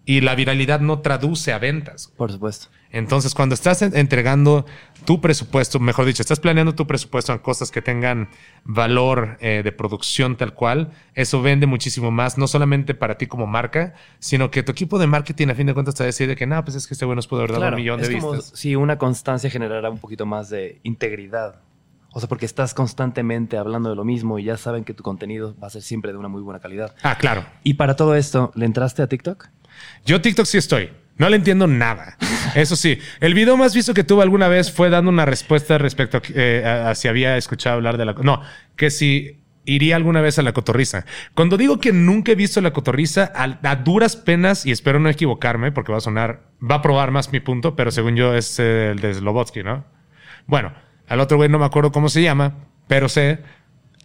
Y 0.04 0.22
la 0.22 0.34
viralidad 0.34 0.80
no 0.80 1.02
traduce 1.02 1.52
a 1.52 1.60
ventas. 1.60 2.12
Por 2.16 2.32
supuesto. 2.32 2.66
Entonces, 2.90 3.34
cuando 3.34 3.54
estás 3.54 3.82
en- 3.82 3.96
entregando 3.96 4.64
tu 5.04 5.20
presupuesto, 5.20 5.78
mejor 5.78 6.04
dicho, 6.06 6.22
estás 6.22 6.40
planeando 6.40 6.74
tu 6.74 6.86
presupuesto 6.86 7.32
en 7.32 7.38
cosas 7.38 7.70
que 7.70 7.82
tengan 7.82 8.28
valor 8.64 9.36
eh, 9.40 9.62
de 9.62 9.72
producción 9.72 10.36
tal 10.36 10.54
cual, 10.54 10.92
eso 11.14 11.40
vende 11.42 11.66
muchísimo 11.66 12.10
más, 12.10 12.38
no 12.38 12.46
solamente 12.46 12.94
para 12.94 13.16
ti 13.18 13.26
como 13.26 13.46
marca, 13.46 13.94
sino 14.18 14.50
que 14.50 14.62
tu 14.62 14.72
equipo 14.72 14.98
de 14.98 15.06
marketing 15.06 15.48
a 15.48 15.54
fin 15.54 15.66
de 15.66 15.74
cuentas 15.74 15.94
te 15.94 16.02
va 16.02 16.06
a 16.06 16.08
decir 16.08 16.28
de 16.28 16.36
que 16.36 16.46
no, 16.46 16.62
pues 16.64 16.76
es 16.76 16.86
que 16.86 16.94
este 16.94 17.04
güey 17.04 17.16
nos 17.16 17.26
puede 17.26 17.42
haber 17.42 17.50
dado 17.52 17.62
Claro, 17.62 17.76
un 17.76 17.82
millón 17.82 18.00
es 18.00 18.08
de 18.08 18.18
como 18.18 18.32
vistas. 18.32 18.58
si 18.58 18.76
una 18.76 18.98
constancia 18.98 19.50
generara 19.50 19.90
un 19.90 19.98
poquito 19.98 20.26
más 20.26 20.48
de 20.50 20.80
integridad. 20.82 21.60
O 22.12 22.20
sea, 22.20 22.28
porque 22.28 22.46
estás 22.46 22.72
constantemente 22.72 23.58
hablando 23.58 23.90
de 23.90 23.96
lo 23.96 24.02
mismo 24.04 24.38
y 24.38 24.44
ya 24.44 24.56
saben 24.56 24.82
que 24.82 24.94
tu 24.94 25.02
contenido 25.02 25.54
va 25.62 25.66
a 25.66 25.70
ser 25.70 25.82
siempre 25.82 26.10
de 26.10 26.18
una 26.18 26.28
muy 26.28 26.40
buena 26.40 26.58
calidad. 26.58 26.94
Ah, 27.02 27.16
claro. 27.18 27.44
Y 27.62 27.74
para 27.74 27.96
todo 27.96 28.14
esto, 28.14 28.50
¿le 28.54 28.64
entraste 28.64 29.02
a 29.02 29.06
TikTok? 29.08 29.48
Yo 30.06 30.20
TikTok 30.20 30.46
sí 30.46 30.56
estoy. 30.56 30.90
No 31.18 31.28
le 31.28 31.36
entiendo 31.36 31.66
nada. 31.66 32.16
Eso 32.54 32.76
sí, 32.76 32.98
el 33.20 33.34
video 33.34 33.56
más 33.56 33.74
visto 33.74 33.92
que 33.92 34.04
tuve 34.04 34.22
alguna 34.22 34.48
vez 34.48 34.72
fue 34.72 34.88
dando 34.88 35.10
una 35.10 35.24
respuesta 35.24 35.76
respecto 35.78 36.18
a, 36.18 36.22
eh, 36.34 36.92
si 36.94 37.08
había 37.08 37.36
escuchado 37.36 37.76
hablar 37.76 37.98
de 37.98 38.04
la... 38.04 38.14
No, 38.14 38.42
que 38.76 38.90
si 38.90 39.38
iría 39.64 39.96
alguna 39.96 40.20
vez 40.20 40.38
a 40.38 40.42
la 40.42 40.52
cotorriza. 40.52 41.04
Cuando 41.34 41.56
digo 41.56 41.78
que 41.78 41.92
nunca 41.92 42.32
he 42.32 42.34
visto 42.34 42.60
la 42.60 42.72
cotorriza, 42.72 43.30
a, 43.34 43.58
a 43.62 43.76
duras 43.76 44.16
penas, 44.16 44.64
y 44.64 44.70
espero 44.70 44.98
no 44.98 45.10
equivocarme 45.10 45.72
porque 45.72 45.92
va 45.92 45.98
a 45.98 46.00
sonar 46.00 46.48
va 46.58 46.76
a 46.76 46.82
probar 46.82 47.10
más 47.10 47.32
mi 47.32 47.40
punto, 47.40 47.76
pero 47.76 47.90
según 47.90 48.16
yo 48.16 48.34
es 48.34 48.58
eh, 48.58 48.92
el 48.92 49.00
de 49.00 49.12
Slobotsky, 49.14 49.62
¿no? 49.62 49.84
Bueno, 50.46 50.72
al 51.06 51.20
otro 51.20 51.36
güey 51.36 51.48
no 51.48 51.58
me 51.58 51.66
acuerdo 51.66 51.92
cómo 51.92 52.08
se 52.08 52.22
llama, 52.22 52.54
pero 52.86 53.08
sé 53.08 53.40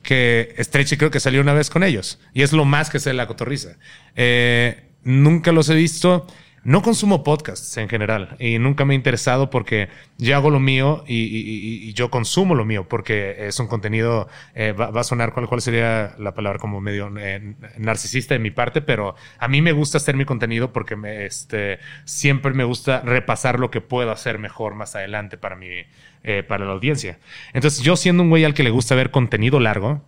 que 0.01 0.53
Stretchy 0.59 0.97
creo 0.97 1.11
que 1.11 1.19
salió 1.19 1.41
una 1.41 1.53
vez 1.53 1.69
con 1.69 1.83
ellos. 1.83 2.19
Y 2.33 2.41
es 2.41 2.51
lo 2.51 2.65
más 2.65 2.89
que 2.89 2.99
sé 2.99 3.11
de 3.11 3.15
la 3.15 3.27
cotorriza. 3.27 3.77
Eh, 4.15 4.89
nunca 5.03 5.51
los 5.51 5.69
he 5.69 5.75
visto. 5.75 6.27
No 6.65 6.81
consumo 6.81 7.25
podcasts 7.25 7.75
en 7.75 7.89
general 7.89 8.37
y 8.39 8.57
nunca 8.57 8.85
me 8.85 8.93
he 8.93 8.95
interesado 8.95 9.49
porque 9.49 9.89
yo 10.17 10.33
hago 10.37 10.49
lo 10.49 10.61
mío 10.61 11.03
y, 11.05 11.91
yo 11.93 12.09
consumo 12.09 12.55
lo 12.55 12.63
mío 12.63 12.87
porque 12.87 13.47
es 13.47 13.59
un 13.59 13.67
contenido, 13.67 14.29
eh, 14.55 14.71
va, 14.71 14.87
a 14.97 15.03
sonar 15.03 15.33
cuál, 15.33 15.49
cuál 15.49 15.61
sería 15.61 16.15
la 16.17 16.33
palabra 16.33 16.59
como 16.59 16.79
medio 16.79 17.11
eh, 17.17 17.55
narcisista 17.77 18.33
de 18.33 18.39
mi 18.39 18.49
parte, 18.49 18.81
pero 18.81 19.15
a 19.39 19.47
mí 19.49 19.61
me 19.61 19.73
gusta 19.73 19.97
hacer 19.97 20.15
mi 20.15 20.23
contenido 20.23 20.71
porque 20.71 20.95
me, 20.95 21.25
este, 21.25 21.79
siempre 22.05 22.53
me 22.53 22.63
gusta 22.63 23.01
repasar 23.01 23.59
lo 23.59 23.69
que 23.69 23.81
puedo 23.81 24.11
hacer 24.11 24.39
mejor 24.39 24.73
más 24.73 24.95
adelante 24.95 25.37
para, 25.37 25.57
mi, 25.57 25.83
eh, 26.23 26.43
para 26.47 26.63
la 26.63 26.71
audiencia. 26.71 27.19
Entonces 27.51 27.81
yo 27.81 27.97
siendo 27.97 28.23
un 28.23 28.29
güey 28.29 28.45
al 28.45 28.53
que 28.53 28.63
le 28.63 28.69
gusta 28.69 28.95
ver 28.95 29.11
contenido 29.11 29.59
largo. 29.59 30.01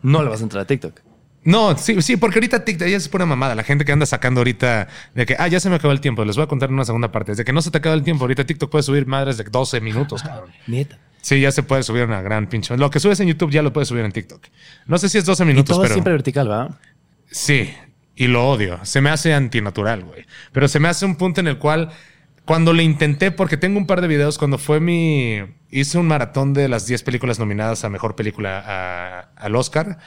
No 0.00 0.22
le 0.22 0.30
vas 0.30 0.40
a 0.40 0.44
entrar 0.44 0.62
a 0.62 0.66
TikTok. 0.66 1.09
No, 1.42 1.76
sí, 1.78 2.02
sí, 2.02 2.16
porque 2.16 2.38
ahorita 2.38 2.64
TikTok 2.64 2.88
ya 2.88 2.96
es 2.96 3.08
pura 3.08 3.24
mamada. 3.24 3.54
La 3.54 3.62
gente 3.62 3.84
que 3.84 3.92
anda 3.92 4.04
sacando 4.04 4.40
ahorita 4.40 4.88
de 5.14 5.26
que, 5.26 5.36
ah, 5.38 5.48
ya 5.48 5.58
se 5.58 5.70
me 5.70 5.76
acabó 5.76 5.92
el 5.92 6.00
tiempo. 6.00 6.24
Les 6.24 6.36
voy 6.36 6.44
a 6.44 6.46
contar 6.46 6.68
en 6.68 6.74
una 6.74 6.84
segunda 6.84 7.10
parte. 7.12 7.32
Desde 7.32 7.44
que 7.44 7.52
no 7.52 7.62
se 7.62 7.70
te 7.70 7.78
acaba 7.78 7.94
el 7.94 8.02
tiempo, 8.02 8.24
ahorita 8.24 8.44
TikTok 8.44 8.70
puede 8.70 8.82
subir 8.82 9.06
madres 9.06 9.38
de 9.38 9.44
12 9.44 9.80
minutos, 9.80 10.22
cabrón. 10.22 10.50
Neta. 10.66 10.98
Sí, 11.22 11.40
ya 11.40 11.50
se 11.52 11.62
puede 11.62 11.82
subir 11.82 12.04
una 12.04 12.22
gran 12.22 12.46
pinche. 12.48 12.76
Lo 12.76 12.90
que 12.90 13.00
subes 13.00 13.20
en 13.20 13.28
YouTube 13.28 13.50
ya 13.50 13.62
lo 13.62 13.72
puedes 13.72 13.88
subir 13.88 14.04
en 14.04 14.12
TikTok. 14.12 14.46
No 14.86 14.98
sé 14.98 15.08
si 15.08 15.18
es 15.18 15.24
12 15.24 15.44
minutos, 15.44 15.64
y 15.64 15.72
todo 15.72 15.80
pero. 15.80 15.92
Es 15.92 15.94
siempre 15.94 16.12
vertical, 16.12 16.50
¿va? 16.50 16.78
Sí, 17.30 17.72
y 18.16 18.26
lo 18.26 18.48
odio. 18.48 18.78
Se 18.84 19.00
me 19.00 19.10
hace 19.10 19.32
antinatural, 19.32 20.04
güey. 20.04 20.26
Pero 20.52 20.68
se 20.68 20.78
me 20.78 20.88
hace 20.88 21.06
un 21.06 21.16
punto 21.16 21.40
en 21.40 21.48
el 21.48 21.58
cual, 21.58 21.90
cuando 22.44 22.72
le 22.72 22.82
intenté, 22.82 23.30
porque 23.30 23.56
tengo 23.56 23.78
un 23.78 23.86
par 23.86 24.02
de 24.02 24.08
videos, 24.08 24.36
cuando 24.36 24.58
fue 24.58 24.80
mi. 24.80 25.40
Hice 25.70 25.98
un 25.98 26.06
maratón 26.06 26.52
de 26.52 26.68
las 26.68 26.86
10 26.86 27.02
películas 27.02 27.38
nominadas 27.38 27.84
a 27.84 27.88
mejor 27.88 28.16
película 28.16 29.30
al 29.36 29.56
Oscar 29.56 29.98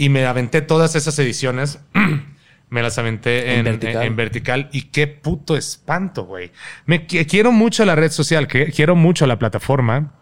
y 0.00 0.08
me 0.08 0.24
aventé 0.24 0.62
todas 0.62 0.96
esas 0.96 1.18
ediciones. 1.18 1.78
me 2.70 2.82
las 2.82 2.96
aventé 2.96 3.58
en, 3.58 4.16
vertical. 4.16 4.70
Y 4.72 4.84
qué 4.84 5.06
puto 5.06 5.58
espanto, 5.58 6.24
güey. 6.24 6.52
Me 6.86 7.04
quiero 7.06 7.52
mucho 7.52 7.84
la 7.84 7.96
red 7.96 8.10
social, 8.10 8.48
que, 8.48 8.72
quiero 8.72 8.96
mucho 8.96 9.26
la 9.26 9.38
plataforma. 9.38 10.14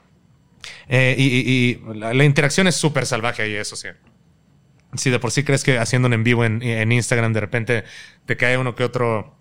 Eh, 0.88 1.14
y, 1.16 1.80
la, 1.94 2.24
interacción 2.24 2.66
es 2.66 2.74
súper 2.74 3.06
salvaje 3.06 3.42
ahí, 3.42 3.54
eso 3.54 3.76
sí. 3.76 3.86
Si 4.94 5.10
de 5.10 5.20
por 5.20 5.30
sí 5.30 5.44
crees 5.44 5.62
que 5.62 5.78
haciendo 5.78 6.08
un 6.08 6.14
en 6.14 6.24
vivo 6.24 6.44
en, 6.44 6.60
en 6.60 6.90
Instagram 6.90 7.32
de 7.32 7.40
repente 7.40 7.84
te 8.26 8.36
cae 8.36 8.58
uno 8.58 8.74
que 8.74 8.82
otro 8.82 9.37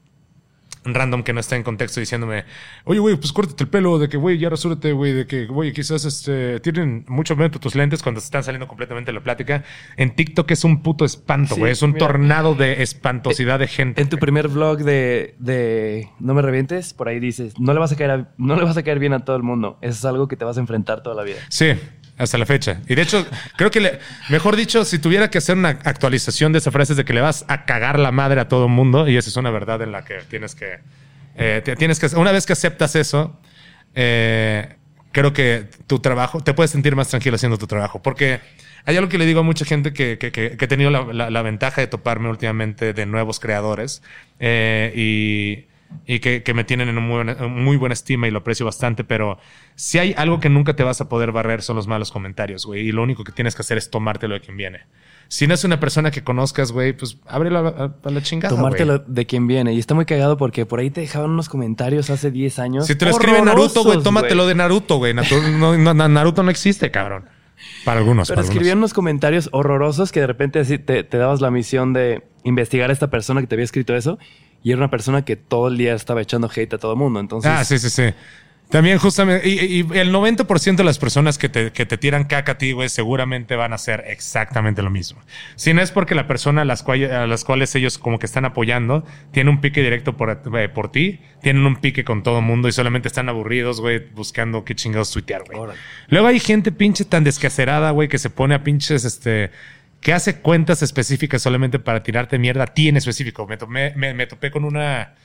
random 0.93 1.23
que 1.23 1.33
no 1.33 1.39
está 1.39 1.55
en 1.55 1.63
contexto 1.63 1.99
diciéndome, 1.99 2.45
oye, 2.85 2.99
güey, 2.99 3.15
pues 3.15 3.31
córtate 3.31 3.63
el 3.63 3.69
pelo, 3.69 3.99
de 3.99 4.09
que, 4.09 4.17
güey, 4.17 4.37
ya 4.37 4.49
resúrate, 4.49 4.91
güey, 4.91 5.13
de 5.13 5.27
que, 5.27 5.45
güey, 5.45 5.73
quizás 5.73 6.05
este, 6.05 6.59
tienen 6.59 7.05
mucho 7.07 7.35
momento 7.35 7.59
tus 7.59 7.75
lentes 7.75 8.01
cuando 8.03 8.21
se 8.21 8.25
están 8.25 8.43
saliendo 8.43 8.67
completamente 8.67 9.11
la 9.11 9.21
plática. 9.21 9.63
En 9.95 10.15
TikTok 10.15 10.49
es 10.51 10.63
un 10.63 10.81
puto 10.81 11.05
espanto, 11.05 11.55
güey, 11.55 11.71
es 11.71 11.81
un 11.81 11.93
tornado 11.95 12.55
de 12.55 12.81
espantosidad 12.81 13.59
de 13.59 13.67
gente. 13.67 14.01
En 14.01 14.09
tu 14.09 14.17
primer 14.17 14.47
vlog 14.47 14.79
de, 14.79 15.35
de 15.39 16.09
No 16.19 16.33
me 16.33 16.41
revientes, 16.41 16.93
por 16.93 17.07
ahí 17.07 17.19
dices, 17.19 17.59
no 17.59 17.73
le 17.73 17.79
vas 17.79 17.91
a 17.91 17.95
caer, 17.95 18.27
no 18.37 18.55
le 18.55 18.63
vas 18.63 18.77
a 18.77 18.83
caer 18.83 18.99
bien 18.99 19.13
a 19.13 19.25
todo 19.25 19.35
el 19.35 19.43
mundo. 19.43 19.77
Eso 19.81 19.93
es 19.93 20.05
algo 20.05 20.27
que 20.27 20.35
te 20.35 20.45
vas 20.45 20.57
a 20.57 20.59
enfrentar 20.59 21.03
toda 21.03 21.15
la 21.15 21.23
vida. 21.23 21.37
Sí, 21.49 21.73
hasta 22.17 22.37
la 22.37 22.45
fecha. 22.45 22.81
Y 22.87 22.95
de 22.95 23.01
hecho, 23.03 23.25
creo 23.57 23.71
que, 23.71 23.79
le, 23.79 23.99
mejor 24.29 24.55
dicho, 24.55 24.83
si 24.85 24.99
tuviera 24.99 25.29
que 25.29 25.37
hacer 25.37 25.55
una 25.55 25.69
actualización 25.69 26.51
de 26.51 26.59
esa 26.59 26.71
frase 26.71 26.93
es 26.93 26.97
de 26.97 27.05
que 27.05 27.13
le 27.13 27.21
vas 27.21 27.45
a 27.47 27.65
cagar 27.65 27.99
la 27.99 28.11
madre 28.11 28.41
a 28.41 28.47
todo 28.47 28.65
el 28.65 28.71
mundo, 28.71 29.07
y 29.07 29.17
esa 29.17 29.29
es 29.29 29.37
una 29.37 29.51
verdad 29.51 29.81
en 29.81 29.91
la 29.91 30.03
que 30.03 30.19
tienes 30.29 30.55
que, 30.55 30.79
eh, 31.35 31.61
tienes 31.77 31.99
que, 31.99 32.07
una 32.15 32.31
vez 32.31 32.45
que 32.45 32.53
aceptas 32.53 32.95
eso, 32.95 33.39
eh, 33.93 34.75
creo 35.11 35.33
que 35.33 35.65
tu 35.85 35.99
trabajo, 35.99 36.41
te 36.41 36.53
puedes 36.53 36.71
sentir 36.71 36.95
más 36.95 37.07
tranquilo 37.09 37.35
haciendo 37.35 37.57
tu 37.57 37.67
trabajo, 37.67 38.01
porque 38.01 38.39
hay 38.85 38.97
algo 38.97 39.09
que 39.09 39.17
le 39.17 39.25
digo 39.25 39.41
a 39.41 39.43
mucha 39.43 39.65
gente 39.65 39.93
que, 39.93 40.17
que, 40.17 40.31
que, 40.31 40.57
he 40.59 40.67
tenido 40.67 40.89
la, 40.89 41.41
ventaja 41.41 41.81
de 41.81 41.87
toparme 41.87 42.29
últimamente 42.29 42.93
de 42.93 43.05
nuevos 43.05 43.39
creadores, 43.39 44.01
eh, 44.39 44.91
y 44.95 45.67
y 46.05 46.19
que, 46.19 46.43
que 46.43 46.53
me 46.53 46.63
tienen 46.63 46.89
en 46.89 46.97
un 46.97 47.05
muy, 47.05 47.23
buena, 47.23 47.47
muy, 47.47 47.77
buena 47.77 47.93
estima 47.93 48.27
y 48.27 48.31
lo 48.31 48.39
aprecio 48.39 48.65
bastante, 48.65 49.03
pero 49.03 49.37
si 49.75 49.99
hay 49.99 50.13
algo 50.17 50.39
que 50.39 50.49
nunca 50.49 50.75
te 50.75 50.83
vas 50.83 51.01
a 51.01 51.09
poder 51.09 51.31
barrer 51.31 51.61
son 51.61 51.75
los 51.75 51.87
malos 51.87 52.11
comentarios, 52.11 52.65
güey, 52.65 52.87
y 52.87 52.91
lo 52.91 53.03
único 53.03 53.23
que 53.23 53.31
tienes 53.31 53.55
que 53.55 53.61
hacer 53.61 53.77
es 53.77 53.89
tomártelo 53.89 54.35
de 54.35 54.41
quien 54.41 54.57
viene. 54.57 54.81
Si 55.29 55.45
no 55.45 55.53
es 55.53 55.63
una 55.65 55.79
persona 55.79 56.09
que 56.09 56.23
conozcas, 56.23 56.71
güey, 56.71 56.93
pues 56.93 57.17
ábrelo 57.27 57.59
a, 57.59 58.09
la 58.09 58.21
chingada. 58.21 58.55
Tomártelo 58.55 58.99
de 58.99 59.25
quien 59.25 59.45
viene. 59.45 59.73
Y 59.73 59.79
está 59.79 59.93
muy 59.93 60.05
cagado 60.05 60.37
porque 60.37 60.65
por 60.65 60.79
ahí 60.79 60.89
te 60.89 61.01
dejaban 61.01 61.31
unos 61.31 61.49
comentarios 61.49 62.09
hace 62.09 62.31
10 62.31 62.59
años. 62.59 62.87
Si 62.87 62.95
te 62.95 63.03
lo 63.03 63.11
escribe 63.11 63.41
Naruto, 63.41 63.83
güey, 63.83 64.01
tómatelo 64.01 64.47
de 64.47 64.55
Naruto, 64.55 64.97
güey. 64.97 65.13
Naruto 65.13 66.43
no 66.43 66.49
existe, 66.49 66.91
cabrón. 66.91 67.25
Para 67.83 67.99
algunos. 67.99 68.29
Pero 68.29 68.41
escribían 68.41 68.77
unos 68.77 68.93
comentarios 68.93 69.49
horrorosos 69.51 70.11
que 70.11 70.21
de 70.21 70.27
repente 70.27 70.63
te, 70.63 71.03
te 71.03 71.17
dabas 71.17 71.41
la 71.41 71.51
misión 71.51 71.91
de 71.91 72.23
investigar 72.43 72.89
a 72.89 72.93
esta 72.93 73.09
persona 73.09 73.41
que 73.41 73.47
te 73.47 73.55
había 73.55 73.65
escrito 73.65 73.95
eso 73.95 74.19
y 74.63 74.71
era 74.71 74.79
una 74.79 74.89
persona 74.89 75.23
que 75.23 75.35
todo 75.35 75.67
el 75.67 75.77
día 75.77 75.93
estaba 75.93 76.21
echando 76.21 76.49
hate 76.53 76.73
a 76.73 76.77
todo 76.77 76.93
el 76.93 76.97
mundo. 76.97 77.19
Entonces, 77.19 77.51
ah, 77.53 77.63
sí, 77.63 77.79
sí, 77.79 77.89
sí. 77.89 78.13
También 78.69 78.97
justamente, 78.97 79.47
y, 79.47 79.79
el 79.97 80.13
90% 80.13 80.75
de 80.75 80.83
las 80.83 80.99
personas 80.99 81.37
que 81.37 81.47
te, 81.47 81.71
que 81.71 81.85
te 81.85 81.97
tiran 81.97 82.25
caca 82.25 82.53
a 82.53 82.57
ti, 82.57 82.73
güey, 82.73 82.89
seguramente 82.89 83.55
van 83.55 83.71
a 83.71 83.75
hacer 83.75 84.03
exactamente 84.07 84.81
lo 84.81 84.89
mismo. 84.89 85.21
Si 85.55 85.73
no 85.73 85.81
es 85.81 85.91
porque 85.91 86.15
la 86.15 86.27
persona 86.27 86.63
a 86.63 86.65
las, 86.65 86.83
cuales, 86.83 87.09
a 87.11 87.27
las 87.27 87.45
cuales 87.45 87.73
ellos 87.75 87.97
como 87.97 88.19
que 88.19 88.25
están 88.25 88.43
apoyando 88.43 89.05
tiene 89.31 89.49
un 89.51 89.61
pique 89.61 89.81
directo 89.81 90.17
por, 90.17 90.41
eh, 90.53 90.67
por 90.67 90.91
ti, 90.91 91.21
tienen 91.41 91.65
un 91.65 91.77
pique 91.77 92.03
con 92.03 92.23
todo 92.23 92.39
el 92.39 92.45
mundo 92.45 92.67
y 92.67 92.73
solamente 92.73 93.07
están 93.07 93.29
aburridos, 93.29 93.79
güey, 93.79 93.99
buscando 94.13 94.65
qué 94.65 94.75
chingados 94.75 95.11
tuitear, 95.11 95.43
güey. 95.45 95.77
Luego 96.09 96.27
hay 96.27 96.41
gente 96.41 96.73
pinche 96.73 97.05
tan 97.05 97.23
descacerada, 97.23 97.91
güey, 97.91 98.09
que 98.09 98.17
se 98.17 98.29
pone 98.29 98.53
a 98.53 98.63
pinches, 98.63 99.05
este, 99.05 99.51
que 100.07 100.13
hace 100.13 100.39
cuentas 100.39 100.81
específicas 100.81 101.41
solamente 101.41 101.79
para 101.79 102.01
tirarte 102.01 102.39
mierda 102.39 102.63
a 102.63 102.67
ti 102.67 102.87
en 102.87 102.95
específico. 102.95 103.45
Me, 103.67 103.93
me, 103.93 104.25
topé 104.25 104.51
con 104.51 104.63
una... 104.63 105.15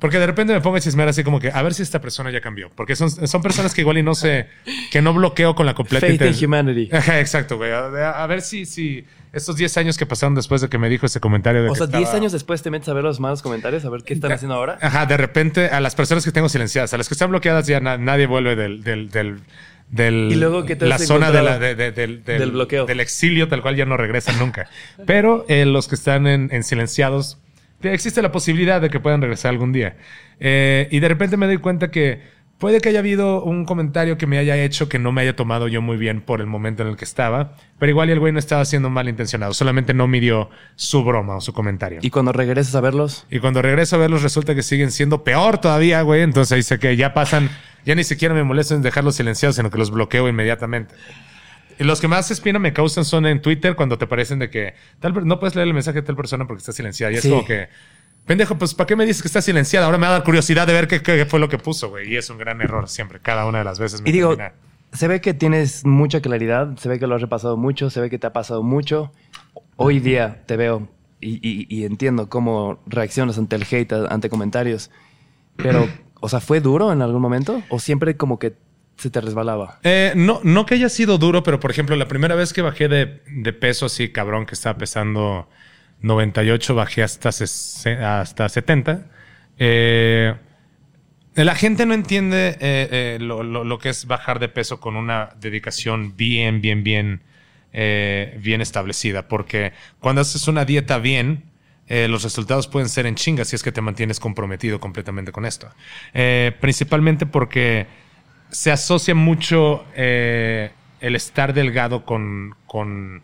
Porque 0.00 0.18
de 0.18 0.26
repente 0.26 0.52
me 0.52 0.60
pongo 0.60 0.74
a 0.74 0.80
chismear 0.80 1.08
así 1.08 1.22
como 1.22 1.38
que 1.38 1.52
a 1.52 1.62
ver 1.62 1.74
si 1.74 1.84
esta 1.84 2.00
persona 2.00 2.32
ya 2.32 2.40
cambió. 2.40 2.68
Porque 2.74 2.96
son, 2.96 3.08
son 3.08 3.40
personas 3.40 3.72
que 3.72 3.82
igual 3.82 3.98
y 3.98 4.02
no 4.02 4.16
sé, 4.16 4.48
que 4.90 5.00
no 5.00 5.14
bloqueo 5.14 5.54
con 5.54 5.64
la 5.64 5.74
completa. 5.74 6.08
Faith 6.08 6.22
in 6.22 6.44
humanity. 6.44 6.88
exacto, 6.92 7.56
güey. 7.56 7.70
A, 7.70 8.26
ver 8.26 8.42
si, 8.42 8.66
si 8.66 9.04
estos 9.32 9.54
10 9.54 9.76
años 9.76 9.96
que 9.96 10.06
pasaron 10.06 10.34
después 10.34 10.60
de 10.60 10.68
que 10.68 10.76
me 10.76 10.88
dijo 10.88 11.06
ese 11.06 11.20
comentario 11.20 11.62
de 11.62 11.70
O 11.70 11.76
sea, 11.76 11.86
10 11.86 12.12
años 12.14 12.32
después 12.32 12.60
te 12.62 12.70
metes 12.72 12.88
a 12.88 12.94
ver 12.94 13.04
los 13.04 13.20
malos 13.20 13.42
comentarios, 13.42 13.84
a 13.84 13.90
ver 13.90 14.02
qué 14.02 14.14
están 14.14 14.32
haciendo 14.32 14.56
ahora. 14.56 14.76
Ajá, 14.82 15.06
de 15.06 15.18
repente 15.18 15.66
a 15.68 15.80
las 15.80 15.94
personas 15.94 16.24
que 16.24 16.32
tengo 16.32 16.48
silenciadas, 16.48 16.92
a 16.92 16.98
las 16.98 17.06
que 17.06 17.14
están 17.14 17.30
bloqueadas 17.30 17.68
ya 17.68 17.78
nadie 17.78 18.26
vuelve 18.26 18.56
del, 18.56 18.82
del 18.82 19.08
del, 19.08 19.38
¿Y 19.92 20.34
luego 20.34 20.64
la 20.80 20.98
zona 20.98 21.30
del, 21.30 22.50
bloqueo. 22.50 22.86
del 22.86 23.00
exilio, 23.00 23.48
tal 23.48 23.62
cual 23.62 23.76
ya 23.76 23.84
no 23.84 23.96
regresan 23.96 24.38
nunca. 24.38 24.68
Pero 25.06 25.44
eh, 25.48 25.64
los 25.64 25.88
que 25.88 25.94
están 25.94 26.26
en, 26.26 26.62
silenciados, 26.64 27.38
existe 27.82 28.20
la 28.22 28.32
posibilidad 28.32 28.80
de 28.80 28.90
que 28.90 29.00
puedan 29.00 29.20
regresar 29.20 29.50
algún 29.50 29.72
día. 29.72 29.96
Eh, 30.40 30.88
y 30.90 31.00
de 31.00 31.08
repente 31.08 31.36
me 31.36 31.46
doy 31.46 31.58
cuenta 31.58 31.90
que 31.90 32.20
puede 32.58 32.80
que 32.80 32.88
haya 32.88 33.00
habido 33.00 33.42
un 33.42 33.64
comentario 33.64 34.18
que 34.18 34.26
me 34.26 34.38
haya 34.38 34.56
hecho 34.56 34.88
que 34.88 34.98
no 34.98 35.12
me 35.12 35.22
haya 35.22 35.36
tomado 35.36 35.68
yo 35.68 35.82
muy 35.82 35.96
bien 35.96 36.20
por 36.20 36.40
el 36.40 36.46
momento 36.46 36.82
en 36.82 36.88
el 36.88 36.96
que 36.96 37.04
estaba, 37.04 37.54
pero 37.78 37.90
igual 37.90 38.10
el 38.10 38.18
güey 38.18 38.32
no 38.32 38.38
estaba 38.38 38.64
siendo 38.64 38.90
mal 38.90 39.08
intencionado, 39.08 39.52
solamente 39.54 39.94
no 39.94 40.06
midió 40.08 40.50
su 40.74 41.04
broma 41.04 41.36
o 41.36 41.40
su 41.40 41.52
comentario. 41.52 42.00
¿Y 42.02 42.10
cuando 42.10 42.32
regresas 42.32 42.74
a 42.74 42.80
verlos? 42.80 43.26
Y 43.30 43.38
cuando 43.40 43.62
regreso 43.62 43.96
a 43.96 43.98
verlos 43.98 44.22
resulta 44.22 44.54
que 44.54 44.62
siguen 44.62 44.90
siendo 44.90 45.24
peor 45.24 45.58
todavía, 45.58 46.02
güey, 46.02 46.22
entonces 46.22 46.56
dice 46.56 46.78
que 46.78 46.96
ya 46.96 47.14
pasan 47.14 47.50
ya 47.86 47.94
ni 47.94 48.02
siquiera 48.02 48.34
me 48.34 48.42
molesto 48.42 48.74
en 48.74 48.82
dejarlos 48.82 49.14
silenciados, 49.14 49.56
sino 49.56 49.70
que 49.70 49.78
los 49.78 49.92
bloqueo 49.92 50.28
inmediatamente. 50.28 50.94
Y 51.78 51.84
los 51.84 52.00
que 52.00 52.08
más 52.08 52.30
espina 52.30 52.58
me 52.58 52.72
causan 52.72 53.04
son 53.04 53.26
en 53.26 53.40
Twitter 53.40 53.76
cuando 53.76 53.96
te 53.96 54.06
parecen 54.06 54.40
de 54.40 54.50
que 54.50 54.74
tal 54.98 55.26
no 55.26 55.38
puedes 55.38 55.54
leer 55.54 55.68
el 55.68 55.74
mensaje 55.74 56.00
de 56.00 56.06
tal 56.06 56.16
persona 56.16 56.46
porque 56.46 56.58
está 56.58 56.72
silenciada. 56.72 57.12
Y 57.12 57.16
es 57.16 57.28
como 57.28 57.44
que, 57.44 57.68
pendejo, 58.26 58.58
pues 58.58 58.74
¿para 58.74 58.86
qué 58.86 58.96
me 58.96 59.06
dices 59.06 59.22
que 59.22 59.28
está 59.28 59.40
silenciada? 59.40 59.86
Ahora 59.86 59.98
me 59.98 60.06
da 60.06 60.22
curiosidad 60.22 60.66
de 60.66 60.72
ver 60.72 60.88
qué, 60.88 61.26
fue 61.26 61.40
lo 61.40 61.48
que 61.48 61.58
puso, 61.58 61.88
güey. 61.88 62.12
Y 62.12 62.16
es 62.16 62.28
un 62.28 62.38
gran 62.38 62.60
error 62.60 62.88
siempre, 62.88 63.20
cada 63.20 63.46
una 63.46 63.58
de 63.58 63.64
las 63.64 63.78
veces. 63.78 64.02
Me 64.02 64.10
y 64.10 64.12
digo, 64.12 64.36
se 64.92 65.08
ve 65.08 65.20
que 65.20 65.34
tienes 65.34 65.84
mucha 65.86 66.20
claridad, 66.20 66.76
se 66.76 66.88
ve 66.88 66.98
que 66.98 67.06
lo 67.06 67.14
has 67.14 67.22
repasado 67.22 67.56
mucho, 67.56 67.90
se 67.90 68.00
ve 68.00 68.10
que 68.10 68.18
te 68.18 68.26
ha 68.26 68.32
pasado 68.32 68.62
mucho. 68.62 69.12
Hoy 69.76 70.00
día 70.00 70.42
te 70.46 70.56
veo 70.56 70.88
y, 71.20 71.66
y 71.74 71.84
entiendo 71.84 72.28
cómo 72.28 72.80
reaccionas 72.86 73.38
ante 73.38 73.56
el 73.56 73.64
hate, 73.70 73.92
ante 73.92 74.28
comentarios. 74.28 74.90
Pero 75.56 75.88
o 76.20 76.28
sea, 76.28 76.40
¿fue 76.40 76.60
duro 76.60 76.92
en 76.92 77.02
algún 77.02 77.22
momento? 77.22 77.62
¿O 77.68 77.78
siempre 77.78 78.16
como 78.16 78.38
que 78.38 78.54
se 78.96 79.10
te 79.10 79.20
resbalaba? 79.20 79.78
Eh, 79.82 80.12
no, 80.16 80.40
no 80.42 80.66
que 80.66 80.74
haya 80.74 80.88
sido 80.88 81.18
duro, 81.18 81.42
pero 81.42 81.60
por 81.60 81.70
ejemplo, 81.70 81.94
la 81.96 82.08
primera 82.08 82.34
vez 82.34 82.52
que 82.52 82.62
bajé 82.62 82.88
de, 82.88 83.22
de 83.30 83.52
peso 83.52 83.86
así, 83.86 84.10
cabrón, 84.10 84.46
que 84.46 84.54
estaba 84.54 84.78
pesando 84.78 85.48
98, 86.02 86.74
bajé 86.74 87.02
hasta, 87.02 87.30
hasta 87.30 88.48
70. 88.48 89.06
Eh, 89.58 90.34
la 91.34 91.54
gente 91.54 91.86
no 91.86 91.94
entiende 91.94 92.56
eh, 92.60 93.18
lo, 93.20 93.42
lo, 93.42 93.78
que 93.78 93.90
es 93.90 94.06
bajar 94.06 94.38
de 94.38 94.48
peso 94.48 94.80
con 94.80 94.96
una 94.96 95.30
dedicación 95.40 96.16
bien, 96.16 96.60
bien, 96.60 96.82
bien, 96.82 97.22
bien 97.72 98.60
establecida. 98.60 99.28
Porque 99.28 99.72
cuando 100.00 100.22
haces 100.22 100.48
una 100.48 100.64
dieta 100.64 100.98
bien, 100.98 101.44
eh, 101.88 102.08
los 102.08 102.24
resultados 102.24 102.66
pueden 102.66 102.88
ser 102.88 103.06
en 103.06 103.14
chingas 103.14 103.48
si 103.48 103.56
es 103.56 103.62
que 103.62 103.70
te 103.70 103.80
mantienes 103.80 104.18
comprometido 104.18 104.80
completamente 104.80 105.32
con 105.32 105.46
esto. 105.46 105.70
Eh, 106.14 106.52
principalmente 106.60 107.26
porque 107.26 107.86
se 108.50 108.72
asocia 108.72 109.14
mucho 109.14 109.84
eh, 109.94 110.72
el 111.00 111.14
estar 111.14 111.54
delgado 111.54 112.04
con, 112.04 112.56
con, 112.66 113.22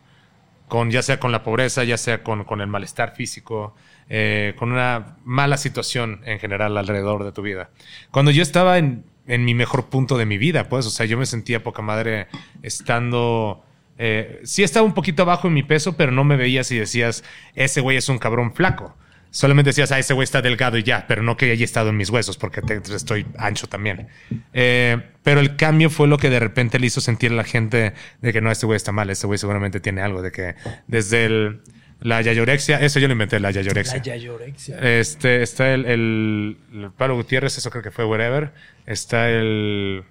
con, 0.73 0.91
ya 0.91 1.03
sea 1.03 1.21
con 1.21 1.33
la 1.33 1.43
pobreza, 1.43 1.85
ya 1.85 1.99
sea 1.99 2.23
con, 2.23 2.45
con 2.45 2.63
el 2.63 2.67
malestar 2.67 3.15
físico, 3.15 3.75
eh, 4.09 4.55
con 4.57 4.73
una 4.73 5.19
mala 5.23 5.59
situación 5.59 6.23
en 6.25 6.39
general 6.39 6.79
alrededor 6.79 7.25
de 7.25 7.33
tu 7.33 7.43
vida. 7.43 7.69
Cuando 8.11 8.31
yo 8.31 8.43
estaba 8.43 8.79
en, 8.79 9.05
en 9.27 9.45
mi 9.45 9.53
mejor 9.53 9.91
punto 9.91 10.17
de 10.17 10.25
mi 10.25 10.39
vida, 10.39 10.71
pues, 10.71 10.87
o 10.87 10.91
sea, 10.91 11.05
yo 11.05 11.19
me 11.19 11.27
sentía 11.27 11.63
poca 11.63 11.83
madre 11.83 12.29
estando... 12.63 13.63
Eh, 13.99 14.41
sí 14.45 14.63
estaba 14.63 14.87
un 14.87 14.95
poquito 14.95 15.25
abajo 15.25 15.47
en 15.47 15.53
mi 15.53 15.63
peso, 15.63 15.95
pero 15.95 16.11
no 16.11 16.25
me 16.25 16.39
veías 16.39 16.73
y 16.73 16.79
decías, 16.79 17.23
ese 17.55 17.83
güey 17.83 17.99
es 17.99 18.09
un 18.09 18.19
cabrón 18.19 18.55
flaco. 18.55 18.97
Solamente 19.35 19.71
decías, 19.71 19.91
ah, 19.91 19.99
ese 19.99 20.13
güey 20.13 20.25
está 20.25 20.43
delgado 20.43 20.77
y 20.77 20.83
ya, 20.83 21.07
pero 21.09 21.23
no 21.23 21.37
que 21.39 21.51
haya 21.51 21.65
estado 21.65 21.89
en 21.89 21.97
mis 21.97 22.11
huesos, 22.11 22.37
porque 22.37 22.61
te- 22.61 22.83
estoy 22.95 23.27
ancho 23.39 23.67
también. 23.67 24.09
Eh, 24.53 24.99
pero 25.23 25.41
el 25.41 25.57
cambio 25.57 25.89
fue 25.89 26.07
lo 26.07 26.19
que 26.19 26.29
de 26.31 26.39
repente 26.39 26.79
le 26.79 26.87
hizo 26.87 27.01
sentir 27.01 27.33
a 27.33 27.35
la 27.35 27.45
gente 27.45 27.95
de 28.21 28.33
que 28.33 28.41
no, 28.43 28.51
este 28.51 28.67
güey 28.67 28.77
está 28.77 28.93
mal, 28.93 29.09
este 29.09 29.27
güey 29.27 29.39
seguramente 29.39 29.81
tiene 29.81 30.03
algo, 30.03 30.21
de 30.21 30.33
que 30.33 30.55
desde 30.87 31.25
el, 31.25 31.63
la 32.01 32.21
yayorexia, 32.21 32.79
eso 32.81 33.01
yo 33.01 33.09
lo 33.09 33.13
inventé, 33.13 33.41
la 33.41 33.51
yayorexia. 33.53 34.03
yayorexia. 34.03 34.79
Este, 34.79 35.43
está 35.43 35.73
el, 35.73 35.87
el, 35.87 36.59
el 36.75 36.91
Pablo 36.91 37.15
Gutiérrez, 37.17 37.57
eso 37.57 37.71
creo 37.71 37.83
que 37.83 37.91
fue 37.91 38.05
wherever. 38.05 38.53
Está 38.87 39.31
el. 39.31 40.05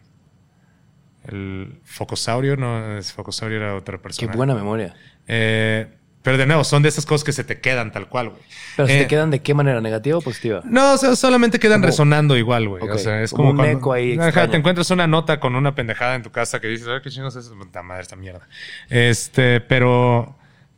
El 1.28 1.80
Focosaurio, 1.84 2.58
no, 2.58 2.98
es 2.98 3.14
Focosaurio 3.14 3.58
era 3.58 3.76
otra 3.76 3.98
Qué 3.98 4.02
persona. 4.04 4.34
buena 4.34 4.56
memoria. 4.56 4.96
Eh, 5.28 5.86
pero 6.24 6.38
de 6.38 6.46
nuevo, 6.46 6.64
son 6.64 6.84
de 6.84 6.90
esas 6.90 7.06
cosas 7.06 7.24
que 7.24 7.32
se 7.32 7.44
te 7.44 7.60
quedan 7.60 7.92
tal 7.92 8.08
cual, 8.08 8.30
güey. 8.30 8.42
Pero 8.76 8.88
si 8.88 8.94
Eh, 8.94 9.00
te 9.00 9.08
quedan 9.08 9.32
de 9.32 9.40
qué 9.42 9.54
manera, 9.54 9.82
negativa 9.82 10.18
o 10.18 10.22
positiva. 10.22 10.62
No, 10.66 10.94
o 10.94 10.98
sea, 10.98 11.16
solamente 11.16 11.58
quedan 11.60 11.80
Como- 11.82 11.88
resonando 11.88 12.38
igual, 12.38 12.68
güey. 12.70 12.84
O 12.88 12.98
sea, 12.98 13.22
es 13.22 13.32
como 13.32 13.50
como, 13.50 13.50
un 13.52 13.58
cuando- 13.58 13.78
eco 13.80 13.94
ahí 13.94 14.18
Ajá, 14.20 14.48
te 14.50 14.58
encuentras 14.58 14.90
una 14.92 15.08
nota 15.08 15.40
con 15.40 15.56
una 15.56 15.74
pendejada 15.76 16.16
en 16.16 16.24
tu 16.24 16.32
casa 16.32 16.60
que 16.62 16.68
dices, 16.68 16.88
ay, 16.88 17.00
qué 17.04 17.10
chingos 17.10 17.36
es 17.36 17.48
puta 17.50 17.82
madre 17.84 18.04
esta 18.04 18.16
mierda. 18.16 18.48
Este, 18.90 19.62
pero, 19.62 20.36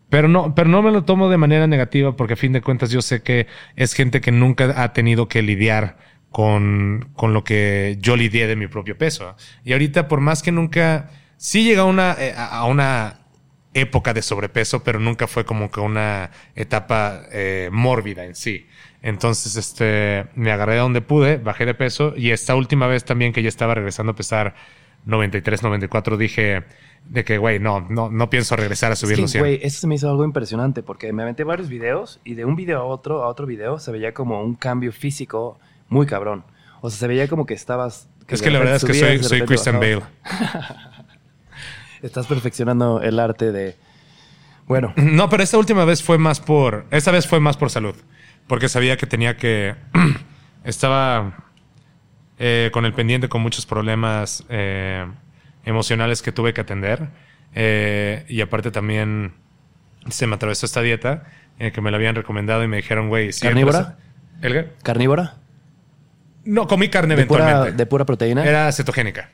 pero 0.09 0.27
no, 0.27 0.53
pero 0.55 0.69
no 0.69 0.81
me 0.81 0.91
lo 0.91 1.03
tomo 1.03 1.29
de 1.29 1.37
manera 1.37 1.67
negativa 1.67 2.15
porque 2.15 2.33
a 2.33 2.37
fin 2.37 2.53
de 2.53 2.61
cuentas 2.61 2.89
yo 2.91 3.01
sé 3.01 3.21
que 3.21 3.47
es 3.75 3.93
gente 3.93 4.21
que 4.21 4.31
nunca 4.31 4.81
ha 4.83 4.93
tenido 4.93 5.27
que 5.27 5.41
lidiar 5.41 5.97
con, 6.29 7.09
con 7.15 7.33
lo 7.33 7.43
que 7.43 7.97
yo 7.99 8.15
lidié 8.15 8.47
de 8.47 8.55
mi 8.55 8.67
propio 8.67 8.97
peso. 8.97 9.35
Y 9.63 9.73
ahorita, 9.73 10.07
por 10.07 10.19
más 10.19 10.41
que 10.41 10.51
nunca, 10.51 11.09
sí 11.37 11.63
llega 11.63 11.83
una, 11.83 12.15
eh, 12.19 12.33
a 12.37 12.65
una 12.65 13.19
época 13.73 14.13
de 14.13 14.21
sobrepeso, 14.21 14.83
pero 14.83 14.99
nunca 14.99 15.27
fue 15.27 15.45
como 15.45 15.71
que 15.71 15.79
una 15.79 16.31
etapa 16.55 17.23
eh, 17.31 17.69
mórbida 17.71 18.25
en 18.25 18.35
sí. 18.35 18.67
Entonces, 19.01 19.55
este, 19.55 20.27
me 20.35 20.51
agarré 20.51 20.79
a 20.79 20.83
donde 20.83 21.01
pude, 21.01 21.37
bajé 21.37 21.65
de 21.65 21.73
peso 21.73 22.13
y 22.15 22.31
esta 22.31 22.55
última 22.55 22.87
vez 22.87 23.03
también 23.03 23.33
que 23.33 23.43
ya 23.43 23.49
estaba 23.49 23.75
regresando 23.75 24.13
a 24.13 24.15
pesar 24.15 24.55
93, 25.05 25.63
94, 25.63 26.17
dije 26.17 26.63
de 27.05 27.25
que, 27.25 27.37
güey, 27.37 27.59
no, 27.59 27.81
no, 27.89 28.09
no 28.09 28.29
pienso 28.29 28.55
regresar 28.55 28.91
a 28.93 28.95
subir 28.95 29.15
Es 29.15 29.19
los 29.19 29.31
que, 29.31 29.39
100. 29.39 29.43
güey, 29.43 29.59
eso 29.61 29.81
se 29.81 29.87
me 29.87 29.95
hizo 29.95 30.09
algo 30.09 30.23
impresionante 30.23 30.83
porque 30.83 31.11
me 31.11 31.23
aventé 31.23 31.43
varios 31.43 31.67
videos 31.67 32.21
y 32.23 32.35
de 32.35 32.45
un 32.45 32.55
video 32.55 32.79
a 32.79 32.85
otro, 32.85 33.23
a 33.23 33.27
otro 33.27 33.45
video, 33.45 33.77
se 33.79 33.91
veía 33.91 34.13
como 34.13 34.41
un 34.41 34.55
cambio 34.55 34.93
físico 34.93 35.59
muy 35.89 36.05
cabrón. 36.05 36.45
O 36.81 36.89
sea, 36.89 36.99
se 36.99 37.07
veía 37.07 37.27
como 37.27 37.45
que 37.45 37.53
estabas... 37.53 38.09
es 38.27 38.39
de 38.39 38.45
que 38.45 38.51
la 38.51 38.59
verdad 38.59 38.75
es 38.75 38.85
que 38.85 38.93
soy, 38.93 39.17
de 39.17 39.23
soy 39.23 39.41
Christian. 39.41 39.79
Bale. 39.79 40.03
Estás 42.03 42.27
perfeccionando 42.27 43.01
el 43.01 43.19
arte 43.19 43.51
de... 43.51 43.75
Bueno, 44.67 44.93
No, 44.97 45.29
pero 45.29 45.41
esta 45.41 45.57
última 45.57 45.85
vez 45.85 46.03
fue 46.03 46.17
más 46.19 46.39
por. 46.39 46.85
Esta 46.91 47.09
vez 47.11 47.25
fue 47.27 47.39
más 47.39 47.57
por 47.57 47.69
salud. 47.71 47.95
Porque 48.47 48.69
sabía 48.69 48.97
que 48.97 49.07
tenía 49.07 49.35
que. 49.37 49.75
estaba 50.63 51.37
eh, 52.37 52.69
con 52.73 52.85
el 52.85 52.93
pendiente 52.93 53.29
con 53.29 53.41
muchos 53.41 53.65
problemas 53.65 54.43
eh, 54.49 55.05
emocionales 55.65 56.21
que 56.21 56.31
tuve 56.31 56.53
que 56.53 56.61
atender. 56.61 57.07
Eh, 57.55 58.25
y 58.27 58.41
aparte 58.41 58.69
también 58.71 59.33
se 60.09 60.27
me 60.27 60.35
atravesó 60.35 60.65
esta 60.65 60.81
dieta 60.81 61.23
eh, 61.59 61.71
que 61.71 61.81
me 61.81 61.91
la 61.91 61.97
habían 61.97 62.15
recomendado 62.15 62.63
y 62.63 62.67
me 62.67 62.77
dijeron, 62.77 63.07
güey, 63.09 63.31
si 63.31 63.41
¿Carnívora? 63.47 63.97
¿El 64.41 64.71
carnívora, 64.83 65.35
No, 66.43 66.67
comí 66.67 66.89
carne 66.89 67.15
de 67.15 67.25
pura, 67.25 67.43
eventualmente. 67.43 67.77
de 67.77 67.85
pura 67.85 68.05
proteína. 68.05 68.45
Era 68.45 68.69
cetogénica. 68.73 69.29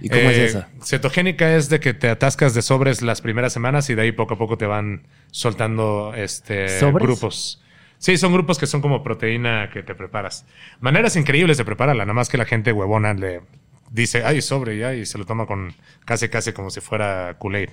¿Y 0.00 0.08
cómo 0.08 0.30
Eh, 0.30 0.30
es 0.30 0.38
esa? 0.54 0.68
Cetogénica 0.82 1.54
es 1.56 1.68
de 1.68 1.80
que 1.80 1.94
te 1.94 2.08
atascas 2.08 2.54
de 2.54 2.62
sobres 2.62 3.02
las 3.02 3.20
primeras 3.20 3.52
semanas 3.52 3.90
y 3.90 3.94
de 3.94 4.02
ahí 4.02 4.12
poco 4.12 4.34
a 4.34 4.38
poco 4.38 4.56
te 4.58 4.66
van 4.66 5.06
soltando 5.30 6.12
este 6.16 6.68
¿Sobres? 6.68 7.06
grupos. 7.06 7.62
Sí, 7.98 8.16
son 8.16 8.32
grupos 8.32 8.58
que 8.58 8.66
son 8.66 8.80
como 8.80 9.02
proteína 9.02 9.68
que 9.70 9.82
te 9.82 9.94
preparas. 9.94 10.46
Maneras 10.80 11.16
increíbles 11.16 11.58
de 11.58 11.64
prepararla, 11.66 12.04
nada 12.04 12.14
más 12.14 12.30
que 12.30 12.38
la 12.38 12.46
gente 12.46 12.72
huevona 12.72 13.12
le 13.12 13.42
dice, 13.90 14.22
ay, 14.24 14.40
sobre 14.40 14.78
ya, 14.78 14.94
y 14.94 15.04
se 15.04 15.18
lo 15.18 15.26
toma 15.26 15.46
con 15.46 15.74
casi, 16.06 16.28
casi 16.28 16.52
como 16.52 16.70
si 16.70 16.80
fuera 16.80 17.36
Kool-Aid. 17.38 17.70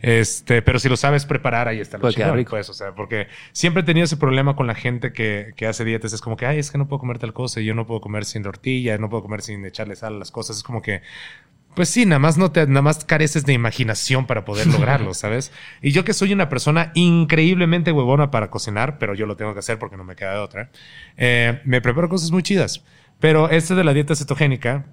Este, 0.00 0.62
pero 0.62 0.78
si 0.78 0.88
lo 0.88 0.96
sabes 0.96 1.26
preparar, 1.26 1.68
ahí 1.68 1.78
está 1.78 1.98
lo 1.98 2.10
quedar 2.12 2.14
chingón, 2.14 2.36
rico. 2.38 2.50
pues, 2.50 2.68
o 2.70 2.74
sea, 2.74 2.94
porque 2.94 3.28
siempre 3.52 3.82
he 3.82 3.84
tenido 3.84 4.04
ese 4.04 4.16
problema 4.16 4.56
con 4.56 4.66
la 4.66 4.74
gente 4.74 5.12
que, 5.12 5.52
que 5.56 5.66
hace 5.66 5.84
dietas. 5.84 6.12
Es 6.12 6.22
como 6.22 6.36
que, 6.36 6.46
ay, 6.46 6.58
es 6.58 6.70
que 6.72 6.78
no 6.78 6.88
puedo 6.88 7.00
comer 7.00 7.18
tal 7.18 7.32
cosa, 7.34 7.60
y 7.60 7.66
yo 7.66 7.74
no 7.74 7.86
puedo 7.86 8.00
comer 8.00 8.24
sin 8.24 8.42
tortilla, 8.42 8.98
no 8.98 9.08
puedo 9.10 9.22
comer 9.22 9.42
sin 9.42 9.64
echarle 9.64 9.94
sal 9.94 10.14
a 10.14 10.18
las 10.18 10.30
cosas. 10.32 10.56
Es 10.56 10.62
como 10.62 10.80
que, 10.82 11.02
pues 11.78 11.90
sí, 11.90 12.06
nada 12.06 12.18
más 12.18 12.36
no 12.36 12.50
te, 12.50 12.66
nada 12.66 12.82
más 12.82 13.04
careces 13.04 13.46
de 13.46 13.52
imaginación 13.52 14.26
para 14.26 14.44
poder 14.44 14.66
lograrlo, 14.76 15.14
¿sabes? 15.14 15.52
Y 15.80 15.92
yo 15.92 16.04
que 16.04 16.12
soy 16.12 16.32
una 16.32 16.48
persona 16.48 16.90
increíblemente 16.96 17.92
huevona 17.92 18.32
para 18.32 18.50
cocinar, 18.50 18.98
pero 18.98 19.14
yo 19.14 19.26
lo 19.26 19.36
tengo 19.36 19.52
que 19.52 19.60
hacer 19.60 19.78
porque 19.78 19.96
no 19.96 20.02
me 20.02 20.16
queda 20.16 20.32
de 20.32 20.38
otra. 20.40 20.70
eh, 21.16 21.60
me 21.64 21.80
preparo 21.80 22.08
cosas 22.08 22.32
muy 22.32 22.42
chidas. 22.42 22.82
Pero 23.20 23.48
este 23.48 23.76
de 23.76 23.84
la 23.84 23.92
dieta 23.92 24.16
cetogénica, 24.16 24.86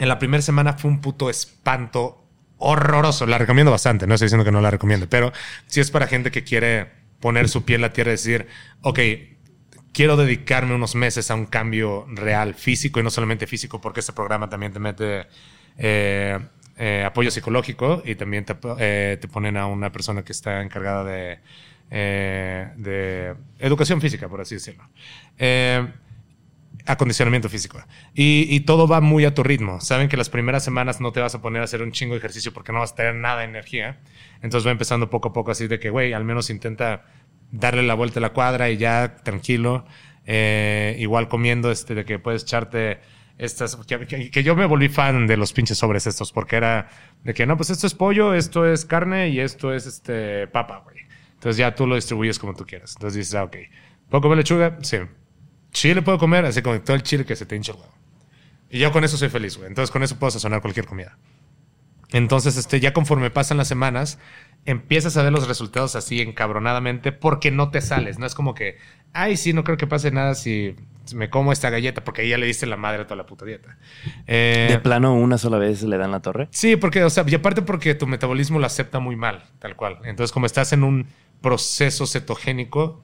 en 0.00 0.08
la 0.08 0.18
primera 0.18 0.42
semana 0.42 0.72
fue 0.72 0.90
un 0.90 1.00
puto 1.00 1.30
espanto 1.30 2.26
horroroso. 2.58 3.24
La 3.24 3.38
recomiendo 3.38 3.70
bastante, 3.70 4.08
no 4.08 4.14
estoy 4.14 4.26
diciendo 4.26 4.44
que 4.44 4.50
no 4.50 4.60
la 4.60 4.72
recomiendo, 4.72 5.08
pero 5.08 5.32
si 5.68 5.78
es 5.78 5.92
para 5.92 6.08
gente 6.08 6.32
que 6.32 6.42
quiere 6.42 6.90
poner 7.20 7.48
su 7.48 7.64
pie 7.64 7.76
en 7.76 7.82
la 7.82 7.92
tierra 7.92 8.10
y 8.10 8.14
decir, 8.14 8.48
ok, 8.82 8.98
quiero 9.92 10.16
dedicarme 10.16 10.74
unos 10.74 10.96
meses 10.96 11.30
a 11.30 11.36
un 11.36 11.46
cambio 11.46 12.04
real 12.08 12.56
físico 12.56 12.98
y 12.98 13.04
no 13.04 13.10
solamente 13.10 13.46
físico, 13.46 13.80
porque 13.80 14.00
este 14.00 14.12
programa 14.12 14.48
también 14.48 14.72
te 14.72 14.80
mete 14.80 15.28
eh, 15.82 16.38
eh, 16.76 17.04
apoyo 17.06 17.30
psicológico 17.30 18.02
y 18.04 18.14
también 18.14 18.44
te, 18.44 18.54
eh, 18.78 19.16
te 19.18 19.28
ponen 19.28 19.56
a 19.56 19.66
una 19.66 19.90
persona 19.90 20.22
que 20.22 20.32
está 20.32 20.62
encargada 20.62 21.04
de, 21.04 21.38
educación 23.58 24.00
física, 24.00 24.28
por 24.28 24.42
así 24.42 24.56
decirlo. 24.56 24.84
Acondicionamiento 26.86 27.48
físico. 27.48 27.82
Y, 28.14 28.46
y 28.54 28.60
todo 28.60 28.86
va 28.86 29.00
muy 29.00 29.24
a 29.24 29.34
tu 29.34 29.42
ritmo. 29.42 29.80
Saben 29.80 30.08
que 30.08 30.16
las 30.16 30.30
primeras 30.30 30.64
semanas 30.64 31.00
no 31.00 31.12
te 31.12 31.20
vas 31.20 31.34
a 31.34 31.42
poner 31.42 31.62
a 31.62 31.64
hacer 31.64 31.82
un 31.82 31.92
chingo 31.92 32.14
de 32.14 32.18
ejercicio 32.18 32.52
porque 32.52 32.72
no 32.72 32.80
vas 32.80 32.92
a 32.92 32.94
tener 32.94 33.14
nada 33.14 33.40
de 33.40 33.44
energía. 33.44 33.98
Entonces 34.42 34.66
va 34.66 34.70
empezando 34.70 35.10
poco 35.10 35.28
a 35.28 35.32
poco 35.32 35.50
así 35.50 35.66
de 35.66 35.78
que, 35.78 35.90
güey, 35.90 36.12
al 36.12 36.24
menos 36.24 36.48
intenta 36.48 37.04
darle 37.50 37.82
la 37.82 37.94
vuelta 37.94 38.20
a 38.20 38.22
la 38.22 38.30
cuadra 38.30 38.70
y 38.70 38.76
ya 38.76 39.16
tranquilo. 39.22 39.84
Igual 40.26 41.28
comiendo, 41.28 41.70
este, 41.70 41.94
de 41.94 42.04
que 42.04 42.18
puedes 42.18 42.44
echarte 42.44 43.00
que, 44.30 44.42
yo 44.42 44.54
me 44.54 44.66
volví 44.66 44.88
fan 44.88 45.26
de 45.26 45.36
los 45.36 45.52
pinches 45.52 45.78
sobres 45.78 46.06
estos, 46.06 46.30
porque 46.32 46.56
era 46.56 46.88
de 47.24 47.32
que 47.32 47.46
no, 47.46 47.56
pues 47.56 47.70
esto 47.70 47.86
es 47.86 47.94
pollo, 47.94 48.34
esto 48.34 48.66
es 48.66 48.84
carne 48.84 49.30
y 49.30 49.40
esto 49.40 49.72
es 49.72 49.86
este 49.86 50.46
papa, 50.48 50.82
güey. 50.84 50.98
Entonces 51.34 51.56
ya 51.56 51.74
tú 51.74 51.86
lo 51.86 51.94
distribuyes 51.94 52.38
como 52.38 52.54
tú 52.54 52.66
quieras. 52.66 52.94
Entonces 52.96 53.16
dices, 53.16 53.34
ah, 53.34 53.44
ok, 53.44 53.56
¿puedo 54.10 54.20
comer 54.20 54.38
lechuga? 54.38 54.76
Sí. 54.82 54.98
Chile 55.72 56.02
puedo 56.02 56.18
comer, 56.18 56.44
así 56.44 56.60
como 56.60 56.78
todo 56.82 56.96
el 56.96 57.02
chile 57.02 57.24
que 57.24 57.34
se 57.34 57.46
te 57.46 57.56
hincha 57.56 57.72
el 57.72 57.78
huevo. 57.78 57.94
Y 58.68 58.78
yo 58.78 58.92
con 58.92 59.04
eso 59.04 59.16
soy 59.16 59.30
feliz, 59.30 59.56
güey. 59.56 59.68
Entonces 59.68 59.90
con 59.90 60.02
eso 60.02 60.18
puedo 60.18 60.30
sazonar 60.30 60.60
cualquier 60.60 60.86
comida. 60.86 61.16
Entonces, 62.12 62.56
este, 62.56 62.80
ya 62.80 62.92
conforme 62.92 63.30
pasan 63.30 63.56
las 63.56 63.68
semanas, 63.68 64.18
empiezas 64.64 65.16
a 65.16 65.22
ver 65.22 65.32
los 65.32 65.46
resultados 65.46 65.94
así 65.96 66.20
encabronadamente 66.20 67.12
porque 67.12 67.50
no 67.50 67.70
te 67.70 67.80
sales. 67.80 68.18
No 68.18 68.26
es 68.26 68.34
como 68.34 68.54
que, 68.54 68.78
ay, 69.12 69.36
sí, 69.36 69.52
no 69.52 69.64
creo 69.64 69.76
que 69.76 69.86
pase 69.86 70.10
nada 70.10 70.34
si 70.34 70.74
me 71.14 71.30
como 71.30 71.52
esta 71.52 71.70
galleta 71.70 72.04
porque 72.04 72.22
ahí 72.22 72.30
ya 72.30 72.38
le 72.38 72.46
diste 72.46 72.66
la 72.66 72.76
madre 72.76 73.02
a 73.02 73.04
toda 73.04 73.16
la 73.16 73.26
puta 73.26 73.44
dieta. 73.44 73.78
Eh, 74.26 74.68
De 74.70 74.78
plano, 74.78 75.14
una 75.14 75.38
sola 75.38 75.58
vez 75.58 75.82
le 75.82 75.96
dan 75.98 76.10
la 76.10 76.20
torre. 76.20 76.48
Sí, 76.50 76.76
porque, 76.76 77.04
o 77.04 77.10
sea, 77.10 77.24
y 77.26 77.34
aparte 77.34 77.62
porque 77.62 77.94
tu 77.94 78.06
metabolismo 78.06 78.58
lo 78.58 78.66
acepta 78.66 78.98
muy 79.00 79.16
mal, 79.16 79.42
tal 79.58 79.76
cual. 79.76 79.98
Entonces, 80.04 80.32
como 80.32 80.46
estás 80.46 80.72
en 80.72 80.84
un 80.84 81.06
proceso 81.40 82.06
cetogénico, 82.06 83.02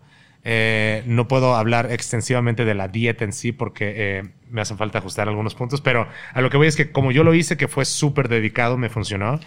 eh, 0.48 1.02
no 1.06 1.26
puedo 1.26 1.56
hablar 1.56 1.90
extensivamente 1.90 2.64
de 2.64 2.74
la 2.74 2.86
dieta 2.86 3.24
en 3.24 3.32
sí 3.32 3.50
porque 3.50 3.94
eh, 3.96 4.22
me 4.48 4.60
hacen 4.60 4.78
falta 4.78 4.98
ajustar 4.98 5.28
algunos 5.28 5.56
puntos, 5.56 5.80
pero 5.80 6.06
a 6.32 6.40
lo 6.40 6.50
que 6.50 6.56
voy 6.56 6.68
es 6.68 6.76
que 6.76 6.92
como 6.92 7.10
yo 7.10 7.24
lo 7.24 7.34
hice, 7.34 7.56
que 7.56 7.66
fue 7.66 7.84
súper 7.84 8.28
dedicado, 8.28 8.78
me 8.78 8.88
funcionó. 8.88 9.40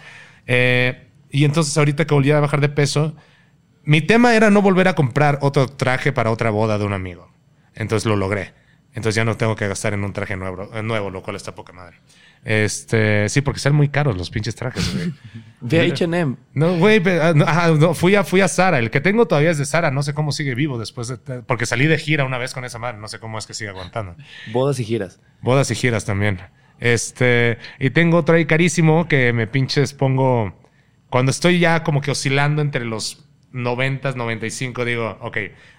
Eh, 0.46 1.06
y 1.30 1.44
entonces 1.46 1.78
ahorita 1.78 2.06
que 2.06 2.12
volví 2.12 2.30
a 2.32 2.40
bajar 2.40 2.60
de 2.60 2.68
peso, 2.68 3.16
mi 3.82 4.02
tema 4.02 4.34
era 4.36 4.50
no 4.50 4.60
volver 4.60 4.88
a 4.88 4.94
comprar 4.94 5.38
otro 5.40 5.68
traje 5.68 6.12
para 6.12 6.30
otra 6.30 6.50
boda 6.50 6.76
de 6.76 6.84
un 6.84 6.92
amigo. 6.92 7.29
Entonces 7.74 8.06
lo 8.06 8.16
logré. 8.16 8.54
Entonces 8.92 9.14
ya 9.14 9.24
no 9.24 9.36
tengo 9.36 9.54
que 9.54 9.68
gastar 9.68 9.94
en 9.94 10.02
un 10.02 10.12
traje 10.12 10.36
nuevo, 10.36 10.68
eh, 10.74 10.82
nuevo 10.82 11.10
lo 11.10 11.22
cual 11.22 11.36
está 11.36 11.54
poca 11.54 11.72
madre. 11.72 11.98
Este, 12.44 13.28
sí, 13.28 13.40
porque 13.40 13.60
salen 13.60 13.76
muy 13.76 13.88
caros 13.88 14.16
los 14.16 14.30
pinches 14.30 14.54
trajes, 14.56 14.92
güey. 14.94 15.12
A 15.90 15.92
H&M. 15.92 16.36
No, 16.54 16.76
güey, 16.76 17.02
ah, 17.20 17.32
no, 17.34 17.44
ajá, 17.44 17.70
no, 17.72 17.94
fui 17.94 18.14
a 18.14 18.24
fui 18.24 18.40
a 18.40 18.48
Sara, 18.48 18.78
el 18.78 18.90
que 18.90 19.00
tengo 19.00 19.26
todavía 19.26 19.50
es 19.50 19.58
de 19.58 19.66
Sara, 19.66 19.90
no 19.90 20.02
sé 20.02 20.14
cómo 20.14 20.32
sigue 20.32 20.54
vivo 20.54 20.78
después 20.78 21.08
de 21.08 21.18
porque 21.42 21.66
salí 21.66 21.86
de 21.86 21.98
gira 21.98 22.24
una 22.24 22.38
vez 22.38 22.54
con 22.54 22.64
esa 22.64 22.78
madre, 22.78 22.98
no 22.98 23.08
sé 23.08 23.20
cómo 23.20 23.38
es 23.38 23.46
que 23.46 23.54
sigue 23.54 23.70
aguantando. 23.70 24.16
Bodas 24.52 24.80
y 24.80 24.84
giras. 24.84 25.20
Bodas 25.42 25.70
y 25.70 25.74
giras 25.74 26.04
también. 26.04 26.40
Este, 26.80 27.58
y 27.78 27.90
tengo 27.90 28.16
otro 28.16 28.36
ahí 28.36 28.46
carísimo 28.46 29.06
que 29.06 29.34
me 29.34 29.46
pinches 29.46 29.92
pongo 29.92 30.58
cuando 31.10 31.30
estoy 31.30 31.58
ya 31.58 31.84
como 31.84 32.00
que 32.00 32.10
oscilando 32.10 32.62
entre 32.62 32.86
los 32.86 33.28
90, 33.52 34.12
95, 34.12 34.84
digo, 34.84 35.16
ok, 35.20 35.36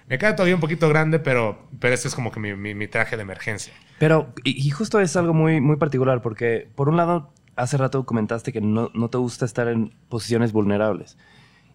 me 0.08 0.18
queda 0.18 0.36
todavía 0.36 0.54
un 0.54 0.60
poquito 0.60 0.88
grande, 0.88 1.18
pero, 1.18 1.68
pero 1.78 1.94
este 1.94 2.08
es 2.08 2.14
como 2.14 2.30
que 2.30 2.40
mi, 2.40 2.54
mi- 2.54 2.74
mi 2.74 2.88
traje 2.88 3.16
de 3.16 3.22
emergencia. 3.22 3.72
Pero, 3.98 4.32
y, 4.44 4.66
y 4.66 4.70
justo 4.70 5.00
es 5.00 5.16
algo 5.16 5.32
muy, 5.34 5.60
muy 5.60 5.76
particular, 5.76 6.22
porque 6.22 6.68
por 6.74 6.88
un 6.88 6.96
lado, 6.96 7.32
hace 7.56 7.76
rato 7.76 8.04
comentaste 8.04 8.52
que 8.52 8.60
no, 8.60 8.90
no 8.94 9.08
te 9.10 9.18
gusta 9.18 9.44
estar 9.44 9.68
en 9.68 9.94
posiciones 10.08 10.52
vulnerables. 10.52 11.16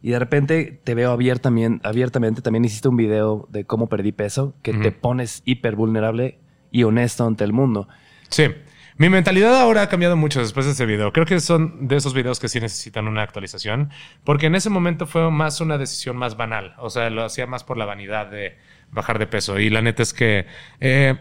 Y 0.02 0.12
de 0.12 0.20
repente 0.20 0.80
te 0.84 0.94
veo 0.94 1.12
abiertamente, 1.12 1.88
abiertamente, 1.88 2.42
también 2.42 2.64
hiciste 2.66 2.88
un 2.88 2.98
video 2.98 3.48
de 3.50 3.66
cómo 3.66 3.88
perdí 3.90 4.12
peso, 4.12 4.54
que 4.62 4.74
te 4.74 4.92
pones 4.92 5.42
hiper 5.46 5.76
vulnerable 5.76 6.38
y 6.72 6.84
honesto 6.84 7.26
ante 7.26 7.44
el 7.44 7.54
mundo. 7.54 7.88
Sí. 8.30 8.46
Mi 9.00 9.10
mentalidad 9.10 9.56
ahora 9.62 9.84
ha 9.84 9.90
cambiado 9.90 10.16
mucho 10.16 10.40
después 10.40 10.66
de 10.66 10.72
ese 10.72 10.88
video. 10.88 11.14
Creo 11.14 11.28
que 11.28 11.40
son 11.40 11.88
de 11.88 11.98
esos 11.98 12.16
videos 12.16 12.40
que 12.40 12.50
sí 12.50 12.60
necesitan 12.60 13.08
una 13.08 13.22
actualización, 13.22 13.92
porque 14.24 14.48
en 14.48 14.56
ese 14.56 14.72
momento 14.72 15.06
fue 15.06 15.30
más 15.30 15.62
una 15.62 15.78
decisión 15.78 16.18
más 16.18 16.36
banal. 16.36 16.74
O 16.80 16.90
sea, 16.90 17.12
lo 17.12 17.24
hacía 17.24 17.46
más 17.46 17.64
por 17.64 17.78
la 17.78 17.86
vanidad 17.86 18.26
de 18.26 18.58
bajar 18.92 19.20
de 19.20 19.28
peso. 19.28 19.60
Y 19.60 19.70
la 19.70 19.84
neta 19.84 20.02
es 20.02 20.14
que 20.14 20.48
eh, 20.80 21.16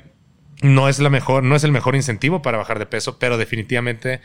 no 0.63 0.89
es 0.89 1.01
la 1.01 1.11
mejor, 1.11 1.43
no 1.43 1.55
es 1.55 1.65
el 1.65 1.73
mejor 1.73 1.97
incentivo 1.97 2.41
para 2.41 2.57
bajar 2.57 2.79
de 2.79 2.87
peso, 2.87 3.19
pero 3.19 3.37
definitivamente 3.37 4.23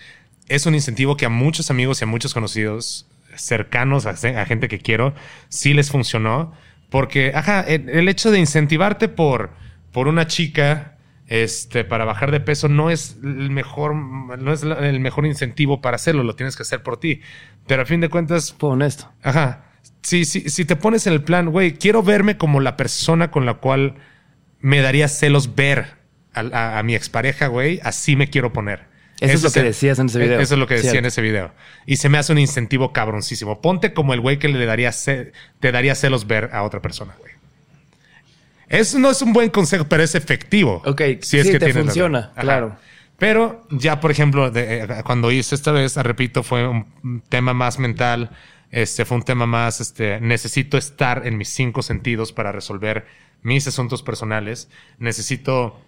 es 0.47 0.65
un 0.65 0.73
incentivo 0.73 1.17
que 1.17 1.25
a 1.25 1.29
muchos 1.29 1.69
amigos 1.69 1.99
y 1.99 2.05
a 2.05 2.07
muchos 2.07 2.33
conocidos 2.33 3.05
cercanos 3.35 4.05
a, 4.05 4.11
a 4.11 4.45
gente 4.45 4.69
que 4.69 4.79
quiero 4.79 5.13
sí 5.49 5.73
les 5.73 5.91
funcionó. 5.91 6.53
Porque, 6.89 7.33
ajá, 7.35 7.61
el, 7.61 7.89
el 7.89 8.07
hecho 8.07 8.31
de 8.31 8.39
incentivarte 8.39 9.09
por, 9.09 9.49
por 9.91 10.07
una 10.07 10.27
chica 10.27 10.97
este, 11.31 11.85
para 11.85 12.03
bajar 12.03 12.29
de 12.29 12.41
peso 12.41 12.67
no 12.67 12.89
es 12.89 13.15
el 13.23 13.49
mejor, 13.51 13.95
no 13.95 14.51
es 14.51 14.63
el 14.63 14.99
mejor 14.99 15.25
incentivo 15.25 15.79
para 15.79 15.95
hacerlo, 15.95 16.23
lo 16.23 16.35
tienes 16.35 16.57
que 16.57 16.63
hacer 16.63 16.83
por 16.83 16.99
ti. 16.99 17.21
Pero 17.67 17.83
a 17.83 17.85
fin 17.85 18.01
de 18.01 18.09
cuentas, 18.09 18.53
Fue 18.59 18.69
honesto. 18.69 19.09
Ajá. 19.23 19.63
Si, 20.03 20.25
si, 20.25 20.49
si 20.49 20.65
te 20.65 20.75
pones 20.75 21.07
en 21.07 21.13
el 21.13 21.23
plan, 21.23 21.49
güey, 21.49 21.73
quiero 21.75 22.03
verme 22.03 22.35
como 22.37 22.59
la 22.59 22.75
persona 22.75 23.31
con 23.31 23.45
la 23.45 23.53
cual 23.55 23.95
me 24.59 24.81
daría 24.81 25.07
celos 25.07 25.55
ver 25.55 25.95
a, 26.33 26.41
a- 26.41 26.79
a 26.79 26.83
mi 26.83 26.95
expareja, 26.95 27.47
güey, 27.47 27.79
así 27.83 28.17
me 28.17 28.27
quiero 28.29 28.51
poner. 28.51 28.91
Eso 29.21 29.35
es 29.35 29.43
lo 29.43 29.51
que 29.51 29.63
decías 29.63 29.99
en 29.99 30.07
ese 30.07 30.19
video. 30.19 30.39
Eso 30.41 30.55
es 30.55 30.59
lo 30.59 30.67
que 30.67 30.73
decía 30.73 30.91
Cierto. 30.91 31.05
en 31.05 31.07
ese 31.07 31.21
video. 31.21 31.53
Y 31.85 31.95
se 31.97 32.09
me 32.09 32.17
hace 32.17 32.33
un 32.33 32.39
incentivo 32.39 32.91
cabroncísimo. 32.91 33.61
Ponte 33.61 33.93
como 33.93 34.13
el 34.15 34.19
güey 34.19 34.37
que 34.39 34.49
le 34.49 34.65
daría 34.65 34.91
te 35.59 35.71
daría 35.71 35.93
celos 35.95 36.27
ver 36.27 36.49
a 36.51 36.63
otra 36.63 36.81
persona, 36.81 37.15
güey. 37.19 37.31
Eso 38.71 38.97
no 38.99 39.11
es 39.11 39.21
un 39.21 39.33
buen 39.33 39.49
consejo, 39.49 39.85
pero 39.87 40.01
es 40.01 40.15
efectivo. 40.15 40.81
Ok, 40.85 41.01
Si 41.21 41.37
es 41.37 41.45
sí, 41.47 41.51
que 41.51 41.59
te 41.59 41.73
la- 41.73 41.81
funciona, 41.81 42.31
claro. 42.39 42.77
Pero 43.17 43.67
ya, 43.69 43.99
por 43.99 44.09
ejemplo, 44.11 44.49
de- 44.49 44.79
eh, 44.83 44.87
cuando 45.05 45.31
hice 45.31 45.53
esta 45.55 45.71
vez, 45.71 45.95
repito, 45.97 46.41
fue 46.41 46.67
un 46.67 47.21
tema 47.29 47.53
más 47.53 47.77
mental. 47.77 48.31
Este 48.71 49.05
fue 49.05 49.17
un 49.17 49.23
tema 49.23 49.45
más, 49.45 49.81
este, 49.81 50.19
necesito 50.21 50.77
estar 50.77 51.27
en 51.27 51.37
mis 51.37 51.49
cinco 51.49 51.81
sentidos 51.83 52.31
para 52.31 52.51
resolver 52.51 53.05
mis 53.43 53.67
asuntos 53.67 54.01
personales. 54.01 54.69
Necesito, 54.97 55.79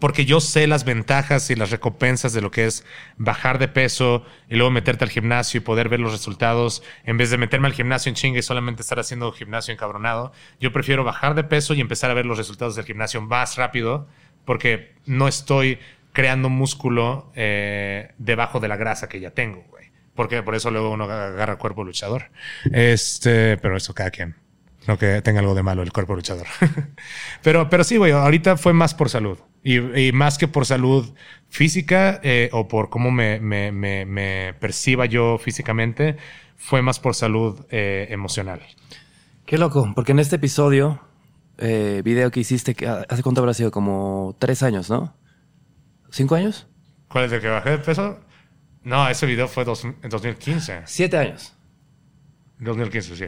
porque 0.00 0.24
yo 0.24 0.40
sé 0.40 0.66
las 0.66 0.84
ventajas 0.84 1.48
y 1.50 1.54
las 1.54 1.70
recompensas 1.70 2.32
de 2.32 2.40
lo 2.40 2.50
que 2.50 2.66
es 2.66 2.84
bajar 3.16 3.58
de 3.58 3.68
peso 3.68 4.24
y 4.48 4.56
luego 4.56 4.70
meterte 4.70 5.04
al 5.04 5.10
gimnasio 5.10 5.58
y 5.58 5.60
poder 5.60 5.88
ver 5.88 6.00
los 6.00 6.12
resultados 6.12 6.82
en 7.04 7.16
vez 7.16 7.30
de 7.30 7.38
meterme 7.38 7.68
al 7.68 7.72
gimnasio 7.72 8.10
en 8.10 8.16
chinga 8.16 8.38
y 8.38 8.42
solamente 8.42 8.82
estar 8.82 8.98
haciendo 8.98 9.30
gimnasio 9.32 9.72
encabronado. 9.72 10.32
Yo 10.60 10.72
prefiero 10.72 11.04
bajar 11.04 11.34
de 11.34 11.44
peso 11.44 11.72
y 11.74 11.80
empezar 11.80 12.10
a 12.10 12.14
ver 12.14 12.26
los 12.26 12.36
resultados 12.36 12.74
del 12.74 12.84
gimnasio 12.84 13.20
más 13.22 13.56
rápido 13.56 14.08
porque 14.44 14.94
no 15.06 15.28
estoy 15.28 15.78
creando 16.12 16.48
músculo 16.48 17.30
eh, 17.34 18.12
debajo 18.18 18.58
de 18.58 18.68
la 18.68 18.76
grasa 18.76 19.08
que 19.08 19.20
ya 19.20 19.30
tengo, 19.30 19.64
güey. 19.68 19.90
Porque 20.14 20.42
por 20.42 20.54
eso 20.54 20.70
luego 20.70 20.90
uno 20.90 21.04
agarra 21.04 21.56
cuerpo 21.56 21.84
luchador. 21.84 22.30
Este, 22.72 23.58
pero 23.58 23.76
eso 23.76 23.92
cada 23.92 24.10
quien. 24.10 24.34
No 24.86 24.98
que 24.98 25.20
tenga 25.22 25.40
algo 25.40 25.54
de 25.54 25.62
malo 25.62 25.82
el 25.82 25.92
cuerpo 25.92 26.14
luchador. 26.14 26.46
pero, 27.42 27.68
pero 27.68 27.82
sí, 27.84 27.96
güey, 27.96 28.12
ahorita 28.12 28.56
fue 28.56 28.72
más 28.72 28.94
por 28.94 29.08
salud. 29.10 29.38
Y, 29.64 29.78
y 30.00 30.12
más 30.12 30.38
que 30.38 30.46
por 30.46 30.64
salud 30.64 31.12
física 31.48 32.20
eh, 32.22 32.50
o 32.52 32.68
por 32.68 32.88
cómo 32.88 33.10
me, 33.10 33.40
me, 33.40 33.72
me, 33.72 34.04
me 34.06 34.54
perciba 34.60 35.06
yo 35.06 35.38
físicamente, 35.38 36.16
fue 36.56 36.82
más 36.82 37.00
por 37.00 37.14
salud 37.16 37.66
eh, 37.70 38.06
emocional. 38.10 38.60
Qué 39.44 39.58
loco, 39.58 39.92
porque 39.94 40.12
en 40.12 40.20
este 40.20 40.36
episodio, 40.36 41.00
eh, 41.58 42.02
video 42.04 42.30
que 42.30 42.40
hiciste, 42.40 42.74
que 42.74 42.86
¿hace 42.86 43.22
cuánto 43.24 43.40
habrá 43.40 43.54
sido? 43.54 43.70
Como 43.72 44.36
tres 44.38 44.62
años, 44.62 44.88
¿no? 44.88 45.16
¿Cinco 46.10 46.36
años? 46.36 46.68
¿Cuál 47.08 47.24
es 47.24 47.32
el 47.32 47.40
que 47.40 47.48
bajé 47.48 47.70
de 47.70 47.78
peso? 47.78 48.20
No, 48.84 49.08
ese 49.08 49.26
video 49.26 49.48
fue 49.48 49.64
dos- 49.64 49.84
en 49.84 49.96
2015. 50.08 50.82
Siete 50.84 51.16
años. 51.16 51.54
2015, 52.58 53.16
sí. 53.16 53.24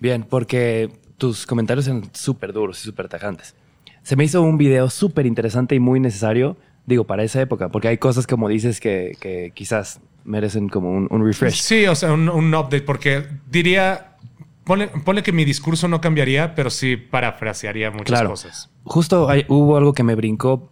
Bien, 0.00 0.24
porque 0.28 0.90
tus 1.18 1.46
comentarios 1.46 1.86
eran 1.88 2.02
súper 2.12 2.52
duros 2.52 2.80
y 2.80 2.84
súper 2.84 3.08
tajantes. 3.08 3.54
Se 4.02 4.16
me 4.16 4.24
hizo 4.24 4.42
un 4.42 4.58
video 4.58 4.88
súper 4.90 5.26
interesante 5.26 5.74
y 5.74 5.80
muy 5.80 5.98
necesario, 6.00 6.56
digo, 6.84 7.04
para 7.04 7.24
esa 7.24 7.40
época, 7.40 7.70
porque 7.70 7.88
hay 7.88 7.98
cosas 7.98 8.26
como 8.26 8.48
dices 8.48 8.78
que, 8.80 9.16
que 9.20 9.50
quizás 9.54 10.00
merecen 10.24 10.68
como 10.68 10.90
un, 10.92 11.08
un 11.10 11.24
refresh. 11.24 11.60
Sí, 11.60 11.86
o 11.86 11.94
sea, 11.94 12.12
un, 12.12 12.28
un 12.28 12.54
update, 12.54 12.82
porque 12.82 13.26
diría, 13.50 14.16
ponle, 14.64 14.88
ponle 14.88 15.22
que 15.22 15.32
mi 15.32 15.44
discurso 15.44 15.88
no 15.88 16.00
cambiaría, 16.00 16.54
pero 16.54 16.70
sí 16.70 16.96
parafrasearía 16.96 17.90
muchas 17.90 18.06
Claro. 18.06 18.30
cosas. 18.30 18.70
Justo 18.84 19.28
hay- 19.28 19.44
hubo 19.48 19.76
algo 19.76 19.92
que 19.92 20.02
me 20.04 20.14
brincó, 20.14 20.70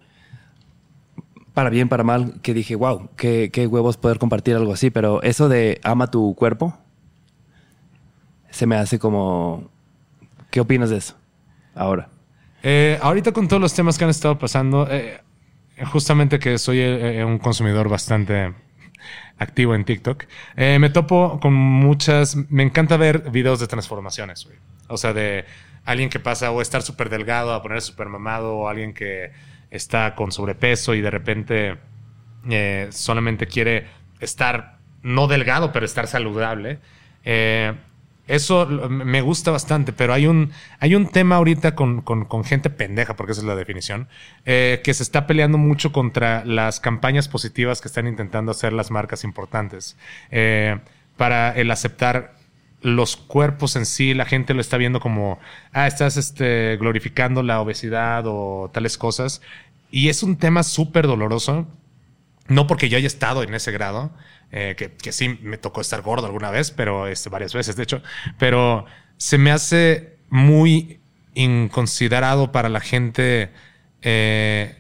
para 1.55 1.71
bien, 1.71 1.89
para 1.89 2.03
mal, 2.05 2.41
que 2.43 2.53
dije, 2.55 2.75
wow, 2.77 3.09
qué, 3.17 3.51
qué 3.53 3.67
huevos 3.67 3.97
poder 3.97 4.19
compartir 4.19 4.57
algo 4.57 4.73
así, 4.73 4.91
pero 4.91 5.23
eso 5.23 5.49
de 5.49 5.81
ama 5.85 6.09
tu 6.11 6.35
cuerpo, 6.35 6.77
se 8.55 8.67
me 8.67 8.77
hace 8.77 8.99
como... 8.99 9.69
¿Qué 10.51 10.61
opinas 10.61 10.91
de 10.91 10.99
eso 10.99 11.17
ahora? 11.75 12.09
Eh, 12.63 12.99
ahorita 13.03 13.33
con 13.33 13.49
todos 13.49 13.61
los 13.61 13.75
temas 13.75 13.99
que 13.99 14.05
han 14.05 14.11
estado 14.11 14.39
pasando, 14.39 14.87
eh, 14.89 15.21
justamente 15.93 16.39
que 16.39 16.57
soy 16.59 16.79
eh, 16.79 17.25
un 17.25 17.39
consumidor 17.39 17.89
bastante 17.89 18.55
activo 19.39 19.75
en 19.75 19.85
TikTok, 19.85 20.25
me 20.57 20.89
topo 20.91 21.41
con 21.41 21.53
muchas, 21.53 22.37
me 22.37 22.63
encanta 22.63 22.97
ver 22.97 23.31
videos 23.33 23.59
de 23.59 23.67
transformaciones. 23.67 24.49
O 24.87 24.97
sea, 24.97 25.13
de 25.13 25.45
alguien 25.85 26.09
que 26.09 26.21
pasa 26.21 26.53
o 26.53 26.63
estar 26.63 26.83
súper 26.83 27.11
delgado 27.11 27.53
a 27.53 27.61
ponerse 27.61 27.89
súper 27.89 28.09
mamado 28.09 28.55
o 28.57 28.69
alguien 28.69 28.95
que 28.95 29.33
está 29.73 30.15
con 30.15 30.31
sobrepeso 30.31 30.95
y 30.95 31.01
de 31.01 31.11
repente 31.11 31.77
solamente 32.91 33.49
quiere 33.49 33.89
estar, 34.21 34.79
no 35.03 35.27
delgado, 35.27 35.73
pero 35.73 35.85
estar 35.85 36.07
saludable. 36.07 36.79
Eh, 37.25 37.75
eso 38.27 38.67
me 38.89 39.21
gusta 39.21 39.51
bastante, 39.51 39.93
pero 39.93 40.13
hay 40.15 40.27
un, 40.27 40.51
hay 40.81 40.95
un 40.95 41.09
tema 41.09 41.37
ahorita 41.37 41.75
con, 41.75 42.01
con- 42.01 42.25
con 42.25 42.45
gente 42.45 42.71
pendeja, 42.71 43.17
porque 43.17 43.33
esa 43.33 43.43
es 43.43 43.47
la 43.47 43.55
definición, 43.57 44.09
eh, 44.47 44.81
que 44.83 44.95
se 44.95 45.03
está 45.03 45.27
peleando 45.27 45.59
mucho 45.59 45.93
contra 45.93 46.45
las 46.45 46.81
campañas 46.81 47.29
positivas 47.29 47.81
que 47.81 47.89
están 47.89 48.07
intentando 48.07 48.51
hacer 48.53 48.73
las 48.73 48.91
marcas 48.91 49.25
importantes. 49.25 49.97
Eh, 50.31 50.79
para 51.17 51.53
el 51.53 51.71
aceptar 51.71 52.35
los 52.81 53.17
cuerpos 53.17 53.77
en 53.77 53.87
sí, 53.87 54.15
la 54.15 54.25
gente 54.25 54.53
lo 54.55 54.61
está 54.61 54.77
viendo 54.77 55.01
como, 55.01 55.39
ah, 55.73 55.87
estás 55.87 56.17
este, 56.17 56.77
glorificando 56.77 57.43
la 57.43 57.61
obesidad 57.61 58.25
o 58.27 58.71
tales 58.73 58.99
cosas. 58.99 59.41
Y 59.91 60.09
es 60.09 60.23
un 60.23 60.37
tema 60.37 60.63
súper 60.63 61.07
doloroso 61.07 61.67
no 62.47 62.67
porque 62.67 62.89
yo 62.89 62.99
haya 62.99 63.07
estado 63.07 63.43
en 63.43 63.55
ese 63.55 63.73
grado, 63.73 64.11
eh, 64.57 64.77
que, 64.77 65.11
sí 65.11 65.37
me 65.43 65.59
tocó 65.59 65.81
estar 65.81 66.01
gordo 66.01 66.27
alguna 66.27 66.53
vez, 66.53 66.71
pero 66.71 67.09
este, 67.09 67.29
varias 67.29 67.53
veces, 67.53 67.75
de 67.75 67.83
hecho, 67.83 68.03
pero 68.39 68.87
se 69.17 69.37
me 69.37 69.51
hace 69.51 70.17
muy 70.31 71.01
inconsiderado 71.35 72.53
para 72.53 72.69
la 72.69 72.79
gente 72.79 73.51
eh, 74.03 74.77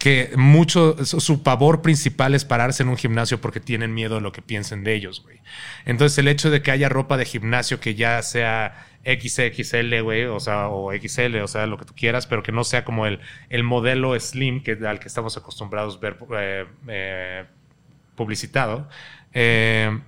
que 0.00 0.32
mucho, 0.36 0.96
su, 1.04 1.44
pavor 1.44 1.80
principal 1.80 2.34
es 2.34 2.44
pararse 2.44 2.82
en 2.82 2.88
un 2.88 2.96
gimnasio 2.96 3.40
porque 3.40 3.60
tienen 3.60 3.94
miedo 3.94 4.16
de 4.16 4.20
lo 4.20 4.32
que 4.32 4.42
piensen 4.42 4.82
de 4.82 4.94
ellos, 4.96 5.22
güey. 5.22 5.38
Entonces 5.84 6.18
el 6.18 6.26
hecho 6.26 6.50
de 6.50 6.60
que 6.60 6.72
haya 6.72 6.88
ropa 6.88 7.16
de 7.16 7.24
gimnasio 7.24 7.78
que 7.78 7.94
ya 7.94 8.20
sea 8.22 8.84
XXL, 9.04 10.02
güey, 10.02 10.24
o 10.24 10.40
sea, 10.40 10.70
o 10.70 10.92
XL, 10.92 11.36
o 11.36 11.46
sea, 11.46 11.68
lo 11.68 11.78
que 11.78 11.84
tú 11.84 11.94
quieras, 11.94 12.26
pero 12.26 12.42
que 12.42 12.50
no 12.50 12.64
sea 12.64 12.84
como 12.84 13.06
el, 13.06 13.20
el 13.48 13.62
modelo 13.62 14.18
slim 14.18 14.64
que, 14.64 14.72
al 14.84 14.98
que 14.98 15.06
estamos 15.06 15.36
acostumbrados 15.36 16.00
ver 16.00 16.18
eh, 16.36 16.66
eh, 16.88 17.44
publicitado. 18.14 18.88
Eh, 19.32 19.98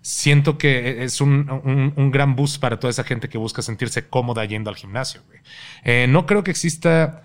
siento 0.00 0.58
que 0.58 1.02
es 1.04 1.20
un, 1.20 1.92
un- 1.96 2.10
gran 2.10 2.34
boost 2.36 2.60
para 2.60 2.78
toda 2.78 2.90
esa 2.90 3.04
gente 3.04 3.28
que 3.28 3.38
busca 3.38 3.62
sentirse 3.62 4.08
cómoda 4.08 4.44
yendo 4.44 4.70
al 4.70 4.76
gimnasio. 4.76 5.22
Eh, 5.84 6.06
no 6.08 6.24
creo 6.26 6.42
que 6.44 6.50
exista 6.50 7.24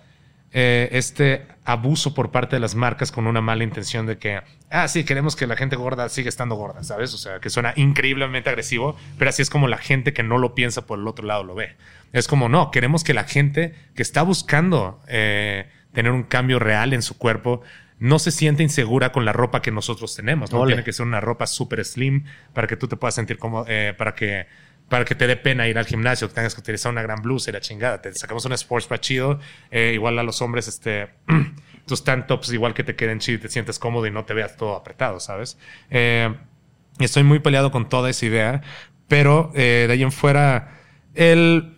eh, 0.51 0.89
este 0.91 1.47
abuso 1.65 2.13
por 2.13 2.31
parte 2.31 2.55
de 2.55 2.59
las 2.59 2.75
marcas 2.75 3.11
con 3.11 3.25
una 3.27 3.41
mala 3.41 3.63
intención 3.63 4.05
de 4.05 4.17
que, 4.17 4.41
ah, 4.69 4.87
sí, 4.87 5.03
queremos 5.03 5.35
que 5.35 5.47
la 5.47 5.55
gente 5.55 5.75
gorda 5.75 6.09
siga 6.09 6.29
estando 6.29 6.55
gorda, 6.55 6.83
¿sabes? 6.83 7.13
O 7.13 7.17
sea, 7.17 7.39
que 7.39 7.49
suena 7.49 7.73
increíblemente 7.75 8.49
agresivo, 8.49 8.97
pero 9.17 9.29
así 9.29 9.41
es 9.41 9.49
como 9.49 9.67
la 9.67 9.77
gente 9.77 10.13
que 10.13 10.23
no 10.23 10.37
lo 10.37 10.53
piensa 10.55 10.85
por 10.85 10.99
el 10.99 11.07
otro 11.07 11.25
lado 11.25 11.43
lo 11.43 11.55
ve. 11.55 11.75
Es 12.11 12.27
como, 12.27 12.49
no, 12.49 12.69
queremos 12.69 13.03
que 13.03 13.13
la 13.13 13.23
gente 13.23 13.73
que 13.95 14.01
está 14.03 14.21
buscando 14.23 15.01
tener 15.07 16.11
un 16.11 16.23
cambio 16.23 16.59
real 16.59 16.93
en 16.93 17.01
su 17.01 17.17
cuerpo 17.17 17.61
no 17.99 18.19
se 18.19 18.31
siente 18.31 18.63
insegura 18.63 19.11
con 19.11 19.25
la 19.25 19.33
ropa 19.33 19.61
que 19.61 19.71
nosotros 19.71 20.15
tenemos. 20.15 20.51
No 20.51 20.65
tiene 20.65 20.83
que 20.83 20.93
ser 20.93 21.05
una 21.05 21.21
ropa 21.21 21.47
súper 21.47 21.83
slim 21.85 22.25
para 22.53 22.67
que 22.67 22.75
tú 22.75 22.87
te 22.87 22.95
puedas 22.95 23.15
sentir 23.15 23.37
como, 23.37 23.65
eh, 23.67 23.93
para 23.97 24.15
que 24.15 24.47
para 24.89 25.05
que 25.05 25.15
te 25.15 25.25
dé 25.25 25.37
pena 25.37 25.67
ir 25.67 25.77
al 25.77 25.85
gimnasio, 25.85 26.27
que 26.27 26.35
tengas 26.35 26.53
que 26.53 26.61
utilizar 26.61 26.91
una 26.91 27.01
gran 27.01 27.21
blusa 27.21 27.49
y 27.49 27.53
la 27.53 27.61
chingada. 27.61 28.01
Te 28.01 28.13
sacamos 28.13 28.45
un 28.45 28.53
sports 28.53 28.85
para 28.85 29.01
chido. 29.01 29.39
Eh, 29.71 29.91
igual 29.93 30.19
a 30.19 30.23
los 30.23 30.41
hombres, 30.41 30.67
este, 30.67 31.09
tus 31.87 32.03
tank 32.03 32.27
tops 32.27 32.51
igual 32.51 32.73
que 32.73 32.83
te 32.83 32.95
queden 32.95 33.19
chido 33.19 33.37
y 33.37 33.41
te 33.41 33.49
sientes 33.49 33.79
cómodo 33.79 34.05
y 34.05 34.11
no 34.11 34.25
te 34.25 34.33
veas 34.33 34.55
todo 34.57 34.75
apretado, 34.75 35.19
¿sabes? 35.19 35.57
Eh, 35.89 36.35
estoy 36.99 37.23
muy 37.23 37.39
peleado 37.39 37.71
con 37.71 37.89
toda 37.89 38.09
esa 38.09 38.25
idea, 38.25 38.61
pero 39.07 39.51
de 39.53 39.87
ahí 39.89 40.03
en 40.03 40.11
fuera, 40.11 40.79
el 41.15 41.77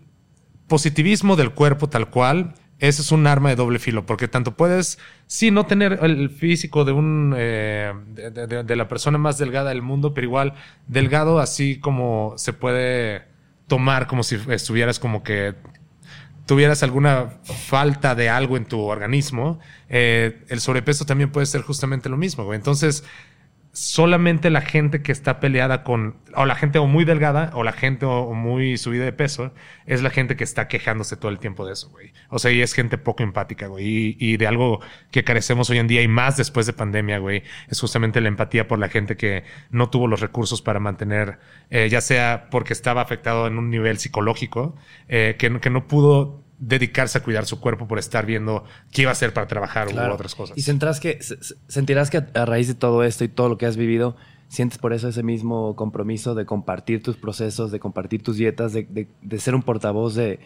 positivismo 0.67 1.35
del 1.35 1.51
cuerpo 1.51 1.87
tal 1.87 2.09
cual 2.09 2.55
ese 2.79 3.01
es 3.01 3.11
un 3.11 3.25
arma 3.25 3.49
de 3.49 3.55
doble 3.55 3.79
filo, 3.79 4.05
porque 4.05 4.27
tanto 4.27 4.55
puedes, 4.55 4.99
sí, 5.27 5.49
no 5.49 5.65
tener 5.65 5.99
el 6.01 6.29
físico 6.29 6.83
de 6.83 6.91
un 6.91 7.33
eh, 7.37 7.93
de, 8.13 8.75
la 8.75 8.87
persona 8.87 9.17
más 9.17 9.37
delgada 9.37 9.69
del 9.69 9.81
mundo, 9.81 10.13
pero 10.13 10.25
igual 10.25 10.53
delgado, 10.87 11.39
así 11.39 11.79
como 11.79 12.33
se 12.37 12.51
puede 12.53 13.23
tomar 13.67 14.07
como 14.07 14.23
si 14.23 14.37
estuvieras 14.49 14.99
como 14.99 15.23
que 15.23 15.55
tuvieras 16.45 16.83
alguna 16.83 17.39
falta 17.43 18.13
de 18.13 18.29
algo 18.29 18.57
en 18.57 18.65
tu 18.65 18.81
organismo, 18.81 19.59
eh, 19.89 20.43
el 20.49 20.59
sobrepeso 20.59 21.05
también 21.05 21.31
puede 21.31 21.47
ser 21.47 21.61
justamente 21.61 22.09
lo 22.09 22.17
mismo. 22.17 22.53
Entonces, 22.53 23.03
solamente 23.75 24.49
la 24.49 24.61
gente 24.61 25.01
que 25.01 25.11
está 25.11 25.41
peleada 25.41 25.83
con, 25.83 26.15
o 26.33 26.45
la 26.45 26.55
gente 26.55 26.79
o 26.79 26.87
muy 26.87 27.03
delgada, 27.03 27.51
o 27.53 27.63
la 27.63 27.73
gente 27.73 28.05
o, 28.05 28.33
muy 28.33 28.77
subida 28.77 29.03
de 29.03 29.11
peso, 29.11 29.53
es 29.85 30.01
la 30.01 30.09
gente 30.09 30.37
que 30.37 30.45
está 30.45 30.69
quejándose 30.69 31.17
todo 31.17 31.29
el 31.29 31.39
tiempo 31.39 31.65
de 31.65 31.73
eso, 31.73 31.89
güey. 31.89 32.13
O 32.29 32.39
sea, 32.39 32.51
y 32.51 32.61
es 32.61 32.73
gente 32.73 32.97
poco 32.97 33.21
empática, 33.21 33.67
güey. 33.67 34.15
Y, 34.17 34.37
de 34.37 34.47
algo 34.47 34.79
que 35.11 35.25
carecemos 35.25 35.69
hoy 35.69 35.79
en 35.79 35.87
día 35.87 36.01
y 36.01 36.07
más 36.07 36.37
después 36.37 36.65
de 36.65 36.73
pandemia, 36.73 37.17
güey, 37.19 37.43
es 37.67 37.81
justamente 37.81 38.21
la 38.21 38.29
empatía 38.29 38.65
por 38.65 38.79
la 38.79 38.87
gente 38.87 39.17
que 39.17 39.43
no 39.71 39.89
tuvo 39.89 40.07
los 40.07 40.21
recursos 40.21 40.61
para 40.61 40.79
mantener, 40.79 41.39
eh, 41.69 41.89
ya 41.89 41.99
sea 41.99 42.47
porque 42.49 42.71
estaba 42.71 43.01
afectado 43.01 43.45
en 43.45 43.57
un 43.57 43.69
nivel 43.69 43.97
psicológico, 43.97 44.77
eh, 45.09 45.35
que, 45.37 45.59
que 45.59 45.69
no 45.69 45.85
pudo 45.85 46.44
dedicarse 46.57 47.17
a 47.17 47.23
cuidar 47.23 47.45
su 47.45 47.59
cuerpo 47.59 47.87
por 47.87 47.99
estar 47.99 48.25
viendo 48.25 48.63
qué 48.91 49.03
iba 49.03 49.11
a 49.11 49.13
hacer 49.13 49.33
para 49.33 49.47
trabajar 49.47 49.87
u 49.87 50.13
otras 50.13 50.35
cosas. 50.35 50.57
Y 50.57 50.63
que, 50.99 51.19
sentirás 51.67 52.09
que 52.09 52.23
a 52.33 52.45
raíz 52.45 52.67
de 52.67 52.75
todo 52.75 53.03
esto 53.03 53.23
y 53.23 53.27
todo 53.27 53.49
lo 53.49 53.57
que 53.57 53.65
has 53.65 53.77
vivido, 53.77 54.15
sientes 54.47 54.77
por 54.77 54.93
eso 54.93 55.09
ese 55.09 55.23
mismo 55.23 55.75
compromiso 55.75 56.35
de 56.35 56.45
compartir 56.45 57.03
tus 57.03 57.17
procesos, 57.17 57.71
de 57.71 57.79
compartir 57.79 58.23
tus 58.23 58.37
dietas, 58.37 58.73
de, 58.73 59.07
ser 59.37 59.55
un 59.55 59.63
portavoz 59.63 60.15
de, 60.15 60.39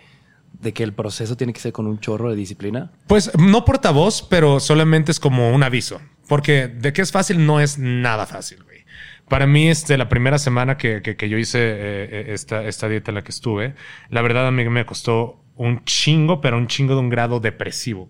de 0.53 0.73
que 0.73 0.83
el 0.83 0.93
proceso 0.93 1.37
tiene 1.37 1.53
que 1.53 1.59
ser 1.59 1.71
con 1.71 1.87
un 1.87 1.99
chorro 1.99 2.29
de 2.29 2.35
disciplina? 2.35 2.91
Pues 3.07 3.31
no 3.37 3.65
portavoz, 3.65 4.21
pero 4.23 4.59
solamente 4.59 5.11
es 5.11 5.19
como 5.19 5.51
un 5.51 5.63
aviso. 5.63 6.01
Porque 6.27 6.67
de 6.67 6.93
que 6.93 7.01
es 7.01 7.11
fácil, 7.11 7.45
no 7.45 7.59
es 7.59 7.77
nada 7.77 8.25
fácil, 8.25 8.63
güey. 8.63 8.79
Para 9.27 9.45
mí, 9.45 9.69
este, 9.69 9.95
la 9.97 10.09
primera 10.09 10.39
semana 10.39 10.77
que, 10.77 11.01
que, 11.01 11.29
yo 11.29 11.37
hice 11.37 11.59
eh, 11.59 11.73
eh, 11.79 12.25
esta, 12.29 12.65
esta 12.65 12.89
dieta 12.89 13.11
en 13.11 13.15
la 13.15 13.23
que 13.23 13.29
estuve, 13.29 13.75
la 14.09 14.23
verdad 14.23 14.47
a 14.47 14.51
mí 14.51 14.67
me 14.69 14.87
costó 14.87 15.43
un 15.59 15.83
chingo, 15.83 16.39
pero 16.39 16.57
un 16.57 16.67
chingo 16.67 16.93
de 16.93 17.01
un 17.01 17.09
grado 17.09 17.41
depresivo. 17.41 18.09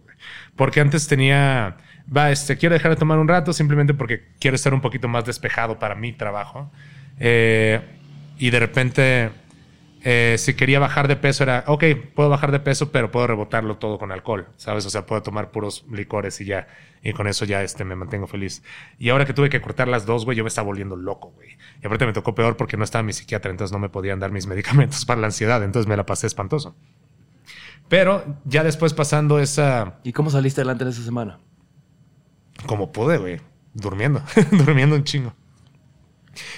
Porque 0.56 0.82
antes 0.82 1.08
tenía, 1.08 1.78
va, 2.16 2.32
este, 2.32 2.58
quiero 2.58 2.74
dejar 2.74 2.92
de 2.92 2.98
tomar 2.98 3.18
un 3.18 3.28
rato 3.28 3.54
simplemente 3.54 3.96
porque 3.96 4.28
quiero 4.40 4.54
estar 4.54 4.72
un 4.72 4.82
poquito 4.82 5.08
más 5.08 5.26
despejado 5.26 5.80
para 5.80 5.96
mi 5.96 6.14
trabajo. 6.14 6.72
Eh, 7.20 7.82
y 8.38 8.52
de 8.52 8.60
repente, 8.60 9.32
eh, 10.04 10.36
si 10.38 10.54
quería 10.54 10.78
bajar 10.78 11.08
de 11.08 11.16
peso, 11.16 11.42
era, 11.42 11.64
ok, 11.66 11.86
puedo 12.14 12.30
bajar 12.30 12.52
de 12.52 12.60
peso, 12.60 12.92
pero 12.92 13.10
puedo 13.10 13.26
rebotarlo 13.26 13.78
todo 13.78 13.98
con 13.98 14.12
alcohol, 14.12 14.50
¿sabes? 14.58 14.86
O 14.86 14.92
sea, 14.92 15.08
puedo 15.08 15.24
tomar 15.24 15.50
puros 15.50 15.86
licores 15.92 16.40
y 16.42 16.46
ya, 16.46 16.68
y 17.02 17.14
con 17.14 17.26
eso 17.26 17.46
ya 17.46 17.64
este, 17.64 17.84
me 17.84 17.96
mantengo 17.96 18.28
feliz. 18.28 18.62
Y 19.00 19.10
ahora 19.10 19.26
que 19.26 19.34
tuve 19.34 19.50
que 19.50 19.60
cortar 19.60 19.88
las 19.88 20.06
dos, 20.06 20.24
güey, 20.24 20.38
yo 20.38 20.44
me 20.44 20.50
estaba 20.50 20.68
volviendo 20.68 20.96
loco, 20.96 21.32
güey. 21.32 21.58
Y 21.82 21.88
aparte 21.88 22.06
me 22.06 22.14
tocó 22.14 22.36
peor 22.36 22.58
porque 22.58 22.78
no 22.78 22.84
estaba 22.84 23.02
mi 23.02 23.14
psiquiatra, 23.14 23.50
entonces 23.50 23.72
no 23.72 23.80
me 23.80 23.90
podían 23.90 24.20
dar 24.20 24.32
mis 24.32 24.46
medicamentos 24.54 25.04
para 25.04 25.20
la 25.20 25.26
ansiedad, 25.26 25.64
entonces 25.64 25.90
me 25.90 25.98
la 25.98 26.06
pasé 26.06 26.28
espantoso. 26.28 26.76
Pero 27.90 28.38
ya 28.46 28.64
después 28.64 28.94
pasando 28.94 29.40
esa... 29.40 30.00
¿Y 30.04 30.14
cómo 30.14 30.30
saliste 30.30 30.62
adelante 30.62 30.84
en 30.84 30.92
esa 30.92 31.04
semana? 31.04 31.40
Como 32.66 32.92
pude, 32.92 33.18
güey. 33.18 33.42
Durmiendo. 33.74 34.22
Durmiendo 34.52 34.96
un 34.96 35.04
chingo. 35.04 35.34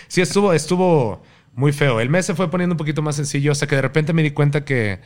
Sí, 0.07 0.21
estuvo, 0.21 0.53
estuvo 0.53 1.23
muy 1.53 1.71
feo. 1.71 2.01
El 2.01 2.09
mes 2.09 2.25
se 2.25 2.35
fue 2.35 2.49
poniendo 2.49 2.73
un 2.73 2.77
poquito 2.77 3.01
más 3.01 3.15
sencillo 3.15 3.51
hasta 3.51 3.65
que 3.65 3.75
de 3.75 3.81
repente 3.81 4.13
me 4.13 4.23
di 4.23 4.31
cuenta 4.31 4.65
que 4.65 4.99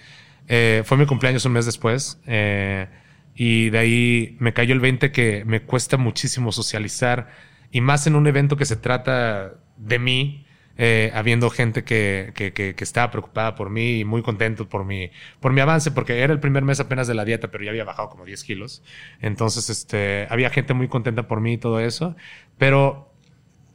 eh, 0.48 0.82
fue 0.86 0.98
mi 0.98 1.06
cumpleaños 1.06 1.46
un 1.46 1.54
mes 1.54 1.66
después. 1.66 2.20
Eh, 2.26 2.88
y 3.36 3.70
de 3.70 3.78
ahí 3.78 4.38
me 4.40 4.54
cayó 4.54 4.74
el 4.74 4.80
20 4.80 5.12
que 5.12 5.44
me 5.46 5.62
cuesta 5.62 5.98
muchísimo 5.98 6.52
socializar. 6.52 7.30
Y 7.72 7.82
más 7.82 8.08
en 8.08 8.16
un 8.16 8.26
evento 8.26 8.58
que 8.58 8.66
se 8.66 8.76
trata 8.76 9.54
de 9.78 10.00
mí, 10.00 10.45
eh, 10.78 11.12
habiendo 11.14 11.50
gente 11.50 11.84
que, 11.84 12.32
que, 12.36 12.52
que, 12.54 12.76
estaba 12.84 13.10
preocupada 13.10 13.56
por 13.56 13.70
mí 13.70 14.00
y 14.00 14.06
muy 14.06 14.22
contento 14.22 14.68
por 14.68 14.84
mi, 14.84 15.10
por 15.40 15.54
mi 15.54 15.62
avance, 15.62 15.92
porque 15.92 16.20
era 16.20 16.34
el 16.34 16.40
primer 16.40 16.64
mes 16.64 16.80
apenas 16.80 17.08
de 17.08 17.14
la 17.14 17.24
dieta, 17.24 17.50
pero 17.50 17.64
ya 17.64 17.70
había 17.70 17.86
bajado 17.86 18.10
como 18.10 18.26
10 18.26 18.44
kilos. 18.44 18.84
Entonces, 19.22 19.70
este, 19.70 20.28
había 20.30 20.50
gente 20.50 20.74
muy 20.74 20.88
contenta 20.88 21.28
por 21.28 21.40
mí 21.40 21.54
y 21.54 21.58
todo 21.58 21.80
eso, 21.80 22.16
pero 22.58 23.10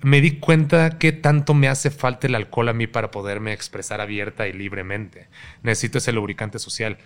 me 0.03 0.21
di 0.21 0.39
cuenta 0.39 0.99
que 0.99 1.13
tanto 1.13 1.55
me 1.55 1.69
hace 1.69 1.91
falta 1.91 2.27
el 2.27 2.35
alcohol 2.35 2.69
a 2.69 2.73
mí 2.73 2.87
para 2.87 3.11
poderme 3.11 3.53
expresar 3.53 4.01
abierta 4.01 4.49
y 4.49 4.53
libremente. 4.53 5.29
Necesito 5.63 5.99
ese 5.99 6.13
lubricante 6.13 6.59
social. 6.59 6.99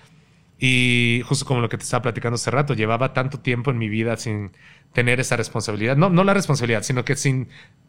Y 0.58 1.22
justo 1.24 1.44
como 1.44 1.60
lo 1.60 1.68
que 1.68 1.76
te 1.76 1.84
estaba 1.84 2.02
platicando 2.02 2.36
hace 2.36 2.50
rato, 2.50 2.74
llevaba 2.74 3.12
tanto 3.12 3.40
tiempo 3.40 3.70
en 3.70 3.78
mi 3.78 3.88
vida 3.88 4.16
sin 4.16 4.52
tener 4.92 5.18
esa 5.20 5.36
responsabilidad. 5.36 5.96
No, 5.96 6.10
no 6.10 6.22
la 6.24 6.34
responsabilidad, 6.34 6.82
sino 6.82 7.04
que 7.04 7.16
sin 7.16 7.48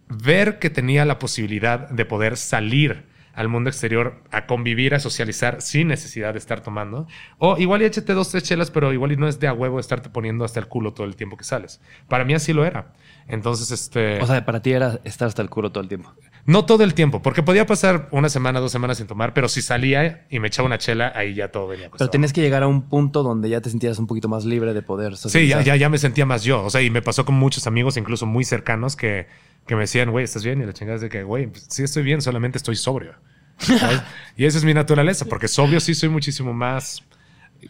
ver 0.09 0.59
que 0.59 0.69
tenía 0.69 1.05
la 1.05 1.19
posibilidad 1.19 1.89
de 1.89 2.05
poder 2.05 2.37
salir 2.37 3.05
al 3.35 3.49
mundo 3.49 3.69
exterior 3.69 4.23
a 4.31 4.45
convivir, 4.45 4.95
a 4.95 4.99
socializar 4.99 5.61
sin 5.61 5.89
necesidad 5.89 6.33
de 6.33 6.39
estar 6.39 6.61
tomando. 6.61 7.07
O 7.37 7.57
igual 7.57 7.81
y 7.81 7.85
échate 7.85 8.13
dos, 8.13 8.29
tres 8.29 8.43
chelas, 8.43 8.71
pero 8.71 8.93
igual 8.93 9.11
y 9.11 9.17
no 9.17 9.27
es 9.27 9.39
de 9.39 9.47
a 9.47 9.53
huevo 9.53 9.79
estarte 9.79 10.09
poniendo 10.09 10.45
hasta 10.45 10.59
el 10.59 10.67
culo 10.67 10.93
todo 10.93 11.05
el 11.05 11.15
tiempo 11.15 11.35
que 11.35 11.43
sales. 11.43 11.81
Para 12.07 12.23
mí 12.23 12.33
así 12.33 12.53
lo 12.53 12.65
era. 12.65 12.93
Entonces, 13.27 13.71
este... 13.71 14.21
O 14.21 14.27
sea, 14.27 14.45
para 14.45 14.61
ti 14.61 14.71
era 14.71 14.99
estar 15.03 15.27
hasta 15.27 15.41
el 15.41 15.49
culo 15.49 15.71
todo 15.71 15.83
el 15.83 15.89
tiempo. 15.89 16.13
No 16.45 16.65
todo 16.65 16.83
el 16.83 16.93
tiempo, 16.93 17.21
porque 17.21 17.41
podía 17.41 17.65
pasar 17.65 18.07
una 18.11 18.29
semana, 18.29 18.59
dos 18.59 18.71
semanas 18.71 18.97
sin 18.97 19.07
tomar, 19.07 19.33
pero 19.33 19.49
si 19.49 19.63
salía 19.63 20.27
y 20.29 20.39
me 20.39 20.47
echaba 20.47 20.67
una 20.67 20.77
chela, 20.77 21.11
ahí 21.15 21.33
ya 21.33 21.51
todo 21.51 21.67
venía. 21.67 21.89
Pero 21.97 22.09
tienes 22.09 22.33
que 22.33 22.41
llegar 22.41 22.61
a 22.61 22.67
un 22.67 22.83
punto 22.83 23.23
donde 23.23 23.49
ya 23.49 23.61
te 23.61 23.71
sentieras 23.71 23.97
un 23.97 24.05
poquito 24.05 24.27
más 24.27 24.45
libre 24.45 24.73
de 24.73 24.83
poder 24.83 25.17
socializar. 25.17 25.59
Sí, 25.59 25.65
ya, 25.65 25.73
ya, 25.73 25.79
ya 25.79 25.89
me 25.89 25.97
sentía 25.97 26.25
más 26.25 26.43
yo. 26.43 26.63
O 26.63 26.69
sea, 26.69 26.83
y 26.83 26.91
me 26.91 27.01
pasó 27.01 27.25
con 27.25 27.35
muchos 27.35 27.65
amigos, 27.65 27.97
incluso 27.97 28.27
muy 28.27 28.43
cercanos, 28.43 28.95
que 28.95 29.27
que 29.65 29.75
me 29.75 29.81
decían, 29.81 30.11
güey, 30.11 30.23
¿estás 30.23 30.43
bien? 30.43 30.61
Y 30.61 30.65
la 30.65 30.73
chingada 30.73 30.95
es 30.95 31.01
de 31.01 31.09
que, 31.09 31.23
güey, 31.23 31.47
pues, 31.47 31.65
sí 31.69 31.83
estoy 31.83 32.03
bien, 32.03 32.21
solamente 32.21 32.57
estoy 32.57 32.75
sobrio. 32.75 33.13
y 34.37 34.45
esa 34.45 34.57
es 34.57 34.63
mi 34.63 34.73
naturaleza, 34.73 35.25
porque 35.25 35.47
sobrio 35.47 35.79
sí 35.79 35.95
soy 35.95 36.09
muchísimo 36.09 36.53
más... 36.53 37.03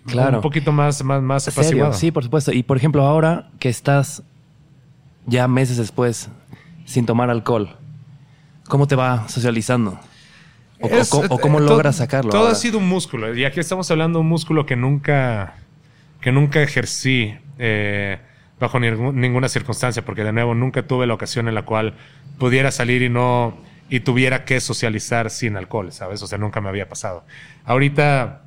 Claro. 0.08 0.38
Un 0.38 0.42
poquito 0.42 0.74
más, 0.74 1.02
más, 1.04 1.22
más 1.22 1.48
apaciguado. 1.48 1.94
Sí, 1.94 2.12
por 2.12 2.24
supuesto. 2.24 2.52
Y 2.52 2.64
por 2.64 2.76
ejemplo, 2.76 3.04
ahora 3.04 3.50
que 3.60 3.70
estás 3.70 4.24
ya 5.26 5.48
meses 5.48 5.78
después 5.78 6.28
sin 6.84 7.06
tomar 7.06 7.30
alcohol, 7.30 7.78
¿cómo 8.68 8.88
te 8.88 8.96
va 8.96 9.28
socializando? 9.28 10.00
¿O, 10.82 11.40
cómo, 11.40 11.60
logras 11.60 11.98
sacarlo? 11.98 12.32
Todo 12.32 12.48
ha 12.48 12.56
sido 12.56 12.80
un 12.80 12.88
músculo. 12.88 13.34
Y 13.36 13.46
aquí 13.46 13.60
estamos 13.60 13.90
hablando 13.92 14.20
de 14.20 14.24
un 14.24 14.30
músculo 14.30 14.66
que 14.66 14.76
nunca, 14.76 15.56
que 16.22 16.32
nunca 16.32 16.62
ejercí. 16.62 17.36
Eh, 17.58 18.20
bajo 18.60 18.80
ninguna 18.80 19.50
circunstancia, 19.50 20.04
porque 20.06 20.24
de 20.24 20.32
nuevo 20.32 20.56
nunca 20.56 20.88
tuve 20.88 21.08
la 21.08 21.14
ocasión 21.14 21.48
en 21.48 21.56
la 21.56 21.64
cual 21.64 21.96
pudiera 22.40 22.72
salir 22.72 23.02
y 23.02 23.10
no 23.10 23.58
y 23.90 24.00
tuviera 24.00 24.46
que 24.46 24.60
socializar 24.60 25.30
sin 25.30 25.58
alcohol, 25.58 25.92
¿sabes? 25.92 26.22
O 26.24 26.28
sea, 26.28 26.38
nunca 26.38 26.62
me 26.62 26.70
había 26.70 26.90
pasado. 26.90 27.26
Ahorita, 27.66 28.44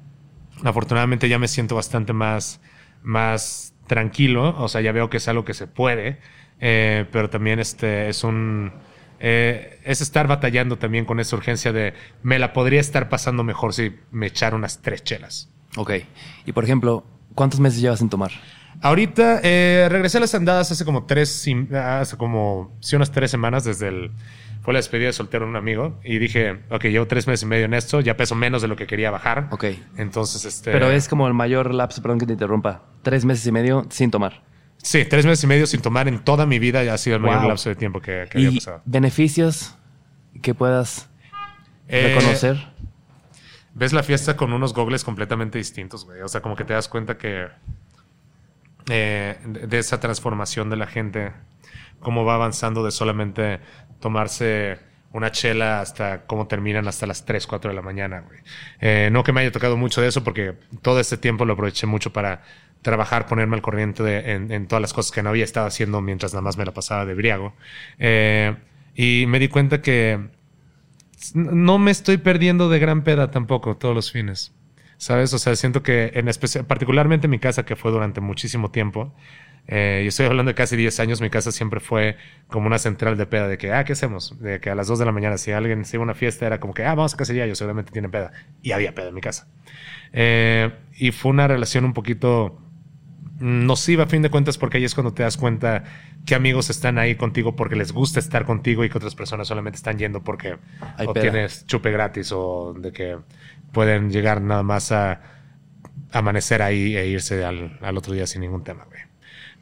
afortunadamente, 0.65 1.29
ya 1.29 1.39
me 1.39 1.47
siento 1.47 1.77
bastante 1.77 2.13
más, 2.13 2.61
más 3.03 3.75
tranquilo, 3.87 4.57
o 4.59 4.69
sea, 4.69 4.81
ya 4.81 4.93
veo 4.93 5.11
que 5.11 5.19
es 5.19 5.29
algo 5.29 5.45
que 5.45 5.55
se 5.55 5.67
puede, 5.67 6.19
eh, 6.61 7.07
pero 7.13 7.31
también 7.31 7.61
este 7.61 8.09
es 8.09 8.25
un 8.25 8.73
eh, 9.21 9.81
es 9.85 10.01
estar 10.01 10.27
batallando 10.27 10.79
también 10.79 11.05
con 11.05 11.21
esa 11.21 11.37
urgencia 11.37 11.73
de 11.73 11.95
me 12.23 12.39
la 12.39 12.53
podría 12.53 12.81
estar 12.81 13.09
pasando 13.09 13.45
mejor 13.45 13.75
si 13.75 13.97
me 14.11 14.27
echara 14.27 14.57
unas 14.57 14.81
tres 14.83 15.03
chelas. 15.05 15.49
Ok. 15.77 15.93
Y 16.47 16.53
por 16.53 16.65
ejemplo, 16.65 17.05
¿cuántos 17.35 17.61
meses 17.61 17.81
llevas 17.81 17.99
sin 17.99 18.09
tomar? 18.09 18.31
Ahorita 18.81 19.41
eh, 19.43 19.89
regresé 19.91 20.19
a 20.19 20.21
las 20.21 20.35
andadas 20.35 20.71
hace 20.71 20.85
como 20.85 21.05
tres, 21.05 21.31
sim- 21.31 21.69
hace 21.75 22.17
como, 22.17 22.77
sí, 22.81 22.95
unas 22.97 23.11
tres 23.11 23.31
semanas 23.31 23.65
desde 23.65 23.89
el, 23.89 24.13
fue 24.63 24.73
la 24.73 24.79
despedida 24.79 25.09
de 25.09 25.13
soltero 25.15 25.47
de 25.47 25.51
un 25.51 25.57
amigo 25.57 25.99
y 26.05 26.19
dije, 26.19 26.61
ok, 26.71 26.85
llevo 26.85 27.07
tres 27.09 27.27
meses 27.27 27.43
y 27.43 27.47
medio 27.47 27.65
en 27.65 27.75
esto, 27.75 28.01
ya 28.01 28.17
peso 28.17 28.37
menos 28.37 28.63
de 28.63 28.69
lo 28.69 28.77
que 28.77 28.87
quería 28.87 29.11
bajar. 29.11 29.49
Ok. 29.51 29.65
Entonces, 29.97 30.45
este... 30.45 30.71
Pero 30.71 30.91
es 30.93 31.09
como 31.09 31.27
el 31.27 31.35
mayor 31.35 31.75
lapso, 31.75 32.03
perdón 32.03 32.21
que 32.21 32.27
te 32.27 32.35
interrumpa, 32.35 32.85
tres 33.03 33.25
meses 33.25 33.45
y 33.47 33.53
medio 33.53 33.85
sin 33.91 34.13
tomar. 34.13 34.43
Sí, 34.91 35.05
tres 35.05 35.27
meses 35.27 35.45
y 35.45 35.47
medio 35.47 35.67
sin 35.67 35.83
tomar 35.83 36.09
en 36.09 36.19
toda 36.21 36.47
mi 36.47 36.59
vida 36.59 36.83
ya 36.83 36.95
ha 36.95 36.99
sido 36.99 37.17
el 37.17 37.23
mayor 37.23 37.41
Wow. 37.41 37.49
lapso 37.51 37.69
de 37.69 37.75
tiempo 37.77 38.01
que, 38.01 38.27
que 38.31 38.39
había 38.39 38.49
Y 38.51 38.55
pasado. 38.55 38.81
beneficios 38.87 39.75
que 40.41 40.55
puedas 40.55 41.11
Eh, 41.89 42.15
reconocer. 42.15 42.57
ves 43.75 43.93
la 43.93 44.03
fiesta 44.03 44.35
con 44.35 44.51
unos 44.55 44.73
gogles 44.73 45.05
completamente 45.05 45.59
distintos, 45.59 46.07
güey. 46.07 46.23
O 46.23 46.29
sea, 46.29 46.41
como 46.41 46.57
que 46.57 46.65
te 46.65 46.73
das 46.73 46.89
cuenta 46.89 47.19
que 47.19 47.49
eh, 48.89 49.37
de 49.45 49.67
de 49.67 49.79
esa 49.79 50.01
transformación 50.01 50.71
de 50.71 50.77
la 50.77 50.87
gente, 50.87 51.33
cómo 52.01 52.25
va 52.25 52.37
avanzando 52.37 52.83
de 52.83 52.91
solamente 52.91 53.61
tomarse 54.01 54.79
una 55.13 55.31
chela 55.33 55.81
hasta 55.83 56.23
cómo 56.27 56.47
terminan 56.47 56.89
hasta 56.89 57.07
las 57.07 57.25
3, 57.27 57.47
4 57.47 57.71
de 57.71 57.75
la 57.75 57.83
mañana, 57.83 58.21
güey. 58.21 58.41
Eh, 58.81 59.11
no 59.13 59.23
que 59.23 59.33
me 59.33 59.43
haya 59.43 59.53
tocado 59.53 59.77
mucho 59.77 60.01
de 60.01 60.09
eso, 60.09 60.25
porque 60.25 60.55
todo 60.81 60.99
este 61.01 61.17
tiempo 61.19 61.45
lo 61.45 61.53
aproveché 61.55 61.87
mucho 61.87 62.13
para 62.13 62.43
trabajar, 62.83 63.27
ponerme 63.27 63.57
al 63.57 63.63
corriente 63.63 64.33
en, 64.33 64.67
todas 64.67 64.81
las 64.81 64.93
cosas 64.93 65.13
que 65.13 65.23
no 65.23 65.31
había 65.31 65.45
estado 65.45 65.67
haciendo 65.67 66.01
mientras 66.01 66.33
nada 66.33 66.43
más 66.43 66.57
me 66.57 66.65
la 66.65 66.73
pasaba 66.73 67.05
de 67.05 67.15
briago. 67.15 67.55
Eh, 67.99 68.55
y 68.95 69.27
me 69.29 69.39
di 69.39 69.49
cuenta 69.49 69.83
que 69.83 70.19
no 71.35 71.79
me 71.79 71.91
estoy 71.91 72.19
perdiendo 72.19 72.69
de 72.69 72.79
gran 72.79 73.03
peda 73.03 73.31
tampoco 73.31 73.77
todos 73.77 73.95
los 73.95 74.13
fines. 74.13 74.53
¿Sabes? 74.97 75.33
O 75.33 75.39
sea, 75.39 75.55
siento 75.55 75.83
que 75.83 76.11
en 76.15 76.27
especial, 76.27 76.65
particularmente 76.67 77.29
en 77.29 77.31
mi 77.31 77.39
casa, 77.39 77.65
que 77.65 77.77
fue 77.77 77.93
durante 77.93 78.21
muchísimo 78.21 78.73
tiempo, 78.73 79.15
eh, 79.69 80.01
y 80.03 80.09
estoy 80.09 80.27
hablando 80.27 80.51
de 80.51 80.55
casi 80.55 80.77
10 80.77 80.99
años, 80.99 81.21
mi 81.21 81.31
casa 81.31 81.53
siempre 81.53 81.79
fue 81.79 82.17
como 82.49 82.67
una 82.67 82.79
central 82.79 83.17
de 83.17 83.27
peda, 83.27 83.47
de 83.47 83.59
que, 83.59 83.73
ah, 83.73 83.85
¿qué 83.85 83.93
hacemos? 83.93 84.37
De 84.41 84.61
que 84.61 84.71
a 84.71 84.75
las 84.75 84.89
2 84.89 84.99
de 84.99 85.05
la 85.05 85.13
mañana, 85.13 85.39
si 85.39 85.53
alguien 85.53 85.85
se 85.85 85.97
iba 85.97 86.03
a 86.03 86.05
una 86.05 86.15
fiesta, 86.15 86.47
era 86.47 86.59
como 86.59 86.75
que, 86.75 86.85
ah, 86.85 86.95
vamos 86.95 87.15
a 87.15 87.17
cacería, 87.17 87.47
yo 87.47 87.55
seguramente 87.55 87.93
tiene 87.93 88.09
peda. 88.09 88.33
Y 88.63 88.73
había 88.73 88.93
peda 88.95 89.09
en 89.09 89.15
mi 89.15 89.21
casa. 89.21 89.47
Eh, 90.13 90.73
y 90.97 91.13
fue 91.13 91.31
una 91.31 91.47
relación 91.47 91.85
un 91.85 91.93
poquito 91.93 92.59
nociva 93.41 94.05
a 94.05 94.07
fin 94.07 94.23
de 94.23 94.31
cuentas 94.31 94.59
porque 94.59 94.79
ahí 94.79 94.85
es 94.85 94.95
cuando 94.95 95.13
te 95.15 95.23
das 95.23 95.37
cuenta 95.37 95.85
que 96.27 96.35
amigos 96.35 96.71
están 96.71 96.99
ahí 96.99 97.15
contigo 97.17 97.57
porque 97.57 97.77
les 97.77 97.93
gusta 97.93 98.19
estar 98.21 98.45
contigo 98.45 98.85
y 98.85 98.91
que 98.91 98.99
otras 98.99 99.15
personas 99.15 99.49
solamente 99.49 99.77
están 99.77 99.99
yendo 99.99 100.23
porque 100.25 100.59
o 101.05 101.13
peda. 101.13 101.21
tienes 101.21 101.67
chupe 101.67 101.91
gratis 101.91 102.33
o 102.33 102.75
de 102.79 102.93
que 102.93 103.19
pueden 103.73 104.11
llegar 104.11 104.41
nada 104.43 104.63
más 104.63 104.93
a 104.93 105.21
amanecer 106.13 106.63
ahí 106.63 106.97
e 106.97 107.07
irse 107.09 107.45
al, 107.45 107.79
al 107.83 107.97
otro 107.97 108.15
día 108.15 108.27
sin 108.27 108.41
ningún 108.43 108.65
tema, 108.65 108.85
güey. 108.85 109.01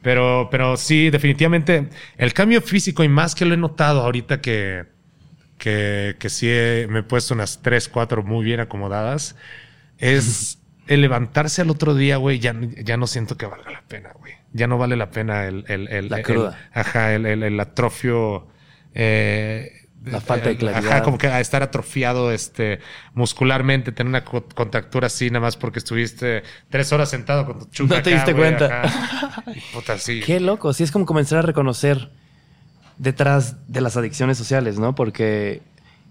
Pero, 0.01 0.49
pero 0.51 0.77
sí, 0.77 1.09
definitivamente 1.09 1.89
el 2.17 2.33
cambio 2.33 2.61
físico 2.61 3.03
y 3.03 3.09
más 3.09 3.35
que 3.35 3.45
lo 3.45 3.53
he 3.55 3.57
notado 3.57 4.01
ahorita 4.01 4.41
que, 4.41 4.85
que, 5.57 6.15
que 6.19 6.29
sí 6.29 6.47
he- 6.49 6.87
me 6.89 6.99
he 6.99 7.03
puesto 7.03 7.33
unas 7.33 7.61
tres, 7.61 7.89
cuatro 7.89 8.23
muy 8.23 8.45
bien 8.45 8.59
acomodadas, 8.59 9.35
es 9.99 10.59
el 10.87 11.01
levantarse 11.01 11.61
al 11.61 11.69
otro 11.69 11.93
día, 11.95 12.17
güey, 12.17 12.39
ya, 12.39 12.55
ya 12.83 12.97
no 12.97 13.07
siento 13.07 13.37
que 13.37 13.45
valga 13.45 13.71
la 13.71 13.81
pena, 13.81 14.11
güey. 14.19 14.33
Ya 14.53 14.67
no 14.67 14.77
vale 14.77 14.95
la 14.95 15.09
pena 15.11 15.45
el... 15.45 15.65
el, 15.67 15.87
el 15.89 16.09
La 16.09 16.21
cruda. 16.23 16.57
ajá, 16.73 17.13
el, 17.13 17.59
atrofio... 17.59 18.47
eh, 18.93 19.71
La 20.05 20.21
falta 20.21 20.49
de 20.49 20.57
claridad. 20.57 20.91
Ajá, 20.93 21.03
como 21.03 21.17
que 21.17 21.27
a 21.27 21.39
estar 21.41 21.61
atrofiado 21.63 22.31
este, 22.31 22.79
muscularmente, 23.13 23.91
tener 23.91 24.09
una 24.09 24.23
co- 24.23 24.45
contractura 24.55 25.07
así, 25.07 25.29
nada 25.29 25.41
más 25.41 25.57
porque 25.57 25.79
estuviste 25.79 26.43
tres 26.69 26.91
horas 26.93 27.09
sentado 27.09 27.45
con 27.45 27.59
tu 27.59 27.65
chupa 27.65 27.95
No 27.97 28.01
te 28.01 28.09
acá, 28.13 28.25
diste 28.25 28.33
cuenta. 28.39 28.81
ajá. 28.83 29.43
Y 29.53 29.59
puta, 29.75 29.97
sí. 29.97 30.21
Qué 30.25 30.39
loco, 30.39 30.71
sí 30.73 30.83
es 30.83 30.91
como 30.91 31.05
comenzar 31.05 31.39
a 31.39 31.41
reconocer 31.41 32.09
detrás 32.97 33.57
de 33.67 33.81
las 33.81 33.97
adicciones 33.97 34.37
sociales, 34.37 34.79
¿no? 34.79 34.95
Porque 34.95 35.61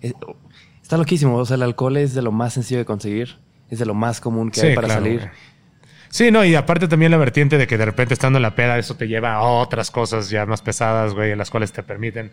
eh, 0.03 0.13
está 0.83 0.97
loquísimo, 0.99 1.37
o 1.37 1.45
sea, 1.47 1.57
el 1.57 1.63
alcohol 1.63 1.97
es 1.97 2.15
de 2.15 2.23
lo 2.23 2.33
más 2.33 2.53
sencillo 2.55 2.79
de 2.79 2.85
conseguir, 2.85 3.39
es 3.71 3.79
de 3.79 3.87
lo 3.87 3.95
más 3.95 4.21
común 4.21 4.51
que 4.51 4.61
Sí, 4.61 4.67
hay 4.69 4.75
para 4.75 4.89
claro, 4.89 5.03
salir. 5.03 5.19
güey. 5.21 5.31
Sí, 6.09 6.31
no, 6.31 6.45
y 6.45 6.55
aparte 6.55 6.89
también 6.89 7.11
la 7.11 7.19
vertiente 7.19 7.59
de 7.59 7.67
que 7.67 7.77
de 7.77 7.85
repente 7.85 8.15
estando 8.15 8.39
en 8.39 8.43
la 8.43 8.55
peda, 8.55 8.79
eso 8.79 8.97
te 8.97 9.07
lleva 9.09 9.35
a 9.35 9.43
otras 9.43 9.91
cosas 9.91 10.31
ya 10.31 10.47
más 10.47 10.63
pesadas, 10.63 11.15
güey, 11.15 11.33
en 11.33 11.39
las 11.39 11.51
cuales 11.51 11.73
te 11.73 11.83
permiten 11.83 12.31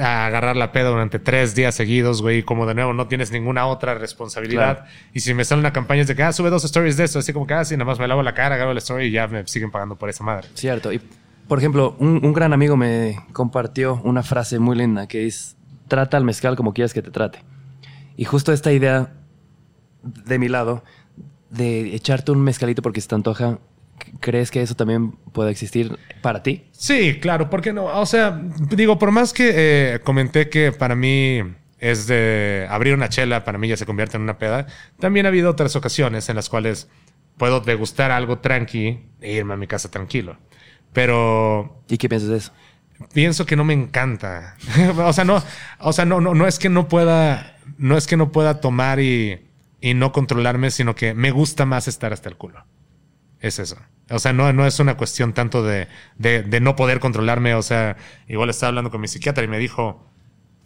agarrar 0.00 0.56
la 0.56 0.72
peda 0.72 0.88
durante 0.88 1.18
tres 1.18 1.54
días 1.54 1.74
seguidos, 1.74 2.22
güey, 2.22 2.38
y 2.38 2.42
como 2.42 2.64
de 2.66 2.74
nuevo 2.74 2.92
no 2.94 3.08
tienes 3.08 3.30
ninguna 3.30 3.66
otra 3.66 3.94
responsabilidad. 3.94 4.78
Claro. 4.78 4.90
Y 5.12 5.20
si 5.20 5.34
me 5.34 5.44
salen 5.44 5.60
una 5.60 5.72
campaña 5.72 6.02
es 6.02 6.08
de 6.08 6.14
que, 6.16 6.22
ah, 6.22 6.32
sube 6.32 6.48
dos 6.48 6.64
stories 6.64 6.96
de 6.96 7.04
esto, 7.04 7.18
así 7.18 7.32
como 7.32 7.46
que, 7.46 7.54
ah, 7.54 7.64
sí, 7.64 7.74
nada 7.76 7.84
más 7.84 7.98
me 7.98 8.08
lavo 8.08 8.22
la 8.22 8.34
cara, 8.34 8.54
agarro 8.54 8.70
el 8.72 8.78
story 8.78 9.06
y 9.06 9.10
ya 9.10 9.26
me 9.26 9.46
siguen 9.46 9.70
pagando 9.70 9.96
por 9.96 10.08
esa 10.08 10.24
madre. 10.24 10.48
Cierto. 10.54 10.92
Y, 10.92 11.00
por 11.46 11.58
ejemplo, 11.58 11.94
un, 11.98 12.24
un 12.24 12.32
gran 12.32 12.52
amigo 12.54 12.76
me 12.76 13.16
compartió 13.32 14.00
una 14.04 14.22
frase 14.22 14.58
muy 14.58 14.76
linda 14.76 15.06
que 15.08 15.26
es, 15.26 15.56
trata 15.88 16.16
al 16.16 16.24
mezcal 16.24 16.56
como 16.56 16.72
quieras 16.72 16.94
que 16.94 17.02
te 17.02 17.10
trate. 17.10 17.40
Y 18.16 18.24
justo 18.24 18.52
esta 18.52 18.72
idea 18.72 19.12
de 20.02 20.38
mi 20.38 20.48
lado, 20.48 20.84
de 21.50 21.94
echarte 21.94 22.32
un 22.32 22.42
mezcalito 22.42 22.82
porque 22.82 23.00
se 23.00 23.08
te 23.08 23.14
antoja, 23.14 23.58
¿crees 24.20 24.50
que 24.50 24.62
eso 24.62 24.74
también 24.74 25.12
puede 25.32 25.50
existir 25.50 25.98
para 26.22 26.42
ti? 26.42 26.64
Sí, 26.72 27.18
claro, 27.20 27.50
¿por 27.50 27.60
qué 27.60 27.72
no? 27.72 27.84
O 27.84 28.06
sea, 28.06 28.42
digo, 28.70 28.98
por 28.98 29.10
más 29.10 29.32
que 29.32 29.52
eh, 29.54 30.00
comenté 30.00 30.48
que 30.48 30.72
para 30.72 30.94
mí 30.94 31.42
es 31.78 32.06
de 32.06 32.66
abrir 32.70 32.94
una 32.94 33.08
chela, 33.08 33.44
para 33.44 33.58
mí 33.58 33.68
ya 33.68 33.76
se 33.76 33.86
convierte 33.86 34.16
en 34.16 34.22
una 34.22 34.38
peda, 34.38 34.66
también 34.98 35.26
ha 35.26 35.30
habido 35.30 35.50
otras 35.50 35.76
ocasiones 35.76 36.28
en 36.28 36.36
las 36.36 36.48
cuales 36.48 36.88
puedo 37.36 37.60
degustar 37.60 38.10
algo 38.10 38.38
tranqui 38.38 39.00
e 39.20 39.32
irme 39.32 39.54
a 39.54 39.56
mi 39.56 39.66
casa 39.66 39.90
tranquilo. 39.90 40.36
Pero 40.92 41.82
¿Y 41.88 41.98
qué 41.98 42.08
piensas 42.08 42.28
de 42.28 42.36
eso? 42.36 42.52
pienso 43.12 43.46
que 43.46 43.56
no 43.56 43.64
me 43.64 43.72
encanta. 43.74 44.56
o 44.98 45.12
sea, 45.12 45.24
no, 45.24 45.42
o 45.80 45.92
sea, 45.92 46.04
no, 46.04 46.20
no, 46.20 46.34
no 46.34 46.46
es 46.46 46.58
que 46.58 46.68
no 46.68 46.88
pueda, 46.88 47.56
no 47.78 47.96
es 47.96 48.06
que 48.06 48.16
no 48.16 48.32
pueda 48.32 48.60
tomar 48.60 49.00
y, 49.00 49.40
y 49.82 49.94
no 49.94 50.12
controlarme, 50.12 50.70
sino 50.70 50.94
que 50.94 51.12
me 51.12 51.32
gusta 51.32 51.66
más 51.66 51.88
estar 51.88 52.12
hasta 52.12 52.28
el 52.28 52.36
culo. 52.36 52.64
Es 53.40 53.58
eso. 53.58 53.76
O 54.08 54.20
sea, 54.20 54.32
no, 54.32 54.50
no 54.52 54.64
es 54.64 54.78
una 54.78 54.96
cuestión 54.96 55.32
tanto 55.34 55.64
de, 55.64 55.88
de, 56.16 56.44
de 56.44 56.60
no 56.60 56.76
poder 56.76 57.00
controlarme. 57.00 57.54
O 57.56 57.62
sea, 57.62 57.96
igual 58.28 58.48
estaba 58.48 58.68
hablando 58.68 58.92
con 58.92 59.00
mi 59.00 59.08
psiquiatra 59.08 59.42
y 59.42 59.48
me 59.48 59.58
dijo, 59.58 60.08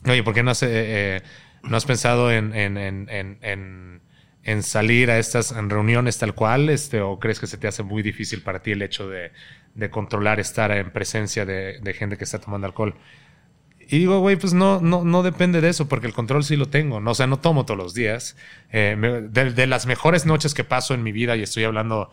oye, 0.04 0.22
¿por 0.22 0.34
qué 0.34 0.42
no 0.42 0.50
has, 0.50 0.62
eh, 0.62 0.68
eh, 0.70 1.22
no 1.62 1.78
has 1.78 1.86
pensado 1.86 2.30
en, 2.30 2.54
en, 2.54 2.76
en, 2.76 4.02
en, 4.42 4.62
salir 4.62 5.10
a 5.10 5.18
estas 5.18 5.56
reuniones 5.56 6.18
tal 6.18 6.34
cual? 6.34 6.68
Este, 6.68 7.00
¿O 7.00 7.18
crees 7.18 7.40
que 7.40 7.46
se 7.46 7.56
te 7.56 7.66
hace 7.66 7.82
muy 7.82 8.02
difícil 8.02 8.42
para 8.42 8.60
ti 8.60 8.72
el 8.72 8.82
hecho 8.82 9.08
de, 9.08 9.32
de 9.74 9.88
controlar 9.88 10.40
estar 10.40 10.70
en 10.72 10.90
presencia 10.90 11.46
de 11.46 11.96
gente 11.98 12.18
que 12.18 12.24
está 12.24 12.38
tomando 12.38 12.66
alcohol? 12.66 12.94
Y 13.88 13.98
digo, 13.98 14.18
güey, 14.20 14.36
pues 14.36 14.52
no, 14.52 14.80
no, 14.80 15.04
no 15.04 15.22
depende 15.22 15.60
de 15.60 15.68
eso, 15.68 15.88
porque 15.88 16.06
el 16.06 16.12
control 16.12 16.42
sí 16.44 16.56
lo 16.56 16.66
tengo. 16.66 17.00
¿no? 17.00 17.12
O 17.12 17.14
sea, 17.14 17.26
no 17.26 17.38
tomo 17.38 17.64
todos 17.64 17.78
los 17.78 17.94
días. 17.94 18.36
Eh, 18.72 18.96
me- 18.98 19.20
de, 19.22 19.52
de 19.52 19.66
las 19.66 19.86
mejores 19.86 20.26
noches 20.26 20.54
que 20.54 20.64
paso 20.64 20.94
en 20.94 21.02
mi 21.02 21.12
vida, 21.12 21.36
y 21.36 21.42
estoy 21.42 21.64
hablando 21.64 22.10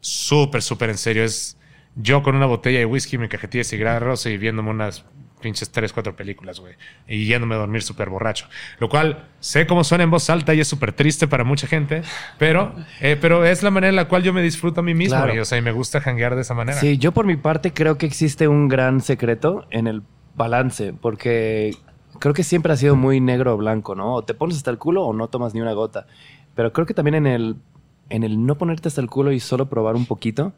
súper, 0.00 0.62
súper 0.62 0.90
en 0.90 0.98
serio, 0.98 1.24
es 1.24 1.56
yo 1.96 2.22
con 2.22 2.34
una 2.34 2.46
botella 2.46 2.78
de 2.78 2.86
whisky, 2.86 3.18
mi 3.18 3.28
cajetilla 3.28 3.60
de 3.60 3.64
cigarros 3.64 4.26
y 4.26 4.36
viéndome 4.36 4.70
unas 4.70 5.04
pinches 5.40 5.70
tres, 5.70 5.92
cuatro 5.92 6.16
películas, 6.16 6.58
güey. 6.58 6.74
Y 7.06 7.26
yéndome 7.26 7.54
a 7.54 7.58
dormir 7.58 7.82
súper 7.82 8.08
borracho. 8.08 8.48
Lo 8.78 8.88
cual 8.88 9.28
sé 9.40 9.66
cómo 9.66 9.84
suena 9.84 10.04
en 10.04 10.10
voz 10.10 10.28
alta 10.30 10.54
y 10.54 10.60
es 10.60 10.68
súper 10.68 10.92
triste 10.92 11.28
para 11.28 11.44
mucha 11.44 11.66
gente, 11.66 12.02
pero, 12.38 12.74
eh, 13.00 13.16
pero 13.20 13.44
es 13.44 13.62
la 13.62 13.70
manera 13.70 13.90
en 13.90 13.96
la 13.96 14.08
cual 14.08 14.22
yo 14.22 14.32
me 14.32 14.40
disfruto 14.42 14.80
a 14.80 14.82
mí 14.82 14.94
mismo. 14.94 15.16
Claro. 15.18 15.34
Y, 15.34 15.38
o 15.38 15.44
sea, 15.44 15.58
y 15.58 15.62
me 15.62 15.72
gusta 15.72 16.00
janguear 16.00 16.34
de 16.34 16.40
esa 16.40 16.54
manera. 16.54 16.78
Sí, 16.80 16.96
yo 16.98 17.12
por 17.12 17.26
mi 17.26 17.36
parte 17.36 17.72
creo 17.72 17.98
que 17.98 18.06
existe 18.06 18.48
un 18.48 18.68
gran 18.68 19.00
secreto 19.02 19.66
en 19.70 19.86
el 19.86 20.02
balance, 20.36 20.92
porque 20.92 21.76
creo 22.18 22.34
que 22.34 22.42
siempre 22.44 22.72
ha 22.72 22.76
sido 22.76 22.96
muy 22.96 23.20
negro 23.20 23.54
o 23.54 23.56
blanco, 23.56 23.94
¿no? 23.94 24.14
O 24.14 24.24
te 24.24 24.34
pones 24.34 24.56
hasta 24.56 24.70
el 24.70 24.78
culo 24.78 25.04
o 25.04 25.12
no 25.12 25.28
tomas 25.28 25.54
ni 25.54 25.60
una 25.60 25.72
gota. 25.72 26.06
Pero 26.54 26.72
creo 26.72 26.86
que 26.86 26.94
también 26.94 27.14
en 27.16 27.26
el, 27.26 27.56
en 28.10 28.22
el 28.22 28.44
no 28.46 28.56
ponerte 28.56 28.88
hasta 28.88 29.00
el 29.00 29.08
culo 29.10 29.32
y 29.32 29.40
solo 29.40 29.68
probar 29.68 29.96
un 29.96 30.06
poquito, 30.06 30.52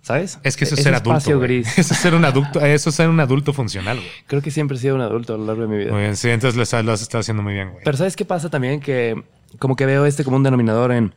¿sabes? 0.00 0.38
Es 0.42 0.56
que 0.56 0.64
eso 0.64 0.74
es 0.74 0.82
ser 0.82 0.94
adulto. 0.94 1.38
gris. 1.40 1.66
Eso 1.78 1.92
es 1.94 2.00
ser 2.00 2.14
un 2.14 2.24
adulto, 2.24 2.60
eso 2.60 2.88
es 2.90 2.94
ser 2.94 3.08
un 3.08 3.20
adulto 3.20 3.52
funcional, 3.52 3.96
güey. 3.98 4.08
Creo 4.26 4.40
que 4.42 4.50
siempre 4.50 4.76
he 4.76 4.80
sido 4.80 4.94
un 4.94 5.00
adulto 5.02 5.34
a 5.34 5.38
lo 5.38 5.44
largo 5.46 5.62
de 5.62 5.68
mi 5.68 5.76
vida. 5.78 5.92
Muy 5.92 6.02
bien, 6.02 6.16
sí, 6.16 6.30
entonces 6.30 6.56
lo, 6.56 6.62
estás- 6.62 6.84
lo 6.84 6.92
has 6.92 7.02
estado 7.02 7.20
haciendo 7.20 7.42
muy 7.42 7.52
bien, 7.54 7.70
güey. 7.72 7.84
Pero 7.84 7.96
¿sabes 7.96 8.16
qué 8.16 8.24
pasa 8.24 8.48
también? 8.48 8.80
Que 8.80 9.22
como 9.58 9.76
que 9.76 9.86
veo 9.86 10.06
este 10.06 10.24
como 10.24 10.36
un 10.36 10.42
denominador 10.42 10.92
en 10.92 11.14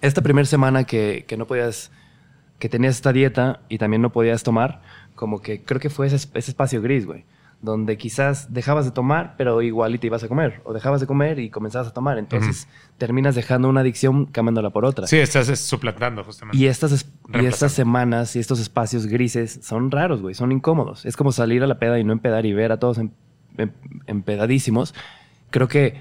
esta 0.00 0.20
primera 0.22 0.46
semana 0.46 0.84
que, 0.84 1.24
que 1.26 1.36
no 1.36 1.46
podías, 1.46 1.90
que 2.58 2.68
tenías 2.68 2.94
esta 2.96 3.12
dieta 3.12 3.60
y 3.68 3.78
también 3.78 4.02
no 4.02 4.10
podías 4.12 4.42
tomar, 4.42 4.82
como 5.14 5.40
que 5.42 5.62
creo 5.62 5.80
que 5.80 5.90
fue 5.90 6.06
ese, 6.06 6.16
ese 6.16 6.50
espacio 6.50 6.80
gris, 6.82 7.06
güey. 7.06 7.24
Donde 7.60 7.96
quizás 7.96 8.52
dejabas 8.52 8.86
de 8.86 8.90
tomar, 8.90 9.34
pero 9.38 9.62
igual 9.62 9.94
y 9.94 9.98
te 9.98 10.08
ibas 10.08 10.24
a 10.24 10.28
comer. 10.28 10.60
O 10.64 10.72
dejabas 10.72 11.00
de 11.00 11.06
comer 11.06 11.38
y 11.38 11.48
comenzabas 11.48 11.86
a 11.86 11.92
tomar. 11.92 12.18
Entonces 12.18 12.66
terminas 12.98 13.36
dejando 13.36 13.68
una 13.68 13.82
adicción 13.82 14.26
cambiándola 14.26 14.70
por 14.70 14.84
otra. 14.84 15.06
Sí, 15.06 15.16
estás 15.18 15.46
suplantando, 15.60 16.24
justamente. 16.24 16.58
Y 16.58 16.66
estas, 16.66 16.90
es- 16.90 17.06
y 17.40 17.46
estas 17.46 17.70
semanas 17.70 18.34
y 18.34 18.40
estos 18.40 18.58
espacios 18.58 19.06
grises 19.06 19.60
son 19.62 19.92
raros, 19.92 20.20
güey. 20.22 20.34
Son 20.34 20.50
incómodos. 20.50 21.06
Es 21.06 21.16
como 21.16 21.30
salir 21.30 21.62
a 21.62 21.68
la 21.68 21.78
peda 21.78 22.00
y 22.00 22.04
no 22.04 22.12
empedar 22.12 22.46
y 22.46 22.52
ver 22.52 22.72
a 22.72 22.78
todos 22.80 22.98
em- 22.98 23.10
em- 23.58 23.70
empedadísimos. 24.08 24.92
Creo 25.50 25.68
que 25.68 26.00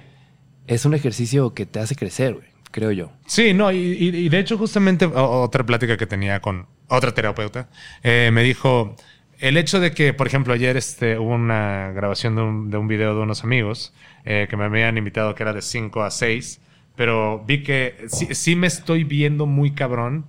es 0.67 0.85
un 0.85 0.93
ejercicio 0.93 1.53
que 1.53 1.65
te 1.65 1.79
hace 1.79 1.95
crecer, 1.95 2.33
güey. 2.35 2.47
creo 2.71 2.91
yo. 2.91 3.11
Sí, 3.25 3.53
no, 3.53 3.69
y, 3.71 3.77
y- 3.77 4.29
de 4.29 4.39
hecho 4.39 4.57
justamente 4.57 5.05
otra 5.05 5.65
plática 5.65 5.97
que 5.97 6.07
tenía 6.07 6.39
con 6.39 6.67
otra 6.91 7.13
terapeuta 7.13 7.69
eh, 8.03 8.29
me 8.33 8.43
dijo 8.43 8.95
el 9.39 9.57
hecho 9.57 9.79
de 9.79 9.91
que, 9.91 10.13
por 10.13 10.27
ejemplo, 10.27 10.53
ayer 10.53 10.77
este, 10.77 11.17
hubo 11.17 11.33
una 11.33 11.91
grabación 11.95 12.35
de 12.35 12.41
un, 12.43 12.69
de 12.69 12.77
un 12.77 12.87
video 12.87 13.15
de 13.15 13.21
unos 13.21 13.43
amigos 13.43 13.91
eh, 14.23 14.45
que 14.47 14.55
me 14.55 14.65
habían 14.65 14.97
invitado 14.97 15.33
que 15.33 15.41
era 15.41 15.51
de 15.51 15.63
5 15.63 16.03
a 16.03 16.11
6, 16.11 16.61
pero 16.95 17.43
vi 17.47 17.63
que 17.63 18.05
sí, 18.07 18.35
sí 18.35 18.55
me 18.55 18.67
estoy 18.67 19.03
viendo 19.03 19.47
muy 19.47 19.71
cabrón 19.71 20.27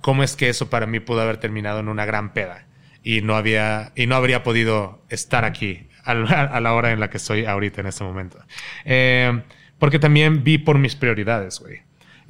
cómo 0.00 0.22
es 0.22 0.36
que 0.36 0.48
eso 0.48 0.70
para 0.70 0.86
mí 0.86 1.00
pudo 1.00 1.22
haber 1.22 1.38
terminado 1.38 1.80
en 1.80 1.88
una 1.88 2.04
gran 2.04 2.32
peda 2.34 2.66
y 3.02 3.20
no 3.20 3.34
había 3.34 3.90
y 3.96 4.06
no 4.06 4.14
habría 4.14 4.44
podido 4.44 5.02
estar 5.08 5.44
aquí 5.44 5.88
a 6.04 6.14
la, 6.14 6.72
hora 6.72 6.92
en 6.92 7.00
la 7.00 7.10
que 7.10 7.16
estoy 7.16 7.44
ahorita 7.44 7.80
en 7.80 7.86
este 7.88 8.04
momento. 8.04 8.38
Eh, 8.84 9.42
porque 9.78 9.98
también 9.98 10.44
vi 10.44 10.58
por 10.58 10.78
mis 10.78 10.94
prioridades, 10.94 11.58
güey. 11.58 11.80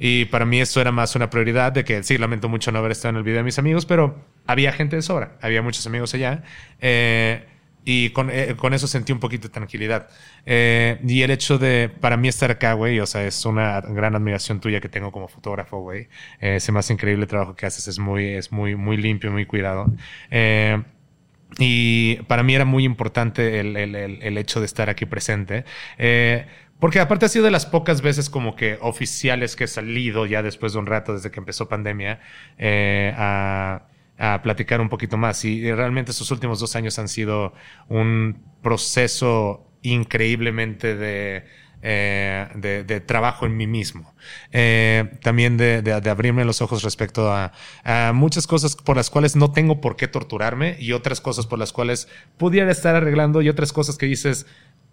Y 0.05 0.25
para 0.25 0.43
mí 0.45 0.59
eso 0.59 0.81
era 0.81 0.91
más 0.91 1.15
una 1.15 1.29
prioridad 1.29 1.71
de 1.71 1.85
que 1.85 2.03
sí, 2.03 2.17
lamento 2.17 2.49
mucho 2.49 2.71
no 2.73 2.79
haber 2.79 2.91
estado 2.91 3.11
en 3.11 3.15
el 3.17 3.23
video 3.23 3.37
de 3.37 3.43
mis 3.43 3.57
amigos, 3.57 3.85
pero 3.85 4.19
había 4.45 4.73
gente 4.73 4.97
de 4.97 5.01
sobra, 5.01 5.37
había 5.41 5.61
muchos 5.61 5.87
amigos 5.87 6.13
allá. 6.13 6.43
eh, 6.81 7.45
y 7.85 8.11
con, 8.11 8.29
eh, 8.31 8.55
con 8.57 8.73
eso 8.73 8.87
sentí 8.87 9.11
un 9.11 9.19
poquito 9.19 9.47
de 9.49 9.53
tranquilidad. 9.53 10.07
Eh, 10.45 10.99
y 11.05 11.21
el 11.21 11.31
hecho 11.31 11.57
de, 11.57 11.89
para 11.99 12.15
mí 12.17 12.27
estar 12.29 12.49
acá, 12.51 12.73
güey, 12.73 12.99
o 13.01 13.05
sea, 13.05 13.25
es 13.25 13.45
una 13.45 13.81
gran 13.81 14.15
admiración 14.15 14.59
tuya 14.61 14.79
que 14.79 14.87
tengo 14.89 15.11
como 15.11 15.27
fotógrafo, 15.27 15.79
güey. 15.79 16.07
Eh, 16.39 16.59
se 16.61 16.71
me 16.71 16.79
hace 16.79 16.93
increíble 16.93 17.25
trabajo 17.27 17.55
que 17.55 17.65
haces, 17.65 17.87
es 17.89 17.99
muy, 17.99 18.25
es 18.35 18.51
muy, 18.53 18.75
muy 18.77 18.95
limpio, 18.97 19.31
muy 19.31 19.45
cuidado. 19.45 19.85
Eh, 20.31 20.81
y 21.59 22.15
para 22.27 22.41
mí 22.43 22.55
era 22.55 22.65
muy 22.65 22.83
importante 22.83 23.59
el, 23.59 23.77
el- 23.77 23.95
el- 23.95 24.23
el 24.23 24.37
hecho 24.39 24.59
de 24.59 24.65
estar 24.65 24.89
aquí 24.89 25.05
presente. 25.05 25.65
Eh, 25.99 26.45
porque 26.79 26.99
aparte 26.99 27.25
ha 27.25 27.29
sido 27.29 27.45
de 27.45 27.51
las 27.51 27.65
pocas 27.65 28.01
veces 28.01 28.29
como 28.29 28.55
que 28.55 28.77
oficiales 28.81 29.55
que 29.55 29.63
he 29.65 29.67
salido 29.67 30.25
ya 30.25 30.41
después 30.43 30.73
de 30.73 30.79
un 30.79 30.85
rato, 30.85 31.13
desde 31.13 31.31
que 31.31 31.39
empezó 31.39 31.69
pandemia, 31.69 32.19
eh, 32.57 33.13
a, 33.17 33.83
a 34.17 34.41
platicar 34.41 34.81
un 34.81 34.89
poquito 34.89 35.17
más. 35.17 35.45
Y 35.45 35.71
realmente 35.71 36.11
estos 36.11 36.29
últimos 36.31 36.59
dos 36.59 36.75
años 36.75 36.99
han 36.99 37.07
sido 37.07 37.53
un 37.87 38.41
proceso 38.61 39.65
increíblemente 39.81 40.95
de, 40.95 41.45
eh, 41.81 42.47
de, 42.55 42.83
de 42.83 42.99
trabajo 43.01 43.45
en 43.45 43.55
mí 43.57 43.67
mismo. 43.67 44.13
Eh, 44.51 45.09
también 45.21 45.57
de, 45.57 45.81
de- 45.81 45.99
de 46.01 46.09
abrirme 46.09 46.43
los 46.45 46.61
ojos 46.61 46.83
respecto 46.83 47.31
a, 47.31 47.51
a 47.83 48.11
muchas 48.13 48.45
cosas 48.47 48.75
por 48.75 48.97
las 48.97 49.09
cuales 49.09 49.35
no 49.35 49.51
tengo 49.51 49.79
por 49.81 49.95
qué 49.95 50.07
torturarme 50.07 50.75
y 50.79 50.91
otras 50.93 51.21
cosas 51.21 51.45
por 51.47 51.59
las 51.59 51.71
cuales 51.73 52.07
pudiera 52.37 52.71
estar 52.71 52.95
arreglando 52.95 53.41
y 53.41 53.49
otras 53.49 53.73
cosas 53.73 53.97
que 53.97 54.05
dices, 54.05 54.45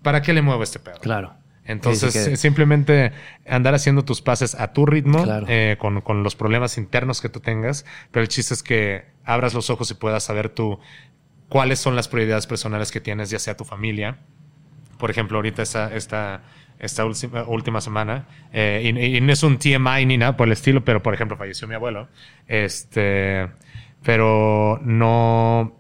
¿para 0.03 0.23
qué 0.23 0.33
le 0.33 0.43
muevo 0.43 0.63
este 0.63 0.79
pedo? 0.79 0.99
Claro. 1.01 1.35
Entonces, 1.71 2.13
Sí, 2.13 2.19
sí 2.25 2.31
que- 2.31 2.37
simplemente 2.37 3.13
andar 3.49 3.75
haciendo 3.75 4.05
tus 4.05 4.21
pases 4.23 4.55
a 4.55 4.73
tu 4.73 4.87
ritmo, 4.87 5.25
Claro. 5.25 5.47
eh, 5.49 5.77
con, 5.79 6.01
con 6.01 6.23
los 6.23 6.35
problemas 6.37 6.77
internos 6.79 7.21
que 7.21 7.29
tú 7.29 7.41
tengas, 7.41 7.85
pero 8.11 8.23
el 8.23 8.29
chiste 8.29 8.55
es 8.55 8.63
que 8.63 9.05
abras 9.25 9.55
los 9.55 9.71
ojos 9.71 9.91
y 9.91 9.95
puedas 9.95 10.25
saber 10.25 10.49
tú 10.51 10.79
cuáles 11.49 11.79
son 11.79 11.97
las 11.97 12.09
prioridades 12.09 12.47
personales 12.47 12.91
que 12.93 13.01
tienes, 13.01 13.31
ya 13.31 13.39
sea 13.39 13.57
tu 13.57 13.65
familia. 13.65 14.19
Por 14.99 15.11
ejemplo, 15.11 15.39
ahorita 15.39 15.63
esta, 15.63 15.95
esta, 15.95 16.43
esta 16.79 17.05
última, 17.05 17.43
última 17.45 17.81
semana, 17.81 18.27
eh, 18.53 18.83
y, 18.85 19.17
y 19.17 19.21
no 19.21 19.33
es 19.33 19.43
un 19.43 19.59
TMI 19.59 20.07
ni 20.07 20.17
nada 20.19 20.37
por 20.37 20.47
el 20.49 20.53
estilo, 20.53 20.85
pero 20.85 21.03
por 21.03 21.15
ejemplo, 21.15 21.37
falleció 21.37 21.67
mi 21.69 21.75
abuelo. 21.75 22.09
Este, 22.47 23.49
pero 24.03 24.81
no. 24.85 25.77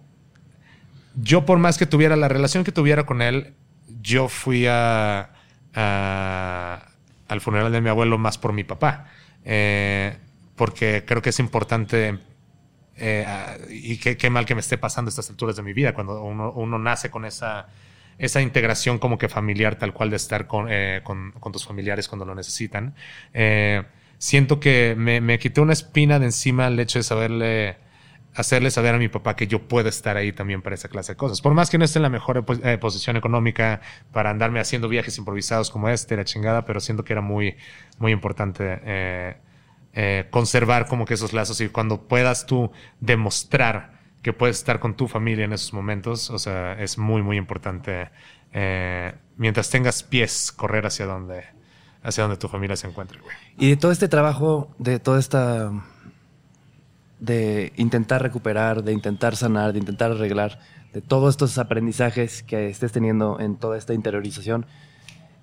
Yo, 1.16 1.44
por 1.44 1.58
más 1.58 1.76
que 1.78 1.86
tuviera 1.86 2.16
la 2.16 2.28
relación 2.28 2.64
que 2.64 2.72
tuviera 2.72 3.04
con 3.04 3.20
él, 3.22 3.54
yo 4.02 4.28
fui 4.28 4.66
a, 4.66 5.30
al 5.74 7.40
funeral 7.40 7.72
de 7.72 7.80
mi 7.80 7.88
abuelo 7.88 8.18
más 8.18 8.38
por 8.38 8.52
mi 8.52 8.64
papá. 8.64 9.06
Eh, 9.44 10.16
porque 10.56 11.04
creo 11.06 11.22
que 11.22 11.30
es 11.30 11.38
importante 11.38 12.18
eh, 12.96 13.26
y 13.70 13.96
qué, 13.96 14.30
mal 14.30 14.44
que 14.44 14.54
me 14.54 14.60
esté 14.60 14.76
pasando 14.76 15.08
estas 15.08 15.30
alturas 15.30 15.56
de 15.56 15.62
mi 15.62 15.72
vida, 15.72 15.94
cuando 15.94 16.22
uno, 16.22 16.52
uno 16.52 16.78
nace 16.78 17.10
con 17.10 17.24
esa, 17.24 17.68
esa 18.18 18.42
integración 18.42 18.98
como 18.98 19.16
que 19.16 19.28
familiar, 19.28 19.76
tal 19.76 19.94
cual 19.94 20.10
de 20.10 20.16
estar 20.16 20.46
con, 20.46 20.66
eh, 20.68 21.00
con, 21.02 21.32
con 21.32 21.52
tus 21.52 21.64
familiares 21.64 22.08
cuando 22.08 22.26
lo 22.26 22.34
necesitan. 22.34 22.94
Siento 24.18 24.60
que 24.60 24.94
me, 24.98 25.22
me 25.22 25.38
quité 25.38 25.62
una 25.62 25.72
espina 25.72 26.18
de 26.18 26.26
encima 26.26 26.66
el 26.66 26.78
hecho 26.78 26.98
de 26.98 27.04
saberle, 27.04 27.78
hacerle 28.34 28.70
saber 28.70 28.94
a 28.94 28.98
mi 28.98 29.08
papá 29.08 29.34
que 29.36 29.46
yo 29.46 29.66
puedo 29.68 29.88
estar 29.88 30.16
ahí 30.16 30.32
también 30.32 30.62
para 30.62 30.74
esa 30.74 30.88
clase 30.88 31.12
de 31.12 31.16
cosas. 31.16 31.40
Por 31.40 31.52
más 31.54 31.68
que 31.70 31.78
no 31.78 31.84
esté 31.84 31.98
en 31.98 32.04
la 32.04 32.10
mejor 32.10 32.44
pos- 32.44 32.60
eh, 32.62 32.78
posición 32.78 33.16
económica 33.16 33.80
para 34.12 34.30
andarme 34.30 34.60
haciendo 34.60 34.88
viajes 34.88 35.18
improvisados 35.18 35.70
como 35.70 35.88
este, 35.88 36.16
la 36.16 36.24
chingada, 36.24 36.64
pero 36.64 36.80
siento 36.80 37.04
que 37.04 37.12
era 37.12 37.22
muy, 37.22 37.56
muy 37.98 38.12
importante. 38.12 38.80
eh, 38.84 39.36
eh, 39.92 40.26
conservar 40.30 40.86
como 40.86 41.04
que 41.04 41.14
esos 41.14 41.32
lazos 41.32 41.60
y 41.60 41.68
cuando 41.68 42.02
puedas 42.06 42.46
tú 42.46 42.70
demostrar 43.00 43.98
que 44.22 44.32
puedes 44.32 44.58
estar 44.58 44.78
con 44.78 44.94
tu 44.96 45.08
familia 45.08 45.44
en 45.46 45.52
esos 45.52 45.72
momentos, 45.72 46.30
o 46.30 46.38
sea, 46.38 46.74
es 46.80 46.96
muy, 46.98 47.22
muy 47.22 47.36
importante. 47.36 48.10
eh, 48.52 49.12
mientras 49.36 49.70
tengas 49.70 50.02
pies, 50.02 50.52
correr 50.52 50.86
hacia 50.86 51.06
donde, 51.06 51.44
hacia 52.02 52.28
tu 52.38 52.46
familia 52.48 52.76
se 52.76 52.86
encuentre. 52.86 53.18
Y 53.58 53.70
de 53.70 53.76
todo 53.76 53.90
este 53.92 54.06
trabajo, 54.08 54.74
de 54.78 54.98
toda 55.00 55.18
esta. 55.18 55.72
De 57.20 57.72
intentar 57.76 58.22
recuperar, 58.22 58.82
de 58.82 58.92
intentar 58.92 59.36
sanar, 59.36 59.72
de 59.72 59.78
intentar 59.78 60.10
arreglar, 60.10 60.58
de 60.92 61.00
todos 61.00 61.34
estos 61.34 61.58
aprendizajes 61.58 62.42
que 62.42 62.68
estés 62.68 62.92
teniendo 62.92 63.38
en 63.38 63.56
toda 63.56 63.78
esta 63.78 63.94
interiorización, 63.94 64.66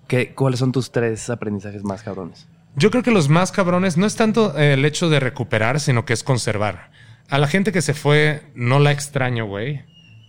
¿qué, 0.07 0.33
¿cuáles 0.33 0.59
son 0.59 0.71
tus 0.71 0.91
tres 0.91 1.29
aprendizajes 1.29 1.83
más 1.83 2.03
cabrones? 2.03 2.47
Yo 2.75 2.91
creo 2.91 3.03
que 3.03 3.11
los 3.11 3.29
más 3.29 3.51
cabrones 3.51 3.97
no 3.97 4.05
es 4.05 4.15
tanto 4.15 4.57
el 4.57 4.85
hecho 4.85 5.09
de 5.09 5.19
recuperar, 5.19 5.79
sino 5.79 6.05
que 6.05 6.13
es 6.13 6.23
conservar. 6.23 6.91
A 7.29 7.39
la 7.39 7.47
gente 7.47 7.71
que 7.71 7.81
se 7.81 7.93
fue 7.93 8.43
no 8.55 8.79
la 8.79 8.91
extraño, 8.91 9.45
güey, 9.45 9.83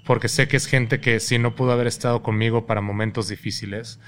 porque 0.06 0.28
sé 0.28 0.48
que 0.48 0.56
es 0.56 0.66
gente 0.66 1.00
que 1.00 1.20
si 1.20 1.38
no 1.38 1.54
pudo 1.54 1.72
haber 1.72 1.86
estado 1.86 2.22
conmigo 2.22 2.66
para 2.66 2.80
momentos 2.80 3.28
difíciles, 3.28 4.00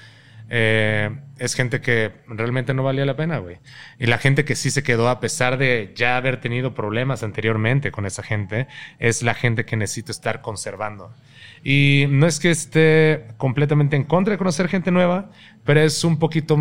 eh, 0.53 1.09
es 1.37 1.55
gente 1.55 1.79
que 1.79 2.11
realmente 2.27 2.73
no 2.73 2.83
valía 2.83 3.05
la 3.05 3.15
pena, 3.15 3.37
güey. 3.37 3.59
Y 3.97 4.07
la 4.07 4.17
gente 4.17 4.43
que 4.43 4.57
sí 4.57 4.69
se 4.69 4.83
quedó 4.83 5.07
a 5.07 5.21
pesar 5.21 5.57
de 5.57 5.93
ya 5.95 6.17
haber 6.17 6.41
tenido 6.41 6.73
problemas 6.73 7.23
anteriormente 7.23 7.89
con 7.89 8.05
esa 8.05 8.21
gente, 8.21 8.67
es 8.99 9.23
la 9.23 9.33
gente 9.33 9.63
que 9.63 9.77
necesito 9.77 10.11
estar 10.11 10.41
conservando. 10.41 11.15
Y 11.63 12.05
no 12.09 12.27
es 12.27 12.41
que 12.41 12.51
esté 12.51 13.27
completamente 13.37 13.95
en 13.95 14.03
contra 14.03 14.33
de 14.33 14.37
conocer 14.37 14.67
gente 14.67 14.91
nueva, 14.91 15.31
pero 15.63 15.79
es 15.79 16.03
un 16.03 16.19
poquito 16.19 16.57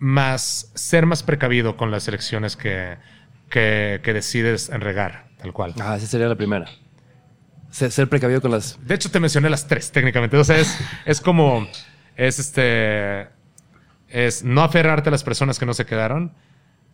más, 0.00 0.72
ser 0.74 1.06
más 1.06 1.22
precavido 1.22 1.76
con 1.76 1.92
las 1.92 2.08
elecciones 2.08 2.56
que, 2.56 2.96
que, 3.48 4.00
que 4.02 4.12
decides 4.12 4.70
regar, 4.70 5.28
tal 5.40 5.52
cual. 5.52 5.74
Ah, 5.78 5.94
esa 5.96 6.08
sería 6.08 6.26
la 6.26 6.34
primera. 6.34 6.66
Ser, 7.70 7.92
ser 7.92 8.08
precavido 8.08 8.40
con 8.40 8.50
las. 8.50 8.84
De 8.84 8.96
hecho, 8.96 9.08
te 9.08 9.20
mencioné 9.20 9.48
las 9.48 9.68
tres 9.68 9.92
técnicamente. 9.92 10.36
O 10.36 10.42
sea, 10.42 10.58
es, 10.58 10.76
es 11.04 11.20
como, 11.20 11.68
es 12.26 12.38
este, 12.38 13.28
es 14.08 14.44
no 14.44 14.62
aferrarte 14.62 15.08
a 15.08 15.12
las 15.12 15.24
personas 15.24 15.58
que 15.58 15.66
no 15.66 15.74
se 15.74 15.86
quedaron, 15.86 16.32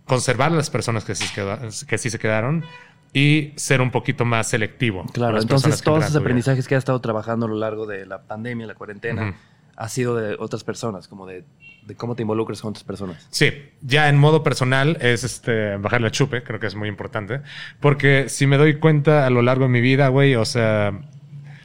conservar 0.05 0.53
a 0.53 0.55
las 0.55 0.71
personas 0.71 1.05
que 1.05 1.15
sí, 1.15 1.27
se 1.27 1.35
queda- 1.35 1.61
que 1.89 1.99
sí 1.99 2.11
se 2.11 2.19
quedaron 2.19 2.65
y 3.13 3.53
ser 3.57 3.81
un 3.81 3.91
poquito 3.91 4.25
más 4.25 4.49
selectivo. 4.49 5.05
Claro, 5.13 5.41
entonces 5.41 5.83
todos 5.83 6.05
esos 6.05 6.17
aprendizajes 6.17 6.69
que 6.69 6.75
has 6.77 6.81
estado 6.81 7.01
trabajando 7.01 7.47
a 7.47 7.49
lo 7.49 7.57
largo 7.57 7.87
de 7.87 8.07
la 8.07 8.23
pandemia, 8.23 8.67
la 8.67 8.75
cuarentena, 8.75 9.31
Ujú. 9.31 9.35
ha 9.77 9.89
sido 9.89 10.15
de 10.17 10.37
otras 10.39 10.63
personas, 10.65 11.09
como 11.09 11.27
de, 11.27 11.45
de 11.87 11.95
cómo 11.97 12.15
te 12.15 12.23
involucras 12.23 12.61
con 12.61 12.71
otras 12.71 12.85
personas. 12.85 13.27
Sí, 13.31 13.53
ya 13.83 14.09
en 14.09 14.19
modo 14.19 14.43
personal 14.45 14.97
es 15.01 15.25
este 15.25 15.77
bajarle 15.77 16.09
a 16.09 16.11
chupe, 16.11 16.43
creo 16.45 16.61
que 16.61 16.67
es 16.69 16.75
muy 16.77 16.89
importante. 16.89 17.41
Porque 17.81 18.29
si 18.29 18.47
me 18.47 18.59
doy 18.59 18.79
cuenta 18.79 19.27
a 19.27 19.31
lo 19.31 19.43
largo 19.43 19.65
de 19.65 19.71
mi 19.71 19.81
vida, 19.81 20.07
güey, 20.09 20.35
o 20.37 20.45
sea, 20.45 20.93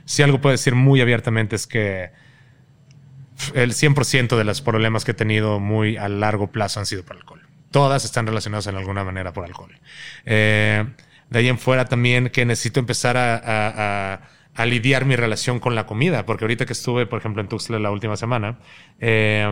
si 0.05 0.23
algo 0.23 0.39
puedo 0.41 0.51
decir 0.51 0.73
muy 0.73 0.99
abiertamente 1.01 1.55
es 1.55 1.67
que 1.67 2.11
el 3.53 3.73
100% 3.73 4.37
de 4.37 4.43
los 4.43 4.61
problemas 4.61 5.05
que 5.05 5.11
he 5.11 5.15
tenido 5.15 5.59
muy 5.59 5.97
a 5.97 6.09
largo 6.09 6.47
plazo 6.51 6.79
han 6.79 6.85
sido 6.85 7.03
por 7.03 7.17
alcohol. 7.17 7.41
Todas 7.71 8.03
están 8.05 8.27
relacionadas 8.27 8.67
en 8.67 8.75
alguna 8.75 9.03
manera 9.03 9.31
por 9.33 9.45
alcohol. 9.45 9.79
Eh, 10.25 10.85
de 11.29 11.39
ahí 11.39 11.47
en 11.47 11.57
fuera 11.57 11.85
también 11.85 12.29
que 12.29 12.45
necesito 12.45 12.79
empezar 12.79 13.15
a, 13.17 14.21
lidiar 14.65 15.05
mi 15.05 15.15
relación 15.15 15.59
con 15.59 15.75
la 15.75 15.85
comida, 15.85 16.25
porque 16.25 16.43
ahorita 16.43 16.65
que 16.65 16.73
estuve, 16.73 17.05
por 17.05 17.19
ejemplo, 17.19 17.41
en 17.41 17.47
Tuxtla 17.47 17.79
la 17.79 17.89
última 17.89 18.17
semana, 18.17 18.59
eh, 18.99 19.49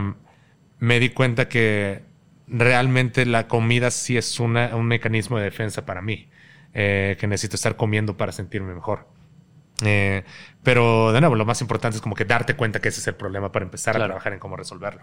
me 0.79 0.99
di 0.99 1.09
cuenta 1.09 1.47
que 1.47 2.03
realmente 2.47 3.25
la 3.25 3.47
comida 3.47 3.91
sí 3.91 4.17
es 4.17 4.39
una- 4.39 4.75
un 4.75 4.87
mecanismo 4.87 5.37
de 5.37 5.45
defensa 5.45 5.85
para 5.85 6.01
mí, 6.01 6.29
eh, 6.73 7.15
que 7.19 7.27
necesito 7.27 7.55
estar 7.55 7.75
comiendo 7.77 8.17
para 8.17 8.31
sentirme 8.33 8.73
mejor. 8.75 9.07
Eh, 9.85 10.23
pero 10.63 11.11
de 11.13 11.21
nuevo, 11.21 11.35
lo 11.35 11.45
más 11.45 11.61
importante 11.61 11.95
es 11.97 12.01
como 12.01 12.15
que 12.15 12.25
darte 12.25 12.55
cuenta 12.55 12.79
que 12.81 12.89
ese 12.89 12.99
es 12.99 13.07
el 13.07 13.15
problema 13.15 13.51
para 13.51 13.63
empezar 13.65 13.95
a 13.95 13.99
Claro. 13.99 14.09
trabajar 14.11 14.33
en 14.33 14.39
cómo 14.39 14.57
resolverlo. 14.57 15.01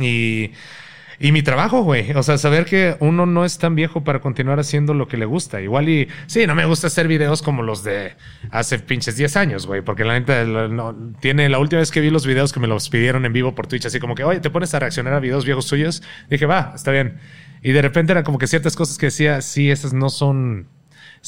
Y, 0.00 0.52
Y 1.18 1.32
mi 1.32 1.42
trabajo, 1.42 1.80
güey. 1.82 2.12
O 2.12 2.22
sea, 2.22 2.36
saber 2.36 2.66
que 2.66 2.96
uno 3.00 3.24
no 3.24 3.46
es 3.46 3.56
tan 3.56 3.74
viejo 3.74 4.04
para 4.04 4.20
continuar 4.20 4.60
haciendo 4.60 4.92
lo 4.92 5.08
que 5.08 5.16
le 5.16 5.24
gusta. 5.24 5.62
Igual 5.62 5.88
y 5.88 6.08
sí, 6.26 6.46
no 6.46 6.54
me 6.54 6.66
gusta 6.66 6.88
hacer 6.88 7.08
videos 7.08 7.40
como 7.40 7.62
los 7.62 7.82
de 7.82 8.12
hace 8.50 8.78
pinches 8.80 9.16
10 9.16 9.34
años, 9.38 9.66
güey. 9.66 9.80
Porque 9.80 10.04
la 10.04 10.12
neta, 10.12 10.44
no, 10.44 10.94
tiene 11.20 11.48
la 11.48 11.58
última 11.58 11.80
vez 11.80 11.90
que 11.90 12.02
vi 12.02 12.10
los 12.10 12.26
videos 12.26 12.52
que 12.52 12.60
me 12.60 12.66
los 12.66 12.90
pidieron 12.90 13.24
en 13.24 13.32
vivo 13.32 13.54
por 13.54 13.66
Twitch, 13.66 13.86
así 13.86 13.98
como 13.98 14.14
que, 14.14 14.24
oye, 14.24 14.40
te 14.40 14.50
pones 14.50 14.74
a 14.74 14.78
reaccionar 14.78 15.14
a 15.14 15.20
videos 15.20 15.46
viejos 15.46 15.66
tuyos. 15.66 16.02
Dije, 16.28 16.44
va, 16.44 16.72
está 16.74 16.90
bien. 16.90 17.18
Y 17.62 17.72
de 17.72 17.80
repente 17.80 18.12
eran 18.12 18.22
como 18.22 18.36
que 18.36 18.46
ciertas 18.46 18.76
cosas 18.76 18.98
que 18.98 19.06
decía, 19.06 19.40
sí, 19.40 19.70
esas 19.70 19.94
no 19.94 20.10
son. 20.10 20.68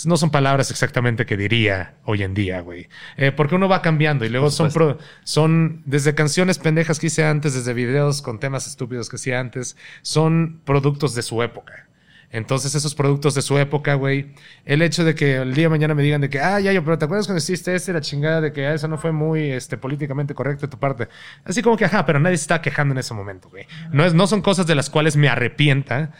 No 0.05 0.16
son 0.16 0.31
palabras 0.31 0.70
exactamente 0.70 1.27
que 1.27 1.36
diría 1.36 1.94
hoy 2.05 2.23
en 2.23 2.35
día, 2.35 2.60
güey. 2.60 2.89
Eh, 3.16 3.32
porque 3.32 3.55
uno 3.55 3.69
va 3.69 3.82
cambiando 3.82 4.24
y 4.24 4.28
luego 4.28 4.51
son, 4.51 4.70
pro- 4.70 4.98
son 5.24 5.82
desde 5.86 6.15
canciones 6.15 6.59
pendejas 6.59 6.98
que 6.98 7.09
hice 7.09 7.24
antes, 7.24 7.55
desde 7.55 7.74
videos 7.74 8.23
con 8.23 8.39
temas 8.39 8.66
estúpidos 8.66 9.09
que 9.09 9.16
hacía 9.16 9.40
antes, 9.40 9.77
son 10.02 10.60
productos 10.65 11.15
de 11.15 11.23
su 11.23 11.43
época. 11.43 11.85
Entonces, 12.31 12.74
esos 12.74 12.94
productos 12.94 13.35
de 13.35 13.40
su 13.40 13.56
época, 13.56 13.94
güey, 13.94 14.35
el 14.66 14.82
hecho 14.82 15.02
de 15.02 15.15
que 15.15 15.36
el 15.36 15.55
día 15.55 15.65
de 15.65 15.69
mañana 15.70 15.94
me 15.94 16.02
digan 16.02 16.20
de 16.20 16.28
que, 16.28 16.39
ah, 16.39 16.60
ya, 16.60 16.73
yo, 16.74 16.85
pero 16.85 16.98
¿te 16.98 17.06
acuerdas 17.06 17.27
cuando 17.27 17.39
hiciste 17.39 17.74
este? 17.74 17.90
La 17.94 18.02
chingada 18.02 18.43
de 18.43 18.52
que 18.52 18.66
ah, 18.66 18.74
eso 18.74 18.86
no 18.86 18.98
fue 18.98 19.12
muy 19.12 19.51
este, 19.51 19.78
políticamente 19.78 20.35
correcto 20.35 20.66
de 20.66 20.70
tu 20.70 20.78
parte. 20.78 21.09
Así 21.44 21.62
como 21.62 21.78
que, 21.78 21.86
ajá, 21.86 22.05
pero 22.05 22.20
nadie 22.20 22.36
se 22.36 22.43
está 22.43 22.60
quejando 22.60 22.93
en 22.93 22.98
ese 22.98 23.15
momento, 23.15 23.48
güey. 23.48 23.66
No, 23.93 24.05
es, 24.05 24.12
no 24.12 24.27
son 24.27 24.43
cosas 24.43 24.66
de 24.66 24.74
las 24.74 24.90
cuales 24.90 25.16
me 25.16 25.31
arrepienta, 25.31 26.12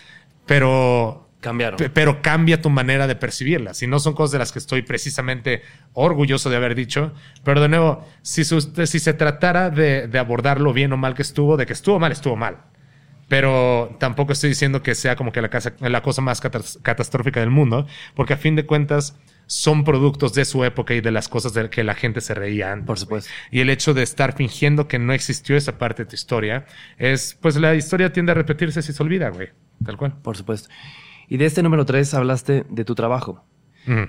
pero 0.47 1.28
Cambiaron. 1.40 1.77
Pe- 1.78 1.89
Pero 1.90 2.20
cambia 2.20 2.60
tu 2.60 2.69
manera 2.70 3.06
de 3.06 3.15
percibirlas. 3.15 3.82
Y 3.82 3.86
no 3.86 4.01
son 4.01 4.15
cosas 4.15 4.32
de 4.32 4.39
las 4.39 4.51
que 4.52 4.59
estoy 4.59 4.82
precisamente 4.82 5.62
orgulloso 5.93 6.51
de 6.51 6.56
haber 6.56 6.74
dicho. 6.74 7.12
Pero 7.44 7.60
de 7.60 7.69
nuevo, 7.69 8.05
si, 8.23 8.44
sus- 8.44 8.70
si 8.86 8.98
se 8.98 9.12
tratara 9.15 9.70
de, 9.70 10.09
de 10.09 10.19
abordarlo 10.19 10.73
bien 10.73 10.93
o 10.93 10.97
mal 10.97 11.15
que 11.15 11.23
estuvo, 11.23 11.56
de 11.56 11.65
que 11.66 11.73
estuvo 11.74 11.98
mal, 12.01 12.10
estuvo 12.12 12.35
mal. 12.36 12.59
Pero 13.28 13.94
tampoco 14.01 14.32
estoy 14.32 14.48
diciendo 14.51 14.82
que 14.82 14.94
sea 14.94 15.15
como 15.15 15.32
que 15.32 15.43
la, 15.43 15.51
casa- 15.51 15.74
la 15.81 16.02
cosa 16.02 16.23
más 16.23 16.40
catas- 16.40 16.78
catastrófica 16.82 17.40
del 17.40 17.51
mundo, 17.51 17.86
porque 18.15 18.32
a 18.32 18.36
fin 18.39 18.56
de 18.56 18.65
cuentas 18.65 19.16
son 19.47 19.85
productos 19.85 20.32
de 20.35 20.44
su 20.44 20.65
época 20.65 20.94
y 20.94 21.01
de 21.02 21.10
las 21.10 21.28
cosas 21.28 21.52
de 21.55 21.69
que 21.70 21.85
la 21.85 21.94
gente 21.94 22.20
se 22.23 22.35
reía 22.35 22.73
antes. 22.73 22.86
Por 22.86 22.98
supuesto. 22.98 23.31
Y 23.51 23.60
el 23.60 23.70
hecho 23.70 23.93
de 23.94 24.02
estar 24.02 24.35
fingiendo 24.35 24.89
que 24.89 24.98
no 24.98 25.12
existió 25.12 25.56
esa 25.56 25.78
parte 25.78 26.05
de 26.05 26.10
tu 26.10 26.15
historia 26.16 26.65
es, 26.98 27.36
pues 27.40 27.56
la 27.56 27.74
historia 27.74 28.12
tiende 28.12 28.32
a 28.32 28.35
repetirse 28.35 28.81
si 28.82 28.93
se 28.93 29.02
olvida, 29.02 29.28
güey. 29.28 29.48
Tal 29.85 29.97
cual. 29.97 30.15
Por 30.23 30.36
supuesto. 30.36 30.69
Y 31.29 31.37
de 31.37 31.47
este 31.47 31.63
número 31.63 31.85
3 31.85 32.15
hablaste 32.15 32.65
de 32.69 32.85
tu 32.85 32.95
trabajo. 32.95 33.45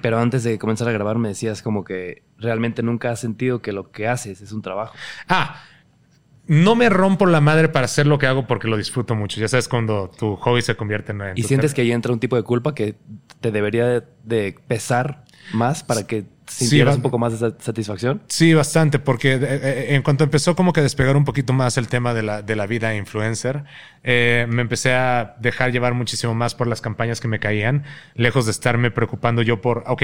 Pero 0.02 0.20
antes 0.20 0.44
de 0.44 0.60
comenzar 0.60 0.90
a 0.90 0.91
grabar 0.91 1.18
me 1.20 1.30
decías 1.30 1.62
como 1.62 1.86
que 1.86 2.24
realmente 2.38 2.84
nunca 2.84 3.12
has 3.12 3.22
sentido 3.22 3.62
que 3.62 3.72
lo 3.72 3.91
que 3.91 4.10
haces 4.10 4.41
es 4.41 4.52
un 4.52 4.62
trabajo. 4.62 4.94
Ah, 5.30 5.64
no 6.48 6.76
me 6.76 6.90
rompo 6.90 7.26
la 7.28 7.40
madre 7.40 7.70
para 7.70 7.86
hacer 7.86 8.06
lo 8.06 8.18
que 8.18 8.28
hago 8.28 8.46
porque 8.46 8.68
lo 8.68 8.76
disfruto 8.76 9.16
mucho. 9.16 9.40
Ya 9.40 9.48
sabes 9.48 9.70
cuando 9.70 10.10
tu 10.10 10.36
hobby 10.36 10.62
se 10.64 10.76
convierte 10.76 11.14
en... 11.14 11.22
en 11.22 11.38
¿Y 11.38 11.44
sientes 11.44 11.74
que 11.74 11.82
ahí 11.82 11.94
entra 11.94 12.12
un 12.12 12.20
tipo 12.20 12.36
de 12.36 12.44
culpa 12.44 12.76
que 12.76 12.96
te 13.40 13.52
debería 13.52 13.86
de, 13.86 14.04
de 14.26 14.56
pesar 14.68 15.24
más 15.54 15.84
para 15.84 16.06
que 16.06 16.26
sintieras 16.50 16.94
va- 16.94 16.98
un 16.98 17.02
poco 17.02 17.18
más 17.18 17.32
de 17.40 17.52
sa- 17.52 17.56
satisfacción? 17.60 18.22
Sí, 18.28 18.54
bastante, 18.54 19.00
porque 19.00 19.34
eh, 19.34 19.40
eh, 19.42 19.86
en 19.96 20.02
cuanto 20.02 20.24
empezó 20.24 20.56
como 20.56 20.74
que 20.74 20.80
a 20.82 20.84
despegar 20.84 21.16
un 21.16 21.26
poquito 21.26 21.54
más 21.54 21.78
el 21.78 21.88
tema 21.88 22.14
de 22.14 22.24
la, 22.24 22.42
de 22.42 22.56
la 22.56 22.66
vida 22.68 22.96
influencer, 22.96 23.64
eh, 24.04 24.46
me 24.50 24.62
empecé 24.62 24.94
a 24.94 25.36
dejar 25.40 25.72
llevar 25.72 25.94
muchísimo 25.94 26.34
más 26.36 26.56
por 26.56 26.68
las 26.68 26.82
campañas 26.82 27.20
que 27.22 27.28
me 27.28 27.40
caían, 27.40 27.84
lejos 28.16 28.46
de 28.46 28.52
estarme 28.52 28.92
preocupando 28.92 29.42
yo 29.42 29.62
por, 29.62 29.84
ok, 29.88 30.04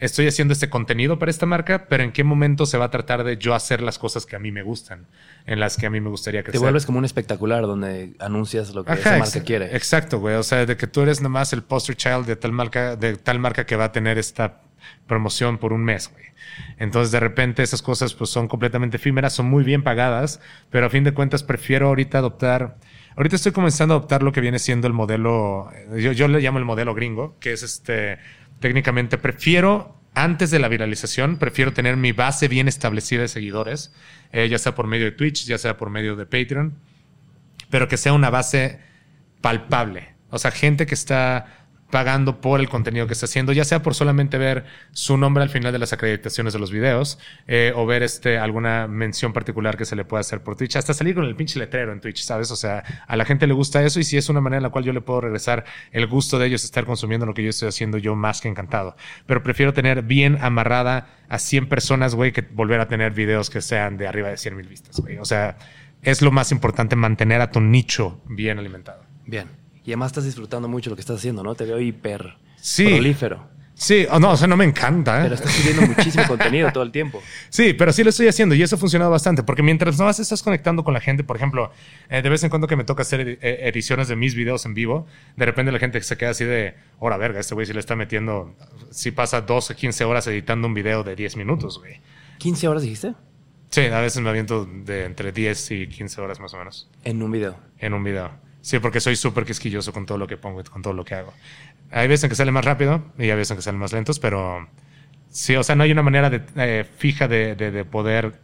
estoy 0.00 0.26
haciendo 0.26 0.52
este 0.52 0.68
contenido 0.68 1.18
para 1.18 1.30
esta 1.30 1.46
marca, 1.46 1.86
pero 1.88 2.02
en 2.02 2.10
qué 2.12 2.24
momento 2.24 2.66
se 2.66 2.76
va 2.76 2.86
a 2.86 2.90
tratar 2.90 3.22
de 3.24 3.38
yo 3.38 3.54
hacer 3.54 3.80
las 3.80 3.98
cosas 3.98 4.26
que 4.26 4.34
a 4.36 4.38
mí 4.40 4.50
me 4.50 4.62
gustan, 4.62 5.06
en 5.46 5.60
las 5.60 5.76
que 5.76 5.86
a 5.86 5.90
mí 5.90 6.00
me 6.00 6.10
gustaría 6.10 6.40
Te 6.40 6.46
crecer. 6.46 6.60
vuelves 6.60 6.84
como 6.84 6.98
un 6.98 7.04
espectacular 7.04 7.62
donde 7.62 8.14
anuncias 8.18 8.74
lo 8.74 8.84
que 8.84 8.92
Ajá, 8.92 9.00
esa 9.00 9.18
marca 9.18 9.42
quiere. 9.44 9.74
Exacto, 9.76 10.18
güey. 10.18 10.34
O 10.34 10.42
sea, 10.42 10.66
de 10.66 10.76
que 10.76 10.86
tú 10.88 11.02
eres 11.02 11.20
nomás 11.22 11.52
el 11.52 11.62
poster 11.62 11.94
child 11.96 12.26
de 12.26 12.34
tal 12.36 12.50
marca, 12.52 12.96
de 12.96 13.16
tal 13.16 13.38
marca 13.38 13.64
que 13.66 13.76
va 13.76 13.84
a 13.84 13.92
tener 13.92 14.18
esta 14.18 14.62
promoción 15.06 15.58
por 15.58 15.72
un 15.72 15.84
mes. 15.84 16.12
Entonces, 16.78 17.12
de 17.12 17.20
repente, 17.20 17.62
esas 17.62 17.82
cosas 17.82 18.14
pues 18.14 18.30
son 18.30 18.48
completamente 18.48 18.96
efímeras, 18.96 19.32
son 19.32 19.46
muy 19.46 19.64
bien 19.64 19.82
pagadas, 19.82 20.40
pero 20.70 20.86
a 20.86 20.90
fin 20.90 21.04
de 21.04 21.12
cuentas 21.12 21.42
prefiero 21.42 21.88
ahorita 21.88 22.18
adoptar. 22.18 22.76
Ahorita 23.16 23.36
estoy 23.36 23.52
comenzando 23.52 23.94
a 23.94 23.98
adoptar 23.98 24.22
lo 24.22 24.32
que 24.32 24.40
viene 24.40 24.58
siendo 24.58 24.86
el 24.86 24.92
modelo, 24.92 25.70
yo, 25.96 26.12
yo 26.12 26.28
le 26.28 26.40
llamo 26.40 26.58
el 26.58 26.64
modelo 26.64 26.94
gringo, 26.94 27.36
que 27.38 27.52
es 27.52 27.62
este, 27.62 28.18
técnicamente 28.60 29.18
prefiero, 29.18 30.00
antes 30.14 30.50
de 30.50 30.58
la 30.58 30.68
viralización, 30.68 31.38
prefiero 31.38 31.72
tener 31.72 31.96
mi 31.96 32.12
base 32.12 32.48
bien 32.48 32.68
establecida 32.68 33.22
de 33.22 33.28
seguidores, 33.28 33.92
eh, 34.32 34.48
ya 34.48 34.58
sea 34.58 34.74
por 34.74 34.86
medio 34.86 35.06
de 35.06 35.12
Twitch, 35.12 35.44
ya 35.44 35.58
sea 35.58 35.76
por 35.76 35.90
medio 35.90 36.16
de 36.16 36.24
Patreon, 36.24 36.74
pero 37.70 37.88
que 37.88 37.96
sea 37.96 38.12
una 38.12 38.30
base 38.30 38.80
palpable. 39.40 40.14
O 40.30 40.38
sea, 40.38 40.50
gente 40.50 40.86
que 40.86 40.94
está 40.94 41.63
pagando 41.94 42.40
por 42.40 42.58
el 42.58 42.68
contenido 42.68 43.06
que 43.06 43.12
está 43.12 43.26
haciendo, 43.26 43.52
ya 43.52 43.64
sea 43.64 43.80
por 43.80 43.94
solamente 43.94 44.36
ver 44.36 44.64
su 44.90 45.16
nombre 45.16 45.44
al 45.44 45.48
final 45.48 45.72
de 45.72 45.78
las 45.78 45.92
acreditaciones 45.92 46.52
de 46.52 46.58
los 46.58 46.72
videos 46.72 47.20
eh, 47.46 47.72
o 47.76 47.86
ver 47.86 48.02
este, 48.02 48.36
alguna 48.36 48.88
mención 48.88 49.32
particular 49.32 49.76
que 49.76 49.84
se 49.84 49.94
le 49.94 50.04
pueda 50.04 50.22
hacer 50.22 50.42
por 50.42 50.56
Twitch, 50.56 50.74
hasta 50.74 50.92
salir 50.92 51.14
con 51.14 51.24
el 51.24 51.36
pinche 51.36 51.56
letrero 51.56 51.92
en 51.92 52.00
Twitch, 52.00 52.24
¿sabes? 52.24 52.50
O 52.50 52.56
sea, 52.56 52.82
a 53.06 53.14
la 53.14 53.24
gente 53.24 53.46
le 53.46 53.54
gusta 53.54 53.80
eso 53.84 54.00
y 54.00 54.02
si 54.02 54.16
es 54.16 54.28
una 54.28 54.40
manera 54.40 54.56
en 54.56 54.64
la 54.64 54.70
cual 54.70 54.82
yo 54.82 54.92
le 54.92 55.02
puedo 55.02 55.20
regresar 55.20 55.66
el 55.92 56.08
gusto 56.08 56.40
de 56.40 56.48
ellos 56.48 56.64
estar 56.64 56.84
consumiendo 56.84 57.26
lo 57.26 57.32
que 57.32 57.44
yo 57.44 57.50
estoy 57.50 57.68
haciendo, 57.68 57.96
yo 57.96 58.16
más 58.16 58.40
que 58.40 58.48
encantado. 58.48 58.96
Pero 59.26 59.44
prefiero 59.44 59.72
tener 59.72 60.02
bien 60.02 60.38
amarrada 60.40 61.06
a 61.28 61.38
100 61.38 61.68
personas, 61.68 62.16
güey, 62.16 62.32
que 62.32 62.42
volver 62.42 62.80
a 62.80 62.88
tener 62.88 63.12
videos 63.12 63.50
que 63.50 63.60
sean 63.60 63.98
de 63.98 64.08
arriba 64.08 64.30
de 64.30 64.36
100 64.36 64.56
mil 64.56 64.66
vistas, 64.66 64.98
güey. 64.98 65.18
O 65.18 65.24
sea, 65.24 65.58
es 66.02 66.22
lo 66.22 66.32
más 66.32 66.50
importante 66.50 66.96
mantener 66.96 67.40
a 67.40 67.52
tu 67.52 67.60
nicho 67.60 68.20
bien 68.26 68.58
alimentado. 68.58 69.04
Bien. 69.26 69.63
Y 69.84 69.90
además 69.90 70.08
estás 70.12 70.24
disfrutando 70.24 70.68
mucho 70.68 70.90
lo 70.90 70.96
que 70.96 71.00
estás 71.00 71.16
haciendo, 71.18 71.42
¿no? 71.42 71.54
Te 71.54 71.64
veo 71.64 71.78
hiper 71.80 72.34
Sí. 72.56 72.86
prolífero. 72.86 73.52
Sí, 73.76 74.06
o 74.08 74.20
no, 74.20 74.30
o 74.30 74.36
sea, 74.36 74.46
no 74.46 74.56
me 74.56 74.64
encanta. 74.64 75.18
¿eh? 75.18 75.22
Pero 75.24 75.34
estás 75.34 75.52
subiendo 75.52 75.82
muchísimo 75.82 76.24
contenido 76.28 76.70
todo 76.72 76.84
el 76.84 76.92
tiempo. 76.92 77.20
Sí, 77.50 77.72
pero 77.74 77.92
sí 77.92 78.04
lo 78.04 78.10
estoy 78.10 78.28
haciendo 78.28 78.54
y 78.54 78.62
eso 78.62 78.76
ha 78.76 78.78
funcionado 78.78 79.10
bastante 79.10 79.42
porque 79.42 79.64
mientras 79.64 79.98
no 79.98 80.08
estás 80.08 80.42
conectando 80.44 80.84
con 80.84 80.94
la 80.94 81.00
gente, 81.00 81.24
por 81.24 81.36
ejemplo, 81.36 81.72
eh, 82.08 82.22
de 82.22 82.28
vez 82.28 82.44
en 82.44 82.50
cuando 82.50 82.68
que 82.68 82.76
me 82.76 82.84
toca 82.84 83.02
hacer 83.02 83.20
eh, 83.42 83.68
ediciones 83.68 84.06
de 84.06 84.14
mis 84.14 84.36
videos 84.36 84.64
en 84.64 84.74
vivo, 84.74 85.06
de 85.36 85.44
repente 85.44 85.72
la 85.72 85.80
gente 85.80 86.00
se 86.02 86.16
queda 86.16 86.30
así 86.30 86.44
de, 86.44 86.76
hora 87.00 87.16
verga, 87.16 87.40
este 87.40 87.54
güey 87.54 87.66
sí 87.66 87.72
le 87.72 87.80
está 87.80 87.96
metiendo, 87.96 88.54
sí 88.90 89.10
pasa 89.10 89.40
12, 89.40 89.74
15 89.74 90.04
horas 90.04 90.26
editando 90.28 90.68
un 90.68 90.74
video 90.74 91.02
de 91.02 91.16
10 91.16 91.36
minutos, 91.36 91.80
güey. 91.80 92.00
¿15 92.38 92.68
horas 92.68 92.82
dijiste? 92.84 93.14
Sí, 93.70 93.80
a 93.86 94.00
veces 94.00 94.22
me 94.22 94.30
aviento 94.30 94.66
de 94.66 95.04
entre 95.04 95.32
10 95.32 95.70
y 95.72 95.88
15 95.88 96.20
horas 96.20 96.38
más 96.38 96.54
o 96.54 96.58
menos 96.58 96.88
En 97.02 97.20
un 97.24 97.32
video. 97.32 97.56
en 97.80 97.92
un 97.92 98.04
video. 98.04 98.30
Sí, 98.64 98.78
porque 98.78 98.98
soy 99.00 99.14
súper 99.14 99.44
quisquilloso 99.44 99.92
con 99.92 100.06
todo 100.06 100.16
lo 100.16 100.26
que 100.26 100.38
pongo 100.38 100.64
con 100.64 100.80
todo 100.80 100.94
lo 100.94 101.04
que 101.04 101.14
hago. 101.14 101.34
Hay 101.90 102.08
veces 102.08 102.24
en 102.24 102.30
que 102.30 102.36
sale 102.36 102.50
más 102.50 102.64
rápido 102.64 103.04
y 103.18 103.24
hay 103.24 103.36
veces 103.36 103.50
en 103.50 103.56
que 103.58 103.62
salen 103.62 103.78
más 103.78 103.92
lentos, 103.92 104.18
pero 104.18 104.66
sí, 105.28 105.54
o 105.54 105.62
sea, 105.62 105.74
no 105.76 105.82
hay 105.82 105.92
una 105.92 106.02
manera 106.02 106.30
de, 106.30 106.42
eh, 106.56 106.84
fija 106.96 107.28
de, 107.28 107.56
de- 107.56 107.70
de 107.70 107.84
poder. 107.84 108.40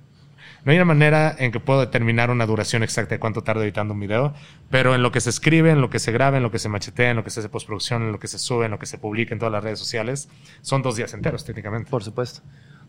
No 0.67 0.73
hay 0.73 0.77
una 0.79 0.85
manera 0.85 1.35
en 1.39 1.53
que 1.53 1.61
puedo 1.61 1.81
determinar 1.81 2.31
una 2.31 2.45
duración 2.45 2.83
exacta 2.83 3.15
de 3.15 3.19
cuánto 3.19 3.43
tardo 3.43 3.63
editando 3.63 3.95
un 3.95 4.01
video, 4.01 4.35
pero 4.71 4.95
en 4.95 5.03
lo 5.03 5.11
que 5.11 5.21
se 5.23 5.31
escribe, 5.31 5.71
en 5.71 5.81
lo 5.81 5.89
que 5.89 5.99
se 5.99 6.13
graba, 6.13 6.37
en 6.37 6.43
lo 6.43 6.51
que 6.51 6.59
se 6.59 6.69
machetea, 6.69 7.11
en 7.13 7.17
lo 7.17 7.25
que 7.25 7.31
se 7.31 7.41
hace 7.41 7.49
postproducción, 7.49 8.03
en 8.03 8.13
lo 8.13 8.19
que 8.21 8.29
se 8.29 8.39
sube, 8.39 8.67
en 8.67 8.73
lo 8.73 8.79
que 8.79 8.87
se 8.87 8.99
publica 8.99 9.33
en 9.35 9.39
todas 9.39 9.53
las 9.53 9.65
redes 9.65 9.79
sociales, 9.79 10.29
son 10.61 10.83
dos 10.83 10.97
días 10.97 11.15
enteros 11.15 11.47
técnicamente. 11.47 11.91
Por 11.91 12.05
supuesto. 12.05 12.43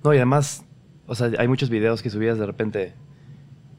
No, 0.03 0.14
y 0.14 0.18
además, 0.18 0.66
o 1.08 1.16
sea, 1.16 1.32
hay 1.40 1.48
muchos 1.48 1.70
videos 1.70 2.02
que 2.02 2.10
subías 2.10 2.38
de 2.38 2.45
repente 2.45 2.94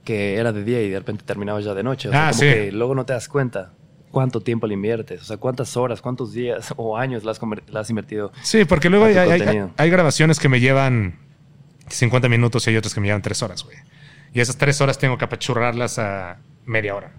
que 0.04 0.36
era 0.36 0.52
de 0.52 0.64
día 0.64 0.82
y 0.82 0.90
de 0.90 0.98
repente 0.98 1.24
terminabas 1.24 1.64
ya 1.64 1.74
de 1.74 1.82
noche. 1.82 2.08
O 2.08 2.12
sea, 2.12 2.28
Ah, 2.28 2.30
como 2.30 2.40
sí. 2.40 2.46
que 2.46 2.72
luego 2.72 2.94
no 2.94 3.04
te 3.06 3.12
das 3.12 3.28
cuenta 3.28 3.72
cuánto 4.10 4.40
tiempo 4.40 4.66
le 4.66 4.74
inviertes, 4.74 5.22
o 5.22 5.24
sea, 5.24 5.36
cuántas 5.38 5.76
horas, 5.76 6.02
cuántos 6.02 6.32
días 6.32 6.74
o 6.76 6.96
años 6.98 7.24
le 7.24 7.30
has, 7.30 7.40
has 7.74 7.90
invertido. 7.90 8.32
Sí, 8.42 8.64
porque 8.64 8.90
luego 8.90 9.06
hay, 9.06 9.16
hay- 9.16 9.64
hay 9.76 9.90
grabaciones 9.90 10.38
que 10.38 10.48
me 10.48 10.60
llevan 10.60 11.18
50 11.88 12.28
minutos 12.28 12.66
y 12.66 12.70
hay 12.70 12.76
otras 12.76 12.94
que 12.94 13.00
me 13.00 13.06
llevan 13.06 13.22
3 13.22 13.42
horas, 13.42 13.64
güey. 13.64 13.76
Y 14.34 14.40
esas 14.40 14.56
3 14.56 14.80
horas 14.80 14.98
tengo 14.98 15.16
que 15.18 15.24
apachurrarlas 15.24 15.98
a 15.98 16.38
media 16.66 16.94
hora. 16.94 17.12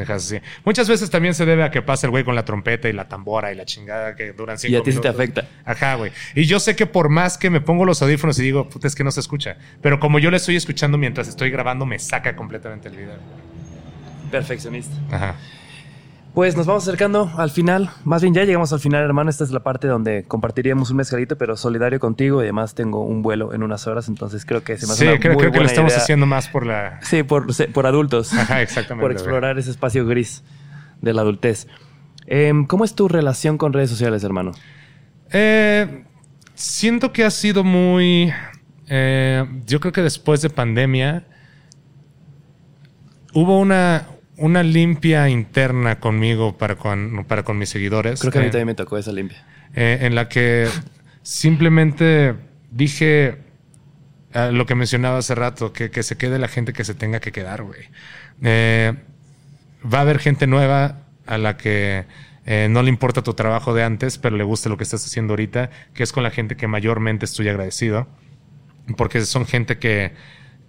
Así. 0.00 0.40
Muchas 0.64 0.88
veces 0.88 1.10
también 1.10 1.34
se 1.34 1.44
debe 1.44 1.62
a 1.64 1.70
que 1.70 1.82
pasa 1.82 2.06
el 2.06 2.10
güey 2.10 2.24
con 2.24 2.34
la 2.34 2.44
trompeta 2.44 2.88
y 2.88 2.92
la 2.92 3.08
tambora 3.08 3.52
y 3.52 3.54
la 3.54 3.64
chingada 3.64 4.14
que 4.16 4.32
duran 4.32 4.58
5 4.58 4.68
Y 4.68 4.72
minutos. 4.72 4.88
a 4.88 4.90
ti 4.90 4.96
sí 4.96 5.00
te 5.02 5.08
afecta. 5.08 5.48
Ajá, 5.64 5.94
güey. 5.96 6.12
Y 6.34 6.44
yo 6.46 6.60
sé 6.60 6.74
que 6.76 6.86
por 6.86 7.08
más 7.08 7.36
que 7.38 7.50
me 7.50 7.60
pongo 7.60 7.84
los 7.84 8.00
audífonos 8.02 8.38
y 8.38 8.42
digo, 8.42 8.68
puta, 8.68 8.86
es 8.86 8.94
que 8.94 9.04
no 9.04 9.10
se 9.10 9.20
escucha. 9.20 9.56
Pero 9.80 10.00
como 10.00 10.18
yo 10.18 10.30
le 10.30 10.38
estoy 10.38 10.56
escuchando 10.56 10.98
mientras 10.98 11.28
estoy 11.28 11.50
grabando, 11.50 11.84
me 11.86 11.98
saca 11.98 12.34
completamente 12.36 12.88
el 12.88 12.96
video. 12.96 13.16
Perfeccionista. 14.30 14.94
Ajá. 15.10 15.36
Pues 16.34 16.56
nos 16.56 16.64
vamos 16.66 16.84
acercando 16.84 17.30
al 17.36 17.50
final. 17.50 17.90
Más 18.04 18.22
bien 18.22 18.32
ya 18.32 18.44
llegamos 18.44 18.72
al 18.72 18.80
final, 18.80 19.02
hermano. 19.04 19.28
Esta 19.28 19.44
es 19.44 19.50
la 19.50 19.60
parte 19.62 19.86
donde 19.86 20.24
compartiríamos 20.24 20.90
un 20.90 20.96
mezcalito, 20.96 21.36
pero 21.36 21.58
solidario 21.58 22.00
contigo. 22.00 22.40
Y 22.40 22.44
además 22.44 22.74
tengo 22.74 23.04
un 23.04 23.20
vuelo 23.20 23.52
en 23.52 23.62
unas 23.62 23.86
horas, 23.86 24.08
entonces 24.08 24.46
creo 24.46 24.64
que 24.64 24.78
se 24.78 24.86
me 24.86 24.94
hace 24.94 25.04
Sí, 25.04 25.10
una 25.10 25.20
creo, 25.20 25.34
muy 25.34 25.40
creo 25.42 25.52
que 25.52 25.60
lo 25.60 25.66
estamos 25.66 25.92
idea. 25.92 26.02
haciendo 26.02 26.24
más 26.24 26.48
por 26.48 26.64
la... 26.64 27.00
Sí, 27.02 27.22
por, 27.22 27.48
por 27.74 27.86
adultos. 27.86 28.32
Ajá, 28.38 28.62
exactamente, 28.62 29.02
por 29.02 29.12
explorar 29.12 29.58
ese 29.58 29.70
espacio 29.70 30.06
gris 30.06 30.42
de 31.02 31.12
la 31.12 31.20
adultez. 31.20 31.68
Em, 32.26 32.64
¿Cómo 32.66 32.84
es 32.86 32.94
tu 32.94 33.08
relación 33.08 33.58
con 33.58 33.74
redes 33.74 33.90
sociales, 33.90 34.24
hermano? 34.24 34.52
Eh, 35.32 36.04
siento 36.54 37.12
que 37.12 37.24
ha 37.24 37.30
sido 37.30 37.62
muy. 37.62 38.32
eh, 38.88 39.44
yo 39.66 39.80
creo 39.80 39.92
que 39.92 40.00
después 40.02 40.40
de 40.40 40.48
pandemia 40.48 41.26
hubo 43.34 43.58
una, 43.58 44.06
una 44.42 44.64
limpia 44.64 45.28
interna 45.28 46.00
conmigo 46.00 46.58
para 46.58 46.74
con, 46.74 47.24
para 47.28 47.44
con 47.44 47.58
mis 47.58 47.68
seguidores. 47.68 48.20
Creo 48.20 48.32
que 48.32 48.38
a 48.38 48.42
mí 48.42 48.48
eh, 48.48 48.50
también 48.50 48.66
me 48.66 48.74
tocó 48.74 48.98
esa 48.98 49.12
limpia. 49.12 49.44
eh, 49.74 49.98
en 50.02 50.16
la 50.16 50.28
que 50.28 50.68
simplemente 51.22 52.34
dije 52.72 53.38
eh, 54.34 54.50
lo 54.52 54.66
que 54.66 54.74
mencionaba 54.74 55.18
hace 55.18 55.36
rato, 55.36 55.72
que, 55.72 55.90
que 55.92 56.02
se 56.02 56.16
quede 56.16 56.40
la 56.40 56.48
gente 56.48 56.72
que 56.72 56.82
se 56.82 56.94
tenga 56.94 57.20
que 57.20 57.30
quedar, 57.30 57.62
güey. 57.62 57.82
Eh, 58.42 58.94
va 59.82 59.98
a 59.98 60.00
haber 60.00 60.18
gente 60.18 60.48
nueva 60.48 61.02
a 61.26 61.38
la 61.38 61.56
que 61.56 62.04
no 62.68 62.82
le 62.82 62.88
importa 62.88 63.22
tu 63.22 63.34
trabajo 63.34 63.72
de 63.72 63.84
antes, 63.84 64.18
pero 64.18 64.36
le 64.36 64.42
gusta 64.42 64.68
lo 64.68 64.76
que 64.76 64.82
estás 64.82 65.06
haciendo 65.06 65.34
ahorita, 65.34 65.70
que 65.94 66.02
es 66.02 66.10
con 66.12 66.24
la 66.24 66.32
gente 66.32 66.56
que 66.56 66.66
mayormente 66.66 67.24
estoy 67.24 67.48
agradecido, 67.48 68.08
porque 68.96 69.20
son 69.20 69.46
gente 69.46 69.78
que, 69.78 70.10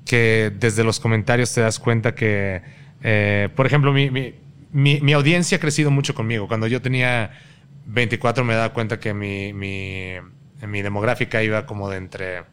que 0.05 0.51
desde 0.55 0.83
los 0.83 0.99
comentarios 0.99 1.51
te 1.51 1.61
das 1.61 1.79
cuenta 1.79 2.13
que, 2.13 2.61
eh, 3.03 3.49
por 3.55 3.65
ejemplo, 3.65 3.91
mi, 3.91 4.09
mi, 4.09 4.33
mi, 4.71 5.13
audiencia 5.13 5.57
ha 5.57 5.61
crecido 5.61 5.91
mucho 5.91 6.15
conmigo. 6.15 6.47
Cuando 6.47 6.67
yo 6.67 6.81
tenía 6.81 7.31
24 7.85 8.43
me 8.45 8.55
daba 8.55 8.73
cuenta 8.73 8.99
que 8.99 9.13
mi, 9.13 9.53
mi, 9.53 10.13
mi 10.65 10.81
demográfica 10.81 11.43
iba 11.43 11.65
como 11.65 11.89
de 11.89 11.97
entre 11.97 12.43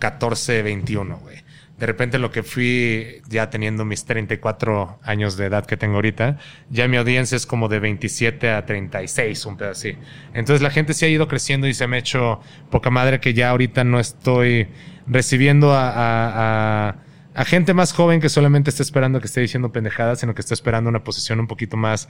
14, 0.00 0.62
21, 0.62 1.16
güey. 1.18 1.38
De 1.78 1.86
repente 1.86 2.18
lo 2.18 2.30
que 2.30 2.42
fui 2.42 3.22
ya 3.28 3.50
teniendo 3.50 3.84
mis 3.84 4.04
34 4.04 5.00
años 5.02 5.36
de 5.36 5.46
edad 5.46 5.64
que 5.64 5.76
tengo 5.76 5.96
ahorita, 5.96 6.38
ya 6.70 6.86
mi 6.86 6.96
audiencia 6.96 7.34
es 7.34 7.46
como 7.46 7.68
de 7.68 7.80
27 7.80 8.50
a 8.50 8.66
36, 8.66 9.46
un 9.46 9.56
pedo 9.56 9.70
así. 9.70 9.96
Entonces 10.34 10.62
la 10.62 10.70
gente 10.70 10.92
se 10.94 11.06
ha 11.06 11.08
ido 11.08 11.26
creciendo 11.28 11.66
y 11.66 11.74
se 11.74 11.86
me 11.86 11.96
ha 11.96 11.98
hecho 12.00 12.40
poca 12.70 12.90
madre 12.90 13.20
que 13.20 13.32
ya 13.34 13.50
ahorita 13.50 13.84
no 13.84 13.98
estoy 13.98 14.68
recibiendo 15.06 15.72
a- 15.72 16.96
a 17.34 17.44
gente 17.44 17.74
más 17.74 17.92
joven 17.92 18.20
que 18.20 18.28
solamente 18.28 18.70
está 18.70 18.82
esperando 18.82 19.20
que 19.20 19.26
esté 19.26 19.40
diciendo 19.40 19.72
pendejadas, 19.72 20.20
sino 20.20 20.34
que 20.34 20.40
está 20.40 20.54
esperando 20.54 20.90
una 20.90 21.04
posición 21.04 21.40
un 21.40 21.46
poquito 21.46 21.76
más 21.76 22.08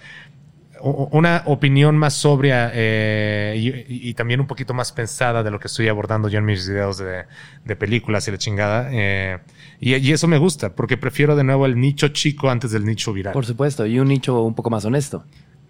una 0.83 1.45
opinión 1.47 1.97
más 1.97 2.15
sobria 2.15 2.71
eh, 2.75 3.85
y, 3.89 4.15
también 4.15 4.41
un 4.41 4.49
poquito 4.49 4.75
más 4.75 4.91
pensada 4.91 5.45
de 5.45 5.51
lo 5.53 5.61
que 5.61 5.69
estoy 5.69 5.87
abordando 5.87 6.29
yo 6.29 6.39
en 6.39 6.45
mis 6.45 6.69
videos 6.69 6.99
de, 6.99 7.27
de 7.65 7.77
películas 7.77 8.27
y 8.27 8.33
la 8.33 8.39
chingada. 8.39 8.89
eh, 8.91 9.39
y, 9.79 9.95
y 9.95 10.13
eso 10.13 10.27
me 10.27 10.39
gusta, 10.39 10.75
porque 10.75 10.97
prefiero 10.97 11.37
de 11.37 11.45
nuevo 11.45 11.67
el 11.67 11.79
nicho 11.79 12.09
chico 12.09 12.51
antes 12.51 12.73
del 12.73 12.85
nicho 12.85 13.13
viral. 13.13 13.33
Por 13.33 13.47
supuesto, 13.47 13.87
y 13.87 14.01
un 14.01 14.09
nicho 14.09 14.43
un 14.43 14.55
poco 14.55 14.71
más 14.71 14.85
honesto. 14.85 15.25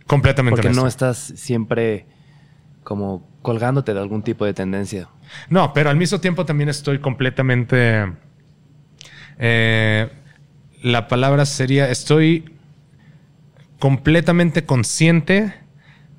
Completamente 0.06 0.62
Porque 0.62 0.74
no 0.74 0.82
honesto. 0.82 1.10
estás 1.10 1.38
siempre 1.38 2.06
como 2.82 3.28
colgándote 3.42 3.94
de 3.94 4.00
algún 4.00 4.22
tipo 4.22 4.44
de 4.44 4.54
tendencia. 4.54 5.08
No, 5.48 5.72
pero 5.72 5.90
al 5.90 5.96
mismo 5.96 6.20
tiempo 6.20 6.44
también 6.44 6.68
estoy 6.68 7.00
completamente. 7.00 8.12
Eh, 9.44 10.08
la 10.82 11.08
palabra 11.08 11.44
sería. 11.46 11.90
Estoy 11.90 12.44
completamente 13.80 14.64
consciente 14.64 15.52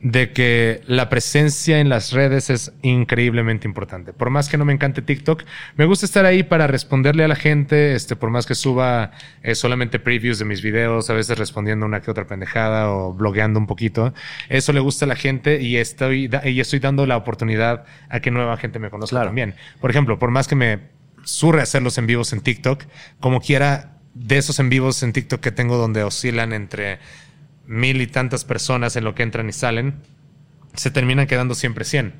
de 0.01 0.33
que 0.33 0.81
la 0.85 1.07
presencia 1.07 1.79
en 1.79 1.87
las 1.87 2.11
redes 2.11 2.49
es 2.49 2.73
increíblemente 2.81 3.65
importante. 3.69 4.11
Por 4.11 4.29
más 4.29 4.49
que 4.49 4.57
no 4.57 4.65
me 4.65 4.73
encante 4.73 5.01
TikTok, 5.01 5.43
me 5.77 5.85
gusta 5.85 6.05
estar 6.05 6.25
ahí 6.25 6.43
para 6.43 6.67
responderle 6.67 7.23
a 7.23 7.29
la 7.29 7.37
gente, 7.37 7.95
este, 7.95 8.17
por 8.17 8.29
más 8.29 8.45
que 8.45 8.53
suba 8.53 9.11
eh, 9.43 9.55
solamente 9.55 9.99
previews 9.99 10.39
de 10.39 10.45
mis 10.45 10.61
videos, 10.61 11.09
a 11.09 11.13
veces 11.13 11.37
respondiendo 11.37 11.85
una 11.85 12.01
que 12.01 12.11
otra 12.11 12.27
pendejada 12.27 12.91
o 12.91 13.13
blogueando 13.13 13.57
un 13.59 13.65
poquito. 13.65 14.13
Eso 14.49 14.73
le 14.73 14.81
gusta 14.81 15.05
a 15.05 15.07
la 15.07 15.15
gente 15.15 15.61
y 15.61 15.77
estoy, 15.77 16.29
y 16.43 16.59
estoy 16.59 16.79
dando 16.79 17.05
la 17.05 17.15
oportunidad 17.15 17.85
a 18.09 18.19
que 18.19 18.29
nueva 18.29 18.57
gente 18.57 18.79
me 18.79 18.89
conozca 18.89 19.13
Claro. 19.13 19.27
también. 19.29 19.55
Por 19.79 19.89
ejemplo, 19.89 20.19
por 20.19 20.31
más 20.31 20.49
que 20.49 20.55
me 20.55 20.79
surre 21.23 21.61
hacerlos 21.61 21.97
en 21.97 22.07
vivos 22.07 22.33
en 22.33 22.41
TikTok, 22.41 22.83
como 23.19 23.41
quiera, 23.41 23.97
de 24.13 24.37
esos 24.37 24.59
en 24.59 24.69
vivos 24.69 25.01
en 25.03 25.13
TikTok 25.13 25.39
que 25.41 25.51
tengo 25.51 25.77
donde 25.77 26.03
oscilan 26.03 26.53
entre 26.53 26.99
mil 27.65 28.01
y 28.01 28.07
tantas 28.07 28.45
personas 28.45 28.95
en 28.95 29.03
lo 29.03 29.15
que 29.15 29.23
entran 29.23 29.49
y 29.49 29.53
salen, 29.53 29.95
se 30.75 30.91
terminan 30.91 31.27
quedando 31.27 31.55
siempre 31.55 31.85
100. 31.85 32.13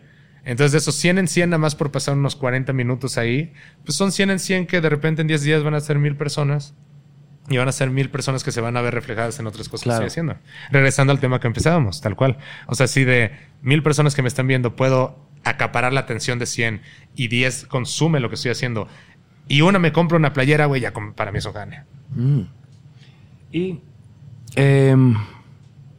Entonces, 0.46 0.72
de 0.74 0.78
esos 0.80 0.96
100 0.96 1.20
en 1.20 1.28
100, 1.28 1.50
nada 1.52 1.58
más 1.58 1.76
por 1.76 1.92
pasar 1.92 2.16
unos 2.16 2.36
40 2.36 2.74
minutos 2.74 3.18
ahí, 3.18 3.54
pues 3.86 3.96
son 3.96 4.12
100 4.12 4.32
en 4.32 4.40
100 4.40 4.68
que 4.68 4.82
de 4.82 4.90
repente 4.90 5.22
en 5.22 5.28
10 5.28 5.42
días 5.44 5.64
van 5.64 5.74
a 5.74 5.80
ser 5.80 6.00
mil 6.00 6.16
personas 6.18 6.74
y 7.50 7.58
van 7.58 7.68
a 7.68 7.72
ser 7.72 7.90
mil 7.90 8.10
personas 8.10 8.44
que 8.44 8.52
se 8.52 8.60
van 8.62 8.76
a 8.78 8.82
ver 8.82 8.94
reflejadas 8.94 9.40
en 9.40 9.48
otras 9.48 9.70
cosas 9.70 9.84
Claro. 9.84 10.02
que 10.02 10.08
estoy 10.08 10.22
haciendo. 10.22 10.38
Regresando 10.72 11.12
al 11.14 11.20
tema 11.20 11.40
que 11.40 11.48
empezábamos, 11.48 12.02
tal 12.02 12.16
cual. 12.16 12.38
O 12.68 12.76
sea, 12.76 12.88
si 12.88 13.04
de 13.04 13.32
mil 13.62 13.84
personas 13.84 14.16
que 14.16 14.22
me 14.22 14.28
están 14.28 14.48
viendo 14.48 14.76
puedo 14.76 15.30
acaparar 15.44 15.94
la 15.94 16.02
atención 16.02 16.40
de 16.40 16.46
100 16.46 16.82
y 17.16 17.28
10 17.28 17.66
consume 17.68 18.20
lo 18.20 18.30
que 18.30 18.36
estoy 18.36 18.52
haciendo 18.52 18.88
y 19.48 19.62
una 19.62 19.78
me 19.80 19.92
compra 19.92 20.18
una 20.18 20.34
playera, 20.34 20.66
güey, 20.68 20.82
ya 20.82 20.94
para 21.16 21.32
mí 21.32 21.38
eso 21.40 21.52
gana. 21.52 21.86
Mm. 22.16 22.42
Y 23.52 23.82
em, 24.56 25.16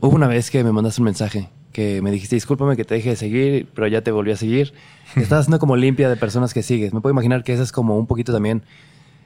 hubo 0.00 0.14
una 0.16 0.26
vez 0.26 0.50
que 0.50 0.64
me 0.64 0.72
mandaste 0.72 1.00
un 1.00 1.04
mensaje 1.06 1.48
que 1.72 2.00
me 2.02 2.10
dijiste, 2.12 2.36
discúlpame 2.36 2.76
que 2.76 2.84
te 2.84 2.94
deje 2.94 3.10
de 3.10 3.16
seguir, 3.16 3.68
pero 3.74 3.86
ya 3.88 4.00
te 4.02 4.12
volví 4.12 4.30
a 4.30 4.36
seguir. 4.36 4.72
Estás 5.16 5.40
haciendo 5.40 5.58
como 5.58 5.76
limpia 5.76 6.08
de 6.08 6.16
personas 6.16 6.54
que 6.54 6.62
sigues. 6.62 6.94
Me 6.94 7.00
puedo 7.00 7.12
imaginar 7.12 7.42
que 7.44 7.52
eso 7.52 7.62
es 7.64 7.72
como 7.72 7.98
un 7.98 8.06
poquito 8.06 8.32
también 8.32 8.62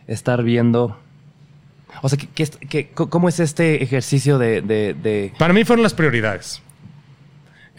estar 0.07 0.43
viendo... 0.43 0.99
O 2.03 2.09
sea, 2.09 2.19
¿qué- 2.19 2.47
qué 2.69 2.89
¿cómo 2.91 3.29
es 3.29 3.39
este 3.41 3.83
ejercicio 3.83 4.39
de, 4.39 4.61
de- 4.63 4.95
de- 4.95 5.33
Para 5.39 5.53
mí 5.55 5.65
fueron 5.65 5.83
las 5.83 5.95
prioridades. 5.95 6.63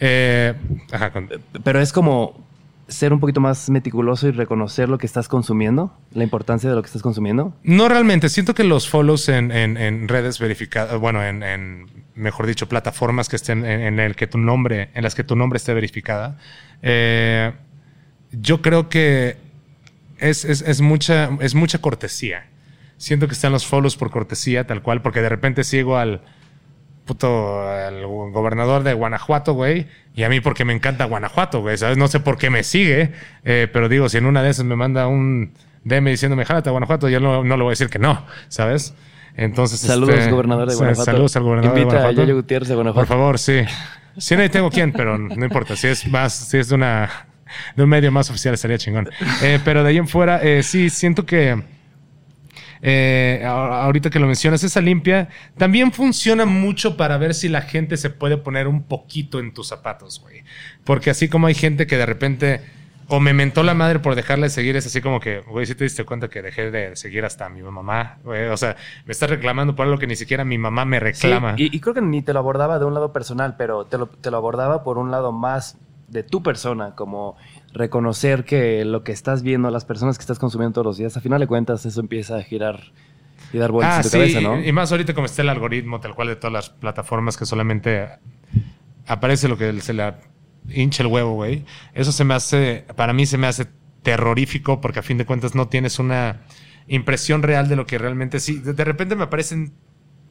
Eh, 0.00 0.54
ajá, 0.90 1.12
con- 1.12 1.28
Pero 1.62 1.80
es 1.80 1.92
como 1.92 2.48
ser 2.88 3.12
un 3.12 3.20
poquito 3.20 3.40
más 3.40 3.70
meticuloso 3.70 4.26
y 4.26 4.32
reconocer 4.32 4.88
lo 4.88 4.98
que 4.98 5.06
estás 5.06 5.28
consumiendo, 5.28 5.96
la 6.12 6.24
importancia 6.24 6.68
de 6.68 6.74
lo 6.74 6.82
que 6.82 6.86
estás 6.86 7.02
consumiendo. 7.02 7.54
No 7.62 7.88
realmente. 7.88 8.28
Siento 8.28 8.54
que 8.54 8.64
los 8.64 8.88
follows 8.88 9.28
en, 9.28 9.52
en- 9.52 9.76
en 9.76 10.08
redes 10.08 10.38
verificadas, 10.40 10.98
bueno, 10.98 11.22
en, 11.22 11.42
en, 11.44 11.86
mejor 12.16 12.46
dicho, 12.46 12.68
plataformas 12.68 13.28
que 13.28 13.36
estén 13.36 13.64
en, 13.64 13.80
en 13.80 14.00
el 14.00 14.16
que 14.16 14.26
tu 14.26 14.38
nombre, 14.38 14.90
en 14.94 15.04
las 15.04 15.14
que 15.14 15.22
tu 15.22 15.36
nombre 15.36 15.58
esté 15.58 15.72
verificada, 15.72 16.38
eh, 16.82 17.52
yo 18.32 18.60
creo 18.62 18.88
que 18.88 19.36
es, 20.18 20.44
es- 20.44 20.62
es 20.62 20.80
mucha, 20.80 21.30
es 21.40 21.54
mucha 21.54 21.78
cortesía. 21.80 22.46
Siento 22.96 23.28
que 23.28 23.34
están 23.34 23.52
los 23.52 23.66
follows 23.66 23.96
por 23.96 24.10
cortesía, 24.10 24.66
tal 24.66 24.82
cual, 24.82 25.00
porque 25.00 25.20
de 25.22 25.28
repente 25.28 25.62
sigo 25.64 25.96
al 25.96 26.22
puto 27.10 27.68
al 27.68 28.06
gobernador 28.06 28.84
de 28.84 28.94
Guanajuato, 28.94 29.54
güey, 29.54 29.88
y 30.14 30.22
a 30.22 30.28
mí 30.28 30.40
porque 30.40 30.64
me 30.64 30.72
encanta 30.72 31.06
Guanajuato, 31.06 31.60
güey, 31.60 31.76
¿sabes? 31.76 31.98
No 31.98 32.06
sé 32.06 32.20
por 32.20 32.38
qué 32.38 32.50
me 32.50 32.62
sigue, 32.62 33.10
eh, 33.44 33.66
pero 33.72 33.88
digo, 33.88 34.08
si 34.08 34.18
en 34.18 34.26
una 34.26 34.44
de 34.44 34.50
esas 34.50 34.64
me 34.64 34.76
manda 34.76 35.08
un 35.08 35.52
DM 35.82 36.08
diciéndome, 36.10 36.44
jálate 36.44 36.68
a 36.68 36.70
Guanajuato, 36.70 37.08
yo 37.08 37.18
no, 37.18 37.42
no 37.42 37.56
le 37.56 37.62
voy 37.64 37.70
a 37.70 37.72
decir 37.72 37.88
que 37.88 37.98
no, 37.98 38.24
¿sabes? 38.46 38.94
Entonces, 39.36 39.80
Saludos, 39.80 40.14
este, 40.14 40.30
gobernador 40.30 40.68
de 40.68 40.76
Guanajuato. 40.76 41.04
Saludos 41.04 41.34
al 41.34 41.42
gobernador 41.42 41.76
Invita 41.76 41.94
de 41.94 41.98
a 41.98 42.02
Guanajuato. 42.02 42.22
Yayo 42.22 42.36
Gutiérrez 42.36 42.70
a 42.70 42.74
Guanajuato. 42.74 43.08
Por 43.08 43.16
favor, 43.16 43.38
sí. 43.40 43.62
Sí, 44.16 44.36
no 44.36 44.48
tengo 44.48 44.70
quién, 44.70 44.92
pero 44.92 45.18
no 45.18 45.44
importa. 45.44 45.74
Si 45.74 45.88
es 45.88 46.06
más, 46.06 46.32
si 46.32 46.58
es 46.58 46.68
de 46.68 46.76
una 46.76 47.10
de 47.74 47.82
un 47.82 47.88
medio 47.88 48.12
más 48.12 48.30
oficial 48.30 48.54
estaría 48.54 48.78
chingón. 48.78 49.08
Eh, 49.42 49.58
pero 49.64 49.82
de 49.82 49.90
ahí 49.90 49.96
en 49.96 50.06
fuera, 50.06 50.40
eh, 50.44 50.62
sí, 50.62 50.90
siento 50.90 51.26
que 51.26 51.60
eh, 52.82 53.42
ahorita 53.46 54.10
que 54.10 54.18
lo 54.18 54.26
mencionas, 54.26 54.64
esa 54.64 54.80
limpia 54.80 55.28
también 55.56 55.92
funciona 55.92 56.46
mucho 56.46 56.96
para 56.96 57.18
ver 57.18 57.34
si 57.34 57.48
la 57.48 57.62
gente 57.62 57.96
se 57.96 58.10
puede 58.10 58.36
poner 58.38 58.68
un 58.68 58.82
poquito 58.82 59.38
en 59.38 59.52
tus 59.52 59.68
zapatos, 59.68 60.20
güey. 60.20 60.42
Porque 60.84 61.10
así 61.10 61.28
como 61.28 61.46
hay 61.46 61.54
gente 61.54 61.86
que 61.86 61.96
de 61.96 62.06
repente 62.06 62.60
o 63.12 63.18
me 63.18 63.32
mentó 63.34 63.64
la 63.64 63.74
madre 63.74 63.98
por 63.98 64.14
dejarle 64.14 64.46
de 64.46 64.50
seguir, 64.50 64.76
es 64.76 64.86
así 64.86 65.00
como 65.00 65.18
que, 65.18 65.40
güey, 65.40 65.66
si 65.66 65.74
te 65.74 65.82
diste 65.82 66.04
cuenta 66.04 66.28
que 66.28 66.42
dejé 66.42 66.70
de 66.70 66.94
seguir 66.94 67.24
hasta 67.24 67.46
a 67.46 67.48
mi 67.48 67.60
mamá, 67.60 68.18
güey. 68.22 68.46
O 68.46 68.56
sea, 68.56 68.76
me 69.04 69.10
estás 69.12 69.28
reclamando 69.28 69.74
por 69.74 69.84
algo 69.86 69.98
que 69.98 70.06
ni 70.06 70.14
siquiera 70.14 70.44
mi 70.44 70.58
mamá 70.58 70.84
me 70.84 70.98
Sí, 70.98 71.04
reclama. 71.26 71.54
y, 71.56 71.74
y 71.76 71.80
creo 71.80 71.92
que 71.92 72.02
ni 72.02 72.22
te 72.22 72.32
lo 72.32 72.38
abordaba 72.38 72.78
de 72.78 72.84
un 72.84 72.94
lado 72.94 73.12
personal, 73.12 73.56
pero 73.58 73.84
te 73.84 73.98
lo, 73.98 74.06
te 74.06 74.30
lo 74.30 74.36
abordaba 74.36 74.84
por 74.84 74.96
un 74.96 75.10
lado 75.10 75.32
más 75.32 75.76
de 76.06 76.22
tu 76.22 76.40
persona, 76.42 76.94
como 76.94 77.36
reconocer 77.72 78.44
que 78.44 78.84
lo 78.84 79.04
que 79.04 79.12
estás 79.12 79.42
viendo, 79.42 79.70
las 79.70 79.84
personas 79.84 80.18
que 80.18 80.22
estás 80.22 80.38
consumiendo 80.38 80.74
todos 80.74 80.86
los 80.86 80.96
días, 80.98 81.16
a 81.16 81.20
final 81.20 81.40
de 81.40 81.46
cuentas 81.46 81.86
eso 81.86 82.00
empieza 82.00 82.36
a 82.36 82.42
girar 82.42 82.80
y 83.52 83.58
dar 83.58 83.72
vueltas 83.72 83.94
Ah, 83.94 83.96
en 83.98 84.02
tu 84.02 84.08
sí, 84.08 84.16
cabeza, 84.18 84.40
¿no? 84.40 84.60
y 84.62 84.72
más 84.72 84.90
ahorita 84.92 85.14
como 85.14 85.26
está 85.26 85.42
el 85.42 85.48
algoritmo 85.48 86.00
tal 86.00 86.14
cual 86.14 86.28
de 86.28 86.36
todas 86.36 86.52
las 86.52 86.70
plataformas 86.70 87.36
que 87.36 87.46
solamente 87.46 88.08
aparece 89.06 89.48
lo 89.48 89.56
que 89.56 89.80
se 89.80 89.92
le 89.94 90.14
hincha 90.68 91.02
el 91.02 91.08
huevo, 91.08 91.34
güey. 91.34 91.64
Eso 91.94 92.12
se 92.12 92.24
me 92.24 92.34
hace, 92.34 92.84
para 92.96 93.12
mí 93.12 93.26
se 93.26 93.38
me 93.38 93.46
hace 93.46 93.66
terrorífico 94.02 94.80
porque 94.80 95.00
a 95.00 95.02
fin 95.02 95.18
de 95.18 95.26
cuentas 95.26 95.54
no 95.54 95.68
tienes 95.68 95.98
una 95.98 96.42
impresión 96.86 97.42
real 97.42 97.68
de 97.68 97.76
lo 97.76 97.86
que 97.86 97.98
realmente 97.98 98.40
sí. 98.40 98.58
De, 98.58 98.72
de 98.72 98.84
repente 98.84 99.16
me 99.16 99.24
aparecen, 99.24 99.72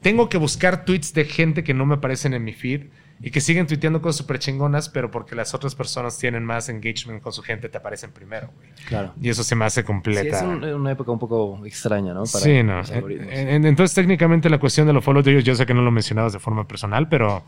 tengo 0.01 0.29
que 0.29 0.37
buscar 0.37 0.85
tweets 0.85 1.13
de 1.13 1.25
gente 1.25 1.63
que 1.63 1.73
no 1.73 1.85
me 1.85 1.95
aparecen 1.95 2.33
en 2.33 2.43
mi 2.43 2.53
feed 2.53 2.87
y 3.21 3.31
que 3.31 3.41
siguen 3.41 3.67
tuiteando 3.67 4.01
cosas 4.01 4.17
súper 4.17 4.39
chingonas, 4.39 4.87
pero 4.89 5.11
porque 5.11 5.35
las 5.35 5.53
otras 5.53 5.75
personas 5.75 6.17
tienen 6.17 6.43
más 6.45 6.69
engagement 6.69 7.21
con 7.21 7.33
su 7.33 7.41
gente, 7.41 7.67
te 7.69 7.77
aparecen 7.77 8.11
primero, 8.11 8.49
güey. 8.55 8.69
Claro. 8.87 9.13
Y 9.21 9.29
eso 9.29 9.43
se 9.43 9.55
me 9.55 9.65
hace 9.65 9.83
completa. 9.83 10.21
Sí, 10.21 10.27
es 10.29 10.41
un- 10.41 10.63
una 10.63 10.91
época 10.91 11.11
un 11.11 11.19
poco 11.19 11.61
extraña, 11.65 12.13
¿no? 12.13 12.23
Para 12.23 12.43
sí, 12.45 12.63
no. 12.63 12.77
los 12.77 12.91
algoritmos. 12.91 13.33
En- 13.33 13.49
en- 13.49 13.65
Entonces, 13.65 13.93
técnicamente, 13.95 14.49
la 14.49 14.57
cuestión 14.59 14.87
de 14.87 14.93
los 14.93 15.03
follows 15.03 15.25
de 15.25 15.31
ellos, 15.31 15.43
yo 15.43 15.55
sé 15.55 15.65
que 15.65 15.73
no 15.73 15.81
lo 15.81 15.91
mencionabas 15.91 16.31
de 16.33 16.39
forma 16.39 16.67
personal, 16.67 17.09
pero, 17.09 17.43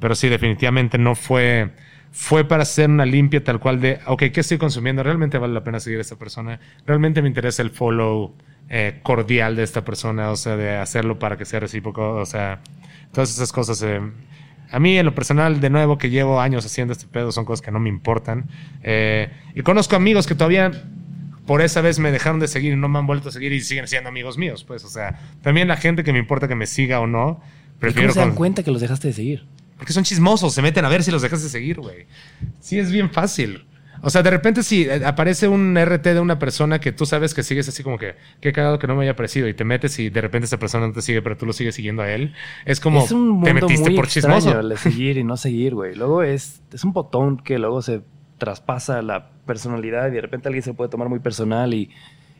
pero 0.00 0.14
sí, 0.14 0.28
definitivamente 0.28 0.98
no 0.98 1.14
fue. 1.14 1.70
Fue 2.14 2.44
para 2.44 2.64
hacer 2.64 2.90
una 2.90 3.06
limpia 3.06 3.42
tal 3.42 3.58
cual 3.58 3.80
de, 3.80 3.98
ok, 4.06 4.24
¿qué 4.34 4.40
estoy 4.40 4.58
consumiendo? 4.58 5.02
¿Realmente 5.02 5.38
vale 5.38 5.54
la 5.54 5.64
pena 5.64 5.80
seguir 5.80 5.98
a 5.98 6.02
esta 6.02 6.16
persona? 6.16 6.60
¿Realmente 6.86 7.22
me 7.22 7.28
interesa 7.28 7.62
el 7.62 7.70
follow 7.70 8.34
eh, 8.68 9.00
cordial 9.02 9.56
de 9.56 9.62
esta 9.62 9.82
persona, 9.84 10.30
o 10.30 10.36
sea, 10.36 10.56
de 10.56 10.76
hacerlo 10.76 11.18
para 11.18 11.36
que 11.38 11.44
sea 11.46 11.60
recíproco, 11.60 12.16
o 12.16 12.26
sea, 12.26 12.60
todas 13.12 13.30
esas 13.30 13.50
cosas. 13.52 13.82
eh, 13.82 14.00
a 14.72 14.80
mí, 14.80 14.98
en 14.98 15.06
lo 15.06 15.14
personal, 15.14 15.60
de 15.60 15.70
nuevo, 15.70 15.98
que 15.98 16.10
llevo 16.10 16.40
años 16.40 16.64
haciendo 16.66 16.92
este 16.92 17.06
pedo, 17.06 17.30
son 17.30 17.44
cosas 17.44 17.62
que 17.64 17.70
no 17.70 17.78
me 17.78 17.88
importan. 17.88 18.46
Eh, 18.82 19.30
y 19.54 19.62
conozco 19.62 19.94
amigos 19.96 20.26
que 20.26 20.34
todavía 20.34 20.70
por 21.46 21.60
esa 21.60 21.80
vez 21.80 21.98
me 21.98 22.10
dejaron 22.10 22.40
de 22.40 22.48
seguir 22.48 22.72
y 22.72 22.76
no 22.76 22.88
me 22.88 22.98
han 22.98 23.06
vuelto 23.06 23.28
a 23.28 23.32
seguir 23.32 23.52
y 23.52 23.60
siguen 23.60 23.86
siendo 23.88 24.08
amigos 24.08 24.38
míos, 24.38 24.64
pues, 24.64 24.84
o 24.84 24.88
sea, 24.88 25.18
también 25.42 25.68
la 25.68 25.76
gente 25.76 26.04
que 26.04 26.12
me 26.12 26.18
importa 26.20 26.46
que 26.48 26.54
me 26.54 26.66
siga 26.66 27.00
o 27.00 27.06
no, 27.06 27.40
¿Y 27.76 27.80
prefiero 27.80 28.08
cómo 28.08 28.14
se 28.14 28.20
dan 28.20 28.28
con- 28.30 28.36
cuenta 28.36 28.62
que 28.62 28.70
los 28.70 28.80
dejaste 28.80 29.08
de 29.08 29.14
seguir? 29.14 29.44
porque 29.76 29.92
son 29.92 30.04
chismosos, 30.04 30.54
se 30.54 30.62
meten 30.62 30.84
a 30.84 30.88
ver 30.88 31.02
si 31.02 31.10
los 31.10 31.22
dejas 31.22 31.42
de 31.42 31.48
seguir, 31.48 31.80
güey. 31.80 32.06
Sí, 32.60 32.78
es 32.78 32.92
bien 32.92 33.10
fácil. 33.10 33.64
O 34.02 34.10
sea, 34.10 34.22
de 34.22 34.30
repente 34.30 34.62
si 34.62 34.82
eh, 34.82 35.06
aparece 35.06 35.48
un 35.48 35.76
RT 35.76 36.02
de 36.02 36.20
una 36.20 36.38
persona 36.38 36.80
que 36.80 36.92
tú 36.92 37.06
sabes 37.06 37.34
que 37.34 37.42
sigues 37.42 37.68
así 37.68 37.82
como 37.82 37.98
que, 37.98 38.16
qué 38.40 38.52
cagado 38.52 38.78
que 38.78 38.86
no 38.86 38.96
me 38.96 39.02
haya 39.02 39.12
aparecido 39.12 39.48
y 39.48 39.54
te 39.54 39.64
metes 39.64 39.98
y 40.00 40.10
de 40.10 40.20
repente 40.20 40.46
esa 40.46 40.58
persona 40.58 40.88
no 40.88 40.92
te 40.92 41.02
sigue, 41.02 41.22
pero 41.22 41.36
tú 41.36 41.46
lo 41.46 41.52
sigues 41.52 41.76
siguiendo 41.76 42.02
a 42.02 42.10
él. 42.10 42.34
Es 42.64 42.80
como, 42.80 43.04
es 43.04 43.12
un 43.12 43.42
te 43.42 43.52
mundo 43.52 43.66
metiste 43.66 43.90
muy 43.90 43.96
por 43.96 44.06
extraño 44.06 44.38
chismoso. 44.38 44.60
el 44.60 44.68
de 44.68 44.76
seguir 44.76 45.16
y 45.18 45.24
no 45.24 45.36
seguir, 45.36 45.74
güey. 45.74 45.94
Luego 45.94 46.22
es, 46.22 46.60
es 46.72 46.84
un 46.84 46.92
botón 46.92 47.38
que 47.38 47.58
luego 47.58 47.80
se 47.80 48.02
traspasa 48.38 49.02
la 49.02 49.30
personalidad 49.46 50.08
y 50.08 50.12
de 50.12 50.20
repente 50.20 50.48
alguien 50.48 50.64
se 50.64 50.74
puede 50.74 50.90
tomar 50.90 51.08
muy 51.08 51.20
personal 51.20 51.72
y 51.72 51.90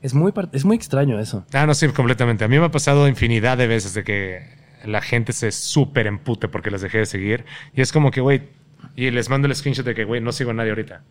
es 0.03 0.15
muy, 0.15 0.33
es 0.53 0.65
muy 0.65 0.77
extraño 0.77 1.21
eso. 1.21 1.47
Ah, 1.53 1.65
no, 1.65 1.75
sí, 1.75 1.87
completamente. 1.89 2.45
A 2.45 2.49
mí 2.49 2.59
me 2.59 2.65
ha 2.65 2.71
pasado 2.71 3.07
infinidad 3.07 3.57
de 3.57 3.69
veces 3.69 3.95
de 3.95 4.03
que 4.03 4.43
la 4.85 5.01
gente 5.01 5.33
se 5.33 5.53
súper 5.53 6.09
empute 6.09 6.49
porque 6.49 6.73
les 6.73 6.81
dejé 6.83 6.99
de 6.99 7.07
seguir. 7.07 7.45
Y 7.73 7.83
es 7.83 7.93
como 7.93 8.11
que, 8.11 8.21
güey, 8.21 8.43
y 8.97 9.13
les 9.13 9.29
mando 9.29 9.47
el 9.47 9.55
screenshot 9.55 9.87
de 9.87 9.95
que, 9.95 10.05
güey, 10.05 10.21
no 10.21 10.33
sigo 10.33 10.51
a 10.51 10.55
nadie 10.55 10.71
ahorita. 10.71 11.05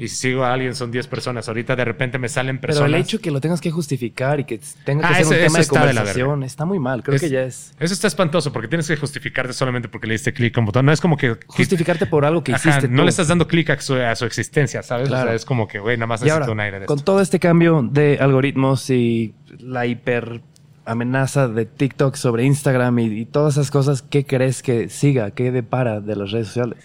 Y 0.00 0.06
si 0.06 0.14
sigo 0.14 0.44
a 0.44 0.52
alguien 0.52 0.76
son 0.76 0.92
10 0.92 1.08
personas. 1.08 1.48
Ahorita 1.48 1.74
de 1.74 1.84
repente 1.84 2.18
me 2.18 2.28
salen 2.28 2.58
Pero 2.60 2.68
personas. 2.68 2.88
el 2.94 3.00
hecho 3.00 3.20
que 3.20 3.32
lo 3.32 3.40
tengas 3.40 3.60
que 3.60 3.72
justificar 3.72 4.38
y 4.38 4.44
que 4.44 4.60
tenga 4.84 5.08
que 5.08 5.14
Ah, 5.14 5.16
ser 5.16 5.26
un 5.26 5.30
tema 5.32 5.58
de 5.58 5.60
está 5.62 5.80
de 5.80 5.92
la 5.92 6.00
conversación 6.02 6.42
está 6.44 6.64
muy 6.64 6.78
mal. 6.78 7.02
Creo 7.02 7.16
Es- 7.16 7.22
que 7.22 7.28
ya 7.30 7.42
es 7.42 7.74
Eso 7.80 7.94
está 7.94 8.06
espantoso 8.06 8.52
porque 8.52 8.68
tienes 8.68 8.86
que 8.86 8.96
justificarte 8.96 9.52
solamente 9.52 9.88
porque 9.88 10.06
le 10.06 10.14
diste 10.14 10.32
clic 10.32 10.56
a 10.56 10.60
un 10.60 10.66
botón. 10.66 10.86
No 10.86 10.92
es 10.92 11.00
como 11.00 11.16
que. 11.16 11.36
justificarte 11.48 12.06
por 12.06 12.24
algo 12.24 12.44
que 12.44 12.54
Ajá, 12.54 12.68
hiciste 12.70 12.86
no 12.88 12.98
tú. 12.98 13.02
le 13.02 13.10
estás 13.10 13.26
dando 13.26 13.48
clic 13.48 13.70
a 13.70 13.80
su, 13.80 13.94
a 13.96 14.14
su 14.14 14.24
existencia, 14.24 14.84
¿sabes? 14.84 15.08
O 15.08 15.10
Claro. 15.10 15.26
sea, 15.30 15.34
es 15.34 15.44
como 15.44 15.66
que, 15.66 15.80
güey, 15.80 15.96
nada 15.96 16.06
más 16.06 16.20
necesito 16.20 16.42
ahora, 16.42 16.52
un 16.52 16.60
aire 16.60 16.78
de 16.80 16.86
con 16.86 16.98
esto. 16.98 17.04
todo 17.04 17.20
este 17.20 17.40
cambio 17.40 17.82
de 17.90 18.18
algoritmos 18.20 18.88
y 18.90 19.34
la 19.58 19.84
hiper 19.86 20.42
amenaza 20.84 21.48
de 21.48 21.66
TikTok 21.66 22.14
sobre 22.14 22.44
Instagram 22.44 22.98
y, 23.00 23.04
y 23.20 23.24
todas 23.26 23.54
esas 23.54 23.70
cosas, 23.72 24.02
¿qué 24.02 24.24
crees 24.24 24.62
que 24.62 24.88
siga? 24.88 25.32
¿Qué 25.32 25.50
depara 25.50 26.00
de 26.00 26.14
las 26.16 26.30
redes 26.30 26.46
sociales? 26.46 26.78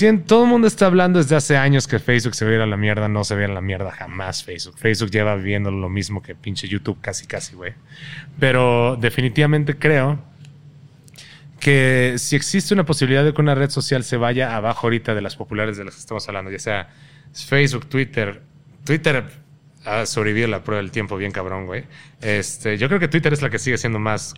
En- 0.00 0.22
todo 0.24 0.44
el 0.44 0.48
mundo 0.50 0.68
está 0.68 0.86
hablando 0.86 1.18
desde 1.18 1.34
hace 1.36 1.56
años 1.56 1.88
que 1.88 1.98
Facebook 1.98 2.34
se 2.34 2.44
va 2.44 2.52
a 2.52 2.54
ir 2.54 2.60
a 2.60 2.66
la 2.66 2.76
mierda. 2.76 3.08
No 3.08 3.24
se 3.24 3.34
va 3.34 3.40
a 3.40 3.44
ir 3.44 3.50
a 3.50 3.54
la 3.54 3.60
mierda 3.60 3.90
jamás 3.90 4.44
Facebook. 4.44 4.78
Facebook 4.78 5.10
lleva 5.10 5.34
viviendo 5.34 5.70
lo 5.70 5.88
mismo 5.88 6.22
que 6.22 6.34
pinche 6.34 6.68
YouTube 6.68 6.98
casi, 7.00 7.26
casi, 7.26 7.54
güey. 7.56 7.74
Pero 8.38 8.96
definitivamente 8.96 9.76
creo 9.76 10.20
que 11.58 12.14
si 12.18 12.36
existe 12.36 12.74
una 12.74 12.84
posibilidad 12.84 13.24
de 13.24 13.32
que 13.32 13.40
una 13.40 13.54
red 13.54 13.70
social 13.70 14.02
se 14.04 14.16
vaya 14.16 14.56
abajo 14.56 14.86
ahorita 14.86 15.14
de 15.14 15.20
las 15.22 15.36
populares 15.36 15.76
de 15.76 15.84
las 15.84 15.94
que 15.94 16.00
estamos 16.00 16.26
hablando, 16.28 16.50
ya 16.50 16.58
sea 16.58 16.88
Facebook, 17.32 17.86
Twitter, 17.86 18.42
Twitter 18.84 19.24
ha 19.84 20.06
sobrevivido 20.06 20.48
la 20.48 20.62
prueba 20.64 20.82
del 20.82 20.90
tiempo 20.90 21.16
bien 21.16 21.30
cabrón, 21.32 21.66
güey. 21.66 21.84
Este, 22.20 22.78
yo 22.78 22.88
creo 22.88 23.00
que 23.00 23.08
Twitter 23.08 23.32
es 23.32 23.42
la 23.42 23.50
que 23.50 23.58
sigue 23.58 23.78
siendo 23.78 23.98
más 23.98 24.34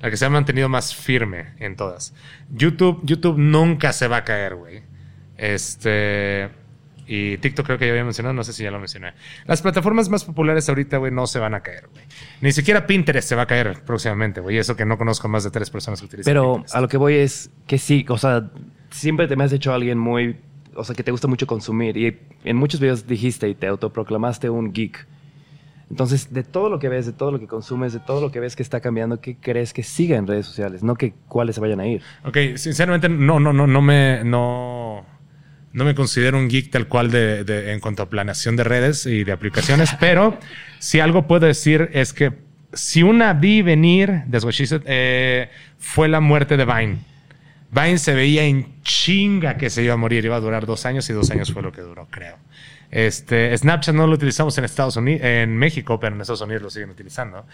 la 0.00 0.10
que 0.10 0.16
se 0.16 0.24
ha 0.24 0.30
mantenido 0.30 0.68
más 0.68 0.94
firme 0.94 1.54
en 1.58 1.76
todas. 1.76 2.14
YouTube, 2.50 3.00
YouTube 3.04 3.38
nunca 3.38 3.92
se 3.92 4.08
va 4.08 4.18
a 4.18 4.24
caer, 4.24 4.54
güey. 4.54 4.82
Este. 5.36 6.50
Y 7.08 7.38
TikTok 7.38 7.64
creo 7.64 7.78
que 7.78 7.86
ya 7.86 7.92
había 7.92 8.02
mencionado, 8.04 8.34
no 8.34 8.42
sé 8.42 8.52
si 8.52 8.64
ya 8.64 8.72
lo 8.72 8.80
mencioné. 8.80 9.12
Las 9.46 9.62
plataformas 9.62 10.08
más 10.08 10.24
populares 10.24 10.68
ahorita, 10.68 10.96
güey, 10.96 11.12
no 11.12 11.28
se 11.28 11.38
van 11.38 11.54
a 11.54 11.60
caer, 11.60 11.86
güey. 11.92 12.04
Ni 12.40 12.50
siquiera 12.50 12.84
Pinterest 12.86 13.28
se 13.28 13.36
va 13.36 13.42
a 13.42 13.46
caer 13.46 13.84
próximamente, 13.84 14.40
güey. 14.40 14.58
Eso 14.58 14.74
que 14.74 14.84
no 14.84 14.98
conozco 14.98 15.28
más 15.28 15.44
de 15.44 15.52
tres 15.52 15.70
personas 15.70 16.00
que 16.00 16.06
utilizan 16.06 16.28
Pero 16.28 16.54
Pinterest. 16.54 16.74
a 16.74 16.80
lo 16.80 16.88
que 16.88 16.96
voy 16.96 17.14
es 17.14 17.50
que 17.68 17.78
sí, 17.78 18.04
o 18.08 18.18
sea, 18.18 18.50
siempre 18.90 19.28
te 19.28 19.36
me 19.36 19.44
has 19.44 19.52
hecho 19.52 19.72
alguien 19.72 19.98
muy, 19.98 20.36
o 20.74 20.82
sea, 20.82 20.96
que 20.96 21.04
te 21.04 21.12
gusta 21.12 21.28
mucho 21.28 21.46
consumir 21.46 21.96
y 21.96 22.18
en 22.44 22.56
muchos 22.56 22.80
videos 22.80 23.06
dijiste 23.06 23.48
y 23.48 23.54
te 23.54 23.68
autoproclamaste 23.68 24.50
un 24.50 24.72
geek. 24.72 25.06
Entonces, 25.90 26.32
de 26.32 26.42
todo 26.42 26.68
lo 26.68 26.78
que 26.80 26.88
ves, 26.88 27.06
de 27.06 27.12
todo 27.12 27.30
lo 27.30 27.38
que 27.38 27.46
consumes, 27.46 27.92
de 27.92 28.00
todo 28.00 28.20
lo 28.20 28.32
que 28.32 28.40
ves 28.40 28.56
que 28.56 28.62
está 28.62 28.80
cambiando, 28.80 29.20
¿qué 29.20 29.36
crees 29.36 29.72
que 29.72 29.82
siga 29.84 30.16
en 30.16 30.26
redes 30.26 30.44
sociales? 30.46 30.82
No 30.82 30.96
que 30.96 31.14
cuáles 31.28 31.54
se 31.54 31.60
vayan 31.60 31.78
a 31.80 31.86
ir. 31.86 32.02
Ok, 32.24 32.36
sinceramente 32.56 33.08
no, 33.08 33.38
no, 33.38 33.52
no, 33.52 33.66
no 33.68 33.82
me, 33.82 34.24
no, 34.24 35.06
no 35.72 35.84
me 35.84 35.94
considero 35.94 36.38
un 36.38 36.48
geek 36.48 36.70
tal 36.70 36.88
cual 36.88 37.10
de, 37.12 37.44
de- 37.44 37.72
en 37.72 37.78
cuanto 37.80 38.02
a 38.02 38.10
planeación 38.10 38.56
de 38.56 38.64
redes 38.64 39.06
y 39.06 39.22
de 39.22 39.30
aplicaciones, 39.32 39.94
pero 40.00 40.36
si 40.80 40.98
algo 40.98 41.26
puedo 41.28 41.46
decir 41.46 41.88
es 41.92 42.12
que 42.12 42.32
si 42.72 43.02
una 43.04 43.32
vi 43.32 43.62
venir, 43.62 44.24
said, 44.50 44.82
eh, 44.86 45.50
fue 45.78 46.08
la 46.08 46.20
muerte 46.20 46.56
de 46.56 46.64
Vine. 46.64 46.98
Vine 47.70 47.98
se 47.98 48.14
veía 48.14 48.44
en 48.44 48.82
chinga 48.82 49.56
que 49.56 49.70
se 49.70 49.82
iba 49.82 49.94
a 49.94 49.96
morir, 49.96 50.24
iba 50.24 50.36
a 50.36 50.40
durar 50.40 50.66
dos 50.66 50.84
años 50.84 51.08
y 51.10 51.12
dos 51.12 51.30
años 51.30 51.52
fue 51.52 51.62
lo 51.62 51.72
que 51.72 51.80
duró, 51.80 52.06
creo. 52.10 52.36
Este, 52.90 53.56
Snapchat 53.56 53.94
no 53.94 54.06
lo 54.06 54.14
utilizamos 54.14 54.56
en 54.58 54.64
Estados 54.64 54.96
Unidos, 54.96 55.22
en 55.24 55.56
México, 55.56 55.98
pero 56.00 56.14
en 56.14 56.20
Estados 56.20 56.40
Unidos 56.40 56.62
lo 56.62 56.70
siguen 56.70 56.90
utilizando. 56.90 57.44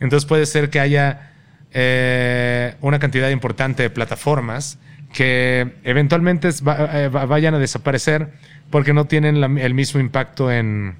Entonces 0.00 0.26
puede 0.26 0.46
ser 0.46 0.70
que 0.70 0.80
haya 0.80 1.32
eh, 1.72 2.74
una 2.80 2.98
cantidad 2.98 3.30
importante 3.30 3.82
de 3.82 3.90
plataformas 3.90 4.78
que 5.12 5.72
eventualmente 5.84 6.48
eh, 6.48 7.08
va- 7.08 7.26
vayan 7.26 7.54
a 7.54 7.58
desaparecer 7.58 8.32
porque 8.70 8.92
no 8.92 9.06
tienen 9.06 9.36
el 9.58 9.74
mismo 9.74 10.00
impacto 10.00 10.50
en, 10.50 10.96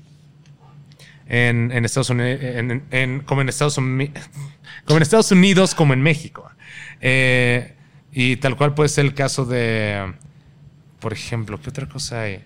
en, 1.29 1.85
Estados 1.85 2.11
Unidos, 2.11 2.41
como, 3.25 3.41
en 3.43 3.49
Estados 3.49 3.79
Uni- 3.79 4.13
como 4.85 4.97
en 4.99 5.03
Estados 5.03 5.31
Unidos 5.33 5.75
como 5.75 5.95
en 5.95 6.03
México. 6.03 6.51
Eh, 7.01 7.75
y 8.13 8.37
tal 8.37 8.57
cual 8.57 8.75
puede 8.75 8.89
ser 8.91 9.07
el 9.07 9.15
caso 9.15 9.45
de, 9.47 10.13
por 11.01 11.13
ejemplo, 11.15 11.59
¿qué 11.61 11.71
otra 11.71 11.89
cosa 11.89 12.23
hay? 12.23 12.45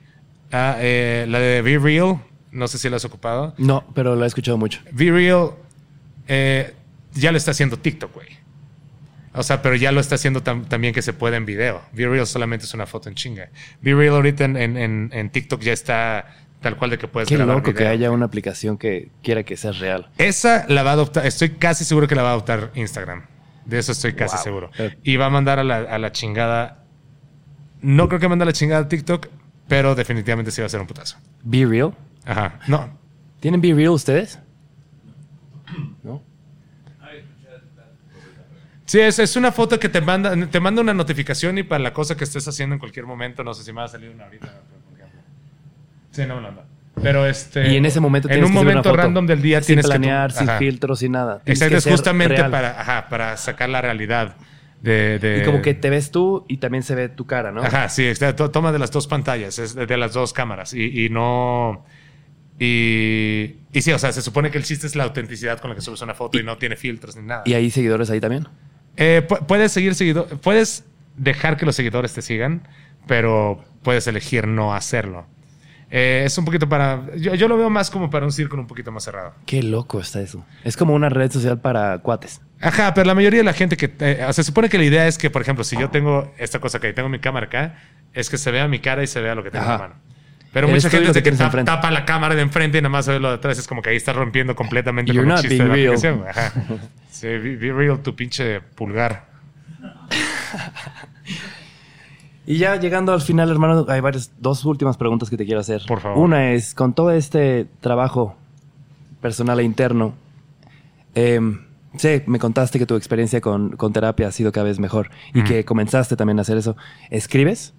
Ah, 0.52 0.76
eh, 0.78 1.26
la 1.28 1.38
de 1.38 1.62
Be 1.62 1.78
Real, 1.78 2.20
no 2.52 2.68
sé 2.68 2.78
si 2.78 2.88
la 2.88 2.96
has 2.96 3.04
ocupado. 3.04 3.54
No, 3.58 3.84
pero 3.94 4.14
lo 4.16 4.24
he 4.24 4.26
escuchado 4.26 4.56
mucho. 4.58 4.80
Be 4.92 5.10
Real 5.10 5.50
eh, 6.28 6.74
ya 7.14 7.32
lo 7.32 7.38
está 7.38 7.50
haciendo 7.52 7.78
TikTok, 7.78 8.14
güey. 8.14 8.28
O 9.34 9.42
sea, 9.42 9.60
pero 9.60 9.74
ya 9.76 9.92
lo 9.92 10.00
está 10.00 10.14
haciendo 10.14 10.42
tam- 10.42 10.66
también 10.66 10.94
que 10.94 11.02
se 11.02 11.12
puede 11.12 11.36
en 11.36 11.44
video. 11.44 11.82
Be 11.92 12.06
Real 12.08 12.26
solamente 12.26 12.64
es 12.64 12.72
una 12.74 12.86
foto 12.86 13.08
en 13.08 13.14
chinga. 13.14 13.50
Be 13.82 13.94
Real 13.94 14.14
ahorita 14.14 14.44
en, 14.44 14.56
en- 14.56 15.10
en- 15.12 15.30
TikTok 15.30 15.60
ya 15.60 15.72
está 15.74 16.26
tal 16.62 16.76
cual 16.78 16.90
de 16.90 16.98
que 16.98 17.06
puedes 17.06 17.28
Qué 17.28 17.36
grabar 17.36 17.56
loco 17.56 17.66
que 17.74 17.80
video. 17.80 17.90
haya 17.90 18.10
una 18.10 18.24
aplicación 18.26 18.78
que 18.78 19.10
quiera 19.22 19.42
que 19.42 19.56
sea 19.58 19.72
real. 19.72 20.08
Esa 20.16 20.64
la 20.68 20.82
va 20.82 20.90
a 20.90 20.92
adoptar, 20.94 21.26
estoy 21.26 21.50
casi 21.50 21.84
seguro 21.84 22.08
que 22.08 22.14
la 22.14 22.22
va 22.22 22.30
a 22.30 22.32
adoptar 22.32 22.70
Instagram. 22.74 23.26
De 23.66 23.78
eso 23.78 23.92
estoy 23.92 24.14
casi 24.14 24.36
Wow. 24.36 24.44
seguro. 24.44 24.70
Pero- 24.76 24.96
Y 25.02 25.16
va 25.16 25.26
a 25.26 25.30
mandar 25.30 25.58
a 25.58 25.64
la, 25.64 25.78
a 25.80 25.98
la 25.98 26.12
chingada. 26.12 26.84
No 27.82 28.08
creo 28.08 28.20
que 28.20 28.28
mande 28.28 28.44
a 28.44 28.46
la 28.46 28.52
chingada 28.52 28.82
a 28.84 28.88
TikTok, 28.88 29.26
pero 29.68 29.94
definitivamente 29.94 30.50
sí 30.50 30.60
va 30.60 30.66
a 30.66 30.70
ser 30.70 30.80
un 30.80 30.86
putazo. 30.86 31.16
Be 31.42 31.64
Real. 31.66 31.92
Ajá. 32.24 32.58
No. 32.68 32.98
¿Tienen 33.40 33.60
Be 33.60 33.72
Real 33.74 33.90
ustedes? 33.90 34.38
¿No? 36.02 36.22
Sí, 38.84 39.00
es, 39.00 39.18
es 39.18 39.34
una 39.34 39.50
foto 39.50 39.80
que 39.80 39.88
te 39.88 40.00
manda, 40.00 40.34
te 40.48 40.60
manda 40.60 40.80
una 40.80 40.94
notificación 40.94 41.58
y 41.58 41.64
para 41.64 41.80
la 41.82 41.92
cosa 41.92 42.16
que 42.16 42.22
estés 42.22 42.46
haciendo 42.46 42.74
en 42.74 42.78
cualquier 42.78 43.04
momento, 43.04 43.42
no 43.42 43.52
sé 43.52 43.64
si 43.64 43.72
me 43.72 43.80
va 43.80 43.86
a 43.86 43.88
salir 43.88 44.10
una 44.10 44.24
ahorita, 44.26 44.46
por 44.46 44.96
ejemplo. 44.98 45.20
Sí, 46.12 46.22
no 46.26 46.36
me 46.36 46.42
lo 46.42 46.48
anda. 46.48 46.64
Pero 47.02 47.26
este. 47.26 47.68
Y 47.68 47.76
en 47.76 47.84
ese 47.84 47.98
momento 48.00 48.30
en 48.30 48.38
un 48.38 48.44
una 48.52 48.54
momento 48.54 48.84
foto. 48.90 48.96
random 48.96 49.26
del 49.26 49.42
día 49.42 49.58
sin 49.60 49.66
tienes 49.66 49.86
planear, 49.86 50.32
que. 50.32 50.38
tú- 50.38 50.46
sin 50.46 50.58
filtros, 50.58 50.98
sin 51.00 51.12
nada. 51.12 51.42
Exacto, 51.44 51.76
es 51.78 51.84
justamente 51.84 52.36
real. 52.36 52.50
para, 52.50 52.80
ajá, 52.80 53.08
para 53.08 53.36
sacar 53.36 53.68
la 53.68 53.82
realidad 53.82 54.36
de, 54.82 55.18
de- 55.18 55.38
Y 55.40 55.44
como 55.44 55.62
que 55.62 55.74
te 55.74 55.90
ves 55.90 56.10
tú 56.10 56.44
y 56.48 56.58
también 56.58 56.82
se 56.82 56.94
ve 56.94 57.08
tu 57.08 57.26
cara, 57.26 57.50
¿no? 57.52 57.62
Ajá, 57.62 57.88
sí, 57.88 58.04
está- 58.04 58.36
to- 58.36 58.50
toma 58.50 58.72
de 58.72 58.78
las 58.78 58.90
dos 58.90 59.06
pantallas, 59.06 59.58
es 59.58 59.74
de, 59.74 59.86
de 59.86 59.96
las 59.96 60.12
dos 60.12 60.32
cámaras. 60.32 60.74
Y, 60.74 61.04
y 61.06 61.08
no. 61.08 61.84
Y, 62.58 63.56
y 63.72 63.82
sí, 63.82 63.92
o 63.92 63.98
sea, 63.98 64.12
se 64.12 64.22
supone 64.22 64.50
que 64.50 64.58
el 64.58 64.64
chiste 64.64 64.86
es 64.86 64.96
la 64.96 65.04
autenticidad 65.04 65.58
con 65.60 65.70
la 65.70 65.76
que 65.76 65.82
subes 65.82 66.00
una 66.02 66.14
foto 66.14 66.38
y, 66.38 66.42
no 66.42 66.56
tiene 66.56 66.76
filtros 66.76 67.16
ni 67.16 67.22
nada. 67.22 67.42
¿Y 67.44 67.54
hay 67.54 67.70
seguidores 67.70 68.08
ahí 68.10 68.20
también? 68.20 68.48
Eh, 68.96 69.26
pu- 69.28 69.44
puedes 69.46 69.72
seguir 69.72 69.94
seguido, 69.94 70.26
puedes 70.26 70.84
dejar 71.16 71.56
que 71.58 71.66
los 71.66 71.76
seguidores 71.76 72.14
te 72.14 72.22
sigan, 72.22 72.66
pero 73.06 73.62
puedes 73.82 74.06
elegir 74.06 74.46
no 74.46 74.74
hacerlo. 74.74 75.26
Eh, 75.90 76.22
es 76.24 76.36
un 76.38 76.44
poquito 76.44 76.68
para. 76.68 77.02
Yo, 77.16 77.34
yo 77.34 77.46
lo 77.46 77.56
veo 77.58 77.70
más 77.70 77.90
como 77.90 78.08
para 78.10 78.24
un 78.24 78.32
círculo 78.32 78.62
un 78.62 78.66
poquito 78.68 78.90
más 78.90 79.04
cerrado. 79.04 79.34
Qué 79.44 79.62
loco 79.62 80.00
está 80.00 80.20
eso. 80.20 80.44
Es 80.64 80.76
como 80.76 80.94
una 80.94 81.08
red 81.10 81.30
social 81.30 81.60
para 81.60 81.98
cuates. 81.98 82.40
Ajá, 82.60 82.94
pero 82.94 83.06
la 83.06 83.14
mayoría 83.14 83.40
de 83.40 83.44
la 83.44 83.52
gente 83.52 83.76
que. 83.76 83.92
eh, 84.00 84.16
o 84.28 84.32
sea, 84.32 84.32
se 84.32 84.44
supone 84.44 84.68
que 84.68 84.78
la 84.78 84.84
idea 84.84 85.06
es 85.06 85.18
que, 85.18 85.28
por 85.30 85.42
ejemplo, 85.42 85.62
si 85.64 85.76
yo 85.76 85.90
tengo 85.90 86.32
esta 86.38 86.58
cosa 86.58 86.80
que 86.80 86.92
tengo 86.92 87.08
mi 87.08 87.18
cámara 87.18 87.46
acá, 87.46 87.78
es 88.14 88.30
que 88.30 88.38
se 88.38 88.50
vea 88.50 88.66
mi 88.68 88.78
cara 88.78 89.02
y 89.02 89.06
se 89.06 89.20
vea 89.20 89.34
lo 89.34 89.42
que 89.44 89.50
tengo 89.50 89.64
en 89.66 89.70
la 89.70 89.78
mano. 89.78 89.94
Pero 90.52 90.68
Eres 90.68 90.84
mucha 90.84 90.90
gente 90.90 91.08
desde 91.12 91.22
que 91.22 91.32
tap- 91.36 91.64
tapa 91.66 91.90
la 91.90 92.06
cámara 92.06 92.34
de 92.34 92.40
enfrente 92.40 92.78
y 92.78 92.80
nada 92.80 92.88
más 92.88 93.04
se 93.04 93.12
ve 93.12 93.20
lo 93.20 93.28
de 93.28 93.34
atrás, 93.34 93.58
es 93.58 93.66
como 93.68 93.82
que 93.82 93.90
ahí 93.90 93.96
está 93.96 94.14
rompiendo 94.14 94.56
completamente 94.56 95.12
You're 95.12 95.28
con 95.28 95.36
el 95.36 95.42
chiste 95.42 95.62
de 95.62 95.68
la 95.68 95.74
real. 95.74 95.88
aplicación. 95.94 96.24
Ajá. 96.28 96.52
Sí, 97.10 97.26
be, 97.28 97.56
be 97.56 97.72
real, 97.72 97.98
tu 98.02 98.14
pinche 98.14 98.60
pulgar. 98.60 99.24
Y 102.46 102.58
ya 102.58 102.76
llegando 102.76 103.12
al 103.12 103.20
final, 103.20 103.50
hermano, 103.50 103.86
hay 103.88 104.00
varias, 104.00 104.30
dos 104.38 104.64
últimas 104.64 104.96
preguntas 104.96 105.28
que 105.30 105.36
te 105.36 105.44
quiero 105.44 105.60
hacer. 105.60 105.82
Por 105.88 106.00
favor. 106.00 106.18
Una 106.18 106.52
es, 106.52 106.74
con 106.74 106.94
todo 106.94 107.10
este 107.10 107.66
trabajo 107.80 108.36
personal 109.20 109.58
e 109.60 109.64
interno. 109.64 110.14
Em, 111.14 111.65
sé, 111.98 112.24
me 112.26 112.38
contaste 112.38 112.78
que 112.78 112.86
tu 112.86 112.94
experiencia 112.96 113.40
con, 113.40 113.76
con 113.76 113.92
terapia 113.92 114.28
ha 114.28 114.32
sido 114.32 114.52
cada 114.52 114.64
vez 114.64 114.78
mejor 114.78 115.10
y 115.34 115.42
que 115.42 115.64
comenzaste 115.64 116.16
también 116.16 116.38
a 116.38 116.42
hacer 116.42 116.56
eso. 116.58 116.76
¿Escribes? 117.10 117.74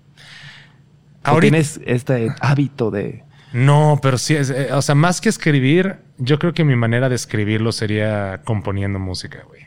¿O 1.26 1.30
Ahorita- 1.32 1.42
tienes 1.52 1.80
este 1.86 2.30
hábito 2.42 2.92
de... 2.92 3.24
No, 3.54 4.00
pero 4.02 4.18
sí, 4.18 4.36
es, 4.36 4.50
eh, 4.50 4.70
o 4.74 4.82
sea, 4.82 4.94
más 4.96 5.22
que 5.22 5.30
escribir, 5.30 5.98
yo 6.18 6.38
creo 6.38 6.54
que 6.54 6.64
mi 6.66 6.76
manera 6.76 7.08
de 7.10 7.16
escribirlo 7.16 7.72
sería 7.72 8.42
componiendo 8.44 9.00
música, 9.00 9.44
güey. 9.48 9.62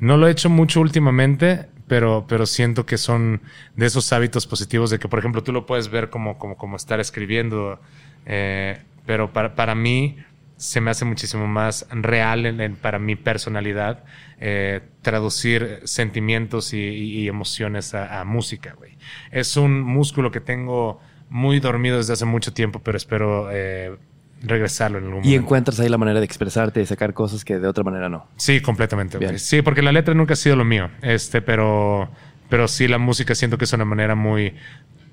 No 0.00 0.16
lo 0.16 0.26
he 0.26 0.32
hecho 0.32 0.50
mucho 0.50 0.80
últimamente, 0.80 1.66
pero, 1.86 2.26
pero 2.28 2.44
siento 2.44 2.86
que 2.86 2.98
son 2.98 3.40
de 3.76 3.86
esos 3.86 4.12
hábitos 4.12 4.46
positivos 4.48 4.90
de 4.90 4.98
que, 4.98 5.08
por 5.08 5.20
ejemplo, 5.20 5.44
tú 5.44 5.52
lo 5.52 5.64
puedes 5.64 5.88
ver 5.90 6.10
como, 6.10 6.38
como, 6.38 6.56
como 6.56 6.76
estar 6.76 6.98
escribiendo, 6.98 7.80
eh, 8.26 8.80
pero 9.06 9.32
para, 9.32 9.54
para 9.54 9.74
mí 9.76 10.16
se 10.56 10.80
me 10.80 10.90
hace 10.90 11.04
muchísimo 11.04 11.46
más 11.46 11.86
real 11.90 12.46
en- 12.46 12.60
en- 12.60 12.76
para 12.76 12.98
mi 12.98 13.16
personalidad 13.16 14.04
eh, 14.40 14.80
traducir 15.02 15.80
sentimientos 15.84 16.72
y, 16.74 16.78
y- 16.78 17.18
y 17.20 17.28
emociones 17.28 17.94
a, 17.94 18.20
a 18.20 18.24
música, 18.24 18.74
güey. 18.76 18.96
Es 19.30 19.56
un 19.56 19.80
músculo 19.82 20.30
que 20.30 20.40
tengo 20.40 21.00
muy 21.30 21.60
dormido 21.60 21.96
desde 21.98 22.12
hace 22.12 22.24
mucho 22.24 22.52
tiempo, 22.52 22.80
pero 22.82 22.96
espero 22.96 23.48
eh, 23.50 23.96
regresarlo 24.42 24.98
en 24.98 25.04
algún 25.04 25.20
Y 25.24 25.28
momento. 25.28 25.42
encuentras 25.44 25.80
ahí 25.80 25.88
la 25.88 25.98
manera 25.98 26.20
de 26.20 26.26
expresarte 26.26 26.80
y 26.82 26.86
sacar 26.86 27.14
cosas 27.14 27.44
que 27.44 27.58
de 27.58 27.66
otra 27.66 27.82
manera 27.84 28.08
no. 28.08 28.26
Sí, 28.36 28.60
completamente. 28.60 29.18
Güey. 29.18 29.38
Sí, 29.38 29.62
porque 29.62 29.82
la 29.82 29.92
letra 29.92 30.14
nunca 30.14 30.34
ha 30.34 30.36
sido 30.36 30.56
lo 30.56 30.64
mío. 30.64 30.90
Este, 31.02 31.40
pero, 31.42 32.10
pero 32.48 32.68
sí 32.68 32.86
la 32.88 32.98
música 32.98 33.34
siento 33.34 33.56
que 33.58 33.64
es 33.64 33.72
una 33.72 33.84
manera 33.86 34.14
muy 34.14 34.54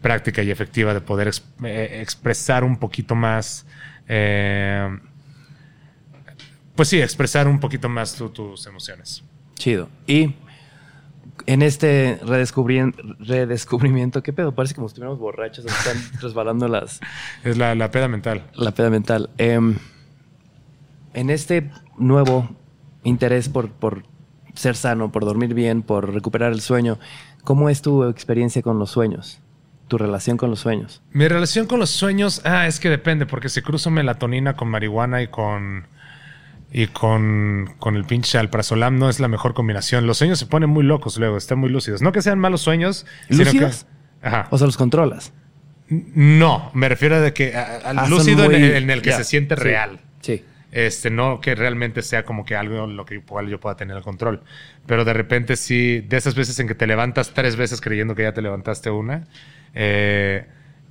práctica 0.01 0.41
y 0.43 0.51
efectiva 0.51 0.93
de 0.93 1.01
poder 1.01 1.31
eh, 1.63 1.99
expresar 2.01 2.63
un 2.63 2.77
poquito 2.77 3.15
más. 3.15 3.65
eh, 4.07 4.89
pues 6.75 6.89
sí, 6.89 7.01
expresar 7.01 7.47
un 7.47 7.59
poquito 7.59 7.89
más 7.89 8.15
tu- 8.15 8.29
tus 8.29 8.65
emociones. 8.67 9.23
Chido. 9.55 9.89
Y 10.07 10.35
en 11.47 11.61
este 11.61 12.19
redescubri- 12.21 12.93
redescubrimiento, 13.19 14.21
¿qué 14.23 14.33
pedo? 14.33 14.53
Parece 14.53 14.75
como 14.75 14.87
si 14.87 14.91
estuviéramos 14.93 15.19
borrachos, 15.19 15.65
están 15.65 15.97
resbalando 16.21 16.67
las, 16.67 16.99
Es 17.43 17.57
la, 17.57 17.75
la 17.75 17.91
peda 17.91 18.07
mental. 18.07 18.45
la 18.55 18.71
peda 18.71 18.89
mental. 18.89 19.29
Em, 19.37 19.77
en 21.13 21.29
este 21.29 21.69
nuevo 21.97 22.49
interés 23.03 23.49
por, 23.49 23.71
por 23.71 24.03
ser 24.53 24.75
sano, 24.75 25.11
por 25.11 25.25
dormir 25.25 25.53
bien, 25.53 25.81
por 25.81 26.13
recuperar 26.13 26.51
el 26.51 26.61
sueño, 26.61 26.99
¿cómo 27.43 27.69
es 27.69 27.81
tu 27.81 28.03
experiencia 28.05 28.61
con 28.61 28.79
los 28.79 28.91
sueños? 28.91 29.39
Tu 29.87 29.97
relación 29.97 30.37
con 30.37 30.49
los 30.49 30.59
sueños. 30.59 31.01
Mi 31.11 31.27
relación 31.27 31.65
con 31.67 31.79
los 31.79 31.89
sueños, 31.89 32.41
ah, 32.45 32.65
es 32.67 32.79
que 32.79 32.89
depende, 32.89 33.25
porque 33.25 33.49
si 33.49 33.61
cruzo 33.61 33.89
melatonina 33.89 34.55
con 34.55 34.69
marihuana 34.69 35.21
y 35.21 35.27
con 35.27 35.85
y 36.71 36.87
con, 36.87 37.73
con 37.79 37.95
el 37.95 38.05
pinche 38.05 38.37
alprazolam 38.37 38.97
no 38.97 39.09
es 39.09 39.19
la 39.19 39.27
mejor 39.27 39.53
combinación. 39.53 40.07
Los 40.07 40.17
sueños 40.19 40.39
se 40.39 40.45
ponen 40.45 40.69
muy 40.69 40.83
locos 40.83 41.17
luego, 41.17 41.37
están 41.37 41.59
muy 41.59 41.69
lúcidos. 41.69 42.01
No 42.01 42.11
que 42.11 42.21
sean 42.21 42.39
malos 42.39 42.61
sueños, 42.61 43.05
sino 43.29 43.43
¿Lúcidos? 43.45 43.85
que 44.21 44.27
ajá. 44.27 44.47
O 44.51 44.57
sea, 44.57 44.67
los 44.67 44.77
controlas. 44.77 45.33
No, 45.89 46.71
me 46.73 46.87
refiero 46.87 47.15
a 47.17 47.19
de 47.19 47.33
que 47.33 47.53
al 47.55 47.99
Ah, 47.99 48.07
lúcido 48.07 48.45
en, 48.45 48.55
el, 48.63 48.71
en 48.83 48.89
el 48.89 49.01
que 49.01 49.11
se 49.11 49.23
siente 49.25 49.55
sí, 49.57 49.61
real. 49.61 49.99
Sí. 50.21 50.45
Este, 50.71 51.09
no 51.09 51.41
que 51.41 51.53
realmente 51.53 52.01
sea 52.01 52.23
como 52.23 52.45
que 52.45 52.55
algo 52.55 52.87
lo 52.87 53.05
que 53.05 53.19
cual 53.21 53.49
yo 53.49 53.59
pueda 53.59 53.75
tener 53.75 53.97
el 53.97 54.03
control. 54.03 54.41
Pero 54.85 55.03
de 55.03 55.11
repente 55.11 55.57
sí, 55.57 55.99
de 55.99 56.15
esas 56.15 56.33
veces 56.35 56.57
en 56.61 56.67
que 56.69 56.75
te 56.75 56.87
levantas 56.87 57.33
tres 57.33 57.57
veces 57.57 57.81
creyendo 57.81 58.15
que 58.15 58.23
ya 58.23 58.33
te 58.33 58.41
levantaste 58.41 58.89
una. 58.89 59.25
eh, 59.73 60.45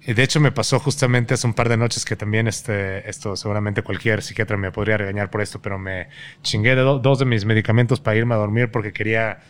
de 0.06 0.22
hecho 0.22 0.40
me 0.40 0.50
pasó 0.52 0.78
justamente 0.80 1.34
hace 1.34 1.46
un 1.46 1.54
par 1.54 1.68
de 1.68 1.76
noches 1.76 2.04
que 2.04 2.16
también 2.16 2.48
este, 2.48 3.08
esto 3.08 3.36
seguramente 3.36 3.82
cualquier 3.82 4.22
psiquiatra 4.22 4.56
me 4.56 4.72
podría 4.72 4.96
regañar 4.96 5.30
por 5.30 5.42
esto, 5.42 5.60
pero 5.60 5.78
me 5.78 6.08
chingué 6.42 6.74
de 6.74 6.82
do- 6.82 6.98
dos 6.98 7.18
de 7.18 7.26
mis 7.26 7.44
medicamentos 7.44 8.00
para 8.00 8.16
irme 8.16 8.34
a 8.34 8.38
dormir 8.38 8.70
porque 8.70 8.92
quería, 8.92 9.40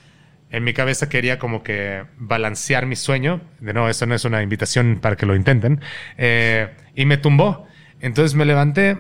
en 0.51 0.65
mi 0.65 0.73
cabeza 0.75 1.09
quería 1.09 1.39
como 1.39 1.63
que 1.63 2.05
balancear 2.19 2.87
mi 2.87 2.97
sueño. 2.97 3.41
De 3.61 3.73
no, 3.73 3.89
eso 3.89 4.07
no 4.07 4.15
es 4.15 4.25
una 4.25 4.43
invitación 4.43 4.99
para 5.01 5.17
que 5.17 5.27
lo 5.27 5.37
intenten. 5.37 5.81
Eh, 6.19 6.69
y 6.97 7.05
me 7.07 7.17
tumbó. 7.17 7.67
Entonces 8.01 8.35
me 8.35 8.45
levanté, 8.45 8.99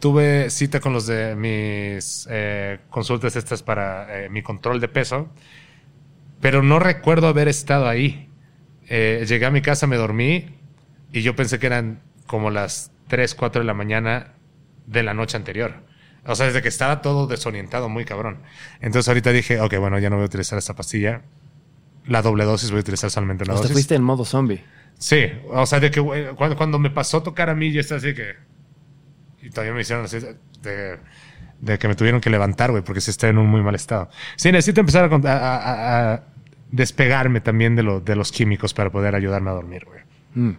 tuve 0.00 0.50
cita 0.50 0.80
con 0.80 0.92
los 0.92 1.06
de 1.06 1.34
mis 1.36 2.26
eh, 2.30 2.80
consultas 2.90 3.34
estas 3.36 3.62
para 3.62 4.24
eh, 4.24 4.28
mi 4.28 4.42
control 4.42 4.80
de 4.80 4.88
peso, 4.88 5.30
pero 6.40 6.62
no 6.62 6.78
recuerdo 6.78 7.28
haber 7.28 7.48
estado 7.48 7.88
ahí. 7.88 8.28
Eh, 8.88 9.24
llegué 9.28 9.46
a 9.46 9.50
mi 9.50 9.62
casa, 9.62 9.86
me 9.86 9.96
dormí 9.96 10.46
y 11.12 11.22
yo 11.22 11.36
pensé 11.36 11.58
que 11.58 11.66
eran 11.66 12.00
como 12.26 12.50
las 12.50 12.90
3, 13.08 13.34
4 13.34 13.60
de 13.62 13.66
la 13.66 13.74
mañana 13.74 14.32
de 14.86 15.02
la 15.02 15.14
noche 15.14 15.36
anterior. 15.36 15.74
O 16.24 16.34
sea, 16.36 16.46
desde 16.46 16.62
que 16.62 16.68
estaba 16.68 17.02
todo 17.02 17.26
desorientado, 17.26 17.88
muy 17.88 18.04
cabrón. 18.04 18.38
Entonces 18.80 19.08
ahorita 19.08 19.32
dije, 19.32 19.60
ok, 19.60 19.76
bueno, 19.78 19.98
ya 19.98 20.08
no 20.08 20.16
voy 20.16 20.22
a 20.24 20.26
utilizar 20.26 20.58
esta 20.58 20.74
pastilla. 20.74 21.22
La 22.06 22.22
doble 22.22 22.44
dosis 22.44 22.70
voy 22.70 22.78
a 22.78 22.80
utilizar 22.80 23.10
solamente 23.10 23.42
O 23.44 23.46
sea, 23.46 23.54
dosis. 23.56 23.72
fuiste 23.72 23.94
en 23.94 24.02
modo 24.02 24.24
zombie. 24.24 24.64
Sí, 24.98 25.26
o 25.48 25.66
sea, 25.66 25.80
de 25.80 25.90
que 25.90 26.00
cuando, 26.36 26.56
cuando 26.56 26.78
me 26.78 26.90
pasó 26.90 27.22
tocar 27.22 27.50
a 27.50 27.54
mí, 27.54 27.72
yo 27.72 27.80
estaba 27.80 27.98
así 27.98 28.14
que. 28.14 28.34
Y 29.42 29.50
todavía 29.50 29.74
me 29.74 29.80
hicieron 29.80 30.04
así 30.04 30.18
de, 30.62 30.98
de 31.60 31.78
que 31.78 31.88
me 31.88 31.96
tuvieron 31.96 32.20
que 32.20 32.30
levantar, 32.30 32.70
güey, 32.70 32.84
porque 32.84 33.00
sí 33.00 33.10
estaba 33.10 33.30
en 33.32 33.38
un 33.38 33.48
muy 33.48 33.60
mal 33.62 33.74
estado. 33.74 34.08
Sí, 34.36 34.52
necesito 34.52 34.80
empezar 34.80 35.04
a, 35.04 35.08
con- 35.08 35.26
a- 35.26 35.32
a- 35.32 36.12
a 36.14 36.24
despegarme 36.70 37.40
también 37.40 37.74
de, 37.74 37.82
lo- 37.82 38.00
de 38.00 38.14
los 38.14 38.30
químicos 38.30 38.74
para 38.74 38.90
poder 38.90 39.16
ayudarme 39.16 39.50
a 39.50 39.54
dormir, 39.54 39.84
güey. 39.86 40.01
Mm. 40.34 40.52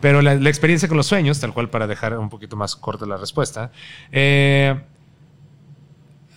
Pero 0.00 0.22
la, 0.22 0.34
experiencia 0.34 0.88
con 0.88 0.96
los 0.96 1.06
sueños, 1.06 1.40
tal 1.40 1.52
cual 1.52 1.70
para 1.70 1.86
dejar 1.86 2.16
un 2.18 2.28
poquito 2.28 2.56
más 2.56 2.76
corta 2.76 3.06
la 3.06 3.16
respuesta, 3.16 3.70
eh, 4.12 4.80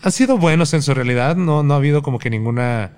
han 0.02 0.12
sido 0.12 0.38
buenos 0.38 0.74
en 0.74 0.82
su 0.82 0.94
realidad. 0.94 1.36
No, 1.36 1.64
no 1.64 1.74
ha 1.74 1.78
habido 1.78 2.02
como 2.04 2.20
que 2.20 2.30
ninguna. 2.30 2.92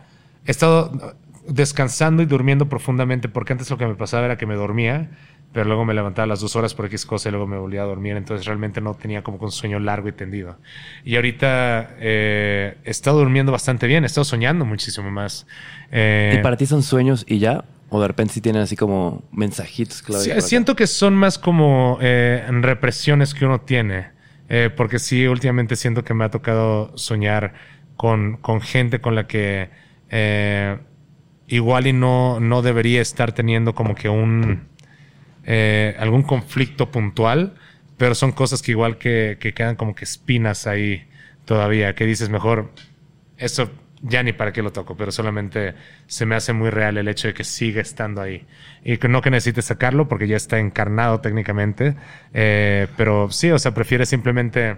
He 0.45 0.51
estado 0.51 1.15
descansando 1.47 2.23
y 2.23 2.25
durmiendo 2.25 2.67
profundamente 2.67 3.29
porque 3.29 3.53
antes 3.53 3.69
lo 3.69 3.77
que 3.77 3.85
me 3.85 3.95
pasaba 3.95 4.25
era 4.25 4.37
que 4.37 4.47
me 4.47 4.55
dormía, 4.55 5.11
pero 5.53 5.65
luego 5.65 5.85
me 5.85 5.93
levantaba 5.93 6.23
a 6.23 6.27
las 6.27 6.41
dos 6.41 6.55
horas 6.55 6.73
por 6.73 6.85
X 6.87 7.05
cosa 7.05 7.29
y 7.29 7.31
luego 7.31 7.45
me 7.47 7.57
volvía 7.57 7.83
a 7.83 7.85
dormir. 7.85 8.17
Entonces 8.17 8.45
realmente 8.45 8.81
no 8.81 8.95
tenía 8.95 9.23
como 9.23 9.37
un 9.37 9.51
sueño 9.51 9.79
largo 9.79 10.09
y 10.09 10.11
tendido. 10.11 10.57
Y 11.03 11.15
ahorita 11.15 11.95
eh, 11.99 12.77
he 12.83 12.89
estado 12.89 13.19
durmiendo 13.19 13.51
bastante 13.51 13.85
bien, 13.87 14.03
he 14.03 14.07
estado 14.07 14.25
soñando 14.25 14.65
muchísimo 14.65 15.11
más. 15.11 15.45
Eh, 15.91 16.37
¿Y 16.39 16.43
para 16.43 16.57
ti 16.57 16.65
son 16.65 16.81
sueños 16.81 17.23
y 17.27 17.39
ya? 17.39 17.63
¿O 17.89 18.01
de 18.01 18.07
repente 18.07 18.33
sí 18.33 18.41
tienen 18.41 18.63
así 18.63 18.75
como 18.75 19.23
mensajitos 19.31 20.01
clave? 20.01 20.23
Sí, 20.23 20.31
acá? 20.31 20.41
siento 20.41 20.75
que 20.75 20.87
son 20.87 21.15
más 21.15 21.37
como 21.37 21.97
eh, 22.01 22.45
represiones 22.49 23.33
que 23.33 23.45
uno 23.45 23.61
tiene. 23.61 24.09
Eh, 24.49 24.69
porque 24.75 24.99
sí, 24.99 25.25
últimamente 25.27 25.75
siento 25.75 26.03
que 26.03 26.13
me 26.13 26.23
ha 26.25 26.29
tocado 26.29 26.95
soñar 26.97 27.53
con, 27.95 28.37
con 28.37 28.61
gente 28.61 29.01
con 29.01 29.15
la 29.15 29.27
que 29.27 29.69
eh, 30.09 30.77
igual 31.47 31.87
y 31.87 31.93
no, 31.93 32.39
no 32.39 32.61
debería 32.61 33.01
estar 33.01 33.31
teniendo 33.31 33.73
como 33.73 33.95
que 33.95 34.09
un 34.09 34.67
eh, 35.45 35.95
algún 35.99 36.23
conflicto 36.23 36.91
puntual, 36.91 37.55
pero 37.97 38.15
son 38.15 38.31
cosas 38.31 38.61
que 38.61 38.71
igual 38.71 38.97
que, 38.97 39.37
que 39.39 39.53
quedan 39.53 39.75
como 39.75 39.95
que 39.95 40.03
espinas 40.03 40.67
ahí 40.67 41.07
todavía, 41.45 41.95
que 41.95 42.05
dices 42.05 42.29
mejor, 42.29 42.71
eso 43.37 43.69
ya 44.07 44.21
ni 44.23 44.33
para 44.33 44.53
qué 44.53 44.61
lo 44.61 44.71
toco, 44.71 44.95
pero 44.95 45.11
solamente 45.11 45.73
se 46.05 46.25
me 46.25 46.35
hace 46.35 46.53
muy 46.53 46.69
real 46.69 46.97
el 46.97 47.07
hecho 47.07 47.27
de 47.27 47.33
que 47.33 47.43
sigue 47.43 47.81
estando 47.81 48.21
ahí. 48.21 48.45
Y 48.83 48.97
que 48.97 49.07
no 49.07 49.21
que 49.21 49.31
necesites 49.31 49.65
sacarlo 49.65 50.07
porque 50.07 50.27
ya 50.27 50.35
está 50.37 50.59
encarnado 50.59 51.21
técnicamente, 51.21 51.95
eh, 52.33 52.87
pero 52.97 53.31
sí, 53.31 53.49
o 53.51 53.57
sea, 53.59 53.73
prefieres 53.73 54.09
simplemente 54.09 54.77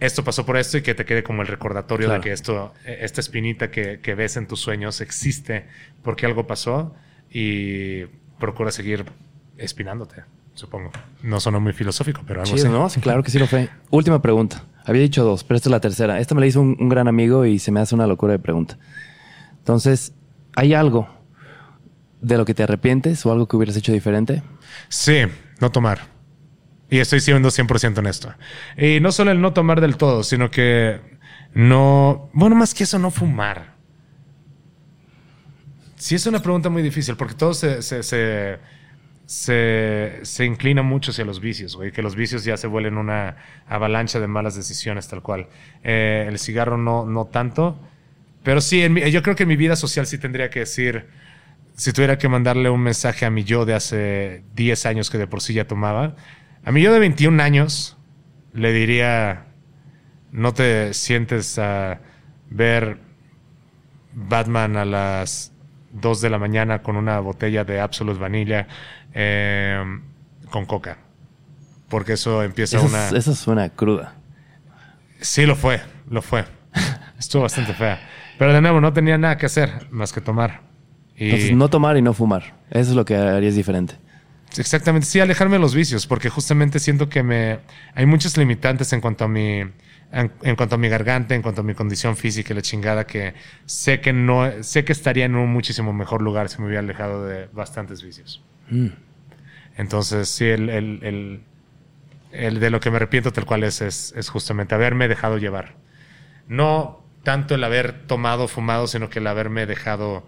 esto 0.00 0.22
pasó 0.24 0.44
por 0.44 0.56
esto 0.56 0.76
y 0.78 0.82
que 0.82 0.94
te 0.94 1.04
quede 1.04 1.22
como 1.22 1.42
el 1.42 1.48
recordatorio 1.48 2.06
Claro. 2.08 2.20
de 2.20 2.28
que 2.28 2.32
esto, 2.32 2.74
eh, 2.84 2.98
esta 3.02 3.20
espinita 3.20 3.70
que, 3.70 4.00
que 4.00 4.14
ves 4.14 4.36
en 4.36 4.46
tus 4.46 4.60
sueños 4.60 5.00
existe 5.00 5.66
porque 6.02 6.26
algo 6.26 6.46
pasó 6.46 6.94
y 7.30 8.04
procura 8.38 8.70
seguir 8.70 9.04
espinándote, 9.56 10.22
supongo. 10.54 10.90
No 11.22 11.40
sonó 11.40 11.60
muy 11.60 11.72
filosófico, 11.72 12.22
pero 12.26 12.42
algo 12.42 12.54
Chido, 12.54 12.68
así. 12.68 12.76
¿no? 12.76 12.88
Sí, 12.88 13.00
claro 13.00 13.22
que 13.22 13.30
sí 13.30 13.38
lo 13.38 13.46
fue. 13.46 13.68
Última 13.90 14.20
pregunta. 14.20 14.62
Había 14.84 15.02
dicho 15.02 15.24
dos, 15.24 15.44
pero 15.44 15.56
esta 15.56 15.68
es 15.68 15.72
la 15.72 15.80
tercera. 15.80 16.20
Esta 16.20 16.34
me 16.34 16.42
la 16.42 16.46
hizo 16.46 16.60
un, 16.60 16.88
gran 16.88 17.08
amigo 17.08 17.46
y 17.46 17.58
se 17.58 17.72
me 17.72 17.80
hace 17.80 17.94
una 17.94 18.06
locura 18.06 18.32
de 18.32 18.38
pregunta. 18.38 18.78
Entonces, 19.58 20.12
¿hay 20.54 20.74
algo 20.74 21.08
de 22.20 22.36
lo 22.36 22.44
que 22.44 22.54
te 22.54 22.62
arrepientes 22.62 23.24
o 23.24 23.32
algo 23.32 23.48
que 23.48 23.56
hubieras 23.56 23.76
hecho 23.76 23.92
diferente? 23.92 24.42
Sí, 24.88 25.22
no 25.60 25.72
tomar. 25.72 26.00
Y 26.90 26.98
estoy 26.98 27.20
siendo 27.20 27.48
100% 27.48 27.98
honesto. 27.98 28.34
Y 28.76 29.00
no 29.00 29.10
solo 29.10 29.30
el 29.30 29.40
no 29.40 29.54
tomar 29.54 29.80
del 29.80 29.96
todo, 29.96 30.22
sino 30.22 30.50
que 30.50 31.00
no... 31.54 32.28
Bueno, 32.34 32.54
más 32.54 32.74
que 32.74 32.84
eso, 32.84 32.98
no 32.98 33.10
fumar. 33.10 33.74
Sí, 35.96 36.16
es 36.16 36.26
una 36.26 36.40
pregunta 36.40 36.68
muy 36.68 36.82
difícil 36.82 37.16
porque 37.16 37.34
todo 37.34 37.54
se, 37.54 37.80
se, 37.80 38.58
se, 39.26 40.18
se 40.22 40.44
inclina 40.44 40.82
mucho 40.82 41.10
hacia 41.10 41.24
los 41.24 41.40
vicios, 41.40 41.76
güey. 41.76 41.92
Que 41.92 42.02
los 42.02 42.14
vicios 42.16 42.44
ya 42.44 42.56
se 42.56 42.66
vuelven 42.66 42.98
una 42.98 43.36
avalancha 43.66 44.20
de 44.20 44.26
malas 44.26 44.54
decisiones, 44.56 45.08
tal 45.08 45.22
cual. 45.22 45.48
Eh, 45.82 46.26
el 46.28 46.38
cigarro 46.38 46.76
no, 46.76 47.06
no 47.06 47.26
tanto. 47.26 47.78
Pero 48.42 48.60
sí, 48.60 48.82
en 48.82 48.92
mi- 48.92 49.10
yo 49.10 49.22
creo 49.22 49.34
que 49.36 49.44
en 49.44 49.48
mi 49.48 49.56
vida 49.56 49.76
social 49.76 50.06
sí 50.06 50.18
tendría 50.18 50.50
que 50.50 50.60
decir 50.60 51.06
si 51.76 51.92
tuviera 51.92 52.18
que 52.18 52.28
mandarle 52.28 52.70
un 52.70 52.80
mensaje 52.82 53.24
a 53.26 53.30
mi 53.30 53.42
yo 53.44 53.64
de 53.64 53.74
hace 53.74 54.44
10 54.54 54.86
años 54.86 55.10
que 55.10 55.18
de 55.18 55.26
por 55.26 55.40
sí 55.40 55.54
ya 55.54 55.66
tomaba, 55.66 56.14
a 56.64 56.70
mi 56.72 56.82
yo 56.82 56.92
de 56.92 57.00
21 57.00 57.40
años 57.40 57.96
le 58.52 58.72
diría, 58.72 59.46
no 60.30 60.54
te 60.54 60.94
sientes 60.94 61.58
a 61.58 62.00
ver 62.50 62.98
Batman 64.12 64.76
a 64.76 64.84
las 64.84 65.52
2 65.92 66.20
de 66.20 66.30
la 66.30 66.38
mañana 66.38 66.82
con 66.82 66.96
una 66.96 67.18
botella 67.20 67.64
de 67.64 67.80
Absolute 67.80 68.20
Vanilla 68.20 68.68
eh, 69.14 69.82
con 70.50 70.66
coca. 70.66 70.98
Porque 71.88 72.14
eso 72.14 72.42
empieza 72.42 72.78
Eso, 72.78 72.86
una... 72.86 73.06
es- 73.08 73.12
eso 73.14 73.34
suena 73.34 73.68
cruda. 73.70 74.14
Sí, 75.20 75.46
lo 75.46 75.56
fue, 75.56 75.80
lo 76.10 76.22
fue. 76.22 76.44
Estuvo 77.18 77.42
bastante 77.42 77.72
fea. 77.74 78.00
Pero 78.38 78.52
de 78.52 78.60
nuevo, 78.60 78.80
no 78.80 78.92
tenía 78.92 79.16
nada 79.16 79.36
que 79.38 79.46
hacer 79.46 79.88
más 79.90 80.12
que 80.12 80.20
tomar. 80.20 80.62
Y 81.16 81.26
Entonces, 81.26 81.52
no 81.52 81.68
tomar 81.70 81.96
y 81.96 82.02
no 82.02 82.12
fumar. 82.12 82.54
Eso 82.70 82.90
es 82.90 82.96
lo 82.96 83.04
que 83.04 83.14
harías 83.16 83.54
diferente. 83.54 83.94
Exactamente, 84.56 85.06
sí, 85.06 85.20
alejarme 85.20 85.54
de 85.54 85.60
los 85.60 85.74
vicios, 85.74 86.06
porque 86.06 86.28
justamente 86.28 86.78
siento 86.78 87.08
que 87.08 87.22
me 87.22 87.60
hay 87.94 88.06
muchos 88.06 88.36
limitantes 88.36 88.92
en 88.92 89.00
cuanto 89.00 89.24
a 89.24 89.28
mi 89.28 89.60
en, 90.12 90.32
en 90.42 90.54
cuanto 90.56 90.76
a 90.76 90.78
mi 90.78 90.88
garganta, 90.88 91.34
en 91.34 91.42
cuanto 91.42 91.62
a 91.62 91.64
mi 91.64 91.74
condición 91.74 92.16
física 92.16 92.52
y 92.52 92.56
la 92.56 92.62
chingada 92.62 93.04
que 93.06 93.34
sé 93.66 94.00
que 94.00 94.12
no 94.12 94.48
sé 94.62 94.84
que 94.84 94.92
estaría 94.92 95.24
en 95.24 95.34
un 95.34 95.52
muchísimo 95.52 95.92
mejor 95.92 96.22
lugar 96.22 96.48
si 96.48 96.60
me 96.60 96.66
hubiera 96.66 96.80
alejado 96.80 97.24
de 97.26 97.48
bastantes 97.52 98.02
vicios. 98.02 98.44
Mm. 98.70 98.88
Entonces, 99.76 100.28
sí, 100.28 100.44
el, 100.44 100.68
el, 100.68 100.98
el, 101.02 101.40
el 102.32 102.60
de 102.60 102.70
lo 102.70 102.80
que 102.80 102.90
me 102.90 102.96
arrepiento 102.96 103.32
tal 103.32 103.44
cual 103.44 103.64
es, 103.64 103.80
es, 103.80 104.12
es 104.16 104.28
justamente 104.28 104.74
haberme 104.74 105.08
dejado 105.08 105.38
llevar. 105.38 105.74
No 106.48 107.02
tanto 107.22 107.54
el 107.54 107.64
haber 107.64 108.06
tomado, 108.06 108.48
fumado, 108.48 108.86
sino 108.86 109.08
que 109.08 109.18
el 109.18 109.26
haberme 109.26 109.66
dejado 109.66 110.26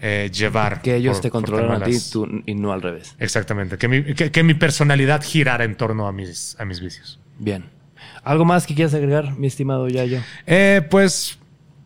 eh, 0.00 0.30
llevar. 0.32 0.82
Que 0.82 0.96
ellos 0.96 1.16
por- 1.16 1.22
te 1.22 1.30
controlaron 1.30 1.82
a 1.82 1.84
ti 1.86 1.96
tú- 2.12 2.28
y 2.46 2.54
no 2.54 2.72
al 2.72 2.82
revés. 2.82 3.16
Exactamente, 3.18 3.78
que 3.78 3.88
mi, 3.88 4.14
que, 4.14 4.30
que 4.30 4.42
mi 4.42 4.54
personalidad 4.54 5.22
girara 5.22 5.64
en 5.64 5.76
torno 5.76 6.06
a 6.06 6.12
mis, 6.12 6.56
a 6.60 6.64
mis 6.64 6.80
vicios. 6.80 7.18
Bien. 7.38 7.64
¿Algo 8.22 8.44
más 8.44 8.66
que 8.66 8.74
quieras 8.74 8.92
agregar, 8.94 9.36
mi 9.38 9.46
estimado 9.46 9.88
Yayo? 9.88 10.20
Eh, 10.46 10.86
pues, 10.90 11.38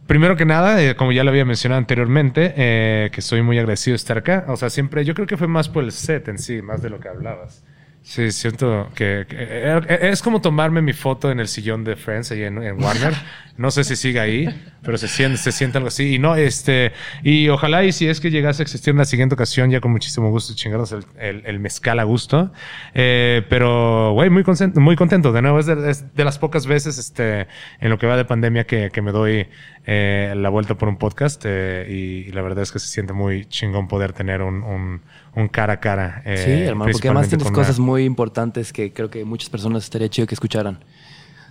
primero 0.08 0.36
que 0.36 0.44
nada, 0.44 0.82
eh, 0.82 0.96
como 0.96 1.12
ya 1.12 1.22
lo 1.22 1.30
había 1.30 1.44
mencionado 1.44 1.78
anteriormente, 1.78 2.54
eh, 2.56 3.10
que 3.12 3.22
soy 3.22 3.42
muy 3.42 3.58
agradecido 3.58 3.92
de 3.92 3.96
estar 3.96 4.18
acá. 4.18 4.46
O 4.48 4.56
sea, 4.56 4.70
siempre, 4.70 5.04
yo 5.04 5.14
creo 5.14 5.28
que 5.28 5.36
fue 5.36 5.46
más 5.46 5.68
por 5.68 5.84
el 5.84 5.92
set 5.92 6.26
en 6.26 6.38
sí, 6.38 6.60
más 6.62 6.82
de 6.82 6.90
lo 6.90 6.98
que 6.98 7.08
hablabas. 7.08 7.62
Sí, 8.10 8.32
siento 8.32 8.88
que, 8.94 9.26
que- 9.28 9.36
eh, 9.38 9.98
es 10.00 10.22
como 10.22 10.40
tomarme 10.40 10.80
mi 10.80 10.94
foto 10.94 11.30
en 11.30 11.40
el 11.40 11.46
sillón 11.46 11.84
de 11.84 11.94
Friends 11.94 12.30
ahí 12.32 12.42
en, 12.42 12.62
en 12.62 12.82
Warner. 12.82 13.12
No 13.58 13.70
sé 13.70 13.84
si 13.84 13.96
sigue 13.96 14.18
ahí, 14.18 14.48
pero 14.82 14.96
se 14.96 15.08
siente, 15.08 15.36
se 15.36 15.52
siente 15.52 15.76
algo 15.76 15.88
así. 15.88 16.14
Y 16.14 16.18
no, 16.18 16.34
este, 16.34 16.92
y 17.22 17.48
ojalá 17.50 17.84
y 17.84 17.92
si 17.92 18.08
es 18.08 18.20
que 18.20 18.30
llegase 18.30 18.62
a 18.62 18.64
existir 18.64 18.94
una 18.94 19.04
siguiente 19.04 19.34
ocasión, 19.34 19.68
ya 19.70 19.80
con 19.80 19.90
muchísimo 19.90 20.30
gusto 20.30 20.54
chingaros 20.54 20.92
el, 20.92 21.04
el, 21.18 21.42
el 21.44 21.58
mezcal 21.60 21.98
a 21.98 22.04
gusto. 22.04 22.50
Eh, 22.94 23.42
pero, 23.50 24.12
güey, 24.12 24.30
muy 24.30 24.42
contento, 24.44 24.80
muy 24.80 24.96
contento. 24.96 25.30
De 25.32 25.42
nuevo, 25.42 25.58
es 25.58 25.66
de, 25.66 25.90
es 25.90 26.14
de 26.14 26.24
las 26.24 26.38
pocas 26.38 26.66
veces, 26.66 26.96
este, 26.96 27.46
en 27.80 27.90
lo 27.90 27.98
que 27.98 28.06
va 28.06 28.16
de 28.16 28.24
pandemia 28.24 28.64
que, 28.64 28.90
que 28.90 29.02
me 29.02 29.12
doy 29.12 29.48
eh, 29.84 30.32
la 30.36 30.48
vuelta 30.48 30.76
por 30.78 30.88
un 30.88 30.96
podcast. 30.96 31.42
eh, 31.44 31.84
y, 31.90 32.28
y 32.28 32.32
la 32.32 32.40
verdad 32.40 32.62
es 32.62 32.72
que 32.72 32.78
se 32.78 32.86
siente 32.88 33.12
muy 33.12 33.44
chingón 33.46 33.86
poder 33.88 34.12
tener 34.14 34.40
un, 34.40 34.62
un, 34.62 35.02
un 35.38 35.48
cara 35.48 35.74
a 35.74 35.80
cara. 35.80 36.22
eh, 36.24 36.42
sí, 36.44 36.50
hermano, 36.64 36.90
porque 36.92 37.08
además 37.08 37.28
tienes 37.28 37.50
cosas 37.50 37.78
muy 37.78 38.04
importantes 38.04 38.72
que 38.72 38.92
creo 38.92 39.08
que 39.10 39.24
muchas 39.24 39.48
personas 39.50 39.84
estaría 39.84 40.08
chido 40.08 40.26
que 40.26 40.34
escucharan. 40.34 40.78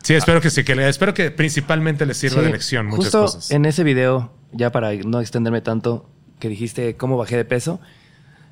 Sí, 0.03 0.13
espero 0.13 0.39
que 0.41 0.49
sí, 0.49 0.63
que 0.63 0.75
le- 0.75 0.87
espero 0.87 1.13
que 1.13 1.31
principalmente 1.31 2.05
les 2.05 2.17
sirva 2.17 2.39
Sí, 2.41 2.45
de 2.45 2.51
lección 2.51 2.85
muchas 2.85 3.05
Justo 3.05 3.21
cosas. 3.21 3.51
en 3.51 3.65
ese 3.65 3.83
video, 3.83 4.31
ya 4.51 4.71
para 4.71 4.93
no 4.93 5.19
extenderme 5.21 5.61
tanto, 5.61 6.09
que 6.39 6.49
dijiste 6.49 6.95
cómo 6.95 7.17
bajé 7.17 7.35
de 7.35 7.45
peso, 7.45 7.79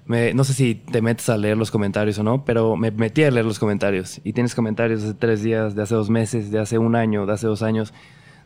me- 0.05 0.33
no 0.33 0.43
sé 0.43 0.53
si 0.53 0.75
te 0.75 1.01
metes 1.01 1.29
a 1.29 1.37
leer 1.37 1.57
los 1.57 1.71
comentarios 1.71 2.17
o 2.19 2.23
no, 2.23 2.45
pero 2.45 2.75
me 2.75 2.91
metí 2.91 3.23
a 3.23 3.31
leer 3.31 3.45
los 3.45 3.59
comentarios. 3.59 4.21
Y 4.23 4.33
tienes 4.33 4.53
comentarios 4.55 5.01
de 5.01 5.09
hace 5.09 5.17
tres 5.17 5.43
días, 5.43 5.75
de 5.75 5.83
hace 5.83 5.95
dos 5.95 6.09
meses, 6.09 6.51
de 6.51 6.59
hace 6.59 6.77
un 6.77 6.95
año, 6.95 7.25
de 7.25 7.33
hace 7.33 7.47
dos 7.47 7.61
años, 7.63 7.93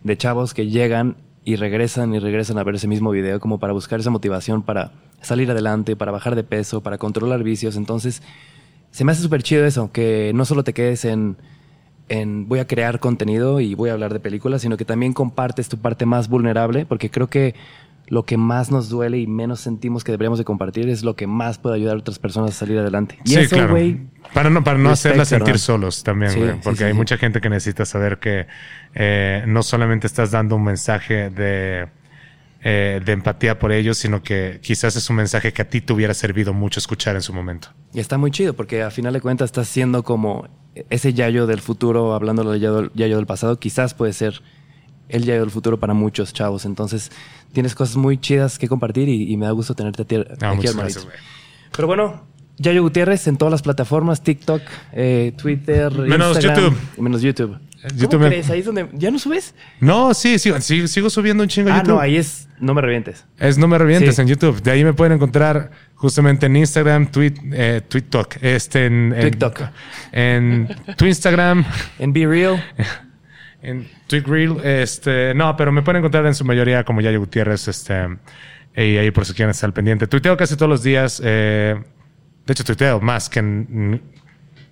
de 0.04 0.18
chavos 0.18 0.54
que 0.54 0.68
llegan 0.68 1.18
y 1.50 1.56
regresan 1.56 2.14
y 2.14 2.20
regresan 2.20 2.60
a 2.60 2.64
ver 2.64 2.76
ese 2.76 2.88
mismo 2.88 3.10
video 3.10 3.40
como 3.40 3.58
para 3.58 3.74
buscar 3.74 4.00
esa 4.00 4.12
motivación 4.12 4.62
para 4.62 4.92
salir 5.20 5.50
adelante, 5.50 5.96
para 5.96 6.12
bajar 6.12 6.36
de 6.36 6.44
peso, 6.44 6.84
para 6.84 7.00
controlar 7.00 7.42
vicios. 7.42 7.76
Entonces, 7.76 8.22
se 8.92 9.04
me 9.04 9.14
hace 9.14 9.24
súper 9.24 9.42
chido 9.42 9.66
eso, 9.66 9.92
que 9.92 10.32
no 10.36 10.46
solo 10.46 10.64
te 10.64 10.74
quedes 10.74 11.06
en, 11.06 11.38
en 12.08 12.48
voy 12.48 12.60
a 12.60 12.68
crear 12.68 13.00
contenido 13.00 13.62
y 13.62 13.74
voy 13.74 13.90
a 13.90 13.94
hablar 13.94 14.14
de 14.14 14.20
películas, 14.20 14.62
sino 14.62 14.78
que 14.78 14.86
también 14.86 15.12
compartes 15.12 15.70
tu 15.70 15.80
parte 15.80 16.06
más 16.06 16.30
vulnerable, 16.30 16.86
porque 16.86 17.10
creo 17.10 17.32
que 17.32 17.56
lo 18.10 18.26
que 18.26 18.38
más 18.38 18.72
nos 18.72 18.90
duele 18.90 19.20
y 19.20 19.28
menos 19.28 19.62
sentimos 19.62 20.04
que 20.04 20.12
deberíamos 20.12 20.40
de 20.40 20.46
compartir 20.46 20.90
es 20.90 21.04
lo 21.04 21.16
que 21.16 21.28
más 21.28 21.60
puede 21.60 21.76
ayudar 21.76 21.96
a 21.96 22.00
otras 22.00 22.18
personas 22.18 22.52
a 22.52 22.54
salir 22.54 22.80
adelante. 22.80 23.20
Y 23.24 23.30
sí, 23.30 23.40
eso, 23.40 23.56
claro. 23.56 23.72
güey, 23.72 24.08
Para 24.34 24.50
no, 24.50 24.64
para 24.64 24.80
no 24.80 24.90
hacerla 24.90 25.26
sentir 25.26 25.60
solos 25.60 26.04
también, 26.04 26.32
Sí, 26.32 26.42
Porque 26.64 26.80
sí, 26.80 26.84
hay 26.86 26.94
mucha 26.94 27.18
gente 27.18 27.40
que 27.40 27.50
necesita 27.50 27.86
saber 27.86 28.18
que 28.18 28.48
eh, 28.96 29.44
no 29.48 29.62
solamente 29.62 30.08
estás 30.08 30.32
dando 30.32 30.56
un 30.56 30.64
mensaje 30.64 31.30
de, 31.30 31.88
eh, 32.64 33.00
de 33.06 33.12
empatía 33.12 33.60
por 33.60 33.72
ellos, 33.72 34.00
sino 34.00 34.24
que 34.24 34.60
quizás 34.64 34.96
es 34.96 35.08
un 35.12 35.18
mensaje 35.18 35.54
que 35.54 35.62
a 35.62 35.70
ti 35.70 35.80
te 35.80 35.94
hubiera 35.94 36.16
servido 36.16 36.52
mucho 36.52 36.80
escuchar 36.80 37.16
en 37.16 37.22
su 37.22 37.32
momento. 37.32 37.70
Y 37.94 38.00
está 38.00 38.18
muy 38.18 38.32
chido 38.32 38.56
porque 38.56 38.82
a 38.82 38.90
final 38.90 39.14
de 39.14 39.22
cuentas 39.22 39.50
estás 39.50 39.68
siendo 39.68 40.02
como 40.02 40.50
ese 40.90 41.14
Yayo 41.14 41.46
del 41.46 41.62
futuro, 41.62 42.16
hablando 42.16 42.44
del 42.44 42.60
Yayo, 42.60 42.92
Yayo 42.96 43.18
del 43.18 43.28
pasado, 43.28 43.60
quizás 43.60 43.94
puede 43.94 44.14
ser 44.14 44.42
el 45.10 45.26
Yayo 45.26 45.42
del 45.42 45.52
futuro 45.52 45.80
para 45.80 45.94
muchos 45.94 46.34
chavos. 46.34 46.66
Entonces 46.66 47.12
tienes 47.52 47.76
cosas 47.76 47.98
muy 47.98 48.18
chidas 48.18 48.58
que 48.58 48.68
compartir 48.68 49.10
y, 49.10 49.32
y 49.32 49.38
me 49.38 49.46
da 49.46 49.52
gusto 49.52 49.74
tenerte 49.76 50.04
a 50.04 50.06
ti, 50.06 50.16
No, 50.16 50.22
aquí, 50.22 50.32
Ah, 50.42 50.54
muchas 50.54 50.72
hermanito. 50.72 51.02
gracias. 51.02 51.24
Pero 51.76 51.88
bueno, 51.88 52.24
Yayo 52.58 52.82
Gutiérrez 52.84 53.28
en 53.28 53.38
todas 53.38 53.52
las 53.52 53.62
plataformas, 53.62 54.22
TikTok, 54.24 54.62
eh, 54.94 55.34
Twitter, 55.38 55.92
Menos 55.94 56.36
Instagram, 56.38 56.64
YouTube. 56.74 56.78
Menos 57.02 57.22
YouTube. 57.22 57.58
¿Cómo 57.82 57.96
YouTube 58.02 58.20
me- 58.20 58.28
crees? 58.28 58.50
Ahí 58.50 58.60
es 58.60 58.66
donde... 58.66 58.90
¿Ya 58.94 59.10
no 59.10 59.18
subes? 59.20 59.56
No, 59.80 60.14
sí, 60.14 60.38
sigo, 60.38 61.10
subiendo 61.10 61.44
un 61.44 61.48
chingo 61.48 61.70
a 61.70 61.76
Ah, 61.76 61.78
YouTube. 61.78 61.94
no, 61.94 62.00
ahí 62.02 62.18
es... 62.18 62.50
No 62.60 62.74
me 62.74 62.82
revientes. 62.82 63.24
Es 63.38 63.58
No 63.58 63.70
Me 63.70 63.78
Revientes 63.78 64.18
Sí. 64.18 64.22
en 64.22 64.28
YouTube. 64.28 64.62
De 64.62 64.72
ahí 64.72 64.84
me 64.84 64.92
pueden 64.92 65.14
encontrar 65.14 65.72
justamente 65.96 66.48
en 66.48 66.58
Instagram, 66.58 67.08
tweet, 67.10 67.36
eh, 67.54 67.82
TikTok, 67.88 68.36
este 68.42 68.88
en, 68.88 69.14
en 69.16 69.32
TikTok. 69.32 69.62
en 70.12 70.68
tu 70.98 71.06
Instagram, 71.06 71.64
En 72.00 72.12
Be 72.12 72.28
Real. 72.28 72.62
en 73.62 73.88
Twitgreel, 74.08 74.58
este, 74.64 75.34
no, 75.34 75.56
pero 75.58 75.72
me 75.72 75.82
pueden 75.82 76.00
encontrar 76.00 76.26
en 76.26 76.36
su 76.36 76.46
mayoría 76.46 76.84
como 76.84 77.02
Yayo 77.02 77.20
Gutiérrez, 77.20 77.68
este, 77.68 78.18
y 78.76 78.98
ahí 78.98 79.12
por 79.12 79.26
si 79.26 79.34
quieren 79.34 79.52
estar 79.52 79.68
al 79.68 79.74
pendiente. 79.74 80.08
Tuiteo 80.08 80.38
casi 80.38 80.56
todos 80.56 80.70
los 80.70 80.84
días, 80.84 81.22
eh, 81.24 81.76
de 82.46 82.54
hecho 82.54 82.64
tuiteo 82.64 83.00
más 83.02 83.30
que 83.30 83.40
en, 83.40 84.02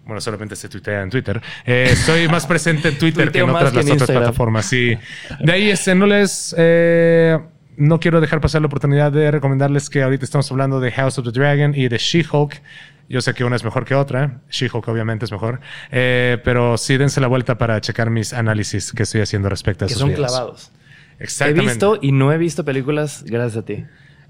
bueno, 0.07 0.21
solamente 0.21 0.55
se 0.55 0.69
tuitea 0.69 1.03
en 1.03 1.09
Twitter. 1.09 1.41
Eh, 1.65 1.89
estoy 1.91 2.29
más 2.29 2.47
presente 2.47 2.87
en 2.87 2.97
Twitter 2.97 3.29
que 3.29 3.39
en 3.39 3.49
otras 3.49 3.73
que 3.73 3.81
en 3.81 3.89
las 3.89 4.01
otras 4.01 4.17
plataformas, 4.17 4.65
sí. 4.65 4.97
De 5.41 5.51
ahí, 5.51 5.69
este, 5.69 5.93
no 5.95 6.05
les, 6.05 6.55
eh, 6.57 7.37
no 7.75 7.99
quiero 7.99 8.21
dejar 8.21 8.39
pasar 8.39 8.61
la 8.61 8.67
oportunidad 8.67 9.11
de 9.11 9.29
recomendarles 9.29 9.89
que 9.89 10.01
ahorita 10.01 10.23
estamos 10.23 10.49
hablando 10.49 10.79
de 10.79 10.91
House 10.93 11.19
of 11.19 11.25
the 11.25 11.37
Dragon 11.37 11.73
y 11.75 11.89
de 11.89 11.97
She-Hulk. 11.97 12.61
Yo 13.09 13.21
sé 13.21 13.33
que 13.33 13.43
una 13.45 13.55
es 13.55 13.63
mejor 13.63 13.85
que 13.85 13.95
otra. 13.95 14.41
She-Hulk 14.49 14.87
obviamente 14.87 15.25
es 15.25 15.31
mejor. 15.31 15.61
Eh, 15.91 16.39
pero 16.43 16.77
sí 16.77 16.97
dense 16.97 17.21
la 17.21 17.27
vuelta 17.27 17.57
para 17.57 17.79
checar 17.79 18.09
mis 18.09 18.33
análisis 18.33 18.91
que 18.91 19.03
estoy 19.03 19.21
haciendo 19.21 19.47
respecto 19.49 19.85
a 19.85 19.87
Que 19.87 19.93
esos 19.93 20.01
son 20.01 20.09
videos. 20.09 20.27
clavados. 20.31 20.71
He 21.19 21.23
Exactamente. 21.23 21.71
visto 21.71 21.99
y 22.01 22.11
no 22.11 22.31
he 22.33 22.37
visto 22.37 22.65
películas 22.65 23.23
gracias 23.25 23.57
a 23.63 23.65
ti. 23.65 23.85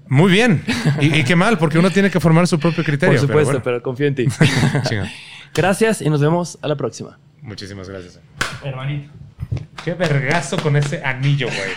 Muy 0.06 0.30
bien. 0.32 0.62
Y, 1.00 1.18
y 1.18 1.24
qué 1.24 1.36
mal, 1.36 1.58
porque 1.58 1.78
uno 1.78 1.90
tiene 1.90 2.10
que 2.10 2.18
formar 2.20 2.46
su 2.46 2.58
propio 2.58 2.82
criterio. 2.84 3.18
Por 3.18 3.26
supuesto, 3.28 3.52
pero 3.54 3.62
pero, 3.64 3.82
confío 3.82 4.06
en 4.06 4.14
ti. 4.14 4.26
bueno. 4.88 5.04
Gracias 5.54 6.00
y 6.00 6.08
nos 6.08 6.20
vemos 6.20 6.58
a 6.62 6.68
la 6.68 6.76
próxima. 6.76 7.18
Muchísimas 7.42 7.88
gracias. 7.88 8.20
Hermanito. 8.64 9.10
Qué 9.84 9.94
vergazo 9.94 10.56
con 10.62 10.76
ese 10.76 11.02
anillo, 11.04 11.46
güey. 11.48 11.70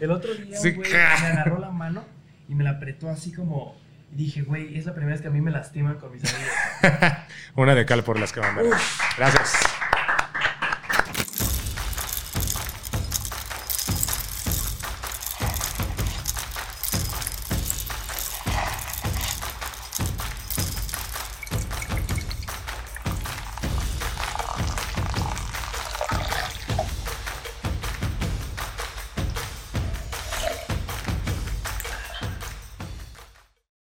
El 0.00 0.10
otro 0.10 0.32
día, 0.34 0.56
Sí. 0.56 0.70
güey, 0.72 0.90
me 0.90 0.98
agarró 0.98 1.58
la 1.58 1.70
mano 1.70 2.04
y 2.48 2.54
me 2.54 2.64
la 2.64 2.70
apretó 2.70 3.08
así 3.08 3.32
como... 3.32 3.76
Y 4.12 4.16
dije, 4.16 4.42
güey, 4.42 4.76
es 4.76 4.84
la 4.84 4.92
primera 4.92 5.14
vez 5.14 5.22
que 5.22 5.28
a 5.28 5.30
mí 5.30 5.40
me 5.40 5.50
lastiman 5.50 5.98
con 5.98 6.12
mis 6.12 6.22
amigos. 6.22 6.54
Una 7.54 7.74
de 7.74 7.86
cal 7.86 8.04
por 8.04 8.20
las 8.20 8.30
que 8.32 8.40
van 8.40 8.56
Gracias. 9.16 9.54